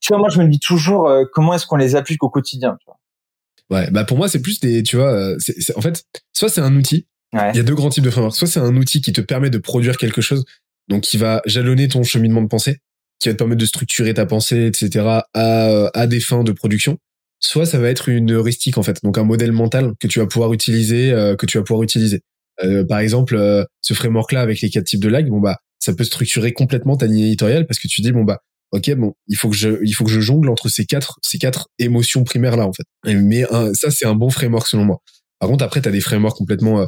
Tu 0.00 0.12
vois 0.12 0.18
moi 0.18 0.28
je 0.30 0.40
me 0.40 0.48
dis 0.48 0.58
toujours 0.58 1.08
euh, 1.08 1.24
comment 1.32 1.54
est-ce 1.54 1.66
qu'on 1.66 1.76
les 1.76 1.96
applique 1.96 2.22
au 2.22 2.30
quotidien. 2.30 2.76
Tu 2.80 2.86
vois. 2.86 3.78
Ouais 3.78 3.90
bah 3.90 4.04
pour 4.04 4.16
moi 4.16 4.28
c'est 4.28 4.40
plus 4.40 4.60
des 4.60 4.82
tu 4.82 4.96
vois 4.96 5.12
euh, 5.12 5.36
c'est, 5.38 5.76
en 5.76 5.80
fait 5.82 6.04
soit 6.32 6.48
c'est 6.48 6.62
un 6.62 6.74
outil 6.74 7.06
il 7.32 7.56
y 7.56 7.60
a 7.60 7.62
deux 7.62 7.74
grands 7.74 7.90
types 7.90 8.04
de 8.04 8.10
frameworks. 8.10 8.36
Soit 8.36 8.48
c'est 8.48 8.60
un 8.60 8.76
outil 8.76 9.00
qui 9.00 9.12
te 9.12 9.20
permet 9.20 9.50
de 9.50 9.58
produire 9.58 9.96
quelque 9.96 10.20
chose, 10.20 10.44
donc 10.88 11.02
qui 11.02 11.16
va 11.16 11.42
jalonner 11.46 11.86
ton 11.86 12.02
cheminement 12.02 12.42
de 12.42 12.48
pensée, 12.48 12.80
qui 13.20 13.28
va 13.28 13.34
te 13.34 13.38
permettre 13.38 13.60
de 13.60 13.66
structurer 13.66 14.14
ta 14.14 14.26
pensée, 14.26 14.66
etc. 14.66 15.20
à, 15.32 15.90
à 15.94 16.06
des 16.08 16.18
fins 16.18 16.42
de 16.42 16.50
production. 16.50 16.98
Soit 17.40 17.66
ça 17.66 17.78
va 17.78 17.88
être 17.88 18.08
une 18.08 18.32
heuristique 18.32 18.78
en 18.78 18.82
fait, 18.82 19.02
donc 19.02 19.18
un 19.18 19.24
modèle 19.24 19.52
mental 19.52 19.92
que 19.98 20.06
tu 20.06 20.18
vas 20.18 20.26
pouvoir 20.26 20.52
utiliser, 20.52 21.10
euh, 21.12 21.36
que 21.36 21.46
tu 21.46 21.58
vas 21.58 21.64
pouvoir 21.64 21.82
utiliser. 21.82 22.20
Euh, 22.62 22.84
par 22.84 22.98
exemple, 22.98 23.36
euh, 23.36 23.64
ce 23.80 23.94
framework-là 23.94 24.42
avec 24.42 24.60
les 24.60 24.70
quatre 24.70 24.84
types 24.84 25.02
de 25.02 25.08
lag, 25.08 25.28
bon 25.28 25.40
bah 25.40 25.58
ça 25.78 25.94
peut 25.94 26.04
structurer 26.04 26.52
complètement 26.52 26.96
ta 26.96 27.06
ligne 27.06 27.20
éditoriale 27.20 27.66
parce 27.66 27.78
que 27.80 27.88
tu 27.88 28.02
dis 28.02 28.12
bon 28.12 28.24
bah 28.24 28.38
ok 28.72 28.94
bon 28.96 29.14
il 29.28 29.36
faut 29.36 29.48
que 29.48 29.56
je 29.56 29.82
il 29.82 29.92
faut 29.92 30.04
que 30.04 30.10
je 30.10 30.20
jongle 30.20 30.50
entre 30.50 30.68
ces 30.68 30.84
quatre 30.84 31.18
ces 31.22 31.38
quatre 31.38 31.68
émotions 31.78 32.24
primaires 32.24 32.56
là 32.56 32.66
en 32.66 32.72
fait. 32.72 32.84
Mais 33.06 33.44
ça 33.74 33.90
c'est 33.90 34.06
un 34.06 34.14
bon 34.14 34.28
framework 34.30 34.66
selon 34.66 34.84
moi. 34.84 34.98
Par 35.38 35.48
contre 35.48 35.64
après 35.64 35.80
tu 35.80 35.88
as 35.88 35.92
des 35.92 36.02
frameworks 36.02 36.36
complètement 36.36 36.86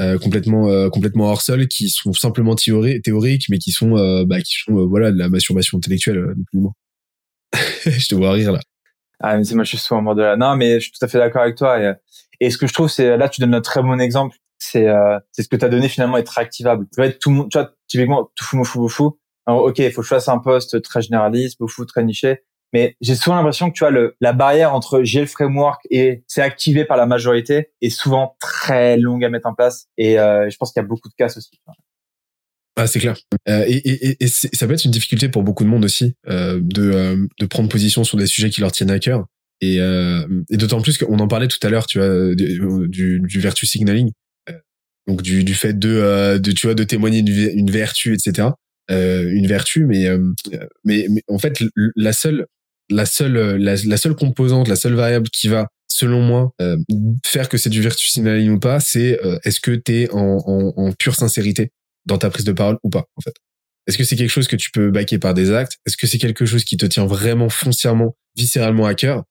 euh, 0.00 0.16
complètement 0.18 0.68
euh, 0.68 0.90
complètement 0.90 1.24
hors 1.30 1.42
sol 1.42 1.66
qui 1.66 1.88
sont 1.88 2.12
simplement 2.12 2.54
théoriques 2.54 3.46
mais 3.50 3.58
qui 3.58 3.72
sont 3.72 3.96
euh, 3.96 4.24
bah, 4.24 4.40
qui 4.40 4.54
sont 4.64 4.86
voilà 4.86 5.10
de 5.10 5.18
la 5.18 5.28
masturbation 5.28 5.78
intellectuelle 5.78 6.18
euh, 6.18 6.34
je 7.84 8.08
te 8.08 8.14
vois 8.14 8.32
rire 8.32 8.52
là 8.52 8.60
ah 9.20 9.36
mais 9.36 9.44
c'est 9.44 9.54
moi 9.54 9.64
je 9.64 9.70
suis 9.70 9.78
souvent 9.78 10.02
mort 10.02 10.14
de 10.14 10.22
là 10.22 10.36
non 10.36 10.56
mais 10.56 10.74
je 10.74 10.84
suis 10.84 10.92
tout 10.92 11.04
à 11.04 11.08
fait 11.08 11.18
d'accord 11.18 11.42
avec 11.42 11.56
toi 11.56 11.80
et, 11.80 11.92
et 12.40 12.50
ce 12.50 12.58
que 12.58 12.66
je 12.66 12.72
trouve 12.72 12.88
c'est 12.88 13.16
là 13.16 13.28
tu 13.28 13.40
donnes 13.40 13.54
un 13.54 13.60
très 13.60 13.82
bon 13.82 14.00
exemple 14.00 14.36
c'est 14.58 14.86
c'est 15.32 15.42
ce 15.42 15.48
que 15.48 15.56
tu 15.56 15.64
as 15.64 15.68
donné 15.68 15.88
finalement 15.88 16.16
être 16.18 16.30
réactivable 16.30 16.86
tu 16.92 17.00
vois 17.00 17.10
tout 17.12 17.48
tu 17.50 17.58
vois 17.58 17.70
typiquement 17.86 18.30
tout 18.34 18.44
fou 18.44 18.64
fou 18.64 18.88
fou 18.88 19.18
alors, 19.46 19.64
ok 19.64 19.78
il 19.78 19.92
faut 19.92 20.02
que 20.02 20.06
je 20.06 20.14
fasse 20.14 20.28
un 20.28 20.38
poste 20.38 20.82
très 20.82 21.02
généraliste 21.02 21.58
fou 21.68 21.84
très 21.84 22.04
niché 22.04 22.42
mais 22.72 22.96
j'ai 23.00 23.14
souvent 23.14 23.36
l'impression 23.36 23.70
que 23.70 23.74
tu 23.74 23.80
vois 23.80 23.90
le, 23.90 24.16
la 24.20 24.32
barrière 24.32 24.74
entre 24.74 25.02
j'ai 25.02 25.20
le 25.20 25.26
framework 25.26 25.80
et 25.90 26.22
c'est 26.26 26.42
activé 26.42 26.84
par 26.84 26.96
la 26.96 27.06
majorité 27.06 27.70
est 27.80 27.90
souvent 27.90 28.36
très 28.40 28.98
longue 28.98 29.24
à 29.24 29.30
mettre 29.30 29.46
en 29.46 29.54
place. 29.54 29.86
Et 29.96 30.18
euh, 30.18 30.50
je 30.50 30.56
pense 30.56 30.72
qu'il 30.72 30.82
y 30.82 30.84
a 30.84 30.88
beaucoup 30.88 31.08
de 31.08 31.14
cas 31.14 31.26
aussi. 31.26 31.60
Ah, 32.78 32.86
c'est 32.86 33.00
clair. 33.00 33.16
Euh, 33.48 33.64
et, 33.66 33.76
et, 33.76 34.16
et 34.20 34.28
ça 34.28 34.66
peut 34.66 34.72
être 34.72 34.84
une 34.84 34.92
difficulté 34.92 35.28
pour 35.28 35.42
beaucoup 35.42 35.64
de 35.64 35.68
monde 35.68 35.84
aussi 35.84 36.14
euh, 36.28 36.60
de, 36.62 36.82
euh, 36.82 37.26
de 37.40 37.46
prendre 37.46 37.68
position 37.68 38.04
sur 38.04 38.16
des 38.16 38.28
sujets 38.28 38.50
qui 38.50 38.60
leur 38.60 38.70
tiennent 38.70 38.92
à 38.92 39.00
cœur. 39.00 39.26
Et, 39.60 39.80
euh, 39.80 40.24
et 40.48 40.56
d'autant 40.56 40.80
plus 40.80 40.96
qu'on 40.96 41.18
en 41.18 41.26
parlait 41.26 41.48
tout 41.48 41.58
à 41.66 41.70
l'heure, 41.70 41.86
tu 41.86 41.98
vois, 41.98 42.34
du, 42.36 43.20
du 43.20 43.40
vertu 43.40 43.66
signaling, 43.66 44.12
donc 45.08 45.22
du, 45.22 45.42
du 45.42 45.54
fait 45.54 45.76
de, 45.76 46.38
de, 46.38 46.52
tu 46.52 46.68
vois, 46.68 46.74
de 46.74 46.84
témoigner 46.84 47.18
une, 47.18 47.58
une 47.58 47.70
vertu, 47.70 48.14
etc. 48.14 48.50
une 48.88 49.48
vertu, 49.48 49.84
mais, 49.84 50.06
mais, 50.84 51.06
mais 51.10 51.22
en 51.26 51.38
fait, 51.38 51.60
la 51.96 52.12
seule 52.12 52.46
la 52.90 53.06
seule, 53.06 53.56
la, 53.56 53.96
seule 53.96 54.14
composante, 54.14 54.68
la 54.68 54.76
seule 54.76 54.94
variable 54.94 55.28
qui 55.30 55.48
va, 55.48 55.68
selon 55.88 56.22
moi, 56.22 56.52
euh, 56.60 56.76
faire 57.26 57.48
que 57.48 57.58
c'est 57.58 57.70
du 57.70 57.80
virtue 57.80 58.08
signaling 58.08 58.50
ou 58.50 58.58
pas, 58.58 58.80
c'est 58.80 59.22
euh, 59.24 59.38
est-ce 59.44 59.60
que 59.60 59.72
tu 59.72 60.02
es 60.02 60.10
en, 60.10 60.38
en, 60.46 60.72
en, 60.76 60.92
pure 60.92 61.14
sincérité? 61.14 61.70
Dans 62.08 62.18
ta 62.18 62.30
prise 62.30 62.44
de 62.44 62.52
parole 62.52 62.78
ou 62.82 62.90
pas, 62.90 63.04
en 63.16 63.20
fait. 63.20 63.34
Est-ce 63.86 63.96
que 63.96 64.04
c'est 64.04 64.16
quelque 64.16 64.30
chose 64.30 64.48
que 64.48 64.56
tu 64.56 64.70
peux 64.70 64.90
baquer 64.90 65.18
par 65.18 65.32
des 65.34 65.50
actes? 65.52 65.78
Est-ce 65.86 65.96
que 65.96 66.06
c'est 66.06 66.18
quelque 66.18 66.44
chose 66.44 66.64
qui 66.64 66.76
te 66.76 66.86
tient 66.86 67.06
vraiment 67.06 67.48
foncièrement, 67.48 68.16
viscéralement 68.36 68.86
à 68.86 68.94
cœur? 68.94 69.24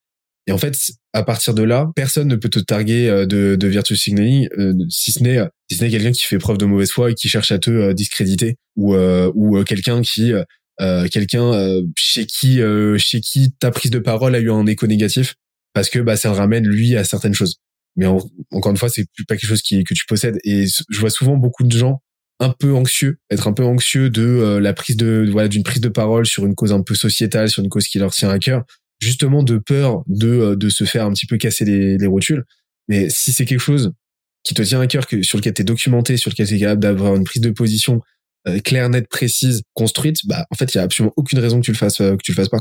Et 0.47 0.51
en 0.51 0.57
fait, 0.57 0.75
à 1.13 1.23
partir 1.23 1.53
de 1.53 1.61
là, 1.63 1.87
personne 1.95 2.27
ne 2.29 2.35
peut 2.37 2.49
te 2.49 2.59
targuer 2.59 3.09
euh, 3.09 3.25
de, 3.25 3.55
de 3.55 3.67
virtue 3.67 3.97
signaling, 3.97 4.47
si 4.89 5.11
ce 5.11 5.21
n'est 5.21 5.39
si 5.69 5.77
ce 5.77 5.83
n'est 5.83 5.91
quelqu'un 5.91 6.11
qui 6.13 6.23
fait 6.23 6.37
preuve 6.37 6.57
de 6.57 6.65
mauvaise 6.65 6.91
foi 6.91 7.11
et 7.11 7.15
qui 7.15 7.27
cherche 7.27 7.51
à 7.51 7.59
te 7.59 7.91
discréditer, 7.91 8.55
ou, 8.77 8.95
ou 8.95 9.63
quelqu'un 9.65 10.01
qui 10.01 10.33
euh, 10.79 11.07
quelqu'un 11.07 11.53
euh, 11.53 11.81
chez 11.95 12.27
qui 12.27 12.61
euh, 12.61 12.99
chez 12.99 13.19
qui 13.19 13.51
ta 13.59 13.71
prise 13.71 13.89
de 13.89 13.97
parole 13.97 14.35
a 14.35 14.39
eu 14.39 14.51
un 14.51 14.67
écho 14.67 14.85
négatif 14.85 15.33
parce 15.73 15.89
que 15.89 15.97
bah 15.99 16.17
ça 16.17 16.29
le 16.29 16.35
ramène 16.35 16.67
lui 16.67 16.95
à 16.95 17.03
certaines 17.03 17.33
choses. 17.33 17.57
Mais 17.95 18.05
encore 18.05 18.69
une 18.69 18.77
fois, 18.77 18.89
c'est 18.89 19.07
pas 19.27 19.37
quelque 19.37 19.49
chose 19.49 19.63
qui 19.63 19.83
que 19.83 19.95
tu 19.95 20.05
possèdes 20.05 20.37
et 20.43 20.65
je 20.67 20.99
vois 20.99 21.09
souvent 21.09 21.35
beaucoup 21.35 21.63
de 21.63 21.75
gens 21.75 22.01
un 22.39 22.49
peu 22.49 22.73
anxieux, 22.73 23.19
être 23.31 23.47
un 23.47 23.53
peu 23.53 23.63
anxieux 23.63 24.09
de 24.09 24.59
la 24.61 24.73
prise 24.73 24.97
de 24.97 25.27
voilà 25.31 25.47
d'une 25.47 25.63
prise 25.63 25.81
de 25.81 25.89
parole 25.89 26.25
sur 26.25 26.45
une 26.45 26.55
cause 26.55 26.71
un 26.71 26.81
peu 26.81 26.95
sociétale, 26.95 27.49
sur 27.49 27.63
une 27.63 27.69
cause 27.69 27.87
qui 27.87 27.99
leur 27.99 28.11
tient 28.11 28.29
à 28.29 28.39
cœur, 28.39 28.63
justement 28.99 29.43
de 29.43 29.57
peur 29.57 30.03
de 30.07 30.55
de 30.55 30.69
se 30.69 30.83
faire 30.83 31.05
un 31.05 31.13
petit 31.13 31.25
peu 31.25 31.37
casser 31.37 31.65
les, 31.65 31.97
les 31.97 32.07
rotules. 32.07 32.45
Mais 32.87 33.09
si 33.09 33.33
c'est 33.33 33.45
quelque 33.45 33.59
chose 33.59 33.93
qui 34.43 34.53
te 34.53 34.61
tient 34.61 34.79
à 34.79 34.87
cœur, 34.87 35.07
que, 35.07 35.23
sur 35.23 35.37
lequel 35.37 35.53
tu 35.53 35.61
es 35.61 35.65
documenté, 35.65 36.15
sur 36.15 36.29
lequel 36.29 36.47
tu 36.47 36.55
es 36.55 36.59
capable 36.59 36.81
d'avoir 36.81 37.15
une 37.15 37.25
prise 37.25 37.41
de 37.41 37.49
position 37.49 38.01
euh, 38.47 38.59
claire, 38.59 38.89
nette, 38.89 39.09
précise, 39.09 39.63
construite, 39.73 40.25
bah 40.25 40.45
en 40.51 40.55
fait, 40.55 40.73
il 40.73 40.77
y 40.77 40.79
a 40.79 40.83
absolument 40.83 41.13
aucune 41.17 41.39
raison 41.39 41.59
que 41.59 41.65
tu 41.65 41.71
le 41.71 41.77
fasses 41.77 41.99
euh, 42.01 42.15
que 42.15 42.23
tu 42.23 42.31
le 42.31 42.35
fasses 42.35 42.49
pas. 42.49 42.59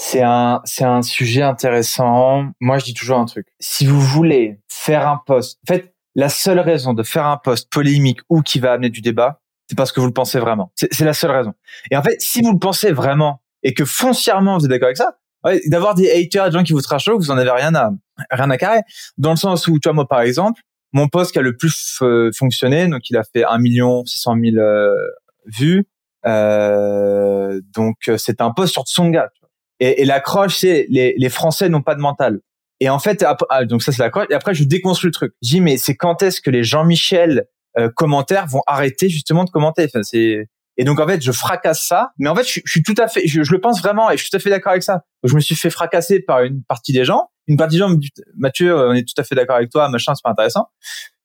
C'est 0.00 0.22
un 0.22 0.60
c'est 0.64 0.84
un 0.84 1.02
sujet 1.02 1.42
intéressant. 1.42 2.52
Moi, 2.60 2.78
je 2.78 2.84
dis 2.84 2.94
toujours 2.94 3.18
un 3.18 3.24
truc. 3.24 3.48
Si 3.60 3.86
vous 3.86 4.00
voulez 4.00 4.60
faire 4.68 5.08
un 5.08 5.20
poste, 5.26 5.58
en 5.68 5.74
fait, 5.74 5.94
la 6.20 6.28
seule 6.28 6.60
raison 6.60 6.92
de 6.92 7.02
faire 7.02 7.26
un 7.26 7.38
poste 7.38 7.72
polémique 7.72 8.20
ou 8.28 8.42
qui 8.42 8.60
va 8.60 8.72
amener 8.72 8.90
du 8.90 9.00
débat, 9.00 9.40
c'est 9.68 9.74
parce 9.74 9.90
que 9.90 10.00
vous 10.00 10.06
le 10.06 10.12
pensez 10.12 10.38
vraiment. 10.38 10.70
C'est 10.74 11.04
la 11.04 11.14
seule 11.14 11.30
raison. 11.30 11.54
Et 11.90 11.96
en 11.96 12.02
fait, 12.02 12.20
si 12.20 12.42
vous 12.42 12.52
le 12.52 12.58
pensez 12.58 12.92
vraiment 12.92 13.40
et 13.62 13.72
que 13.72 13.86
foncièrement 13.86 14.58
vous 14.58 14.66
êtes 14.66 14.70
d'accord 14.70 14.88
avec 14.88 14.98
ça, 14.98 15.16
d'avoir 15.66 15.94
des 15.94 16.10
haters, 16.10 16.50
des 16.50 16.58
gens 16.58 16.62
qui 16.62 16.74
vous 16.74 16.82
trashent, 16.82 17.08
vous 17.08 17.30
en 17.30 17.38
avez 17.38 17.50
rien 17.50 17.74
à 17.74 17.90
rien 18.30 18.50
à 18.50 18.58
carrer. 18.58 18.80
Dans 19.16 19.30
le 19.30 19.36
sens 19.36 19.66
où, 19.66 19.78
tu 19.78 19.88
vois, 19.88 19.94
moi 19.94 20.06
par 20.06 20.20
exemple, 20.20 20.60
mon 20.92 21.08
poste 21.08 21.32
qui 21.32 21.38
a 21.38 21.42
le 21.42 21.56
plus 21.56 21.98
euh, 22.02 22.30
fonctionné, 22.36 22.86
donc 22.86 23.08
il 23.08 23.16
a 23.16 23.22
fait 23.24 23.44
1 23.44 23.58
million 23.58 24.04
600 24.04 24.36
000 24.42 24.56
euh, 24.56 24.94
vues. 25.46 25.86
Euh, 26.26 27.62
donc 27.72 27.96
euh, 28.08 28.18
c'est 28.18 28.42
un 28.42 28.50
poste 28.50 28.74
sur 28.74 28.82
Tsonga. 28.82 29.30
Et, 29.78 30.02
et 30.02 30.04
l'accroche, 30.04 30.58
c'est 30.58 30.86
les, 30.90 31.14
les 31.16 31.28
Français 31.30 31.70
n'ont 31.70 31.80
pas 31.80 31.94
de 31.94 32.00
mental. 32.00 32.40
Et 32.80 32.88
en 32.88 32.98
fait, 32.98 33.24
ah, 33.50 33.64
donc 33.64 33.82
ça 33.82 33.92
c'est 33.92 34.02
l'accroche. 34.02 34.26
Et 34.30 34.34
après, 34.34 34.54
je 34.54 34.64
déconstruis 34.64 35.08
le 35.08 35.12
truc. 35.12 35.34
Je 35.42 35.50
dis 35.50 35.60
mais 35.60 35.76
c'est 35.76 35.96
quand 35.96 36.22
est-ce 36.22 36.40
que 36.40 36.50
les 36.50 36.64
Jean-Michel 36.64 37.44
commentaires 37.94 38.46
vont 38.46 38.62
arrêter 38.66 39.08
justement 39.08 39.44
de 39.44 39.50
commenter? 39.50 39.84
Enfin, 39.84 40.02
c'est 40.02 40.48
et 40.80 40.84
donc 40.84 40.98
en 40.98 41.06
fait, 41.06 41.22
je 41.22 41.30
fracasse 41.30 41.86
ça. 41.86 42.12
Mais 42.18 42.30
en 42.30 42.34
fait, 42.34 42.48
je, 42.48 42.60
je 42.64 42.70
suis 42.70 42.82
tout 42.82 42.94
à 42.96 43.06
fait, 43.06 43.26
je, 43.26 43.42
je, 43.42 43.52
le 43.52 43.60
pense 43.60 43.80
vraiment 43.82 44.10
et 44.10 44.16
je 44.16 44.22
suis 44.22 44.30
tout 44.30 44.36
à 44.38 44.40
fait 44.40 44.48
d'accord 44.48 44.70
avec 44.70 44.82
ça. 44.82 45.02
Je 45.24 45.34
me 45.34 45.40
suis 45.40 45.54
fait 45.54 45.68
fracasser 45.68 46.20
par 46.20 46.42
une 46.42 46.62
partie 46.64 46.94
des 46.94 47.04
gens. 47.04 47.28
Une 47.48 47.58
partie 47.58 47.76
des 47.76 47.80
gens 47.80 47.90
me 47.90 47.96
dit 47.96 48.08
Mathieu, 48.38 48.74
on 48.74 48.94
est 48.94 49.06
tout 49.06 49.20
à 49.20 49.24
fait 49.24 49.34
d'accord 49.34 49.56
avec 49.56 49.70
toi, 49.70 49.90
machin, 49.90 50.14
c'est 50.14 50.22
pas 50.22 50.30
intéressant. 50.30 50.68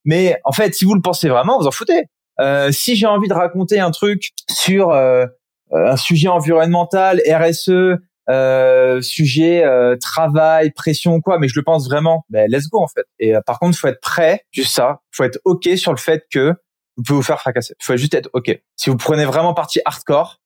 Mais 0.03 0.41
en 0.43 0.51
fait, 0.51 0.75
si 0.75 0.83
vous 0.83 0.93
le 0.93 1.01
pensez 1.01 1.29
vraiment, 1.29 1.57
vous 1.57 1.67
en 1.67 1.71
foutez. 1.71 2.03
Euh, 2.41 2.69
si 2.73 2.97
j'ai 2.97 3.07
envie 3.07 3.29
de 3.29 3.33
raconter 3.33 3.79
un 3.79 3.91
truc 3.91 4.31
sur 4.49 4.89
euh, 4.91 5.25
un 5.71 5.95
sujet 5.95 6.27
environnemental, 6.27 7.21
RSE, 7.25 7.95
euh, 8.29 9.01
sujet 9.01 9.63
euh, 9.63 9.95
travail, 9.97 10.71
pression 10.71 11.21
quoi, 11.21 11.39
mais 11.39 11.47
je 11.47 11.57
le 11.57 11.63
pense 11.63 11.87
vraiment, 11.87 12.25
ben 12.29 12.49
let's 12.49 12.67
go 12.69 12.81
en 12.81 12.87
fait. 12.87 13.05
Et 13.19 13.35
euh, 13.35 13.41
par 13.45 13.59
contre, 13.59 13.77
faut 13.77 13.87
être 13.87 14.01
prêt, 14.01 14.41
juste 14.51 14.73
ça, 14.73 15.01
faut 15.11 15.23
être 15.23 15.39
ok 15.45 15.69
sur 15.75 15.91
le 15.91 15.97
fait 15.97 16.25
que 16.31 16.53
vous 16.97 17.03
pouvez 17.03 17.17
vous 17.17 17.23
faire 17.23 17.39
fracasser. 17.39 17.75
Faut 17.81 17.97
juste 17.97 18.13
être 18.13 18.29
OK. 18.33 18.57
Si 18.75 18.89
vous 18.89 18.97
prenez 18.97 19.25
vraiment 19.25 19.53
partie 19.53 19.81
hardcore, 19.85 20.39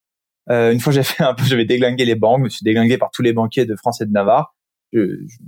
euh, 0.49 0.71
une 0.71 0.79
fois 0.79 0.91
j'ai 0.91 1.03
fait 1.03 1.23
un 1.23 1.33
peu, 1.33 1.43
j'avais 1.45 1.65
déglingué 1.65 2.05
les 2.05 2.15
banques, 2.15 2.39
je 2.39 2.43
me 2.43 2.49
suis 2.49 2.63
déglingué 2.63 2.97
par 2.97 3.11
tous 3.11 3.21
les 3.21 3.33
banquiers 3.33 3.65
de 3.65 3.75
France 3.75 4.01
et 4.01 4.05
de 4.05 4.11
Navarre. 4.11 4.55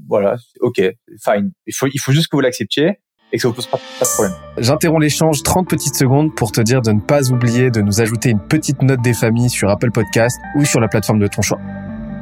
voilà, 0.07 0.37
OK, 0.61 0.81
fine. 1.21 1.51
Il 1.65 1.75
faut, 1.75 1.87
il 1.87 1.99
faut 1.99 2.11
juste 2.11 2.27
que 2.27 2.35
vous 2.37 2.41
l'acceptiez 2.41 2.99
et 3.33 3.37
que 3.37 3.41
ça 3.41 3.47
vous 3.47 3.53
pose 3.53 3.67
pas, 3.67 3.79
pas 3.99 4.05
de 4.05 4.13
problème. 4.13 4.35
J'interromps 4.57 5.01
l'échange 5.01 5.43
30 5.43 5.67
petites 5.67 5.95
secondes 5.95 6.35
pour 6.35 6.51
te 6.51 6.61
dire 6.61 6.81
de 6.81 6.91
ne 6.91 6.99
pas 6.99 7.31
oublier 7.31 7.71
de 7.71 7.81
nous 7.81 8.01
ajouter 8.01 8.29
une 8.29 8.45
petite 8.45 8.81
note 8.81 9.01
des 9.01 9.13
familles 9.13 9.49
sur 9.49 9.69
Apple 9.69 9.91
Podcast 9.91 10.37
ou 10.55 10.65
sur 10.65 10.79
la 10.79 10.87
plateforme 10.87 11.19
de 11.19 11.27
ton 11.27 11.41
choix. 11.41 11.59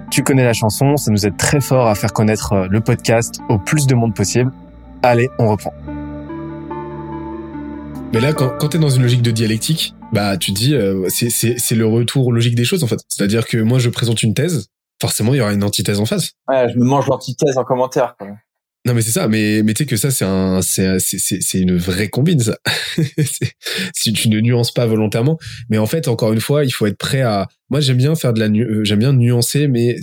Tu 0.09 0.23
connais 0.23 0.43
la 0.43 0.53
chanson, 0.53 0.97
ça 0.97 1.11
nous 1.11 1.27
aide 1.27 1.37
très 1.37 1.61
fort 1.61 1.87
à 1.87 1.93
faire 1.93 2.13
connaître 2.13 2.53
euh, 2.53 2.67
le 2.69 2.81
podcast 2.81 3.41
au 3.47 3.59
plus 3.59 3.85
de 3.85 3.93
monde 3.93 4.15
possible. 4.15 4.51
Allez, 5.03 5.29
on 5.37 5.49
reprend. 5.49 5.73
Mais 8.11 8.19
là, 8.19 8.33
quand, 8.33 8.57
quand 8.59 8.69
tu 8.69 8.77
es 8.77 8.79
dans 8.79 8.89
une 8.89 9.03
logique 9.03 9.21
de 9.21 9.29
dialectique, 9.29 9.93
bah 10.11 10.37
tu 10.37 10.51
te 10.51 10.57
dis, 10.57 10.73
euh, 10.73 11.07
c'est 11.09 11.75
le 11.75 11.85
retour 11.85 12.33
logique 12.33 12.55
des 12.55 12.63
choses 12.63 12.83
en 12.83 12.87
fait. 12.87 12.99
C'est-à-dire 13.07 13.45
que 13.45 13.57
moi, 13.57 13.77
je 13.77 13.89
présente 13.89 14.23
une 14.23 14.33
thèse, 14.33 14.69
forcément, 14.99 15.35
il 15.35 15.37
y 15.37 15.41
aura 15.41 15.53
une 15.53 15.63
antithèse 15.63 15.99
en 15.99 16.05
face. 16.05 16.31
Ouais, 16.47 16.67
je 16.73 16.79
me 16.79 16.85
mange 16.85 17.05
l'antithèse 17.07 17.57
en 17.57 17.63
commentaire. 17.63 18.15
Quoi. 18.17 18.29
Non 18.85 18.93
mais 18.93 19.01
c'est 19.01 19.11
ça, 19.11 19.27
mais 19.27 19.61
mais 19.61 19.73
tu 19.73 19.83
sais 19.83 19.89
que 19.89 19.97
ça 19.97 20.09
c'est 20.09 20.23
un 20.23 20.61
c'est 20.61 20.99
c'est 20.99 21.19
c'est 21.19 21.59
une 21.59 21.75
vraie 21.75 22.07
combine 22.07 22.39
ça. 22.39 22.57
si 23.93 24.13
tu 24.13 24.29
ne 24.29 24.39
nuances 24.39 24.71
pas 24.71 24.85
volontairement, 24.85 25.37
mais 25.69 25.77
en 25.77 25.85
fait 25.85 26.07
encore 26.07 26.31
une 26.31 26.39
fois 26.39 26.63
il 26.63 26.71
faut 26.71 26.87
être 26.87 26.97
prêt 26.97 27.21
à. 27.21 27.47
Moi 27.69 27.81
j'aime 27.81 27.97
bien 27.97 28.15
faire 28.15 28.31
de 28.33 28.39
la 28.39 28.47
euh, 28.47 28.85
j'aime 28.85 28.99
bien 28.99 29.11
nuancer, 29.11 29.67
mais 29.67 29.97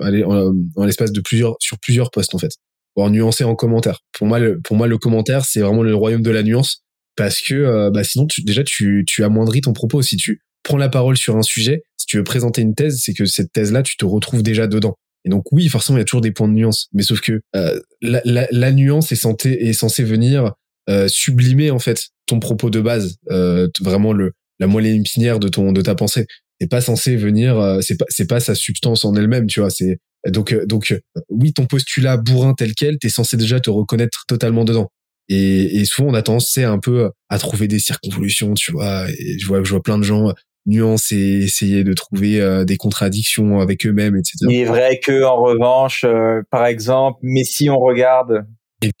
aller 0.00 0.24
en, 0.24 0.52
en 0.74 0.84
l'espace 0.84 1.12
de 1.12 1.20
plusieurs 1.20 1.54
sur 1.60 1.78
plusieurs 1.78 2.10
postes 2.10 2.34
en 2.34 2.38
fait. 2.38 2.50
Ou 2.96 3.08
nuancer 3.10 3.44
en 3.44 3.54
commentaire. 3.54 4.00
Pour 4.12 4.26
moi 4.26 4.40
le 4.40 4.60
pour 4.60 4.76
moi 4.76 4.88
le 4.88 4.98
commentaire 4.98 5.44
c'est 5.44 5.60
vraiment 5.60 5.82
le 5.84 5.94
royaume 5.94 6.22
de 6.22 6.30
la 6.30 6.42
nuance 6.42 6.82
parce 7.14 7.40
que 7.40 7.54
euh, 7.54 7.90
bah 7.90 8.02
sinon 8.04 8.26
tu, 8.26 8.42
déjà 8.42 8.64
tu, 8.64 9.04
tu 9.06 9.22
amoindris 9.22 9.60
ton 9.62 9.72
propos 9.72 10.02
si 10.02 10.16
tu 10.16 10.40
prends 10.64 10.78
la 10.78 10.88
parole 10.88 11.16
sur 11.16 11.36
un 11.36 11.42
sujet 11.42 11.82
si 11.96 12.06
tu 12.06 12.16
veux 12.18 12.24
présenter 12.24 12.62
une 12.62 12.74
thèse 12.74 13.00
c'est 13.02 13.14
que 13.14 13.24
cette 13.24 13.52
thèse 13.52 13.72
là 13.72 13.82
tu 13.82 13.96
te 13.96 14.04
retrouves 14.04 14.42
déjà 14.42 14.66
dedans 14.66 14.96
et 15.26 15.30
donc 15.30 15.44
oui 15.52 15.68
forcément 15.68 15.98
il 15.98 16.00
y 16.00 16.02
a 16.02 16.04
toujours 16.04 16.22
des 16.22 16.32
points 16.32 16.48
de 16.48 16.54
nuance 16.54 16.88
mais 16.92 17.02
sauf 17.02 17.20
que 17.20 17.40
euh, 17.54 17.78
la, 18.00 18.22
la, 18.24 18.46
la, 18.50 18.72
nuance 18.72 19.12
est 19.12 19.16
censée 19.16 19.50
est 19.50 19.72
censée 19.72 20.04
venir 20.04 20.52
euh, 20.88 21.08
sublimer 21.08 21.70
en 21.70 21.78
fait 21.78 22.06
ton 22.26 22.38
propos 22.38 22.70
de 22.70 22.80
base 22.80 23.16
euh, 23.30 23.68
vraiment 23.80 24.12
le 24.12 24.32
la 24.60 24.66
moelle 24.66 24.86
épinière 24.86 25.38
de 25.38 25.48
ton 25.48 25.72
de 25.72 25.82
ta 25.82 25.94
pensée 25.94 26.26
c'est 26.60 26.70
pas 26.70 26.80
censé 26.80 27.16
venir 27.16 27.58
euh, 27.58 27.80
c'est 27.82 27.98
pas 27.98 28.06
c'est 28.08 28.28
pas 28.28 28.40
sa 28.40 28.54
substance 28.54 29.04
en 29.04 29.14
elle-même 29.14 29.46
tu 29.46 29.60
vois 29.60 29.70
c'est 29.70 29.98
donc 30.28 30.54
donc 30.66 30.94
oui 31.28 31.52
ton 31.52 31.66
postulat 31.66 32.16
bourrin 32.16 32.54
tel 32.54 32.74
quel 32.74 32.98
t'es 32.98 33.08
censé 33.08 33.36
déjà 33.36 33.60
te 33.60 33.68
reconnaître 33.68 34.24
totalement 34.26 34.64
dedans 34.64 34.88
et, 35.28 35.80
et 35.80 35.84
souvent, 35.84 36.10
on 36.10 36.14
a 36.14 36.22
tendance, 36.22 36.52
c'est 36.52 36.62
un 36.62 36.78
peu 36.78 37.10
à 37.28 37.38
trouver 37.40 37.66
des 37.66 37.80
circonvolutions, 37.80 38.54
tu 38.54 38.70
vois. 38.70 39.10
Et 39.10 39.38
je 39.40 39.46
vois, 39.48 39.62
je 39.64 39.70
vois 39.70 39.82
plein 39.82 39.98
de 39.98 40.04
gens 40.04 40.32
nuancer, 40.66 41.42
essayer 41.44 41.84
de 41.84 41.92
trouver 41.92 42.40
euh, 42.40 42.64
des 42.64 42.76
contradictions 42.76 43.60
avec 43.60 43.86
eux-mêmes, 43.86 44.16
etc. 44.16 44.36
Il 44.48 44.56
est 44.56 44.64
vrai 44.64 45.00
que, 45.02 45.24
en 45.24 45.36
revanche, 45.36 46.04
euh, 46.04 46.42
par 46.50 46.66
exemple, 46.66 47.18
mais 47.22 47.44
si 47.44 47.70
on 47.70 47.78
regarde. 47.78 48.46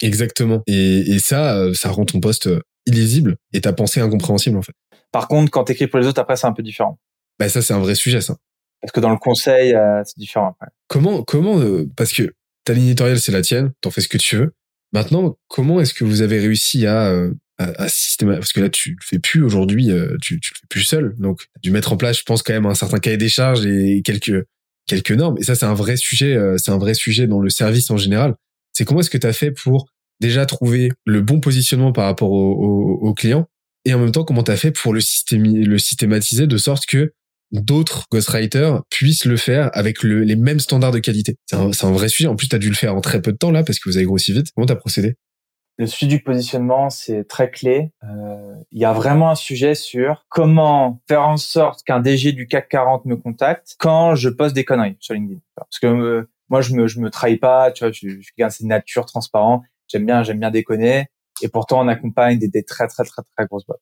Exactement. 0.00 0.62
Et, 0.66 1.00
et 1.14 1.18
ça, 1.18 1.56
euh, 1.56 1.74
ça 1.74 1.90
rend 1.90 2.04
ton 2.04 2.20
poste 2.20 2.48
illisible 2.86 3.36
et 3.52 3.60
ta 3.60 3.72
pensée 3.72 4.00
incompréhensible, 4.00 4.56
en 4.56 4.62
fait. 4.62 4.74
Par 5.12 5.28
contre, 5.28 5.50
quand 5.50 5.64
t'écris 5.64 5.86
pour 5.86 5.98
les 5.98 6.06
autres, 6.06 6.20
après, 6.20 6.36
c'est 6.36 6.46
un 6.46 6.52
peu 6.52 6.62
différent. 6.62 6.98
Bah, 7.38 7.48
ça, 7.48 7.60
c'est 7.62 7.74
un 7.74 7.80
vrai 7.80 7.94
sujet, 7.94 8.20
ça. 8.20 8.36
Parce 8.80 8.92
que 8.92 9.00
dans 9.00 9.10
le 9.10 9.18
conseil, 9.18 9.74
c'est 10.04 10.18
différent 10.18 10.50
après. 10.50 10.68
Comment, 10.86 11.22
comment, 11.22 11.58
parce 11.96 12.12
que 12.12 12.34
ta 12.64 12.74
ligne 12.74 12.84
éditoriale, 12.84 13.18
c'est 13.18 13.32
la 13.32 13.42
tienne, 13.42 13.72
t'en 13.80 13.90
fais 13.90 14.00
ce 14.00 14.08
que 14.08 14.18
tu 14.18 14.36
veux. 14.36 14.54
Maintenant, 14.92 15.36
comment 15.48 15.80
est-ce 15.80 15.94
que 15.94 16.04
vous 16.04 16.22
avez 16.22 16.38
réussi 16.38 16.86
à, 16.86 17.10
à, 17.58 17.88
systématiser 17.88 18.40
Parce 18.40 18.52
que 18.52 18.60
là, 18.60 18.68
tu 18.68 18.90
le 18.90 18.96
fais 19.02 19.18
plus 19.18 19.42
aujourd'hui, 19.42 19.90
euh, 19.90 20.16
tu, 20.20 20.40
tu 20.40 20.52
le 20.54 20.58
fais 20.58 20.66
plus 20.68 20.82
seul. 20.82 21.14
Donc, 21.18 21.46
as 21.56 21.60
dû 21.60 21.70
mettre 21.70 21.92
en 21.92 21.96
place, 21.96 22.18
je 22.18 22.24
pense, 22.24 22.42
quand 22.42 22.52
même 22.52 22.66
un 22.66 22.74
certain 22.74 22.98
cahier 22.98 23.16
des 23.16 23.28
charges 23.28 23.64
et 23.66 24.02
quelques 24.04 24.44
quelques 24.86 25.12
normes. 25.12 25.36
Et 25.38 25.42
ça, 25.42 25.54
c'est 25.54 25.66
un 25.66 25.74
vrai 25.74 25.96
sujet. 25.96 26.36
Euh, 26.36 26.56
c'est 26.58 26.70
un 26.70 26.78
vrai 26.78 26.94
sujet 26.94 27.26
dans 27.26 27.40
le 27.40 27.50
service 27.50 27.90
en 27.90 27.96
général. 27.96 28.34
C'est 28.72 28.84
comment 28.84 29.00
est-ce 29.00 29.10
que 29.10 29.18
tu 29.18 29.26
as 29.26 29.32
fait 29.32 29.50
pour 29.50 29.86
déjà 30.20 30.46
trouver 30.46 30.92
le 31.04 31.20
bon 31.20 31.40
positionnement 31.40 31.92
par 31.92 32.04
rapport 32.04 32.30
au, 32.30 32.52
au, 32.52 33.08
au 33.08 33.14
client 33.14 33.48
et 33.84 33.92
en 33.94 33.98
même 33.98 34.12
temps 34.12 34.24
comment 34.24 34.42
tu 34.42 34.50
as 34.50 34.56
fait 34.56 34.70
pour 34.70 34.94
le, 34.94 35.00
le 35.30 35.78
systématiser 35.78 36.46
de 36.46 36.56
sorte 36.56 36.86
que 36.86 37.12
d'autres 37.52 38.06
ghostwriters 38.10 38.82
puissent 38.90 39.24
le 39.24 39.36
faire 39.36 39.70
avec 39.74 40.02
le, 40.02 40.22
les 40.22 40.36
mêmes 40.36 40.60
standards 40.60 40.92
de 40.92 40.98
qualité? 40.98 41.36
C'est 41.46 41.56
un, 41.56 41.70
un, 41.70 41.92
vrai 41.92 42.08
sujet. 42.08 42.28
En 42.28 42.36
plus, 42.36 42.48
tu 42.48 42.56
as 42.56 42.58
dû 42.58 42.68
le 42.68 42.74
faire 42.74 42.94
en 42.94 43.00
très 43.00 43.20
peu 43.20 43.32
de 43.32 43.36
temps 43.36 43.50
là 43.50 43.62
parce 43.62 43.78
que 43.78 43.88
vous 43.88 43.96
avez 43.96 44.06
grossi 44.06 44.32
vite. 44.32 44.48
Comment 44.54 44.66
tu 44.66 44.72
as 44.72 44.76
procédé? 44.76 45.16
Le 45.78 45.86
sujet 45.86 46.06
du 46.06 46.22
positionnement, 46.22 46.88
c'est 46.88 47.24
très 47.24 47.50
clé. 47.50 47.92
Euh, 48.04 48.54
il 48.70 48.80
y 48.80 48.86
a 48.86 48.94
vraiment 48.94 49.30
un 49.30 49.34
sujet 49.34 49.74
sur 49.74 50.24
comment 50.30 51.02
faire 51.06 51.28
en 51.28 51.36
sorte 51.36 51.82
qu'un 51.82 52.00
DG 52.00 52.32
du 52.32 52.48
CAC 52.48 52.68
40 52.70 53.04
me 53.04 53.16
contacte 53.16 53.76
quand 53.78 54.14
je 54.14 54.30
poste 54.30 54.54
des 54.54 54.64
conneries 54.64 54.96
sur 55.00 55.14
LinkedIn. 55.14 55.40
Parce 55.54 55.78
que 55.78 55.86
euh, 55.86 56.30
moi, 56.48 56.62
je 56.62 56.72
me, 56.74 56.86
je 56.86 56.98
me 56.98 57.10
trahis 57.10 57.36
pas. 57.36 57.72
Tu 57.72 57.84
vois, 57.84 57.92
je, 57.92 58.08
je 58.08 58.20
suis 58.20 58.32
quelqu'un 58.36 58.54
de 58.58 58.66
nature, 58.66 59.04
transparent. 59.04 59.62
J'aime 59.88 60.06
bien, 60.06 60.22
j'aime 60.22 60.40
bien 60.40 60.50
déconner. 60.50 61.06
Et 61.42 61.48
pourtant, 61.48 61.80
on 61.84 61.88
accompagne 61.88 62.38
des, 62.38 62.48
des 62.48 62.62
très, 62.62 62.88
très, 62.88 63.04
très, 63.04 63.22
très 63.36 63.46
grosses 63.46 63.66
boîtes. 63.66 63.80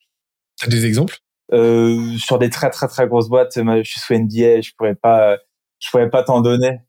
T'as 0.59 0.67
des 0.67 0.85
exemples? 0.85 1.17
Euh, 1.53 2.17
sur 2.17 2.39
des 2.39 2.49
très 2.49 2.71
très 2.71 2.87
très 2.87 3.07
grosses 3.07 3.29
boîtes. 3.29 3.53
je 3.55 3.83
suis 3.83 3.99
sous 3.99 4.13
NDA, 4.15 4.61
je 4.61 4.71
pourrais 4.75 4.95
pas, 4.95 5.37
je 5.79 5.89
pourrais 5.91 6.09
pas 6.09 6.23
t'en 6.23 6.41
donner. 6.41 6.79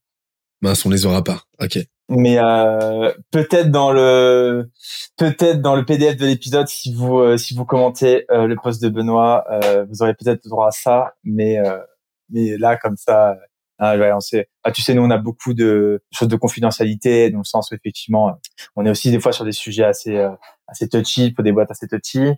Mince, 0.62 0.84
on 0.86 0.90
les 0.90 1.04
aura 1.04 1.22
pas. 1.22 1.42
Ok. 1.60 1.78
Mais 2.08 2.38
euh, 2.38 3.12
peut-être 3.32 3.70
dans 3.70 3.92
le 3.92 4.70
peut-être 5.16 5.60
dans 5.60 5.74
le 5.74 5.84
PDF 5.84 6.16
de 6.16 6.26
l'épisode, 6.26 6.68
si 6.68 6.94
vous 6.94 7.18
euh, 7.18 7.36
si 7.36 7.54
vous 7.54 7.64
commentez 7.64 8.24
euh, 8.30 8.46
le 8.46 8.54
post 8.56 8.80
de 8.80 8.88
Benoît, 8.88 9.44
euh, 9.50 9.84
vous 9.88 10.02
aurez 10.02 10.14
peut-être 10.14 10.46
droit 10.48 10.68
à 10.68 10.70
ça. 10.70 11.14
Mais 11.24 11.58
mais 12.30 12.56
là 12.58 12.76
comme 12.76 12.96
ça, 12.96 13.36
ah, 13.78 13.96
ouais, 13.96 14.12
on 14.12 14.20
sait. 14.20 14.48
Ah, 14.62 14.70
tu 14.72 14.82
sais, 14.82 14.94
nous 14.94 15.02
on 15.02 15.10
a 15.10 15.18
beaucoup 15.18 15.52
de 15.54 16.02
choses 16.12 16.28
de 16.28 16.36
confidentialité, 16.36 17.30
dans 17.30 17.38
le 17.38 17.44
sens 17.44 17.70
où 17.72 17.74
effectivement, 17.74 18.38
on 18.76 18.86
est 18.86 18.90
aussi 18.90 19.10
des 19.10 19.20
fois 19.20 19.32
sur 19.32 19.44
des 19.44 19.52
sujets 19.52 19.84
assez 19.84 20.24
assez 20.68 20.88
touchy 20.88 21.32
pour 21.32 21.42
des 21.44 21.52
boîtes 21.52 21.70
assez 21.72 21.88
touchy. 21.88 22.34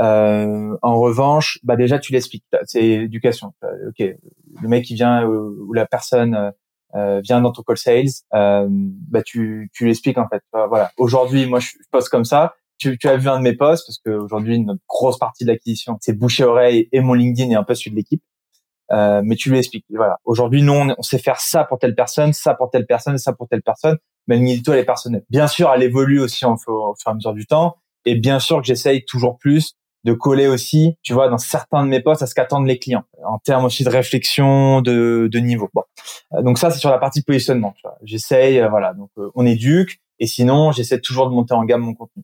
Euh, 0.00 0.76
en 0.82 1.00
revanche, 1.00 1.58
bah 1.62 1.76
déjà 1.76 1.98
tu 1.98 2.12
l'expliques, 2.12 2.44
c'est 2.64 2.84
éducation. 2.86 3.54
Ok, 3.88 4.00
le 4.00 4.68
mec 4.68 4.84
qui 4.84 4.94
vient 4.94 5.24
ou, 5.26 5.72
la 5.72 5.86
personne 5.86 6.52
euh, 6.94 7.20
vient 7.22 7.40
dans 7.40 7.52
ton 7.52 7.62
call 7.62 7.76
sales, 7.76 8.06
euh, 8.34 8.66
bah 8.70 9.22
tu 9.22 9.70
tu 9.72 9.86
l'expliques 9.86 10.18
en 10.18 10.28
fait. 10.28 10.42
Voilà. 10.52 10.90
Aujourd'hui, 10.96 11.46
moi 11.46 11.60
je, 11.60 11.70
poste 11.90 12.08
comme 12.08 12.24
ça. 12.24 12.54
Tu, 12.78 12.98
tu 12.98 13.08
as 13.08 13.16
vu 13.16 13.28
un 13.28 13.38
de 13.38 13.42
mes 13.42 13.54
posts 13.54 13.86
parce 13.86 13.98
qu'aujourd'hui 13.98 14.60
notre 14.60 14.82
grosse 14.86 15.18
partie 15.18 15.44
de 15.44 15.50
l'acquisition 15.50 15.96
c'est 16.02 16.12
bouche 16.12 16.40
oreille 16.40 16.90
et 16.92 17.00
mon 17.00 17.14
LinkedIn 17.14 17.50
et 17.50 17.54
un 17.54 17.64
peu 17.64 17.74
celui 17.74 17.92
de 17.92 17.96
l'équipe. 17.96 18.22
Euh, 18.92 19.20
mais 19.24 19.34
tu 19.34 19.50
lui 19.50 19.58
expliques. 19.58 19.84
Voilà. 19.90 20.18
Aujourd'hui, 20.24 20.62
nous, 20.62 20.72
on, 20.72 21.02
sait 21.02 21.18
faire 21.18 21.40
ça 21.40 21.64
pour 21.64 21.78
telle 21.78 21.94
personne, 21.94 22.32
ça 22.32 22.54
pour 22.54 22.70
telle 22.70 22.86
personne, 22.86 23.18
ça 23.18 23.32
pour 23.32 23.48
telle 23.48 23.62
personne. 23.62 23.98
Mais 24.28 24.38
toi, 24.64 24.74
elle 24.74 24.80
est 24.80 24.84
personnelle. 24.84 25.24
Bien 25.30 25.48
sûr, 25.48 25.72
elle 25.74 25.82
évolue 25.82 26.20
aussi 26.20 26.44
au 26.44 26.56
fur 26.56 26.94
et 27.06 27.10
à 27.10 27.14
mesure 27.14 27.34
du 27.34 27.46
temps 27.46 27.76
Et 28.04 28.16
bien 28.16 28.38
sûr 28.38 28.60
que 28.60 28.66
j'essaye 28.66 29.04
toujours 29.04 29.38
plus 29.38 29.74
de 30.06 30.12
coller 30.14 30.46
aussi, 30.46 30.96
tu 31.02 31.12
vois, 31.12 31.28
dans 31.28 31.36
certains 31.36 31.84
de 31.84 31.88
mes 31.88 32.00
postes 32.00 32.22
à 32.22 32.26
ce 32.26 32.34
qu'attendent 32.34 32.66
les 32.66 32.78
clients, 32.78 33.04
en 33.24 33.38
termes 33.38 33.64
aussi 33.64 33.82
de 33.82 33.90
réflexion, 33.90 34.80
de, 34.80 35.28
de 35.30 35.38
niveau. 35.40 35.68
Bon. 35.74 35.82
Euh, 36.32 36.42
donc 36.42 36.58
ça, 36.58 36.70
c'est 36.70 36.78
sur 36.78 36.90
la 36.90 36.98
partie 36.98 37.22
positionnement. 37.22 37.74
J'essaye, 38.02 38.60
euh, 38.60 38.68
voilà, 38.68 38.94
donc 38.94 39.10
euh, 39.18 39.30
on 39.34 39.44
éduque, 39.44 40.00
et 40.20 40.26
sinon, 40.26 40.70
j'essaie 40.70 41.00
toujours 41.00 41.28
de 41.28 41.34
monter 41.34 41.54
en 41.54 41.64
gamme 41.64 41.82
mon 41.82 41.94
contenu. 41.94 42.22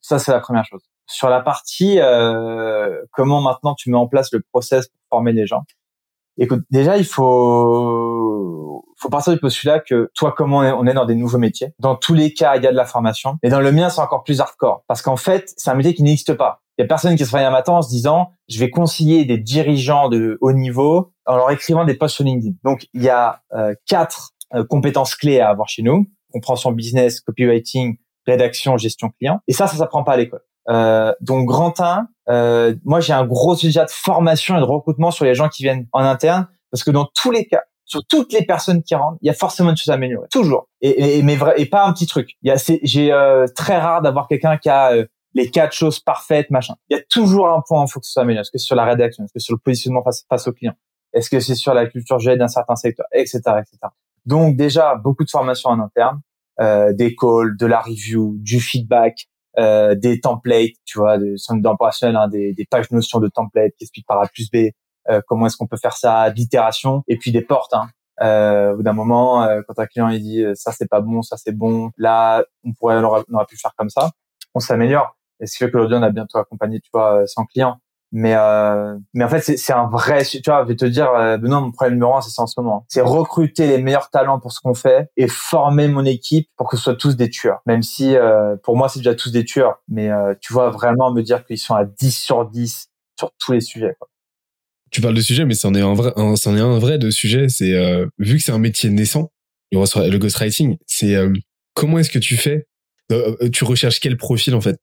Ça, 0.00 0.18
c'est 0.18 0.32
la 0.32 0.40
première 0.40 0.64
chose. 0.64 0.82
Sur 1.06 1.28
la 1.28 1.40
partie, 1.40 2.00
euh, 2.00 3.00
comment 3.12 3.40
maintenant 3.40 3.74
tu 3.74 3.90
mets 3.90 3.96
en 3.96 4.08
place 4.08 4.32
le 4.32 4.40
process 4.52 4.88
pour 4.88 5.00
former 5.10 5.32
les 5.32 5.46
gens. 5.46 5.62
Écoute, 6.38 6.62
déjà, 6.70 6.96
il 6.96 7.04
faut, 7.04 8.84
faut 8.96 9.08
partir 9.10 9.32
du 9.32 9.38
postulat 9.38 9.78
que 9.78 10.10
toi, 10.14 10.32
comment 10.36 10.58
on 10.58 10.86
est 10.86 10.94
dans 10.94 11.04
des 11.04 11.14
nouveaux 11.14 11.38
métiers. 11.38 11.74
Dans 11.78 11.96
tous 11.96 12.14
les 12.14 12.32
cas, 12.32 12.56
il 12.56 12.62
y 12.62 12.66
a 12.66 12.70
de 12.70 12.76
la 12.76 12.86
formation. 12.86 13.36
Mais 13.42 13.50
dans 13.50 13.60
le 13.60 13.72
mien, 13.72 13.90
c'est 13.90 14.00
encore 14.00 14.24
plus 14.24 14.40
hardcore. 14.40 14.82
Parce 14.88 15.02
qu'en 15.02 15.16
fait, 15.16 15.52
c'est 15.56 15.70
un 15.70 15.74
métier 15.74 15.94
qui 15.94 16.02
n'existe 16.02 16.34
pas. 16.34 16.62
Il 16.80 16.84
y 16.84 16.86
a 16.86 16.88
personne 16.88 17.14
qui 17.14 17.26
se 17.26 17.30
réveille 17.30 17.46
un 17.46 17.50
matin 17.50 17.74
en 17.74 17.82
se 17.82 17.90
disant, 17.90 18.30
je 18.48 18.58
vais 18.58 18.70
conseiller 18.70 19.26
des 19.26 19.36
dirigeants 19.36 20.08
de 20.08 20.38
haut 20.40 20.52
niveau 20.52 21.12
en 21.26 21.36
leur 21.36 21.50
écrivant 21.50 21.84
des 21.84 21.92
posts 21.92 22.14
sur 22.14 22.24
LinkedIn. 22.24 22.54
Donc, 22.64 22.86
il 22.94 23.02
y 23.02 23.10
a 23.10 23.42
euh, 23.52 23.74
quatre 23.86 24.30
euh, 24.54 24.64
compétences 24.64 25.14
clés 25.14 25.40
à 25.40 25.50
avoir 25.50 25.68
chez 25.68 25.82
nous. 25.82 26.06
Compréhension 26.32 26.72
business, 26.72 27.20
copywriting, 27.20 27.98
rédaction, 28.26 28.78
gestion 28.78 29.10
client. 29.10 29.40
Et 29.46 29.52
ça, 29.52 29.66
ça 29.66 29.76
s'apprend 29.76 30.04
pas 30.04 30.12
à 30.12 30.16
l'école. 30.16 30.40
Euh, 30.70 31.12
donc 31.20 31.46
grand 31.46 31.78
1, 31.78 32.06
euh, 32.28 32.74
moi 32.84 33.00
j'ai 33.00 33.12
un 33.12 33.26
gros 33.26 33.56
sujet 33.56 33.84
de 33.84 33.90
formation 33.90 34.56
et 34.56 34.60
de 34.60 34.64
recrutement 34.64 35.10
sur 35.10 35.24
les 35.24 35.34
gens 35.34 35.48
qui 35.48 35.62
viennent 35.62 35.86
en 35.92 36.04
interne, 36.04 36.46
parce 36.70 36.84
que 36.84 36.90
dans 36.90 37.08
tous 37.14 37.30
les 37.30 37.46
cas, 37.46 37.62
sur 37.90 38.06
toutes 38.06 38.32
les 38.32 38.44
personnes 38.44 38.82
qui 38.82 38.94
rentrent, 38.94 39.18
il 39.20 39.26
y 39.26 39.30
a 39.30 39.34
forcément 39.34 39.70
une 39.70 39.76
chose 39.76 39.90
à 39.90 39.94
améliorer, 39.94 40.28
toujours. 40.30 40.68
Et, 40.80 41.18
et 41.18 41.22
mais 41.22 41.34
vrai, 41.34 41.54
et 41.56 41.66
pas 41.66 41.84
un 41.84 41.92
petit 41.92 42.06
truc. 42.06 42.36
Y 42.42 42.50
a, 42.50 42.76
j'ai 42.84 43.12
euh, 43.12 43.46
très 43.54 43.78
rare 43.78 44.00
d'avoir 44.00 44.28
quelqu'un 44.28 44.58
qui 44.58 44.68
a 44.68 44.92
euh, 44.92 45.06
les 45.34 45.50
quatre 45.50 45.72
choses 45.72 46.00
parfaites, 46.00 46.50
machin. 46.50 46.74
Il 46.88 46.96
y 46.96 47.00
a 47.00 47.02
toujours 47.08 47.48
un 47.48 47.62
point 47.66 47.84
il 47.86 47.90
faut 47.90 48.00
que 48.00 48.06
ça 48.06 48.20
s'améliore. 48.20 48.42
Est-ce 48.42 48.50
que 48.50 48.58
c'est 48.58 48.66
sur 48.66 48.76
la 48.76 48.84
rédaction, 48.84 49.24
est-ce 49.24 49.32
que 49.32 49.38
c'est 49.38 49.46
sur 49.46 49.54
le 49.54 49.60
positionnement 49.60 50.02
face, 50.02 50.24
face 50.28 50.48
au 50.48 50.52
client, 50.52 50.74
est-ce 51.12 51.30
que 51.30 51.40
c'est 51.40 51.54
sur 51.54 51.74
la 51.74 51.86
culture 51.86 52.18
G 52.18 52.36
d'un 52.36 52.48
certain 52.48 52.76
secteur, 52.76 53.06
etc., 53.12 53.38
etc. 53.38 53.78
Donc 54.26 54.56
déjà 54.56 54.96
beaucoup 54.96 55.24
de 55.24 55.30
formation 55.30 55.70
en 55.70 55.80
interne, 55.80 56.20
euh, 56.60 56.92
des 56.92 57.14
calls, 57.14 57.56
de 57.56 57.66
la 57.66 57.80
review, 57.80 58.36
du 58.38 58.60
feedback, 58.60 59.28
euh, 59.58 59.94
des 59.94 60.20
templates, 60.20 60.76
tu 60.84 60.98
vois, 60.98 61.18
de 61.18 61.36
centre 61.36 61.66
opérationnel, 61.68 62.16
hein, 62.16 62.28
des, 62.28 62.52
des 62.52 62.64
pages 62.64 62.90
notions 62.90 63.18
de 63.18 63.28
templates 63.28 63.72
qui 63.78 63.84
expliquent 63.84 64.06
par 64.06 64.20
A 64.20 64.26
plus 64.26 64.50
B 64.50 64.70
euh, 65.08 65.20
comment 65.26 65.46
est-ce 65.46 65.56
qu'on 65.56 65.66
peut 65.66 65.76
faire 65.76 65.96
ça, 65.96 66.30
d'itération, 66.30 67.02
et 67.08 67.16
puis 67.16 67.32
des 67.32 67.42
portes. 67.42 67.72
Hein. 67.72 67.88
Euh, 68.22 68.72
au 68.72 68.76
bout 68.76 68.82
d'un 68.82 68.92
moment, 68.92 69.44
euh, 69.44 69.62
quand 69.66 69.78
un 69.78 69.86
client 69.86 70.08
il 70.08 70.20
dit 70.20 70.42
euh, 70.42 70.54
ça 70.54 70.72
c'est 70.72 70.88
pas 70.88 71.00
bon, 71.00 71.22
ça 71.22 71.36
c'est 71.38 71.56
bon, 71.56 71.90
là 71.96 72.44
on 72.64 72.72
pourrait 72.74 72.96
on 72.96 73.04
aurait, 73.04 73.22
on 73.30 73.34
aurait 73.34 73.46
faire 73.50 73.74
comme 73.76 73.88
ça, 73.88 74.10
on 74.54 74.60
s'améliore. 74.60 75.16
Et 75.40 75.46
ce 75.46 75.52
qui 75.52 75.64
fait 75.64 75.70
qu'aujourd'hui 75.70 75.96
on 75.96 76.02
a 76.02 76.10
bientôt 76.10 76.38
accompagné, 76.38 76.80
tu 76.80 76.90
vois, 76.92 77.26
100 77.26 77.44
clients. 77.46 77.80
Mais 78.12 78.34
euh, 78.34 78.96
mais 79.14 79.22
en 79.22 79.28
fait 79.28 79.40
c'est 79.40 79.72
un 79.72 79.86
vrai 79.86 80.24
tu 80.24 80.40
vois 80.44 80.64
je 80.64 80.68
vais 80.68 80.74
te 80.74 80.84
dire 80.84 81.12
euh, 81.12 81.38
mon 81.38 81.70
problème 81.70 81.94
numéro 81.94 82.16
un 82.16 82.20
c'est 82.20 82.30
ça 82.30 82.42
en 82.42 82.48
ce 82.48 82.60
moment. 82.60 82.84
C'est 82.88 83.02
recruter 83.02 83.68
les 83.68 83.78
meilleurs 83.80 84.10
talents 84.10 84.40
pour 84.40 84.52
ce 84.52 84.60
qu'on 84.60 84.74
fait 84.74 85.08
et 85.16 85.28
former 85.28 85.86
mon 85.86 86.04
équipe 86.04 86.48
pour 86.56 86.68
que 86.68 86.76
ce 86.76 86.82
soit 86.82 86.96
tous 86.96 87.14
des 87.14 87.30
tueurs. 87.30 87.60
Même 87.66 87.82
si 87.82 88.16
euh, 88.16 88.56
pour 88.64 88.76
moi 88.76 88.88
c'est 88.88 88.98
déjà 88.98 89.14
tous 89.14 89.30
des 89.30 89.44
tueurs 89.44 89.76
mais 89.86 90.10
euh, 90.10 90.34
tu 90.40 90.52
vois 90.52 90.70
vraiment 90.70 91.12
me 91.12 91.22
dire 91.22 91.44
qu'ils 91.46 91.58
sont 91.58 91.76
à 91.76 91.84
10 91.84 92.10
sur 92.10 92.50
10 92.50 92.88
sur 93.16 93.30
tous 93.38 93.52
les 93.52 93.60
sujets 93.60 93.94
quoi. 93.96 94.08
Tu 94.90 95.00
parles 95.00 95.14
de 95.14 95.20
sujet 95.20 95.44
mais 95.44 95.54
c'en 95.54 95.72
est 95.74 95.80
un 95.80 95.94
vrai 95.94 96.12
c'en 96.34 96.56
est 96.56 96.60
un 96.60 96.80
vrai 96.80 96.98
de 96.98 97.10
sujet 97.10 97.48
c'est 97.48 97.74
euh, 97.74 98.06
vu 98.18 98.38
que 98.38 98.42
c'est 98.42 98.50
un 98.50 98.58
métier 98.58 98.90
naissant 98.90 99.30
le 99.70 100.18
ghostwriting 100.18 100.78
c'est 100.86 101.14
euh, 101.14 101.32
comment 101.74 101.98
est-ce 101.98 102.10
que 102.10 102.18
tu 102.18 102.36
fais? 102.36 102.66
Tu 103.52 103.64
recherches 103.64 104.00
quel 104.00 104.16
profil 104.16 104.54
en 104.54 104.60
fait? 104.60 104.78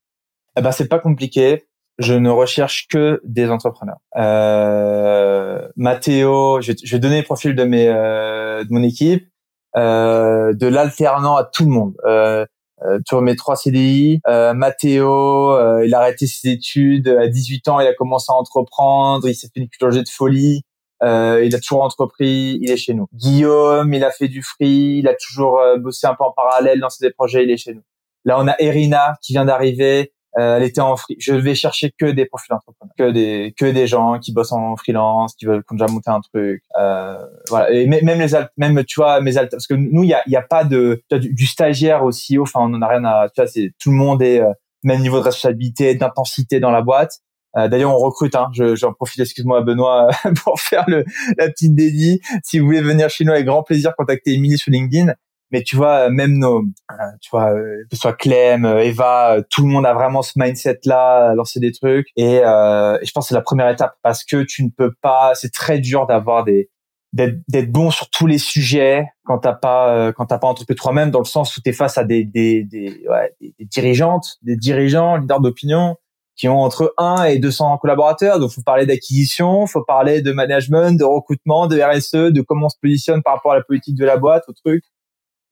Eh 0.56 0.62
ben 0.62 0.72
c'est 0.72 0.88
pas 0.88 0.98
compliqué 0.98 1.64
je 1.98 2.14
ne 2.14 2.30
recherche 2.30 2.86
que 2.88 3.20
des 3.24 3.50
entrepreneurs. 3.50 3.98
Euh, 4.16 5.68
Mathéo, 5.74 6.60
je, 6.60 6.72
je, 6.82 6.94
vais 6.94 7.00
donner 7.00 7.18
le 7.18 7.24
profil 7.24 7.56
de 7.56 7.64
mes 7.64 7.88
euh, 7.88 8.62
de 8.62 8.68
mon 8.70 8.84
équipe, 8.84 9.28
euh, 9.76 10.52
de 10.54 10.66
l'alternant 10.68 11.36
à 11.36 11.44
tout 11.44 11.64
le 11.64 11.70
monde. 11.70 11.94
Euh, 12.06 12.46
euh, 12.84 13.20
mes 13.20 13.34
trois 13.34 13.56
CDI. 13.56 14.20
Euh, 14.28 14.54
Mathéo, 14.54 15.52
euh, 15.52 15.84
il 15.84 15.94
a 15.94 15.98
arrêté 15.98 16.28
ses 16.28 16.50
études 16.50 17.08
à 17.08 17.26
18 17.26 17.66
ans, 17.68 17.80
il 17.80 17.86
a 17.88 17.94
commencé 17.94 18.30
à 18.30 18.36
entreprendre, 18.36 19.28
il 19.28 19.34
s'est 19.34 19.48
fait 19.52 19.60
une 19.60 19.68
culture 19.68 19.90
de 19.90 20.08
folie. 20.08 20.62
Euh, 21.02 21.44
il 21.44 21.54
a 21.54 21.60
toujours 21.60 21.82
entrepris, 21.82 22.58
il 22.60 22.70
est 22.70 22.76
chez 22.76 22.94
nous. 22.94 23.06
Guillaume, 23.14 23.92
il 23.94 24.04
a 24.04 24.10
fait 24.10 24.28
du 24.28 24.42
free, 24.42 24.98
il 24.98 25.08
a 25.08 25.14
toujours 25.14 25.58
euh, 25.58 25.76
bossé 25.78 26.06
un 26.06 26.14
peu 26.14 26.24
en 26.24 26.32
parallèle 26.32 26.80
dans 26.80 26.88
ses 26.88 27.10
projets, 27.10 27.44
il 27.44 27.50
est 27.50 27.56
chez 27.56 27.74
nous. 27.74 27.82
Là, 28.24 28.36
on 28.40 28.48
a 28.48 28.54
Erina 28.58 29.16
qui 29.22 29.32
vient 29.32 29.44
d'arriver, 29.44 30.12
euh, 30.36 30.56
elle 30.56 30.62
était 30.62 30.80
en 30.80 30.96
free. 30.96 31.16
Je 31.18 31.32
vais 31.32 31.54
chercher 31.54 31.92
que 31.98 32.06
des 32.06 32.26
profils 32.26 32.52
entrepreneurs, 32.52 32.94
que 32.98 33.10
des 33.10 33.54
que 33.56 33.64
des 33.64 33.86
gens 33.86 34.18
qui 34.18 34.32
bossent 34.32 34.52
en 34.52 34.76
freelance, 34.76 35.34
qui 35.34 35.46
veulent 35.46 35.62
qui 35.64 35.72
ont 35.72 35.76
déjà 35.76 35.90
monté 35.90 36.10
un 36.10 36.20
truc. 36.20 36.62
Euh, 36.78 37.18
voilà. 37.48 37.70
Et 37.70 37.86
même 37.86 38.20
les 38.20 38.34
même 38.56 38.84
tu 38.84 39.00
vois 39.00 39.20
mes 39.20 39.38
alt 39.38 39.50
parce 39.50 39.66
que 39.66 39.74
nous 39.74 40.04
il 40.04 40.10
y 40.10 40.14
a 40.14 40.22
il 40.26 40.32
y 40.32 40.36
a 40.36 40.42
pas 40.42 40.64
de 40.64 41.02
du, 41.10 41.32
du, 41.32 41.46
stagiaire 41.46 42.04
aussi. 42.04 42.38
Enfin 42.38 42.60
on 42.62 42.74
en 42.74 42.82
a 42.82 42.88
rien 42.88 43.04
à 43.04 43.28
tu 43.28 43.40
vois 43.40 43.48
c'est 43.48 43.72
tout 43.80 43.90
le 43.90 43.96
monde 43.96 44.22
est 44.22 44.40
euh, 44.40 44.52
même 44.84 45.00
niveau 45.00 45.18
de 45.18 45.24
responsabilité, 45.24 45.94
d'intensité 45.94 46.60
dans 46.60 46.70
la 46.70 46.82
boîte. 46.82 47.20
Euh, 47.56 47.68
D'ailleurs, 47.68 47.92
on 47.92 47.98
recrute. 47.98 48.34
Hein, 48.34 48.48
J'en 48.52 48.92
profite, 48.92 49.20
excuse-moi, 49.20 49.62
Benoît, 49.62 50.08
pour 50.44 50.60
faire 50.60 50.84
le, 50.86 51.04
la 51.36 51.48
petite 51.48 51.74
dédie. 51.74 52.20
Si 52.44 52.58
vous 52.58 52.66
voulez 52.66 52.80
venir 52.80 53.08
chez 53.10 53.24
nous, 53.24 53.32
avec 53.32 53.46
grand 53.46 53.62
plaisir, 53.62 53.92
contactez 53.96 54.34
Émilie 54.34 54.58
sur 54.58 54.70
LinkedIn 54.70 55.14
mais 55.50 55.62
tu 55.62 55.76
vois 55.76 56.10
même 56.10 56.38
nos 56.38 56.60
euh, 56.60 56.94
tu 57.20 57.30
vois 57.30 57.52
euh, 57.52 57.84
que 57.90 57.96
ce 57.96 58.00
soit 58.00 58.12
Clem 58.14 58.64
euh, 58.64 58.84
Eva 58.84 59.38
tout 59.50 59.62
le 59.62 59.68
monde 59.68 59.86
a 59.86 59.94
vraiment 59.94 60.22
ce 60.22 60.32
mindset 60.36 60.80
là 60.84 61.34
lancer 61.34 61.60
des 61.60 61.72
trucs. 61.72 62.08
Et, 62.16 62.40
euh, 62.44 62.98
je 63.02 63.10
pense 63.12 63.26
que 63.26 63.28
c'est 63.28 63.34
la 63.34 63.42
première 63.42 63.68
étape 63.68 63.96
parce 64.02 64.24
que 64.24 64.42
tu 64.42 64.64
ne 64.64 64.70
peux 64.70 64.92
pas 65.00 65.32
c'est 65.34 65.52
très 65.52 65.78
dur 65.78 66.06
d'avoir 66.06 66.44
des 66.44 66.70
d'être 67.14 67.72
bon 67.72 67.90
sur 67.90 68.10
tous 68.10 68.26
les 68.26 68.36
sujets 68.36 69.06
quand 69.24 69.38
t'as 69.38 69.54
pas 69.54 70.12
quand 70.12 70.26
t'as 70.26 70.38
pas 70.38 70.46
entrepris 70.46 70.74
toi-même 70.74 71.10
dans 71.10 71.20
le 71.20 71.24
sens 71.24 71.56
où 71.56 71.62
tu 71.62 71.70
es 71.70 71.72
face 71.72 71.96
à 71.96 72.04
des 72.04 72.24
des 72.24 72.64
des, 72.64 73.02
ouais, 73.08 73.34
des 73.40 73.64
dirigeantes 73.64 74.36
des 74.42 74.56
dirigeants 74.56 75.16
leaders 75.16 75.40
d'opinion 75.40 75.96
qui 76.36 76.48
ont 76.48 76.60
entre 76.60 76.94
1 76.98 77.24
et 77.24 77.38
200 77.38 77.78
collaborateurs. 77.78 78.38
Donc 78.38 78.50
faut 78.50 78.62
parler 78.62 78.84
d'acquisition 78.84 79.66
faut 79.66 79.84
parler 79.84 80.20
de 80.20 80.32
management 80.32 80.98
de 80.98 81.04
recrutement 81.04 81.66
de 81.66 81.80
RSE 81.80 82.30
de 82.30 82.42
comment 82.42 82.66
on 82.66 82.68
se 82.68 82.76
positionne 82.80 83.22
par 83.22 83.36
rapport 83.36 83.52
à 83.52 83.56
la 83.56 83.64
politique 83.64 83.96
de 83.96 84.04
la 84.04 84.18
boîte 84.18 84.44
au 84.48 84.52
truc 84.52 84.84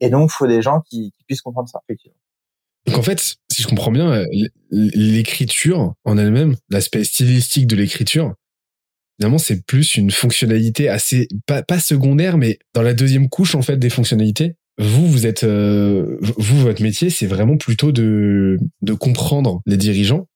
et 0.00 0.10
donc, 0.10 0.30
il 0.32 0.36
faut 0.36 0.46
des 0.46 0.62
gens 0.62 0.80
qui, 0.88 1.12
puissent 1.26 1.42
comprendre 1.42 1.68
ça, 1.68 1.80
effectivement. 1.88 2.16
Donc 2.86 2.98
en 2.98 3.02
fait, 3.02 3.18
si 3.50 3.62
je 3.62 3.66
comprends 3.66 3.90
bien, 3.90 4.24
l'écriture 4.70 5.94
en 6.04 6.16
elle-même, 6.18 6.54
l'aspect 6.70 7.02
stylistique 7.02 7.66
de 7.66 7.74
l'écriture, 7.74 8.34
finalement, 9.18 9.38
c'est 9.38 9.64
plus 9.66 9.96
une 9.96 10.12
fonctionnalité 10.12 10.88
assez 10.88 11.26
pas, 11.46 11.64
pas, 11.64 11.80
secondaire, 11.80 12.38
mais 12.38 12.60
dans 12.74 12.82
la 12.82 12.94
deuxième 12.94 13.28
couche 13.28 13.56
en 13.56 13.62
fait 13.62 13.76
des 13.76 13.90
fonctionnalités. 13.90 14.54
Vous, 14.78 15.08
vous 15.08 15.26
êtes, 15.26 15.42
euh, 15.42 16.18
vous, 16.20 16.60
votre 16.60 16.82
métier, 16.82 17.10
c'est 17.10 17.26
vraiment 17.26 17.56
plutôt 17.56 17.90
de 17.90 18.58
de 18.82 18.92
comprendre 18.92 19.62
les 19.66 19.78
dirigeants, 19.78 20.28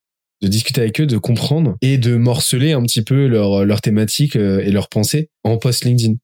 de 0.43 0.49
discuter 0.49 0.81
avec 0.81 1.01
eux, 1.01 1.07
de 1.07 1.19
comprendre 1.19 1.77
et 1.83 1.99
de 1.99 2.17
morceler 2.17 2.73
un 2.73 2.83
petit 2.83 3.03
peu 3.03 3.29
leur 3.29 3.65
leur 3.65 3.81
thématique 3.81 4.35
euh, 4.35 4.61
et 4.61 4.73
leurs 4.73 4.89
pensées 4.89 5.29
en 5.45 5.57
post 5.57 5.85
LinkedIn. 5.85 6.15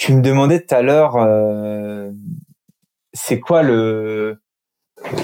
Tu 0.00 0.14
me 0.14 0.22
demandais 0.22 0.64
tout 0.64 0.74
à 0.74 0.80
l'heure, 0.80 1.16
euh, 1.16 2.10
c'est 3.12 3.38
quoi 3.38 3.62
le, 3.62 4.40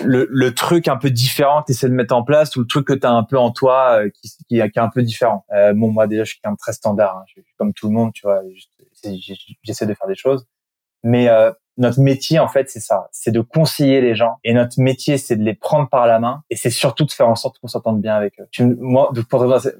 le, 0.05 0.29
le 0.29 0.55
truc 0.55 0.87
un 0.87 0.99
peu 0.99 1.09
différent 1.09 1.62
que 1.62 1.68
tu 1.68 1.72
essaies 1.72 1.89
de 1.89 1.95
mettre 1.95 2.14
en 2.14 2.22
place 2.22 2.55
ou 2.57 2.61
le 2.61 2.66
truc 2.66 2.87
que 2.87 2.93
tu 2.93 3.07
as 3.07 3.11
un 3.11 3.22
peu 3.24 3.39
en 3.39 3.53
toi 3.53 4.03
euh, 4.03 4.11
qui, 4.11 4.29
qui, 4.47 4.59
est 4.59 4.77
un 4.77 4.91
peu 4.91 5.01
différent? 5.01 5.47
Euh, 5.55 5.72
Bon, 5.72 5.91
moi 5.91 6.07
déjà, 6.07 6.24
je 6.24 6.33
suis 6.33 6.41
quelqu'un 6.43 6.53
de 6.53 6.59
très 6.59 6.74
standard, 6.74 7.16
hein. 7.16 7.24
je 7.35 7.41
comme 7.57 7.72
tout 7.72 7.89
le 7.89 7.95
monde, 7.95 8.12
tu 8.12 8.27
vois, 8.27 8.43
j'essaie 9.64 9.87
de 9.87 9.95
faire 9.95 10.09
des 10.09 10.14
choses. 10.14 10.47
Mais 11.03 11.31
euh, 11.31 11.51
notre 11.79 12.01
métier, 12.01 12.39
en 12.39 12.49
fait, 12.49 12.68
c'est 12.68 12.81
ça, 12.81 13.09
c'est 13.12 13.33
de 13.33 13.41
conseiller 13.41 14.03
les 14.03 14.14
gens. 14.14 14.37
Et 14.45 14.53
notre 14.53 14.79
métier, 14.79 15.16
c'est 15.16 15.37
de 15.37 15.43
les 15.43 15.55
prendre 15.55 15.89
par 15.89 16.07
la 16.07 16.18
main. 16.18 16.43
Et 16.51 16.57
c'est 16.57 16.68
surtout 16.68 17.07
de 17.07 17.12
faire 17.12 17.31
en 17.31 17.35
sorte 17.35 17.59
qu'on 17.61 17.68
s'entende 17.68 18.03
bien 18.03 18.14
avec 18.14 18.39
eux. 18.41 18.47
Tu, 18.51 18.66
moi, 18.66 19.11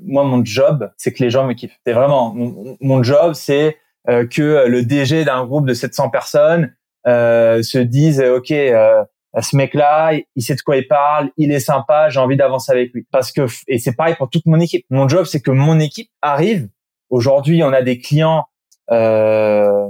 moi, 0.01 0.25
mon 0.25 0.43
job, 0.43 0.91
c'est 0.97 1.13
que 1.13 1.23
les 1.23 1.29
gens 1.29 1.47
me 1.47 1.53
kiffent. 1.53 1.79
C'est 1.87 1.93
vraiment 1.93 2.33
mon, 2.33 2.79
mon 2.81 3.03
job, 3.03 3.35
c'est 3.35 3.77
que 4.07 4.67
le 4.67 4.83
DG 4.85 5.25
d'un 5.25 5.45
groupe 5.45 5.67
de 5.67 5.75
700 5.75 6.11
personnes 6.11 6.73
euh, 7.07 7.63
se 7.63 7.79
dise 7.79 8.21
ok 8.21 8.51
euh, 8.51 9.43
ce 9.43 9.55
mec-là, 9.55 10.13
il 10.35 10.43
sait 10.43 10.55
de 10.55 10.61
quoi 10.63 10.79
il 10.79 10.89
parle, 10.89 11.31
il 11.37 11.53
est 11.53 11.61
sympa, 11.61 12.09
j'ai 12.09 12.21
envie 12.21 12.37
d'avancer 12.37 12.73
avec 12.73 12.93
lui. 12.95 13.07
Parce 13.13 13.33
que 13.33 13.47
et 13.69 13.79
c'est 13.79 13.93
pareil 13.93 14.15
pour 14.17 14.31
toute 14.31 14.47
mon 14.47 14.59
équipe. 14.61 14.87
Mon 14.89 15.09
job, 15.09 15.27
c'est 15.27 15.41
que 15.41 15.51
mon 15.51 15.79
équipe 15.79 16.11
arrive. 16.23 16.69
Aujourd'hui, 17.11 17.63
on 17.63 17.73
a 17.73 17.83
des 17.83 17.99
clients 17.99 18.47
euh, 18.91 19.87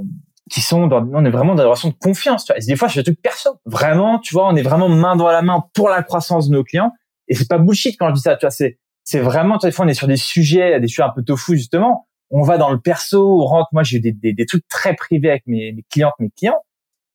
qui 0.50 0.60
sont 0.60 0.88
dans, 0.88 1.08
on 1.12 1.24
est 1.24 1.30
vraiment 1.30 1.54
dans 1.54 1.62
une 1.62 1.68
relation 1.68 1.90
de 1.90 1.94
confiance. 1.94 2.44
Tu 2.44 2.52
vois. 2.52 2.60
Des 2.60 2.74
fois, 2.74 2.88
je 2.88 2.94
fais 2.94 3.00
des 3.00 3.12
trucs 3.12 3.22
perso. 3.22 3.50
Vraiment, 3.66 4.18
tu 4.18 4.34
vois, 4.34 4.48
on 4.48 4.56
est 4.56 4.62
vraiment 4.62 4.88
main 4.88 5.14
dans 5.14 5.28
la 5.28 5.42
main 5.42 5.64
pour 5.74 5.88
la 5.88 6.02
croissance 6.02 6.48
de 6.48 6.54
nos 6.54 6.64
clients. 6.64 6.90
Et 7.28 7.36
c'est 7.36 7.48
pas 7.48 7.58
bullshit 7.58 7.96
quand 7.96 8.08
je 8.08 8.14
dis 8.14 8.22
ça. 8.22 8.34
Tu 8.34 8.46
vois, 8.46 8.50
c'est 8.50 8.78
c'est 9.04 9.20
vraiment. 9.20 9.58
Tu 9.58 9.60
vois, 9.60 9.70
des 9.70 9.76
fois, 9.76 9.84
on 9.84 9.88
est 9.88 9.94
sur 9.94 10.08
des 10.08 10.16
sujets, 10.16 10.80
des 10.80 10.88
sujets 10.88 11.04
un 11.04 11.12
peu 11.14 11.22
tofu 11.22 11.56
justement 11.56 12.08
on 12.30 12.42
va 12.42 12.58
dans 12.58 12.70
le 12.70 12.80
perso, 12.80 13.40
on 13.40 13.46
rentre. 13.46 13.68
Moi, 13.72 13.82
j'ai 13.82 14.00
des, 14.00 14.12
des, 14.12 14.32
des, 14.32 14.46
trucs 14.46 14.66
très 14.68 14.94
privés 14.94 15.30
avec 15.30 15.46
mes, 15.46 15.72
mes 15.72 15.84
clientes, 15.90 16.14
mes 16.18 16.30
clients, 16.30 16.60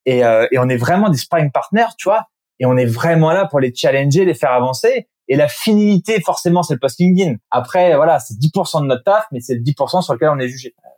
et, 0.05 0.24
euh, 0.24 0.47
et 0.51 0.59
on 0.59 0.70
est 0.70 0.78
vraiment 0.78 1.09
des 1.09 1.18
sparring 1.18 1.51
partners, 1.51 1.93
tu 1.97 2.09
vois. 2.09 2.26
et 2.59 2.66
on 2.66 2.78
est 2.78 2.86
vraiment 2.86 3.32
là 3.32 3.47
pour 3.47 3.59
les 3.59 3.74
challenger, 3.74 4.26
les 4.26 4.34
faire 4.34 4.51
avancer. 4.51 5.07
Et 5.28 5.36
la 5.36 5.47
finalité, 5.47 6.20
forcément, 6.20 6.62
c'est 6.64 6.74
le 6.74 6.80
post 6.80 6.99
LinkedIn. 6.99 7.36
Après, 7.51 7.95
voilà, 7.95 8.20
c'est 8.20 8.34
10% 8.34 8.82
de 8.82 8.88
notre 8.88 9.03
taf, 9.03 9.26
mais 9.32 9.39
c'est 9.39 9.55
le 9.55 9.62
10% 9.62 10.01
sur 10.01 10.14
lequel 10.14 10.30
on 10.30 10.39
est 10.39 10.49
jugé. 10.49 10.76
Euh, 10.84 10.89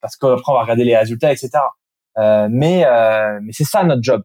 parce 0.00 0.16
qu'après, 0.16 0.52
on 0.52 0.54
va 0.54 0.62
regarder 0.62 0.84
les 0.84 0.96
résultats, 0.96 1.32
etc. 1.32 1.50
Euh, 2.18 2.48
mais 2.50 2.84
euh, 2.84 3.38
mais 3.42 3.52
c'est 3.52 3.64
ça 3.64 3.82
notre 3.84 4.02
job. 4.02 4.22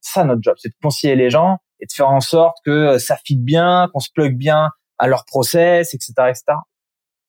C'est 0.00 0.12
ça 0.12 0.24
notre 0.24 0.42
job, 0.42 0.54
c'est 0.58 0.68
de 0.68 0.74
conseiller 0.82 1.16
les 1.16 1.30
gens 1.30 1.58
et 1.80 1.86
de 1.86 1.92
faire 1.92 2.08
en 2.08 2.20
sorte 2.20 2.58
que 2.64 2.98
ça 2.98 3.16
fit 3.24 3.36
bien, 3.36 3.88
qu'on 3.92 4.00
se 4.00 4.10
plug 4.14 4.36
bien 4.36 4.70
à 4.98 5.08
leur 5.08 5.24
process, 5.24 5.92
etc., 5.92 6.12
etc. 6.28 6.44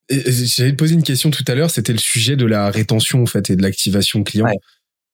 J'allais 0.08 0.72
te 0.72 0.76
poser 0.76 0.94
une 0.94 1.02
question 1.02 1.30
tout 1.30 1.44
à 1.48 1.54
l'heure, 1.54 1.70
c'était 1.70 1.92
le 1.92 1.98
sujet 1.98 2.36
de 2.36 2.46
la 2.46 2.70
rétention 2.70 3.22
en 3.22 3.26
fait 3.26 3.50
et 3.50 3.56
de 3.56 3.62
l'activation 3.62 4.22
client. 4.22 4.46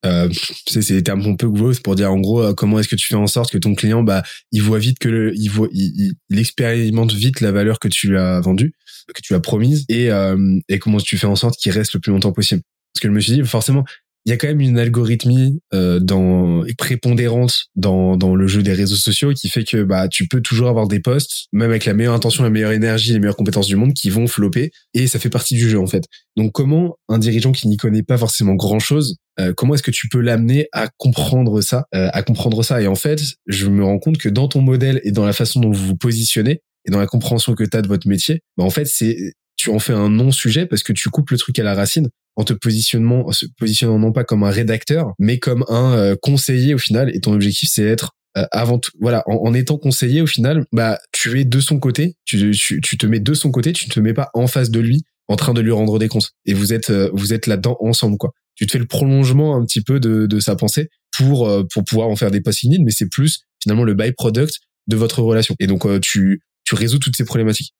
Euh, 0.05 0.29
c'est 0.67 0.93
des 0.93 1.03
termes 1.05 1.23
un 1.23 1.37
peu 1.37 1.49
growth 1.49 1.81
pour 1.81 1.95
dire 1.95 2.11
en 2.11 2.19
gros 2.19 2.43
euh, 2.43 2.55
comment 2.55 2.81
est-ce 2.81 2.89
que 2.89 2.97
tu 2.97 3.07
fais 3.07 3.15
en 3.15 3.29
sorte 3.29 3.53
que 3.53 3.59
ton 3.59 3.77
client 3.77 4.03
bah 4.03 4.25
il 4.51 4.61
voit 4.61 4.81
vite 4.81 4.99
que 4.99 5.09
le, 5.09 5.33
il 5.37 5.49
voit 5.49 5.69
il, 5.73 6.17
il, 6.29 6.39
expérimente 6.41 7.13
vite 7.13 7.41
la 7.41 7.53
valeur 7.53 7.79
que 7.79 7.87
tu 7.87 8.09
lui 8.09 8.17
as 8.17 8.41
vendue 8.41 8.73
que 9.15 9.21
tu 9.23 9.33
as 9.35 9.39
promise 9.39 9.85
et 9.89 10.11
euh, 10.11 10.59
et 10.69 10.81
comment 10.81 10.99
tu 10.99 11.17
fais 11.19 11.29
en 11.29 11.37
sorte 11.37 11.57
qu'il 11.57 11.71
reste 11.71 11.95
le 11.95 12.01
plus 12.01 12.11
longtemps 12.11 12.33
possible 12.33 12.63
parce 12.93 13.01
que 13.01 13.07
je 13.07 13.13
me 13.13 13.21
suis 13.21 13.35
dit 13.35 13.45
forcément 13.45 13.85
il 14.25 14.31
y 14.31 14.33
a 14.33 14.37
quand 14.37 14.49
même 14.49 14.61
une 14.61 14.79
algorithmie 14.79 15.61
euh, 15.75 15.99
dans 16.01 16.65
prépondérante 16.79 17.65
dans 17.77 18.17
dans 18.17 18.35
le 18.35 18.47
jeu 18.47 18.63
des 18.63 18.73
réseaux 18.73 18.97
sociaux 18.97 19.33
qui 19.33 19.49
fait 19.49 19.65
que 19.65 19.83
bah 19.83 20.09
tu 20.09 20.29
peux 20.29 20.41
toujours 20.41 20.69
avoir 20.69 20.89
des 20.89 21.01
posts 21.01 21.47
même 21.53 21.71
avec 21.71 21.85
la 21.85 21.95
meilleure 21.95 22.15
intention, 22.15 22.45
la 22.45 22.51
meilleure 22.51 22.73
énergie, 22.73 23.13
les 23.13 23.19
meilleures 23.19 23.37
compétences 23.37 23.67
du 23.67 23.77
monde 23.77 23.95
qui 23.95 24.11
vont 24.11 24.27
flopper 24.27 24.71
et 24.95 25.07
ça 25.07 25.19
fait 25.19 25.31
partie 25.31 25.55
du 25.55 25.69
jeu 25.69 25.79
en 25.79 25.87
fait. 25.87 26.05
Donc 26.37 26.53
comment 26.53 26.97
un 27.09 27.19
dirigeant 27.19 27.53
qui 27.53 27.69
n'y 27.69 27.77
connaît 27.77 28.03
pas 28.03 28.19
forcément 28.19 28.55
grand 28.55 28.79
chose 28.79 29.17
euh, 29.41 29.53
comment 29.57 29.75
est-ce 29.75 29.83
que 29.83 29.91
tu 29.91 30.09
peux 30.09 30.21
l'amener 30.21 30.69
à 30.73 30.89
comprendre 30.99 31.61
ça, 31.63 31.87
euh, 31.95 32.11
à 32.13 32.23
comprendre 32.23 32.63
ça? 32.63 32.83
Et 32.83 32.87
en 32.87 32.95
fait, 32.95 33.19
je 33.47 33.67
me 33.67 33.85
rends 33.85 33.99
compte 33.99 34.19
que 34.19 34.29
dans 34.29 34.49
ton 34.49 34.61
modèle 34.61 35.01
et 35.05 35.13
dans 35.13 35.25
la 35.25 35.33
façon 35.33 35.61
dont 35.61 35.71
vous 35.71 35.87
vous 35.87 35.97
positionnez 35.97 36.61
et 36.85 36.91
dans 36.91 36.99
la 36.99 37.07
compréhension 37.07 37.55
que 37.55 37.65
tu 37.65 37.77
as 37.77 37.83
de 37.83 37.89
votre 37.89 38.09
métier, 38.09 38.43
bah 38.57 38.65
en 38.65 38.71
fait, 38.71 38.87
c'est 38.87 39.17
tu 39.63 39.71
en 39.71 39.79
fais 39.79 39.93
un 39.93 40.09
non-sujet 40.09 40.67
parce 40.67 40.83
que 40.83 40.93
tu 40.93 41.09
coupes 41.09 41.31
le 41.31 41.39
truc 41.39 41.59
à 41.59 41.63
la 41.63 41.75
racine 41.75 42.09
en 42.37 42.45
te 42.45 42.53
positionnant, 42.53 43.31
se 43.33 43.47
positionnant 43.59 43.99
non 43.99 44.13
pas 44.13 44.25
comme 44.25 44.43
un 44.43 44.51
rédacteur, 44.51 45.13
mais 45.19 45.39
comme 45.39 45.65
un 45.69 45.93
euh, 45.97 46.17
conseiller 46.21 46.75
au 46.75 46.79
final. 46.79 47.15
Et 47.15 47.21
ton 47.21 47.33
objectif, 47.33 47.69
c'est 47.73 47.85
être 47.85 48.13
avant 48.51 48.79
tout, 48.79 48.93
voilà, 48.99 49.23
en, 49.27 49.53
étant 49.53 49.77
conseiller 49.77 50.23
au 50.23 50.27
final, 50.27 50.65
bah 50.73 50.99
tu 51.13 51.39
es 51.39 51.45
de 51.45 51.61
son 51.61 51.79
côté, 51.79 52.17
tu, 52.25 52.51
tu, 52.51 52.97
te 52.97 53.07
mets 53.07 53.21
de 53.21 53.35
son 53.35 53.51
côté, 53.51 53.75
tu 53.75 53.87
ne 53.89 53.93
te 53.93 54.01
mets 54.01 54.15
pas 54.15 54.31
en 54.33 54.47
face 54.47 54.71
de 54.71 54.81
lui 54.81 55.03
en 55.29 55.37
train 55.37 55.53
de 55.53 55.61
lui 55.61 55.71
rendre 55.71 55.99
des 55.99 56.09
comptes. 56.09 56.31
Et 56.47 56.55
vous 56.55 56.73
êtes 56.73 56.91
vous 57.13 57.35
êtes 57.35 57.47
là-dedans 57.47 57.77
ensemble 57.81 58.17
quoi 58.17 58.33
tu 58.55 58.67
te 58.67 58.73
fais 58.73 58.79
le 58.79 58.87
prolongement 58.87 59.57
un 59.57 59.65
petit 59.65 59.83
peu 59.83 60.01
de, 60.01 60.27
de 60.27 60.41
sa 60.41 60.57
pensée 60.57 60.89
pour 61.17 61.49
euh, 61.49 61.65
pour 61.73 61.85
pouvoir 61.85 62.09
en 62.09 62.17
faire 62.17 62.31
des 62.31 62.41
LinkedIn, 62.41 62.85
mais 62.85 62.91
c'est 62.91 63.09
plus 63.09 63.43
finalement 63.63 63.85
le 63.85 63.95
byproduct 63.95 64.61
de 64.89 64.97
votre 64.97 65.23
relation. 65.23 65.55
Et 65.59 65.67
donc 65.67 65.87
euh, 65.87 65.99
tu 66.01 66.43
tu 66.65 66.75
résous 66.75 66.99
toutes 66.99 67.17
ces 67.17 67.25
problématiques. 67.25 67.75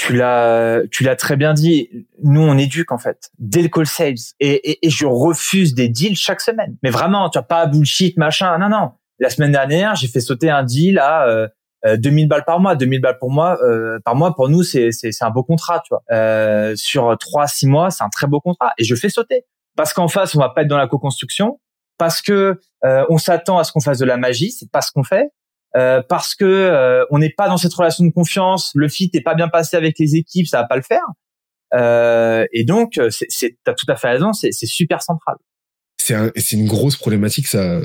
Tu 0.00 0.16
l'as 0.16 0.80
tu 0.90 1.04
l'as 1.04 1.16
très 1.16 1.36
bien 1.36 1.52
dit. 1.52 2.06
Nous 2.22 2.40
on 2.40 2.56
éduque 2.56 2.90
en 2.90 2.98
fait 2.98 3.30
dès 3.38 3.60
le 3.60 3.68
call 3.68 3.86
sales 3.86 4.14
et, 4.40 4.70
et, 4.70 4.86
et 4.86 4.90
je 4.90 5.04
refuse 5.04 5.74
des 5.74 5.88
deals 5.88 6.16
chaque 6.16 6.40
semaine. 6.40 6.76
Mais 6.82 6.90
vraiment, 6.90 7.28
tu 7.28 7.38
as 7.38 7.42
pas 7.42 7.66
bullshit 7.66 8.16
machin. 8.16 8.58
Non 8.58 8.68
non. 8.68 8.92
La 9.18 9.28
semaine 9.28 9.52
dernière, 9.52 9.96
j'ai 9.96 10.08
fait 10.08 10.20
sauter 10.20 10.48
un 10.48 10.62
deal 10.62 10.98
à 10.98 11.26
euh, 11.26 11.48
2000 11.98 12.28
balles 12.28 12.44
par 12.46 12.60
mois, 12.60 12.76
2000 12.76 13.00
balles 13.00 13.18
pour 13.18 13.30
moi 13.30 13.58
euh, 13.62 13.98
par 14.04 14.14
mois 14.14 14.34
pour 14.34 14.48
nous 14.48 14.62
c'est 14.62 14.90
c'est 14.92 15.12
un 15.22 15.30
beau 15.30 15.42
contrat, 15.42 15.82
tu 15.84 15.90
vois. 15.90 16.02
Euh, 16.10 16.72
sur 16.76 17.16
3 17.18 17.46
6 17.46 17.66
mois, 17.66 17.90
c'est 17.90 18.02
un 18.02 18.08
très 18.08 18.26
beau 18.26 18.40
contrat 18.40 18.72
et 18.78 18.84
je 18.84 18.94
fais 18.94 19.10
sauter 19.10 19.44
parce 19.76 19.92
qu'en 19.92 20.08
face, 20.08 20.34
on 20.34 20.38
va 20.38 20.50
pas 20.50 20.62
être 20.62 20.68
dans 20.68 20.76
la 20.76 20.86
co-construction, 20.86 21.60
parce 21.96 22.22
que 22.22 22.60
euh, 22.84 23.04
on 23.08 23.18
s'attend 23.18 23.58
à 23.58 23.64
ce 23.64 23.72
qu'on 23.72 23.80
fasse 23.80 23.98
de 23.98 24.04
la 24.04 24.16
magie, 24.16 24.50
c'est 24.50 24.70
pas 24.70 24.82
ce 24.82 24.92
qu'on 24.92 25.04
fait, 25.04 25.30
euh, 25.76 26.02
parce 26.08 26.34
que 26.34 26.44
euh, 26.44 27.04
on 27.10 27.18
n'est 27.18 27.32
pas 27.36 27.48
dans 27.48 27.56
cette 27.56 27.74
relation 27.74 28.04
de 28.04 28.10
confiance, 28.10 28.70
le 28.74 28.88
fit 28.88 29.10
n'est 29.12 29.22
pas 29.22 29.34
bien 29.34 29.48
passé 29.48 29.76
avec 29.76 29.98
les 29.98 30.16
équipes, 30.16 30.46
ça 30.46 30.62
va 30.62 30.66
pas 30.66 30.76
le 30.76 30.82
faire. 30.82 31.04
Euh, 31.74 32.44
et 32.52 32.64
donc, 32.64 33.00
c'est, 33.10 33.58
t'as 33.64 33.74
tout 33.74 33.86
à 33.88 33.96
fait 33.96 34.08
raison, 34.08 34.32
c'est, 34.32 34.52
super 34.52 35.02
central. 35.02 35.36
C'est, 36.00 36.14
un, 36.14 36.32
une 36.52 36.66
grosse 36.66 36.96
problématique, 36.96 37.46
ça. 37.46 37.80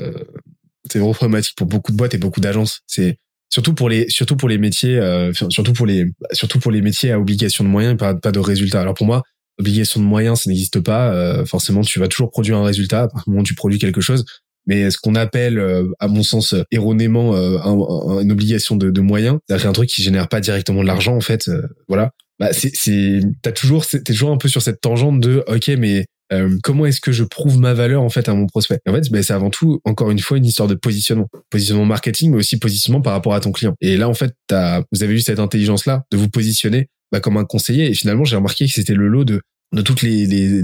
C'est 0.90 0.98
une 0.98 1.04
grosse 1.04 1.16
problématique 1.16 1.56
pour 1.56 1.66
beaucoup 1.66 1.92
de 1.92 1.96
boîtes 1.96 2.14
et 2.14 2.18
beaucoup 2.18 2.40
d'agences. 2.40 2.80
C'est 2.86 3.18
surtout 3.48 3.74
pour 3.74 3.88
les, 3.88 4.08
surtout 4.08 4.36
pour 4.36 4.48
les 4.48 4.58
métiers, 4.58 4.98
euh, 4.98 5.32
surtout 5.32 5.72
pour 5.72 5.86
les, 5.86 6.06
surtout 6.32 6.58
pour 6.58 6.72
les 6.72 6.82
métiers 6.82 7.12
à 7.12 7.18
obligation 7.18 7.64
de 7.64 7.68
moyens, 7.68 7.96
pas, 7.96 8.14
pas 8.14 8.32
de 8.32 8.38
résultats. 8.38 8.80
Alors 8.80 8.94
pour 8.94 9.06
moi, 9.06 9.22
obligation 9.58 10.00
de 10.00 10.06
moyens, 10.06 10.42
ça 10.42 10.50
n'existe 10.50 10.80
pas. 10.80 11.12
Euh, 11.12 11.44
forcément, 11.44 11.80
tu 11.82 11.98
vas 11.98 12.08
toujours 12.08 12.30
produire 12.30 12.56
un 12.58 12.64
résultat 12.64 13.02
à 13.02 13.08
partir 13.08 13.24
du 13.24 13.30
moment 13.30 13.42
où 13.42 13.46
tu 13.46 13.54
produis 13.54 13.78
quelque 13.78 14.00
chose. 14.00 14.24
Mais 14.66 14.90
ce 14.90 14.98
qu'on 14.98 15.14
appelle, 15.14 15.58
euh, 15.58 15.84
à 16.00 16.08
mon 16.08 16.22
sens, 16.22 16.54
erronément, 16.70 17.36
euh, 17.36 18.20
une 18.20 18.32
obligation 18.32 18.76
de, 18.76 18.90
de 18.90 19.00
moyens, 19.00 19.38
c'est 19.48 19.66
un 19.66 19.72
truc 19.72 19.88
qui 19.88 20.02
génère 20.02 20.28
pas 20.28 20.40
directement 20.40 20.82
de 20.82 20.86
l'argent, 20.86 21.16
en 21.16 21.20
fait. 21.20 21.50
voilà. 21.88 22.10
Bah, 22.38 22.52
c'est, 22.52 22.70
c'est, 22.74 23.20
t'as 23.42 23.52
toujours, 23.52 23.86
t'es 23.86 24.02
toujours 24.02 24.30
un 24.30 24.36
peu 24.36 24.48
sur 24.48 24.60
cette 24.60 24.80
tangente 24.80 25.20
de, 25.20 25.42
ok, 25.46 25.68
mais 25.78 26.04
comment 26.62 26.84
est-ce 26.86 27.00
que 27.00 27.12
je 27.12 27.24
prouve 27.24 27.58
ma 27.58 27.72
valeur 27.72 28.02
en 28.02 28.10
fait 28.10 28.28
à 28.28 28.34
mon 28.34 28.46
prospect? 28.46 28.80
En 28.86 28.92
fait, 28.92 29.10
bah, 29.10 29.22
c'est 29.22 29.32
avant 29.32 29.50
tout, 29.50 29.80
encore 29.84 30.10
une 30.10 30.18
fois, 30.18 30.36
une 30.36 30.44
histoire 30.44 30.68
de 30.68 30.74
positionnement, 30.74 31.28
positionnement 31.50 31.86
marketing, 31.86 32.32
mais 32.32 32.38
aussi 32.38 32.58
positionnement 32.58 33.00
par 33.00 33.12
rapport 33.12 33.34
à 33.34 33.40
ton 33.40 33.52
client. 33.52 33.74
Et 33.80 33.96
là, 33.96 34.08
en 34.08 34.14
fait, 34.14 34.34
t'as, 34.48 34.82
vous 34.92 35.02
avez 35.02 35.14
eu 35.14 35.20
cette 35.20 35.38
intelligence-là 35.38 36.04
de 36.10 36.16
vous 36.16 36.28
positionner 36.28 36.88
bah, 37.12 37.20
comme 37.20 37.36
un 37.36 37.44
conseiller. 37.44 37.90
Et 37.90 37.94
finalement, 37.94 38.24
j'ai 38.24 38.36
remarqué 38.36 38.66
que 38.66 38.72
c'était 38.72 38.94
le 38.94 39.08
lot 39.08 39.24
de, 39.24 39.40
de 39.72 39.82
toutes 39.82 40.02
les, 40.02 40.26
les 40.26 40.62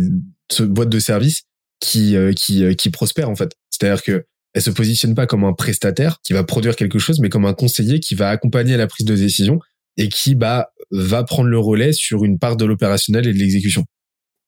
boîtes 0.61 0.89
de 0.91 0.99
services 0.99 1.43
qui, 1.81 2.17
euh, 2.17 2.33
qui, 2.33 2.65
euh, 2.65 2.75
qui 2.75 2.91
prospèrent, 2.91 3.31
en 3.31 3.37
fait. 3.37 3.53
C'est-à-dire 3.83 4.03
que 4.05 4.25
elle 4.55 4.63
se 4.63 4.71
positionne 4.71 5.15
pas 5.15 5.27
comme 5.27 5.45
un 5.45 5.55
prestataire 5.55 6.19
qui 6.23 6.35
va 6.35 6.45
produire 6.45 6.77
quelque 6.77 6.99
chose, 6.99 7.21
mais 7.21 7.31
comme 7.31 7.47
un 7.47 7.55
conseiller 7.55 8.01
qui 8.01 8.15
va 8.15 8.29
accompagner 8.29 8.77
la 8.77 8.87
prise 8.87 9.07
de 9.07 9.17
décision 9.17 9.59
et 9.97 10.09
qui 10.09 10.35
bah, 10.35 10.71
va 10.91 11.25
prendre 11.25 11.49
le 11.49 11.59
relais 11.59 11.93
sur 11.93 12.25
une 12.25 12.39
part 12.39 12.57
de 12.57 12.65
l'opérationnel 12.65 13.27
et 13.27 13.33
de 13.33 13.39
l'exécution. 13.39 13.85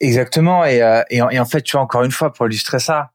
Exactement. 0.00 0.64
Et, 0.64 0.82
euh, 0.82 1.02
et, 1.10 1.20
en, 1.22 1.44
fait, 1.46 1.62
tu 1.62 1.72
vois, 1.72 1.80
encore 1.80 2.02
une 2.04 2.10
fois, 2.10 2.32
pour 2.32 2.46
illustrer 2.46 2.78
ça, 2.78 3.10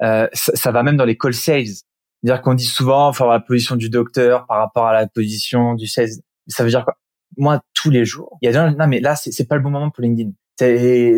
ça, 0.00 0.28
ça, 0.32 0.72
va 0.72 0.82
même 0.82 0.96
dans 0.96 1.04
les 1.04 1.16
call 1.16 1.34
sales. 1.34 1.66
C'est-à-dire 1.66 2.42
qu'on 2.42 2.54
dit 2.54 2.64
souvent, 2.64 3.08
avoir 3.08 3.30
la 3.30 3.40
position 3.40 3.76
du 3.76 3.90
docteur 3.90 4.46
par 4.46 4.58
rapport 4.58 4.86
à 4.86 4.94
la 4.94 5.06
position 5.06 5.74
du 5.74 5.86
sales. 5.86 6.08
Ça 6.48 6.64
veut 6.64 6.70
dire 6.70 6.84
quoi? 6.84 6.96
Moi 7.36 7.60
tous 7.74 7.90
les 7.90 8.04
jours. 8.04 8.38
Il 8.40 8.46
y 8.46 8.48
a 8.48 8.52
des 8.52 8.58
gens, 8.58 8.76
non 8.76 8.88
mais 8.88 9.00
là 9.00 9.14
c'est 9.14 9.46
pas 9.46 9.54
le 9.54 9.62
bon 9.62 9.70
moment 9.70 9.90
pour 9.90 10.02
LinkedIn. 10.02 10.30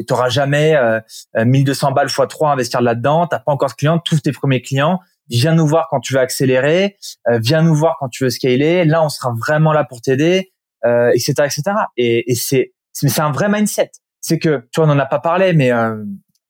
T'auras 0.06 0.28
jamais 0.28 0.74
euh, 0.76 1.00
1200 1.36 1.88
euh, 1.88 1.90
balles 1.92 2.08
x 2.08 2.20
3 2.28 2.50
investir 2.50 2.80
là-dedans. 2.80 3.26
T'as 3.26 3.38
pas 3.38 3.52
encore 3.52 3.70
de 3.70 3.74
clients, 3.74 3.98
tous 3.98 4.20
tes 4.20 4.32
premiers 4.32 4.62
clients. 4.62 5.00
Viens 5.28 5.54
nous 5.54 5.66
voir 5.66 5.88
quand 5.90 6.00
tu 6.00 6.14
veux 6.14 6.20
accélérer. 6.20 6.96
Euh, 7.28 7.38
viens 7.40 7.62
nous 7.62 7.74
voir 7.74 7.96
quand 7.98 8.08
tu 8.08 8.24
veux 8.24 8.30
scaler. 8.30 8.84
Là, 8.84 9.02
on 9.04 9.08
sera 9.08 9.32
vraiment 9.38 9.72
là 9.72 9.84
pour 9.84 10.00
t'aider, 10.00 10.52
euh, 10.84 11.10
etc., 11.10 11.32
etc. 11.44 11.62
Et, 11.96 12.30
et 12.30 12.34
c'est 12.34 12.72
c'est 12.92 13.20
un 13.20 13.32
vrai 13.32 13.48
mindset. 13.48 13.90
C'est 14.20 14.38
que 14.38 14.68
tu 14.72 14.80
vois, 14.80 14.86
on 14.86 14.90
en 14.90 14.98
a 14.98 15.06
pas 15.06 15.18
parlé, 15.18 15.52
mais 15.52 15.72
euh, 15.72 15.96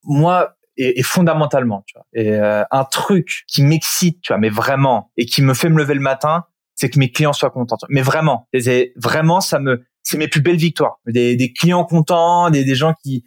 moi 0.03 0.57
et, 0.77 0.99
et, 0.99 1.03
fondamentalement, 1.03 1.85
tu 1.87 1.95
vois, 1.97 2.07
et 2.15 2.35
un 2.39 2.85
truc 2.85 3.45
qui 3.47 3.63
m'excite, 3.63 4.23
tu 4.23 4.33
vois, 4.33 4.39
mais 4.39 4.49
vraiment, 4.49 5.11
et 5.19 5.27
qui 5.27 5.43
me 5.43 5.53
fait 5.53 5.69
me 5.69 5.79
lever 5.79 5.95
le 5.95 6.01
matin, 6.01 6.47
c'est 6.75 6.89
que 6.89 6.99
mes 6.99 7.13
clients 7.13 7.35
soient 7.35 7.51
contents. 7.51 7.77
Mais 7.91 8.01
vraiment, 8.01 8.49
vraiment, 8.97 9.41
ça 9.41 9.59
me, 9.59 9.85
c'est 10.03 10.19
mes 10.19 10.29
plus 10.29 10.41
belles 10.41 10.57
victoires. 10.57 10.99
Des, 11.07 11.37
des 11.37 11.53
clients 11.53 11.85
contents, 11.85 12.51
des, 12.51 12.65
des 12.65 12.75
gens 12.75 12.95
qui, 13.03 13.25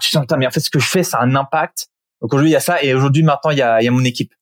tu 0.00 0.10
sens, 0.10 0.24
mais 0.36 0.46
en 0.46 0.50
fait, 0.50 0.60
ce 0.60 0.70
que 0.70 0.78
je 0.78 0.88
fais, 0.88 1.02
ça 1.02 1.18
a 1.18 1.24
un 1.24 1.34
impact. 1.34 1.88
Donc 2.20 2.32
aujourd'hui, 2.34 2.50
il 2.50 2.52
y 2.52 2.56
a 2.56 2.60
ça, 2.60 2.82
et 2.82 2.94
aujourd'hui, 2.94 3.22
maintenant, 3.22 3.50
il 3.50 3.58
y 3.58 3.62
a, 3.62 3.80
il 3.80 3.84
y 3.84 3.88
a 3.88 3.90
mon 3.90 4.04
équipe. 4.04 4.32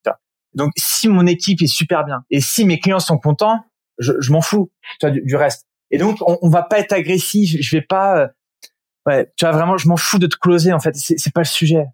Donc, 0.54 0.72
si 0.76 1.08
mon 1.08 1.26
équipe 1.26 1.62
est 1.62 1.66
super 1.66 2.04
bien, 2.04 2.24
et 2.30 2.40
si 2.40 2.64
mes 2.64 2.80
clients 2.80 3.00
sont 3.00 3.18
contents, 3.18 3.60
je, 3.98 4.12
je 4.20 4.32
m'en 4.32 4.40
fous, 4.40 4.72
tu 5.00 5.10
du, 5.22 5.36
reste. 5.36 5.66
Et 5.90 5.98
donc, 5.98 6.18
on, 6.26 6.38
on 6.42 6.48
va 6.48 6.62
pas 6.62 6.78
être 6.78 6.92
agressif. 6.92 7.56
Je 7.60 7.76
vais 7.76 7.82
pas, 7.82 8.18
euh, 8.18 8.28
ouais, 9.06 9.30
tu 9.36 9.44
vois, 9.44 9.52
vraiment, 9.52 9.76
je 9.76 9.88
m'en 9.88 9.96
fous 9.96 10.18
de 10.18 10.26
te 10.26 10.36
closer. 10.36 10.72
En 10.72 10.80
fait, 10.80 10.96
c'est 10.96 11.32
pas 11.32 11.42
le 11.42 11.46
sujet. 11.46 11.84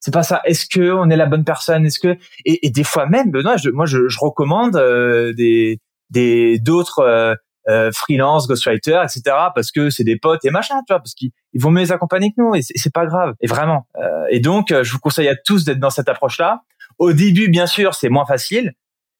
C'est 0.00 0.12
pas 0.12 0.22
ça. 0.22 0.40
Est-ce 0.44 0.66
que 0.66 0.92
on 0.92 1.10
est 1.10 1.16
la 1.16 1.26
bonne 1.26 1.44
personne? 1.44 1.84
Est-ce 1.84 1.98
que 1.98 2.16
et, 2.44 2.66
et, 2.66 2.70
des 2.70 2.84
fois 2.84 3.06
même, 3.06 3.30
Benoît, 3.30 3.56
je, 3.56 3.70
moi, 3.70 3.86
je, 3.86 4.08
je 4.08 4.18
recommande 4.20 4.76
euh, 4.76 5.32
des 5.32 5.80
des 6.10 6.58
d'autres 6.60 7.00
euh, 7.00 7.34
euh, 7.68 7.90
freelance, 7.92 8.46
ghostwriter, 8.46 9.02
etc. 9.02 9.22
Parce 9.54 9.70
que 9.70 9.90
c'est 9.90 10.04
des 10.04 10.18
potes 10.18 10.44
et 10.44 10.50
machin, 10.50 10.76
tu 10.86 10.92
vois, 10.92 10.98
parce 10.98 11.14
qu'ils 11.14 11.30
ils 11.52 11.60
vont 11.60 11.70
mieux 11.70 11.80
les 11.80 11.92
accompagner 11.92 12.30
que 12.30 12.40
nous 12.40 12.54
et 12.54 12.62
c'est 12.62 12.92
pas 12.92 13.06
grave. 13.06 13.34
Et 13.40 13.46
vraiment. 13.46 13.86
Euh, 13.96 14.26
et 14.30 14.40
donc, 14.40 14.68
je 14.70 14.92
vous 14.92 14.98
conseille 14.98 15.28
à 15.28 15.36
tous 15.36 15.64
d'être 15.64 15.80
dans 15.80 15.90
cette 15.90 16.08
approche-là. 16.08 16.62
Au 16.98 17.12
début, 17.12 17.48
bien 17.48 17.66
sûr, 17.66 17.94
c'est 17.94 18.08
moins 18.08 18.26
facile, 18.26 18.72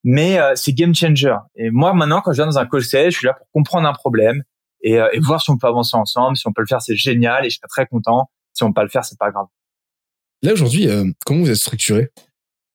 mais 0.03 0.39
c'est 0.55 0.73
game 0.73 0.95
changer. 0.95 1.35
Et 1.55 1.69
moi, 1.69 1.93
maintenant, 1.93 2.21
quand 2.21 2.31
je 2.31 2.37
viens 2.37 2.45
dans 2.45 2.57
un 2.57 2.65
call 2.65 2.81
je 2.81 3.09
suis 3.09 3.27
là 3.27 3.33
pour 3.33 3.47
comprendre 3.51 3.87
un 3.87 3.93
problème 3.93 4.43
et, 4.81 4.93
et 4.93 5.19
voir 5.19 5.41
si 5.41 5.51
on 5.51 5.57
peut 5.57 5.67
avancer 5.67 5.95
ensemble. 5.95 6.37
Si 6.37 6.47
on 6.47 6.53
peut 6.53 6.61
le 6.61 6.67
faire, 6.67 6.81
c'est 6.81 6.95
génial 6.95 7.45
et 7.45 7.49
je 7.49 7.57
serai 7.57 7.67
très 7.67 7.85
content. 7.85 8.29
Si 8.53 8.63
on 8.63 8.69
peut 8.69 8.75
pas 8.75 8.83
le 8.83 8.89
faire, 8.89 9.05
c'est 9.05 9.19
pas 9.19 9.29
grave. 9.29 9.45
Là 10.41 10.53
aujourd'hui, 10.53 10.87
comment 11.25 11.41
vous 11.41 11.49
êtes 11.49 11.57
structuré? 11.57 12.09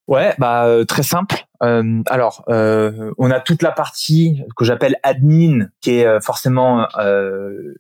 Ouais, 0.09 0.35
bah 0.39 0.67
euh, 0.67 0.85
très 0.85 1.03
simple. 1.03 1.42
Euh, 1.63 2.03
alors, 2.07 2.45
euh, 2.49 3.13
on 3.19 3.31
a 3.31 3.41
toute 3.41 3.63
la 3.63 3.71
partie 3.71 4.43
que 4.57 4.65
j'appelle 4.65 4.97
admin, 5.03 5.69
qui 5.81 5.93
est 5.93 6.21
forcément 6.21 6.87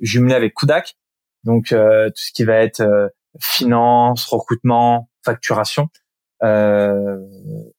jumelée 0.00 0.34
avec 0.34 0.54
Kudak. 0.54 0.96
Donc 1.44 1.68
tout 1.68 1.74
ce 2.14 2.32
qui 2.32 2.44
va 2.44 2.56
être 2.56 3.12
finance, 3.40 4.24
recrutement, 4.26 5.10
facturation. 5.24 5.88
Et, 6.42 6.46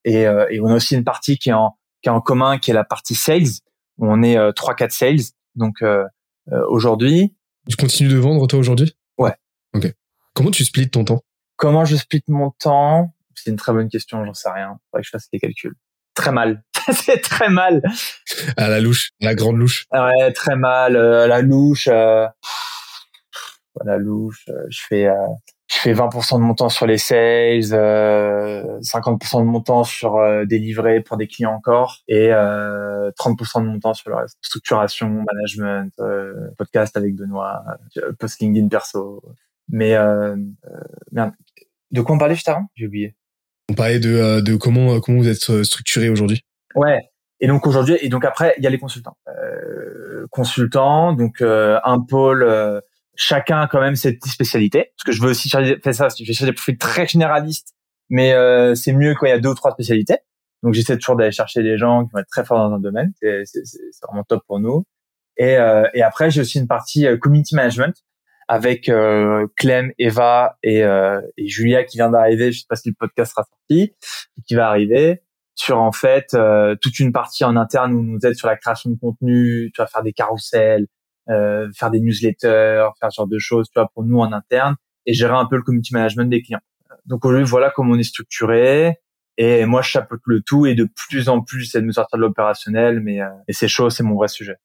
et, 0.06 0.60
on 0.62 0.68
a 0.68 0.76
aussi 0.76 0.96
une 0.96 1.04
partie 1.04 1.38
qui 1.38 1.50
est 1.50 1.54
en 1.54 1.78
qui 2.02 2.10
est 2.10 2.12
en 2.12 2.20
commun, 2.20 2.58
qui 2.58 2.72
est 2.72 2.74
la 2.74 2.84
partie 2.84 3.16
sales. 3.16 3.62
Où 4.00 4.08
on 4.08 4.24
est 4.24 4.38
trois, 4.54 4.76
quatre 4.76 4.92
sales. 4.92 5.22
Donc 5.56 5.84
aujourd'hui. 6.68 7.36
Tu 7.70 7.78
continues 7.78 8.10
de 8.10 8.18
vendre 8.18 8.46
toi 8.48 8.60
aujourd'hui? 8.60 8.98
Ouais. 9.18 9.36
Ok. 9.74 9.94
Comment 10.34 10.52
tu 10.52 10.66
splits 10.66 10.90
ton 10.90 11.06
temps? 11.06 11.22
Comment 11.56 11.86
je 11.86 11.96
split 11.96 12.24
mon 12.28 12.52
temps? 12.52 13.14
C'est 13.36 13.52
une 13.52 13.56
très 13.56 13.72
bonne 13.72 13.88
question. 13.88 14.26
J'en 14.26 14.34
sais 14.34 14.50
rien. 14.50 14.80
Faudrait 14.90 15.02
que 15.02 15.06
je 15.06 15.12
fasse 15.12 15.30
les 15.32 15.40
calculs. 15.40 15.76
Très 16.14 16.32
mal. 16.32 16.64
c'est 16.92 17.22
très 17.22 17.50
mal. 17.50 17.82
À 18.58 18.70
la 18.70 18.80
louche, 18.80 19.12
à 19.22 19.26
la 19.26 19.36
grande 19.36 19.58
louche. 19.58 19.86
Ouais, 19.92 20.32
très 20.34 20.56
mal. 20.56 20.96
à 20.96 21.28
la 21.28 21.42
louche. 21.42 21.88
à 21.88 22.34
la 23.84 23.98
louche. 23.98 24.46
je 24.70 24.82
fais 24.88 25.10
je 25.74 25.80
fais 25.80 25.94
20% 25.94 26.38
de 26.38 26.44
mon 26.44 26.54
temps 26.54 26.70
sur 26.70 26.86
les 26.86 26.98
sales, 26.98 27.74
euh, 27.74 28.80
50% 28.82 29.40
de 29.40 29.46
mon 29.46 29.62
temps 29.62 29.84
sur 29.84 30.18
euh, 30.18 30.46
des 30.46 30.60
livrets 30.60 31.02
pour 31.02 31.18
des 31.18 31.28
clients 31.28 31.54
encore 31.54 32.02
et 32.08 32.32
euh, 32.32 33.10
30% 33.18 33.64
de 33.64 33.68
mon 33.68 33.80
temps 33.80 33.94
sur 33.94 34.12
le 34.12 34.18
reste. 34.18 34.38
Structuration, 34.42 35.10
management, 35.10 35.92
euh, 36.00 36.52
podcast 36.58 36.96
avec 36.96 37.16
Benoît, 37.16 37.64
euh, 37.98 38.14
post 38.20 38.40
LinkedIn 38.40 38.68
perso. 38.68 39.24
Mais 39.70 39.96
euh, 39.96 40.36
merde, 41.12 41.32
de 41.92 42.02
quoi 42.02 42.16
on 42.16 42.20
parlait 42.20 42.36
juste 42.36 42.50
avant? 42.50 42.68
J'ai 42.76 42.88
oublié. 42.88 43.16
On 43.70 43.74
parlait 43.74 44.00
de, 44.00 44.42
de 44.42 44.56
comment 44.56 45.00
comment 45.00 45.20
vous 45.20 45.30
êtes 45.30 45.64
structuré 45.64 46.10
aujourd'hui. 46.10 46.42
Ouais. 46.76 47.00
Et 47.40 47.48
donc 47.48 47.66
aujourd'hui 47.68 47.98
et 48.02 48.10
donc 48.10 48.26
après 48.26 48.54
il 48.58 48.64
y 48.64 48.68
a 48.68 48.70
les 48.70 48.80
consultants. 48.80 49.18
consultants, 50.32 51.14
donc 51.14 51.42
un 51.42 52.00
pôle 52.00 52.82
chacun 53.16 53.62
a 53.62 53.68
quand 53.68 53.82
même 53.82 53.96
cette 53.96 54.24
spécialité. 54.26 54.92
Parce 54.98 55.04
que 55.06 55.12
je 55.12 55.22
veux 55.22 55.30
aussi 55.32 55.50
faire 55.50 55.96
ça, 55.96 56.08
je 56.10 56.34
fais 56.34 56.46
des 56.46 56.54
profils 56.54 56.78
très 56.78 57.08
généralistes, 57.08 57.74
mais 58.10 58.34
euh, 58.34 58.76
c'est 58.76 58.94
mieux 58.94 59.16
quand 59.16 59.26
il 59.26 59.30
y 59.30 59.34
a 59.34 59.40
deux 59.40 59.50
ou 59.50 59.56
trois 59.56 59.72
spécialités. 59.72 60.18
Donc 60.62 60.74
j'essaie 60.74 60.98
toujours 60.98 61.16
d'aller 61.16 61.32
chercher 61.32 61.62
des 61.62 61.78
gens 61.78 62.06
qui 62.06 62.12
vont 62.14 62.20
être 62.20 62.30
très 62.30 62.46
forts 62.46 62.58
dans 62.70 62.76
un 62.76 62.80
domaine. 62.80 63.14
C'est, 63.22 63.44
vraiment 64.02 64.24
top 64.24 64.44
pour 64.48 64.60
nous. 64.60 64.86
Et, 65.38 65.58
euh, 65.58 65.88
et 65.94 66.04
après, 66.04 66.30
j'ai 66.30 66.42
aussi 66.42 66.60
une 66.60 66.68
partie 66.68 67.08
euh, 67.08 67.18
community 67.18 67.56
management 67.56 67.96
avec 68.48 68.90
euh, 68.90 69.48
Clem, 69.58 69.92
Eva 69.98 70.58
et, 70.64 70.84
euh, 70.84 71.22
et 71.38 71.48
Julia 71.48 71.84
qui 71.84 71.98
vient 71.98 72.10
d'arriver. 72.10 72.52
Je 72.52 72.60
sais 72.60 72.66
pas 72.68 72.76
si 72.76 72.90
le 72.90 72.96
podcast 72.98 73.32
sera 73.32 73.44
sorti, 73.44 73.96
qui 74.48 74.56
va 74.56 74.68
arriver 74.70 75.22
sur 75.56 75.80
en 75.80 75.92
fait 75.92 76.34
euh, 76.34 76.76
toute 76.82 77.00
une 77.00 77.12
partie 77.12 77.44
en 77.44 77.56
interne 77.56 77.94
où 77.94 78.04
nous 78.04 78.20
aide 78.24 78.36
sur 78.36 78.48
la 78.48 78.58
création 78.58 78.90
de 78.90 78.98
contenu, 78.98 79.72
tu 79.74 79.82
vas 79.82 79.88
faire 79.88 80.04
des 80.04 80.14
carousels, 80.14 80.88
euh, 81.30 81.70
faire 81.76 81.92
des 81.92 82.00
newsletters, 82.00 82.88
faire 83.00 83.12
ce 83.12 83.18
genre 83.18 83.28
de 83.28 83.40
choses, 83.40 83.68
tu 83.68 83.80
vois, 83.80 83.90
pour 83.94 84.04
nous 84.04 84.20
en 84.20 84.32
interne 84.32 84.76
et 85.06 85.14
gérer 85.14 85.34
un 85.34 85.46
peu 85.46 85.56
le 85.56 85.62
community 85.62 85.94
management 85.94 86.30
des 86.30 86.42
clients. 86.42 86.62
Donc 87.06 87.26
aujourd'hui, 87.26 87.48
voilà 87.48 87.70
comment 87.70 87.94
on 87.94 88.00
est 88.00 88.04
structuré. 88.04 88.98
Et 89.38 89.66
moi, 89.66 89.82
je 89.82 89.90
chapeaute 89.90 90.22
le 90.26 90.42
tout 90.42 90.66
et 90.66 90.76
de 90.76 90.88
plus 91.08 91.28
en 91.28 91.42
plus, 91.42 91.62
j'essaie 91.62 91.82
de 91.82 91.88
me 91.88 91.92
sortir 91.92 92.18
de 92.18 92.22
l'opérationnel, 92.22 93.00
mais 93.00 93.22
euh, 93.22 93.30
c'est 93.50 93.68
chaud, 93.68 93.90
c'est 93.90 94.04
mon 94.04 94.16
vrai 94.16 94.28
sujet. 94.28 94.56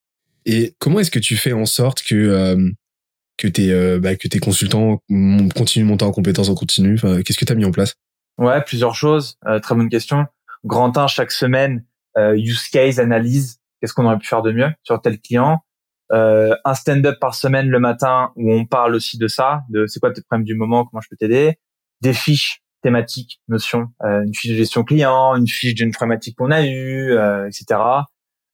Et 0.45 0.75
comment 0.79 1.01
est-ce 1.01 1.11
que 1.11 1.19
tu 1.19 1.37
fais 1.37 1.53
en 1.53 1.65
sorte 1.65 2.03
que 2.03 2.15
euh, 2.15 2.71
que 3.39 3.49
tes 3.49 3.73
euh, 3.73 3.99
bah, 3.99 4.17
que 4.17 4.29
tes 4.29 4.39
consultants 4.39 5.01
continuent 5.55 5.97
en 6.01 6.11
compétences 6.11 6.49
en 6.51 6.55
continu 6.55 6.99
Qu'est-ce 6.99 7.39
que 7.39 7.45
tu 7.45 7.53
as 7.53 7.57
mis 7.57 7.65
en 7.65 7.71
place? 7.71 7.95
Ouais, 8.37 8.63
plusieurs 8.63 8.95
choses. 8.95 9.39
Euh, 9.47 9.59
très 9.59 9.75
bonne 9.75 9.89
question. 9.89 10.27
Grand 10.65 10.97
1 10.97 11.07
chaque 11.07 11.31
semaine, 11.31 11.85
use 12.17 12.69
case, 12.69 13.01
analyse. 13.01 13.61
Qu'est-ce 13.81 13.95
qu'on 13.95 14.05
aurait 14.05 14.19
pu 14.19 14.27
faire 14.27 14.43
de 14.43 14.53
mieux 14.53 14.71
sur 14.83 15.01
tel 15.01 15.21
client 15.21 15.61
euh, 16.13 16.55
un 16.65 16.75
stand-up 16.75 17.19
par 17.21 17.35
semaine 17.35 17.69
le 17.69 17.81
matin 17.81 18.33
où 18.37 18.53
on 18.53 18.65
parle 18.65 18.95
aussi 18.95 19.19
de 19.19 19.29
ça, 19.29 19.63
de 19.69 19.87
c'est 19.87 20.01
quoi 20.01 20.11
tes 20.13 20.23
problèmes 20.23 20.45
du 20.45 20.55
moment, 20.55 20.87
comment 20.87 21.01
je 21.01 21.09
peux 21.09 21.17
t'aider, 21.17 21.59
des 22.01 22.15
fiches 22.15 22.63
thématiques, 22.83 23.41
notions, 23.49 23.89
euh, 24.05 24.23
une 24.25 24.35
fiche 24.35 24.51
de 24.53 24.57
gestion 24.57 24.85
client, 24.85 25.37
une 25.37 25.49
fiche 25.49 25.75
d'une 25.75 25.93
problématique 25.93 26.37
qu'on 26.39 26.51
a 26.51 26.65
eue, 26.65 27.13
euh, 27.13 27.47
etc. 27.47 27.81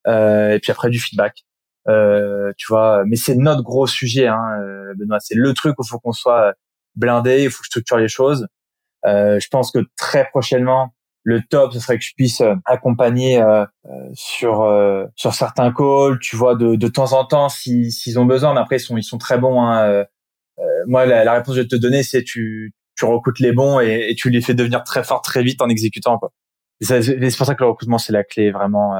Euh, 0.07 0.55
et 0.55 0.59
puis 0.59 0.71
après 0.71 0.89
du 0.89 0.99
feedback. 0.99 1.45
Euh, 1.87 2.51
tu 2.57 2.67
vois, 2.67 3.03
mais 3.05 3.15
c'est 3.15 3.35
notre 3.35 3.61
gros 3.63 3.87
sujet, 3.87 4.27
hein, 4.27 4.59
Benoît. 4.97 5.19
C'est 5.19 5.35
le 5.35 5.53
truc 5.53 5.77
où 5.79 5.83
il 5.83 5.89
faut 5.89 5.99
qu'on 5.99 6.13
soit 6.13 6.53
blindé, 6.95 7.43
il 7.43 7.49
faut 7.49 7.59
que 7.59 7.65
je 7.65 7.69
structure 7.69 7.97
les 7.97 8.07
choses. 8.07 8.47
je 9.05 9.47
pense 9.49 9.71
que 9.71 9.79
très 9.97 10.25
prochainement, 10.29 10.95
le 11.25 11.41
top, 11.41 11.73
ce 11.73 11.79
serait 11.79 11.97
que 11.97 12.03
je 12.03 12.13
puisse 12.15 12.39
euh, 12.41 12.53
accompagner 12.65 13.41
euh, 13.41 13.65
euh, 13.87 14.09
sur 14.13 14.63
sur 15.15 15.33
certains 15.33 15.73
calls, 15.73 16.19
tu 16.21 16.35
vois, 16.35 16.55
de, 16.55 16.75
de 16.75 16.87
temps 16.87 17.13
en 17.13 17.25
temps 17.25 17.49
s'ils 17.49 17.91
s'ils 17.91 18.19
ont 18.19 18.25
besoin. 18.25 18.53
Mais 18.53 18.61
après, 18.61 18.77
ils 18.77 18.79
sont 18.79 18.95
ils 18.95 19.03
sont 19.03 19.17
très 19.17 19.39
bons. 19.39 19.61
Hein. 19.61 20.05
moi, 20.87 21.05
la, 21.05 21.33
réponse 21.33 21.55
que 21.55 21.55
je 21.55 21.61
vais 21.61 21.67
te 21.67 21.75
donner, 21.75 22.03
c'est 22.03 22.23
tu 22.23 22.73
tu 22.95 23.05
recrutes 23.05 23.39
les 23.39 23.51
bons 23.51 23.79
et, 23.81 24.13
tu 24.15 24.29
les 24.29 24.39
fais 24.39 24.53
devenir 24.53 24.83
très 24.83 25.03
forts 25.03 25.21
très 25.21 25.43
vite 25.43 25.61
en 25.61 25.67
exécutant. 25.67 26.17
Quoi. 26.19 26.31
C'est 26.79 27.37
pour 27.37 27.47
ça 27.47 27.55
que 27.55 27.63
le 27.63 27.69
recrutement, 27.69 27.97
c'est 27.97 28.13
la 28.13 28.23
clé 28.23 28.51
vraiment. 28.51 28.95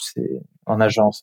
c'est 0.00 0.30
en 0.66 0.80
agence. 0.80 1.22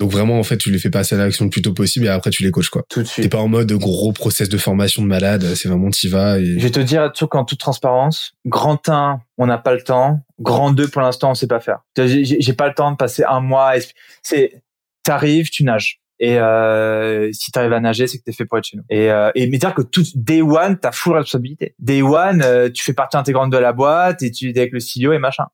Donc 0.00 0.10
vraiment, 0.10 0.38
en 0.38 0.42
fait, 0.42 0.56
tu 0.56 0.70
les 0.70 0.78
fais 0.78 0.88
passer 0.88 1.14
à 1.14 1.18
l'action 1.18 1.44
le 1.44 1.50
plus 1.50 1.60
tôt 1.60 1.74
possible 1.74 2.06
et 2.06 2.08
après 2.08 2.30
tu 2.30 2.42
les 2.42 2.50
coaches 2.50 2.70
quoi. 2.70 2.84
Tout 2.88 3.02
de 3.02 3.06
suite. 3.06 3.22
T'es 3.22 3.28
pas 3.28 3.38
en 3.38 3.48
mode 3.48 3.70
gros 3.74 4.12
process 4.12 4.48
de 4.48 4.56
formation 4.56 5.02
de 5.02 5.06
malade. 5.06 5.44
C'est 5.54 5.68
vraiment 5.68 5.90
t'y 5.90 6.08
vas. 6.08 6.38
Et... 6.38 6.58
Je 6.58 6.64
vais 6.64 6.70
te 6.70 6.80
dire 6.80 7.12
tout 7.14 7.28
en 7.36 7.44
toute 7.44 7.60
transparence. 7.60 8.32
Grand 8.46 8.88
1, 8.88 9.20
on 9.36 9.46
n'a 9.46 9.58
pas 9.58 9.74
le 9.74 9.82
temps. 9.82 10.20
Grand 10.40 10.72
2, 10.72 10.88
pour 10.88 11.02
l'instant, 11.02 11.30
on 11.30 11.34
sait 11.34 11.46
pas 11.46 11.60
faire. 11.60 11.80
J'ai 11.96 12.52
pas 12.54 12.68
le 12.68 12.74
temps 12.74 12.90
de 12.90 12.96
passer 12.96 13.24
un 13.28 13.40
mois. 13.40 13.74
C'est, 14.22 14.62
t'arrives, 15.04 15.50
tu 15.50 15.64
nages. 15.64 16.00
Et 16.18 16.38
euh, 16.38 17.30
si 17.32 17.50
tu 17.50 17.58
arrives 17.58 17.72
à 17.72 17.80
nager, 17.80 18.06
c'est 18.06 18.18
que 18.18 18.24
t'es 18.24 18.32
fait 18.32 18.44
pour 18.44 18.58
être 18.58 18.64
chez 18.64 18.76
nous. 18.76 18.84
Et, 18.90 19.10
euh, 19.10 19.30
et 19.34 19.46
mais 19.48 19.56
dire 19.56 19.74
que 19.74 19.80
tout 19.80 20.04
day 20.14 20.42
one, 20.42 20.78
t'as 20.78 20.92
full 20.92 21.14
responsabilité. 21.14 21.74
Day 21.78 22.02
one, 22.02 22.42
euh, 22.42 22.70
tu 22.70 22.84
fais 22.84 22.92
partie 22.92 23.16
intégrante 23.16 23.50
de 23.50 23.56
la 23.56 23.72
boîte 23.72 24.22
et 24.22 24.30
tu 24.30 24.50
es 24.50 24.58
avec 24.58 24.72
le 24.72 24.80
CEO 24.80 25.12
et 25.14 25.18
machin. 25.18 25.46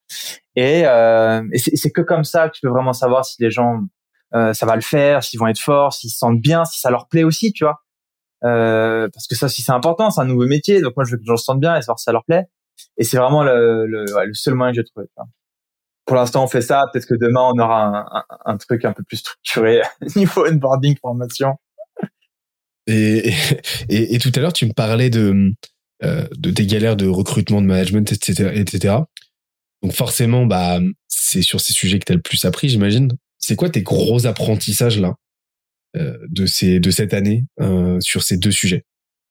Et, 0.57 0.83
euh, 0.85 1.43
et 1.53 1.59
c'est 1.59 1.91
que 1.91 2.01
comme 2.01 2.25
ça 2.25 2.49
que 2.49 2.55
tu 2.55 2.63
peux 2.63 2.69
vraiment 2.69 2.93
savoir 2.93 3.25
si 3.25 3.37
les 3.41 3.51
gens 3.51 3.83
euh, 4.37 4.53
ça 4.53 4.67
va 4.67 4.77
le 4.77 4.83
faire, 4.83 5.25
s'ils 5.25 5.41
vont 5.41 5.47
être 5.49 5.59
forts, 5.59 5.93
s'ils 5.93 6.11
se 6.11 6.19
sentent 6.19 6.41
bien, 6.41 6.65
si 6.65 6.79
ça 6.79 6.91
leur 6.91 7.09
plaît 7.09 7.25
aussi, 7.25 7.53
tu 7.53 7.65
vois. 7.65 7.83
Euh, 8.45 9.09
parce 9.13 9.27
que 9.27 9.35
ça 9.35 9.47
aussi 9.47 9.63
c'est 9.63 9.73
important, 9.73 10.11
c'est 10.11 10.21
un 10.21 10.27
nouveau 10.27 10.47
métier, 10.47 10.81
donc 10.83 10.95
moi 10.97 11.05
je 11.05 11.13
veux 11.13 11.17
que 11.17 11.23
les 11.23 11.27
gens 11.27 11.37
se 11.37 11.45
sentent 11.45 11.61
bien 11.61 11.77
et 11.77 11.81
savoir 11.81 11.99
si 11.99 12.05
ça 12.05 12.13
leur 12.13 12.25
plaît. 12.25 12.45
Et 12.99 13.05
c'est 13.05 13.17
vraiment 13.17 13.43
le, 13.43 14.05
seul 14.35 14.55
moyen 14.55 14.73
que 14.73 14.77
j'ai 14.77 14.85
trouvé. 14.85 15.07
Pour 16.05 16.17
l'instant 16.17 16.45
on 16.45 16.47
fait 16.47 16.61
ça, 16.61 16.85
peut-être 16.93 17.07
que 17.07 17.15
demain 17.15 17.51
on 17.55 17.59
aura 17.59 18.05
un, 18.45 18.57
truc 18.59 18.85
un 18.85 18.93
peu 18.93 19.03
plus 19.03 19.17
structuré 19.17 19.81
niveau 20.17 20.47
onboarding 20.47 20.97
formation. 21.01 21.57
Et, 22.87 23.33
et, 23.89 24.15
et 24.15 24.19
tout 24.19 24.31
à 24.37 24.41
l'heure 24.41 24.53
tu 24.53 24.67
me 24.67 24.73
parlais 24.73 25.11
de 25.11 25.53
euh, 26.05 26.27
tes 26.55 26.67
galères 26.67 26.97
de 26.97 27.07
recrutement, 27.09 27.63
de 27.63 27.67
management, 27.67 28.13
etc., 28.13 28.53
etc. 28.55 28.97
Donc 29.83 29.93
forcément, 29.93 30.45
bah, 30.45 30.79
c'est 31.09 31.43
sur 31.43 31.61
ces 31.61 31.73
sujets 31.73 31.99
que 31.99 32.05
tu 32.05 32.13
as 32.13 32.17
le 32.17 32.21
plus 32.21 32.45
appris, 32.45 32.69
j'imagine. 32.69 33.13
C'est 33.47 33.55
quoi 33.55 33.71
tes 33.71 33.83
gros 33.83 34.27
apprentissages 34.27 34.99
là 34.99 35.15
euh, 35.97 36.19
de 36.29 36.47
ces 36.47 36.81
de 36.81 36.91
cette 36.91 37.15
année 37.15 37.45
euh, 37.61 37.97
sur 38.01 38.25
ces 38.25 38.39
deux 38.39 38.51
sujets? 38.51 38.85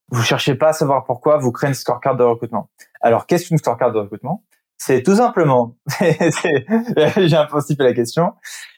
Vous 0.09 0.23
cherchez 0.23 0.55
pas 0.55 0.69
à 0.69 0.73
savoir 0.73 1.03
pourquoi, 1.03 1.37
vous 1.37 1.51
créez 1.51 1.67
une 1.67 1.73
scorecard 1.73 2.15
de 2.15 2.23
recrutement. 2.23 2.69
Alors 3.01 3.25
qu'est-ce 3.25 3.47
qu'une 3.47 3.57
scorecard 3.57 3.91
de 3.91 3.99
recrutement? 3.99 4.45
C'est 4.77 5.03
tout 5.03 5.17
simplement, 5.17 5.75
j'ai 5.99 7.35
un 7.35 7.45
principe 7.45 7.81
à 7.81 7.83
la 7.83 7.93
question. 7.93 8.31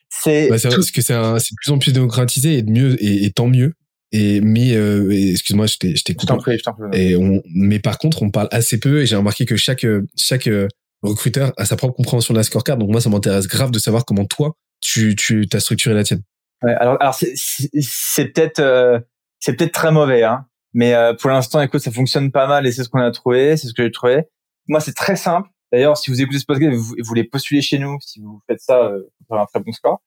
C'est 0.10 0.50
bah, 0.50 0.56
parce 0.60 0.90
que 0.90 1.02
c'est 1.02 1.14
c'est 1.40 1.56
plus 1.56 1.72
en 1.72 1.78
plus 1.78 1.94
démocratisé 1.94 2.58
et 2.58 2.64
de 2.64 2.72
mieux 2.72 3.04
et, 3.04 3.26
et 3.26 3.32
tant 3.32 3.48
mieux. 3.48 3.74
Et 4.12 4.42
mais 4.42 4.76
euh, 4.76 5.12
excuse-moi, 5.12 5.68
je 5.68 5.78
t'ai 5.78 5.96
je 5.96 6.04
t'ai. 6.04 6.16
Et 6.94 7.16
on, 7.16 7.44
mais 7.54 7.78
par 7.78 8.00
contre, 8.00 8.24
on 8.24 8.32
parle 8.32 8.48
assez 8.50 8.80
peu 8.80 9.02
et 9.02 9.06
j'ai 9.06 9.18
remarqué 9.18 9.46
que 9.46 9.56
chaque 9.56 9.86
chaque 10.16 10.50
recruteur 11.04 11.54
a 11.58 11.66
sa 11.66 11.76
propre 11.76 11.94
compréhension 11.94 12.34
de 12.34 12.40
la 12.40 12.44
scorecard. 12.44 12.78
Donc 12.78 12.90
moi, 12.90 13.02
ça 13.02 13.12
m'intéresse 13.12 13.46
grave 13.46 13.70
de 13.70 13.78
savoir 13.78 14.04
comment 14.04 14.26
toi 14.26 14.56
tu 14.80 15.16
tu 15.16 15.48
as 15.54 15.60
structuré 15.60 15.96
la 15.96 16.04
tienne. 16.04 16.24
Ouais, 16.64 16.74
alors 16.74 16.98
alors 17.00 17.14
c'est 17.16 18.26
peut-être 18.34 18.60
euh, 18.60 19.00
c'est 19.40 19.56
peut-être 19.56 19.74
très 19.74 19.92
mauvais 19.92 20.24
hein, 20.24 20.48
mais 20.74 20.94
euh, 20.94 21.14
pour 21.14 21.30
l'instant 21.30 21.62
écoute 21.62 21.82
ça 21.82 21.92
fonctionne 21.92 22.32
pas 22.32 22.48
mal 22.48 22.66
et 22.66 22.72
c'est 22.72 22.84
ce 22.84 22.90
qu'on 22.90 23.00
a 23.00 23.12
trouvé, 23.12 23.58
c'est 23.58 23.68
ce 23.68 23.74
que 23.74 23.84
j'ai 23.84 23.92
trouvé. 23.92 24.24
Moi 24.68 24.80
c'est 24.80 24.94
très 24.94 25.16
simple. 25.16 25.50
D'ailleurs 25.72 25.98
si 25.98 26.10
vous 26.10 26.22
écoutez 26.22 26.40
ce 26.40 26.46
podcast 26.46 26.76
vous, 26.76 26.84
vous 26.84 27.04
voulez 27.04 27.24
postuler 27.24 27.62
chez 27.62 27.78
nous, 27.78 27.98
si 28.02 28.22
vous 28.22 28.42
faites 28.48 28.60
ça 28.60 28.78
euh, 28.78 29.04
vous 29.20 29.36
aurez 29.36 29.42
un 29.42 29.46
très 29.46 29.60
bon 29.60 29.72
score. 29.72 30.02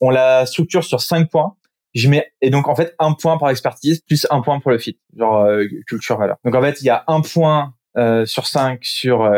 On 0.00 0.10
la 0.10 0.46
structure 0.46 0.82
sur 0.82 1.00
cinq 1.00 1.30
points. 1.30 1.56
Je 1.94 2.08
mets 2.08 2.32
et 2.40 2.50
donc 2.50 2.68
en 2.68 2.74
fait 2.74 2.94
un 2.98 3.12
point 3.12 3.38
par 3.38 3.50
expertise 3.50 4.00
plus 4.00 4.26
un 4.30 4.40
point 4.40 4.58
pour 4.58 4.70
le 4.70 4.78
fit, 4.78 4.98
genre 5.16 5.44
euh, 5.44 5.66
culture 5.86 6.18
valeur. 6.18 6.38
Donc 6.44 6.54
en 6.54 6.62
fait 6.62 6.80
il 6.80 6.86
y 6.86 6.90
a 6.90 7.04
un 7.06 7.20
point 7.20 7.74
euh, 7.96 8.24
sur 8.24 8.46
cinq 8.46 8.84
sur 8.84 9.30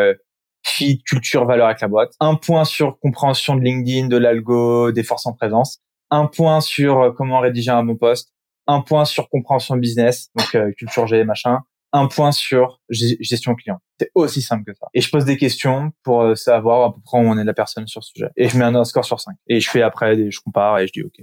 fit, 0.64 1.02
culture, 1.02 1.44
valeur 1.46 1.66
avec 1.66 1.80
la 1.80 1.88
boîte. 1.88 2.12
Un 2.20 2.34
point 2.36 2.64
sur 2.64 2.98
compréhension 2.98 3.56
de 3.56 3.60
LinkedIn, 3.60 4.08
de 4.08 4.16
l'algo, 4.16 4.92
des 4.92 5.02
forces 5.02 5.26
en 5.26 5.32
présence. 5.32 5.80
Un 6.10 6.26
point 6.26 6.60
sur 6.60 7.00
euh, 7.00 7.12
comment 7.12 7.40
rédiger 7.40 7.70
un 7.70 7.84
bon 7.84 7.96
poste. 7.96 8.32
Un 8.66 8.80
point 8.80 9.04
sur 9.04 9.28
compréhension 9.28 9.76
business, 9.76 10.30
donc 10.36 10.54
euh, 10.54 10.72
culture 10.78 11.06
G, 11.06 11.24
machin. 11.24 11.60
Un 11.92 12.08
point 12.08 12.32
sur 12.32 12.80
gestion 12.90 13.54
client. 13.54 13.78
C'est 14.00 14.10
aussi 14.14 14.42
simple 14.42 14.64
que 14.66 14.76
ça. 14.76 14.86
Et 14.94 15.00
je 15.00 15.08
pose 15.10 15.24
des 15.24 15.36
questions 15.36 15.92
pour 16.02 16.22
euh, 16.22 16.34
savoir 16.34 16.88
à 16.88 16.92
peu 16.92 17.00
près 17.04 17.18
où 17.18 17.20
on 17.20 17.38
est 17.38 17.44
la 17.44 17.54
personne 17.54 17.86
sur 17.86 18.02
ce 18.02 18.10
sujet. 18.12 18.30
Et 18.36 18.48
je 18.48 18.58
mets 18.58 18.64
un 18.64 18.84
score 18.84 19.04
sur 19.04 19.20
5. 19.20 19.36
Et 19.46 19.60
je 19.60 19.70
fais 19.70 19.82
après, 19.82 20.30
je 20.30 20.40
compare 20.40 20.78
et 20.80 20.88
je 20.88 20.92
dis 20.92 21.02
OK. 21.02 21.20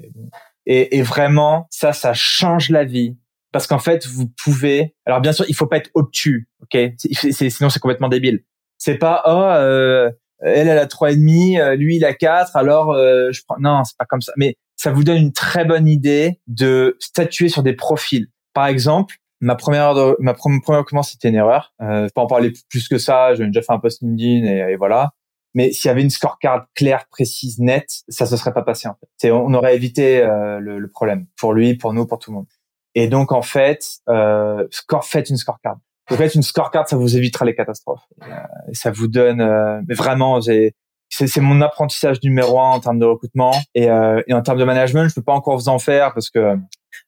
Et, 0.68 1.02
vraiment, 1.02 1.68
ça, 1.72 1.92
ça 1.92 2.14
change 2.14 2.70
la 2.70 2.86
vie 2.86 3.18
parce 3.52 3.68
qu'en 3.68 3.80
fait, 3.80 4.08
vous 4.08 4.30
pouvez. 4.42 4.96
Alors 5.06 5.20
bien 5.20 5.34
sûr, 5.34 5.44
il 5.50 5.56
faut 5.56 5.68
pas 5.68 5.78
être 5.78 5.90
obtus, 5.94 6.48
ok? 6.62 6.78
Sinon, 7.00 7.70
c'est 7.70 7.80
complètement 7.80 8.08
débile. 8.08 8.46
C'est 8.84 8.98
pas 8.98 9.22
oh 9.28 9.30
euh, 9.30 10.10
elle, 10.40 10.68
elle 10.68 10.80
a 10.80 10.88
trois 10.88 11.12
et 11.12 11.16
demi, 11.16 11.60
euh, 11.60 11.76
lui, 11.76 11.98
il 11.98 12.04
a 12.04 12.16
quatre, 12.16 12.56
alors 12.56 12.94
euh, 12.94 13.32
je 13.32 13.44
prends. 13.48 13.60
Non, 13.60 13.84
c'est 13.84 13.96
pas 13.96 14.06
comme 14.06 14.22
ça. 14.22 14.34
Mais 14.38 14.56
ça 14.76 14.92
vous 14.92 15.04
donne 15.04 15.18
une 15.18 15.34
très 15.34 15.66
bonne 15.66 15.88
idée 15.88 16.40
de 16.48 16.98
statuer 17.00 17.48
sur 17.48 17.62
des 17.62 17.74
profils. 17.74 18.26
Par 18.56 18.66
exemple, 18.66 19.18
ma 19.40 19.56
première 19.56 19.94
ma 20.18 20.34
première 20.34 20.84
commence 20.86 21.12
c'était 21.12 21.30
une 21.30 21.36
erreur. 21.36 21.76
Euh, 21.84 22.08
pas 22.16 22.24
en 22.24 22.28
parler 22.28 22.54
plus 22.70 22.88
que 22.88 22.98
ça. 22.98 23.36
J'ai 23.36 23.46
déjà 23.46 23.62
fait 23.62 23.72
un 23.72 23.78
post 23.78 24.02
LinkedIn 24.02 24.48
et, 24.48 24.72
et 24.72 24.76
voilà. 24.78 25.12
Mais 25.54 25.72
s'il 25.74 25.90
y 25.90 25.92
avait 25.92 26.02
une 26.02 26.10
scorecard 26.10 26.66
claire, 26.74 27.06
précise, 27.12 27.60
nette, 27.60 28.02
ça 28.10 28.26
se 28.26 28.36
serait 28.36 28.54
pas 28.54 28.64
passé 28.64 28.88
en 28.88 28.96
fait. 28.96 29.30
On 29.30 29.54
aurait 29.54 29.76
évité 29.76 30.24
euh, 30.24 30.58
le, 30.60 30.80
le, 30.80 30.90
problème 30.90 31.28
pour 31.38 31.54
lui, 31.54 31.76
pour 31.76 31.94
nous, 31.94 32.08
pour 32.08 32.18
tout 32.18 32.32
le 32.32 32.38
monde. 32.38 32.48
Et 32.96 33.08
donc 33.08 33.32
en 33.32 33.44
fait, 33.44 33.86
euh, 34.10 34.66
score, 34.72 35.06
faites 35.06 35.30
une 35.30 35.38
scorecard. 35.38 35.78
En 36.10 36.16
fait, 36.18 36.36
une 36.36 36.42
scorecard, 36.42 36.88
ça 36.90 36.98
vous 36.98 37.16
évitera 37.16 37.46
les 37.46 37.56
catastrophes. 37.56 38.06
Euh, 38.24 38.36
ça 38.74 38.92
vous 38.92 39.08
donne, 39.08 39.40
euh, 39.40 39.82
mais 39.88 39.96
vraiment, 39.96 40.42
c'est 40.42 41.38
mon 41.38 41.62
apprentissage 41.62 42.22
numéro 42.24 42.60
un 42.60 42.72
en 42.72 42.80
termes 42.80 43.00
de 43.00 43.06
recrutement 43.06 43.54
et, 43.76 43.90
euh, 43.90 44.22
et 44.28 44.34
en 44.34 44.42
termes 44.42 44.58
de 44.60 44.64
management, 44.64 45.08
je 45.08 45.16
peux 45.16 45.22
pas 45.22 45.34
encore 45.34 45.58
vous 45.58 45.70
en 45.70 45.80
faire 45.80 46.14
parce 46.14 46.30
que 46.30 46.58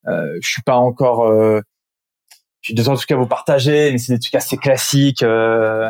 euh, 0.08 0.38
je 0.42 0.50
suis 0.50 0.62
pas 0.62 0.78
encore. 0.78 1.26
Euh, 1.26 1.62
j'ai 2.62 2.74
deux 2.74 2.84
trucs 2.84 3.12
à 3.12 3.18
vous 3.18 3.28
partager, 3.28 3.92
mais 3.92 3.98
c'est 3.98 4.14
des 4.14 4.20
trucs 4.20 4.36
assez 4.36 4.56
classiques. 4.58 5.24
Euh, 5.24 5.90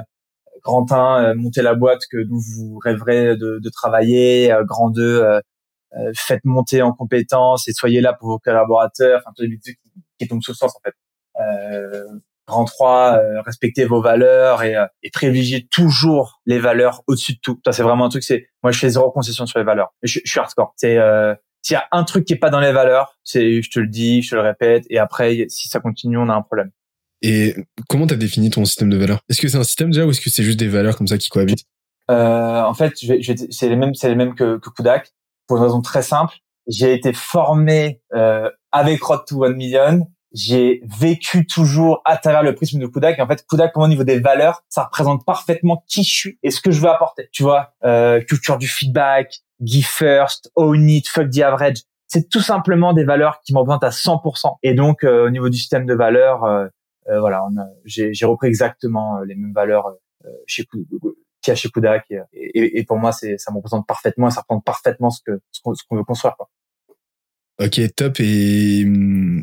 grand 0.63 0.91
1, 0.91 1.35
montez 1.35 1.61
la 1.61 1.75
boîte 1.75 2.01
que 2.09 2.17
vous 2.27 2.79
rêverez 2.83 3.35
de, 3.37 3.59
de 3.61 3.69
travailler. 3.69 4.55
grand 4.63 4.89
2, 4.89 5.23
faites 6.15 6.43
monter 6.45 6.81
en 6.81 6.93
compétences 6.93 7.67
et 7.67 7.73
soyez 7.73 8.01
là 8.01 8.13
pour 8.13 8.29
vos 8.29 8.39
collaborateurs. 8.39 9.19
Enfin, 9.19 9.31
tous 9.35 9.43
les 9.43 9.59
trucs 9.59 9.77
qui 10.19 10.27
tombent 10.27 10.41
sous 10.41 10.51
le 10.51 10.55
sens 10.55 10.75
en 10.75 10.79
fait. 10.83 10.95
Euh, 11.39 12.05
Grand 12.47 12.65
3, 12.65 13.17
euh, 13.17 13.41
respectez 13.41 13.85
vos 13.85 14.01
valeurs 14.01 14.63
et, 14.63 14.75
euh, 14.75 14.85
et 15.01 15.09
privilégiez 15.11 15.67
toujours 15.71 16.41
les 16.45 16.59
valeurs 16.59 17.01
au-dessus 17.07 17.33
de 17.33 17.39
tout. 17.41 17.59
Ça, 17.65 17.71
c'est 17.71 17.83
vraiment 17.83 18.05
un 18.05 18.09
truc. 18.09 18.23
C'est 18.23 18.47
moi, 18.63 18.71
je 18.71 18.79
fais 18.79 18.89
zéro 18.89 19.11
concession 19.11 19.45
sur 19.45 19.59
les 19.59 19.65
valeurs. 19.65 19.93
Je, 20.03 20.19
je 20.23 20.29
suis 20.29 20.39
hardcore. 20.39 20.73
C'est 20.75 20.97
euh, 20.97 21.33
s'il 21.61 21.75
y 21.75 21.77
a 21.77 21.87
un 21.91 22.03
truc 22.03 22.25
qui 22.25 22.33
est 22.33 22.37
pas 22.37 22.49
dans 22.49 22.59
les 22.59 22.73
valeurs, 22.73 23.17
c'est 23.23 23.61
je 23.61 23.71
te 23.71 23.79
le 23.79 23.87
dis, 23.87 24.21
je 24.21 24.31
te 24.31 24.35
le 24.35 24.41
répète, 24.41 24.83
et 24.89 24.99
après, 24.99 25.45
si 25.47 25.69
ça 25.69 25.79
continue, 25.79 26.17
on 26.17 26.27
a 26.27 26.33
un 26.33 26.41
problème. 26.41 26.71
Et 27.21 27.55
comment 27.87 28.05
tu 28.05 28.13
as 28.13 28.17
défini 28.17 28.49
ton 28.49 28.65
système 28.65 28.89
de 28.89 28.97
valeurs? 28.97 29.21
Est-ce 29.29 29.39
que 29.39 29.47
c'est 29.47 29.57
un 29.57 29.63
système 29.63 29.91
déjà 29.91 30.05
ou 30.05 30.09
est-ce 30.09 30.19
que 30.19 30.29
c'est 30.29 30.43
juste 30.43 30.59
des 30.59 30.67
valeurs 30.67 30.97
comme 30.97 31.07
ça 31.07 31.17
qui 31.17 31.29
cohabitent? 31.29 31.65
Euh, 32.11 32.61
En 32.61 32.73
fait, 32.73 32.93
je 33.01 33.13
je 33.21 33.33
c'est 33.49 33.69
les 33.69 33.77
mêmes, 33.77 33.93
c'est 33.95 34.09
les 34.09 34.15
mêmes 34.15 34.35
que, 34.35 34.57
que 34.57 34.69
Kudak 34.69 35.13
pour 35.47 35.57
une 35.57 35.63
raison 35.63 35.81
très 35.81 36.03
simple. 36.03 36.35
J'ai 36.67 36.93
été 36.93 37.13
formé 37.13 38.01
euh, 38.13 38.49
avec 38.73 39.01
Road 39.01 39.21
to 39.25 39.45
One 39.45 39.55
Million 39.55 40.05
j'ai 40.33 40.81
vécu 40.85 41.45
toujours 41.45 42.01
à 42.05 42.17
travers 42.17 42.43
le 42.43 42.55
prisme 42.55 42.79
de 42.79 42.87
Kudak. 42.87 43.19
Et 43.19 43.21
en 43.21 43.27
fait, 43.27 43.45
Kudak, 43.47 43.77
au 43.77 43.87
niveau 43.87 44.03
des 44.03 44.19
valeurs, 44.19 44.63
ça 44.67 44.85
représente 44.85 45.25
parfaitement 45.25 45.83
qui 45.87 46.03
je 46.03 46.13
suis 46.13 46.39
et 46.41 46.49
ce 46.49 46.59
que 46.59 46.71
je 46.71 46.81
veux 46.81 46.89
apporter. 46.89 47.29
Tu 47.31 47.43
vois, 47.43 47.73
euh, 47.83 48.19
culture 48.21 48.57
du 48.57 48.67
feedback, 48.67 49.43
give 49.61 49.85
first, 49.85 50.51
own 50.55 50.89
it, 50.89 51.07
fuck 51.07 51.29
the 51.29 51.39
average. 51.39 51.83
C'est 52.07 52.29
tout 52.29 52.41
simplement 52.41 52.93
des 52.93 53.03
valeurs 53.03 53.41
qui 53.41 53.53
me 53.53 53.59
représentent 53.59 53.83
à 53.83 53.89
100%. 53.89 54.57
Et 54.63 54.73
donc, 54.73 55.03
euh, 55.03 55.27
au 55.27 55.29
niveau 55.29 55.49
du 55.49 55.57
système 55.57 55.85
de 55.85 55.93
valeurs, 55.93 56.43
euh, 56.43 56.67
euh 57.09 57.19
voilà, 57.19 57.41
j'ai 57.85 58.25
repris 58.25 58.47
exactement 58.47 59.17
euh, 59.17 59.25
les 59.25 59.35
mêmes 59.35 59.53
valeurs 59.53 59.87
euh, 60.25 60.29
chez 60.47 60.65
qu'il 60.65 60.85
y 61.47 61.51
a 61.51 61.55
chez 61.55 61.69
Kudak. 61.69 62.11
Et, 62.33 62.83
pour 62.85 62.97
moi, 62.97 63.11
ça 63.11 63.27
me 63.51 63.57
représente 63.57 63.85
parfaitement 63.85 64.29
et 64.29 64.31
ça 64.31 64.41
représente 64.41 64.63
parfaitement 64.63 65.09
ce 65.09 65.21
que 65.25 65.41
ce 65.51 65.61
qu'on 65.61 65.95
veut 65.95 66.03
construire. 66.03 66.35
Quoi. 66.37 66.49
Ok, 67.59 67.79
top. 67.95 68.19
Et, 68.19 68.85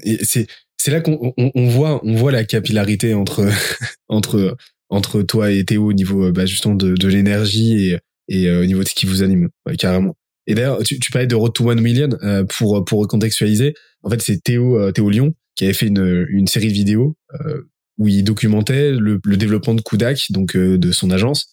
et 0.05 0.25
c'est 0.25 0.47
c'est 0.83 0.91
là 0.91 1.03
qu'on 1.03 1.35
on, 1.37 1.69
voit 1.69 2.01
on 2.05 2.15
voit 2.15 2.33
la 2.33 2.45
capillarité 2.45 3.13
entre 3.13 3.47
entre 4.09 4.57
entre 4.89 5.21
toi 5.21 5.51
et 5.51 5.63
Théo 5.65 5.87
au 5.87 5.93
niveau 5.93 6.33
bah, 6.33 6.47
justement 6.47 6.75
de, 6.75 6.95
de 6.95 7.09
l'énergie 7.09 7.89
et 7.89 7.99
et 8.29 8.49
euh, 8.49 8.63
au 8.63 8.65
niveau 8.65 8.83
de 8.83 8.89
ce 8.89 8.95
qui 8.95 9.07
vous 9.07 9.23
anime 9.23 9.49
carrément. 9.77 10.17
Et 10.47 10.55
d'ailleurs, 10.55 10.83
tu, 10.83 10.99
tu 10.99 11.11
parlais 11.11 11.27
de 11.27 11.35
Road 11.35 11.53
to 11.53 11.69
One 11.69 11.81
Million 11.81 12.11
euh, 12.23 12.45
pour 12.45 12.83
pour 12.85 13.01
recontextualiser. 13.01 13.75
En 14.03 14.11
fait, 14.11 14.23
c'est 14.23 14.43
Théo 14.43 14.79
euh, 14.79 14.93
Théo 14.93 15.11
Lyon 15.11 15.35
qui 15.55 15.65
avait 15.65 15.75
fait 15.75 15.89
une 15.89 16.27
une 16.31 16.47
série 16.47 16.69
de 16.69 16.73
vidéos 16.73 17.17
où 17.99 18.09
il 18.09 18.25
documentait 18.25 18.93
le, 18.93 19.21
le 19.23 19.37
développement 19.37 19.75
de 19.75 19.83
Kudak, 19.83 20.29
donc 20.31 20.57
de 20.57 20.93
son 20.93 21.11
agence, 21.11 21.49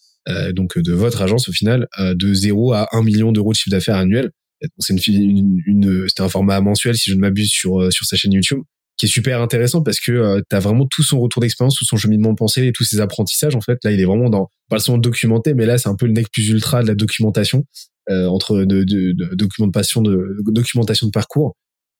donc 0.54 0.78
de 0.78 0.94
votre 0.94 1.22
agence 1.22 1.50
au 1.50 1.52
final, 1.52 1.88
de 2.00 2.34
0 2.34 2.72
à 2.72 2.88
1 2.94 3.04
million 3.04 3.34
d'euros 3.34 3.52
de 3.52 3.58
chiffre 3.58 3.72
d'affaires 3.72 3.98
annuel. 3.98 4.32
C'est 4.80 4.94
une, 4.94 5.14
une, 5.14 5.62
une 5.66 6.08
c'était 6.08 6.22
un 6.22 6.30
format 6.30 6.62
mensuel 6.62 6.96
si 6.96 7.10
je 7.10 7.16
ne 7.16 7.20
m'abuse 7.20 7.50
sur 7.50 7.92
sur 7.92 8.06
sa 8.06 8.16
chaîne 8.16 8.32
YouTube 8.32 8.62
qui 8.98 9.06
est 9.06 9.10
super 9.10 9.42
intéressant 9.42 9.84
parce 9.84 10.00
que 10.00 10.12
euh, 10.12 10.42
tu 10.50 10.56
as 10.56 10.60
vraiment 10.60 10.86
tout 10.90 11.04
son 11.04 11.20
retour 11.20 11.42
d'expérience, 11.42 11.76
tout 11.76 11.86
son 11.86 11.98
cheminement 11.98 12.32
de 12.32 12.36
pensée 12.36 12.68
et 12.68 12.72
tous 12.72 12.84
ses 12.84 13.00
apprentissages 13.00 13.56
en 13.56 13.62
fait. 13.62 13.78
Là, 13.84 13.92
il 13.92 14.00
est 14.00 14.06
vraiment 14.06 14.30
dans 14.30 14.50
pas 14.70 14.80
seulement 14.80 15.00
documenté, 15.00 15.54
mais 15.54 15.66
là 15.66 15.78
c'est 15.78 15.90
un 15.90 15.96
peu 15.96 16.08
le 16.08 16.14
nec 16.14 16.28
plus 16.32 16.50
ultra 16.50 16.82
de 16.82 16.88
la 16.88 16.96
documentation 16.96 17.64
euh, 18.10 18.28
entre 18.28 18.60
de, 18.60 18.84
de, 18.84 19.12
de, 19.12 19.36
documentation 19.36 20.02
de 20.02 20.38
documentation 20.48 21.08
de 21.08 21.12
parcours. 21.12 21.56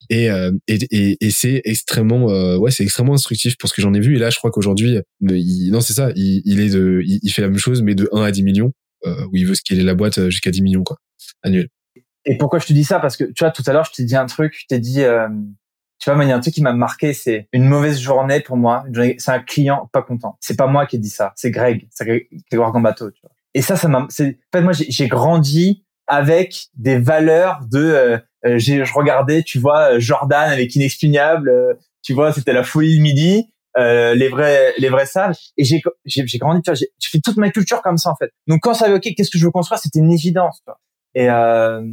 Et 0.10 0.30
euh, 0.30 0.52
et, 0.68 0.78
et, 0.92 1.18
et 1.20 1.32
c'est 1.32 1.62
extrêmement 1.66 2.30
euh, 2.30 2.58
ouais 2.58 2.72
c'est 2.72 2.84
extrêmement 2.84 3.14
instructif 3.14 3.58
pour 3.58 3.68
ce 3.68 3.74
que 3.74 3.82
j'en 3.82 3.94
ai 3.94 4.00
vu. 4.00 4.16
Et 4.16 4.20
là 4.20 4.30
je 4.30 4.38
crois 4.38 4.52
qu'aujourd'hui 4.52 5.00
non 5.20 5.82
c'est 5.82 5.94
ça 5.94 6.12
il, 6.16 6.42
il 6.46 6.60
est 6.62 6.70
de 6.70 7.02
il, 7.06 7.30
fait 7.30 7.42
la 7.42 7.50
même 7.50 7.58
chose 7.58 7.82
mais 7.82 7.96
de 7.96 8.08
1 8.14 8.22
à 8.22 8.32
10 8.32 8.44
millions 8.44 8.72
euh, 9.06 9.26
où 9.32 9.36
il 9.36 9.46
veut 9.46 9.56
scaler 9.56 9.84
la 9.84 9.96
boîte 9.96 10.30
jusqu'à 10.30 10.52
10 10.52 10.62
millions 10.62 10.84
quoi 10.84 10.98
annuel. 11.44 11.68
Et 12.26 12.38
pourquoi 12.38 12.60
je 12.60 12.68
te 12.68 12.74
dis 12.74 12.84
ça? 12.84 13.00
Parce 13.00 13.18
que 13.18 13.24
tu 13.26 13.44
vois 13.44 13.52
tout 13.52 13.64
à 13.66 13.74
l'heure 13.74 13.86
je 13.86 13.92
t'ai 13.92 14.06
dit 14.06 14.16
un 14.16 14.28
truc 14.28 14.56
je 14.58 14.66
t'ai 14.68 14.80
dit 14.80 15.02
tu 16.08 16.14
vois, 16.14 16.24
il 16.24 16.30
y 16.30 16.32
a 16.32 16.38
un 16.38 16.40
truc 16.40 16.54
qui 16.54 16.62
m'a 16.62 16.72
marqué, 16.72 17.12
c'est 17.12 17.50
une 17.52 17.66
mauvaise 17.66 18.00
journée 18.00 18.40
pour 18.40 18.56
moi. 18.56 18.86
C'est 19.18 19.32
un 19.32 19.40
client 19.40 19.90
pas 19.92 20.02
content. 20.02 20.38
C'est 20.40 20.56
pas 20.56 20.68
moi 20.68 20.86
qui 20.86 20.96
ai 20.96 21.00
dit 21.00 21.10
ça, 21.10 21.34
c'est 21.36 21.52
Greg, 21.52 21.86
c'est 21.92 22.06
Grégoire 22.50 22.72
Gambato. 22.72 23.12
Tu 23.12 23.20
vois. 23.22 23.32
Et 23.54 23.62
ça, 23.62 23.76
ça 23.76 23.90
m'a. 23.90 24.04
En 24.04 24.08
fait, 24.08 24.62
moi, 24.62 24.72
j'ai 24.72 25.08
grandi 25.10 25.86
avec 26.08 26.68
des 26.76 26.98
valeurs 26.98 27.60
de. 27.70 27.80
Euh, 27.80 28.18
euh 28.46 28.58
je 28.58 28.94
regardais, 28.94 29.44
tu 29.44 29.60
vois, 29.60 30.00
Jordan 30.00 30.50
avec 30.50 30.74
Inexpugnable. 30.76 31.50
Euh, 31.50 31.74
tu 32.04 32.14
vois, 32.14 32.32
c'était 32.32 32.54
la 32.54 32.64
folie 32.64 32.98
de 32.98 33.02
midi. 33.02 33.52
Euh, 33.78 34.16
les 34.16 34.30
vrais 34.30 34.74
les 34.80 34.90
vrais 34.90 35.06
sages 35.06 35.52
et 35.56 35.64
j'ai 35.64 35.84
j'ai 36.06 36.38
grandi 36.40 36.64
tu 36.64 36.72
vois 36.72 36.74
j'ai 36.74 36.88
fait 37.12 37.20
toute 37.24 37.38
ma 37.38 37.52
culture 37.52 37.84
comme 37.84 37.98
ça 37.98 38.10
en 38.10 38.16
fait 38.16 38.32
donc 38.48 38.62
quand 38.62 38.74
ça 38.74 38.92
ok 38.92 39.02
qu'est-ce 39.16 39.30
que 39.30 39.38
je 39.38 39.46
veux 39.46 39.52
construire? 39.52 39.80
C'était 39.80 40.00
une 40.00 40.12
évidence 40.12 40.62
tu 40.62 40.64
vois. 40.66 40.80
et 41.14 41.30
euh, 41.30 41.84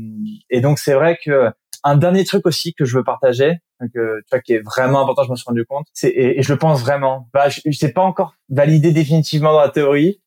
et 0.49 0.63
donc 0.63 0.79
c'est 0.79 0.95
vrai 0.95 1.19
que 1.23 1.51
un 1.85 1.97
dernier 1.97 2.25
truc 2.25 2.47
aussi 2.47 2.75
que 2.75 2.85
je 2.85 2.97
veux 2.97 3.05
partager, 3.05 3.59
que 3.93 4.21
tu 4.21 4.27
vois 4.31 4.41
qui 4.41 4.55
est 4.55 4.63
vraiment 4.65 5.03
important, 5.03 5.23
je 5.25 5.31
me 5.31 5.37
suis 5.37 5.45
rendu 5.47 5.65
compte, 5.67 5.87
c'est 5.93 6.11
et, 6.11 6.43
je 6.43 6.53
le 6.53 6.59
pense 6.59 6.81
vraiment. 6.81 7.29
Bah, 7.33 7.49
je, 7.49 7.61
je 7.65 7.79
sais 7.79 7.93
pas 7.93 8.03
encore 8.03 8.35
validé 8.49 8.93
définitivement 8.93 9.53
dans 9.53 9.61
la 9.61 9.69
théorie, 9.69 10.21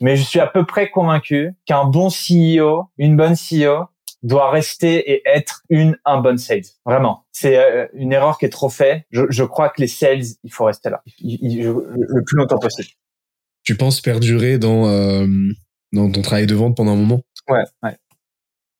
mais 0.00 0.16
je 0.16 0.22
suis 0.22 0.40
à 0.40 0.46
peu 0.46 0.64
près 0.64 0.90
convaincu 0.90 1.52
qu'un 1.66 1.84
bon 1.84 2.08
CEO, 2.08 2.90
une 2.98 3.16
bonne 3.16 3.34
CEO, 3.34 3.86
doit 4.22 4.50
rester 4.50 5.12
et 5.12 5.22
être 5.26 5.62
une 5.68 5.98
un 6.04 6.20
bon 6.20 6.38
sales. 6.38 6.62
Vraiment, 6.86 7.26
c'est 7.32 7.58
euh, 7.58 7.86
une 7.92 8.12
erreur 8.12 8.38
qui 8.38 8.46
est 8.46 8.50
trop 8.50 8.68
faite. 8.68 9.02
Je, 9.10 9.22
je, 9.30 9.44
crois 9.44 9.68
que 9.68 9.80
les 9.80 9.88
sales, 9.88 10.22
il 10.44 10.52
faut 10.52 10.64
rester 10.64 10.90
là, 10.90 11.02
le 11.22 12.24
plus 12.24 12.36
longtemps 12.36 12.58
possible. 12.58 12.88
Tu 13.64 13.76
penses 13.76 14.00
perdurer 14.00 14.58
dans 14.58 14.88
euh, 14.88 15.26
dans 15.92 16.10
ton 16.10 16.22
travail 16.22 16.46
de 16.46 16.54
vente 16.54 16.76
pendant 16.76 16.92
un 16.92 16.96
moment? 16.96 17.22
Ouais, 17.48 17.64
ouais. 17.82 17.96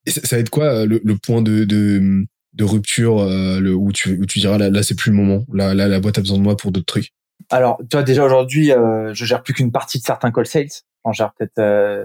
Ça, 0.06 0.36
va 0.36 0.40
être 0.40 0.50
quoi 0.50 0.64
euh, 0.64 0.86
le, 0.86 1.00
le 1.04 1.16
point 1.16 1.42
de, 1.42 1.64
de, 1.64 2.26
de 2.54 2.64
rupture 2.64 3.20
euh, 3.20 3.60
le, 3.60 3.74
où, 3.74 3.92
tu, 3.92 4.18
où 4.20 4.26
tu 4.26 4.40
diras 4.40 4.58
là, 4.58 4.70
là 4.70 4.82
c'est 4.82 4.94
plus 4.94 5.10
le 5.10 5.16
moment, 5.16 5.44
là, 5.52 5.74
là 5.74 5.88
la 5.88 6.00
boîte 6.00 6.18
a 6.18 6.20
besoin 6.20 6.38
de 6.38 6.42
moi 6.42 6.56
pour 6.56 6.72
d'autres 6.72 6.86
trucs 6.86 7.12
Alors, 7.50 7.78
tu 7.78 7.96
vois, 7.96 8.02
déjà 8.02 8.24
aujourd'hui, 8.24 8.72
euh, 8.72 9.14
je 9.14 9.24
gère 9.24 9.42
plus 9.42 9.54
qu'une 9.54 9.72
partie 9.72 9.98
de 9.98 10.04
certains 10.04 10.32
call 10.32 10.46
sales. 10.46 10.68
J'en 11.04 11.12
gère 11.12 11.32
peut-être 11.34 11.58
euh, 11.58 12.04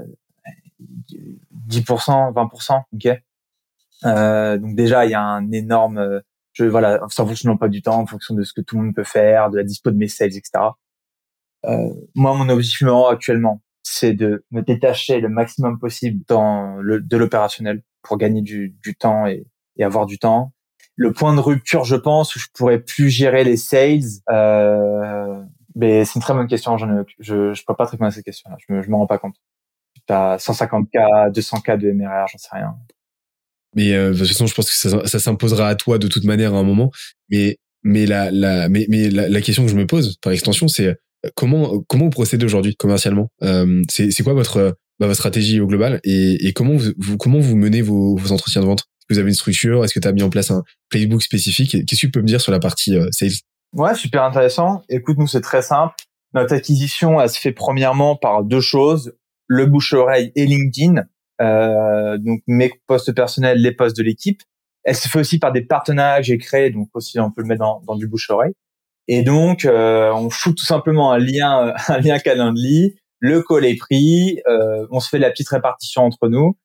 10%, 1.70 2.34
20%, 2.34 2.84
ok 2.94 3.22
euh, 4.06 4.58
Donc 4.58 4.76
déjà, 4.76 5.06
il 5.06 5.12
y 5.12 5.16
a 5.16 5.22
un 5.22 5.52
énorme... 5.52 6.22
Je, 6.54 6.66
voilà, 6.66 7.00
ça 7.10 7.24
fonctionne 7.24 7.58
pas 7.60 7.68
du 7.68 7.84
temps 7.84 8.00
en 8.00 8.08
fonction 8.08 8.34
de 8.34 8.44
ce 8.44 8.52
que 8.52 8.62
tout 8.62 8.78
le 8.78 8.86
monde 8.86 8.96
peut 8.96 9.04
faire, 9.04 9.52
de 9.52 9.58
la 9.58 9.64
dispo 9.64 9.92
de 9.92 9.98
mes 9.98 10.08
sales, 10.08 10.36
etc. 10.36 10.52
Euh, 11.66 11.90
moi, 12.16 12.34
mon 12.36 12.50
objectif 12.50 12.88
actuellement, 13.10 13.62
c'est 13.90 14.14
de 14.14 14.46
me 14.52 14.62
détacher 14.62 15.20
le 15.20 15.30
maximum 15.30 15.80
possible 15.80 16.24
dans 16.28 16.76
le, 16.78 17.00
de 17.00 17.18
l'opérationnel 17.18 17.84
pour 18.02 18.18
gagner 18.18 18.42
du, 18.42 18.76
du 18.84 18.96
temps 18.96 19.26
et, 19.26 19.46
et, 19.78 19.84
avoir 19.84 20.06
du 20.06 20.20
temps. 20.20 20.54
Le 20.96 21.14
point 21.14 21.34
de 21.34 21.40
rupture, 21.40 21.84
je 21.86 21.96
pense, 21.96 22.36
où 22.36 22.40
je 22.40 22.48
pourrais 22.54 22.80
plus 22.80 23.10
gérer 23.10 23.44
les 23.44 23.56
sales, 23.58 24.02
euh, 24.30 25.42
mais 25.76 26.06
c'est 26.06 26.16
une 26.16 26.22
très 26.22 26.34
bonne 26.34 26.48
question. 26.48 26.78
J'en 26.78 26.90
ai, 26.90 27.04
je 27.20 27.54
je 27.54 27.64
peux 27.66 27.76
pas 27.76 27.86
répondre 27.86 28.08
à 28.08 28.12
cette 28.12 28.26
question-là. 28.26 28.58
Je 28.68 28.74
me, 28.74 28.82
je 28.82 28.90
me 28.90 28.96
rends 28.96 29.08
pas 29.08 29.20
compte. 29.20 29.36
T'as 30.06 30.38
150K, 30.38 31.32
200K 31.32 31.78
de 31.78 31.92
MRR, 31.92 32.28
j'en 32.32 32.38
sais 32.38 32.50
rien. 32.52 32.76
Mais 33.76 33.94
euh, 33.94 34.12
de 34.12 34.18
toute 34.18 34.28
façon, 34.28 34.48
je 34.48 34.56
pense 34.56 34.70
que 34.70 35.08
ça, 35.08 35.20
s'imposera 35.20 35.68
à 35.68 35.76
toi 35.76 35.98
de 35.98 36.08
toute 36.08 36.24
manière 36.24 36.56
à 36.56 36.58
un 36.58 36.64
moment. 36.64 36.92
Mais 37.30 37.58
mais 37.84 38.06
la 38.06 38.32
la 38.32 38.70
mais 38.70 38.86
mais 38.90 39.10
la 39.10 39.42
question 39.42 39.64
que 39.64 39.72
je 39.72 39.76
me 39.76 39.86
pose 39.86 40.18
par 40.18 40.34
extension, 40.34 40.68
c'est 40.68 40.98
comment 41.36 41.80
comment 41.88 42.06
vous 42.06 42.12
procédez 42.12 42.46
aujourd'hui 42.46 42.76
commercialement? 42.76 43.30
Euh, 43.44 43.82
C'est 43.90 44.24
quoi 44.24 44.34
votre 44.34 44.78
bah, 45.00 45.08
votre 45.08 45.16
stratégie 45.16 45.60
au 45.60 45.68
global 45.68 46.00
et, 46.04 46.48
et 46.48 46.54
comment 46.54 46.76
vous, 46.76 47.18
comment 47.18 47.40
vous 47.40 47.56
menez 47.56 47.82
vos, 47.82 48.16
vos 48.16 48.32
entretiens 48.32 48.62
de 48.62 48.68
vente? 48.68 48.86
Vous 49.10 49.20
avez 49.20 49.30
une 49.30 49.36
structure? 49.36 49.84
Est-ce 49.84 49.94
que 49.94 50.00
tu 50.00 50.08
as 50.08 50.12
mis 50.12 50.24
en 50.24 50.30
place 50.30 50.52
un 50.52 50.64
playbook 50.90 51.22
spécifique? 51.22 51.72
Qu'est-ce 51.72 52.02
que 52.02 52.08
tu 52.08 52.12
peux 52.12 52.22
me 52.22 52.28
dire 52.28 52.42
sur 52.42 52.52
la 52.52 52.60
partie 52.60 52.96
euh, 52.96 53.08
sales? 53.12 53.32
Ouais, 53.74 53.96
super 53.96 54.24
intéressant. 54.24 54.82
Écoute, 54.90 55.18
nous 55.18 55.28
c'est 55.28 55.42
très 55.42 55.62
simple. 55.62 55.94
Notre 56.34 56.54
acquisition, 56.56 57.22
elle 57.22 57.30
se 57.30 57.40
fait 57.40 57.52
premièrement 57.54 58.16
par 58.16 58.44
deux 58.44 58.62
choses. 58.62 59.14
le 59.48 59.66
bouche-oreille 59.66 60.32
et 60.36 60.46
LinkedIn, 60.46 61.04
euh, 61.42 62.18
donc 62.18 62.42
mes 62.48 62.72
postes 62.86 63.14
personnels, 63.14 63.60
les 63.60 63.72
postes 63.72 63.98
de 63.98 64.04
l'équipe. 64.04 64.42
Elle 64.84 64.96
se 64.96 65.08
fait 65.08 65.20
aussi 65.20 65.40
par 65.40 65.52
des 65.52 65.62
partenariats 65.62 66.18
que 66.18 66.28
j'ai 66.28 66.38
créés, 66.38 66.70
donc 66.70 66.90
aussi 66.94 67.20
on 67.20 67.32
peut 67.32 67.42
le 67.42 67.48
mettre 67.48 67.62
dans, 67.62 67.82
dans 67.86 67.96
du 67.96 68.08
bouche-oreille. 68.08 68.54
Et 69.08 69.24
donc 69.24 69.66
euh, 69.66 70.12
on 70.14 70.30
fout 70.30 70.56
tout 70.56 70.66
simplement 70.66 71.12
un 71.12 71.18
lien, 71.18 71.74
un 71.88 72.00
lien 72.00 72.20
Calendly. 72.20 72.96
Le 73.20 73.42
call 73.42 73.66
est 73.66 73.78
pris, 73.78 74.42
euh, 74.48 74.86
on 74.92 75.00
se 75.00 75.10
fait 75.10 75.18
la 75.18 75.32
petite 75.32 75.50
répartition 75.50 76.04
entre 76.04 76.28
nous, 76.28 76.56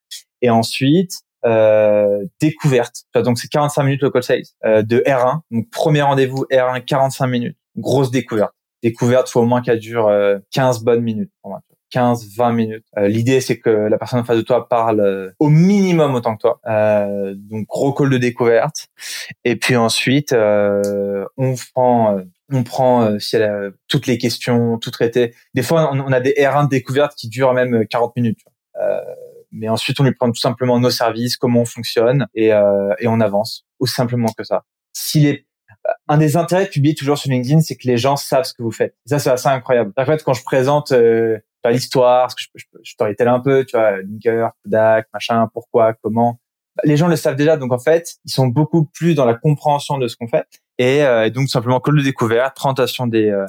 et 0.43 0.51
ensuite 0.51 1.23
euh, 1.45 2.25
découverte. 2.41 3.05
Donc 3.15 3.39
c'est 3.39 3.49
45 3.49 3.83
minutes 3.83 4.03
le 4.03 4.11
call 4.11 4.23
sales 4.23 4.43
euh, 4.65 4.83
de 4.83 4.99
R1. 4.99 5.41
Donc 5.51 5.71
premier 5.71 6.03
rendez-vous 6.03 6.45
R1 6.53 6.85
45 6.85 7.27
minutes. 7.27 7.57
Grosse 7.77 8.11
découverte. 8.11 8.53
Découverte 8.83 9.29
faut 9.29 9.41
au 9.41 9.47
moins 9.47 9.63
qu'elle 9.63 9.79
dure 9.79 10.11
15 10.53 10.79
euh, 10.79 10.85
bonnes 10.85 11.03
minutes. 11.03 11.33
15, 11.93 12.35
20 12.37 12.53
minutes. 12.53 12.87
Euh, 12.99 13.07
L'idée, 13.07 13.41
c'est 13.41 13.59
que 13.59 13.71
la 13.71 13.99
personne 13.99 14.21
en 14.21 14.25
face 14.25 14.37
de 14.37 14.43
toi 14.43 14.69
parle 14.69 15.01
euh, 15.01 15.31
au 15.39 15.49
minimum 15.49 16.15
autant 16.15 16.37
que 16.37 16.41
toi. 16.41 16.61
Euh, 16.67 17.35
donc, 17.37 17.67
gros 17.67 17.93
call 17.93 18.11
de 18.11 18.19
découverte. 18.19 18.89
Et 19.45 19.57
puis 19.57 19.77
ensuite, 19.77 20.33
euh, 20.33 21.25
on 21.37 21.55
prend, 21.75 22.19
on 22.51 22.65
prend 22.65 23.19
si 23.19 23.37
elle 23.37 23.43
a 23.45 23.71
toutes 23.89 24.07
les 24.07 24.19
questions, 24.19 24.79
tout 24.79 24.91
traité. 24.91 25.35
Des 25.55 25.63
fois, 25.63 25.93
on, 25.93 26.13
a 26.13 26.21
des 26.21 26.33
R1 26.33 26.65
de 26.65 26.71
découverte 26.71 27.15
qui 27.15 27.29
durent 27.29 27.53
même 27.53 27.87
40 27.87 28.17
minutes. 28.17 28.41
mais 29.53 29.69
ensuite, 29.69 30.01
on 30.01 30.05
lui 30.05 30.15
prend 30.15 30.29
tout 30.29 30.41
simplement 30.41 30.81
nos 30.81 30.91
services, 30.91 31.37
comment 31.37 31.61
on 31.61 31.67
fonctionne, 31.67 32.27
et, 32.35 32.49
et 32.99 33.07
on 33.07 33.21
avance. 33.21 33.67
Aussi 33.79 33.95
simplement 33.95 34.29
que 34.37 34.45
ça. 34.45 34.65
S'il 34.93 35.27
est 35.27 35.47
un 36.09 36.19
des 36.19 36.37
intérêts 36.37 36.65
de 36.65 36.71
publier 36.71 36.95
toujours 36.95 37.19
sur 37.19 37.31
LinkedIn, 37.31 37.61
c'est 37.61 37.77
que 37.77 37.87
les 37.87 37.97
gens 37.97 38.17
savent 38.17 38.45
ce 38.45 38.55
que 38.55 38.63
vous 38.63 38.71
faites. 38.71 38.95
ça, 39.07 39.19
c'est 39.19 39.31
assez 39.31 39.49
incroyable. 39.49 39.93
En 39.97 40.05
fait, 40.05 40.23
quand 40.23 40.35
je 40.35 40.45
présente 40.45 40.93
euh, 40.93 41.39
l'histoire, 41.71 42.31
ce 42.31 42.37
que 42.37 42.43
je, 42.55 42.65
je, 42.83 42.95
je 42.99 43.29
un 43.29 43.41
peu, 43.41 43.65
tu 43.65 43.77
vois, 43.77 43.99
Linker, 43.99 44.51
Kodak, 44.65 45.07
machin, 45.13 45.49
pourquoi, 45.53 45.95
comment. 45.95 46.39
Bah, 46.77 46.83
les 46.85 46.97
gens 46.97 47.09
le 47.09 47.17
savent 47.17 47.37
déjà, 47.37 47.57
donc 47.57 47.73
en 47.73 47.79
fait, 47.79 48.17
ils 48.25 48.33
sont 48.33 48.47
beaucoup 48.47 48.85
plus 48.85 49.15
dans 49.15 49.25
la 49.25 49.35
compréhension 49.35 49.99
de 49.99 50.09
ce 50.09 50.17
qu'on 50.17 50.29
fait. 50.29 50.47
Et, 50.79 51.05
euh, 51.05 51.29
donc 51.31 51.49
simplement 51.49 51.81
call 51.81 51.97
de 51.97 52.03
découverte, 52.03 52.57
présentation 52.57 53.07
des 53.07 53.31
euh, 53.31 53.45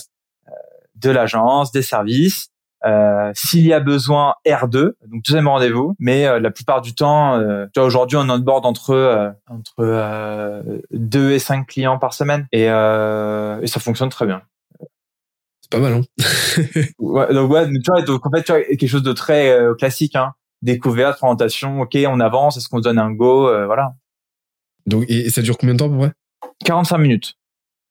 euh, 0.47 0.51
de 0.95 1.09
l'agence, 1.09 1.71
des 1.71 1.81
services. 1.81 2.49
Euh, 2.85 3.31
S'il 3.33 3.65
y 3.65 3.71
a 3.71 3.79
besoin, 3.79 4.35
R2, 4.45 4.93
donc 5.07 5.23
deuxième 5.25 5.47
rendez-vous. 5.47 5.95
Mais 5.99 6.27
euh, 6.27 6.39
la 6.39 6.51
plupart 6.51 6.81
du 6.81 6.93
temps, 6.93 7.39
euh, 7.39 7.65
tu 7.73 7.79
vois, 7.79 7.87
aujourd'hui, 7.87 8.17
on 8.17 8.29
onboard 8.29 8.65
entre 8.65 9.33
entre 9.49 10.63
deux 10.91 11.31
et 11.31 11.39
cinq 11.39 11.67
clients 11.67 11.97
par 11.97 12.13
semaine, 12.13 12.45
et, 12.51 12.63
et 12.63 13.67
ça 13.67 13.79
fonctionne 13.79 14.09
très 14.09 14.25
bien 14.25 14.41
pas 15.73 15.79
mal, 15.79 15.93
hein 15.93 16.01
ouais, 16.99 17.33
donc 17.33 17.51
ouais, 17.51 17.67
tu 17.67 17.81
vois, 17.87 18.01
donc 18.03 18.25
en 18.25 18.29
fait, 18.29 18.43
tu 18.43 18.51
vois, 18.51 18.61
quelque 18.61 18.87
chose 18.87 19.03
de 19.03 19.13
très 19.13 19.49
euh, 19.49 19.73
classique, 19.73 20.15
hein. 20.15 20.33
Découverte, 20.61 21.17
présentation, 21.17 21.81
ok, 21.81 21.97
on 22.07 22.19
avance, 22.19 22.55
est-ce 22.55 22.69
qu'on 22.69 22.77
se 22.77 22.83
donne 22.83 22.99
un 22.99 23.11
go, 23.11 23.49
euh, 23.49 23.65
voilà. 23.65 23.95
Donc, 24.85 25.05
et, 25.09 25.29
ça 25.29 25.41
dure 25.41 25.57
combien 25.57 25.73
de 25.73 25.79
temps 25.79 25.89
pour 25.89 25.97
vrai 25.97 26.11
45 26.63 26.97
minutes. 26.99 27.33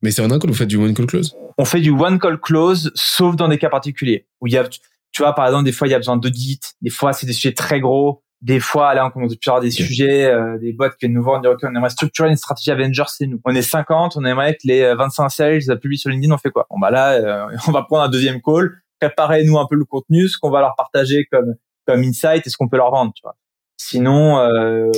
Mais 0.01 0.11
c'est 0.11 0.23
en 0.23 0.31
un 0.31 0.39
call, 0.39 0.51
vous 0.51 0.57
faites 0.57 0.69
du 0.69 0.77
one 0.77 0.95
call 0.95 1.07
close? 1.07 1.37
On 1.59 1.65
fait 1.65 1.81
du 1.81 1.91
one 1.91 2.19
call 2.19 2.41
close, 2.41 2.93
sauf 2.95 3.37
dans 3.37 3.49
des 3.49 3.59
cas 3.59 3.69
particuliers. 3.69 4.27
Où 4.41 4.47
il 4.47 4.53
y 4.53 4.57
a, 4.57 4.67
tu 4.69 5.23
vois, 5.23 5.35
par 5.35 5.47
exemple, 5.47 5.65
des 5.65 5.73
fois, 5.73 5.89
il 5.89 5.91
y 5.91 5.95
a 5.95 5.99
besoin 5.99 6.17
d'audit, 6.17 6.75
des 6.81 6.91
fois, 6.91 7.13
c'est 7.13 7.27
des 7.27 7.33
sujets 7.33 7.53
très 7.53 7.81
gros, 7.81 8.23
des 8.43 8.59
fois, 8.59 8.93
là, 8.95 9.07
on 9.07 9.11
commence 9.11 9.33
à 9.33 9.37
avoir 9.47 9.63
des 9.63 9.71
sujets, 9.71 10.25
euh, 10.25 10.59
des 10.59 10.73
boîtes 10.73 10.97
qui 10.97 11.09
nous 11.09 11.23
vendent, 11.23 11.47
on 11.47 11.75
aimerait 11.77 11.91
structurer 11.91 12.29
une 12.29 12.37
stratégie 12.37 12.73
Avengers, 12.73 13.05
c'est 13.07 13.27
nous. 13.27 13.41
On 13.45 13.55
est 13.55 13.63
50, 13.63 14.17
on 14.17 14.25
aimerait 14.25 14.55
que 14.55 14.67
les 14.67 14.95
25 14.95 15.25
euh, 15.25 15.29
sales 15.29 15.79
publient 15.79 15.97
sur 15.97 16.11
LinkedIn, 16.11 16.35
on 16.35 16.39
fait 16.39 16.51
quoi? 16.51 16.67
Bon, 16.69 16.79
bah 16.81 16.91
là, 16.91 17.13
euh, 17.13 17.57
on 17.69 17.71
va 17.71 17.83
prendre 17.83 18.03
un 18.03 18.09
deuxième 18.09 18.43
call, 18.43 18.83
préparer 19.01 19.45
nous 19.45 19.59
un 19.59 19.67
peu 19.71 19.77
le 19.77 19.85
contenu, 19.85 20.29
ce 20.29 20.39
qu'on 20.39 20.51
va 20.51 20.61
leur 20.61 20.75
partager 20.77 21.27
comme 21.31 21.55
comme 21.87 22.03
insight 22.03 22.47
et 22.47 22.51
ce 22.51 22.57
qu'on 22.57 22.69
peut 22.69 22.77
leur 22.77 22.91
vendre, 22.93 23.13
tu 23.15 23.23
vois. 23.23 23.37
Sinon, 23.77 24.37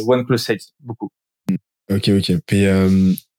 one 0.06 0.26
close 0.26 0.42
sales, 0.42 0.58
beaucoup. 0.80 1.08
Ok, 1.90 2.10
ok. 2.10 2.30
Et, 2.52 2.66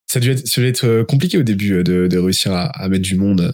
ça, 0.07 0.17
a 0.17 0.19
dû 0.19 0.31
être, 0.31 0.47
ça 0.47 0.61
dû 0.61 0.67
être 0.67 1.03
compliqué 1.03 1.37
au 1.37 1.43
début 1.43 1.83
de, 1.83 2.07
de 2.07 2.17
réussir 2.17 2.53
à, 2.53 2.65
à 2.65 2.89
mettre 2.89 3.03
du 3.03 3.15
monde, 3.15 3.53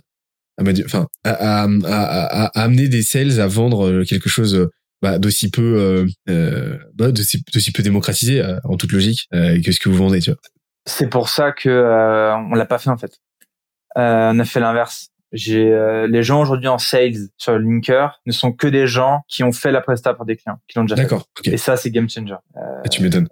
à, 0.57 0.63
mettre, 0.63 0.81
enfin, 0.85 1.07
à, 1.25 1.31
à, 1.31 1.63
à, 1.65 2.45
à, 2.45 2.63
amener 2.63 2.87
des 2.87 3.01
sales 3.01 3.41
à 3.41 3.47
vendre 3.47 4.03
quelque 4.03 4.29
chose 4.29 4.69
bah, 5.01 5.19
d'aussi 5.19 5.49
peu 5.49 5.61
euh, 5.77 6.05
euh, 6.29 6.77
bah, 6.93 7.11
d'aussi, 7.11 7.71
peu 7.73 7.83
démocratisé 7.83 8.41
euh, 8.41 8.59
en 8.63 8.77
toute 8.77 8.91
logique 8.91 9.27
euh, 9.33 9.61
que 9.61 9.71
ce 9.71 9.79
que 9.79 9.89
vous 9.89 9.97
vendez 9.97 10.19
tu 10.19 10.31
vois. 10.31 10.39
C'est 10.85 11.07
pour 11.07 11.29
ça 11.29 11.51
que 11.51 11.69
euh, 11.69 12.35
on 12.35 12.55
l'a 12.55 12.65
pas 12.65 12.79
fait 12.79 12.89
en 12.89 12.97
fait. 12.97 13.19
On 13.95 14.39
a 14.39 14.45
fait 14.45 14.59
l'inverse. 14.59 15.09
J'ai 15.33 15.71
les 16.09 16.23
gens 16.23 16.41
aujourd'hui 16.41 16.67
en 16.67 16.77
sales 16.77 17.29
sur 17.37 17.57
linker 17.57 18.21
ne 18.25 18.31
sont 18.31 18.51
que 18.51 18.67
des 18.67 18.87
gens 18.87 19.21
qui 19.27 19.43
ont 19.43 19.51
fait 19.51 19.71
la 19.71 19.81
presta 19.81 20.13
pour 20.13 20.25
des 20.25 20.35
clients 20.35 20.59
qui 20.67 20.77
l'ont 20.77 20.85
déjà 20.85 20.95
D'accord, 20.95 21.27
fait 21.43 21.53
et 21.53 21.57
ça 21.57 21.77
c'est 21.77 21.89
game 21.89 22.09
changer. 22.09 22.35
Ah, 22.55 22.89
tu 22.89 23.01
m'étonnes. 23.01 23.27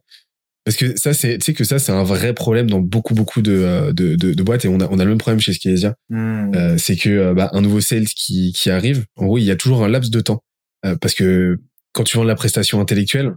Parce 0.65 0.77
que 0.77 0.95
ça, 0.97 1.13
c'est, 1.13 1.37
tu 1.39 1.45
sais 1.45 1.53
que 1.53 1.63
ça, 1.63 1.79
c'est 1.79 1.91
un 1.91 2.03
vrai 2.03 2.33
problème 2.33 2.69
dans 2.69 2.79
beaucoup, 2.79 3.15
beaucoup 3.15 3.41
de, 3.41 3.91
de, 3.91 4.15
de, 4.15 4.33
de 4.33 4.43
boîtes 4.43 4.65
et 4.65 4.67
on 4.67 4.79
a, 4.79 4.87
on 4.91 4.99
a 4.99 5.03
le 5.03 5.09
même 5.09 5.17
problème 5.17 5.39
chez 5.39 5.53
Skilesia. 5.53 5.95
Hmm. 6.09 6.53
Euh, 6.53 6.77
c'est 6.77 6.95
que, 6.95 7.33
bah, 7.33 7.49
un 7.53 7.61
nouveau 7.61 7.81
sales 7.81 8.05
qui, 8.05 8.53
qui 8.53 8.69
arrive, 8.69 9.05
en 9.15 9.25
gros, 9.25 9.37
il 9.39 9.45
y 9.45 9.51
a 9.51 9.55
toujours 9.55 9.83
un 9.83 9.87
laps 9.87 10.11
de 10.11 10.19
temps 10.19 10.43
euh, 10.85 10.95
parce 10.95 11.13
que 11.13 11.59
quand 11.93 12.03
tu 12.03 12.17
vends 12.17 12.23
de 12.23 12.29
la 12.29 12.35
prestation 12.35 12.79
intellectuelle 12.79 13.33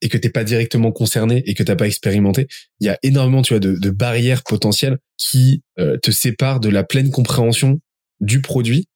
et 0.00 0.08
que 0.08 0.18
t'es 0.18 0.30
pas 0.30 0.44
directement 0.44 0.90
concerné 0.90 1.42
et 1.46 1.54
que 1.54 1.62
t'as 1.62 1.76
pas 1.76 1.86
expérimenté, 1.86 2.48
il 2.80 2.86
y 2.86 2.90
a 2.90 2.98
énormément, 3.02 3.42
tu 3.42 3.54
vois, 3.54 3.60
de, 3.60 3.76
de 3.76 3.90
barrières 3.90 4.42
potentielles 4.42 4.98
qui 5.16 5.62
euh, 5.78 5.96
te 5.98 6.10
séparent 6.10 6.60
de 6.60 6.68
la 6.68 6.84
pleine 6.84 7.10
compréhension 7.10 7.80
du 8.20 8.40
produit, 8.40 8.88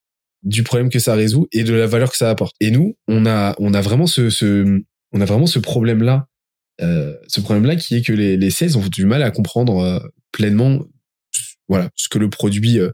du 0.42 0.62
problème 0.62 0.90
que 0.90 0.98
ça 0.98 1.14
résout 1.14 1.46
et 1.52 1.64
de 1.64 1.72
la 1.74 1.86
valeur 1.86 2.10
que 2.10 2.16
ça 2.16 2.30
apporte. 2.30 2.54
Et 2.60 2.70
nous, 2.70 2.96
on 3.08 3.26
a, 3.26 3.54
on 3.58 3.74
a 3.74 3.80
vraiment 3.80 4.06
ce, 4.06 4.30
ce 4.30 4.82
on 5.12 5.20
a 5.20 5.24
vraiment 5.24 5.46
ce 5.46 5.58
problème 5.58 6.02
là, 6.02 6.26
euh, 6.82 7.16
ce 7.26 7.40
problème 7.40 7.64
là 7.64 7.76
qui 7.76 7.96
est 7.96 8.02
que 8.02 8.12
les, 8.12 8.36
les 8.36 8.50
sales 8.50 8.76
ont 8.76 8.86
du 8.86 9.06
mal 9.06 9.22
à 9.22 9.30
comprendre 9.30 9.78
euh, 9.78 9.98
pleinement, 10.32 10.80
voilà, 11.68 11.90
ce 11.94 12.08
que 12.08 12.18
le 12.18 12.28
produit 12.28 12.78
euh, 12.78 12.90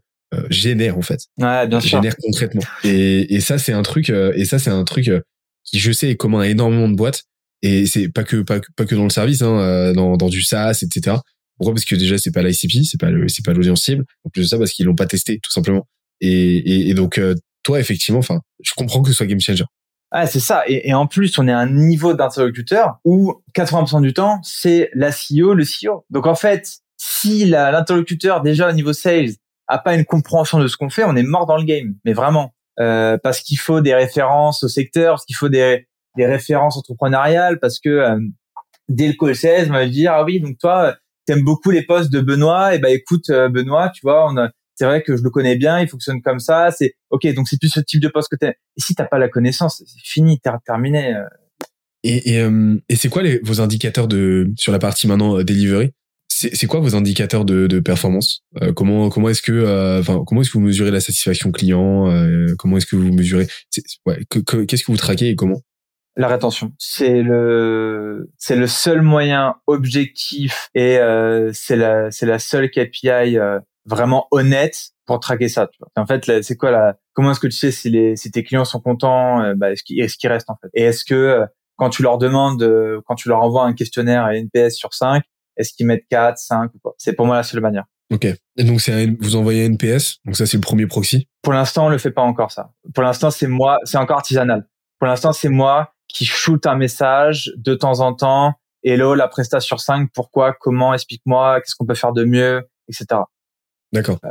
génère 0.50 0.98
en 0.98 1.02
fait. 1.02 1.20
Ouais, 1.38 1.66
bien 1.66 1.80
sûr. 1.80 1.98
Génère 1.98 2.16
concrètement. 2.16 2.62
Et, 2.84 3.34
et 3.34 3.40
ça 3.40 3.58
c'est 3.58 3.72
un 3.72 3.82
truc 3.82 4.10
euh, 4.10 4.32
et 4.34 4.44
ça 4.44 4.58
c'est 4.58 4.70
un 4.70 4.84
truc 4.84 5.08
euh, 5.08 5.20
qui 5.64 5.78
je 5.78 5.92
sais 5.92 6.10
est 6.10 6.16
commun 6.16 6.40
à 6.40 6.48
énormément 6.48 6.88
de 6.88 6.94
boîtes 6.94 7.22
et 7.62 7.86
c'est 7.86 8.08
pas 8.08 8.24
que 8.24 8.42
pas, 8.42 8.60
pas 8.76 8.84
que 8.84 8.94
dans 8.94 9.04
le 9.04 9.10
service 9.10 9.42
hein, 9.42 9.92
dans, 9.94 10.16
dans 10.16 10.28
du 10.28 10.42
SaaS 10.42 10.82
etc. 10.82 11.16
Pourquoi? 11.56 11.74
Parce 11.74 11.84
que 11.84 11.94
déjà 11.94 12.18
c'est 12.18 12.32
pas 12.32 12.42
l'ICP, 12.42 12.84
c'est 12.84 13.00
pas 13.00 13.10
le 13.10 13.28
c'est 13.28 13.44
pas 13.44 13.52
l'audience 13.52 13.82
cible. 13.82 14.04
En 14.24 14.30
plus 14.30 14.42
de 14.42 14.48
ça 14.48 14.58
parce 14.58 14.72
qu'ils 14.72 14.86
l'ont 14.86 14.96
pas 14.96 15.06
testé 15.06 15.38
tout 15.42 15.52
simplement. 15.52 15.86
Et, 16.20 16.56
et, 16.56 16.90
et 16.90 16.94
donc 16.94 17.20
toi 17.62 17.78
effectivement, 17.78 18.18
enfin 18.18 18.40
je 18.62 18.72
comprends 18.74 19.02
que 19.02 19.10
ce 19.10 19.14
soit 19.14 19.26
game 19.26 19.40
changer. 19.40 19.64
Ah, 20.14 20.26
c'est 20.26 20.40
ça. 20.40 20.62
Et, 20.66 20.90
et, 20.90 20.94
en 20.94 21.06
plus, 21.06 21.38
on 21.38 21.48
est 21.48 21.52
à 21.52 21.58
un 21.58 21.70
niveau 21.70 22.12
d'interlocuteur 22.12 22.98
où 23.02 23.42
80% 23.56 24.02
du 24.02 24.12
temps, 24.12 24.40
c'est 24.42 24.90
la 24.92 25.08
CEO, 25.08 25.54
le 25.54 25.64
CEO. 25.64 26.04
Donc 26.10 26.26
en 26.26 26.34
fait, 26.34 26.82
si 26.98 27.46
l'interlocuteur 27.46 28.42
déjà 28.42 28.68
au 28.68 28.72
niveau 28.72 28.92
sales 28.92 29.30
a 29.68 29.78
pas 29.78 29.94
une 29.94 30.04
compréhension 30.04 30.58
de 30.58 30.66
ce 30.66 30.76
qu'on 30.76 30.90
fait, 30.90 31.04
on 31.04 31.16
est 31.16 31.22
mort 31.22 31.46
dans 31.46 31.56
le 31.56 31.64
game. 31.64 31.94
Mais 32.04 32.12
vraiment, 32.12 32.54
euh, 32.80 33.18
parce 33.22 33.40
qu'il 33.40 33.58
faut 33.58 33.80
des 33.80 33.94
références 33.94 34.62
au 34.64 34.68
secteur, 34.68 35.14
parce 35.14 35.24
qu'il 35.24 35.36
faut 35.36 35.48
des, 35.48 35.86
des 36.16 36.26
références 36.26 36.76
entrepreneuriales, 36.76 37.58
parce 37.60 37.78
que 37.78 37.88
euh, 37.88 38.20
dès 38.88 39.08
le 39.08 39.14
call 39.14 39.34
16, 39.34 39.68
on 39.68 39.72
va 39.72 39.86
dire 39.86 40.12
ah 40.12 40.24
oui, 40.24 40.40
donc 40.40 40.58
toi, 40.58 40.96
t'aimes 41.26 41.44
beaucoup 41.44 41.70
les 41.70 41.82
postes 41.82 42.12
de 42.12 42.20
Benoît, 42.20 42.74
et 42.74 42.78
ben 42.78 42.88
écoute 42.88 43.30
euh, 43.30 43.48
Benoît, 43.48 43.90
tu 43.90 44.00
vois, 44.02 44.30
on 44.30 44.48
c'est 44.74 44.86
vrai 44.86 45.02
que 45.02 45.16
je 45.16 45.22
le 45.22 45.28
connais 45.28 45.56
bien, 45.56 45.80
il 45.80 45.88
fonctionne 45.88 46.22
comme 46.22 46.40
ça, 46.40 46.70
c'est 46.70 46.94
ok, 47.10 47.26
donc 47.34 47.46
c'est 47.46 47.58
plus 47.58 47.68
ce 47.68 47.80
type 47.80 48.00
de 48.00 48.08
poste 48.08 48.30
que 48.30 48.36
t'aimes. 48.36 48.54
Et 48.76 48.80
si 48.80 48.94
t'as 48.94 49.04
pas 49.04 49.18
la 49.18 49.28
connaissance, 49.28 49.82
c'est 49.86 50.00
fini, 50.02 50.40
t'es 50.40 50.50
terminé. 50.64 51.14
Euh. 51.14 51.24
Et, 52.04 52.36
et, 52.36 52.48
et 52.88 52.96
c'est 52.96 53.10
quoi 53.10 53.22
les, 53.22 53.38
vos 53.44 53.60
indicateurs 53.60 54.08
de 54.08 54.50
sur 54.56 54.72
la 54.72 54.78
partie 54.78 55.06
maintenant 55.06 55.36
delivery? 55.42 55.92
C'est 56.34 56.66
quoi 56.66 56.80
vos 56.80 56.94
indicateurs 56.94 57.44
de, 57.44 57.66
de 57.66 57.80
performance? 57.80 58.42
Euh, 58.62 58.72
Comment 58.72 59.08
comment 59.10 59.28
est-ce 59.28 59.42
que 59.42 59.52
euh, 59.52 60.00
enfin 60.00 60.22
comment 60.26 60.40
est-ce 60.40 60.50
que 60.50 60.58
vous 60.58 60.64
mesurez 60.64 60.90
la 60.90 61.00
satisfaction 61.00 61.50
client? 61.52 62.10
Euh, 62.10 62.54
Comment 62.58 62.76
est-ce 62.78 62.86
que 62.86 62.96
vous 62.96 63.12
mesurez 63.12 63.46
ouais, 64.06 64.24
Qu'est-ce 64.30 64.84
que 64.84 64.92
vous 64.92 64.96
traquez 64.96 65.28
et 65.30 65.36
comment? 65.36 65.60
La 66.16 66.28
rétention, 66.28 66.72
c'est 66.78 67.22
le 67.22 68.30
c'est 68.38 68.56
le 68.56 68.66
seul 68.66 69.02
moyen 69.02 69.54
objectif 69.66 70.68
et 70.74 70.98
c'est 71.52 71.76
la 71.76 72.10
c'est 72.10 72.26
la 72.26 72.38
seule 72.38 72.70
KPI 72.70 73.38
vraiment 73.86 74.26
honnête 74.30 74.90
pour 75.06 75.20
traquer 75.20 75.48
ça. 75.48 75.68
Tu 75.68 75.78
vois. 75.80 75.88
En 75.96 76.06
fait, 76.06 76.42
c'est 76.42 76.56
quoi 76.56 76.70
la 76.70 76.96
Comment 77.14 77.32
est-ce 77.32 77.40
que 77.40 77.46
tu 77.46 77.56
sais 77.56 77.70
si 77.70 77.90
les 77.90 78.16
si 78.16 78.30
tes 78.30 78.42
clients 78.42 78.64
sont 78.64 78.80
contents 78.80 79.54
bah, 79.54 79.72
Est-ce 79.72 79.82
qu'ils 79.82 80.00
est 80.00 80.16
qu 80.16 80.28
restent 80.28 80.50
en 80.50 80.56
fait? 80.62 80.68
Et 80.74 80.82
est-ce 80.82 81.04
que 81.04 81.40
quand 81.76 81.88
tu 81.88 82.02
leur 82.02 82.18
demandes, 82.18 82.62
quand 83.06 83.14
tu 83.14 83.28
leur 83.28 83.40
envoies 83.40 83.64
un 83.64 83.72
questionnaire 83.72 84.24
à 84.24 84.34
NPS 84.36 84.74
sur 84.76 84.92
5, 84.92 85.22
est-ce 85.56 85.72
qu'ils 85.72 85.86
mettent 85.86 86.06
4, 86.10 86.38
5 86.38 86.74
ou 86.74 86.78
quoi? 86.78 86.94
C'est 86.98 87.12
pour 87.14 87.26
moi 87.26 87.36
la 87.36 87.42
seule 87.42 87.60
manière. 87.60 87.84
Ok. 88.12 88.26
Et 88.26 88.64
donc 88.64 88.80
c'est 88.80 89.06
vous 89.20 89.36
envoyez 89.36 89.64
NPS, 89.64 90.18
donc 90.26 90.36
ça 90.36 90.44
c'est 90.44 90.58
le 90.58 90.62
premier 90.62 90.86
proxy? 90.86 91.28
Pour 91.40 91.54
l'instant, 91.54 91.86
on 91.86 91.88
le 91.88 91.98
fait 91.98 92.10
pas 92.10 92.22
encore 92.22 92.52
ça. 92.52 92.70
Pour 92.94 93.02
l'instant, 93.02 93.30
c'est 93.30 93.46
moi, 93.46 93.78
c'est 93.84 93.96
encore 93.96 94.18
artisanal. 94.18 94.68
Pour 94.98 95.08
l'instant, 95.08 95.32
c'est 95.32 95.48
moi 95.48 95.94
qui 96.08 96.26
shoot 96.26 96.66
un 96.66 96.76
message 96.76 97.52
de 97.56 97.74
temps 97.74 98.00
en 98.00 98.12
temps. 98.12 98.52
Hello, 98.84 99.14
la 99.14 99.28
prestation 99.28 99.78
sur 99.78 99.80
5, 99.80 100.10
pourquoi, 100.12 100.52
comment, 100.52 100.92
explique-moi, 100.92 101.60
qu'est-ce 101.60 101.74
qu'on 101.74 101.86
peut 101.86 101.94
faire 101.94 102.12
de 102.12 102.24
mieux, 102.24 102.68
etc. 102.88 103.22
D'accord. 103.92 104.18
Euh, 104.24 104.30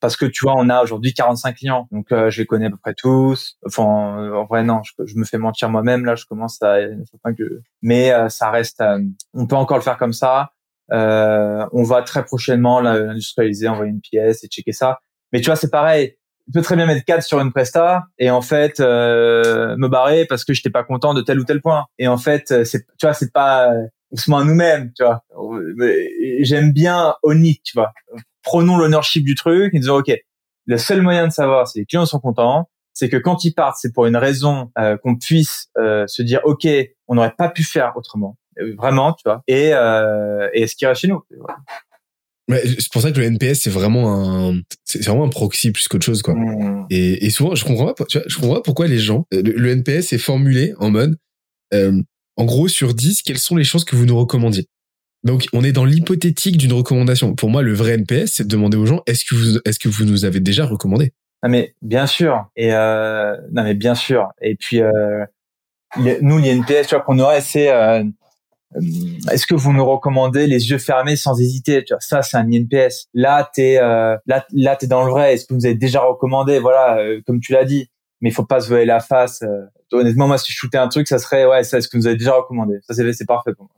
parce 0.00 0.16
que 0.16 0.24
tu 0.24 0.44
vois, 0.44 0.54
on 0.56 0.68
a 0.68 0.82
aujourd'hui 0.82 1.12
45 1.12 1.56
clients, 1.56 1.88
donc 1.90 2.12
euh, 2.12 2.30
je 2.30 2.40
les 2.40 2.46
connais 2.46 2.66
à 2.66 2.70
peu 2.70 2.76
près 2.76 2.94
tous. 2.94 3.58
Enfin, 3.66 3.82
en 3.84 4.44
vrai, 4.44 4.64
non, 4.64 4.82
je, 4.82 5.16
me 5.16 5.24
fais 5.24 5.38
mentir 5.38 5.68
moi-même. 5.68 6.04
Là, 6.04 6.14
je 6.14 6.24
commence 6.24 6.62
à, 6.62 6.78
mais 7.82 8.12
ça 8.28 8.50
reste. 8.50 8.82
on 9.34 9.46
peut 9.46 9.56
encore 9.56 9.76
le 9.76 9.82
faire 9.82 9.98
comme 9.98 10.12
ça. 10.12 10.52
On 10.90 11.82
va 11.82 12.02
très 12.02 12.24
prochainement 12.24 12.80
l'industrialiser, 12.80 13.68
envoyer 13.68 13.90
une 13.90 14.00
pièce 14.00 14.44
et 14.44 14.48
checker 14.48 14.72
ça. 14.72 14.98
Mais 15.32 15.40
tu 15.40 15.46
vois, 15.46 15.56
c'est 15.56 15.70
pareil 15.70 16.16
je 16.48 16.52
peux 16.52 16.62
très 16.62 16.76
bien 16.76 16.86
mettre 16.86 17.04
4 17.04 17.22
sur 17.22 17.40
une 17.40 17.52
presta 17.52 18.04
et 18.18 18.30
en 18.30 18.40
fait 18.40 18.80
euh, 18.80 19.76
me 19.76 19.88
barrer 19.88 20.24
parce 20.24 20.44
que 20.44 20.54
j'étais 20.54 20.70
pas 20.70 20.82
content 20.82 21.12
de 21.12 21.20
tel 21.20 21.38
ou 21.38 21.44
tel 21.44 21.60
point. 21.60 21.86
Et 21.98 22.08
en 22.08 22.16
fait, 22.16 22.50
euh, 22.50 22.64
c'est 22.64 22.86
tu 22.86 23.06
vois, 23.06 23.12
c'est 23.12 23.32
pas 23.32 23.70
on 24.10 24.16
se 24.16 24.32
à 24.32 24.44
nous-mêmes, 24.44 24.90
tu 24.96 25.04
vois. 25.04 25.22
J'aime 26.40 26.72
bien 26.72 27.14
Oni, 27.22 27.60
tu 27.62 27.74
vois. 27.74 27.92
Prenons 28.42 28.78
l'ownership 28.78 29.24
du 29.24 29.34
truc 29.34 29.74
et 29.74 29.78
disons 29.78 29.96
OK, 29.96 30.10
le 30.64 30.78
seul 30.78 31.02
moyen 31.02 31.26
de 31.26 31.32
savoir 31.32 31.68
si 31.68 31.80
les 31.80 31.84
clients 31.84 32.06
sont 32.06 32.20
contents, 32.20 32.70
c'est 32.94 33.10
que 33.10 33.18
quand 33.18 33.44
ils 33.44 33.52
partent, 33.52 33.76
c'est 33.78 33.92
pour 33.92 34.06
une 34.06 34.16
raison 34.16 34.70
euh, 34.78 34.96
qu'on 34.96 35.16
puisse 35.16 35.70
se 35.76 36.22
dire 36.22 36.40
OK, 36.44 36.66
on 37.08 37.16
n'aurait 37.16 37.34
pas 37.36 37.50
pu 37.50 37.62
faire 37.62 37.92
autrement. 37.96 38.38
Vraiment, 38.76 39.12
tu 39.12 39.22
vois. 39.24 39.42
Et, 39.46 39.70
et 40.54 40.66
ce 40.66 40.76
qui 40.76 40.86
reste 40.86 41.00
chez 41.02 41.08
nous 41.08 41.22
c'est 42.48 42.90
pour 42.90 43.02
ça 43.02 43.12
que 43.12 43.18
le 43.18 43.26
NPS 43.26 43.60
c'est 43.60 43.70
vraiment 43.70 44.48
un 44.50 44.60
c'est 44.84 45.04
vraiment 45.04 45.24
un 45.24 45.28
proxy 45.28 45.70
plus 45.70 45.86
qu'autre 45.88 46.04
chose 46.04 46.22
quoi. 46.22 46.34
Mmh. 46.34 46.86
Et, 46.90 47.26
et, 47.26 47.30
souvent 47.30 47.54
je 47.54 47.64
comprends 47.64 47.92
pas 47.92 48.04
tu 48.06 48.18
vois, 48.18 48.26
je 48.26 48.36
comprends 48.36 48.54
pas 48.54 48.62
pourquoi 48.62 48.86
les 48.86 48.98
gens 48.98 49.26
le, 49.30 49.70
NPS 49.70 50.12
est 50.12 50.18
formulé 50.18 50.72
en 50.78 50.90
mode 50.90 51.16
euh, 51.74 51.92
en 52.36 52.44
gros 52.44 52.68
sur 52.68 52.94
10 52.94 53.22
quelles 53.22 53.38
sont 53.38 53.56
les 53.56 53.64
choses 53.64 53.84
que 53.84 53.96
vous 53.96 54.06
nous 54.06 54.18
recommandiez? 54.18 54.66
Donc 55.24 55.46
on 55.52 55.62
est 55.62 55.72
dans 55.72 55.84
l'hypothétique 55.84 56.56
d'une 56.56 56.72
recommandation. 56.72 57.34
Pour 57.34 57.50
moi 57.50 57.62
le 57.62 57.74
vrai 57.74 57.98
NPS 57.98 58.32
c'est 58.34 58.44
de 58.44 58.48
demander 58.48 58.78
aux 58.78 58.86
gens 58.86 59.02
est-ce 59.06 59.24
que 59.24 59.34
vous 59.34 59.58
est-ce 59.64 59.78
que 59.78 59.88
vous 59.88 60.04
nous 60.04 60.24
avez 60.24 60.40
déjà 60.40 60.64
recommandé? 60.64 61.12
Ah 61.42 61.48
mais 61.48 61.74
bien 61.82 62.06
sûr 62.06 62.46
et 62.56 62.72
euh, 62.72 63.36
non 63.52 63.62
mais 63.62 63.74
bien 63.74 63.94
sûr 63.94 64.28
et 64.40 64.56
puis 64.56 64.80
euh, 64.80 65.24
nous 66.22 66.38
l'INPS 66.38 66.88
tu 66.88 66.94
vois 66.94 67.00
qu'on 67.00 67.18
aurait 67.18 67.42
c'est 67.42 67.70
euh, 67.70 68.02
euh, 68.02 68.04
est-ce 69.30 69.46
que 69.46 69.54
vous 69.54 69.72
nous 69.72 69.84
recommandez 69.84 70.46
les 70.46 70.70
yeux 70.70 70.78
fermés 70.78 71.16
sans 71.16 71.40
hésiter 71.40 71.84
tu 71.84 71.94
vois, 71.94 72.00
Ça, 72.00 72.22
c'est 72.22 72.36
un 72.36 72.46
INPS. 72.52 73.08
Là, 73.14 73.50
t'es 73.52 73.78
euh, 73.78 74.16
là, 74.26 74.46
là, 74.52 74.76
t'es 74.76 74.86
dans 74.86 75.04
le 75.04 75.10
vrai. 75.10 75.34
Est-ce 75.34 75.46
que 75.46 75.54
vous 75.54 75.64
avez 75.64 75.74
déjà 75.74 76.00
recommandé? 76.00 76.58
Voilà, 76.58 76.98
euh, 76.98 77.20
comme 77.26 77.40
tu 77.40 77.52
l'as 77.52 77.64
dit. 77.64 77.90
Mais 78.20 78.30
il 78.30 78.32
faut 78.32 78.44
pas 78.44 78.60
se 78.60 78.68
voiler 78.68 78.84
la 78.84 79.00
face. 79.00 79.42
Euh. 79.42 79.66
honnêtement, 79.92 80.26
moi, 80.26 80.38
si 80.38 80.52
je 80.52 80.56
shootais 80.56 80.78
un 80.78 80.88
truc, 80.88 81.08
ça 81.08 81.18
serait 81.18 81.46
ouais, 81.46 81.62
ça. 81.64 81.78
Est-ce 81.78 81.88
que 81.88 81.96
vous 81.96 82.06
avez 82.06 82.16
déjà 82.16 82.34
recommandé 82.34 82.74
Ça, 82.82 82.94
c'est 82.94 83.12
c'est 83.12 83.26
parfait 83.26 83.52
pour 83.54 83.66
moi. 83.66 83.74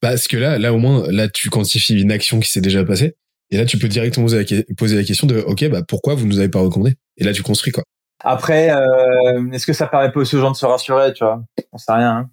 Parce 0.00 0.28
que 0.28 0.36
là, 0.36 0.58
là 0.58 0.72
au 0.72 0.78
moins, 0.78 1.10
là, 1.10 1.28
tu 1.28 1.48
quantifies 1.48 2.00
une 2.00 2.10
action 2.12 2.40
qui 2.40 2.50
s'est 2.50 2.60
déjà 2.60 2.84
passée. 2.84 3.16
Et 3.50 3.56
là, 3.56 3.64
tu 3.64 3.78
peux 3.78 3.88
directement 3.88 4.26
poser 4.26 4.44
la, 4.44 4.74
poser 4.76 4.96
la 4.96 5.04
question 5.04 5.26
de 5.26 5.38
OK, 5.38 5.68
bah 5.68 5.82
pourquoi 5.86 6.14
vous 6.14 6.26
nous 6.26 6.38
avez 6.38 6.48
pas 6.48 6.60
recommandé? 6.60 6.96
Et 7.16 7.24
là, 7.24 7.32
tu 7.32 7.42
construis 7.42 7.72
quoi. 7.72 7.84
Après, 8.24 8.70
euh, 8.70 9.50
est-ce 9.52 9.66
que 9.66 9.72
ça 9.72 9.86
permet 9.86 10.10
pas 10.10 10.20
aussi 10.20 10.36
aux 10.36 10.40
gens 10.40 10.50
de 10.50 10.56
se 10.56 10.66
rassurer, 10.66 11.12
tu 11.12 11.22
vois? 11.22 11.44
On 11.72 11.78
sait 11.78 11.92
rien. 11.92 12.10
Hein 12.10 12.30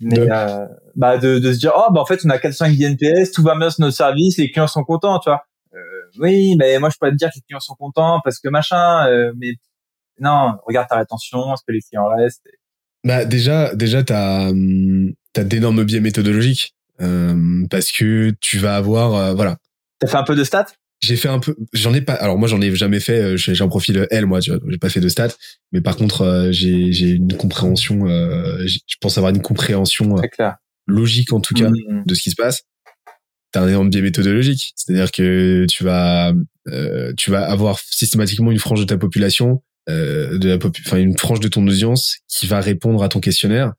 mais 0.00 0.16
de... 0.16 0.28
Euh, 0.30 0.66
bah 0.96 1.18
de, 1.18 1.38
de 1.38 1.52
se 1.52 1.58
dire 1.58 1.72
oh 1.76 1.92
bah 1.92 2.00
en 2.00 2.06
fait 2.06 2.20
on 2.24 2.30
a 2.30 2.38
4-5 2.38 2.76
DNPS 2.76 3.32
tout 3.32 3.42
va 3.42 3.56
bien 3.56 3.70
sur 3.70 3.82
notre 3.82 3.96
service 3.96 4.38
les 4.38 4.50
clients 4.50 4.66
sont 4.66 4.84
contents 4.84 5.18
tu 5.18 5.30
vois. 5.30 5.42
Euh, 5.74 5.78
oui 6.18 6.56
mais 6.58 6.78
moi 6.78 6.90
je 6.90 6.96
peux 7.00 7.06
pas 7.06 7.12
te 7.12 7.16
dire 7.16 7.28
que 7.28 7.36
les 7.36 7.42
clients 7.42 7.60
sont 7.60 7.74
contents 7.74 8.20
parce 8.22 8.38
que 8.38 8.48
machin 8.48 9.06
euh, 9.08 9.32
mais 9.36 9.52
non 10.20 10.52
regarde 10.66 10.88
ta 10.88 10.96
rétention 10.96 11.54
est-ce 11.54 11.62
que 11.66 11.72
les 11.72 11.80
clients 11.80 12.08
restent 12.08 12.46
bah 13.04 13.24
déjà 13.24 13.74
déjà 13.74 14.02
t'as 14.02 14.50
hum, 14.50 15.12
t'as 15.32 15.44
d'énormes 15.44 15.84
biais 15.84 16.00
méthodologiques 16.00 16.74
euh, 17.00 17.66
parce 17.70 17.90
que 17.90 18.32
tu 18.40 18.58
vas 18.58 18.76
avoir 18.76 19.14
euh, 19.14 19.34
voilà. 19.34 19.56
T'as 19.98 20.06
fait 20.06 20.16
un 20.16 20.24
peu 20.24 20.36
de 20.36 20.44
stats? 20.44 20.66
J'ai 21.04 21.16
fait 21.16 21.28
un 21.28 21.38
peu 21.38 21.54
j'en 21.72 21.92
ai 21.94 22.00
pas 22.00 22.14
alors 22.14 22.38
moi 22.38 22.48
j'en 22.48 22.60
ai 22.60 22.74
jamais 22.74 23.00
fait 23.00 23.20
euh, 23.20 23.36
j'ai 23.36 23.60
un 23.62 23.68
profil 23.68 24.06
L 24.10 24.26
moi 24.26 24.40
tu 24.40 24.50
vois 24.50 24.60
j'ai 24.68 24.78
pas 24.78 24.88
fait 24.88 25.00
de 25.00 25.08
stats 25.08 25.34
mais 25.72 25.80
par 25.80 25.96
contre 25.96 26.22
euh, 26.22 26.52
j'ai 26.52 26.92
j'ai 26.92 27.10
une 27.10 27.36
compréhension 27.36 28.08
euh, 28.08 28.66
je 28.66 28.96
pense 29.00 29.18
avoir 29.18 29.34
une 29.34 29.42
compréhension 29.42 30.16
logique 30.86 31.32
en 31.32 31.40
tout 31.40 31.54
cas 31.54 31.68
mmh. 31.68 32.04
de 32.06 32.14
ce 32.14 32.22
qui 32.22 32.30
se 32.30 32.36
passe. 32.36 32.62
T'as 33.52 33.62
un 33.62 33.68
énorme 33.68 33.90
biais 33.90 34.02
méthodologique 34.02 34.72
c'est-à-dire 34.74 35.12
que 35.12 35.66
tu 35.70 35.84
vas 35.84 36.32
tu 37.16 37.30
vas 37.30 37.44
avoir 37.44 37.78
systématiquement 37.78 38.50
une 38.50 38.58
frange 38.58 38.80
de 38.80 38.86
ta 38.86 38.96
population 38.96 39.62
de 39.88 40.48
la 40.48 40.56
enfin 40.56 40.98
une 40.98 41.16
frange 41.16 41.40
de 41.40 41.48
ton 41.48 41.66
audience 41.66 42.18
qui 42.28 42.46
va 42.46 42.60
répondre 42.60 43.02
à 43.02 43.08
ton 43.08 43.20
questionnaire 43.20 43.72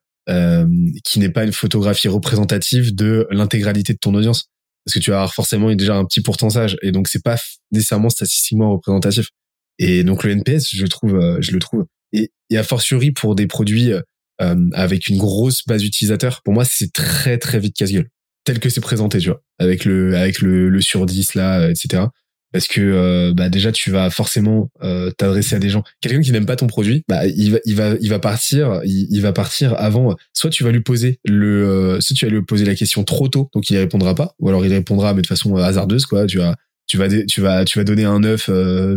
qui 1.04 1.18
n'est 1.18 1.30
pas 1.30 1.44
une 1.44 1.52
photographie 1.52 2.08
représentative 2.08 2.94
de 2.94 3.26
l'intégralité 3.30 3.92
de 3.92 3.98
ton 3.98 4.14
audience 4.14 4.48
parce 4.86 4.94
que 4.94 5.00
tu 5.00 5.10
vas 5.10 5.16
avoir 5.16 5.34
forcément 5.34 5.74
déjà 5.74 5.96
un 5.96 6.04
petit 6.04 6.20
pourcentage 6.20 6.76
et 6.80 6.92
donc 6.92 7.08
c'est 7.08 7.22
pas 7.22 7.36
nécessairement 7.72 8.08
statistiquement 8.08 8.70
représentatif. 8.70 9.30
Et 9.78 10.04
donc 10.04 10.22
le 10.22 10.30
NPS, 10.30 10.74
je 10.74 10.86
trouve, 10.86 11.16
euh, 11.16 11.38
je 11.40 11.50
le 11.50 11.58
trouve, 11.58 11.84
et, 12.12 12.30
et 12.50 12.56
a 12.56 12.62
fortiori 12.62 13.10
pour 13.10 13.34
des 13.34 13.48
produits 13.48 13.92
euh, 13.92 14.00
euh, 14.40 14.56
avec 14.72 15.08
une 15.08 15.18
grosse 15.18 15.66
base 15.66 15.84
utilisateur, 15.84 16.40
pour 16.44 16.54
moi 16.54 16.64
c'est 16.64 16.92
très 16.92 17.36
très 17.36 17.58
vite 17.58 17.76
casse-gueule, 17.76 18.08
tel 18.44 18.60
que 18.60 18.68
c'est 18.68 18.80
présenté, 18.80 19.18
tu 19.18 19.28
vois, 19.28 19.42
avec 19.58 19.84
le 19.84 20.16
avec 20.16 20.40
le, 20.40 20.70
le 20.70 20.80
sur 20.80 21.04
10 21.04 21.34
là, 21.34 21.68
etc 21.68 22.04
parce 22.52 22.68
que 22.68 22.80
euh, 22.80 23.32
bah 23.34 23.48
déjà 23.48 23.72
tu 23.72 23.90
vas 23.90 24.10
forcément 24.10 24.70
euh, 24.82 25.10
t'adresser 25.10 25.56
à 25.56 25.58
des 25.58 25.68
gens 25.68 25.82
quelqu'un 26.00 26.20
qui 26.20 26.32
n'aime 26.32 26.46
pas 26.46 26.56
ton 26.56 26.66
produit 26.66 27.04
bah 27.08 27.26
il 27.26 27.50
va 27.74 28.18
partir 28.18 28.80
il, 28.84 29.20
va 29.20 29.32
partir 29.32 29.74
avant 29.76 30.16
soit 30.32 30.50
tu 30.50 30.64
vas 30.64 30.70
lui 30.70 30.80
poser 30.80 31.18
le 31.24 31.68
euh, 31.68 32.00
soit 32.00 32.14
tu 32.14 32.24
vas 32.24 32.30
lui 32.30 32.42
poser 32.42 32.64
la 32.64 32.74
question 32.74 33.04
trop 33.04 33.28
tôt 33.28 33.50
donc 33.52 33.68
il 33.70 33.76
répondra 33.76 34.14
pas 34.14 34.34
ou 34.38 34.48
alors 34.48 34.64
il 34.64 34.72
répondra 34.72 35.14
mais 35.14 35.22
de 35.22 35.26
façon 35.26 35.56
hasardeuse 35.56 36.06
quoi 36.06 36.26
tu 36.26 36.38
vas 36.38 37.84
donner 37.84 38.04
un 38.04 38.24
œuf 38.24 38.50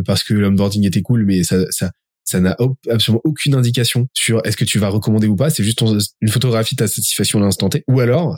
parce 0.06 0.24
que 0.24 0.34
l'onboarding 0.34 0.86
était 0.86 1.02
cool 1.02 1.26
mais 1.26 1.44
ça 1.44 1.58
ça 1.70 1.92
ça 2.24 2.40
n'a 2.40 2.56
absolument 2.92 3.22
aucune 3.24 3.56
indication 3.56 4.08
sur 4.14 4.46
est-ce 4.46 4.56
que 4.56 4.64
tu 4.64 4.78
vas 4.78 4.90
recommander 4.90 5.26
ou 5.26 5.36
pas. 5.36 5.50
C'est 5.50 5.64
juste 5.64 5.82
une 6.22 6.30
photographie 6.30 6.76
de 6.76 6.84
ta 6.84 6.88
satisfaction 6.88 7.40
à 7.40 7.42
l'instant 7.42 7.70
T. 7.70 7.84
Ou 7.88 8.02
alors, 8.02 8.38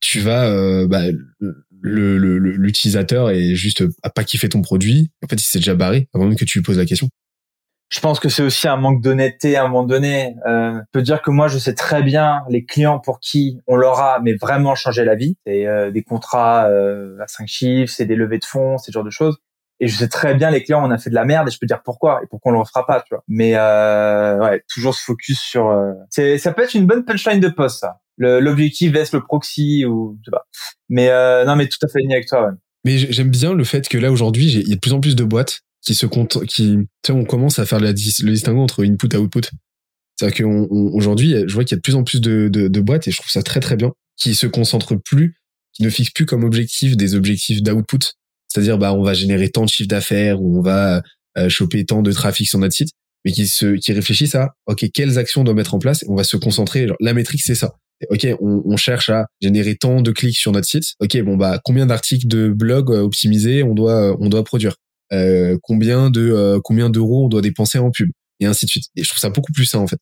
tu 0.00 0.20
vas 0.20 0.86
bah, 0.86 1.06
l'utilisateur 1.82 3.30
est 3.30 3.54
juste 3.54 3.84
à 4.02 4.10
pas 4.10 4.24
kiffer 4.24 4.48
ton 4.48 4.62
produit. 4.62 5.10
En 5.24 5.28
fait, 5.28 5.36
il 5.36 5.44
s'est 5.44 5.58
déjà 5.58 5.74
barré 5.74 6.08
avant 6.14 6.26
même 6.26 6.36
que 6.36 6.44
tu 6.44 6.58
lui 6.58 6.62
poses 6.62 6.78
la 6.78 6.86
question. 6.86 7.08
Je 7.88 8.00
pense 8.00 8.18
que 8.18 8.28
c'est 8.28 8.42
aussi 8.42 8.66
un 8.66 8.76
manque 8.76 9.00
d'honnêteté 9.00 9.56
à 9.56 9.64
un 9.64 9.68
moment 9.68 9.84
donné. 9.84 10.34
Euh, 10.46 10.74
je 10.74 10.90
peux 10.92 11.02
dire 11.02 11.22
que 11.22 11.30
moi, 11.30 11.46
je 11.46 11.56
sais 11.56 11.74
très 11.74 12.02
bien 12.02 12.42
les 12.48 12.64
clients 12.64 12.98
pour 12.98 13.20
qui 13.20 13.60
on 13.68 13.76
leur 13.76 14.00
a 14.00 14.18
mais 14.20 14.34
vraiment 14.34 14.74
changé 14.74 15.04
la 15.04 15.14
vie. 15.14 15.36
C'est 15.46 15.66
euh, 15.66 15.92
des 15.92 16.02
contrats 16.02 16.66
euh, 16.66 17.16
à 17.20 17.28
cinq 17.28 17.46
chiffres, 17.46 17.92
c'est 17.94 18.06
des 18.06 18.16
levées 18.16 18.38
de 18.38 18.44
fonds, 18.44 18.76
ce 18.78 18.90
genre 18.90 19.04
de 19.04 19.10
choses. 19.10 19.38
Et 19.78 19.88
je 19.88 19.96
sais 19.96 20.08
très 20.08 20.34
bien 20.34 20.50
les 20.50 20.62
clients, 20.62 20.86
on 20.86 20.90
a 20.90 20.98
fait 20.98 21.10
de 21.10 21.14
la 21.14 21.24
merde 21.24 21.48
et 21.48 21.50
je 21.50 21.58
peux 21.58 21.66
dire 21.66 21.82
pourquoi 21.84 22.20
et 22.22 22.26
pourquoi 22.28 22.50
on 22.50 22.54
le 22.54 22.60
refera 22.60 22.86
pas, 22.86 23.02
tu 23.02 23.14
vois. 23.14 23.22
Mais 23.28 23.52
euh, 23.56 24.38
ouais, 24.38 24.62
toujours 24.72 24.94
se 24.94 25.04
focus 25.04 25.38
sur. 25.38 25.68
Euh, 25.68 25.92
ça 26.38 26.52
peut 26.52 26.62
être 26.62 26.74
une 26.74 26.86
bonne 26.86 27.04
punchline 27.04 27.40
de 27.40 27.48
poste, 27.48 27.80
ça 27.80 28.00
l'objectif 28.18 28.92
vs 28.92 29.12
le 29.12 29.20
proxy 29.22 29.84
ou 29.84 30.18
je 30.20 30.24
sais 30.26 30.30
pas. 30.30 30.46
Mais 30.88 31.10
euh, 31.10 31.44
non, 31.44 31.56
mais 31.56 31.68
tout 31.68 31.78
à 31.82 31.88
fait 31.88 31.98
aligné 31.98 32.14
avec 32.14 32.28
toi. 32.28 32.46
Ouais. 32.46 32.52
Mais 32.84 32.98
j'aime 32.98 33.30
bien 33.30 33.52
le 33.52 33.64
fait 33.64 33.88
que 33.88 33.98
là 33.98 34.12
aujourd'hui, 34.12 34.46
il 34.46 34.68
y 34.68 34.72
a 34.72 34.76
de 34.76 34.80
plus 34.80 34.92
en 34.92 35.00
plus 35.00 35.16
de 35.16 35.24
boîtes 35.24 35.62
qui 35.84 35.94
se 35.94 36.06
comptent, 36.06 36.44
qui, 36.46 36.76
tu 36.76 36.86
sais, 37.06 37.12
on 37.12 37.24
commence 37.24 37.58
à 37.58 37.66
faire 37.66 37.80
le 37.80 37.92
distinguo 37.92 38.60
entre 38.60 38.84
input 38.84 39.08
et 39.12 39.16
output. 39.16 39.42
C'est-à-dire 40.16 40.44
qu'aujourd'hui, 40.44 41.34
je 41.46 41.52
vois 41.52 41.64
qu'il 41.64 41.74
y 41.74 41.74
a 41.74 41.78
de 41.78 41.82
plus 41.82 41.94
en 41.94 42.04
plus 42.04 42.20
de, 42.20 42.48
de, 42.48 42.68
de, 42.68 42.80
boîtes 42.80 43.06
et 43.06 43.10
je 43.10 43.18
trouve 43.18 43.30
ça 43.30 43.42
très 43.42 43.60
très 43.60 43.76
bien, 43.76 43.92
qui 44.16 44.34
se 44.34 44.46
concentrent 44.46 44.96
plus, 44.96 45.36
qui 45.72 45.82
ne 45.82 45.90
fixent 45.90 46.10
plus 46.10 46.26
comme 46.26 46.44
objectif 46.44 46.96
des 46.96 47.14
objectifs 47.14 47.62
d'output. 47.62 48.14
C'est-à-dire, 48.48 48.78
bah, 48.78 48.94
on 48.94 49.02
va 49.02 49.14
générer 49.14 49.50
tant 49.50 49.64
de 49.64 49.68
chiffre 49.68 49.88
d'affaires 49.88 50.40
ou 50.40 50.58
on 50.58 50.62
va 50.62 51.02
euh, 51.36 51.48
choper 51.48 51.84
tant 51.84 52.02
de 52.02 52.12
trafic 52.12 52.48
sur 52.48 52.58
notre 52.58 52.74
site, 52.74 52.90
mais 53.24 53.32
qui 53.32 53.46
se, 53.46 53.76
qui 53.76 53.92
réfléchissent 53.92 54.34
à, 54.34 54.54
ok, 54.66 54.86
quelles 54.94 55.18
actions 55.18 55.42
on 55.42 55.44
doit 55.44 55.54
mettre 55.54 55.74
en 55.74 55.78
place 55.78 56.04
on 56.08 56.14
va 56.14 56.24
se 56.24 56.36
concentrer. 56.36 56.86
Genre, 56.86 56.96
la 57.00 57.12
métrique, 57.12 57.42
c'est 57.42 57.54
ça 57.54 57.76
ok, 58.10 58.26
on, 58.40 58.62
on, 58.64 58.76
cherche 58.76 59.08
à 59.08 59.26
générer 59.40 59.76
tant 59.76 60.02
de 60.02 60.10
clics 60.10 60.36
sur 60.36 60.52
notre 60.52 60.66
site. 60.66 60.94
Ok, 61.00 61.16
bon 61.22 61.36
bah 61.36 61.60
combien 61.64 61.86
d'articles 61.86 62.26
de 62.26 62.48
blog 62.48 62.90
euh, 62.90 63.00
optimisés 63.00 63.62
on 63.62 63.74
doit 63.74 64.12
euh, 64.12 64.16
on 64.20 64.28
doit 64.28 64.44
produire 64.44 64.76
euh, 65.12 65.56
Combien 65.62 66.10
de 66.10 66.30
euh, 66.30 66.60
combien 66.62 66.90
d'euros 66.90 67.26
on 67.26 67.28
doit 67.28 67.42
dépenser 67.42 67.78
en 67.78 67.90
pub 67.90 68.10
et 68.40 68.46
ainsi 68.46 68.66
de 68.66 68.70
suite. 68.70 68.84
Et 68.96 69.02
je 69.02 69.08
trouve 69.08 69.20
ça 69.20 69.30
beaucoup 69.30 69.52
plus 69.52 69.64
ça 69.64 69.78
en 69.78 69.86
fait. 69.86 69.98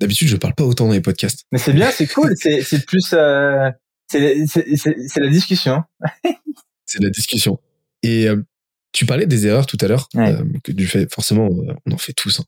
D'habitude, 0.00 0.28
je 0.28 0.36
parle 0.36 0.54
pas 0.54 0.64
autant 0.64 0.86
dans 0.86 0.92
les 0.92 1.00
podcasts. 1.00 1.44
Mais 1.52 1.58
c'est 1.58 1.72
bien, 1.72 1.90
c'est 1.90 2.06
cool. 2.06 2.32
C'est 2.36 2.62
c'est 2.62 2.84
plus 2.84 3.12
euh, 3.12 3.70
c'est 4.10 4.46
c'est 4.46 5.20
la 5.20 5.28
discussion. 5.28 5.82
c'est 6.86 7.02
la 7.02 7.10
discussion. 7.10 7.58
Et 8.02 8.28
tu 8.92 9.06
parlais 9.06 9.26
des 9.26 9.46
erreurs 9.46 9.66
tout 9.66 9.78
à 9.80 9.88
l'heure, 9.88 10.08
que 10.62 10.72
du 10.72 10.86
fait 10.86 11.12
forcément 11.12 11.48
on 11.86 11.92
en 11.92 11.98
fait 11.98 12.12
tous. 12.12 12.40
Hein. 12.40 12.44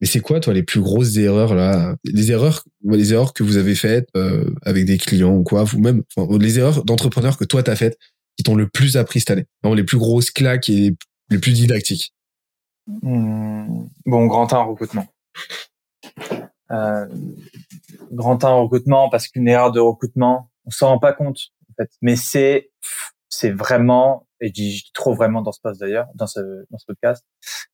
Mais 0.00 0.06
c'est 0.06 0.20
quoi, 0.20 0.40
toi, 0.40 0.54
les 0.54 0.62
plus 0.62 0.80
grosses 0.80 1.16
erreurs 1.16 1.54
là? 1.54 1.96
Les 2.04 2.30
erreurs, 2.32 2.64
les 2.84 3.12
erreurs 3.12 3.34
que 3.34 3.42
vous 3.42 3.56
avez 3.56 3.74
faites 3.74 4.08
euh, 4.16 4.50
avec 4.62 4.84
des 4.86 4.98
clients 4.98 5.34
ou 5.34 5.42
quoi, 5.42 5.64
vous-même, 5.64 6.02
les 6.38 6.58
erreurs 6.58 6.84
d'entrepreneur 6.84 7.36
que 7.36 7.44
toi 7.44 7.62
t'as 7.62 7.76
faites, 7.76 7.98
qui 8.36 8.42
t'ont 8.42 8.54
le 8.54 8.68
plus 8.68 8.96
appris 8.96 9.20
cette 9.20 9.30
année, 9.30 9.46
les 9.64 9.84
plus 9.84 9.98
grosses 9.98 10.30
claques 10.30 10.70
et 10.70 10.96
les 11.30 11.38
plus 11.38 11.52
didactiques. 11.52 12.14
Hmm. 12.86 13.84
Bon, 14.06 14.26
grand 14.26 14.52
1 14.52 14.56
en 14.56 14.70
recrutement. 14.70 15.06
Euh, 16.70 17.06
grand 18.10 18.42
1 18.44 18.48
en 18.48 18.62
recrutement 18.64 19.10
parce 19.10 19.28
qu'une 19.28 19.48
erreur 19.48 19.72
de 19.72 19.80
recrutement, 19.80 20.50
on 20.64 20.70
s'en 20.70 20.88
rend 20.88 20.98
pas 20.98 21.12
compte 21.12 21.48
en 21.70 21.74
fait, 21.76 21.90
mais 22.00 22.16
c'est 22.16 22.70
c'est 23.28 23.50
vraiment 23.50 24.26
et 24.40 24.48
je 24.48 24.52
dis, 24.52 24.82
trop 24.94 25.14
vraiment 25.14 25.42
dans 25.42 25.52
ce 25.52 25.60
poste 25.60 25.80
d'ailleurs, 25.80 26.06
dans 26.14 26.26
ce, 26.26 26.40
dans 26.70 26.78
ce 26.78 26.86
podcast, 26.86 27.24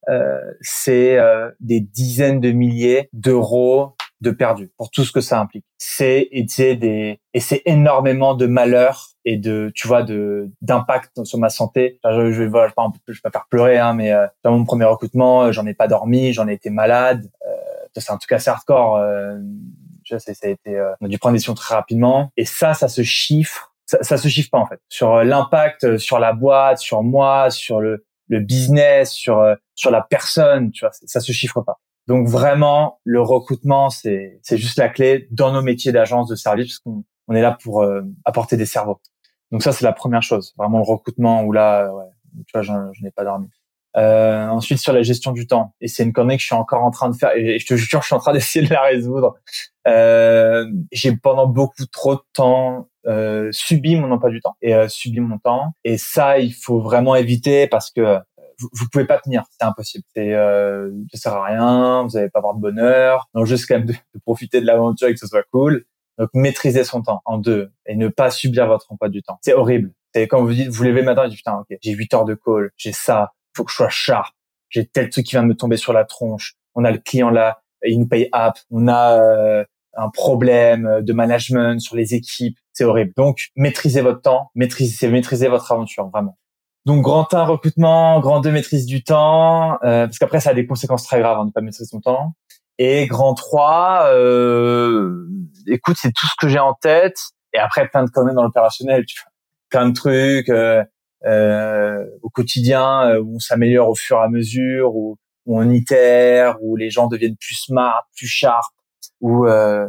euh, 0.08 0.40
c'est 0.60 1.18
euh, 1.18 1.50
des 1.60 1.80
dizaines 1.80 2.40
de 2.40 2.52
milliers 2.52 3.08
d'euros 3.12 3.94
de 4.22 4.30
perdus 4.30 4.72
pour 4.78 4.90
tout 4.90 5.04
ce 5.04 5.12
que 5.12 5.20
ça 5.20 5.38
implique. 5.40 5.64
C'est 5.78 6.28
et 6.30 6.46
c'est 6.48 6.74
des 6.74 7.20
et 7.34 7.40
c'est 7.40 7.62
énormément 7.66 8.34
de 8.34 8.46
malheur 8.46 9.08
et 9.24 9.36
de 9.36 9.70
tu 9.74 9.86
vois 9.86 10.02
de 10.02 10.50
d'impact 10.62 11.24
sur 11.24 11.38
ma 11.38 11.50
santé. 11.50 12.00
je, 12.04 12.32
je, 12.32 12.42
vais 12.42 12.50
pas 12.50 12.88
je 13.06 13.12
vais 13.12 13.20
pas 13.22 13.30
faire 13.30 13.46
pleurer 13.50 13.78
hein, 13.78 13.92
mais 13.92 14.12
euh, 14.12 14.26
dans 14.42 14.52
mon 14.52 14.64
premier 14.64 14.86
recrutement, 14.86 15.52
j'en 15.52 15.66
ai 15.66 15.74
pas 15.74 15.86
dormi, 15.86 16.32
j'en 16.32 16.48
ai 16.48 16.54
été 16.54 16.70
malade. 16.70 17.30
Euh, 17.46 17.52
c'est 17.94 18.10
en 18.10 18.18
tout 18.18 18.26
cas 18.28 18.38
c'est 18.38 18.50
hardcore. 18.50 18.96
Euh, 18.96 19.38
ça, 20.08 20.16
a 20.28 20.48
été 20.48 20.76
euh, 20.76 20.92
on 21.00 21.06
a 21.06 21.08
dû 21.08 21.18
prendre 21.18 21.32
des 21.32 21.38
décisions 21.38 21.54
très 21.54 21.74
rapidement 21.74 22.30
et 22.36 22.44
ça 22.44 22.74
ça 22.74 22.88
se 22.88 23.02
chiffre 23.02 23.74
ça, 23.86 24.02
ça 24.02 24.16
se 24.18 24.28
chiffre 24.28 24.50
pas 24.50 24.58
en 24.58 24.66
fait 24.66 24.80
sur 24.88 25.14
euh, 25.14 25.24
l'impact 25.24 25.84
euh, 25.84 25.98
sur 25.98 26.18
la 26.18 26.32
boîte, 26.32 26.78
sur 26.78 27.02
moi, 27.02 27.50
sur 27.50 27.80
le 27.80 28.04
le 28.28 28.40
business, 28.40 29.12
sur 29.12 29.40
sur 29.76 29.90
la 29.92 30.02
personne, 30.02 30.72
tu 30.72 30.84
vois, 30.84 30.90
ça 30.92 31.20
se 31.20 31.32
chiffre 31.32 31.60
pas. 31.62 31.78
Donc 32.08 32.28
vraiment, 32.28 33.00
le 33.04 33.20
recrutement, 33.20 33.90
c'est 33.90 34.38
c'est 34.42 34.58
juste 34.58 34.78
la 34.78 34.88
clé 34.88 35.28
dans 35.30 35.52
nos 35.52 35.62
métiers 35.62 35.92
d'agence 35.92 36.28
de 36.28 36.34
service, 36.34 36.66
parce 36.68 36.78
qu'on 36.80 37.04
on 37.28 37.34
est 37.34 37.42
là 37.42 37.56
pour 37.62 37.82
euh, 37.82 38.02
apporter 38.24 38.56
des 38.56 38.66
cerveaux. 38.66 39.00
Donc 39.52 39.62
ça, 39.62 39.72
c'est 39.72 39.84
la 39.84 39.92
première 39.92 40.22
chose. 40.22 40.54
Vraiment 40.56 40.78
le 40.78 40.84
recrutement 40.84 41.42
où 41.42 41.52
là, 41.52 41.92
ouais, 41.92 42.04
tu 42.46 42.52
vois, 42.52 42.62
je 42.62 43.02
n'ai 43.02 43.10
pas 43.10 43.24
dormi. 43.24 43.48
Euh, 43.96 44.46
ensuite 44.48 44.78
sur 44.78 44.92
la 44.92 45.02
gestion 45.02 45.32
du 45.32 45.46
temps, 45.46 45.74
et 45.80 45.88
c'est 45.88 46.02
une 46.02 46.12
connerie 46.12 46.36
que 46.36 46.42
je 46.42 46.46
suis 46.46 46.54
encore 46.54 46.82
en 46.82 46.90
train 46.90 47.08
de 47.08 47.16
faire, 47.16 47.30
et 47.34 47.58
je 47.58 47.66
te 47.66 47.76
jure, 47.76 48.02
je 48.02 48.06
suis 48.06 48.14
en 48.14 48.18
train 48.18 48.32
d'essayer 48.34 48.66
de 48.66 48.72
la 48.72 48.82
résoudre. 48.82 49.36
Euh, 49.88 50.66
j'ai 50.92 51.16
pendant 51.16 51.46
beaucoup 51.46 51.86
trop 51.86 52.16
de 52.16 52.22
temps 52.34 52.88
euh, 53.06 53.48
subi 53.52 53.96
mon 53.96 54.10
emploi 54.10 54.30
du 54.30 54.40
temps 54.40 54.56
et 54.60 54.74
euh, 54.74 54.88
subi 54.88 55.20
mon 55.20 55.38
temps, 55.38 55.72
et 55.84 55.96
ça, 55.96 56.38
il 56.38 56.52
faut 56.52 56.80
vraiment 56.80 57.16
éviter 57.16 57.68
parce 57.68 57.90
que 57.90 58.18
vous, 58.58 58.68
vous 58.72 58.86
pouvez 58.90 59.04
pas 59.04 59.18
tenir, 59.18 59.44
c'est 59.50 59.66
impossible. 59.66 60.04
C'est, 60.14 60.34
euh, 60.34 60.90
ça 61.12 61.30
sert 61.30 61.34
à 61.34 61.44
rien, 61.44 62.02
vous 62.02 62.10
n'allez 62.10 62.30
pas 62.30 62.38
avoir 62.38 62.54
de 62.54 62.60
bonheur. 62.60 63.28
Donc 63.34 63.46
juste 63.46 63.66
quand 63.66 63.76
même 63.76 63.86
de, 63.86 63.94
profiter 64.24 64.60
de 64.60 64.66
l'aventure 64.66 65.08
et 65.08 65.14
que 65.14 65.20
ce 65.20 65.26
soit 65.26 65.44
cool. 65.52 65.84
Donc 66.18 66.30
maîtriser 66.32 66.84
son 66.84 67.02
temps 67.02 67.20
en 67.26 67.38
deux 67.38 67.70
et 67.84 67.94
ne 67.94 68.08
pas 68.08 68.30
subir 68.30 68.66
votre 68.66 68.90
emploi 68.90 69.08
du 69.08 69.22
temps. 69.22 69.38
C'est 69.42 69.52
horrible. 69.52 69.92
C'est 70.14 70.28
quand 70.28 70.42
vous 70.42 70.52
dites, 70.52 70.68
vous 70.68 70.82
levez 70.82 71.00
le 71.00 71.06
matin 71.06 71.24
et 71.24 71.28
dites 71.28 71.38
putain, 71.38 71.58
ok, 71.58 71.76
j'ai 71.82 71.92
8 71.92 72.14
heures 72.14 72.24
de 72.24 72.34
call, 72.34 72.70
j'ai 72.76 72.92
ça, 72.92 73.32
faut 73.56 73.64
que 73.64 73.70
je 73.70 73.76
sois 73.76 73.88
sharp, 73.88 74.34
j'ai 74.68 74.86
tel 74.86 75.10
truc 75.10 75.26
qui 75.26 75.32
vient 75.32 75.42
de 75.42 75.48
me 75.48 75.56
tomber 75.56 75.76
sur 75.76 75.92
la 75.92 76.04
tronche. 76.04 76.54
On 76.74 76.84
a 76.84 76.90
le 76.90 76.98
client 76.98 77.30
là, 77.30 77.60
il 77.84 77.98
nous 77.98 78.08
paye 78.08 78.28
app, 78.32 78.58
on 78.70 78.88
a 78.88 79.20
euh, 79.20 79.64
un 79.96 80.10
problème 80.10 81.00
de 81.02 81.12
management 81.12 81.80
sur 81.80 81.96
les 81.96 82.14
équipes, 82.14 82.58
c'est 82.72 82.84
horrible. 82.84 83.12
Donc 83.16 83.48
maîtrisez 83.56 84.02
votre 84.02 84.20
temps, 84.20 84.50
maîtrisez, 84.54 85.08
maîtrisez 85.08 85.48
votre 85.48 85.72
aventure 85.72 86.08
vraiment. 86.08 86.36
Donc 86.84 87.02
grand 87.02 87.32
1 87.32 87.44
recrutement, 87.44 88.20
grand 88.20 88.40
2 88.40 88.52
maîtrise 88.52 88.86
du 88.86 89.02
temps, 89.02 89.74
euh, 89.82 90.06
parce 90.06 90.18
qu'après 90.18 90.40
ça 90.40 90.50
a 90.50 90.54
des 90.54 90.66
conséquences 90.66 91.04
très 91.04 91.18
graves 91.18 91.38
hein, 91.38 91.42
de 91.42 91.48
ne 91.48 91.52
pas 91.52 91.60
maîtriser 91.60 91.86
son 91.86 92.00
temps. 92.00 92.34
Et 92.78 93.06
grand 93.06 93.34
3, 93.34 94.10
euh, 94.12 95.26
écoute, 95.66 95.96
c'est 95.98 96.12
tout 96.12 96.26
ce 96.26 96.34
que 96.38 96.48
j'ai 96.48 96.58
en 96.58 96.74
tête. 96.74 97.18
Et 97.54 97.58
après 97.58 97.88
plein 97.88 98.04
de 98.04 98.10
conneries 98.10 98.34
dans 98.34 98.42
l'opérationnel, 98.42 99.04
tu 99.06 99.18
vois, 99.20 99.32
plein 99.70 99.88
de 99.88 99.94
trucs 99.94 100.50
euh, 100.50 100.82
euh, 100.82 100.84
au 101.24 102.30
quotidien 102.30 103.10
euh, 103.10 103.20
où 103.20 103.36
on 103.36 103.38
s'améliore 103.38 103.88
au 103.88 103.94
fur 103.94 104.18
et 104.18 104.24
à 104.24 104.28
mesure, 104.28 104.94
où, 104.94 105.16
où 105.46 105.58
on 105.60 105.70
itère, 105.70 106.56
où 106.62 106.76
les 106.76 106.90
gens 106.90 107.06
deviennent 107.06 107.36
plus 107.36 107.54
smart, 107.54 108.04
plus 108.16 108.26
sharp, 108.28 108.72
où 109.20 109.46
euh, 109.46 109.86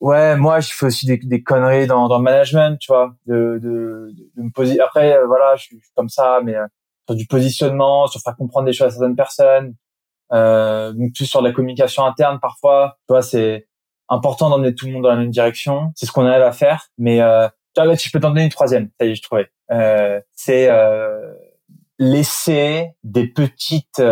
Ouais, 0.00 0.36
moi, 0.36 0.60
je 0.60 0.72
fais 0.72 0.86
aussi 0.86 1.06
des, 1.06 1.16
des 1.18 1.42
conneries 1.42 1.88
dans, 1.88 2.06
dans 2.08 2.18
le 2.18 2.22
management, 2.24 2.78
tu 2.78 2.92
vois, 2.92 3.14
de, 3.26 3.58
de, 3.60 4.12
de 4.36 4.42
me 4.42 4.50
poser. 4.50 4.78
Après, 4.80 5.16
euh, 5.16 5.26
voilà, 5.26 5.56
je 5.56 5.64
suis, 5.64 5.80
comme 5.96 6.08
ça, 6.08 6.40
mais 6.44 6.54
euh, 6.54 6.66
sur 7.08 7.16
du 7.16 7.26
positionnement, 7.26 8.06
sur 8.06 8.20
faire 8.20 8.36
comprendre 8.36 8.66
des 8.66 8.72
choses 8.72 8.88
à 8.88 8.90
certaines 8.90 9.16
personnes, 9.16 9.74
euh, 10.32 10.92
donc 10.92 11.14
plus 11.14 11.26
sur 11.26 11.42
la 11.42 11.52
communication 11.52 12.04
interne 12.04 12.38
parfois. 12.40 12.96
Tu 13.08 13.12
vois, 13.12 13.22
c'est 13.22 13.66
important 14.08 14.50
d'emmener 14.50 14.74
tout 14.74 14.86
le 14.86 14.92
monde 14.92 15.02
dans 15.02 15.10
la 15.10 15.16
même 15.16 15.30
direction. 15.30 15.92
C'est 15.96 16.06
ce 16.06 16.12
qu'on 16.12 16.26
arrive 16.26 16.42
à 16.42 16.52
faire, 16.52 16.86
mais 16.96 17.20
euh, 17.20 17.48
je 17.84 18.10
peux 18.10 18.20
t'en 18.20 18.30
donner 18.30 18.44
une 18.44 18.50
troisième. 18.50 18.90
Ça 19.00 19.06
y 19.06 19.10
est, 19.10 19.14
je 19.14 19.22
trouvais. 19.22 19.48
Euh, 19.70 20.20
c'est 20.32 20.68
euh, 20.70 21.32
laisser 21.98 22.92
des 23.04 23.26
petites 23.26 24.02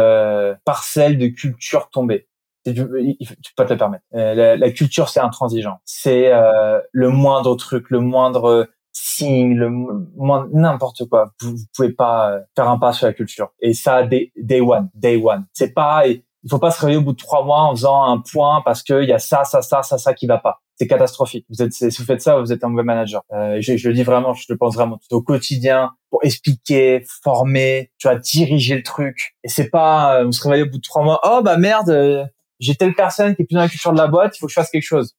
parcelles 0.65 1.19
de 1.19 1.29
culture 1.29 1.91
tomber 1.91 2.29
tu 2.75 3.55
peux 3.57 3.65
te 3.65 3.73
le 3.73 3.79
permettre. 3.79 4.05
Euh, 4.15 4.57
la, 4.57 4.71
culture, 4.71 5.09
c'est 5.09 5.21
intransigeant. 5.21 5.79
C'est 5.85 6.33
euh, 6.33 6.81
le 6.93 7.11
moindre 7.11 7.55
truc, 7.57 7.91
le 7.91 8.01
moindre 8.01 8.69
signe, 8.93 9.55
le 9.55 9.71
moindre 9.71 10.49
n'importe 10.53 11.09
quoi. 11.09 11.33
Vous, 11.41 11.53
vous, 11.53 11.65
pouvez 11.75 11.93
pas 11.93 12.33
euh, 12.33 12.41
faire 12.55 12.69
un 12.69 12.79
pas 12.79 12.93
sur 12.93 13.07
la 13.07 13.13
culture. 13.13 13.53
Et 13.61 13.75
ça, 13.75 14.03
day 14.05 14.33
one, 14.61 14.89
day 14.95 15.21
one. 15.23 15.47
C'est 15.53 15.75
pas, 15.75 16.05
il 16.47 16.51
faut 16.51 16.59
pas 16.59 16.71
se 16.71 16.81
réveiller 16.81 16.99
au 16.99 17.03
bout 17.03 17.13
de 17.13 17.19
trois 17.19 17.45
mois 17.45 17.63
en 17.63 17.75
faisant 17.75 18.05
un 18.05 18.19
point 18.19 18.63
parce 18.65 18.83
qu'il 18.83 19.05
y 19.05 19.13
a 19.13 19.19
ça, 19.19 19.45
ça, 19.45 19.63
ça, 19.63 19.83
ça, 19.83 19.99
ça 19.99 20.15
qui 20.15 20.27
va 20.27 20.39
pas. 20.39 20.63
C'est 20.77 20.87
catastrophique. 20.87 21.45
Vous 21.51 21.63
êtes, 21.63 21.73
si 21.73 21.89
vous 21.89 22.05
faites 22.05 22.21
ça, 22.21 22.39
vous 22.39 22.53
êtes 22.53 22.63
un 22.63 22.69
mauvais 22.69 22.85
manager. 22.85 23.23
Euh, 23.33 23.59
je, 23.61 23.77
je, 23.77 23.89
le 23.89 23.95
dis 23.95 24.05
vraiment, 24.05 24.33
je 24.33 24.45
le 24.49 24.57
pense 24.57 24.75
vraiment. 24.75 25.01
Au 25.11 25.23
quotidien, 25.23 25.91
pour 26.11 26.25
expliquer, 26.25 27.05
former, 27.25 27.91
tu 27.99 28.09
vois, 28.09 28.17
diriger 28.17 28.77
le 28.77 28.83
truc. 28.83 29.35
Et 29.43 29.49
c'est 29.49 29.71
pas, 29.71 30.23
vous 30.25 30.33
se 30.33 30.43
réveillez 30.43 30.63
au 30.63 30.71
bout 30.71 30.79
de 30.79 30.83
trois 30.83 31.03
mois. 31.03 31.21
Oh 31.25 31.43
bah 31.43 31.57
merde, 31.57 32.31
j'ai 32.61 32.75
telle 32.75 32.95
personne 32.95 33.35
qui 33.35 33.43
est 33.43 33.45
plus 33.45 33.55
dans 33.55 33.61
la 33.61 33.69
culture 33.69 33.93
de 33.93 33.99
la 33.99 34.07
boîte, 34.07 34.37
il 34.37 34.39
faut 34.39 34.47
que 34.47 34.53
je 34.53 34.55
fasse 34.55 34.71
quelque 34.71 34.83
chose. 34.83 35.15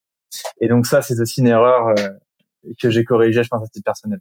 Et 0.61 0.67
donc 0.67 0.85
ça, 0.85 1.01
c'est 1.01 1.19
aussi 1.19 1.41
une 1.41 1.47
erreur 1.47 1.87
euh, 1.87 2.09
que 2.81 2.89
j'ai 2.89 3.03
corrigée, 3.03 3.43
je 3.43 3.49
pense, 3.49 3.63
à 3.63 3.67
titre 3.67 3.85
personnel. 3.85 4.19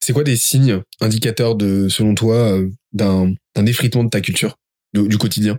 C'est 0.00 0.12
quoi 0.12 0.24
des 0.24 0.36
signes 0.36 0.82
indicateurs 1.00 1.54
de, 1.54 1.88
selon 1.88 2.14
toi, 2.14 2.34
euh, 2.34 2.70
d'un, 2.92 3.32
d'un 3.54 3.66
effritement 3.66 4.04
de 4.04 4.10
ta 4.10 4.20
culture, 4.20 4.56
du, 4.92 5.16
quotidien? 5.18 5.58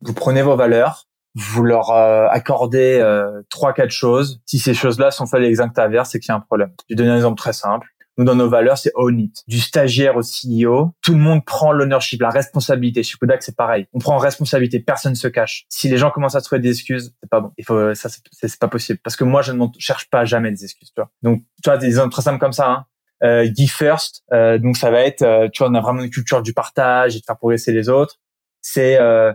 Vous 0.00 0.14
prenez 0.14 0.42
vos 0.42 0.56
valeurs, 0.56 1.06
vous 1.34 1.62
leur 1.62 1.90
euh, 1.90 2.26
accordez 2.30 3.02
trois, 3.50 3.72
quatre 3.72 3.90
choses. 3.90 4.40
Si 4.46 4.58
ces 4.58 4.74
choses-là 4.74 5.10
sont 5.10 5.26
faites 5.26 5.40
l'exact 5.40 5.78
inverse, 5.78 6.10
c'est 6.10 6.20
qu'il 6.20 6.30
y 6.30 6.32
a 6.32 6.36
un 6.36 6.40
problème. 6.40 6.72
Je 6.88 6.94
vais 6.94 6.96
donner 6.96 7.10
un 7.10 7.16
exemple 7.16 7.38
très 7.38 7.52
simple. 7.52 7.88
Nous, 8.16 8.24
dans 8.24 8.36
nos 8.36 8.48
valeurs, 8.48 8.78
c'est 8.78 8.92
own 8.94 9.18
it. 9.18 9.42
Du 9.48 9.58
stagiaire 9.58 10.16
au 10.16 10.20
CEO, 10.20 10.94
tout 11.02 11.12
le 11.12 11.18
monde 11.18 11.44
prend 11.44 11.72
l'ownership, 11.72 12.22
la 12.22 12.30
responsabilité. 12.30 13.02
Chez 13.02 13.18
Kodak, 13.18 13.42
c'est 13.42 13.56
pareil. 13.56 13.86
On 13.92 13.98
prend 13.98 14.18
responsabilité, 14.18 14.78
personne 14.78 15.16
se 15.16 15.26
cache. 15.26 15.66
Si 15.68 15.88
les 15.88 15.96
gens 15.96 16.10
commencent 16.10 16.36
à 16.36 16.40
trouver 16.40 16.60
des 16.60 16.70
excuses, 16.70 17.12
c'est 17.20 17.28
pas 17.28 17.40
bon. 17.40 17.50
Il 17.58 17.64
faut, 17.64 17.94
ça, 17.94 18.08
c'est 18.08 18.58
pas 18.58 18.68
possible. 18.68 19.00
Parce 19.02 19.16
que 19.16 19.24
moi, 19.24 19.42
je 19.42 19.52
ne 19.52 19.66
cherche 19.78 20.08
pas 20.10 20.24
jamais 20.24 20.50
des 20.50 20.62
excuses, 20.62 20.92
tu 20.94 21.00
vois. 21.00 21.10
Donc, 21.22 21.42
tu 21.62 21.70
vois, 21.70 21.76
des 21.76 21.86
exemples 21.86 22.12
très 22.12 22.22
simples 22.22 22.38
comme 22.38 22.52
ça, 22.52 22.70
hein. 22.70 22.86
Euh, 23.22 23.48
give 23.52 23.70
first. 23.70 24.22
Euh, 24.32 24.58
donc, 24.58 24.76
ça 24.76 24.90
va 24.90 25.00
être, 25.00 25.22
euh, 25.22 25.48
tu 25.52 25.62
vois, 25.62 25.70
on 25.70 25.74
a 25.74 25.80
vraiment 25.80 26.02
une 26.02 26.10
culture 26.10 26.42
du 26.42 26.52
partage 26.52 27.16
et 27.16 27.20
de 27.20 27.24
faire 27.24 27.38
progresser 27.38 27.72
les 27.72 27.88
autres. 27.88 28.16
C'est, 28.60 29.00
euh, 29.00 29.32
euh, 29.32 29.34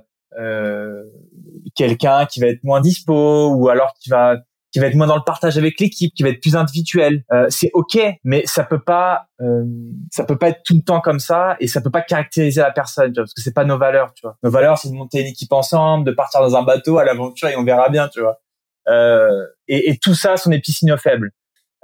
quelqu'un 1.76 2.26
qui 2.26 2.40
va 2.40 2.48
être 2.48 2.64
moins 2.64 2.82
dispo 2.82 3.54
ou 3.54 3.70
alors 3.70 3.94
qui 4.00 4.10
va 4.10 4.38
qui 4.72 4.80
va 4.80 4.88
être 4.88 4.96
moins 4.96 5.08
dans 5.08 5.16
le 5.16 5.24
partage 5.24 5.58
avec 5.58 5.80
l'équipe, 5.80 6.14
qui 6.14 6.24
va 6.24 6.30
être 6.30 6.42
plus 6.42 6.56
individuel. 6.56 7.24
Euh, 7.32 7.48
c'est 7.50 7.72
ok, 7.74 8.00
mais 8.24 8.44
ça 8.46 8.64
peut 8.64 8.82
pas, 8.82 9.26
euh, 9.42 9.64
ça 10.12 10.24
peut 10.24 10.38
pas 10.38 10.50
être 10.50 10.62
tout 10.64 10.76
le 10.76 10.82
temps 10.82 11.02
comme 11.02 11.20
ça 11.20 11.58
et 11.60 11.68
ça 11.68 11.82
peut 11.82 11.90
pas 11.90 12.02
caractériser 12.02 12.62
la 12.62 12.72
personne, 12.72 13.12
tu 13.12 13.16
vois, 13.16 13.24
parce 13.24 13.34
que 13.34 13.42
c'est 13.42 13.54
pas 13.54 13.66
nos 13.66 13.78
valeurs, 13.78 14.14
tu 14.14 14.22
vois. 14.22 14.38
Nos 14.44 14.52
valeurs, 14.52 14.78
c'est 14.78 14.90
de 14.90 14.94
monter 14.94 15.22
une 15.22 15.28
équipe 15.28 15.52
ensemble, 15.52 16.06
de 16.06 16.12
partir 16.12 16.42
dans 16.42 16.56
un 16.56 16.64
bateau 16.64 17.00
à 17.00 17.04
l'aventure 17.04 17.48
et 17.48 17.56
on 17.56 17.64
verra 17.64 17.90
bien, 17.90 18.08
tu 18.10 18.22
vois. 18.22 18.40
Euh, 18.88 19.46
et, 19.68 19.92
et, 19.92 19.98
tout 19.98 20.16
ça 20.16 20.38
sont 20.38 20.50
des 20.50 20.60
petits 20.60 20.72
signaux 20.72 20.98
faibles. 20.98 21.32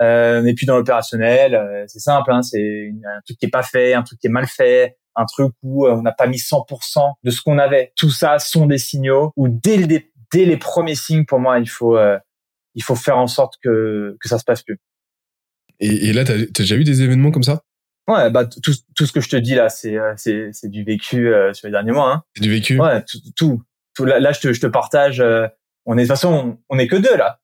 Euh, 0.01 0.43
et 0.43 0.53
puis 0.53 0.65
dans 0.65 0.75
l'opérationnel, 0.75 1.55
euh, 1.55 1.85
c'est 1.87 1.99
simple, 1.99 2.31
hein, 2.31 2.41
c'est 2.41 2.91
un 3.05 3.21
truc 3.25 3.37
qui 3.37 3.45
est 3.45 3.49
pas 3.49 3.63
fait, 3.63 3.93
un 3.93 4.03
truc 4.03 4.19
qui 4.19 4.27
est 4.27 4.31
mal 4.31 4.47
fait, 4.47 4.97
un 5.15 5.25
truc 5.25 5.53
où 5.63 5.87
on 5.87 6.01
n'a 6.01 6.11
pas 6.11 6.27
mis 6.27 6.37
100% 6.37 7.13
de 7.23 7.31
ce 7.31 7.41
qu'on 7.41 7.57
avait. 7.57 7.93
Tout 7.95 8.09
ça 8.09 8.39
sont 8.39 8.65
des 8.65 8.77
signaux 8.77 9.31
où 9.35 9.47
dès, 9.47 9.77
le, 9.77 9.87
dès 9.87 10.45
les 10.45 10.57
premiers 10.57 10.95
signes, 10.95 11.25
pour 11.25 11.39
moi, 11.39 11.59
il 11.59 11.69
faut 11.69 11.97
il 12.75 12.83
faut 12.83 12.95
faire 12.95 13.17
en 13.17 13.27
sorte 13.27 13.55
que, 13.63 14.17
que 14.19 14.27
ça 14.29 14.37
se 14.37 14.43
passe 14.43 14.61
plus. 14.61 14.77
Et, 15.79 16.09
et 16.09 16.13
là, 16.13 16.23
tu 16.23 16.31
as, 16.31 16.37
déjà 16.37 16.75
eu 16.75 16.83
des 16.83 17.01
événements 17.01 17.31
comme 17.31 17.43
ça? 17.43 17.63
Ouais, 18.07 18.29
bah 18.29 18.45
tout, 18.45 18.73
tout 18.95 19.05
ce 19.05 19.11
que 19.11 19.19
je 19.19 19.29
te 19.29 19.35
dis 19.35 19.55
là, 19.55 19.69
c'est 19.69 19.97
euh, 19.97 20.13
c'est 20.15 20.49
c'est 20.51 20.69
du 20.69 20.83
vécu 20.83 21.33
euh, 21.33 21.53
sur 21.53 21.67
les 21.67 21.71
derniers 21.71 21.91
mois. 21.91 22.13
Hein. 22.13 22.23
C'est 22.35 22.43
du 22.43 22.51
vécu? 22.51 22.79
Ouais, 22.79 23.03
tout, 23.03 23.17
tout, 23.35 23.63
tout 23.95 24.05
là, 24.05 24.19
là, 24.19 24.31
je 24.31 24.41
te 24.41 24.53
je 24.53 24.61
te 24.61 24.67
partage. 24.67 25.21
Euh, 25.21 25.47
on 25.85 25.97
est 25.97 26.03
de 26.03 26.07
toute 26.07 26.15
façon, 26.15 26.59
on, 26.69 26.77
est 26.77 26.87
que 26.87 26.97
deux 26.97 27.15
là. 27.17 27.39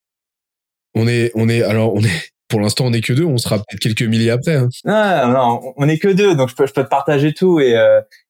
On 0.93 1.07
est 1.07 1.31
on 1.33 1.49
est 1.49 1.63
alors 1.63 1.95
on 1.95 2.01
est 2.03 2.30
pour 2.51 2.59
l'instant 2.59 2.85
on 2.85 2.93
est 2.93 3.01
que 3.01 3.13
deux. 3.13 3.25
On 3.25 3.37
sera 3.37 3.57
peut-être 3.57 3.79
quelques 3.79 4.03
milliers 4.03 4.29
après. 4.29 4.57
Hein. 4.57 4.69
Non, 4.85 5.27
non, 5.33 5.73
on 5.77 5.89
est 5.89 5.97
que 5.97 6.09
deux, 6.09 6.35
donc 6.35 6.49
je 6.49 6.55
peux 6.55 6.67
je 6.67 6.73
peux 6.73 6.83
te 6.83 6.89
partager 6.89 7.33
tout 7.33 7.59
et 7.59 7.71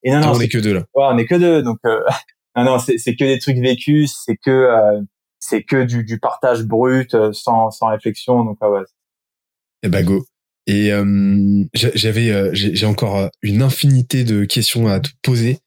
et 0.04 0.12
non 0.12 0.22
non. 0.22 0.32
On 0.36 0.40
est, 0.40 0.48
que 0.48 0.60
deux 0.60 0.74
là. 0.74 0.86
Ouais, 0.96 1.06
on 1.10 1.18
est 1.18 1.26
que 1.26 1.36
deux, 1.36 1.62
donc 1.62 1.80
non 2.56 2.64
non, 2.64 2.80
c'est 2.80 3.16
que 3.16 3.26
des 3.26 3.40
trucs 3.40 3.58
vécus, 3.58 4.16
c'est 4.26 4.38
que 4.38 4.70
c'est 5.42 5.64
que 5.64 5.84
du, 5.84 6.06
du, 6.06 6.20
partage 6.20 6.64
brut 6.64 7.14
euh, 7.14 7.34
sans, 7.34 7.72
sans 7.72 7.88
réflexion. 7.88 8.46
Donc, 8.46 8.58
ah 8.62 8.70
ouais. 8.70 8.84
Eh 9.84 9.90
ben, 9.90 10.06
go. 10.06 10.24
Et 10.68 10.94
euh, 10.94 11.64
j'avais, 11.74 12.30
euh, 12.30 12.52
j'ai 12.54 12.86
encore 12.86 13.30
une 13.42 13.64
infinité 13.64 14.24
de 14.24 14.46
questions 14.46 14.88
à 14.88 15.00
te 15.00 15.10
poser. 15.24 15.58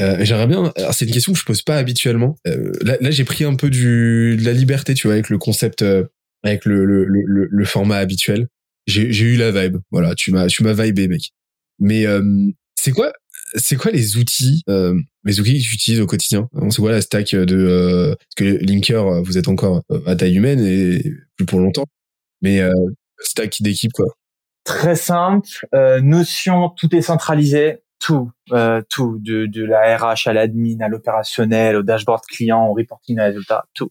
Euh, 0.00 0.16
J'aimerais 0.20 0.48
bien. 0.48 0.72
C'est 0.92 1.04
une 1.04 1.12
question 1.12 1.32
que 1.32 1.38
je 1.38 1.44
pose 1.44 1.62
pas 1.62 1.76
habituellement. 1.76 2.36
Euh, 2.48 2.72
là, 2.82 2.96
là 3.00 3.10
j'ai 3.10 3.24
pris 3.24 3.44
un 3.44 3.54
peu 3.54 3.70
du 3.70 4.36
de 4.36 4.44
la 4.44 4.52
liberté, 4.52 4.94
tu 4.94 5.06
vois, 5.06 5.14
avec 5.14 5.28
le 5.28 5.38
concept, 5.38 5.84
avec 6.42 6.64
le, 6.64 6.84
le, 6.84 7.04
le, 7.04 7.48
le 7.50 7.64
format 7.64 7.96
habituel. 7.96 8.48
J'ai 8.86 9.24
eu 9.24 9.36
la 9.36 9.50
vibe. 9.50 9.78
Voilà, 9.90 10.14
tu 10.14 10.32
m'as, 10.32 10.46
tu 10.46 10.62
m'as 10.64 10.72
vibé, 10.72 11.06
mec. 11.08 11.30
Mais 11.78 12.06
euh, 12.06 12.22
c'est 12.76 12.92
quoi 12.92 13.12
c'est 13.56 13.74
quoi 13.74 13.90
les 13.90 14.16
outils 14.16 14.62
euh, 14.68 14.94
les 15.24 15.40
outils 15.40 15.60
que 15.60 15.68
tu 15.68 15.74
utilises 15.74 16.00
au 16.00 16.06
quotidien? 16.06 16.48
C'est 16.70 16.80
quoi 16.80 16.92
la 16.92 17.00
stack 17.00 17.34
de 17.34 17.56
euh, 17.56 18.14
parce 18.14 18.34
que 18.36 18.64
Linker 18.64 19.22
vous 19.22 19.38
êtes 19.38 19.48
encore 19.48 19.82
à 20.06 20.16
taille 20.16 20.36
humaine 20.36 20.60
et 20.60 21.02
plus 21.36 21.46
pour 21.46 21.58
longtemps. 21.60 21.86
Mais 22.42 22.60
euh, 22.60 22.72
stack 23.20 23.60
d'équipe 23.60 23.92
quoi. 23.92 24.06
Très 24.64 24.94
simple, 24.94 25.48
euh, 25.74 26.00
notion 26.00 26.68
tout 26.68 26.94
est 26.94 27.02
centralisé, 27.02 27.78
tout, 27.98 28.30
euh, 28.52 28.82
tout, 28.90 29.18
de, 29.20 29.46
de 29.46 29.64
la 29.64 29.96
RH 29.96 30.26
à 30.28 30.32
l'admin, 30.32 30.78
à 30.80 30.88
l'opérationnel, 30.88 31.76
au 31.76 31.82
dashboard 31.82 32.24
client, 32.26 32.68
au 32.68 32.74
reporting 32.74 33.18
à 33.18 33.24
résultats, 33.24 33.64
tout. 33.74 33.90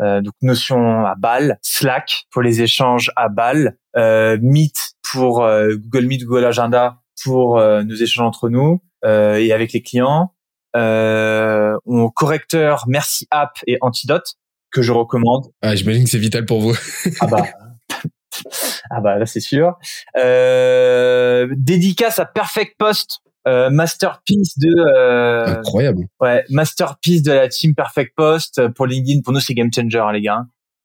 Euh, 0.00 0.20
donc 0.20 0.34
notion 0.42 1.06
à 1.06 1.14
balle, 1.14 1.58
Slack 1.62 2.26
pour 2.30 2.42
les 2.42 2.60
échanges 2.60 3.10
à 3.16 3.28
balle, 3.28 3.76
euh, 3.96 4.38
Meet 4.40 4.94
pour 5.10 5.44
euh, 5.44 5.74
Google 5.76 6.06
Meet, 6.06 6.24
Google 6.24 6.44
Agenda 6.44 6.98
pour 7.22 7.58
euh, 7.58 7.82
nos 7.82 7.94
échanges 7.94 8.26
entre 8.26 8.48
nous 8.48 8.82
euh, 9.04 9.36
et 9.36 9.52
avec 9.52 9.72
les 9.72 9.82
clients. 9.82 10.32
Euh, 10.76 11.76
on 11.86 12.10
correcteur 12.10 12.84
Merci 12.86 13.26
App 13.30 13.58
et 13.66 13.78
Antidote 13.80 14.34
que 14.70 14.82
je 14.82 14.92
recommande. 14.92 15.46
Ah, 15.62 15.74
j'imagine 15.74 16.04
que 16.04 16.10
c'est 16.10 16.18
vital 16.18 16.44
pour 16.44 16.60
vous. 16.60 16.76
ah 17.20 17.26
bah 17.26 17.46
ah 18.90 19.00
bah 19.00 19.18
là 19.18 19.24
c'est 19.24 19.40
sûr. 19.40 19.78
Euh, 20.18 21.48
dédicace 21.56 22.18
à 22.18 22.26
Perfect 22.26 22.74
Post, 22.78 23.20
euh, 23.46 23.70
masterpiece 23.70 24.58
de 24.58 24.74
euh, 24.78 25.58
incroyable. 25.58 26.06
Ouais, 26.20 26.44
masterpiece 26.50 27.22
de 27.22 27.32
la 27.32 27.48
team 27.48 27.74
Perfect 27.74 28.12
Post 28.16 28.68
pour 28.68 28.86
LinkedIn. 28.86 29.20
Pour 29.22 29.32
nous 29.32 29.40
c'est 29.40 29.54
game 29.54 29.70
changer 29.72 29.98
hein, 29.98 30.12
les 30.12 30.22
gars. 30.22 30.44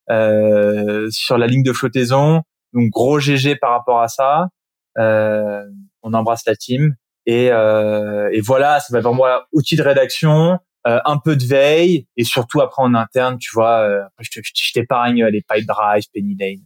Euh, 0.10 1.08
sur 1.10 1.38
la 1.38 1.48
ligne 1.48 1.64
de 1.64 1.74
flottaison, 1.74 2.42
donc 2.74 2.90
gros 2.90 3.20
GG 3.20 3.56
par 3.56 3.72
rapport 3.72 4.02
à 4.02 4.08
ça. 4.08 4.48
Euh, 4.98 5.64
on 6.04 6.14
embrasse 6.14 6.46
la 6.46 6.56
team 6.56 6.96
et, 7.26 7.46
et 7.46 8.42
voilà, 8.42 8.80
ça 8.80 8.88
va 8.92 9.00
vraiment 9.00 9.26
outil 9.54 9.76
de 9.76 9.84
rédaction. 9.84 10.60
Euh, 10.88 11.00
un 11.06 11.20
peu 11.20 11.36
de 11.36 11.46
veille 11.46 12.08
et 12.18 12.24
surtout 12.24 12.60
après 12.60 12.82
en 12.82 12.96
interne, 12.96 13.38
tu 13.38 13.52
vois, 13.54 13.82
euh, 13.82 14.02
je, 14.20 14.72
t'épargne 14.74 15.26
les 15.26 15.44
pipe 15.48 15.68
drive, 15.68 16.04
penny 16.12 16.36
lane, 16.36 16.66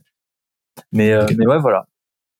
mais, 0.93 1.11
euh, 1.11 1.25
mais 1.37 1.45
ouais, 1.45 1.59
voilà. 1.59 1.85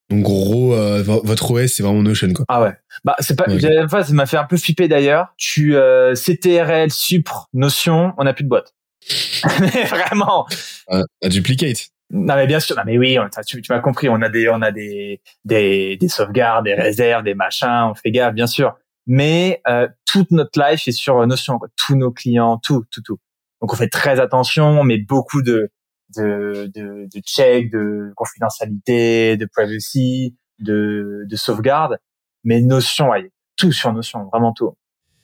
Donc 0.10 0.23
gros, 0.23 0.76
euh, 0.76 1.02
votre 1.02 1.52
OS 1.52 1.73
c'est 1.73 1.84
vraiment 1.84 2.03
Notion 2.03 2.32
quoi. 2.34 2.45
Ah 2.48 2.61
ouais. 2.61 2.73
Bah 3.03 3.15
c'est 3.19 3.36
pas. 3.36 3.45
Okay. 3.48 3.88
Fois, 3.90 4.03
ça 4.03 4.14
m'a 4.14 4.27
fait 4.27 4.38
un 4.38 4.44
peu 4.44 4.57
flipper 4.57 4.88
d'ailleurs. 4.88 5.34
Tu 5.38 5.76
euh, 5.76 6.14
CTRL, 6.14 6.91
Supre, 6.91 7.49
Notion, 7.53 8.14
on 8.18 8.23
n'a 8.23 8.34
plus 8.34 8.44
de 8.44 8.49
boîte. 8.49 8.73
mais 9.60 9.84
vraiment. 9.86 10.48
Un, 10.90 11.03
un, 11.23 11.27
duplicate. 11.27 11.90
Non 12.11 12.36
mais 12.36 12.45
bien 12.45 12.60
sûr. 12.60 12.76
Non 12.76 12.84
mais 12.86 12.98
oui, 12.99 13.18
on, 13.18 13.27
tu, 13.45 13.61
tu 13.61 13.72
m'as 13.72 13.80
compris. 13.80 14.07
On 14.07 14.22
a 14.22 14.30
des, 14.30 14.48
on 14.49 14.61
a 14.61 14.72
des, 14.72 15.22
des, 15.44 15.98
des 15.98 16.07
sauvegardes, 16.07 16.65
des 16.65 16.76
réserves, 16.76 17.23
des 17.23 17.34
machins. 17.34 17.90
On 17.90 17.95
fait 17.95 18.11
gaffe, 18.11 18.36
bien 18.36 18.48
sûr. 18.48 18.76
Mais 19.07 19.61
euh, 19.68 19.88
toute 20.06 20.30
notre 20.32 20.60
life 20.60 20.88
est 20.88 20.91
sur 20.91 21.26
Notion. 21.26 21.57
Quoi. 21.57 21.69
Tous 21.76 21.95
nos 21.95 22.11
clients, 22.11 22.60
tout, 22.64 22.84
tout, 22.91 23.02
tout. 23.02 23.18
Donc 23.61 23.73
on 23.73 23.76
fait 23.76 23.90
très 23.90 24.19
attention, 24.19 24.84
mais 24.84 24.98
beaucoup 24.98 25.41
de 25.41 25.72
de, 26.16 26.72
de, 26.74 27.08
de 27.14 27.22
check, 27.26 27.72
de 27.72 28.12
confidentialité, 28.16 29.38
de 29.38 29.46
privacy, 29.46 30.36
de, 30.60 31.26
de 31.30 31.36
sauvegarde. 31.36 31.98
Mais 32.44 32.62
Notion, 32.62 33.10
ouais, 33.10 33.32
tout 33.58 33.72
sur 33.72 33.94
Notion, 33.94 34.28
vraiment 34.32 34.54
tout. 34.54 34.74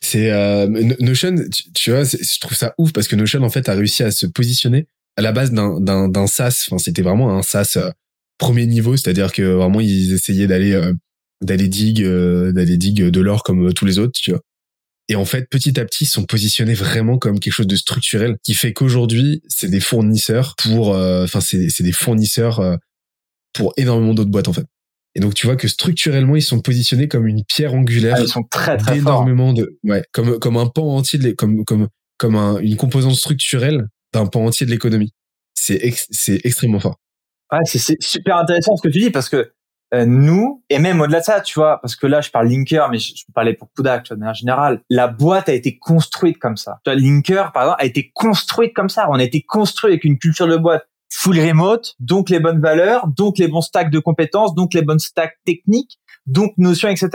C'est 0.01 0.31
euh, 0.31 0.67
Notion, 0.99 1.35
tu, 1.75 1.91
vois, 1.91 2.03
je 2.03 2.39
trouve 2.39 2.57
ça 2.57 2.73
ouf 2.77 2.91
parce 2.91 3.07
que 3.07 3.15
Notion 3.15 3.41
en 3.43 3.49
fait 3.49 3.69
a 3.69 3.73
réussi 3.73 4.03
à 4.03 4.11
se 4.11 4.25
positionner 4.25 4.87
à 5.17 5.21
la 5.21 5.31
base 5.31 5.51
d'un 5.51 5.79
d'un 5.79 6.07
d'un 6.07 6.27
SaaS. 6.27 6.67
Enfin, 6.67 6.77
c'était 6.77 7.01
vraiment 7.01 7.37
un 7.37 7.41
SaaS 7.41 7.73
euh, 7.77 7.91
premier 8.37 8.65
niveau, 8.65 8.97
c'est-à-dire 8.97 9.31
que 9.31 9.43
vraiment 9.43 9.79
ils 9.79 10.13
essayaient 10.13 10.47
d'aller 10.47 10.73
euh, 10.73 10.93
d'aller 11.41 11.67
dig 11.67 12.01
euh, 12.03 12.51
d'aller 12.51 12.77
dig 12.77 13.03
de 13.03 13.21
l'or 13.21 13.43
comme 13.43 13.73
tous 13.73 13.85
les 13.85 13.99
autres, 13.99 14.13
tu 14.13 14.31
vois. 14.31 14.41
Et 15.11 15.15
en 15.15 15.25
fait, 15.25 15.49
petit 15.49 15.77
à 15.77 15.83
petit, 15.83 16.05
ils 16.05 16.07
sont 16.07 16.23
positionnés 16.23 16.73
vraiment 16.73 17.17
comme 17.17 17.41
quelque 17.41 17.51
chose 17.51 17.67
de 17.67 17.75
structurel, 17.75 18.37
qui 18.43 18.53
fait 18.53 18.71
qu'aujourd'hui, 18.71 19.41
c'est 19.49 19.67
des 19.67 19.81
fournisseurs 19.81 20.55
pour, 20.55 20.95
euh, 20.95 21.25
enfin, 21.25 21.41
c'est 21.41 21.67
c'est 21.67 21.83
des 21.83 21.91
fournisseurs 21.91 22.61
euh, 22.61 22.77
pour 23.51 23.73
énormément 23.75 24.13
d'autres 24.13 24.31
boîtes 24.31 24.47
en 24.47 24.53
fait. 24.53 24.65
Et 25.15 25.19
donc, 25.19 25.33
tu 25.33 25.47
vois 25.47 25.57
que 25.57 25.67
structurellement, 25.67 26.37
ils 26.37 26.41
sont 26.41 26.61
positionnés 26.61 27.09
comme 27.09 27.27
une 27.27 27.43
pierre 27.43 27.73
angulaire. 27.73 28.15
Ah, 28.19 28.21
ils 28.21 28.29
sont 28.29 28.43
très 28.43 28.77
très 28.77 28.93
d'énormément 28.95 29.51
de, 29.51 29.77
ouais, 29.83 30.01
comme 30.13 30.39
comme 30.39 30.55
un 30.55 30.67
pan 30.67 30.95
entier 30.95 31.19
de 31.19 31.31
comme 31.31 31.65
comme 31.65 31.89
comme 32.15 32.37
un, 32.37 32.57
une 32.59 32.77
composante 32.77 33.15
structurelle 33.15 33.87
d'un 34.13 34.27
pan 34.27 34.45
entier 34.45 34.65
de 34.65 34.71
l'économie. 34.71 35.11
C'est 35.55 35.75
ex, 35.75 36.07
c'est 36.11 36.39
extrêmement 36.45 36.79
fort. 36.79 37.01
Ouais, 37.51 37.59
c'est 37.65 38.01
super 38.01 38.37
intéressant 38.37 38.77
ce 38.77 38.81
que 38.81 38.87
tu 38.87 38.99
dis 38.99 39.09
parce 39.09 39.27
que 39.27 39.51
euh, 39.93 40.05
nous, 40.05 40.63
et 40.69 40.79
même 40.79 41.01
au-delà 41.01 41.19
de 41.19 41.25
ça, 41.25 41.41
tu 41.41 41.59
vois, 41.59 41.79
parce 41.81 41.95
que 41.95 42.07
là, 42.07 42.21
je 42.21 42.29
parle 42.29 42.47
Linker, 42.47 42.89
mais 42.89 42.97
je, 42.97 43.13
je 43.15 43.23
peux 43.25 43.53
pour 43.55 43.69
Kudak, 43.75 44.03
tu 44.03 44.09
vois, 44.09 44.15
de 44.15 44.19
manière 44.21 44.33
générale. 44.33 44.81
La 44.89 45.07
boîte 45.07 45.49
a 45.49 45.53
été 45.53 45.77
construite 45.77 46.37
comme 46.37 46.57
ça. 46.57 46.79
Tu 46.83 46.91
vois, 46.91 46.99
Linker, 46.99 47.51
par 47.51 47.63
exemple, 47.63 47.81
a 47.81 47.85
été 47.85 48.11
construite 48.13 48.73
comme 48.73 48.89
ça. 48.89 49.07
On 49.09 49.15
a 49.15 49.23
été 49.23 49.41
construit 49.41 49.91
avec 49.91 50.03
une 50.03 50.17
culture 50.17 50.47
de 50.47 50.57
boîte 50.57 50.87
full 51.13 51.39
remote, 51.39 51.95
donc 51.99 52.29
les 52.29 52.39
bonnes 52.39 52.61
valeurs, 52.61 53.07
donc 53.07 53.37
les 53.37 53.47
bons 53.47 53.61
stacks 53.61 53.91
de 53.91 53.99
compétences, 53.99 54.55
donc 54.55 54.73
les 54.73 54.81
bonnes 54.81 54.99
stacks 54.99 55.35
techniques, 55.45 55.99
donc 56.25 56.53
notions, 56.57 56.87
etc. 56.87 57.09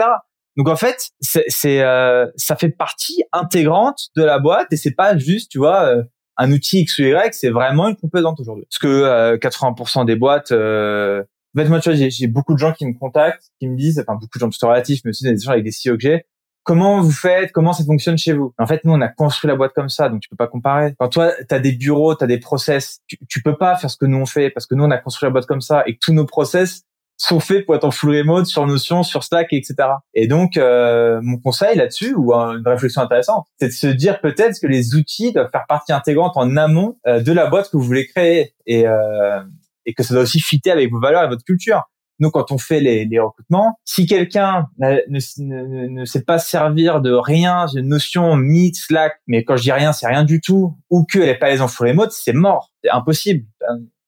Donc 0.55 0.69
en 0.69 0.75
fait, 0.75 1.09
c'est 1.19 1.81
euh, 1.81 2.27
ça 2.35 2.55
fait 2.55 2.69
partie 2.69 3.23
intégrante 3.31 4.09
de 4.15 4.23
la 4.23 4.39
boîte 4.39 4.67
et 4.71 4.77
c'est 4.77 4.93
pas 4.93 5.17
juste, 5.17 5.51
tu 5.51 5.57
vois, 5.57 5.85
euh, 5.85 6.03
un 6.37 6.51
outil 6.51 6.81
X 6.81 6.99
ou 6.99 7.03
Y, 7.03 7.33
c'est 7.33 7.49
vraiment 7.49 7.89
une 7.89 7.95
composante 7.95 8.39
aujourd'hui. 8.39 8.65
Parce 8.69 8.79
que 8.79 8.87
euh, 8.87 9.37
80% 9.37 10.05
des 10.05 10.15
boîtes 10.15 10.51
euh, 10.51 11.23
en 11.55 11.61
fait, 11.61 11.69
moi, 11.69 11.79
tu 11.79 11.91
vois, 11.91 12.09
j'ai 12.09 12.27
beaucoup 12.27 12.53
de 12.53 12.59
gens 12.59 12.73
qui 12.73 12.85
me 12.85 12.93
contactent, 12.97 13.51
qui 13.59 13.67
me 13.67 13.75
disent, 13.75 13.99
enfin, 13.99 14.17
beaucoup 14.19 14.37
de 14.37 14.41
gens 14.41 14.49
plutôt 14.49 14.67
relatifs, 14.67 15.01
mais 15.03 15.09
aussi 15.09 15.23
des 15.23 15.37
gens 15.37 15.51
avec 15.51 15.63
des 15.63 15.71
CEO 15.71 15.97
que. 15.97 16.21
Comment 16.63 16.99
vous 16.99 17.11
faites? 17.11 17.53
Comment 17.53 17.71
ça 17.71 17.85
fonctionne 17.85 18.17
chez 18.17 18.33
vous? 18.33 18.53
En 18.57 18.67
fait, 18.67 18.83
nous, 18.83 18.91
on 18.91 18.99
a 18.99 19.07
construit 19.07 19.47
la 19.47 19.55
boîte 19.55 19.71
comme 19.73 19.87
ça, 19.87 20.09
donc 20.09 20.19
tu 20.19 20.27
peux 20.27 20.35
pas 20.35 20.47
comparer. 20.47 20.93
Quand 20.99 21.07
toi, 21.07 21.31
tu 21.47 21.55
as 21.55 21.59
des 21.59 21.71
bureaux, 21.71 22.13
tu 22.13 22.25
as 22.25 22.27
des 22.27 22.39
process, 22.39 22.99
tu, 23.07 23.17
tu 23.29 23.41
peux 23.41 23.55
pas 23.55 23.77
faire 23.77 23.89
ce 23.89 23.95
que 23.95 24.05
nous 24.05 24.17
on 24.17 24.25
fait 24.25 24.49
parce 24.49 24.65
que 24.65 24.75
nous, 24.75 24.83
on 24.83 24.91
a 24.91 24.97
construit 24.97 25.27
la 25.27 25.31
boîte 25.31 25.45
comme 25.45 25.61
ça 25.61 25.83
et 25.85 25.93
que 25.93 25.99
tous 26.01 26.11
nos 26.11 26.25
process 26.25 26.83
sont 27.17 27.39
faits 27.39 27.65
pour 27.65 27.75
être 27.75 27.83
en 27.83 27.91
full 27.91 28.15
remote, 28.15 28.45
sur 28.45 28.65
Notion, 28.67 29.03
sur 29.03 29.23
Slack, 29.23 29.51
etc. 29.51 29.75
Et 30.13 30.27
donc, 30.27 30.55
euh, 30.55 31.19
mon 31.23 31.37
conseil 31.37 31.75
là-dessus, 31.75 32.13
ou 32.15 32.33
une 32.33 32.67
réflexion 32.67 33.01
intéressante, 33.01 33.47
c'est 33.59 33.67
de 33.67 33.73
se 33.73 33.87
dire 33.87 34.21
peut-être 34.21 34.59
que 34.61 34.67
les 34.67 34.95
outils 34.95 35.33
doivent 35.33 35.49
faire 35.51 35.65
partie 35.67 35.91
intégrante 35.91 36.33
en 36.35 36.55
amont 36.55 36.97
euh, 37.07 37.19
de 37.19 37.31
la 37.31 37.47
boîte 37.47 37.71
que 37.71 37.77
vous 37.77 37.83
voulez 37.83 38.07
créer. 38.07 38.53
Et, 38.67 38.87
euh, 38.87 39.41
et 39.87 39.93
que 39.93 40.03
ça 40.03 40.13
doit 40.13 40.23
aussi 40.23 40.39
fitter 40.39 40.69
avec 40.69 40.91
vos 40.91 40.99
valeurs 40.99 41.23
et 41.23 41.27
votre 41.27 41.43
culture. 41.43 41.83
Nous, 42.19 42.29
quand 42.31 42.51
on 42.51 42.57
fait 42.57 42.79
les, 42.79 43.05
les 43.05 43.19
recrutements, 43.19 43.79
si 43.85 44.05
quelqu'un 44.05 44.67
ne, 44.79 44.97
ne, 45.07 45.87
ne, 45.87 46.05
sait 46.05 46.23
pas 46.23 46.39
servir 46.39 46.99
de 46.99 47.11
rien, 47.11 47.67
une 47.75 47.89
notion 47.89 48.35
Meet, 48.35 48.75
Slack, 48.75 49.19
mais 49.27 49.43
quand 49.43 49.55
je 49.55 49.63
dis 49.63 49.71
rien, 49.71 49.93
c'est 49.93 50.07
rien 50.07 50.23
du 50.23 50.41
tout, 50.41 50.75
ou 50.89 51.05
qu'elle 51.05 51.25
n'est 51.25 51.37
pas 51.37 51.49
l'aise 51.49 51.61
en 51.61 51.67
full 51.67 51.89
remote, 51.89 52.11
c'est 52.11 52.33
mort, 52.33 52.71
c'est 52.83 52.89
impossible. 52.89 53.45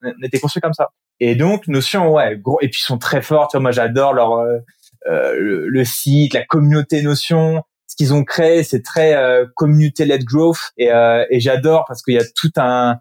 On 0.04 0.24
était 0.24 0.40
construit 0.40 0.62
comme 0.62 0.74
ça. 0.74 0.90
Et 1.20 1.36
donc, 1.36 1.68
notion, 1.68 2.12
ouais, 2.12 2.38
gros, 2.38 2.60
et 2.62 2.70
puis 2.70 2.80
ils 2.82 2.86
sont 2.86 2.98
très 2.98 3.22
forts. 3.22 3.48
Tu 3.50 3.58
vois, 3.58 3.62
moi, 3.62 3.72
j'adore 3.72 4.14
leur 4.14 4.34
euh, 4.34 4.58
euh 5.08 5.34
le, 5.38 5.70
le, 5.70 5.86
site, 5.86 6.34
la 6.34 6.46
communauté 6.46 7.02
Notion. 7.04 7.64
Ce 7.88 7.96
qu'ils 7.96 8.14
ont 8.14 8.24
créé, 8.24 8.64
c'est 8.64 8.82
très 8.82 9.16
euh, 9.16 9.46
community-led 9.56 10.24
growth, 10.24 10.72
et, 10.78 10.92
euh, 10.92 11.26
et 11.30 11.40
j'adore 11.40 11.86
parce 11.88 12.02
qu'il 12.02 12.16
y 12.16 12.20
a 12.20 12.26
tout 12.36 12.52
un 12.58 13.00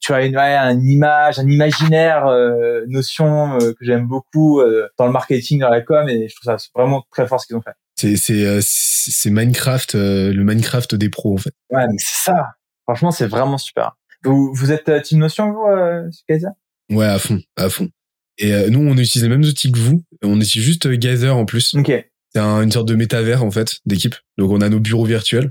tu 0.00 0.12
as 0.12 0.26
une, 0.26 0.36
ouais, 0.36 0.56
une 0.56 0.86
image, 0.86 1.38
un 1.38 1.48
imaginaire, 1.48 2.26
euh, 2.26 2.84
notion 2.88 3.58
euh, 3.60 3.72
que 3.72 3.84
j'aime 3.84 4.06
beaucoup 4.06 4.60
euh, 4.60 4.88
dans 4.98 5.06
le 5.06 5.12
marketing, 5.12 5.60
dans 5.60 5.70
la 5.70 5.80
com, 5.80 6.08
et 6.08 6.28
je 6.28 6.34
trouve 6.36 6.56
ça 6.56 6.64
vraiment 6.74 7.04
très 7.10 7.26
fort 7.26 7.40
ce 7.40 7.46
qu'ils 7.46 7.56
ont 7.56 7.62
fait. 7.62 7.72
C'est 7.96 8.16
c'est 8.16 8.46
euh, 8.46 8.60
c'est 8.62 9.30
Minecraft, 9.30 9.94
euh, 9.94 10.32
le 10.32 10.44
Minecraft 10.44 10.94
des 10.94 11.08
pros 11.08 11.34
en 11.34 11.38
fait. 11.38 11.52
Ouais, 11.70 11.86
mais 11.86 11.96
c'est 11.98 12.30
ça. 12.30 12.46
Franchement, 12.84 13.10
c'est 13.10 13.26
vraiment 13.26 13.58
super. 13.58 13.96
Vous 14.24 14.52
vous 14.54 14.72
êtes 14.72 15.02
Team 15.02 15.18
Notion 15.18 15.52
vous, 15.52 15.66
euh, 15.66 16.08
Kaisa 16.28 16.50
Ouais, 16.90 17.06
à 17.06 17.18
fond, 17.18 17.40
à 17.56 17.68
fond. 17.68 17.88
Et 18.38 18.70
nous, 18.70 18.80
on 18.80 18.96
utilise 18.96 19.22
les 19.24 19.28
mêmes 19.28 19.42
outils 19.42 19.72
que 19.72 19.78
vous. 19.78 20.04
On 20.22 20.40
utilise 20.40 20.64
juste 20.64 20.88
Gather 20.88 21.30
en 21.30 21.44
plus. 21.44 21.74
Ok. 21.74 21.92
C'est 22.32 22.38
un, 22.40 22.62
une 22.62 22.70
sorte 22.70 22.86
de 22.86 22.94
métavers 22.94 23.42
en 23.42 23.50
fait 23.50 23.80
d'équipe. 23.84 24.14
Donc 24.36 24.50
on 24.52 24.60
a 24.60 24.68
nos 24.68 24.80
bureaux 24.80 25.04
virtuels. 25.04 25.50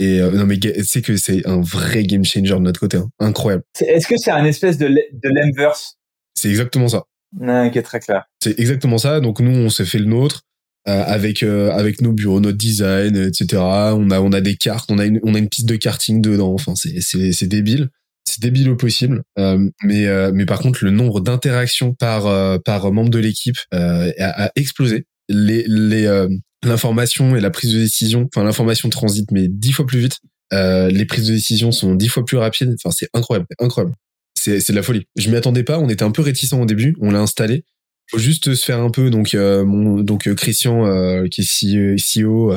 Et 0.00 0.20
euh, 0.20 0.30
non 0.30 0.46
mais 0.46 0.58
c'est 0.84 1.02
que 1.02 1.16
c'est 1.16 1.46
un 1.46 1.60
vrai 1.60 2.04
game 2.04 2.24
changer 2.24 2.54
de 2.54 2.58
notre 2.58 2.80
côté, 2.80 2.98
hein. 2.98 3.08
incroyable. 3.18 3.64
Est-ce 3.80 4.06
que 4.06 4.16
c'est 4.16 4.30
un 4.30 4.44
espèce 4.44 4.78
de 4.78 4.88
de 4.88 5.28
l'inverse 5.28 5.96
C'est 6.34 6.48
exactement 6.48 6.88
ça. 6.88 7.04
Ah, 7.42 7.66
ok, 7.66 7.82
très 7.82 8.00
clair. 8.00 8.24
C'est 8.42 8.58
exactement 8.58 8.98
ça. 8.98 9.20
Donc 9.20 9.40
nous, 9.40 9.50
on 9.50 9.68
s'est 9.68 9.84
fait 9.84 9.98
le 9.98 10.06
nôtre 10.06 10.42
euh, 10.88 11.04
avec 11.04 11.42
euh, 11.42 11.70
avec 11.72 12.00
nos 12.00 12.12
bureaux, 12.12 12.40
notre 12.40 12.56
design, 12.56 13.16
etc. 13.16 13.60
On 13.60 14.10
a 14.10 14.20
on 14.20 14.32
a 14.32 14.40
des 14.40 14.56
cartes, 14.56 14.90
on 14.90 14.98
a 14.98 15.04
une 15.04 15.20
on 15.22 15.34
a 15.34 15.38
une 15.38 15.48
piste 15.48 15.68
de 15.68 15.76
karting 15.76 16.22
dedans. 16.22 16.54
Enfin, 16.54 16.74
c'est 16.76 17.00
c'est 17.00 17.32
c'est 17.32 17.46
débile. 17.46 17.90
C'est 18.24 18.42
débile 18.42 18.70
au 18.70 18.76
possible, 18.76 19.22
euh, 19.38 19.68
mais 19.82 20.06
mais 20.32 20.44
par 20.44 20.60
contre 20.60 20.84
le 20.84 20.90
nombre 20.90 21.20
d'interactions 21.20 21.94
par 21.94 22.60
par 22.62 22.92
membre 22.92 23.10
de 23.10 23.18
l'équipe 23.18 23.56
a, 23.72 24.06
a, 24.18 24.50
explosé. 24.54 25.06
Les 25.28 25.64
les 25.66 26.26
l'information 26.64 27.36
et 27.36 27.40
la 27.40 27.50
prise 27.50 27.72
de 27.72 27.78
décision, 27.78 28.28
enfin 28.34 28.44
l'information 28.44 28.88
transite 28.88 29.30
mais 29.30 29.48
dix 29.48 29.72
fois 29.72 29.86
plus 29.86 30.00
vite. 30.00 30.18
Euh, 30.52 30.88
les 30.88 31.04
prises 31.04 31.26
de 31.26 31.34
décision 31.34 31.72
sont 31.72 31.94
dix 31.94 32.08
fois 32.08 32.24
plus 32.24 32.38
rapides. 32.38 32.74
Enfin, 32.82 32.94
c'est 32.96 33.08
incroyable, 33.12 33.46
incroyable. 33.58 33.94
C'est 34.34 34.60
c'est 34.60 34.72
de 34.72 34.76
la 34.78 34.82
folie. 34.82 35.06
Je 35.16 35.30
m'y 35.30 35.36
attendais 35.36 35.64
pas. 35.64 35.78
On 35.78 35.88
était 35.88 36.04
un 36.04 36.10
peu 36.10 36.22
réticents 36.22 36.60
au 36.60 36.66
début. 36.66 36.96
On 37.00 37.10
l'a 37.10 37.20
installé 37.20 37.64
faut 38.10 38.18
juste 38.18 38.54
se 38.54 38.64
faire 38.64 38.80
un 38.80 38.90
peu 38.90 39.10
donc 39.10 39.34
mon 39.34 40.00
donc 40.00 40.32
Christian 40.34 40.84
qui 41.28 41.42
est 41.42 41.96
CEO 41.98 42.54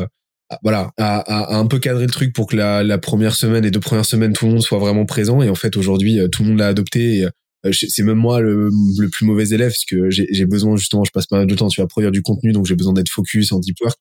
voilà, 0.63 0.91
à, 0.97 1.55
un 1.55 1.65
peu 1.65 1.79
cadrer 1.79 2.05
le 2.05 2.11
truc 2.11 2.33
pour 2.33 2.47
que 2.47 2.55
la, 2.55 2.83
la, 2.83 2.97
première 2.97 3.35
semaine, 3.35 3.63
les 3.63 3.71
deux 3.71 3.79
premières 3.79 4.05
semaines, 4.05 4.33
tout 4.33 4.45
le 4.45 4.51
monde 4.51 4.61
soit 4.61 4.79
vraiment 4.79 5.05
présent. 5.05 5.41
Et 5.41 5.49
en 5.49 5.55
fait, 5.55 5.77
aujourd'hui, 5.77 6.19
tout 6.31 6.43
le 6.43 6.49
monde 6.49 6.59
l'a 6.59 6.67
adopté. 6.67 7.19
Et, 7.19 7.25
euh, 7.25 7.29
c'est 7.71 8.03
même 8.03 8.17
moi 8.17 8.41
le, 8.41 8.69
le, 8.97 9.09
plus 9.09 9.25
mauvais 9.25 9.49
élève 9.49 9.69
parce 9.69 9.85
que 9.85 10.09
j'ai 10.09 10.45
besoin 10.45 10.75
justement, 10.77 11.03
je 11.03 11.11
passe 11.11 11.27
pas 11.27 11.37
mal 11.37 11.47
de 11.47 11.55
temps, 11.55 11.67
tu 11.67 11.81
vas 11.81 11.87
produire 11.87 12.11
du 12.11 12.21
contenu, 12.21 12.51
donc 12.51 12.65
j'ai 12.65 12.75
besoin 12.75 12.93
d'être 12.93 13.09
focus 13.09 13.51
en 13.51 13.59
deep 13.59 13.77
work. 13.81 13.97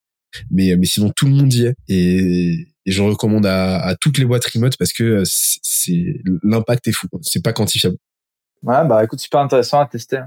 Mais, 0.50 0.76
mais 0.76 0.86
sinon, 0.86 1.10
tout 1.14 1.26
le 1.26 1.32
monde 1.32 1.52
y 1.52 1.66
est. 1.66 1.74
Et, 1.88 2.68
et 2.86 2.92
je 2.92 3.02
recommande 3.02 3.46
à, 3.46 3.80
à, 3.80 3.96
toutes 3.96 4.18
les 4.18 4.24
boîtes 4.24 4.46
remote 4.46 4.76
parce 4.76 4.92
que 4.92 5.22
c'est 5.24 6.22
l'impact 6.42 6.88
est 6.88 6.92
fou. 6.92 7.08
C'est 7.22 7.42
pas 7.42 7.52
quantifiable. 7.52 7.96
Ouais, 8.62 8.86
bah 8.86 9.02
écoute, 9.02 9.20
super 9.20 9.40
intéressant 9.40 9.80
à 9.80 9.86
tester. 9.86 10.20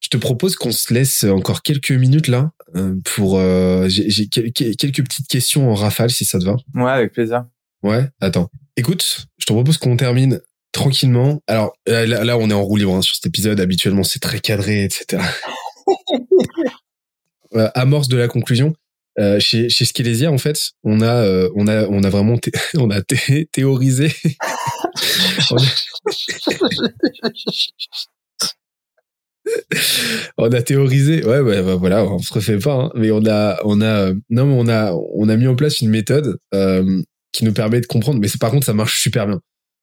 Je 0.00 0.08
te 0.08 0.16
propose 0.16 0.56
qu'on 0.56 0.72
se 0.72 0.92
laisse 0.92 1.24
encore 1.24 1.62
quelques 1.62 1.92
minutes 1.92 2.28
là 2.28 2.52
euh, 2.74 2.96
pour. 3.04 3.38
Euh, 3.38 3.86
j'ai 3.88 4.28
quelques 4.28 5.04
petites 5.04 5.28
questions 5.28 5.70
en 5.70 5.74
rafale 5.74 6.10
si 6.10 6.24
ça 6.24 6.38
te 6.38 6.44
va. 6.44 6.56
Ouais, 6.74 6.90
avec 6.90 7.12
plaisir. 7.12 7.44
Ouais, 7.82 8.08
attends. 8.20 8.50
Écoute, 8.76 9.26
je 9.38 9.46
te 9.46 9.52
propose 9.52 9.78
qu'on 9.78 9.96
termine 9.96 10.40
tranquillement. 10.72 11.42
Alors 11.46 11.72
là, 11.86 12.36
on 12.38 12.50
est 12.50 12.54
en 12.54 12.62
roue 12.62 12.76
libre 12.76 12.94
hein, 12.94 13.02
sur 13.02 13.14
cet 13.14 13.26
épisode. 13.26 13.60
Habituellement, 13.60 14.04
c'est 14.04 14.20
très 14.20 14.40
cadré, 14.40 14.84
etc. 14.84 15.22
Euh, 17.54 17.68
amorce 17.74 18.06
de 18.06 18.16
la 18.16 18.28
conclusion. 18.28 18.74
Euh, 19.18 19.40
chez 19.40 19.68
chez 19.68 19.84
Skelesia, 19.84 20.30
en 20.30 20.38
fait, 20.38 20.70
on 20.84 21.00
a 21.00 21.12
euh, 21.12 21.50
on 21.56 21.66
a 21.66 21.84
on 21.88 22.04
a 22.04 22.10
vraiment 22.10 22.38
on 22.76 22.90
a 22.90 23.02
théorisé. 23.02 24.12
on 30.38 30.52
a 30.52 30.62
théorisé, 30.62 31.24
ouais, 31.24 31.40
ouais, 31.40 31.60
bah, 31.60 31.74
voilà, 31.74 32.04
on 32.04 32.20
se 32.20 32.32
refait 32.32 32.58
pas, 32.58 32.74
hein. 32.74 32.92
mais 32.94 33.10
on 33.10 33.26
a, 33.26 33.58
on 33.64 33.80
a, 33.80 34.12
non, 34.30 34.46
mais 34.46 34.54
on 34.56 34.68
a, 34.68 34.92
on 34.92 35.28
a 35.28 35.36
mis 35.36 35.48
en 35.48 35.56
place 35.56 35.80
une 35.80 35.90
méthode 35.90 36.38
qui 37.32 37.44
nous 37.44 37.52
permet 37.52 37.80
de 37.80 37.86
comprendre. 37.86 38.20
Mais 38.20 38.28
par 38.38 38.52
contre, 38.52 38.66
ça 38.66 38.74
marche 38.74 39.02
super 39.02 39.26
bien 39.26 39.40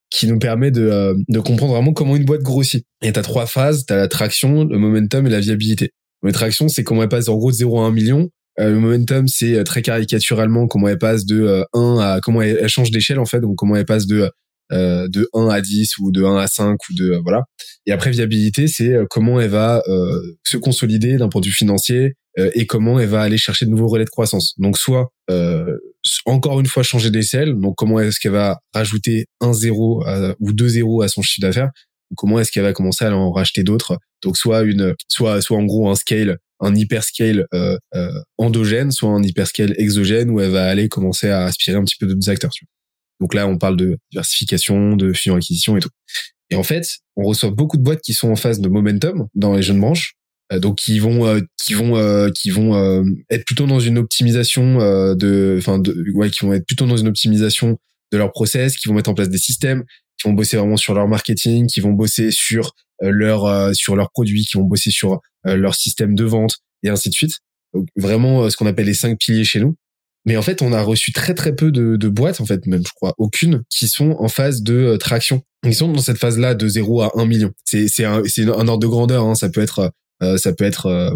qui 0.09 0.27
nous 0.27 0.39
permet 0.39 0.71
de, 0.71 0.81
euh, 0.81 1.13
de 1.27 1.39
comprendre 1.39 1.73
vraiment 1.73 1.93
comment 1.93 2.15
une 2.15 2.25
boîte 2.25 2.41
grossit. 2.41 2.85
Et 3.01 3.11
t'as 3.11 3.21
trois 3.21 3.45
phases, 3.45 3.85
t'as 3.85 3.97
la 3.97 4.07
traction, 4.07 4.63
le 4.63 4.77
momentum 4.77 5.27
et 5.27 5.29
la 5.29 5.39
viabilité. 5.39 5.91
La 6.23 6.31
traction, 6.31 6.67
c'est 6.67 6.83
comment 6.83 7.03
elle 7.03 7.09
passe 7.09 7.29
en 7.29 7.35
gros 7.35 7.51
de 7.51 7.55
0 7.55 7.79
à 7.79 7.85
1 7.87 7.91
million. 7.91 8.29
Euh, 8.59 8.71
le 8.71 8.79
momentum, 8.79 9.27
c'est 9.27 9.55
euh, 9.55 9.63
très 9.63 9.81
caricaturalement 9.81 10.67
comment 10.67 10.87
elle 10.87 10.97
passe 10.97 11.25
de 11.25 11.63
1 11.73 11.97
à 11.99 12.19
comment 12.21 12.41
elle, 12.41 12.67
change 12.67 12.91
d'échelle 12.91 13.19
en 13.19 13.25
fait, 13.25 13.39
donc 13.39 13.55
comment 13.55 13.75
elle 13.75 13.85
passe 13.85 14.07
de 14.07 14.31
euh, 14.73 15.07
de 15.07 15.29
1 15.33 15.47
à 15.47 15.61
10 15.61 15.97
ou 15.99 16.11
de 16.11 16.23
1 16.23 16.37
à 16.37 16.47
5 16.47 16.77
ou 16.89 16.93
de 16.93 17.19
voilà. 17.23 17.43
Et 17.85 17.91
après 17.91 18.11
viabilité, 18.11 18.67
c'est 18.67 18.95
comment 19.09 19.39
elle 19.39 19.51
va 19.51 19.81
se 20.43 20.57
consolider 20.57 21.17
d'un 21.17 21.29
point 21.29 21.41
de 21.41 21.45
vue 21.45 21.53
financier 21.53 22.15
et 22.35 22.65
comment 22.65 22.99
elle 22.99 23.07
va 23.07 23.21
aller 23.21 23.37
chercher 23.37 23.65
de 23.65 23.71
nouveaux 23.71 23.87
relais 23.87 24.03
de 24.03 24.09
croissance. 24.09 24.53
Donc 24.57 24.77
soit 24.77 25.13
encore 26.25 26.59
une 26.59 26.65
fois 26.65 26.83
changer 26.83 27.11
d'échelle. 27.11 27.55
Donc 27.55 27.75
comment 27.75 27.99
est-ce 27.99 28.19
qu'elle 28.19 28.33
va 28.33 28.59
rajouter 28.73 29.25
un 29.41 29.53
zéro 29.53 30.03
ou 30.39 30.53
deux 30.53 30.67
zéros 30.67 31.01
à 31.01 31.07
son 31.07 31.21
chiffre 31.21 31.45
d'affaires? 31.45 31.69
Comment 32.15 32.39
est-ce 32.39 32.51
qu'elle 32.51 32.63
va 32.63 32.73
commencer 32.73 33.05
à 33.05 33.15
en 33.15 33.31
racheter 33.31 33.63
d'autres? 33.63 33.97
Donc 34.23 34.37
soit 34.37 34.61
une, 34.61 34.95
soit 35.07 35.41
soit 35.41 35.57
en 35.57 35.65
gros 35.65 35.89
un 35.89 35.95
scale, 35.95 36.37
un 36.59 36.75
hyperscale 36.75 37.45
euh, 37.53 37.77
euh, 37.95 38.21
endogène, 38.37 38.91
soit 38.91 39.09
un 39.09 39.23
hyperscale 39.23 39.73
exogène 39.77 40.29
où 40.29 40.39
elle 40.39 40.51
va 40.51 40.67
aller 40.67 40.89
commencer 40.89 41.29
à 41.29 41.45
aspirer 41.45 41.77
un 41.77 41.83
petit 41.83 41.97
peu 41.99 42.07
d'autres 42.07 42.29
acteurs. 42.29 42.51
Donc 43.19 43.33
là, 43.33 43.47
on 43.47 43.57
parle 43.57 43.77
de 43.77 43.97
diversification, 44.11 44.95
de 44.95 45.13
fusion-acquisition 45.13 45.77
et 45.77 45.79
tout. 45.79 45.89
Et 46.49 46.55
en 46.55 46.63
fait, 46.63 46.87
on 47.15 47.23
reçoit 47.23 47.49
beaucoup 47.49 47.77
de 47.77 47.83
boîtes 47.83 48.01
qui 48.01 48.13
sont 48.13 48.29
en 48.29 48.35
phase 48.35 48.59
de 48.59 48.69
momentum 48.69 49.27
dans 49.35 49.55
les 49.55 49.63
jeunes 49.63 49.81
branches, 49.81 50.13
donc 50.55 50.77
qui 50.77 50.99
vont 50.99 51.25
euh, 51.25 51.41
qui 51.57 51.73
vont 51.73 51.97
euh, 51.97 52.29
qui 52.29 52.49
vont 52.49 53.03
être 53.29 53.45
plutôt 53.45 53.67
dans 53.67 53.79
une 53.79 53.97
optimisation 53.97 54.77
de 55.15 55.55
enfin 55.57 55.79
de 55.79 55.93
ouais 56.13 56.29
qui 56.29 56.45
vont 56.45 56.53
être 56.53 56.65
plutôt 56.65 56.85
dans 56.85 56.97
une 56.97 57.07
optimisation 57.07 57.77
de 58.11 58.17
leur 58.17 58.31
process 58.31 58.77
qui 58.77 58.87
vont 58.87 58.93
mettre 58.93 59.09
en 59.09 59.13
place 59.13 59.29
des 59.29 59.37
systèmes 59.37 59.83
qui 60.17 60.27
vont 60.27 60.33
bosser 60.33 60.57
vraiment 60.57 60.77
sur 60.77 60.93
leur 60.93 61.07
marketing 61.07 61.67
qui 61.67 61.81
vont 61.81 61.91
bosser 61.91 62.31
sur 62.31 62.73
leur 63.01 63.75
sur 63.75 63.95
leurs 63.95 64.11
produits 64.11 64.45
qui 64.45 64.57
vont 64.57 64.63
bosser 64.63 64.91
sur 64.91 65.19
leur 65.43 65.75
système 65.75 66.15
de 66.15 66.23
vente 66.23 66.57
et 66.83 66.89
ainsi 66.89 67.09
de 67.09 67.13
suite. 67.13 67.33
Donc 67.73 67.87
vraiment 67.97 68.49
ce 68.49 68.55
qu'on 68.55 68.65
appelle 68.65 68.85
les 68.85 68.93
cinq 68.93 69.19
piliers 69.19 69.43
chez 69.43 69.59
nous. 69.59 69.75
Mais 70.25 70.37
en 70.37 70.41
fait 70.41 70.61
on 70.61 70.71
a 70.71 70.81
reçu 70.81 71.11
très 71.11 71.33
très 71.33 71.55
peu 71.55 71.71
de, 71.71 71.97
de 71.97 72.07
boîtes 72.07 72.39
en 72.39 72.45
fait 72.45 72.65
même 72.67 72.83
je 72.85 72.93
crois 72.93 73.13
aucune 73.17 73.63
qui 73.69 73.89
sont 73.89 74.15
en 74.19 74.29
phase 74.29 74.61
de 74.61 74.95
traction. 74.97 75.41
Ils 75.65 75.75
sont 75.75 75.91
dans 75.91 76.01
cette 76.01 76.17
phase 76.17 76.37
là 76.37 76.55
de 76.55 76.67
0 76.67 77.01
à 77.01 77.11
1 77.15 77.25
million. 77.25 77.51
C'est 77.65 77.89
c'est 77.89 78.05
un, 78.05 78.23
un 78.23 78.67
ordre 78.67 78.79
de 78.79 78.87
grandeur 78.87 79.25
hein. 79.25 79.35
ça 79.35 79.49
peut 79.49 79.61
être 79.61 79.79
euh, 79.79 79.89
ça 80.21 80.53
peut 80.53 80.65
être 80.65 80.87
euh, 80.87 81.11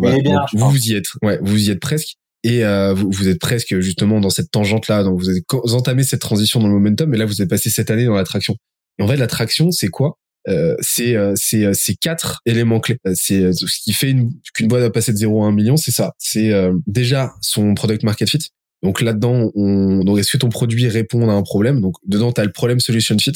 vous, 0.53 0.69
vous 0.72 0.88
y 0.88 0.94
êtes, 0.94 1.06
ouais, 1.22 1.40
vous 1.41 1.68
y 1.68 1.72
êtes 1.72 1.80
presque. 1.80 2.15
Et 2.44 2.65
euh, 2.65 2.94
vous, 2.94 3.10
vous, 3.11 3.28
êtes 3.28 3.40
presque 3.40 3.80
justement 3.82 4.19
dans 4.19 4.32
cette 4.32 4.49
tangente-là, 4.49 5.03
donc 5.03 5.19
vous 5.19 5.30
avez 5.30 5.41
entamé 5.73 6.02
cette 6.02 6.22
transition 6.22 6.60
dans 6.60 6.68
le 6.68 6.73
momentum, 6.73 7.10
mais 7.10 7.18
là 7.18 7.26
vous 7.26 7.40
avez 7.40 7.48
passé 7.48 7.69
cette 7.69 7.91
année 7.91 8.06
dans 8.06 8.15
la 8.15 8.23
traction. 8.23 8.56
Et 8.98 9.03
en 9.03 9.07
fait, 9.07 9.18
la 9.18 9.28
traction, 9.28 9.69
c'est 9.72 9.90
quoi? 9.90 10.18
Euh, 10.48 10.76
C'est 10.80 11.15
c'est 11.36 11.72
c'est 11.73 11.95
quatre 11.95 12.41
éléments 12.48 12.80
clés. 12.80 12.98
C'est 13.14 13.53
ce 13.53 13.65
qui 13.84 13.94
fait 13.94 14.15
qu'une 14.56 14.68
boîte 14.68 14.82
va 14.82 14.90
passer 14.90 15.11
de 15.11 15.18
0 15.18 15.44
à 15.44 15.48
1 15.48 15.52
million, 15.52 15.78
c'est 15.78 15.91
ça. 15.91 16.14
C'est 16.18 16.52
déjà 16.88 17.32
son 17.41 17.76
product 17.76 18.03
market 18.03 18.30
fit. 18.30 18.49
Donc 18.84 19.02
là-dedans, 19.02 19.52
on, 19.53 20.03
donc 20.03 20.18
est-ce 20.18 20.32
que 20.32 20.38
ton 20.38 20.49
produit 20.49 20.88
répond 20.88 21.30
à 21.30 21.34
un 21.34 21.44
problème? 21.44 21.82
Donc 21.82 21.95
dedans, 22.07 22.32
tu 22.32 22.41
as 22.41 22.45
le 22.45 22.52
problème 22.52 22.80
solution 22.80 23.15
fit. 23.19 23.34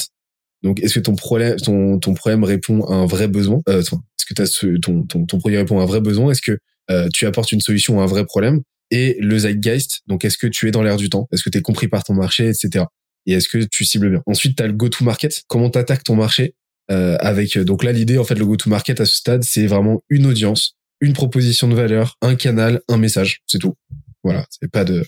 Donc, 0.62 0.80
est-ce 0.80 0.94
que 0.94 1.00
ton 1.00 1.14
problème, 1.14 1.56
ton, 1.56 1.98
ton 1.98 2.14
problème 2.14 2.44
répond 2.44 2.84
à 2.84 2.94
un 2.94 3.06
vrai 3.06 3.28
besoin? 3.28 3.60
Euh, 3.68 3.80
Est-ce 3.80 4.34
que 4.34 4.42
as 4.42 4.46
ce, 4.46 4.78
ton, 4.78 5.02
ton, 5.02 5.26
ton 5.26 5.38
produit 5.38 5.58
répond 5.58 5.78
à 5.78 5.82
un 5.82 5.86
vrai 5.86 6.00
besoin? 6.00 6.30
Est-ce 6.30 6.42
que 6.42 6.58
euh, 6.90 7.08
tu 7.12 7.26
apportes 7.26 7.52
une 7.52 7.60
solution 7.60 8.00
à 8.00 8.04
un 8.04 8.06
vrai 8.06 8.24
problème? 8.24 8.62
Et 8.90 9.16
le 9.20 9.38
zeitgeist, 9.38 10.00
donc 10.06 10.24
est-ce 10.24 10.38
que 10.38 10.46
tu 10.46 10.68
es 10.68 10.70
dans 10.70 10.82
l'air 10.82 10.96
du 10.96 11.10
temps? 11.10 11.28
Est-ce 11.32 11.42
que 11.42 11.50
tu 11.50 11.58
es 11.58 11.62
compris 11.62 11.88
par 11.88 12.04
ton 12.04 12.14
marché, 12.14 12.48
etc. 12.48 12.84
Et 13.26 13.32
est-ce 13.32 13.48
que 13.48 13.58
tu 13.58 13.84
cibles 13.84 14.10
bien? 14.10 14.22
Ensuite, 14.26 14.56
tu 14.56 14.62
as 14.62 14.66
le 14.66 14.72
go-to-market. 14.72 15.42
Comment 15.48 15.70
tu 15.70 15.78
attaques 15.78 16.04
ton 16.04 16.14
marché 16.14 16.54
euh, 16.90 17.16
avec 17.18 17.58
Donc 17.58 17.82
là, 17.82 17.92
l'idée, 17.92 18.18
en 18.18 18.24
fait, 18.24 18.36
le 18.36 18.46
go-to-market 18.46 19.00
à 19.00 19.06
ce 19.06 19.16
stade, 19.16 19.42
c'est 19.42 19.66
vraiment 19.66 20.02
une 20.08 20.26
audience, 20.26 20.76
une 21.00 21.12
proposition 21.12 21.66
de 21.68 21.74
valeur, 21.74 22.16
un 22.22 22.36
canal, 22.36 22.80
un 22.88 22.96
message. 22.96 23.40
C'est 23.46 23.58
tout. 23.58 23.74
Voilà, 24.22 24.46
c'est 24.50 24.70
pas 24.70 24.84
de... 24.84 25.04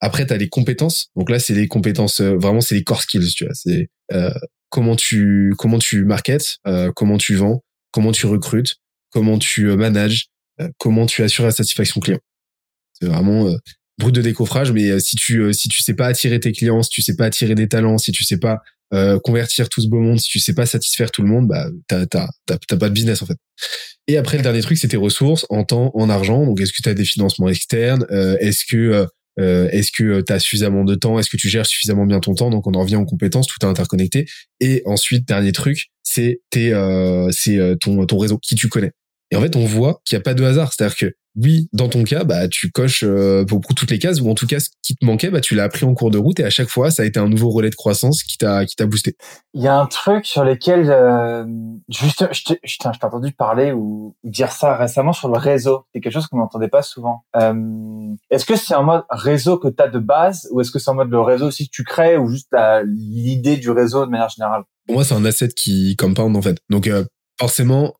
Après, 0.00 0.26
tu 0.26 0.36
les 0.38 0.48
compétences. 0.48 1.10
Donc 1.16 1.28
là, 1.28 1.38
c'est 1.40 1.54
les 1.54 1.66
compétences, 1.66 2.20
vraiment, 2.20 2.60
c'est 2.60 2.76
les 2.76 2.84
core 2.84 3.02
skills, 3.02 3.32
tu 3.34 3.44
vois. 3.44 3.54
C'est 3.54 3.88
comment 4.70 4.96
tu 4.96 5.52
comment 5.58 5.78
tu 5.78 6.04
marketes, 6.04 6.58
euh, 6.66 6.90
comment 6.94 7.18
tu 7.18 7.34
vends, 7.34 7.62
comment 7.92 8.12
tu 8.12 8.26
recrutes, 8.26 8.76
comment 9.10 9.38
tu 9.38 9.68
euh, 9.68 9.76
manages, 9.76 10.28
euh, 10.60 10.68
comment 10.78 11.06
tu 11.06 11.22
assures 11.22 11.44
la 11.44 11.50
satisfaction 11.50 12.00
client. 12.00 12.20
C'est 12.94 13.06
vraiment 13.06 13.48
euh, 13.48 13.56
brut 13.98 14.14
de 14.14 14.22
décoffrage, 14.22 14.72
mais 14.72 14.98
si 15.00 15.16
tu 15.16 15.52
si 15.52 15.68
tu 15.68 15.82
sais 15.82 15.94
pas 15.94 16.06
attirer 16.06 16.40
tes 16.40 16.52
clients, 16.52 16.82
si 16.82 16.90
tu 16.90 17.02
sais 17.02 17.16
pas 17.16 17.26
attirer 17.26 17.54
des 17.54 17.68
talents, 17.68 17.98
si 17.98 18.12
tu 18.12 18.24
sais 18.24 18.38
pas 18.38 18.60
convertir 19.22 19.68
tout 19.68 19.80
ce 19.80 19.86
beau 19.86 20.00
monde, 20.00 20.18
si 20.18 20.28
tu 20.28 20.40
sais 20.40 20.54
pas 20.54 20.66
satisfaire 20.66 21.12
tout 21.12 21.22
le 21.22 21.28
monde, 21.28 21.46
bah 21.46 21.68
t'as 21.86 22.06
t'as 22.06 22.28
t'as 22.46 22.76
pas 22.76 22.88
de 22.88 22.94
business 22.94 23.22
en 23.22 23.26
fait. 23.26 23.36
Et 24.08 24.16
après 24.16 24.36
le 24.38 24.42
dernier 24.42 24.62
truc, 24.62 24.78
c'est 24.78 24.88
tes 24.88 24.96
ressources 24.96 25.46
en 25.48 25.62
temps, 25.64 25.92
en 25.94 26.10
argent. 26.10 26.44
Donc 26.44 26.60
est-ce 26.60 26.72
que 26.72 26.82
tu 26.82 26.88
as 26.88 26.94
des 26.94 27.04
financements 27.04 27.48
externes? 27.48 28.04
Est-ce 28.40 28.64
que 28.64 29.06
euh, 29.38 29.68
est-ce 29.70 29.92
que 29.92 30.20
tu 30.20 30.32
as 30.32 30.38
suffisamment 30.38 30.84
de 30.84 30.94
temps? 30.94 31.18
Est-ce 31.18 31.30
que 31.30 31.36
tu 31.36 31.48
gères 31.48 31.66
suffisamment 31.66 32.06
bien 32.06 32.20
ton 32.20 32.34
temps? 32.34 32.50
Donc 32.50 32.66
on 32.66 32.72
en 32.74 32.80
revient 32.80 32.96
aux 32.96 33.04
compétences, 33.04 33.46
tout 33.46 33.58
est 33.62 33.68
interconnecté. 33.68 34.26
Et 34.60 34.82
ensuite, 34.86 35.26
dernier 35.26 35.52
truc, 35.52 35.90
c'est 36.02 36.40
euh, 36.56 37.28
c'est 37.30 37.58
euh, 37.58 37.76
ton 37.76 38.04
ton 38.06 38.18
réseau, 38.18 38.38
qui 38.38 38.54
tu 38.54 38.68
connais. 38.68 38.92
Et 39.30 39.36
en 39.36 39.42
fait, 39.42 39.56
on 39.56 39.64
voit 39.64 40.00
qu'il 40.04 40.16
n'y 40.16 40.20
a 40.20 40.22
pas 40.22 40.34
de 40.34 40.42
hasard. 40.42 40.72
C'est-à-dire 40.72 40.96
que 40.96 41.14
oui, 41.36 41.68
dans 41.72 41.88
ton 41.88 42.02
cas, 42.02 42.24
bah, 42.24 42.48
tu 42.48 42.70
coches 42.70 43.04
euh, 43.04 43.44
pour 43.44 43.60
toutes 43.60 43.90
les 43.90 43.98
cases, 43.98 44.20
ou 44.20 44.28
en 44.30 44.34
tout 44.34 44.46
cas, 44.46 44.60
ce 44.60 44.68
qui 44.82 44.94
te 44.94 45.04
manquait, 45.04 45.30
bah, 45.30 45.40
tu 45.40 45.54
l'as 45.54 45.64
appris 45.64 45.84
en 45.84 45.94
cours 45.94 46.10
de 46.10 46.18
route, 46.18 46.40
et 46.40 46.44
à 46.44 46.50
chaque 46.50 46.68
fois, 46.68 46.90
ça 46.90 47.02
a 47.02 47.06
été 47.06 47.20
un 47.20 47.28
nouveau 47.28 47.50
relais 47.50 47.70
de 47.70 47.74
croissance 47.74 48.22
qui 48.22 48.36
t'a 48.38 48.66
qui 48.66 48.76
t'a 48.76 48.86
boosté. 48.86 49.16
Il 49.54 49.62
y 49.62 49.68
a 49.68 49.78
un 49.78 49.86
truc 49.86 50.26
sur 50.26 50.44
lequel, 50.44 50.90
euh, 50.90 51.44
juste, 51.88 52.28
je 52.32 52.78
t'ai 52.78 52.88
entendu 53.02 53.32
parler 53.32 53.72
ou 53.72 54.16
dire 54.24 54.52
ça 54.52 54.76
récemment 54.76 55.12
sur 55.12 55.28
le 55.28 55.38
réseau. 55.38 55.84
C'est 55.94 56.00
quelque 56.00 56.12
chose 56.12 56.26
qu'on 56.26 56.38
n'entendait 56.38 56.68
pas 56.68 56.82
souvent. 56.82 57.24
Euh, 57.36 57.54
est-ce 58.30 58.44
que 58.44 58.56
c'est 58.56 58.74
en 58.74 58.84
mode 58.84 59.04
réseau 59.10 59.58
que 59.58 59.68
tu 59.68 59.82
as 59.82 59.88
de 59.88 59.98
base, 59.98 60.48
ou 60.50 60.60
est-ce 60.60 60.70
que 60.70 60.78
c'est 60.78 60.90
en 60.90 60.94
mode 60.94 61.10
le 61.10 61.20
réseau 61.20 61.46
aussi 61.46 61.66
que 61.66 61.72
tu 61.72 61.84
crées, 61.84 62.16
ou 62.16 62.28
juste 62.28 62.48
l'idée 62.84 63.56
du 63.56 63.70
réseau 63.70 64.04
de 64.04 64.10
manière 64.10 64.28
générale? 64.28 64.62
Pour 64.86 64.96
moi, 64.96 65.04
c'est 65.04 65.14
un 65.14 65.24
asset 65.24 65.48
qui 65.48 65.94
compound 65.96 66.36
en 66.36 66.42
fait. 66.42 66.58
Donc 66.68 66.88
euh, 66.88 67.04
forcément, 67.38 67.94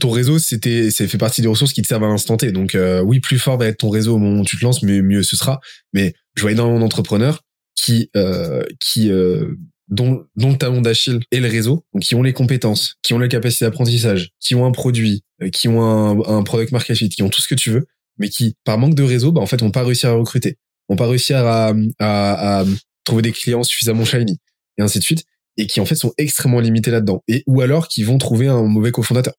ton 0.00 0.10
réseau, 0.10 0.38
c'était, 0.38 0.90
c'est 0.90 1.06
fait 1.06 1.18
partie 1.18 1.42
des 1.42 1.48
ressources 1.48 1.72
qui 1.72 1.82
te 1.82 1.88
servent 1.88 2.04
à 2.04 2.08
l'instant 2.08 2.36
T. 2.36 2.52
Donc, 2.52 2.74
euh, 2.74 3.00
oui, 3.00 3.20
plus 3.20 3.38
fort 3.38 3.58
va 3.58 3.66
être 3.66 3.78
ton 3.78 3.90
réseau 3.90 4.14
au 4.14 4.18
moment 4.18 4.40
où 4.40 4.44
tu 4.44 4.56
te 4.58 4.64
lances, 4.64 4.82
mieux, 4.82 5.22
ce 5.22 5.36
sera. 5.36 5.60
Mais 5.92 6.14
je 6.34 6.42
vois 6.42 6.52
énormément 6.52 6.80
d'entrepreneurs 6.80 7.42
qui, 7.74 8.10
euh, 8.16 8.64
qui, 8.80 9.10
euh, 9.10 9.54
dont, 9.88 10.24
dont 10.36 10.50
le 10.50 10.58
talon 10.58 10.80
d'Achille 10.80 11.20
est 11.30 11.40
le 11.40 11.48
réseau, 11.48 11.84
donc 11.92 12.02
qui 12.02 12.14
ont 12.14 12.22
les 12.22 12.32
compétences, 12.32 12.96
qui 13.02 13.14
ont 13.14 13.18
la 13.18 13.28
capacité 13.28 13.64
d'apprentissage, 13.64 14.30
qui 14.40 14.54
ont 14.54 14.66
un 14.66 14.72
produit, 14.72 15.22
euh, 15.42 15.50
qui 15.50 15.68
ont 15.68 15.82
un, 15.82 16.38
un 16.38 16.42
product 16.42 16.72
market 16.72 16.96
fit, 16.96 17.08
qui 17.08 17.22
ont 17.22 17.28
tout 17.28 17.40
ce 17.40 17.48
que 17.48 17.54
tu 17.54 17.70
veux, 17.70 17.86
mais 18.18 18.28
qui, 18.28 18.56
par 18.64 18.78
manque 18.78 18.94
de 18.94 19.02
réseau, 19.02 19.32
bah, 19.32 19.40
en 19.40 19.46
fait, 19.46 19.60
n'ont 19.62 19.70
pas 19.70 19.84
réussi 19.84 20.06
à 20.06 20.12
recruter, 20.12 20.58
n'ont 20.88 20.96
pas 20.96 21.06
réussi 21.08 21.32
à, 21.34 21.68
à, 21.68 21.74
à 21.98 22.64
trouver 23.04 23.22
des 23.22 23.32
clients 23.32 23.62
suffisamment 23.62 24.04
shiny, 24.04 24.38
et 24.78 24.82
ainsi 24.82 24.98
de 24.98 25.04
suite, 25.04 25.24
et 25.56 25.66
qui, 25.66 25.80
en 25.80 25.84
fait, 25.84 25.96
sont 25.96 26.12
extrêmement 26.18 26.60
limités 26.60 26.90
là-dedans. 26.90 27.22
Et, 27.28 27.42
ou 27.46 27.60
alors, 27.60 27.88
qui 27.88 28.02
vont 28.02 28.18
trouver 28.18 28.48
un 28.48 28.62
mauvais 28.62 28.90
cofondateur 28.90 29.34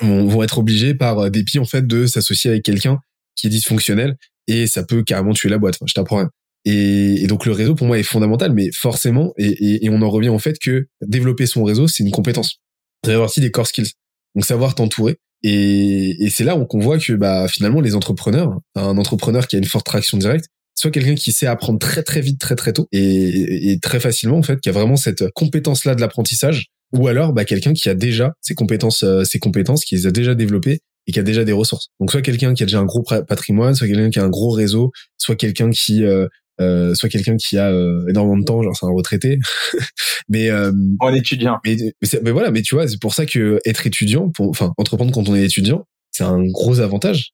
vont, 0.00 0.26
vont 0.26 0.42
être 0.42 0.58
obligés 0.58 0.94
par 0.94 1.30
dépit 1.30 1.58
en 1.58 1.64
fait 1.64 1.86
de 1.86 2.06
s'associer 2.06 2.50
avec 2.50 2.62
quelqu'un 2.62 2.98
qui 3.36 3.46
est 3.46 3.50
dysfonctionnel 3.50 4.16
et 4.48 4.66
ça 4.66 4.84
peut 4.84 5.02
carrément 5.02 5.32
tuer 5.32 5.48
la 5.48 5.58
boîte. 5.58 5.78
Je 5.86 5.94
t'apprends 5.94 6.18
rien. 6.18 6.30
Et, 6.64 7.22
et, 7.22 7.26
donc 7.26 7.44
le 7.44 7.52
réseau 7.52 7.74
pour 7.74 7.86
moi 7.86 7.98
est 7.98 8.04
fondamental, 8.04 8.52
mais 8.52 8.70
forcément, 8.72 9.32
et, 9.36 9.48
et, 9.48 9.84
et 9.84 9.90
on 9.90 10.00
en 10.00 10.10
revient 10.10 10.28
au 10.28 10.38
fait 10.38 10.58
que 10.58 10.86
développer 11.00 11.46
son 11.46 11.64
réseau, 11.64 11.88
c'est 11.88 12.04
une 12.04 12.12
compétence. 12.12 12.60
Fait 13.04 13.16
partie 13.16 13.40
des 13.40 13.50
core 13.50 13.66
skills. 13.66 13.90
Donc 14.34 14.44
savoir 14.44 14.74
t'entourer. 14.74 15.18
Et, 15.42 16.28
c'est 16.30 16.44
là 16.44 16.56
où 16.56 16.66
on 16.70 16.78
voit 16.78 16.98
que 16.98 17.14
bah 17.14 17.48
finalement 17.48 17.80
les 17.80 17.96
entrepreneurs, 17.96 18.60
un 18.76 18.96
entrepreneur 18.96 19.48
qui 19.48 19.56
a 19.56 19.58
une 19.58 19.64
forte 19.64 19.86
traction 19.86 20.18
directe, 20.18 20.46
soit 20.76 20.92
quelqu'un 20.92 21.16
qui 21.16 21.32
sait 21.32 21.46
apprendre 21.46 21.80
très 21.80 22.04
très 22.04 22.20
vite, 22.20 22.40
très 22.40 22.54
très 22.54 22.72
tôt 22.72 22.86
et, 22.92 23.72
et 23.72 23.80
très 23.80 23.98
facilement 23.98 24.38
en 24.38 24.42
fait, 24.42 24.60
qui 24.60 24.68
a 24.68 24.72
vraiment 24.72 24.96
cette 24.96 25.28
compétence 25.32 25.84
là 25.84 25.96
de 25.96 26.00
l'apprentissage, 26.00 26.66
ou 26.92 27.08
alors 27.08 27.32
bah 27.32 27.44
quelqu'un 27.44 27.72
qui 27.72 27.88
a 27.88 27.94
déjà 27.94 28.34
ces 28.40 28.54
compétences, 28.54 29.02
euh, 29.02 29.24
ces 29.24 29.38
compétences, 29.38 29.84
qui 29.84 29.94
les 29.96 30.06
a 30.06 30.10
déjà 30.10 30.34
développées 30.34 30.80
et 31.06 31.12
qui 31.12 31.18
a 31.18 31.22
déjà 31.22 31.44
des 31.44 31.52
ressources. 31.52 31.88
Donc 32.00 32.10
soit 32.10 32.22
quelqu'un 32.22 32.54
qui 32.54 32.62
a 32.62 32.66
déjà 32.66 32.78
un 32.78 32.84
gros 32.84 33.02
patrimoine, 33.02 33.74
soit 33.74 33.86
quelqu'un 33.86 34.10
qui 34.10 34.18
a 34.18 34.24
un 34.24 34.30
gros 34.30 34.50
réseau, 34.50 34.92
soit 35.18 35.36
quelqu'un 35.36 35.70
qui 35.70 36.04
euh, 36.04 36.28
euh, 36.60 36.94
soit 36.94 37.08
quelqu'un 37.08 37.36
qui 37.36 37.58
a 37.58 37.70
euh, 37.70 38.06
énormément 38.08 38.38
de 38.38 38.44
temps, 38.44 38.62
genre 38.62 38.76
c'est 38.76 38.86
un 38.86 38.92
retraité. 38.92 39.38
mais 40.28 40.50
euh, 40.50 40.72
en 41.00 41.12
étudiant. 41.12 41.58
Mais, 41.64 41.76
mais, 42.22 42.30
voilà, 42.30 42.50
mais 42.50 42.62
tu 42.62 42.74
vois, 42.74 42.86
c'est 42.86 43.00
pour 43.00 43.14
ça 43.14 43.26
que 43.26 43.58
être 43.64 43.86
étudiant, 43.86 44.30
pour, 44.30 44.50
enfin 44.50 44.72
entreprendre 44.76 45.12
quand 45.12 45.28
on 45.28 45.34
est 45.34 45.44
étudiant, 45.44 45.86
c'est 46.10 46.24
un 46.24 46.42
gros 46.44 46.80
avantage. 46.80 47.32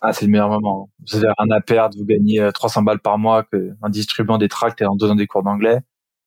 Ah, 0.00 0.12
c'est 0.12 0.24
le 0.24 0.30
meilleur 0.30 0.48
moment. 0.48 0.90
Vous 1.10 1.18
avez 1.18 1.32
rien 1.38 1.56
à 1.56 1.60
perdre, 1.60 1.98
vous 1.98 2.06
gagnez 2.06 2.48
300 2.54 2.82
balles 2.82 3.00
par 3.00 3.18
mois 3.18 3.44
que 3.44 3.72
en 3.82 3.90
distribuant 3.90 4.38
des 4.38 4.48
tracts 4.48 4.80
et 4.80 4.86
en 4.86 4.96
donnant 4.96 5.16
des 5.16 5.26
cours 5.26 5.42
d'anglais. 5.42 5.80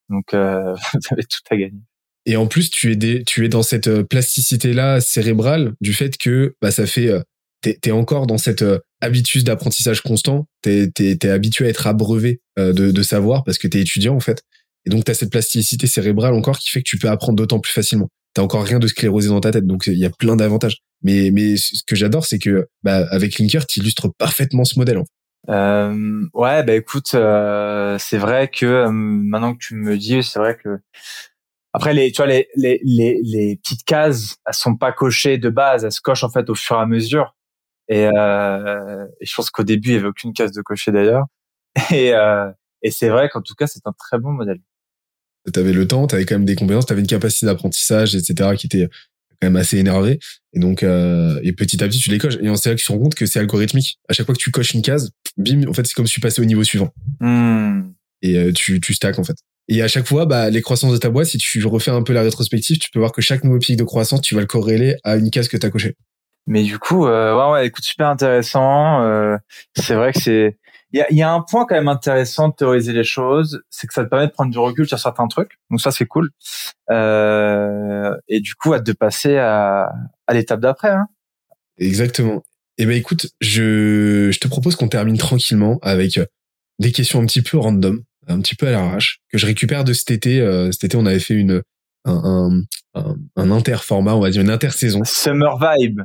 Donc 0.09 0.33
euh, 0.33 0.73
vous 0.93 1.07
avez 1.11 1.23
tout 1.23 1.39
à 1.49 1.55
gagner. 1.55 1.81
Et 2.25 2.37
en 2.37 2.47
plus, 2.47 2.69
tu 2.69 2.91
es 2.91 2.95
des, 2.95 3.23
tu 3.23 3.45
es 3.45 3.49
dans 3.49 3.63
cette 3.63 4.01
plasticité 4.03 4.73
là 4.73 4.99
cérébrale 4.99 5.73
du 5.81 5.93
fait 5.93 6.17
que 6.17 6.55
bah 6.61 6.71
ça 6.71 6.87
fait 6.87 7.11
t'es 7.73 7.89
es 7.89 7.91
encore 7.91 8.27
dans 8.27 8.37
cette 8.37 8.61
euh, 8.61 8.79
habitude 9.01 9.43
d'apprentissage 9.43 10.01
constant. 10.01 10.47
T'es 10.61 10.91
es, 10.99 11.27
habitué 11.27 11.65
à 11.65 11.69
être 11.69 11.87
abreuvé 11.87 12.41
euh, 12.59 12.73
de, 12.73 12.91
de 12.91 13.03
savoir 13.03 13.43
parce 13.43 13.57
que 13.57 13.67
t'es 13.67 13.79
étudiant 13.79 14.15
en 14.15 14.19
fait. 14.19 14.43
Et 14.85 14.89
donc 14.89 15.03
t'as 15.05 15.13
cette 15.13 15.31
plasticité 15.31 15.87
cérébrale 15.87 16.33
encore 16.33 16.59
qui 16.59 16.69
fait 16.69 16.81
que 16.81 16.89
tu 16.89 16.97
peux 16.97 17.09
apprendre 17.09 17.35
d'autant 17.35 17.59
plus 17.59 17.73
facilement. 17.73 18.09
T'as 18.33 18.41
encore 18.41 18.63
rien 18.63 18.79
de 18.79 18.87
sclérosé 18.87 19.29
dans 19.29 19.39
ta 19.39 19.51
tête, 19.51 19.65
donc 19.65 19.87
il 19.87 19.97
y 19.97 20.05
a 20.05 20.09
plein 20.09 20.35
d'avantages. 20.35 20.79
Mais 21.01 21.31
mais 21.31 21.55
ce 21.57 21.81
que 21.87 21.95
j'adore, 21.95 22.25
c'est 22.25 22.39
que 22.39 22.67
bah, 22.83 23.05
avec 23.09 23.39
Linker, 23.39 23.65
tu 23.65 23.79
illustres 23.79 24.09
parfaitement 24.17 24.65
ce 24.65 24.77
modèle. 24.77 24.97
En 24.97 25.03
fait. 25.03 25.53
euh, 25.53 26.25
ouais, 26.33 26.63
bah 26.63 26.73
écoute, 26.73 27.11
euh, 27.13 27.97
c'est 27.99 28.17
vrai 28.17 28.49
que 28.49 28.65
euh, 28.65 28.91
maintenant 28.91 29.53
que 29.53 29.59
tu 29.59 29.75
me 29.75 29.97
dis, 29.97 30.21
c'est 30.23 30.39
vrai 30.39 30.57
que 30.61 30.79
après, 31.75 31.93
les, 31.93 32.09
tu 32.13 32.17
vois, 32.17 32.27
les, 32.27 32.47
les, 32.55 32.79
les, 32.85 33.19
les, 33.21 33.57
petites 33.57 33.83
cases, 33.83 34.37
elles 34.47 34.53
sont 34.53 34.77
pas 34.77 34.93
cochées 34.93 35.37
de 35.37 35.49
base, 35.49 35.83
elles 35.83 35.91
se 35.91 35.99
cochent 35.99 36.23
en 36.23 36.29
fait 36.29 36.49
au 36.49 36.55
fur 36.55 36.77
et 36.77 36.79
à 36.79 36.85
mesure. 36.85 37.35
Et, 37.89 38.09
euh, 38.15 39.05
et 39.19 39.25
je 39.25 39.35
pense 39.35 39.49
qu'au 39.49 39.63
début, 39.63 39.89
il 39.89 39.91
n'y 39.91 39.97
avait 39.97 40.07
aucune 40.07 40.31
case 40.31 40.53
de 40.53 40.61
cocher 40.61 40.93
d'ailleurs. 40.93 41.25
Et, 41.91 42.13
euh, 42.13 42.49
et 42.81 42.91
c'est 42.91 43.09
vrai 43.09 43.27
qu'en 43.27 43.41
tout 43.41 43.55
cas, 43.55 43.67
c'est 43.67 43.85
un 43.85 43.91
très 43.91 44.17
bon 44.17 44.31
modèle. 44.31 44.59
Tu 45.53 45.59
avais 45.59 45.73
le 45.73 45.85
temps, 45.85 46.07
tu 46.07 46.15
avais 46.15 46.23
quand 46.23 46.35
même 46.35 46.45
des 46.45 46.55
compétences, 46.55 46.85
tu 46.85 46.93
avais 46.93 47.01
une 47.01 47.07
capacité 47.07 47.45
d'apprentissage, 47.45 48.15
etc., 48.15 48.55
qui 48.55 48.67
était 48.67 48.87
quand 49.41 49.47
même 49.47 49.57
assez 49.57 49.77
énervé. 49.77 50.19
Et 50.53 50.59
donc, 50.59 50.83
euh, 50.83 51.37
et 51.43 51.51
petit 51.51 51.83
à 51.83 51.87
petit, 51.89 51.99
tu 51.99 52.09
les 52.09 52.17
coches. 52.17 52.35
Et 52.35 52.55
c'est 52.55 52.69
là 52.69 52.75
que 52.75 52.79
tu 52.79 52.85
te 52.85 52.91
rends 52.93 52.99
compte 52.99 53.15
que 53.15 53.25
c'est 53.25 53.39
algorithmique. 53.39 53.99
À 54.07 54.13
chaque 54.13 54.25
fois 54.25 54.33
que 54.33 54.39
tu 54.39 54.51
coches 54.51 54.73
une 54.73 54.81
case, 54.81 55.11
bim, 55.35 55.67
en 55.67 55.73
fait, 55.73 55.85
c'est 55.85 55.93
comme 55.93 56.07
si 56.07 56.13
tu 56.13 56.21
passais 56.21 56.41
au 56.41 56.45
niveau 56.45 56.63
suivant. 56.63 56.93
Mmh. 57.19 57.89
Et 58.21 58.37
euh, 58.37 58.53
tu, 58.53 58.79
tu 58.79 58.93
stacks, 58.93 59.19
en 59.19 59.25
fait. 59.25 59.35
Et 59.67 59.81
à 59.81 59.87
chaque 59.87 60.05
fois, 60.05 60.25
bah, 60.25 60.49
les 60.49 60.61
croissances 60.61 60.93
de 60.93 60.97
ta 60.97 61.09
boîte, 61.09 61.27
si 61.27 61.37
tu 61.37 61.65
refais 61.65 61.91
un 61.91 62.03
peu 62.03 62.13
la 62.13 62.21
rétrospective, 62.21 62.77
tu 62.77 62.91
peux 62.91 62.99
voir 62.99 63.11
que 63.11 63.21
chaque 63.21 63.43
nouveau 63.43 63.59
pic 63.59 63.77
de 63.77 63.83
croissance, 63.83 64.21
tu 64.21 64.35
vas 64.35 64.41
le 64.41 64.47
corréler 64.47 64.95
à 65.03 65.15
une 65.15 65.31
case 65.31 65.47
que 65.47 65.57
tu 65.57 65.65
as 65.65 65.69
cochée. 65.69 65.95
Mais 66.47 66.63
du 66.63 66.77
coup, 66.77 67.07
euh, 67.07 67.35
ouais, 67.35 67.51
ouais, 67.53 67.67
écoute, 67.67 67.83
super 67.83 68.07
intéressant. 68.07 69.01
Euh, 69.01 69.37
c'est 69.75 69.95
vrai 69.95 70.13
que 70.13 70.19
c'est, 70.19 70.57
il 70.93 70.99
y 70.99 71.01
a, 71.01 71.11
y 71.11 71.23
a, 71.23 71.31
un 71.31 71.41
point 71.41 71.65
quand 71.65 71.73
même 71.73 71.87
intéressant 71.87 72.49
de 72.49 72.53
théoriser 72.53 72.93
les 72.93 73.03
choses, 73.03 73.63
c'est 73.71 73.87
que 73.87 73.93
ça 73.93 74.03
te 74.03 74.09
permet 74.09 74.27
de 74.27 74.31
prendre 74.31 74.51
du 74.51 74.59
recul 74.59 74.87
sur 74.87 74.99
certains 74.99 75.27
trucs. 75.27 75.57
Donc 75.71 75.81
ça, 75.81 75.89
c'est 75.89 76.05
cool. 76.05 76.29
Euh, 76.91 78.15
et 78.27 78.41
du 78.41 78.53
coup, 78.53 78.75
hâte 78.75 78.85
de 78.85 78.93
passer 78.93 79.37
à, 79.37 79.91
à 80.27 80.33
l'étape 80.35 80.59
d'après. 80.59 80.91
Hein. 80.91 81.07
Exactement. 81.79 82.43
Eh 82.77 82.85
ben, 82.85 82.95
écoute, 82.95 83.27
je, 83.41 84.29
je 84.31 84.39
te 84.39 84.47
propose 84.47 84.75
qu'on 84.75 84.87
termine 84.87 85.17
tranquillement 85.17 85.79
avec 85.81 86.19
des 86.79 86.91
questions 86.91 87.21
un 87.21 87.25
petit 87.25 87.41
peu 87.41 87.57
random, 87.57 88.03
un 88.27 88.39
petit 88.39 88.55
peu 88.55 88.67
à 88.67 88.71
l'arrache, 88.71 89.19
que 89.31 89.37
je 89.37 89.45
récupère 89.45 89.83
de 89.83 89.93
cet 89.93 90.11
été. 90.11 90.41
Euh, 90.41 90.71
cet 90.71 90.85
été, 90.85 90.97
on 90.97 91.05
avait 91.05 91.19
fait 91.19 91.35
une 91.35 91.61
un, 92.05 92.63
un, 92.93 93.15
un, 93.35 93.51
interformat, 93.51 94.15
on 94.15 94.19
va 94.19 94.29
dire 94.29 94.41
une 94.41 94.49
intersaison. 94.49 95.01
Summer 95.03 95.57
vibe. 95.59 96.01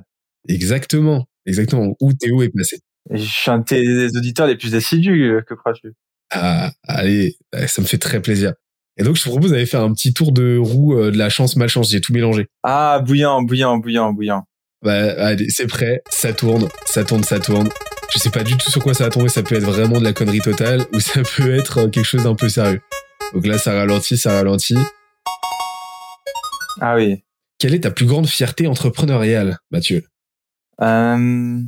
Exactement, 0.49 1.27
exactement. 1.47 1.95
Où 2.01 2.13
Théo 2.15 2.43
est 2.43 2.49
placé. 2.49 2.81
Je 3.11 3.23
suis 3.23 3.51
un 3.51 3.59
de 3.59 3.65
tes 3.65 4.17
auditeurs 4.17 4.47
les 4.47 4.57
plus 4.57 4.75
assidus, 4.75 5.31
euh, 5.31 5.43
que 5.43 5.55
crois-tu? 5.55 5.93
Ah, 6.33 6.71
allez, 6.85 7.37
ça 7.67 7.83
me 7.83 7.87
fait 7.87 7.99
très 7.99 8.23
plaisir. 8.23 8.55
Et 8.97 9.03
donc, 9.03 9.17
je 9.17 9.25
te 9.25 9.29
propose 9.29 9.51
d'aller 9.51 9.67
faire 9.67 9.83
un 9.83 9.93
petit 9.93 10.13
tour 10.13 10.33
de 10.33 10.57
roue 10.57 10.95
euh, 10.95 11.11
de 11.11 11.19
la 11.19 11.29
chance, 11.29 11.57
malchance. 11.57 11.91
J'ai 11.91 12.01
tout 12.01 12.13
mélangé. 12.13 12.47
Ah, 12.63 13.03
bouillant, 13.05 13.43
bouillant, 13.43 13.79
bouillant, 13.79 14.13
bouillant. 14.13 14.45
Bah, 14.83 15.13
allez, 15.19 15.49
c'est 15.49 15.67
prêt. 15.67 16.03
Ça 16.11 16.33
tourne, 16.33 16.69
ça 16.87 17.05
tourne, 17.05 17.25
ça 17.25 17.41
tourne. 17.41 17.69
Je 18.13 18.19
sais 18.19 18.31
pas 18.31 18.43
du 18.43 18.57
tout 18.57 18.71
sur 18.71 18.83
quoi 18.83 18.93
ça 18.93 19.05
va 19.05 19.11
tomber. 19.11 19.29
Ça 19.29 19.43
peut 19.43 19.55
être 19.55 19.65
vraiment 19.65 19.99
de 19.99 20.05
la 20.05 20.13
connerie 20.13 20.41
totale 20.41 20.85
ou 20.93 21.01
ça 21.01 21.23
peut 21.23 21.55
être 21.55 21.79
euh, 21.79 21.89
quelque 21.89 22.05
chose 22.05 22.25
d'un 22.25 22.35
peu 22.35 22.49
sérieux. 22.49 22.81
Donc 23.33 23.47
là, 23.47 23.57
ça 23.57 23.73
ralentit, 23.73 24.19
ça 24.19 24.33
ralentit. 24.33 24.77
Ah 26.81 26.97
oui. 26.97 27.23
Quelle 27.59 27.75
est 27.75 27.81
ta 27.81 27.91
plus 27.91 28.07
grande 28.07 28.27
fierté 28.27 28.67
entrepreneuriale, 28.67 29.59
Mathieu? 29.71 30.03
Euh, 30.81 31.61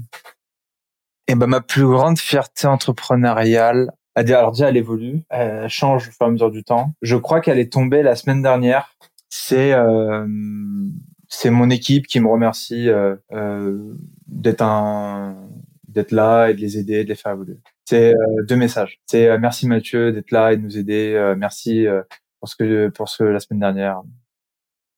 et 1.29 1.35
ben 1.35 1.47
ma 1.47 1.61
plus 1.61 1.87
grande 1.87 2.19
fierté 2.19 2.67
entrepreneuriale, 2.67 3.93
alors 4.17 4.53
déjà 4.53 4.71
elle 4.71 4.77
évolue, 4.77 5.23
elle 5.31 5.69
change 5.69 6.09
au 6.09 6.11
fur 6.11 6.23
et 6.23 6.25
à 6.25 6.31
mesure 6.31 6.51
du 6.51 6.65
temps. 6.65 6.95
Je 7.03 7.17
crois 7.17 7.41
qu'elle 7.41 7.59
est 7.59 7.73
tombée 7.73 8.03
la 8.03 8.17
semaine 8.17 8.43
dernière. 8.43 8.97
C'est 9.29 9.73
euh, 9.73 10.27
c'est 11.29 11.51
mon 11.51 11.71
équipe 11.71 12.07
qui 12.07 12.21
me 12.21 12.29
remercie 12.29 12.89
euh, 12.91 13.17
euh, 13.33 13.79
d'être 14.27 14.63
un 14.63 15.35
d'être 15.93 16.13
là 16.13 16.49
et 16.49 16.55
de 16.55 16.61
les 16.61 16.79
aider, 16.79 17.05
de 17.05 17.09
les 17.09 17.15
faire 17.15 17.33
évoluer. 17.33 17.59
C'est 17.85 18.15
euh, 18.15 18.45
deux 18.49 18.57
messages. 18.57 19.01
C'est 19.07 19.29
euh, 19.29 19.39
merci 19.39 19.67
Mathieu 19.67 20.13
d'être 20.13 20.31
là 20.31 20.53
et 20.53 20.57
de 20.57 20.63
nous 20.63 20.79
aider. 20.79 21.15
Euh, 21.15 21.35
merci 21.37 21.87
pour 22.41 22.49
ce 22.49 22.57
que 22.57 22.89
pour 22.89 23.09
ce 23.09 23.25
la 23.25 23.41
semaine 23.41 23.61
dernière. 23.61 24.03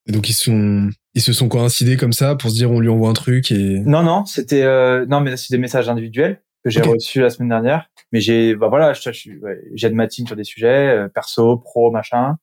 Et 0.07 0.13
donc 0.13 0.29
ils 0.29 0.35
sont 0.35 0.91
ils 1.15 1.23
se 1.23 1.33
sont 1.33 1.49
coïncidés 1.49 1.97
comme 1.97 2.13
ça 2.13 2.35
pour 2.35 2.51
se 2.51 2.57
dire 2.57 2.71
on 2.71 2.81
lui 2.81 2.89
envoie 2.89 3.09
un 3.09 3.15
truc 3.15 3.51
et 3.51 3.81
non 3.81 4.03
non 4.03 4.27
c'était 4.27 4.63
euh, 4.63 5.07
non 5.07 5.21
mais 5.21 5.37
c'est 5.37 5.53
des 5.53 5.59
messages 5.59 5.89
individuels 5.89 6.43
que 6.63 6.71
j'ai 6.71 6.81
okay. 6.81 6.91
reçus 6.91 7.21
la 7.21 7.31
semaine 7.31 7.49
dernière 7.49 7.89
mais 8.13 8.21
j'ai 8.21 8.55
bah 8.55 8.69
voilà 8.69 8.93
je, 8.93 9.13
je, 9.13 9.31
ouais, 9.39 9.63
j'aide 9.75 9.95
ma 9.95 10.07
team 10.07 10.27
sur 10.27 10.37
des 10.37 10.45
sujets 10.45 10.89
euh, 10.89 11.09
perso 11.09 11.57
pro 11.57 11.91
machin 11.91 12.37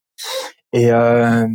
et 0.73 0.91
euh, 0.91 1.45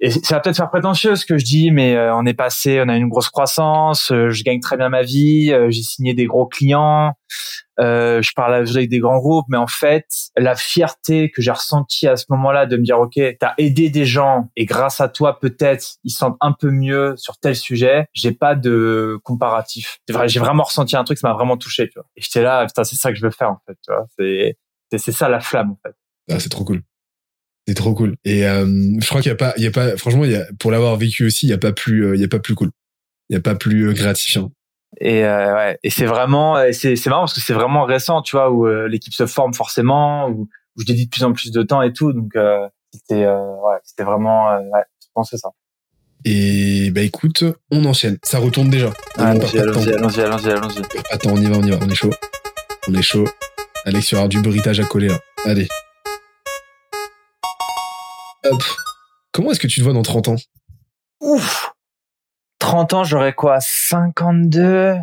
et 0.00 0.10
ça 0.10 0.34
va 0.34 0.40
peut-être 0.40 0.56
faire 0.56 0.70
prétentieux 0.70 1.14
ce 1.14 1.24
que 1.24 1.38
je 1.38 1.44
dis, 1.44 1.70
mais 1.70 1.94
euh, 1.94 2.14
on 2.14 2.26
est 2.26 2.34
passé, 2.34 2.82
on 2.84 2.88
a 2.88 2.96
une 2.96 3.08
grosse 3.08 3.28
croissance, 3.28 4.10
euh, 4.10 4.30
je 4.30 4.42
gagne 4.42 4.60
très 4.60 4.76
bien 4.76 4.88
ma 4.88 5.02
vie, 5.02 5.52
euh, 5.52 5.70
j'ai 5.70 5.82
signé 5.82 6.14
des 6.14 6.26
gros 6.26 6.46
clients, 6.46 7.12
je 7.78 8.34
parle 8.34 8.54
avec 8.54 8.88
des 8.88 8.98
grands 8.98 9.18
groupes, 9.18 9.46
mais 9.48 9.56
en 9.56 9.68
fait, 9.68 10.06
la 10.36 10.56
fierté 10.56 11.30
que 11.30 11.42
j'ai 11.42 11.52
ressentie 11.52 12.08
à 12.08 12.16
ce 12.16 12.26
moment-là 12.30 12.66
de 12.66 12.76
me 12.76 12.82
dire, 12.82 12.98
ok, 12.98 13.20
t'as 13.38 13.54
aidé 13.58 13.88
des 13.88 14.04
gens 14.04 14.48
et 14.56 14.64
grâce 14.64 15.00
à 15.00 15.08
toi 15.08 15.38
peut-être 15.40 15.96
ils 16.02 16.10
sentent 16.10 16.36
un 16.40 16.52
peu 16.52 16.70
mieux 16.70 17.14
sur 17.16 17.38
tel 17.38 17.54
sujet, 17.54 18.06
j'ai 18.12 18.32
pas 18.32 18.54
de 18.56 19.18
comparatif. 19.22 19.98
J'ai 20.26 20.40
vraiment 20.40 20.64
ressenti 20.64 20.96
un 20.96 21.04
truc, 21.04 21.18
ça 21.18 21.28
m'a 21.28 21.34
vraiment 21.34 21.56
touché, 21.56 21.88
tu 21.88 21.98
vois. 21.98 22.06
Et 22.16 22.20
j'étais 22.20 22.42
là, 22.42 22.66
putain, 22.66 22.84
c'est 22.84 22.96
ça 22.96 23.10
que 23.10 23.18
je 23.18 23.22
veux 23.22 23.30
faire 23.30 23.50
en 23.50 23.58
fait, 23.66 23.76
tu 23.84 23.92
vois. 23.92 24.06
C'est 24.18 24.58
c'est 24.96 25.12
ça 25.12 25.28
la 25.28 25.40
flamme 25.40 25.72
en 25.72 25.78
fait. 25.84 25.94
Ah, 26.30 26.38
c'est 26.38 26.48
trop 26.48 26.64
cool. 26.64 26.82
C'est 27.66 27.74
trop 27.74 27.94
cool. 27.94 28.16
Et 28.24 28.46
euh, 28.46 28.66
je 28.66 29.06
crois 29.08 29.22
qu'il 29.22 29.30
y 29.30 29.32
a 29.32 29.36
pas, 29.36 29.54
il 29.56 29.64
y 29.64 29.66
a 29.66 29.70
pas, 29.70 29.96
franchement, 29.96 30.24
il 30.24 30.32
y 30.32 30.36
a, 30.36 30.46
pour 30.58 30.70
l'avoir 30.70 30.96
vécu 30.96 31.24
aussi, 31.24 31.46
il 31.46 31.50
y 31.50 31.54
a 31.54 31.58
pas 31.58 31.72
plus, 31.72 32.04
euh, 32.04 32.14
il 32.14 32.20
y 32.20 32.24
a 32.24 32.28
pas 32.28 32.38
plus 32.38 32.54
cool. 32.54 32.70
Il 33.30 33.34
y 33.34 33.36
a 33.36 33.40
pas 33.40 33.54
plus 33.54 33.88
euh, 33.88 33.92
gratifiant. 33.94 34.52
Et 35.00 35.24
euh, 35.24 35.54
ouais, 35.54 35.78
et 35.82 35.90
c'est 35.90 36.04
vraiment, 36.04 36.56
c'est 36.72 36.94
c'est 36.94 37.10
marrant 37.10 37.22
parce 37.22 37.34
que 37.34 37.40
c'est 37.40 37.54
vraiment 37.54 37.84
récent, 37.84 38.22
tu 38.22 38.36
vois, 38.36 38.50
où 38.50 38.66
euh, 38.66 38.86
l'équipe 38.86 39.14
se 39.14 39.26
forme 39.26 39.54
forcément, 39.54 40.28
où, 40.28 40.42
où 40.76 40.80
je 40.80 40.84
dédie 40.84 41.06
de 41.06 41.10
plus 41.10 41.24
en 41.24 41.32
plus 41.32 41.50
de 41.50 41.62
temps 41.62 41.82
et 41.82 41.92
tout. 41.92 42.12
Donc 42.12 42.36
euh, 42.36 42.68
c'était, 42.92 43.26
ouais, 43.26 43.78
c'était 43.82 44.04
vraiment, 44.04 44.56
ouais, 44.56 44.82
je 45.02 45.08
pense 45.14 45.30
que 45.30 45.36
ça. 45.36 45.48
Et 46.26 46.90
bah 46.90 47.00
écoute, 47.00 47.44
on 47.70 47.84
enchaîne. 47.86 48.18
Ça 48.22 48.38
retourne 48.38 48.70
déjà. 48.70 48.92
Allons-y, 49.16 49.58
allons-y, 49.58 49.92
allons-y, 49.92 50.20
allons-y, 50.20 50.50
allons-y. 50.50 50.82
Attends, 51.10 51.32
on 51.32 51.40
y 51.40 51.46
va, 51.46 51.56
on 51.58 51.62
y 51.62 51.70
va, 51.70 51.78
on 51.82 51.88
est 51.88 51.94
chaud. 51.94 52.12
On 52.88 52.94
est 52.94 53.02
chaud. 53.02 53.26
Alex, 53.84 54.12
il 54.12 54.14
y 54.14 54.18
aura 54.18 54.28
du 54.28 54.40
bruitage 54.40 54.80
à 54.80 54.84
coller 54.84 55.08
là. 55.08 55.18
Allez. 55.44 55.66
Hop. 58.44 58.62
Comment 59.32 59.50
est-ce 59.50 59.60
que 59.60 59.66
tu 59.66 59.80
te 59.80 59.84
vois 59.84 59.92
dans 59.92 60.02
30 60.02 60.28
ans? 60.28 60.36
Ouf 61.20 61.72
30 62.58 62.92
ans, 62.94 63.04
j'aurais 63.04 63.34
quoi? 63.34 63.58
52 63.60 64.94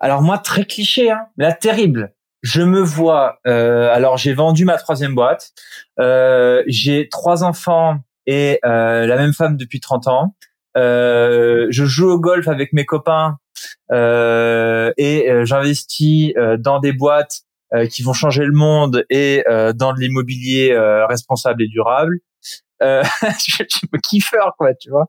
Alors 0.00 0.22
moi, 0.22 0.38
très 0.38 0.64
cliché, 0.64 1.10
hein, 1.10 1.26
mais 1.36 1.44
là, 1.44 1.52
terrible. 1.52 2.14
Je 2.42 2.62
me 2.62 2.80
vois... 2.80 3.38
Euh, 3.46 3.92
alors, 3.92 4.16
j'ai 4.16 4.34
vendu 4.34 4.64
ma 4.64 4.76
troisième 4.76 5.14
boîte. 5.14 5.52
Euh, 6.00 6.62
j'ai 6.66 7.08
trois 7.08 7.44
enfants 7.44 7.98
et 8.26 8.58
euh, 8.64 9.06
la 9.06 9.16
même 9.16 9.32
femme 9.32 9.56
depuis 9.56 9.80
30 9.80 10.08
ans. 10.08 10.34
euh, 10.76 11.66
je 11.70 11.84
joue 11.84 12.10
au 12.10 12.18
golf 12.20 12.48
avec 12.48 12.72
mes 12.72 12.84
copains 12.84 13.38
euh, 13.92 14.92
et 14.96 15.30
euh, 15.30 15.44
j'investis 15.44 16.32
euh, 16.36 16.56
dans 16.58 16.80
des 16.80 16.92
boîtes 16.92 17.42
euh, 17.74 17.86
qui 17.86 18.02
vont 18.02 18.12
changer 18.12 18.44
le 18.44 18.52
monde 18.52 19.04
et 19.10 19.44
dans 19.74 19.92
de 19.92 20.00
l'immobilier 20.00 20.76
responsable 21.08 21.62
et 21.62 21.68
durable. 21.68 22.18
Euh, 22.82 23.02
je, 23.22 23.64
suis 23.68 23.88
me 23.92 23.98
kiffeur 23.98 24.54
quoi, 24.58 24.74
tu 24.74 24.90
vois. 24.90 25.06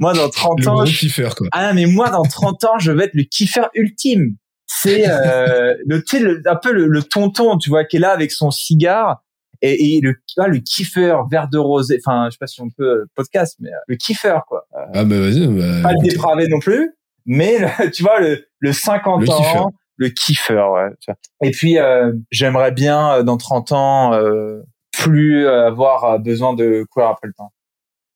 Moi 0.00 0.14
dans 0.14 0.28
30 0.28 0.60
le 0.60 0.68
ans, 0.68 0.84
je... 0.84 0.98
kiffeur 0.98 1.34
quoi. 1.34 1.48
Ah 1.52 1.72
mais 1.72 1.86
moi 1.86 2.10
dans 2.10 2.22
30 2.22 2.64
ans, 2.64 2.78
je 2.78 2.92
vais 2.92 3.04
être 3.04 3.14
le 3.14 3.24
kiffeur 3.24 3.70
ultime. 3.74 4.36
C'est 4.66 5.08
euh, 5.08 5.74
le, 5.86 6.02
le, 6.12 6.42
un 6.46 6.56
peu 6.56 6.72
le, 6.72 6.86
le, 6.86 7.02
tonton, 7.02 7.58
tu 7.58 7.70
vois, 7.70 7.84
qui 7.84 7.96
est 7.96 8.00
là 8.00 8.12
avec 8.12 8.32
son 8.32 8.50
cigare 8.50 9.22
et, 9.62 9.96
et 9.96 10.00
le, 10.00 10.14
ah, 10.38 10.48
le 10.48 10.58
kiffeur 10.58 11.28
vert 11.28 11.48
de 11.48 11.58
rosé. 11.58 11.98
Enfin, 12.04 12.26
je 12.26 12.32
sais 12.32 12.38
pas 12.38 12.46
si 12.46 12.60
on 12.60 12.68
peut 12.70 12.84
euh, 12.84 13.10
podcast, 13.14 13.56
mais 13.60 13.70
euh, 13.70 13.76
le 13.86 13.96
kiffeur, 13.96 14.44
quoi. 14.46 14.66
Euh, 14.74 14.84
ah, 14.94 15.04
bah 15.04 15.18
vas-y. 15.20 15.46
Bah, 15.46 15.82
pas 15.82 15.92
le 15.92 16.08
dépravé 16.08 16.48
non 16.48 16.58
plus, 16.58 16.92
mais 17.26 17.58
le, 17.58 17.90
tu 17.92 18.02
vois, 18.02 18.20
le, 18.20 18.44
le 18.58 18.72
50 18.72 19.22
le 19.22 19.30
ans, 19.30 19.38
kiffeur. 19.38 19.66
le 19.96 20.08
kiffeur, 20.08 20.72
ouais. 20.72 21.14
Et 21.42 21.52
puis, 21.52 21.78
euh, 21.78 22.12
j'aimerais 22.30 22.72
bien, 22.72 23.22
dans 23.22 23.36
30 23.36 23.72
ans, 23.72 24.14
euh, 24.14 24.62
plus 25.02 25.46
avoir 25.46 26.18
besoin 26.18 26.54
de 26.54 26.84
courir 26.90 27.08
après 27.08 27.28
le 27.28 27.34
temps. 27.34 27.52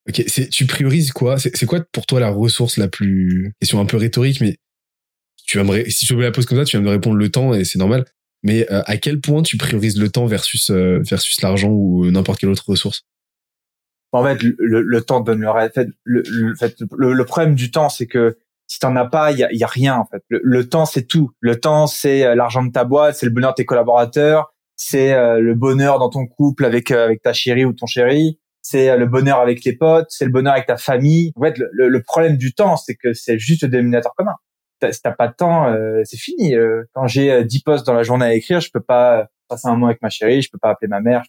Ok, 0.09 0.23
c'est, 0.29 0.49
tu 0.49 0.67
priorises 0.67 1.11
quoi? 1.11 1.39
C'est, 1.39 1.67
quoi 1.67 1.81
pour 1.93 2.07
toi 2.07 2.21
la 2.21 2.31
ressource 2.31 2.77
la 2.77 2.89
plus... 2.89 3.53
Question 3.61 3.81
un 3.81 3.87
peu 3.87 3.97
rhétorique, 3.97 4.41
mais 4.41 4.57
tu 5.45 5.59
vas 5.59 5.65
me 5.65 5.71
ré... 5.71 5.91
si 5.91 6.07
je 6.07 6.15
me 6.15 6.23
la 6.23 6.31
pose 6.31 6.47
comme 6.47 6.59
ça, 6.59 6.65
tu 6.65 6.77
vas 6.77 6.83
me 6.83 6.91
répondre 6.91 7.17
le 7.17 7.29
temps 7.29 7.55
et 7.55 7.65
c'est 7.65 7.79
normal. 7.79 8.05
Mais 8.43 8.71
euh, 8.71 8.83
à 8.87 8.97
quel 8.97 9.21
point 9.21 9.43
tu 9.43 9.57
priorises 9.57 9.99
le 9.99 10.09
temps 10.09 10.27
versus 10.27 10.71
euh, 10.71 11.01
versus 11.03 11.41
l'argent 11.43 11.71
ou 11.71 12.09
n'importe 12.11 12.39
quelle 12.39 12.51
autre 12.51 12.65
ressource? 12.69 13.03
En 14.13 14.23
fait, 14.23 14.41
le, 14.43 14.83
le 14.83 15.01
temps 15.03 15.21
donne 15.21 15.41
le, 15.41 15.69
fait, 15.71 15.89
le, 16.05 16.23
le, 16.97 17.13
le, 17.13 17.25
problème 17.25 17.55
du 17.55 17.71
temps, 17.71 17.89
c'est 17.89 18.07
que 18.07 18.39
si 18.69 18.79
t'en 18.79 18.97
as 18.97 19.05
pas, 19.05 19.33
il 19.33 19.39
y 19.39 19.45
a, 19.45 19.53
y 19.53 19.63
a, 19.63 19.67
rien 19.67 19.97
en 19.97 20.07
fait. 20.07 20.23
Le, 20.29 20.69
temps, 20.69 20.87
c'est 20.87 21.07
tout. 21.07 21.33
Le 21.41 21.59
temps, 21.61 21.87
c'est 21.87 22.25
euh, 22.25 22.35
l'argent 22.35 22.65
de 22.65 22.71
ta 22.71 22.85
boîte, 22.85 23.17
c'est 23.17 23.27
le 23.27 23.33
bonheur 23.33 23.51
de 23.51 23.57
tes 23.57 23.65
collaborateurs, 23.65 24.55
c'est 24.77 25.15
le 25.41 25.55
bonheur 25.55 25.99
dans 25.99 26.11
ton 26.11 26.27
couple 26.27 26.65
avec 26.65 26.91
avec 26.91 27.23
ta 27.23 27.33
chérie 27.33 27.65
ou 27.65 27.73
ton 27.73 27.87
chéri, 27.87 28.39
c'est 28.63 28.97
le 28.97 29.07
bonheur 29.07 29.41
avec 29.41 29.61
tes 29.61 29.75
potes, 29.75 30.07
c'est 30.11 30.25
le 30.25 30.31
bonheur 30.31 30.53
avec 30.53 30.67
ta 30.67 30.77
famille. 30.77 31.33
En 31.37 31.43
fait, 31.43 31.55
le, 31.57 32.03
problème 32.03 32.37
du 32.37 32.53
temps, 32.53 32.77
c'est 32.77 32.95
que 32.95 33.13
c'est 33.13 33.39
juste 33.39 33.63
le 33.63 33.69
dénominateur 33.69 34.13
commun 34.17 34.35
si 34.93 35.03
t'as 35.03 35.13
pas 35.13 35.29
de 35.29 35.35
temps, 35.35 35.69
euh, 35.69 36.03
c'est 36.05 36.17
fini. 36.17 36.55
Euh, 36.55 36.85
quand 36.93 37.07
j'ai 37.07 37.45
10 37.45 37.57
euh, 37.57 37.61
postes 37.65 37.87
dans 37.87 37.95
la 37.95 38.03
journée 38.03 38.27
à 38.27 38.35
écrire, 38.35 38.61
je 38.61 38.71
peux 38.71 38.81
pas 38.81 39.29
passer 39.49 39.69
un 39.69 39.73
moment 39.73 39.87
avec 39.87 40.03
ma 40.03 40.11
chérie, 40.11 40.43
je 40.43 40.51
peux 40.51 40.59
pas 40.59 40.71
appeler 40.71 40.89
ma 40.89 41.01
mère. 41.01 41.23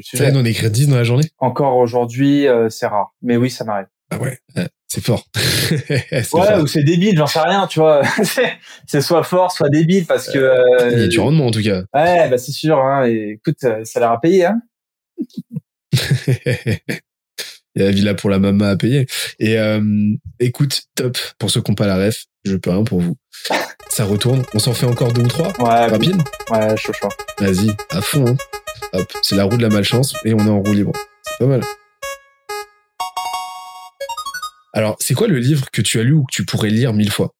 Tu 0.00 0.22
en 0.22 0.44
écrire 0.44 0.70
10 0.70 0.88
dans 0.88 0.96
la 0.96 1.04
journée? 1.04 1.24
Encore 1.38 1.76
aujourd'hui, 1.76 2.46
c'est 2.68 2.86
rare. 2.86 3.14
Mais 3.20 3.36
oui, 3.36 3.50
ça 3.50 3.64
m'arrive. 3.64 3.88
Ah 4.10 4.18
ouais, 4.18 4.38
c'est 4.86 5.04
fort. 5.04 5.26
ouais, 5.80 6.60
ou 6.60 6.66
c'est 6.66 6.82
débile, 6.82 7.16
j'en 7.16 7.26
sais 7.26 7.40
rien, 7.40 7.66
tu 7.66 7.78
vois. 7.80 8.02
c'est 8.86 9.00
soit 9.02 9.22
fort, 9.22 9.52
soit 9.52 9.68
débile, 9.68 10.06
parce 10.06 10.32
que... 10.32 10.38
Euh, 10.38 10.90
il 10.92 11.00
y 11.00 11.04
a 11.04 11.08
du 11.08 11.20
rendement, 11.20 11.46
en 11.46 11.50
tout 11.50 11.62
cas. 11.62 11.82
Ouais, 11.94 12.28
bah 12.30 12.38
c'est 12.38 12.52
sûr. 12.52 12.78
Hein, 12.78 13.06
et, 13.06 13.32
écoute, 13.32 13.58
ça 13.60 13.76
a 13.76 14.00
l'air 14.00 14.10
à 14.12 14.20
payer. 14.20 14.46
Hein 14.46 14.62
il 17.74 17.82
y 17.82 17.82
a 17.82 17.84
la 17.84 17.90
villa 17.90 18.14
pour 18.14 18.30
la 18.30 18.38
maman 18.38 18.64
à 18.64 18.76
payer. 18.76 19.06
Et 19.38 19.58
euh, 19.58 19.80
écoute, 20.40 20.82
top. 20.94 21.18
Pour 21.38 21.50
ceux 21.50 21.60
qui 21.60 21.70
n'ont 21.70 21.74
pas 21.74 21.86
la 21.86 21.96
ref, 21.96 22.24
je 22.44 22.56
peux 22.56 22.70
rien 22.70 22.84
pour 22.84 23.00
vous. 23.00 23.16
Ça 23.90 24.04
retourne. 24.04 24.42
On 24.54 24.58
s'en 24.58 24.72
fait 24.72 24.86
encore 24.86 25.12
deux 25.12 25.22
ou 25.22 25.28
trois? 25.28 25.48
Ouais. 25.58 25.86
Rapide? 25.86 26.22
Ouais, 26.50 26.76
chaud, 26.76 26.92
chaud. 26.94 27.08
Vas-y, 27.38 27.70
à 27.90 28.00
fond. 28.00 28.26
Hein. 28.26 28.36
Hop, 28.94 29.12
c'est 29.22 29.36
la 29.36 29.44
roue 29.44 29.58
de 29.58 29.62
la 29.62 29.68
malchance 29.68 30.14
et 30.24 30.32
on 30.32 30.38
est 30.38 30.50
en 30.50 30.60
roue 30.60 30.72
libre. 30.72 30.92
C'est 31.24 31.38
pas 31.38 31.46
mal. 31.46 31.60
Alors, 34.72 34.96
c'est 35.00 35.14
quoi 35.14 35.26
le 35.26 35.38
livre 35.38 35.70
que 35.70 35.82
tu 35.82 35.98
as 35.98 36.02
lu 36.02 36.12
ou 36.12 36.24
que 36.24 36.32
tu 36.32 36.44
pourrais 36.44 36.70
lire 36.70 36.92
mille 36.92 37.10
fois? 37.10 37.34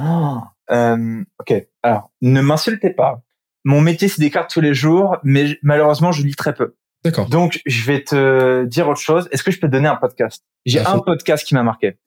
Oh, 0.00 0.38
euh, 0.70 1.22
Ok. 1.40 1.54
Alors, 1.82 2.10
ne 2.22 2.40
m'insultez 2.40 2.90
pas. 2.90 3.22
Mon 3.64 3.80
métier, 3.80 4.08
c'est 4.08 4.20
d'écrire 4.20 4.46
tous 4.46 4.60
les 4.60 4.74
jours, 4.74 5.16
mais 5.24 5.58
malheureusement, 5.62 6.12
je 6.12 6.22
lis 6.22 6.34
très 6.34 6.54
peu. 6.54 6.76
D'accord. 7.04 7.28
Donc, 7.28 7.60
je 7.66 7.84
vais 7.84 8.02
te 8.02 8.64
dire 8.64 8.88
autre 8.88 9.00
chose. 9.00 9.28
Est-ce 9.30 9.42
que 9.42 9.50
je 9.50 9.60
peux 9.60 9.68
te 9.68 9.72
donner 9.72 9.88
un 9.88 9.96
podcast? 9.96 10.44
J'ai 10.64 10.80
un 10.80 10.98
podcast 10.98 11.46
qui 11.46 11.54
m'a 11.54 11.62
marqué. 11.62 11.98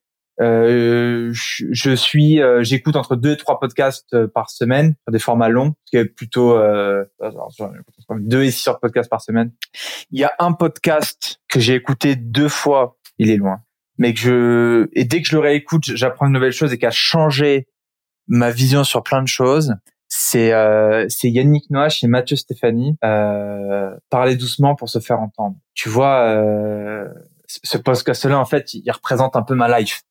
Euh, 0.41 1.31
je, 1.33 1.95
suis, 1.95 2.41
euh, 2.41 2.63
j'écoute 2.63 2.95
entre 2.95 3.17
deux 3.17 3.33
et 3.33 3.37
trois 3.37 3.59
podcasts 3.59 4.13
euh, 4.13 4.27
par 4.27 4.49
semaine, 4.49 4.95
des 5.11 5.19
formats 5.19 5.49
longs, 5.49 5.73
ce 5.83 5.91
qui 5.91 5.97
est 5.97 6.05
plutôt 6.05 6.55
euh, 6.55 7.03
deux 8.11 8.43
et 8.43 8.51
six 8.51 8.67
heures 8.69 8.75
de 8.75 8.79
podcasts 8.79 9.09
par 9.09 9.21
semaine. 9.21 9.51
Il 10.11 10.19
y 10.19 10.23
a 10.23 10.31
un 10.39 10.53
podcast 10.53 11.41
que 11.49 11.59
j'ai 11.59 11.75
écouté 11.75 12.15
deux 12.15 12.47
fois, 12.47 12.97
il 13.17 13.29
est 13.29 13.35
loin, 13.35 13.61
mais 13.99 14.13
que 14.15 14.19
je 14.19 14.89
et 14.93 15.05
dès 15.05 15.21
que 15.21 15.27
je 15.27 15.35
le 15.35 15.41
réécoute, 15.41 15.83
j'apprends 15.85 16.25
une 16.25 16.33
nouvelle 16.33 16.51
chose 16.51 16.73
et 16.73 16.79
qui 16.79 16.87
a 16.87 16.91
changé 16.91 17.67
ma 18.27 18.49
vision 18.49 18.83
sur 18.83 19.03
plein 19.03 19.21
de 19.21 19.27
choses 19.27 19.75
c'est 20.09 20.53
euh, 20.53 21.05
c'est 21.07 21.29
Yannick 21.29 21.69
Noach 21.69 22.03
et 22.03 22.07
Mathieu 22.07 22.35
Stéphanie 22.35 22.97
euh, 23.03 23.95
parler 24.09 24.35
doucement 24.35 24.75
pour 24.75 24.89
se 24.89 24.99
faire 24.99 25.19
entendre. 25.19 25.55
Tu 25.75 25.87
vois, 25.87 26.25
euh, 26.25 27.07
ce 27.47 27.77
podcast-là 27.77 28.37
en 28.37 28.45
fait, 28.45 28.73
il 28.73 28.89
représente 28.91 29.35
un 29.35 29.43
peu 29.43 29.55
ma 29.55 29.79
life. 29.79 30.01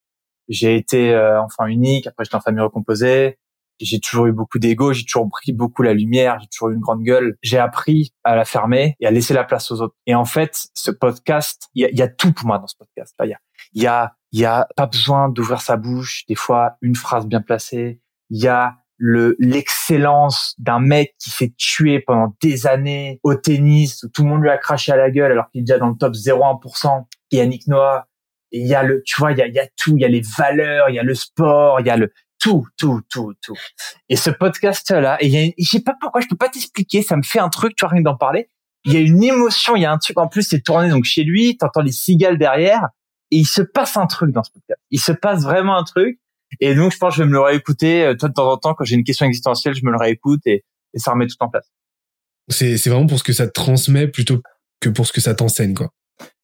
J'ai 0.49 0.77
été 0.77 1.13
euh, 1.13 1.43
enfant 1.43 1.67
unique, 1.67 2.07
après 2.07 2.25
j'étais 2.25 2.37
en 2.37 2.41
famille 2.41 2.63
recomposée. 2.63 3.39
J'ai 3.81 4.01
toujours 4.01 4.27
eu 4.27 4.33
beaucoup 4.33 4.59
d'ego, 4.59 4.93
j'ai 4.93 5.05
toujours 5.05 5.29
pris 5.29 5.53
beaucoup 5.53 5.83
la 5.83 5.95
lumière, 5.95 6.39
j'ai 6.41 6.49
toujours 6.49 6.71
eu 6.71 6.75
une 6.75 6.81
grande 6.81 7.03
gueule. 7.03 7.37
J'ai 7.43 7.59
appris 7.59 8.13
à 8.25 8.35
la 8.35 8.45
fermer 8.45 8.97
et 8.99 9.07
à 9.07 9.13
laisser 9.13 9.35
la 9.35 9.45
place 9.45 9.71
aux 9.71 9.81
autres. 9.81 9.95
Et 10.07 10.17
en 10.17 10.25
fait, 10.25 10.67
ce 10.75 10.91
podcast, 10.91 11.69
il 11.75 11.83
y 11.83 11.85
a, 11.85 11.91
y 11.91 12.03
a, 12.03 12.09
tout 12.09 12.33
pour 12.33 12.47
moi 12.47 12.59
dans 12.59 12.67
ce 12.67 12.77
podcast. 12.77 13.15
Il 13.23 13.31
y 13.31 13.37
il 13.73 13.83
y 13.83 13.87
a, 13.87 14.15
il 14.33 14.41
y 14.41 14.45
a 14.45 14.69
pas 14.77 14.87
besoin 14.87 15.29
d'ouvrir 15.29 15.61
sa 15.61 15.77
bouche. 15.77 16.25
Des 16.29 16.35
fois, 16.35 16.77
une 16.83 16.97
phrase 16.97 17.27
bien 17.27 17.41
placée. 17.41 18.01
Il 18.31 18.43
y 18.43 18.49
a 18.49 18.77
le 18.99 19.37
l'excellence 19.39 20.55
d'un 20.59 20.81
mec 20.81 21.15
qui 21.19 21.31
s'est 21.31 21.55
tué 21.57 22.01
pendant 22.01 22.35
des 22.43 22.67
années 22.67 23.21
au 23.23 23.35
tennis 23.37 24.03
où 24.03 24.09
tout 24.09 24.25
le 24.25 24.29
monde 24.29 24.43
lui 24.43 24.51
a 24.51 24.59
craché 24.59 24.91
à 24.91 24.97
la 24.97 25.11
gueule 25.11 25.31
alors 25.31 25.49
qu'il 25.51 25.61
est 25.61 25.65
déjà 25.65 25.79
dans 25.79 25.89
le 25.89 25.97
top 25.97 26.15
0,1% 26.15 27.05
et 27.31 27.37
Yannick 27.37 27.69
Noah 27.69 28.09
et 28.51 28.59
il 28.59 28.67
y 28.67 28.75
a 28.75 28.83
le 28.83 29.03
tu 29.07 29.21
vois 29.21 29.31
il 29.31 29.39
y 29.39 29.43
a, 29.43 29.47
il 29.47 29.55
y 29.55 29.61
a 29.61 29.69
tout 29.77 29.97
il 29.97 30.01
y 30.01 30.05
a 30.05 30.09
les 30.09 30.23
valeurs 30.37 30.89
il 30.89 30.97
y 30.97 30.99
a 30.99 31.05
le 31.05 31.15
sport 31.15 31.79
il 31.79 31.87
y 31.87 31.91
a 31.91 31.97
le 31.97 32.13
tout 32.41 32.67
tout 32.77 33.01
tout 33.09 33.35
tout 33.41 33.55
et 34.09 34.17
ce 34.17 34.31
podcast 34.31 34.91
là 34.91 35.17
et 35.21 35.49
a 35.49 35.53
je 35.57 35.69
sais 35.69 35.81
pas 35.81 35.95
pourquoi 36.01 36.21
je 36.21 36.27
peux 36.27 36.37
pas 36.37 36.49
t'expliquer 36.49 37.03
ça 37.03 37.17
me 37.17 37.23
fait 37.23 37.41
un 37.41 37.51
truc 37.51 37.77
tu 37.77 37.85
vois 37.85 37.93
rien 37.93 38.03
d'en 38.03 38.17
parler 38.17 38.49
il 38.85 38.93
y 38.93 38.97
a 38.97 39.01
une 39.01 39.23
émotion 39.23 39.77
il 39.77 39.83
y 39.83 39.87
a 39.87 39.93
un 39.93 39.99
truc 39.99 40.19
en 40.19 40.27
plus 40.27 40.43
c'est 40.43 40.61
tourné 40.61 40.89
donc 40.89 41.05
chez 41.05 41.23
lui 41.23 41.57
t'entends 41.57 41.83
les 41.83 41.93
cigales 41.93 42.37
derrière 42.37 42.89
et 43.31 43.37
il 43.39 43.47
se 43.47 43.63
passe 43.63 43.97
un 43.97 44.07
truc 44.07 44.33
dans 44.33 44.43
ce 44.43 44.51
podcast 44.51 44.81
il 44.91 45.01
se 45.01 45.13
passe 45.13 45.43
vraiment 45.43 45.77
un 45.77 45.85
truc 45.85 46.19
et 46.61 46.75
donc, 46.75 46.93
je 46.93 46.99
pense 46.99 47.15
que 47.15 47.19
je 47.19 47.23
vais 47.23 47.29
me 47.29 47.35
le 47.35 47.41
réécouter. 47.41 48.05
Euh, 48.05 48.15
toi, 48.15 48.29
de 48.29 48.35
temps 48.35 48.51
en 48.51 48.57
temps, 48.57 48.75
quand 48.75 48.85
j'ai 48.85 48.97
une 48.97 49.05
question 49.05 49.27
existentielle, 49.27 49.75
je 49.75 49.85
me 49.85 49.91
le 49.91 49.99
réécoute 49.99 50.41
et, 50.47 50.65
et 50.95 50.99
ça 50.99 51.13
remet 51.13 51.27
tout 51.27 51.37
en 51.41 51.49
place. 51.49 51.71
C'est, 52.49 52.79
c'est 52.79 52.91
vraiment 52.91 53.07
pour 53.07 53.19
ce 53.19 53.25
que 53.25 53.33
ça 53.33 53.47
te 53.47 53.53
transmet 53.53 54.09
plutôt 54.09 54.43
que 54.81 54.89
pour 54.89 55.07
ce 55.07 55.13
que 55.13 55.21
ça 55.21 55.35
t'enseigne, 55.35 55.75
quoi. 55.75 55.91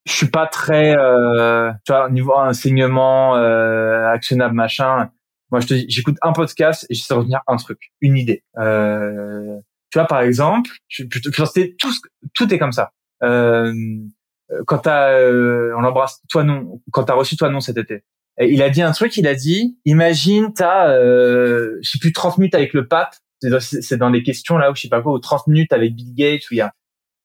Je 0.06 0.12
suis 0.12 0.28
pas 0.28 0.46
très, 0.46 0.94
euh, 0.98 1.72
tu 1.86 1.92
vois, 1.92 2.10
niveau 2.10 2.34
enseignement, 2.34 3.36
euh, 3.36 4.06
actionnable, 4.08 4.54
machin. 4.54 5.10
Moi, 5.50 5.60
je 5.60 5.66
te 5.66 5.74
dis, 5.74 5.86
j'écoute 5.88 6.16
un 6.20 6.32
podcast 6.32 6.86
et 6.90 6.94
j'essaie 6.94 7.14
de 7.14 7.18
retenir 7.20 7.40
un 7.46 7.56
truc, 7.56 7.78
une 8.02 8.18
idée. 8.18 8.44
Euh, 8.58 9.56
tu 9.90 9.98
vois, 9.98 10.06
par 10.06 10.20
exemple, 10.20 10.70
je, 10.88 11.04
je, 11.10 11.20
je, 11.22 11.76
tout, 11.78 11.92
tout 12.34 12.52
est 12.52 12.58
comme 12.58 12.72
ça. 12.72 12.92
Euh, 13.22 13.72
quand 14.66 14.78
t'as, 14.78 15.10
euh, 15.12 15.74
on 15.76 15.80
l'embrasse, 15.80 16.20
toi 16.28 16.44
non, 16.44 16.80
quand 16.92 17.04
t'as 17.04 17.14
reçu 17.14 17.36
toi 17.36 17.50
non 17.50 17.60
cet 17.60 17.76
été, 17.76 18.04
il 18.40 18.62
a 18.62 18.70
dit 18.70 18.82
un 18.82 18.92
truc, 18.92 19.16
il 19.16 19.26
a 19.26 19.34
dit, 19.34 19.78
imagine, 19.84 20.52
t'as, 20.54 20.90
euh, 20.90 21.78
je 21.82 21.90
sais 21.90 21.98
plus, 21.98 22.12
30 22.12 22.38
minutes 22.38 22.54
avec 22.54 22.72
le 22.72 22.88
pape, 22.88 23.14
c'est 23.60 23.96
dans, 23.96 24.08
les 24.08 24.22
questions 24.22 24.56
là 24.56 24.70
où 24.70 24.74
je 24.74 24.82
sais 24.82 24.88
pas 24.88 25.02
quoi, 25.02 25.12
ou 25.12 25.18
30 25.18 25.46
minutes 25.48 25.72
avec 25.72 25.94
Bill 25.94 26.14
Gates, 26.14 26.50
où 26.50 26.54
il 26.54 26.58
y 26.58 26.60
a, 26.60 26.72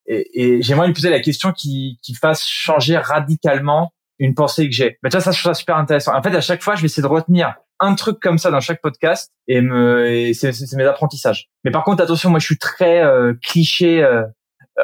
et, 0.06 0.28
et 0.34 0.62
j'aimerais 0.62 0.88
lui 0.88 0.94
poser 0.94 1.10
la 1.10 1.20
question 1.20 1.52
qui, 1.52 2.00
qui 2.02 2.14
fasse 2.16 2.46
changer 2.46 2.98
radicalement 2.98 3.94
une 4.20 4.36
pensée 4.36 4.68
que 4.68 4.76
j'ai. 4.76 5.00
Mais 5.02 5.10
tu 5.10 5.16
vois, 5.16 5.24
ça, 5.24 5.32
je 5.32 5.40
trouve 5.40 5.54
ça 5.54 5.60
super 5.60 5.78
intéressant. 5.78 6.14
En 6.16 6.22
fait, 6.22 6.36
à 6.36 6.42
chaque 6.42 6.62
fois, 6.62 6.76
je 6.76 6.82
vais 6.82 6.88
essayer 6.88 7.04
de 7.04 7.08
retenir 7.08 7.56
un 7.80 7.96
truc 7.96 8.20
comme 8.20 8.38
ça 8.38 8.52
dans 8.52 8.60
chaque 8.60 8.82
podcast 8.82 9.32
et 9.48 9.62
me, 9.62 10.06
et 10.08 10.34
c'est 10.34 10.52
mes 10.76 10.84
apprentissages. 10.84 11.50
Mais 11.64 11.72
par 11.72 11.84
contre, 11.84 12.04
attention, 12.04 12.30
moi, 12.30 12.40
je 12.40 12.46
suis 12.46 12.58
très 12.58 13.02
euh, 13.02 13.34
cliché, 13.42 14.04
euh, 14.04 14.24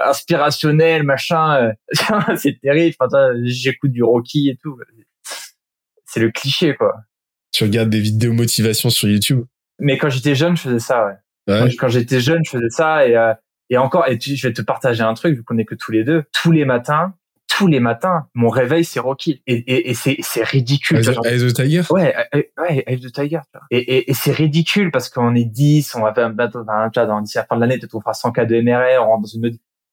inspirationnel, 0.04 1.04
machin. 1.04 1.74
Euh, 1.92 2.36
c'est 2.38 2.60
terrible. 2.62 2.96
Enfin, 3.00 3.32
j'écoute 3.44 3.92
du 3.92 4.04
Rocky 4.04 4.50
et 4.50 4.58
tout 4.62 4.78
c'est 6.16 6.22
le 6.22 6.32
cliché, 6.32 6.76
quoi. 6.76 6.96
Tu 7.52 7.66
regardes 7.66 7.90
des 7.90 8.00
vidéos 8.00 8.32
motivation 8.32 8.90
sur 8.90 9.10
YouTube? 9.10 9.44
Mais 9.80 9.98
quand 9.98 10.10
j'étais 10.10 10.34
jeune, 10.34 10.56
je 10.56 10.62
faisais 10.62 10.80
ça, 10.80 11.06
ouais. 11.06 11.76
Quand, 11.78 11.90
j'étais 11.90 12.22
jeune, 12.22 12.42
je 12.46 12.52
faisais 12.52 12.70
ça 12.70 13.06
et, 13.06 13.16
euh, 13.16 13.34
et 13.70 13.78
encore, 13.78 14.08
et 14.08 14.18
tu, 14.18 14.36
je 14.36 14.48
vais 14.48 14.54
te 14.54 14.62
partager 14.62 15.04
un 15.04 15.14
truc, 15.14 15.36
vu 15.36 15.44
qu'on 15.44 15.58
est 15.58 15.66
que 15.66 15.76
tous 15.76 15.92
les 15.92 16.04
deux. 16.04 16.24
Tous 16.32 16.52
les 16.52 16.64
matins, 16.64 17.14
tous 17.48 17.68
les 17.68 17.80
matins, 17.82 18.28
mon 18.34 18.50
réveil, 18.50 18.86
c'est 18.86 19.00
Rocky. 19.00 19.44
Et, 19.46 19.56
et, 19.56 19.90
et 19.90 19.94
c'est, 19.94 20.16
c'est 20.22 20.44
ridicule. 20.44 21.02
Eyes 21.26 21.44
of 21.44 21.54
Tiger? 21.54 21.82
Ouais, 21.90 22.16
ouais, 22.34 22.84
Eyes 22.88 23.06
of 23.06 23.12
Tiger. 23.12 23.42
Et, 23.70 23.78
et, 23.78 24.10
et 24.10 24.14
c'est 24.14 24.32
ridicule 24.32 24.90
parce 24.90 25.10
qu'on 25.10 25.36
est 25.36 25.46
10, 25.46 25.96
on 25.96 26.02
va 26.02 26.14
faire 26.14 26.28
un 26.28 26.32
bateau, 26.32 26.62
enfin, 26.62 26.90
tu 26.92 27.00
vois, 27.00 27.08
dans, 27.08 27.22
d'ici 27.22 27.38
la 27.38 27.46
fin 27.46 27.58
de 27.58 27.62
l'année, 27.62 27.78
peut-être 27.78 27.96
on 27.96 28.02
fera 28.02 28.14
100 28.14 28.32
cas 28.32 28.46
de 28.46 28.60
MRR, 28.60 29.04
on 29.04 29.08
rentre 29.08 29.24
dans 29.24 29.28
une 29.28 29.42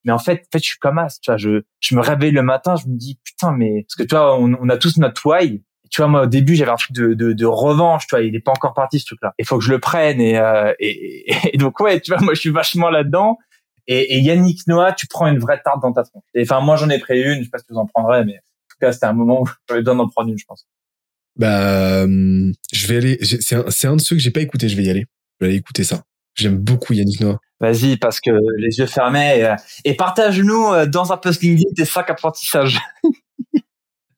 mais 0.03 0.11
en 0.11 0.19
fait, 0.19 0.43
en 0.47 0.51
fait, 0.51 0.59
je 0.59 0.69
suis 0.69 0.79
comme 0.79 0.97
as, 0.97 1.19
tu 1.21 1.31
vois, 1.31 1.37
je, 1.37 1.63
je 1.79 1.95
me 1.95 2.01
réveille 2.01 2.31
le 2.31 2.43
matin, 2.43 2.75
je 2.75 2.87
me 2.87 2.97
dis, 2.97 3.19
putain, 3.23 3.51
mais, 3.51 3.83
parce 3.87 3.95
que 3.95 4.03
tu 4.03 4.15
vois, 4.15 4.37
on, 4.37 4.53
on 4.59 4.69
a 4.69 4.77
tous 4.77 4.97
notre 4.97 5.25
why, 5.25 5.63
tu 5.89 6.01
vois, 6.01 6.07
moi, 6.07 6.23
au 6.23 6.25
début, 6.25 6.55
j'avais 6.55 6.71
un 6.71 6.75
truc 6.75 6.95
de, 6.95 7.13
de, 7.13 7.33
de 7.33 7.45
revanche, 7.45 8.07
tu 8.07 8.15
vois, 8.15 8.23
il 8.23 8.35
est 8.35 8.39
pas 8.39 8.51
encore 8.51 8.73
parti, 8.73 8.99
ce 8.99 9.05
truc-là. 9.05 9.33
Il 9.37 9.45
faut 9.45 9.59
que 9.59 9.63
je 9.63 9.71
le 9.71 9.79
prenne, 9.79 10.19
et, 10.19 10.37
euh, 10.37 10.73
et, 10.79 11.53
et, 11.53 11.57
donc, 11.57 11.79
ouais, 11.79 11.99
tu 11.99 12.11
vois, 12.11 12.21
moi, 12.21 12.33
je 12.33 12.39
suis 12.39 12.49
vachement 12.49 12.89
là-dedans. 12.89 13.37
Et, 13.85 14.15
et 14.15 14.19
Yannick 14.19 14.65
Noah, 14.67 14.93
tu 14.93 15.07
prends 15.07 15.27
une 15.27 15.39
vraie 15.39 15.61
tarte 15.63 15.81
dans 15.81 15.91
ta 15.91 16.03
tronche. 16.03 16.23
Enfin, 16.39 16.61
moi, 16.61 16.77
j'en 16.77 16.89
ai 16.89 16.99
pris 16.99 17.21
une, 17.21 17.39
je 17.39 17.43
sais 17.43 17.49
pas 17.49 17.59
si 17.59 17.65
vous 17.69 17.77
en 17.77 17.85
prendrez, 17.85 18.25
mais 18.25 18.37
en 18.37 18.69
tout 18.69 18.77
cas, 18.79 18.91
c'était 18.91 19.05
un 19.05 19.13
moment 19.13 19.41
où 19.41 19.49
j'avais 19.69 19.81
besoin 19.81 19.97
d'en 19.97 20.07
prendre 20.07 20.29
une, 20.29 20.37
je 20.37 20.45
pense. 20.45 20.65
Bah, 21.35 22.03
euh, 22.03 22.51
je 22.71 22.87
vais 22.87 22.97
aller, 22.97 23.17
c'est 23.21 23.55
un, 23.55 23.91
un 23.91 23.95
de 23.95 24.01
ceux 24.01 24.15
que 24.15 24.21
j'ai 24.21 24.31
pas 24.31 24.41
écouté, 24.41 24.69
je 24.69 24.77
vais 24.77 24.83
y 24.83 24.89
aller. 24.89 25.05
Je 25.39 25.45
vais 25.45 25.49
aller 25.51 25.57
écouter 25.57 25.83
ça. 25.83 26.03
J'aime 26.35 26.57
beaucoup 26.57 26.93
Yannick 26.93 27.19
Noah. 27.19 27.39
Vas-y, 27.59 27.97
parce 27.97 28.19
que 28.19 28.31
les 28.57 28.79
yeux 28.79 28.87
fermés. 28.87 29.39
Et, 29.39 29.45
euh, 29.45 29.55
et 29.85 29.93
partage-nous 29.95 30.67
euh, 30.67 30.85
dans 30.85 31.13
un 31.13 31.17
post 31.17 31.41
LinkedIn 31.41 31.73
tes 31.75 31.85
cinq 31.85 32.09
apprentissages. 32.09 32.79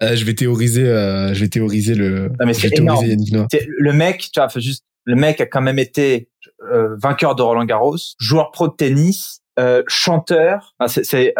Euh, 0.03 0.15
je 0.15 0.25
vais 0.25 0.33
théoriser, 0.33 0.87
euh, 0.87 1.33
je 1.33 1.39
vais 1.39 1.47
théoriser 1.47 1.95
le, 1.95 2.27
Non, 2.27 2.45
mais 2.45 2.53
je 2.53 2.59
c'est 2.59 2.67
vais 2.67 2.75
théoriser 2.75 3.05
énorme. 3.05 3.07
Yannick 3.07 3.31
Noah. 3.31 3.47
Le 3.79 3.93
mec, 3.93 4.29
tu 4.33 4.39
vois, 4.39 4.49
juste, 4.57 4.83
le 5.05 5.15
mec 5.15 5.39
a 5.39 5.45
quand 5.45 5.61
même 5.61 5.79
été 5.79 6.29
euh, 6.69 6.95
vainqueur 6.97 7.35
de 7.35 7.41
Roland 7.41 7.65
Garros, 7.65 7.97
joueur 8.19 8.51
pro 8.51 8.67
de 8.67 8.73
tennis, 8.73 9.41
chanteur, 9.87 10.75
c'est, 10.87 11.33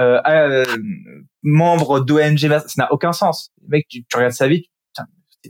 membre 1.43 1.99
d'ONG, 1.99 2.39
ça 2.39 2.63
n'a 2.77 2.93
aucun 2.93 3.11
sens. 3.11 3.51
Le 3.61 3.67
mec, 3.69 3.87
tu, 3.89 4.05
tu 4.05 4.15
regardes 4.15 4.33
sa 4.33 4.47
vie, 4.47 4.69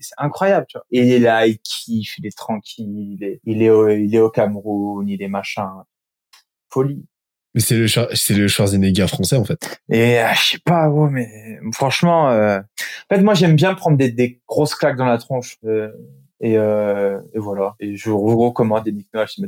c'est, 0.01 0.13
incroyable, 0.17 0.65
tu 0.69 0.77
vois. 0.77 0.85
Et 0.91 1.01
il 1.01 1.11
est 1.11 1.19
là, 1.19 1.47
il 1.47 1.59
kiffe, 1.59 2.17
il 2.19 2.25
est 2.25 2.37
tranquille, 2.37 3.17
il 3.19 3.23
est, 3.23 3.39
il 3.45 3.61
est, 3.61 3.69
au, 3.69 3.89
il 3.89 4.13
est 4.13 4.19
au 4.19 4.29
Cameroun, 4.29 5.07
il 5.07 5.21
est 5.21 5.27
machin, 5.27 5.69
folie. 6.69 7.05
Mais 7.53 7.61
c'est 7.61 7.77
le, 7.77 7.87
c'est 7.87 8.33
le 8.33 8.47
Schwarzenegger 8.49 9.07
français, 9.07 9.37
en 9.37 9.45
fait. 9.45 9.79
Et 9.89 10.19
euh, 10.19 10.33
je 10.33 10.41
sais 10.41 10.59
pas, 10.63 10.89
ouais, 10.89 11.09
mais 11.09 11.59
franchement, 11.73 12.29
euh, 12.29 12.59
en 12.59 13.15
fait, 13.15 13.21
moi 13.21 13.33
j'aime 13.33 13.55
bien 13.55 13.73
prendre 13.75 13.97
des, 13.97 14.11
des 14.11 14.41
grosses 14.45 14.75
claques 14.75 14.97
dans 14.97 15.05
la 15.05 15.17
tronche. 15.17 15.57
euh, 15.65 15.89
et, 16.41 16.57
euh, 16.57 17.19
et 17.33 17.39
voilà. 17.39 17.75
Et 17.79 17.95
je 17.95 18.09
vous 18.09 18.37
recommande 18.37 18.85
Yannick 18.85 19.07
Noah 19.13 19.25
chez 19.25 19.41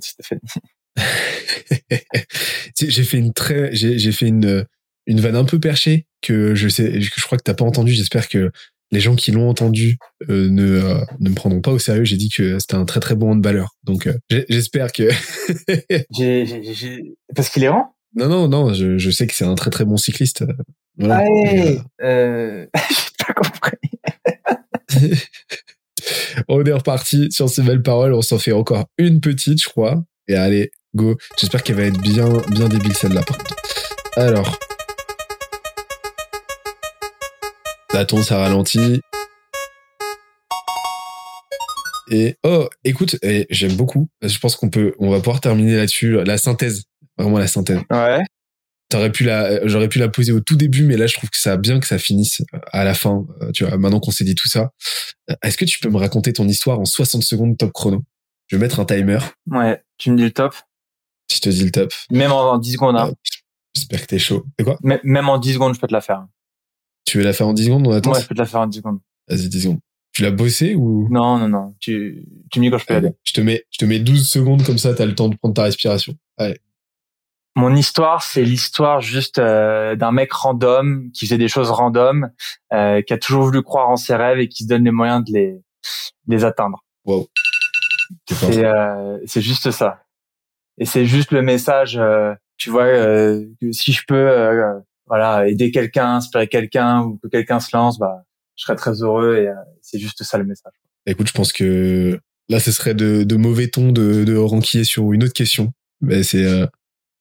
sais, 2.74 2.90
j'ai 2.90 3.04
fait 3.04 3.18
une 3.18 3.34
très, 3.34 3.76
j'ai, 3.76 4.00
j'ai 4.00 4.12
fait 4.12 4.28
une, 4.28 4.66
une 5.06 5.20
vanne 5.20 5.36
un 5.36 5.46
peu 5.46 5.60
perchée 5.60 6.08
que 6.22 6.56
je 6.56 6.68
sais, 6.70 6.92
que 6.92 7.00
je 7.02 7.22
crois 7.24 7.38
que 7.38 7.44
t'as 7.44 7.54
pas 7.54 7.66
entendu. 7.66 7.92
J'espère 7.92 8.30
que 8.30 8.52
les 8.92 9.00
gens 9.00 9.16
qui 9.16 9.32
l'ont 9.32 9.50
entendu 9.50 9.98
euh, 10.30 10.50
ne, 10.50 10.64
euh, 10.84 11.06
ne 11.20 11.30
me 11.30 11.36
prendront 11.36 11.62
pas 11.62 11.72
au 11.72 11.80
sérieux. 11.80 12.04
J'ai 12.06 12.18
dit 12.18 12.30
que 12.30 12.58
c'était 12.60 12.76
un 12.76 12.86
très 12.86 13.00
très 13.00 13.16
bon 13.16 13.32
handballeur. 13.32 13.76
Donc, 13.84 14.08
euh, 14.08 14.14
j'espère 14.50 14.92
que. 14.92 15.10
J'ai, 16.18 16.46
j'ai, 16.46 16.74
j'ai... 16.74 17.04
Parce 17.36 17.50
qu'il 17.50 17.64
est 17.64 17.70
rang 17.70 17.94
non, 18.16 18.28
non, 18.30 18.48
non. 18.48 18.74
Je, 18.74 18.98
je 18.98 19.10
sais 19.12 19.28
que 19.28 19.36
c'est 19.36 19.46
un 19.46 19.56
très 19.56 19.70
très 19.70 19.86
bon 19.86 19.98
cycliste. 19.98 20.42
euh, 20.44 20.54
Voilà. 20.98 21.24
Ouais. 21.24 21.80
Euh... 22.02 22.66
J'ai 22.90 23.26
pas 23.26 23.34
compris. 23.34 23.78
On 26.48 26.64
est 26.64 26.72
reparti 26.74 27.28
sur 27.32 27.50
ces 27.50 27.62
belles 27.64 27.82
paroles. 27.84 28.14
On 28.14 28.22
s'en 28.22 28.40
fait 28.40 28.54
encore 28.54 28.86
une 28.98 29.20
petite, 29.20 29.62
je 29.62 29.68
crois. 29.68 30.04
Et 30.28 30.36
allez, 30.36 30.72
go. 30.96 31.18
J'espère 31.40 31.62
qu'elle 31.64 31.76
va 31.76 31.84
être 31.84 32.00
bien, 32.02 32.28
bien 32.52 32.68
débile 32.70 32.94
celle-là, 32.94 33.22
par 33.24 33.38
contre. 33.38 33.56
Alors. 34.16 34.58
Ça 37.92 38.06
tourne, 38.06 38.24
ça 38.24 38.38
ralentit. 38.40 39.02
Et 42.10 42.38
oh, 42.44 42.70
écoute, 42.84 43.18
eh, 43.22 43.46
j'aime 43.50 43.76
beaucoup. 43.76 44.08
Je 44.22 44.38
pense 44.40 44.56
qu'on 44.56 44.70
peut, 44.70 44.94
on 45.00 45.10
va 45.10 45.18
pouvoir 45.18 45.42
terminer 45.42 45.76
là-dessus. 45.76 46.24
La 46.24 46.38
synthèse, 46.38 46.84
vraiment 47.18 47.38
la 47.40 47.48
synthèse. 47.48 47.80
Ouais. 47.90 48.22
T'aurais 48.90 49.12
pu 49.12 49.26
la, 49.26 49.66
j'aurais 49.68 49.90
pu 49.90 50.00
la 50.00 50.08
poser 50.08 50.32
au 50.32 50.40
tout 50.40 50.56
début, 50.56 50.84
mais 50.86 50.96
là 50.96 51.08
je 51.08 51.14
trouve 51.16 51.30
que 51.30 51.38
ça 51.38 51.52
a 51.54 51.58
bien 51.58 51.82
que 51.82 51.88
ça 51.88 51.98
finisse 51.98 52.42
à 52.72 52.86
la 52.86 52.94
fin. 52.94 53.26
euh, 53.42 53.52
Tu 53.52 53.66
vois, 53.66 53.78
maintenant 53.78 54.00
qu'on 54.00 54.12
s'est 54.12 54.24
dit 54.24 54.36
tout 54.36 54.48
ça, 54.48 54.72
Euh, 55.30 55.36
est-ce 55.44 55.58
que 55.58 55.66
tu 55.66 55.80
peux 55.80 55.90
me 55.90 55.98
raconter 55.98 56.32
ton 56.32 56.48
histoire 56.48 56.80
en 56.80 56.86
60 56.86 57.22
secondes 57.24 57.58
top 57.58 57.74
chrono? 57.74 58.04
Je 58.48 58.56
vais 58.56 58.62
mettre 58.62 58.80
un 58.80 58.86
timer. 58.86 59.20
Ouais. 59.48 59.82
Tu 59.98 60.10
me 60.12 60.16
dis 60.16 60.24
le 60.24 60.32
top. 60.32 60.56
Je 61.30 61.40
te 61.40 61.50
dis 61.50 61.66
le 61.66 61.72
top, 61.72 61.92
Même 62.12 62.32
en, 62.32 62.54
en 62.54 62.58
10 62.58 62.72
secondes, 62.74 62.96
hein. 62.96 63.12
J'espère 63.76 64.00
que 64.02 64.06
t'es 64.06 64.20
chaud. 64.20 64.46
C'est 64.58 64.64
quoi? 64.64 64.78
Même 64.82 65.28
en 65.28 65.38
10 65.38 65.56
secondes, 65.56 65.76
je 65.76 65.80
peux 65.82 65.88
te 65.88 65.94
la 65.94 66.00
faire. 66.00 66.26
Tu 67.08 67.18
veux 67.18 67.24
la 67.24 67.34
faire 67.34 67.48
en 67.48 67.54
10 67.54 67.66
secondes 67.66 67.88
On 67.88 67.92
attend. 67.92 68.12
Ouais, 68.12 68.22
je 68.22 68.28
peux 68.28 68.36
te 68.36 68.40
la 68.40 68.46
faire 68.46 68.60
en 68.60 68.68
10 68.68 68.78
secondes. 68.78 69.00
Vas-y, 69.30 69.48
10 69.48 69.62
secondes. 69.62 69.80
Tu 70.12 70.24
l'as 70.24 70.32
bossé 70.32 70.76
ou? 70.76 71.08
Non, 71.10 71.38
non, 71.38 71.48
non. 71.48 71.76
Tu, 71.80 72.26
tu 72.52 72.60
me 72.60 72.66
dis 72.66 72.72
quand 72.72 72.78
je 72.78 72.86
peux 72.86 72.94
y 72.94 72.98
aller. 72.98 73.14
Je 73.24 73.34
te 73.34 73.42
mets, 73.42 73.64
je 73.72 73.78
te 73.78 73.86
mets 73.86 74.00
12 74.00 74.28
secondes 74.28 74.64
comme 74.64 74.78
ça, 74.78 74.94
t'as 74.94 75.06
le 75.06 75.16
temps 75.16 75.30
de 75.30 75.36
prendre 75.36 75.54
ta 75.54 75.64
respiration. 75.64 76.14
Allez. 76.38 76.60
Mon 77.56 77.76
histoire, 77.76 78.24
c'est 78.24 78.44
l'histoire 78.44 79.00
juste 79.02 79.40
euh, 79.40 79.96
d'un 79.96 80.12
mec 80.12 80.32
random 80.34 81.10
qui 81.12 81.26
faisait 81.26 81.38
des 81.38 81.48
choses 81.48 81.72
random, 81.72 82.30
euh, 82.74 83.02
qui 83.02 83.14
a 83.14 83.18
toujours 83.18 83.44
voulu 83.44 83.64
croire 83.64 83.90
en 83.90 83.96
ses 83.96 84.16
rêves 84.16 84.40
et 84.40 84.50
qui 84.50 84.64
se 84.64 84.68
donne 84.68 84.84
les 84.84 84.92
moyens 84.92 85.24
de 85.24 85.34
les, 85.34 85.52
de 85.54 86.36
les 86.36 86.44
atteindre. 86.44 86.84
Wow. 87.06 87.28
C'est 88.28 88.66
euh, 88.66 89.18
juste 89.26 89.72
ça. 89.72 90.04
Et 90.78 90.86
c'est 90.86 91.06
juste 91.06 91.32
le 91.32 91.42
message, 91.42 91.98
euh, 91.98 92.34
tu 92.58 92.70
vois, 92.70 92.84
euh, 92.84 93.46
que 93.62 93.72
si 93.72 93.92
je 93.92 94.04
peux, 94.08 94.16
euh, 94.16 94.80
voilà, 95.08 95.48
aider 95.48 95.72
quelqu'un, 95.72 96.16
inspirer 96.16 96.48
quelqu'un 96.48 97.02
ou 97.02 97.18
que 97.22 97.28
quelqu'un 97.28 97.60
se 97.60 97.76
lance, 97.76 97.98
bah, 98.00 98.24
je 98.56 98.64
serais 98.64 98.76
très 98.76 99.02
heureux 99.02 99.38
et 99.38 99.48
euh, 99.48 99.54
c'est 99.82 100.00
juste 100.00 100.24
ça 100.24 100.38
le 100.38 100.44
message. 100.46 100.74
Écoute, 101.06 101.28
je 101.28 101.34
pense 101.34 101.54
que 101.54 102.20
là, 102.50 102.60
ce 102.60 102.72
serait 102.72 102.94
de, 102.94 103.24
de 103.24 103.36
mauvais 103.36 103.68
ton 103.68 103.92
de, 103.92 104.24
de 104.24 104.36
renquiller 104.36 104.84
sur 104.84 105.14
une 105.14 105.24
autre 105.24 105.34
question. 105.34 105.72
Mais 106.02 106.24
c'est 106.24 106.44
euh, 106.44 106.66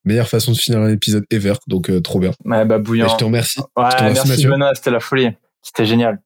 meilleure 0.05 0.29
façon 0.29 0.53
de 0.53 0.57
finir 0.57 0.81
un 0.81 0.91
épisode 0.91 1.25
ever, 1.31 1.55
donc 1.67 1.89
euh, 1.91 2.01
trop 2.01 2.19
bien. 2.21 2.33
Ouais, 2.45 2.65
bah 2.65 2.77
Et 2.77 2.79
bouillant. 2.79 3.09
je 3.09 3.17
te 3.17 3.25
remercie. 3.25 3.61
Ouais, 3.77 3.85
je 3.93 3.97
te 3.97 4.03
remercie, 4.03 4.29
merci. 4.29 4.47
Benoît, 4.47 4.75
c'était 4.75 4.91
la 4.91 5.01
folie. 5.01 5.31
C'était 5.63 5.87
génial. 5.87 6.21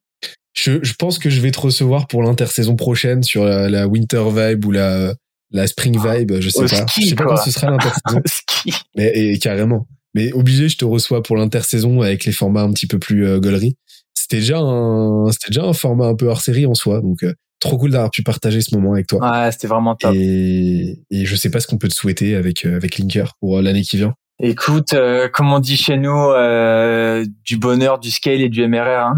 Je, 0.53 0.83
je 0.83 0.95
pense 0.95 1.19
que 1.19 1.31
je 1.31 1.41
vais 1.41 1.51
te 1.53 1.61
recevoir 1.61 2.09
pour 2.09 2.23
l'intersaison 2.23 2.75
prochaine 2.77 3.23
sur 3.23 3.45
la, 3.45 3.69
la 3.69 3.87
winter 3.87 4.25
vibe 4.35 4.65
ou 4.65 4.73
la, 4.73 5.15
la 5.53 5.67
spring 5.67 5.97
vibe, 5.99 6.41
je 6.41 6.49
sais 6.49 6.59
Au 6.59 6.67
pas. 6.67 6.87
ski, 6.89 7.03
je 7.03 7.09
sais 7.11 7.15
pas 7.15 7.25
quoi. 7.25 7.37
quand 7.37 7.43
ce 7.45 7.51
sera 7.53 7.71
l'intersaison. 7.71 8.21
Ski. 8.27 8.73
mais 8.97 9.13
et, 9.15 9.39
carrément. 9.39 9.87
Mais 10.15 10.33
obligé, 10.33 10.69
je 10.69 10.77
te 10.77 10.85
reçois 10.85 11.23
pour 11.23 11.37
l'intersaison 11.37 12.03
avec 12.03 12.25
les 12.25 12.33
formats 12.33 12.63
un 12.63 12.73
petit 12.73 12.87
peu 12.87 12.99
plus 12.99 13.27
euh, 13.27 13.41
gaulerie. 13.41 13.77
C'était 14.15 14.39
déjà 14.39 14.59
un, 14.59 15.31
c'était 15.31 15.49
déjà 15.51 15.65
un 15.65 15.73
format 15.73 16.07
un 16.07 16.15
peu 16.15 16.27
hors 16.27 16.41
série 16.41 16.67
en 16.67 16.75
soi, 16.75 17.01
donc 17.01 17.23
euh, 17.23 17.35
trop 17.61 17.79
cool 17.79 17.91
d'avoir 17.91 18.11
pu 18.11 18.23
partager 18.23 18.61
ce 18.61 18.75
moment 18.75 18.95
avec 18.95 19.07
toi. 19.07 19.21
Ouais, 19.21 19.53
c'était 19.53 19.69
vraiment 19.69 19.95
top. 19.95 20.15
Et, 20.15 21.01
et 21.11 21.27
je 21.27 21.37
sais 21.37 21.51
pas 21.51 21.61
ce 21.61 21.67
qu'on 21.67 21.79
peut 21.79 21.89
te 21.89 21.95
souhaiter 21.95 22.35
avec 22.35 22.65
euh, 22.67 22.77
avec 22.77 22.99
Linker 22.99 23.35
pour 23.41 23.59
euh, 23.59 23.63
l'année 23.63 23.83
qui 23.83 23.97
vient. 23.99 24.15
Écoute, 24.43 24.95
euh, 24.95 25.29
comme 25.29 25.53
on 25.53 25.59
dit 25.59 25.77
chez 25.77 25.99
nous, 25.99 26.31
euh, 26.31 27.27
du 27.45 27.59
bonheur, 27.59 27.99
du 27.99 28.11
scale 28.11 28.41
et 28.41 28.49
du 28.49 28.67
MRR. 28.67 29.13
Hein. 29.13 29.17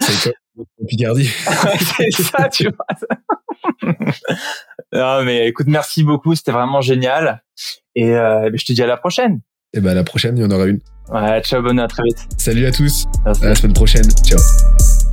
C'est 0.00 0.32
Picardie. 0.86 1.26
c'est 1.96 2.22
ça, 2.22 2.48
tu 2.48 2.68
vois. 2.68 3.92
non, 4.92 5.22
mais 5.24 5.48
écoute, 5.48 5.66
merci 5.68 6.02
beaucoup, 6.02 6.34
c'était 6.34 6.52
vraiment 6.52 6.80
génial. 6.80 7.42
Et 7.94 8.14
euh, 8.16 8.50
je 8.54 8.64
te 8.64 8.72
dis 8.72 8.82
à 8.82 8.86
la 8.86 8.96
prochaine. 8.96 9.40
Et 9.72 9.80
ben 9.80 9.90
à 9.90 9.94
la 9.94 10.04
prochaine, 10.04 10.36
il 10.36 10.42
y 10.42 10.44
en 10.44 10.50
aura 10.50 10.66
une. 10.66 10.80
Ouais, 11.10 11.40
ciao, 11.42 11.62
bonne 11.62 11.78
à 11.78 11.88
très 11.88 12.02
vite. 12.04 12.18
Salut 12.36 12.66
à 12.66 12.72
tous. 12.72 13.06
Merci. 13.24 13.44
À 13.44 13.48
la 13.48 13.54
semaine 13.54 13.74
prochaine. 13.74 14.10
Ciao. 14.24 14.40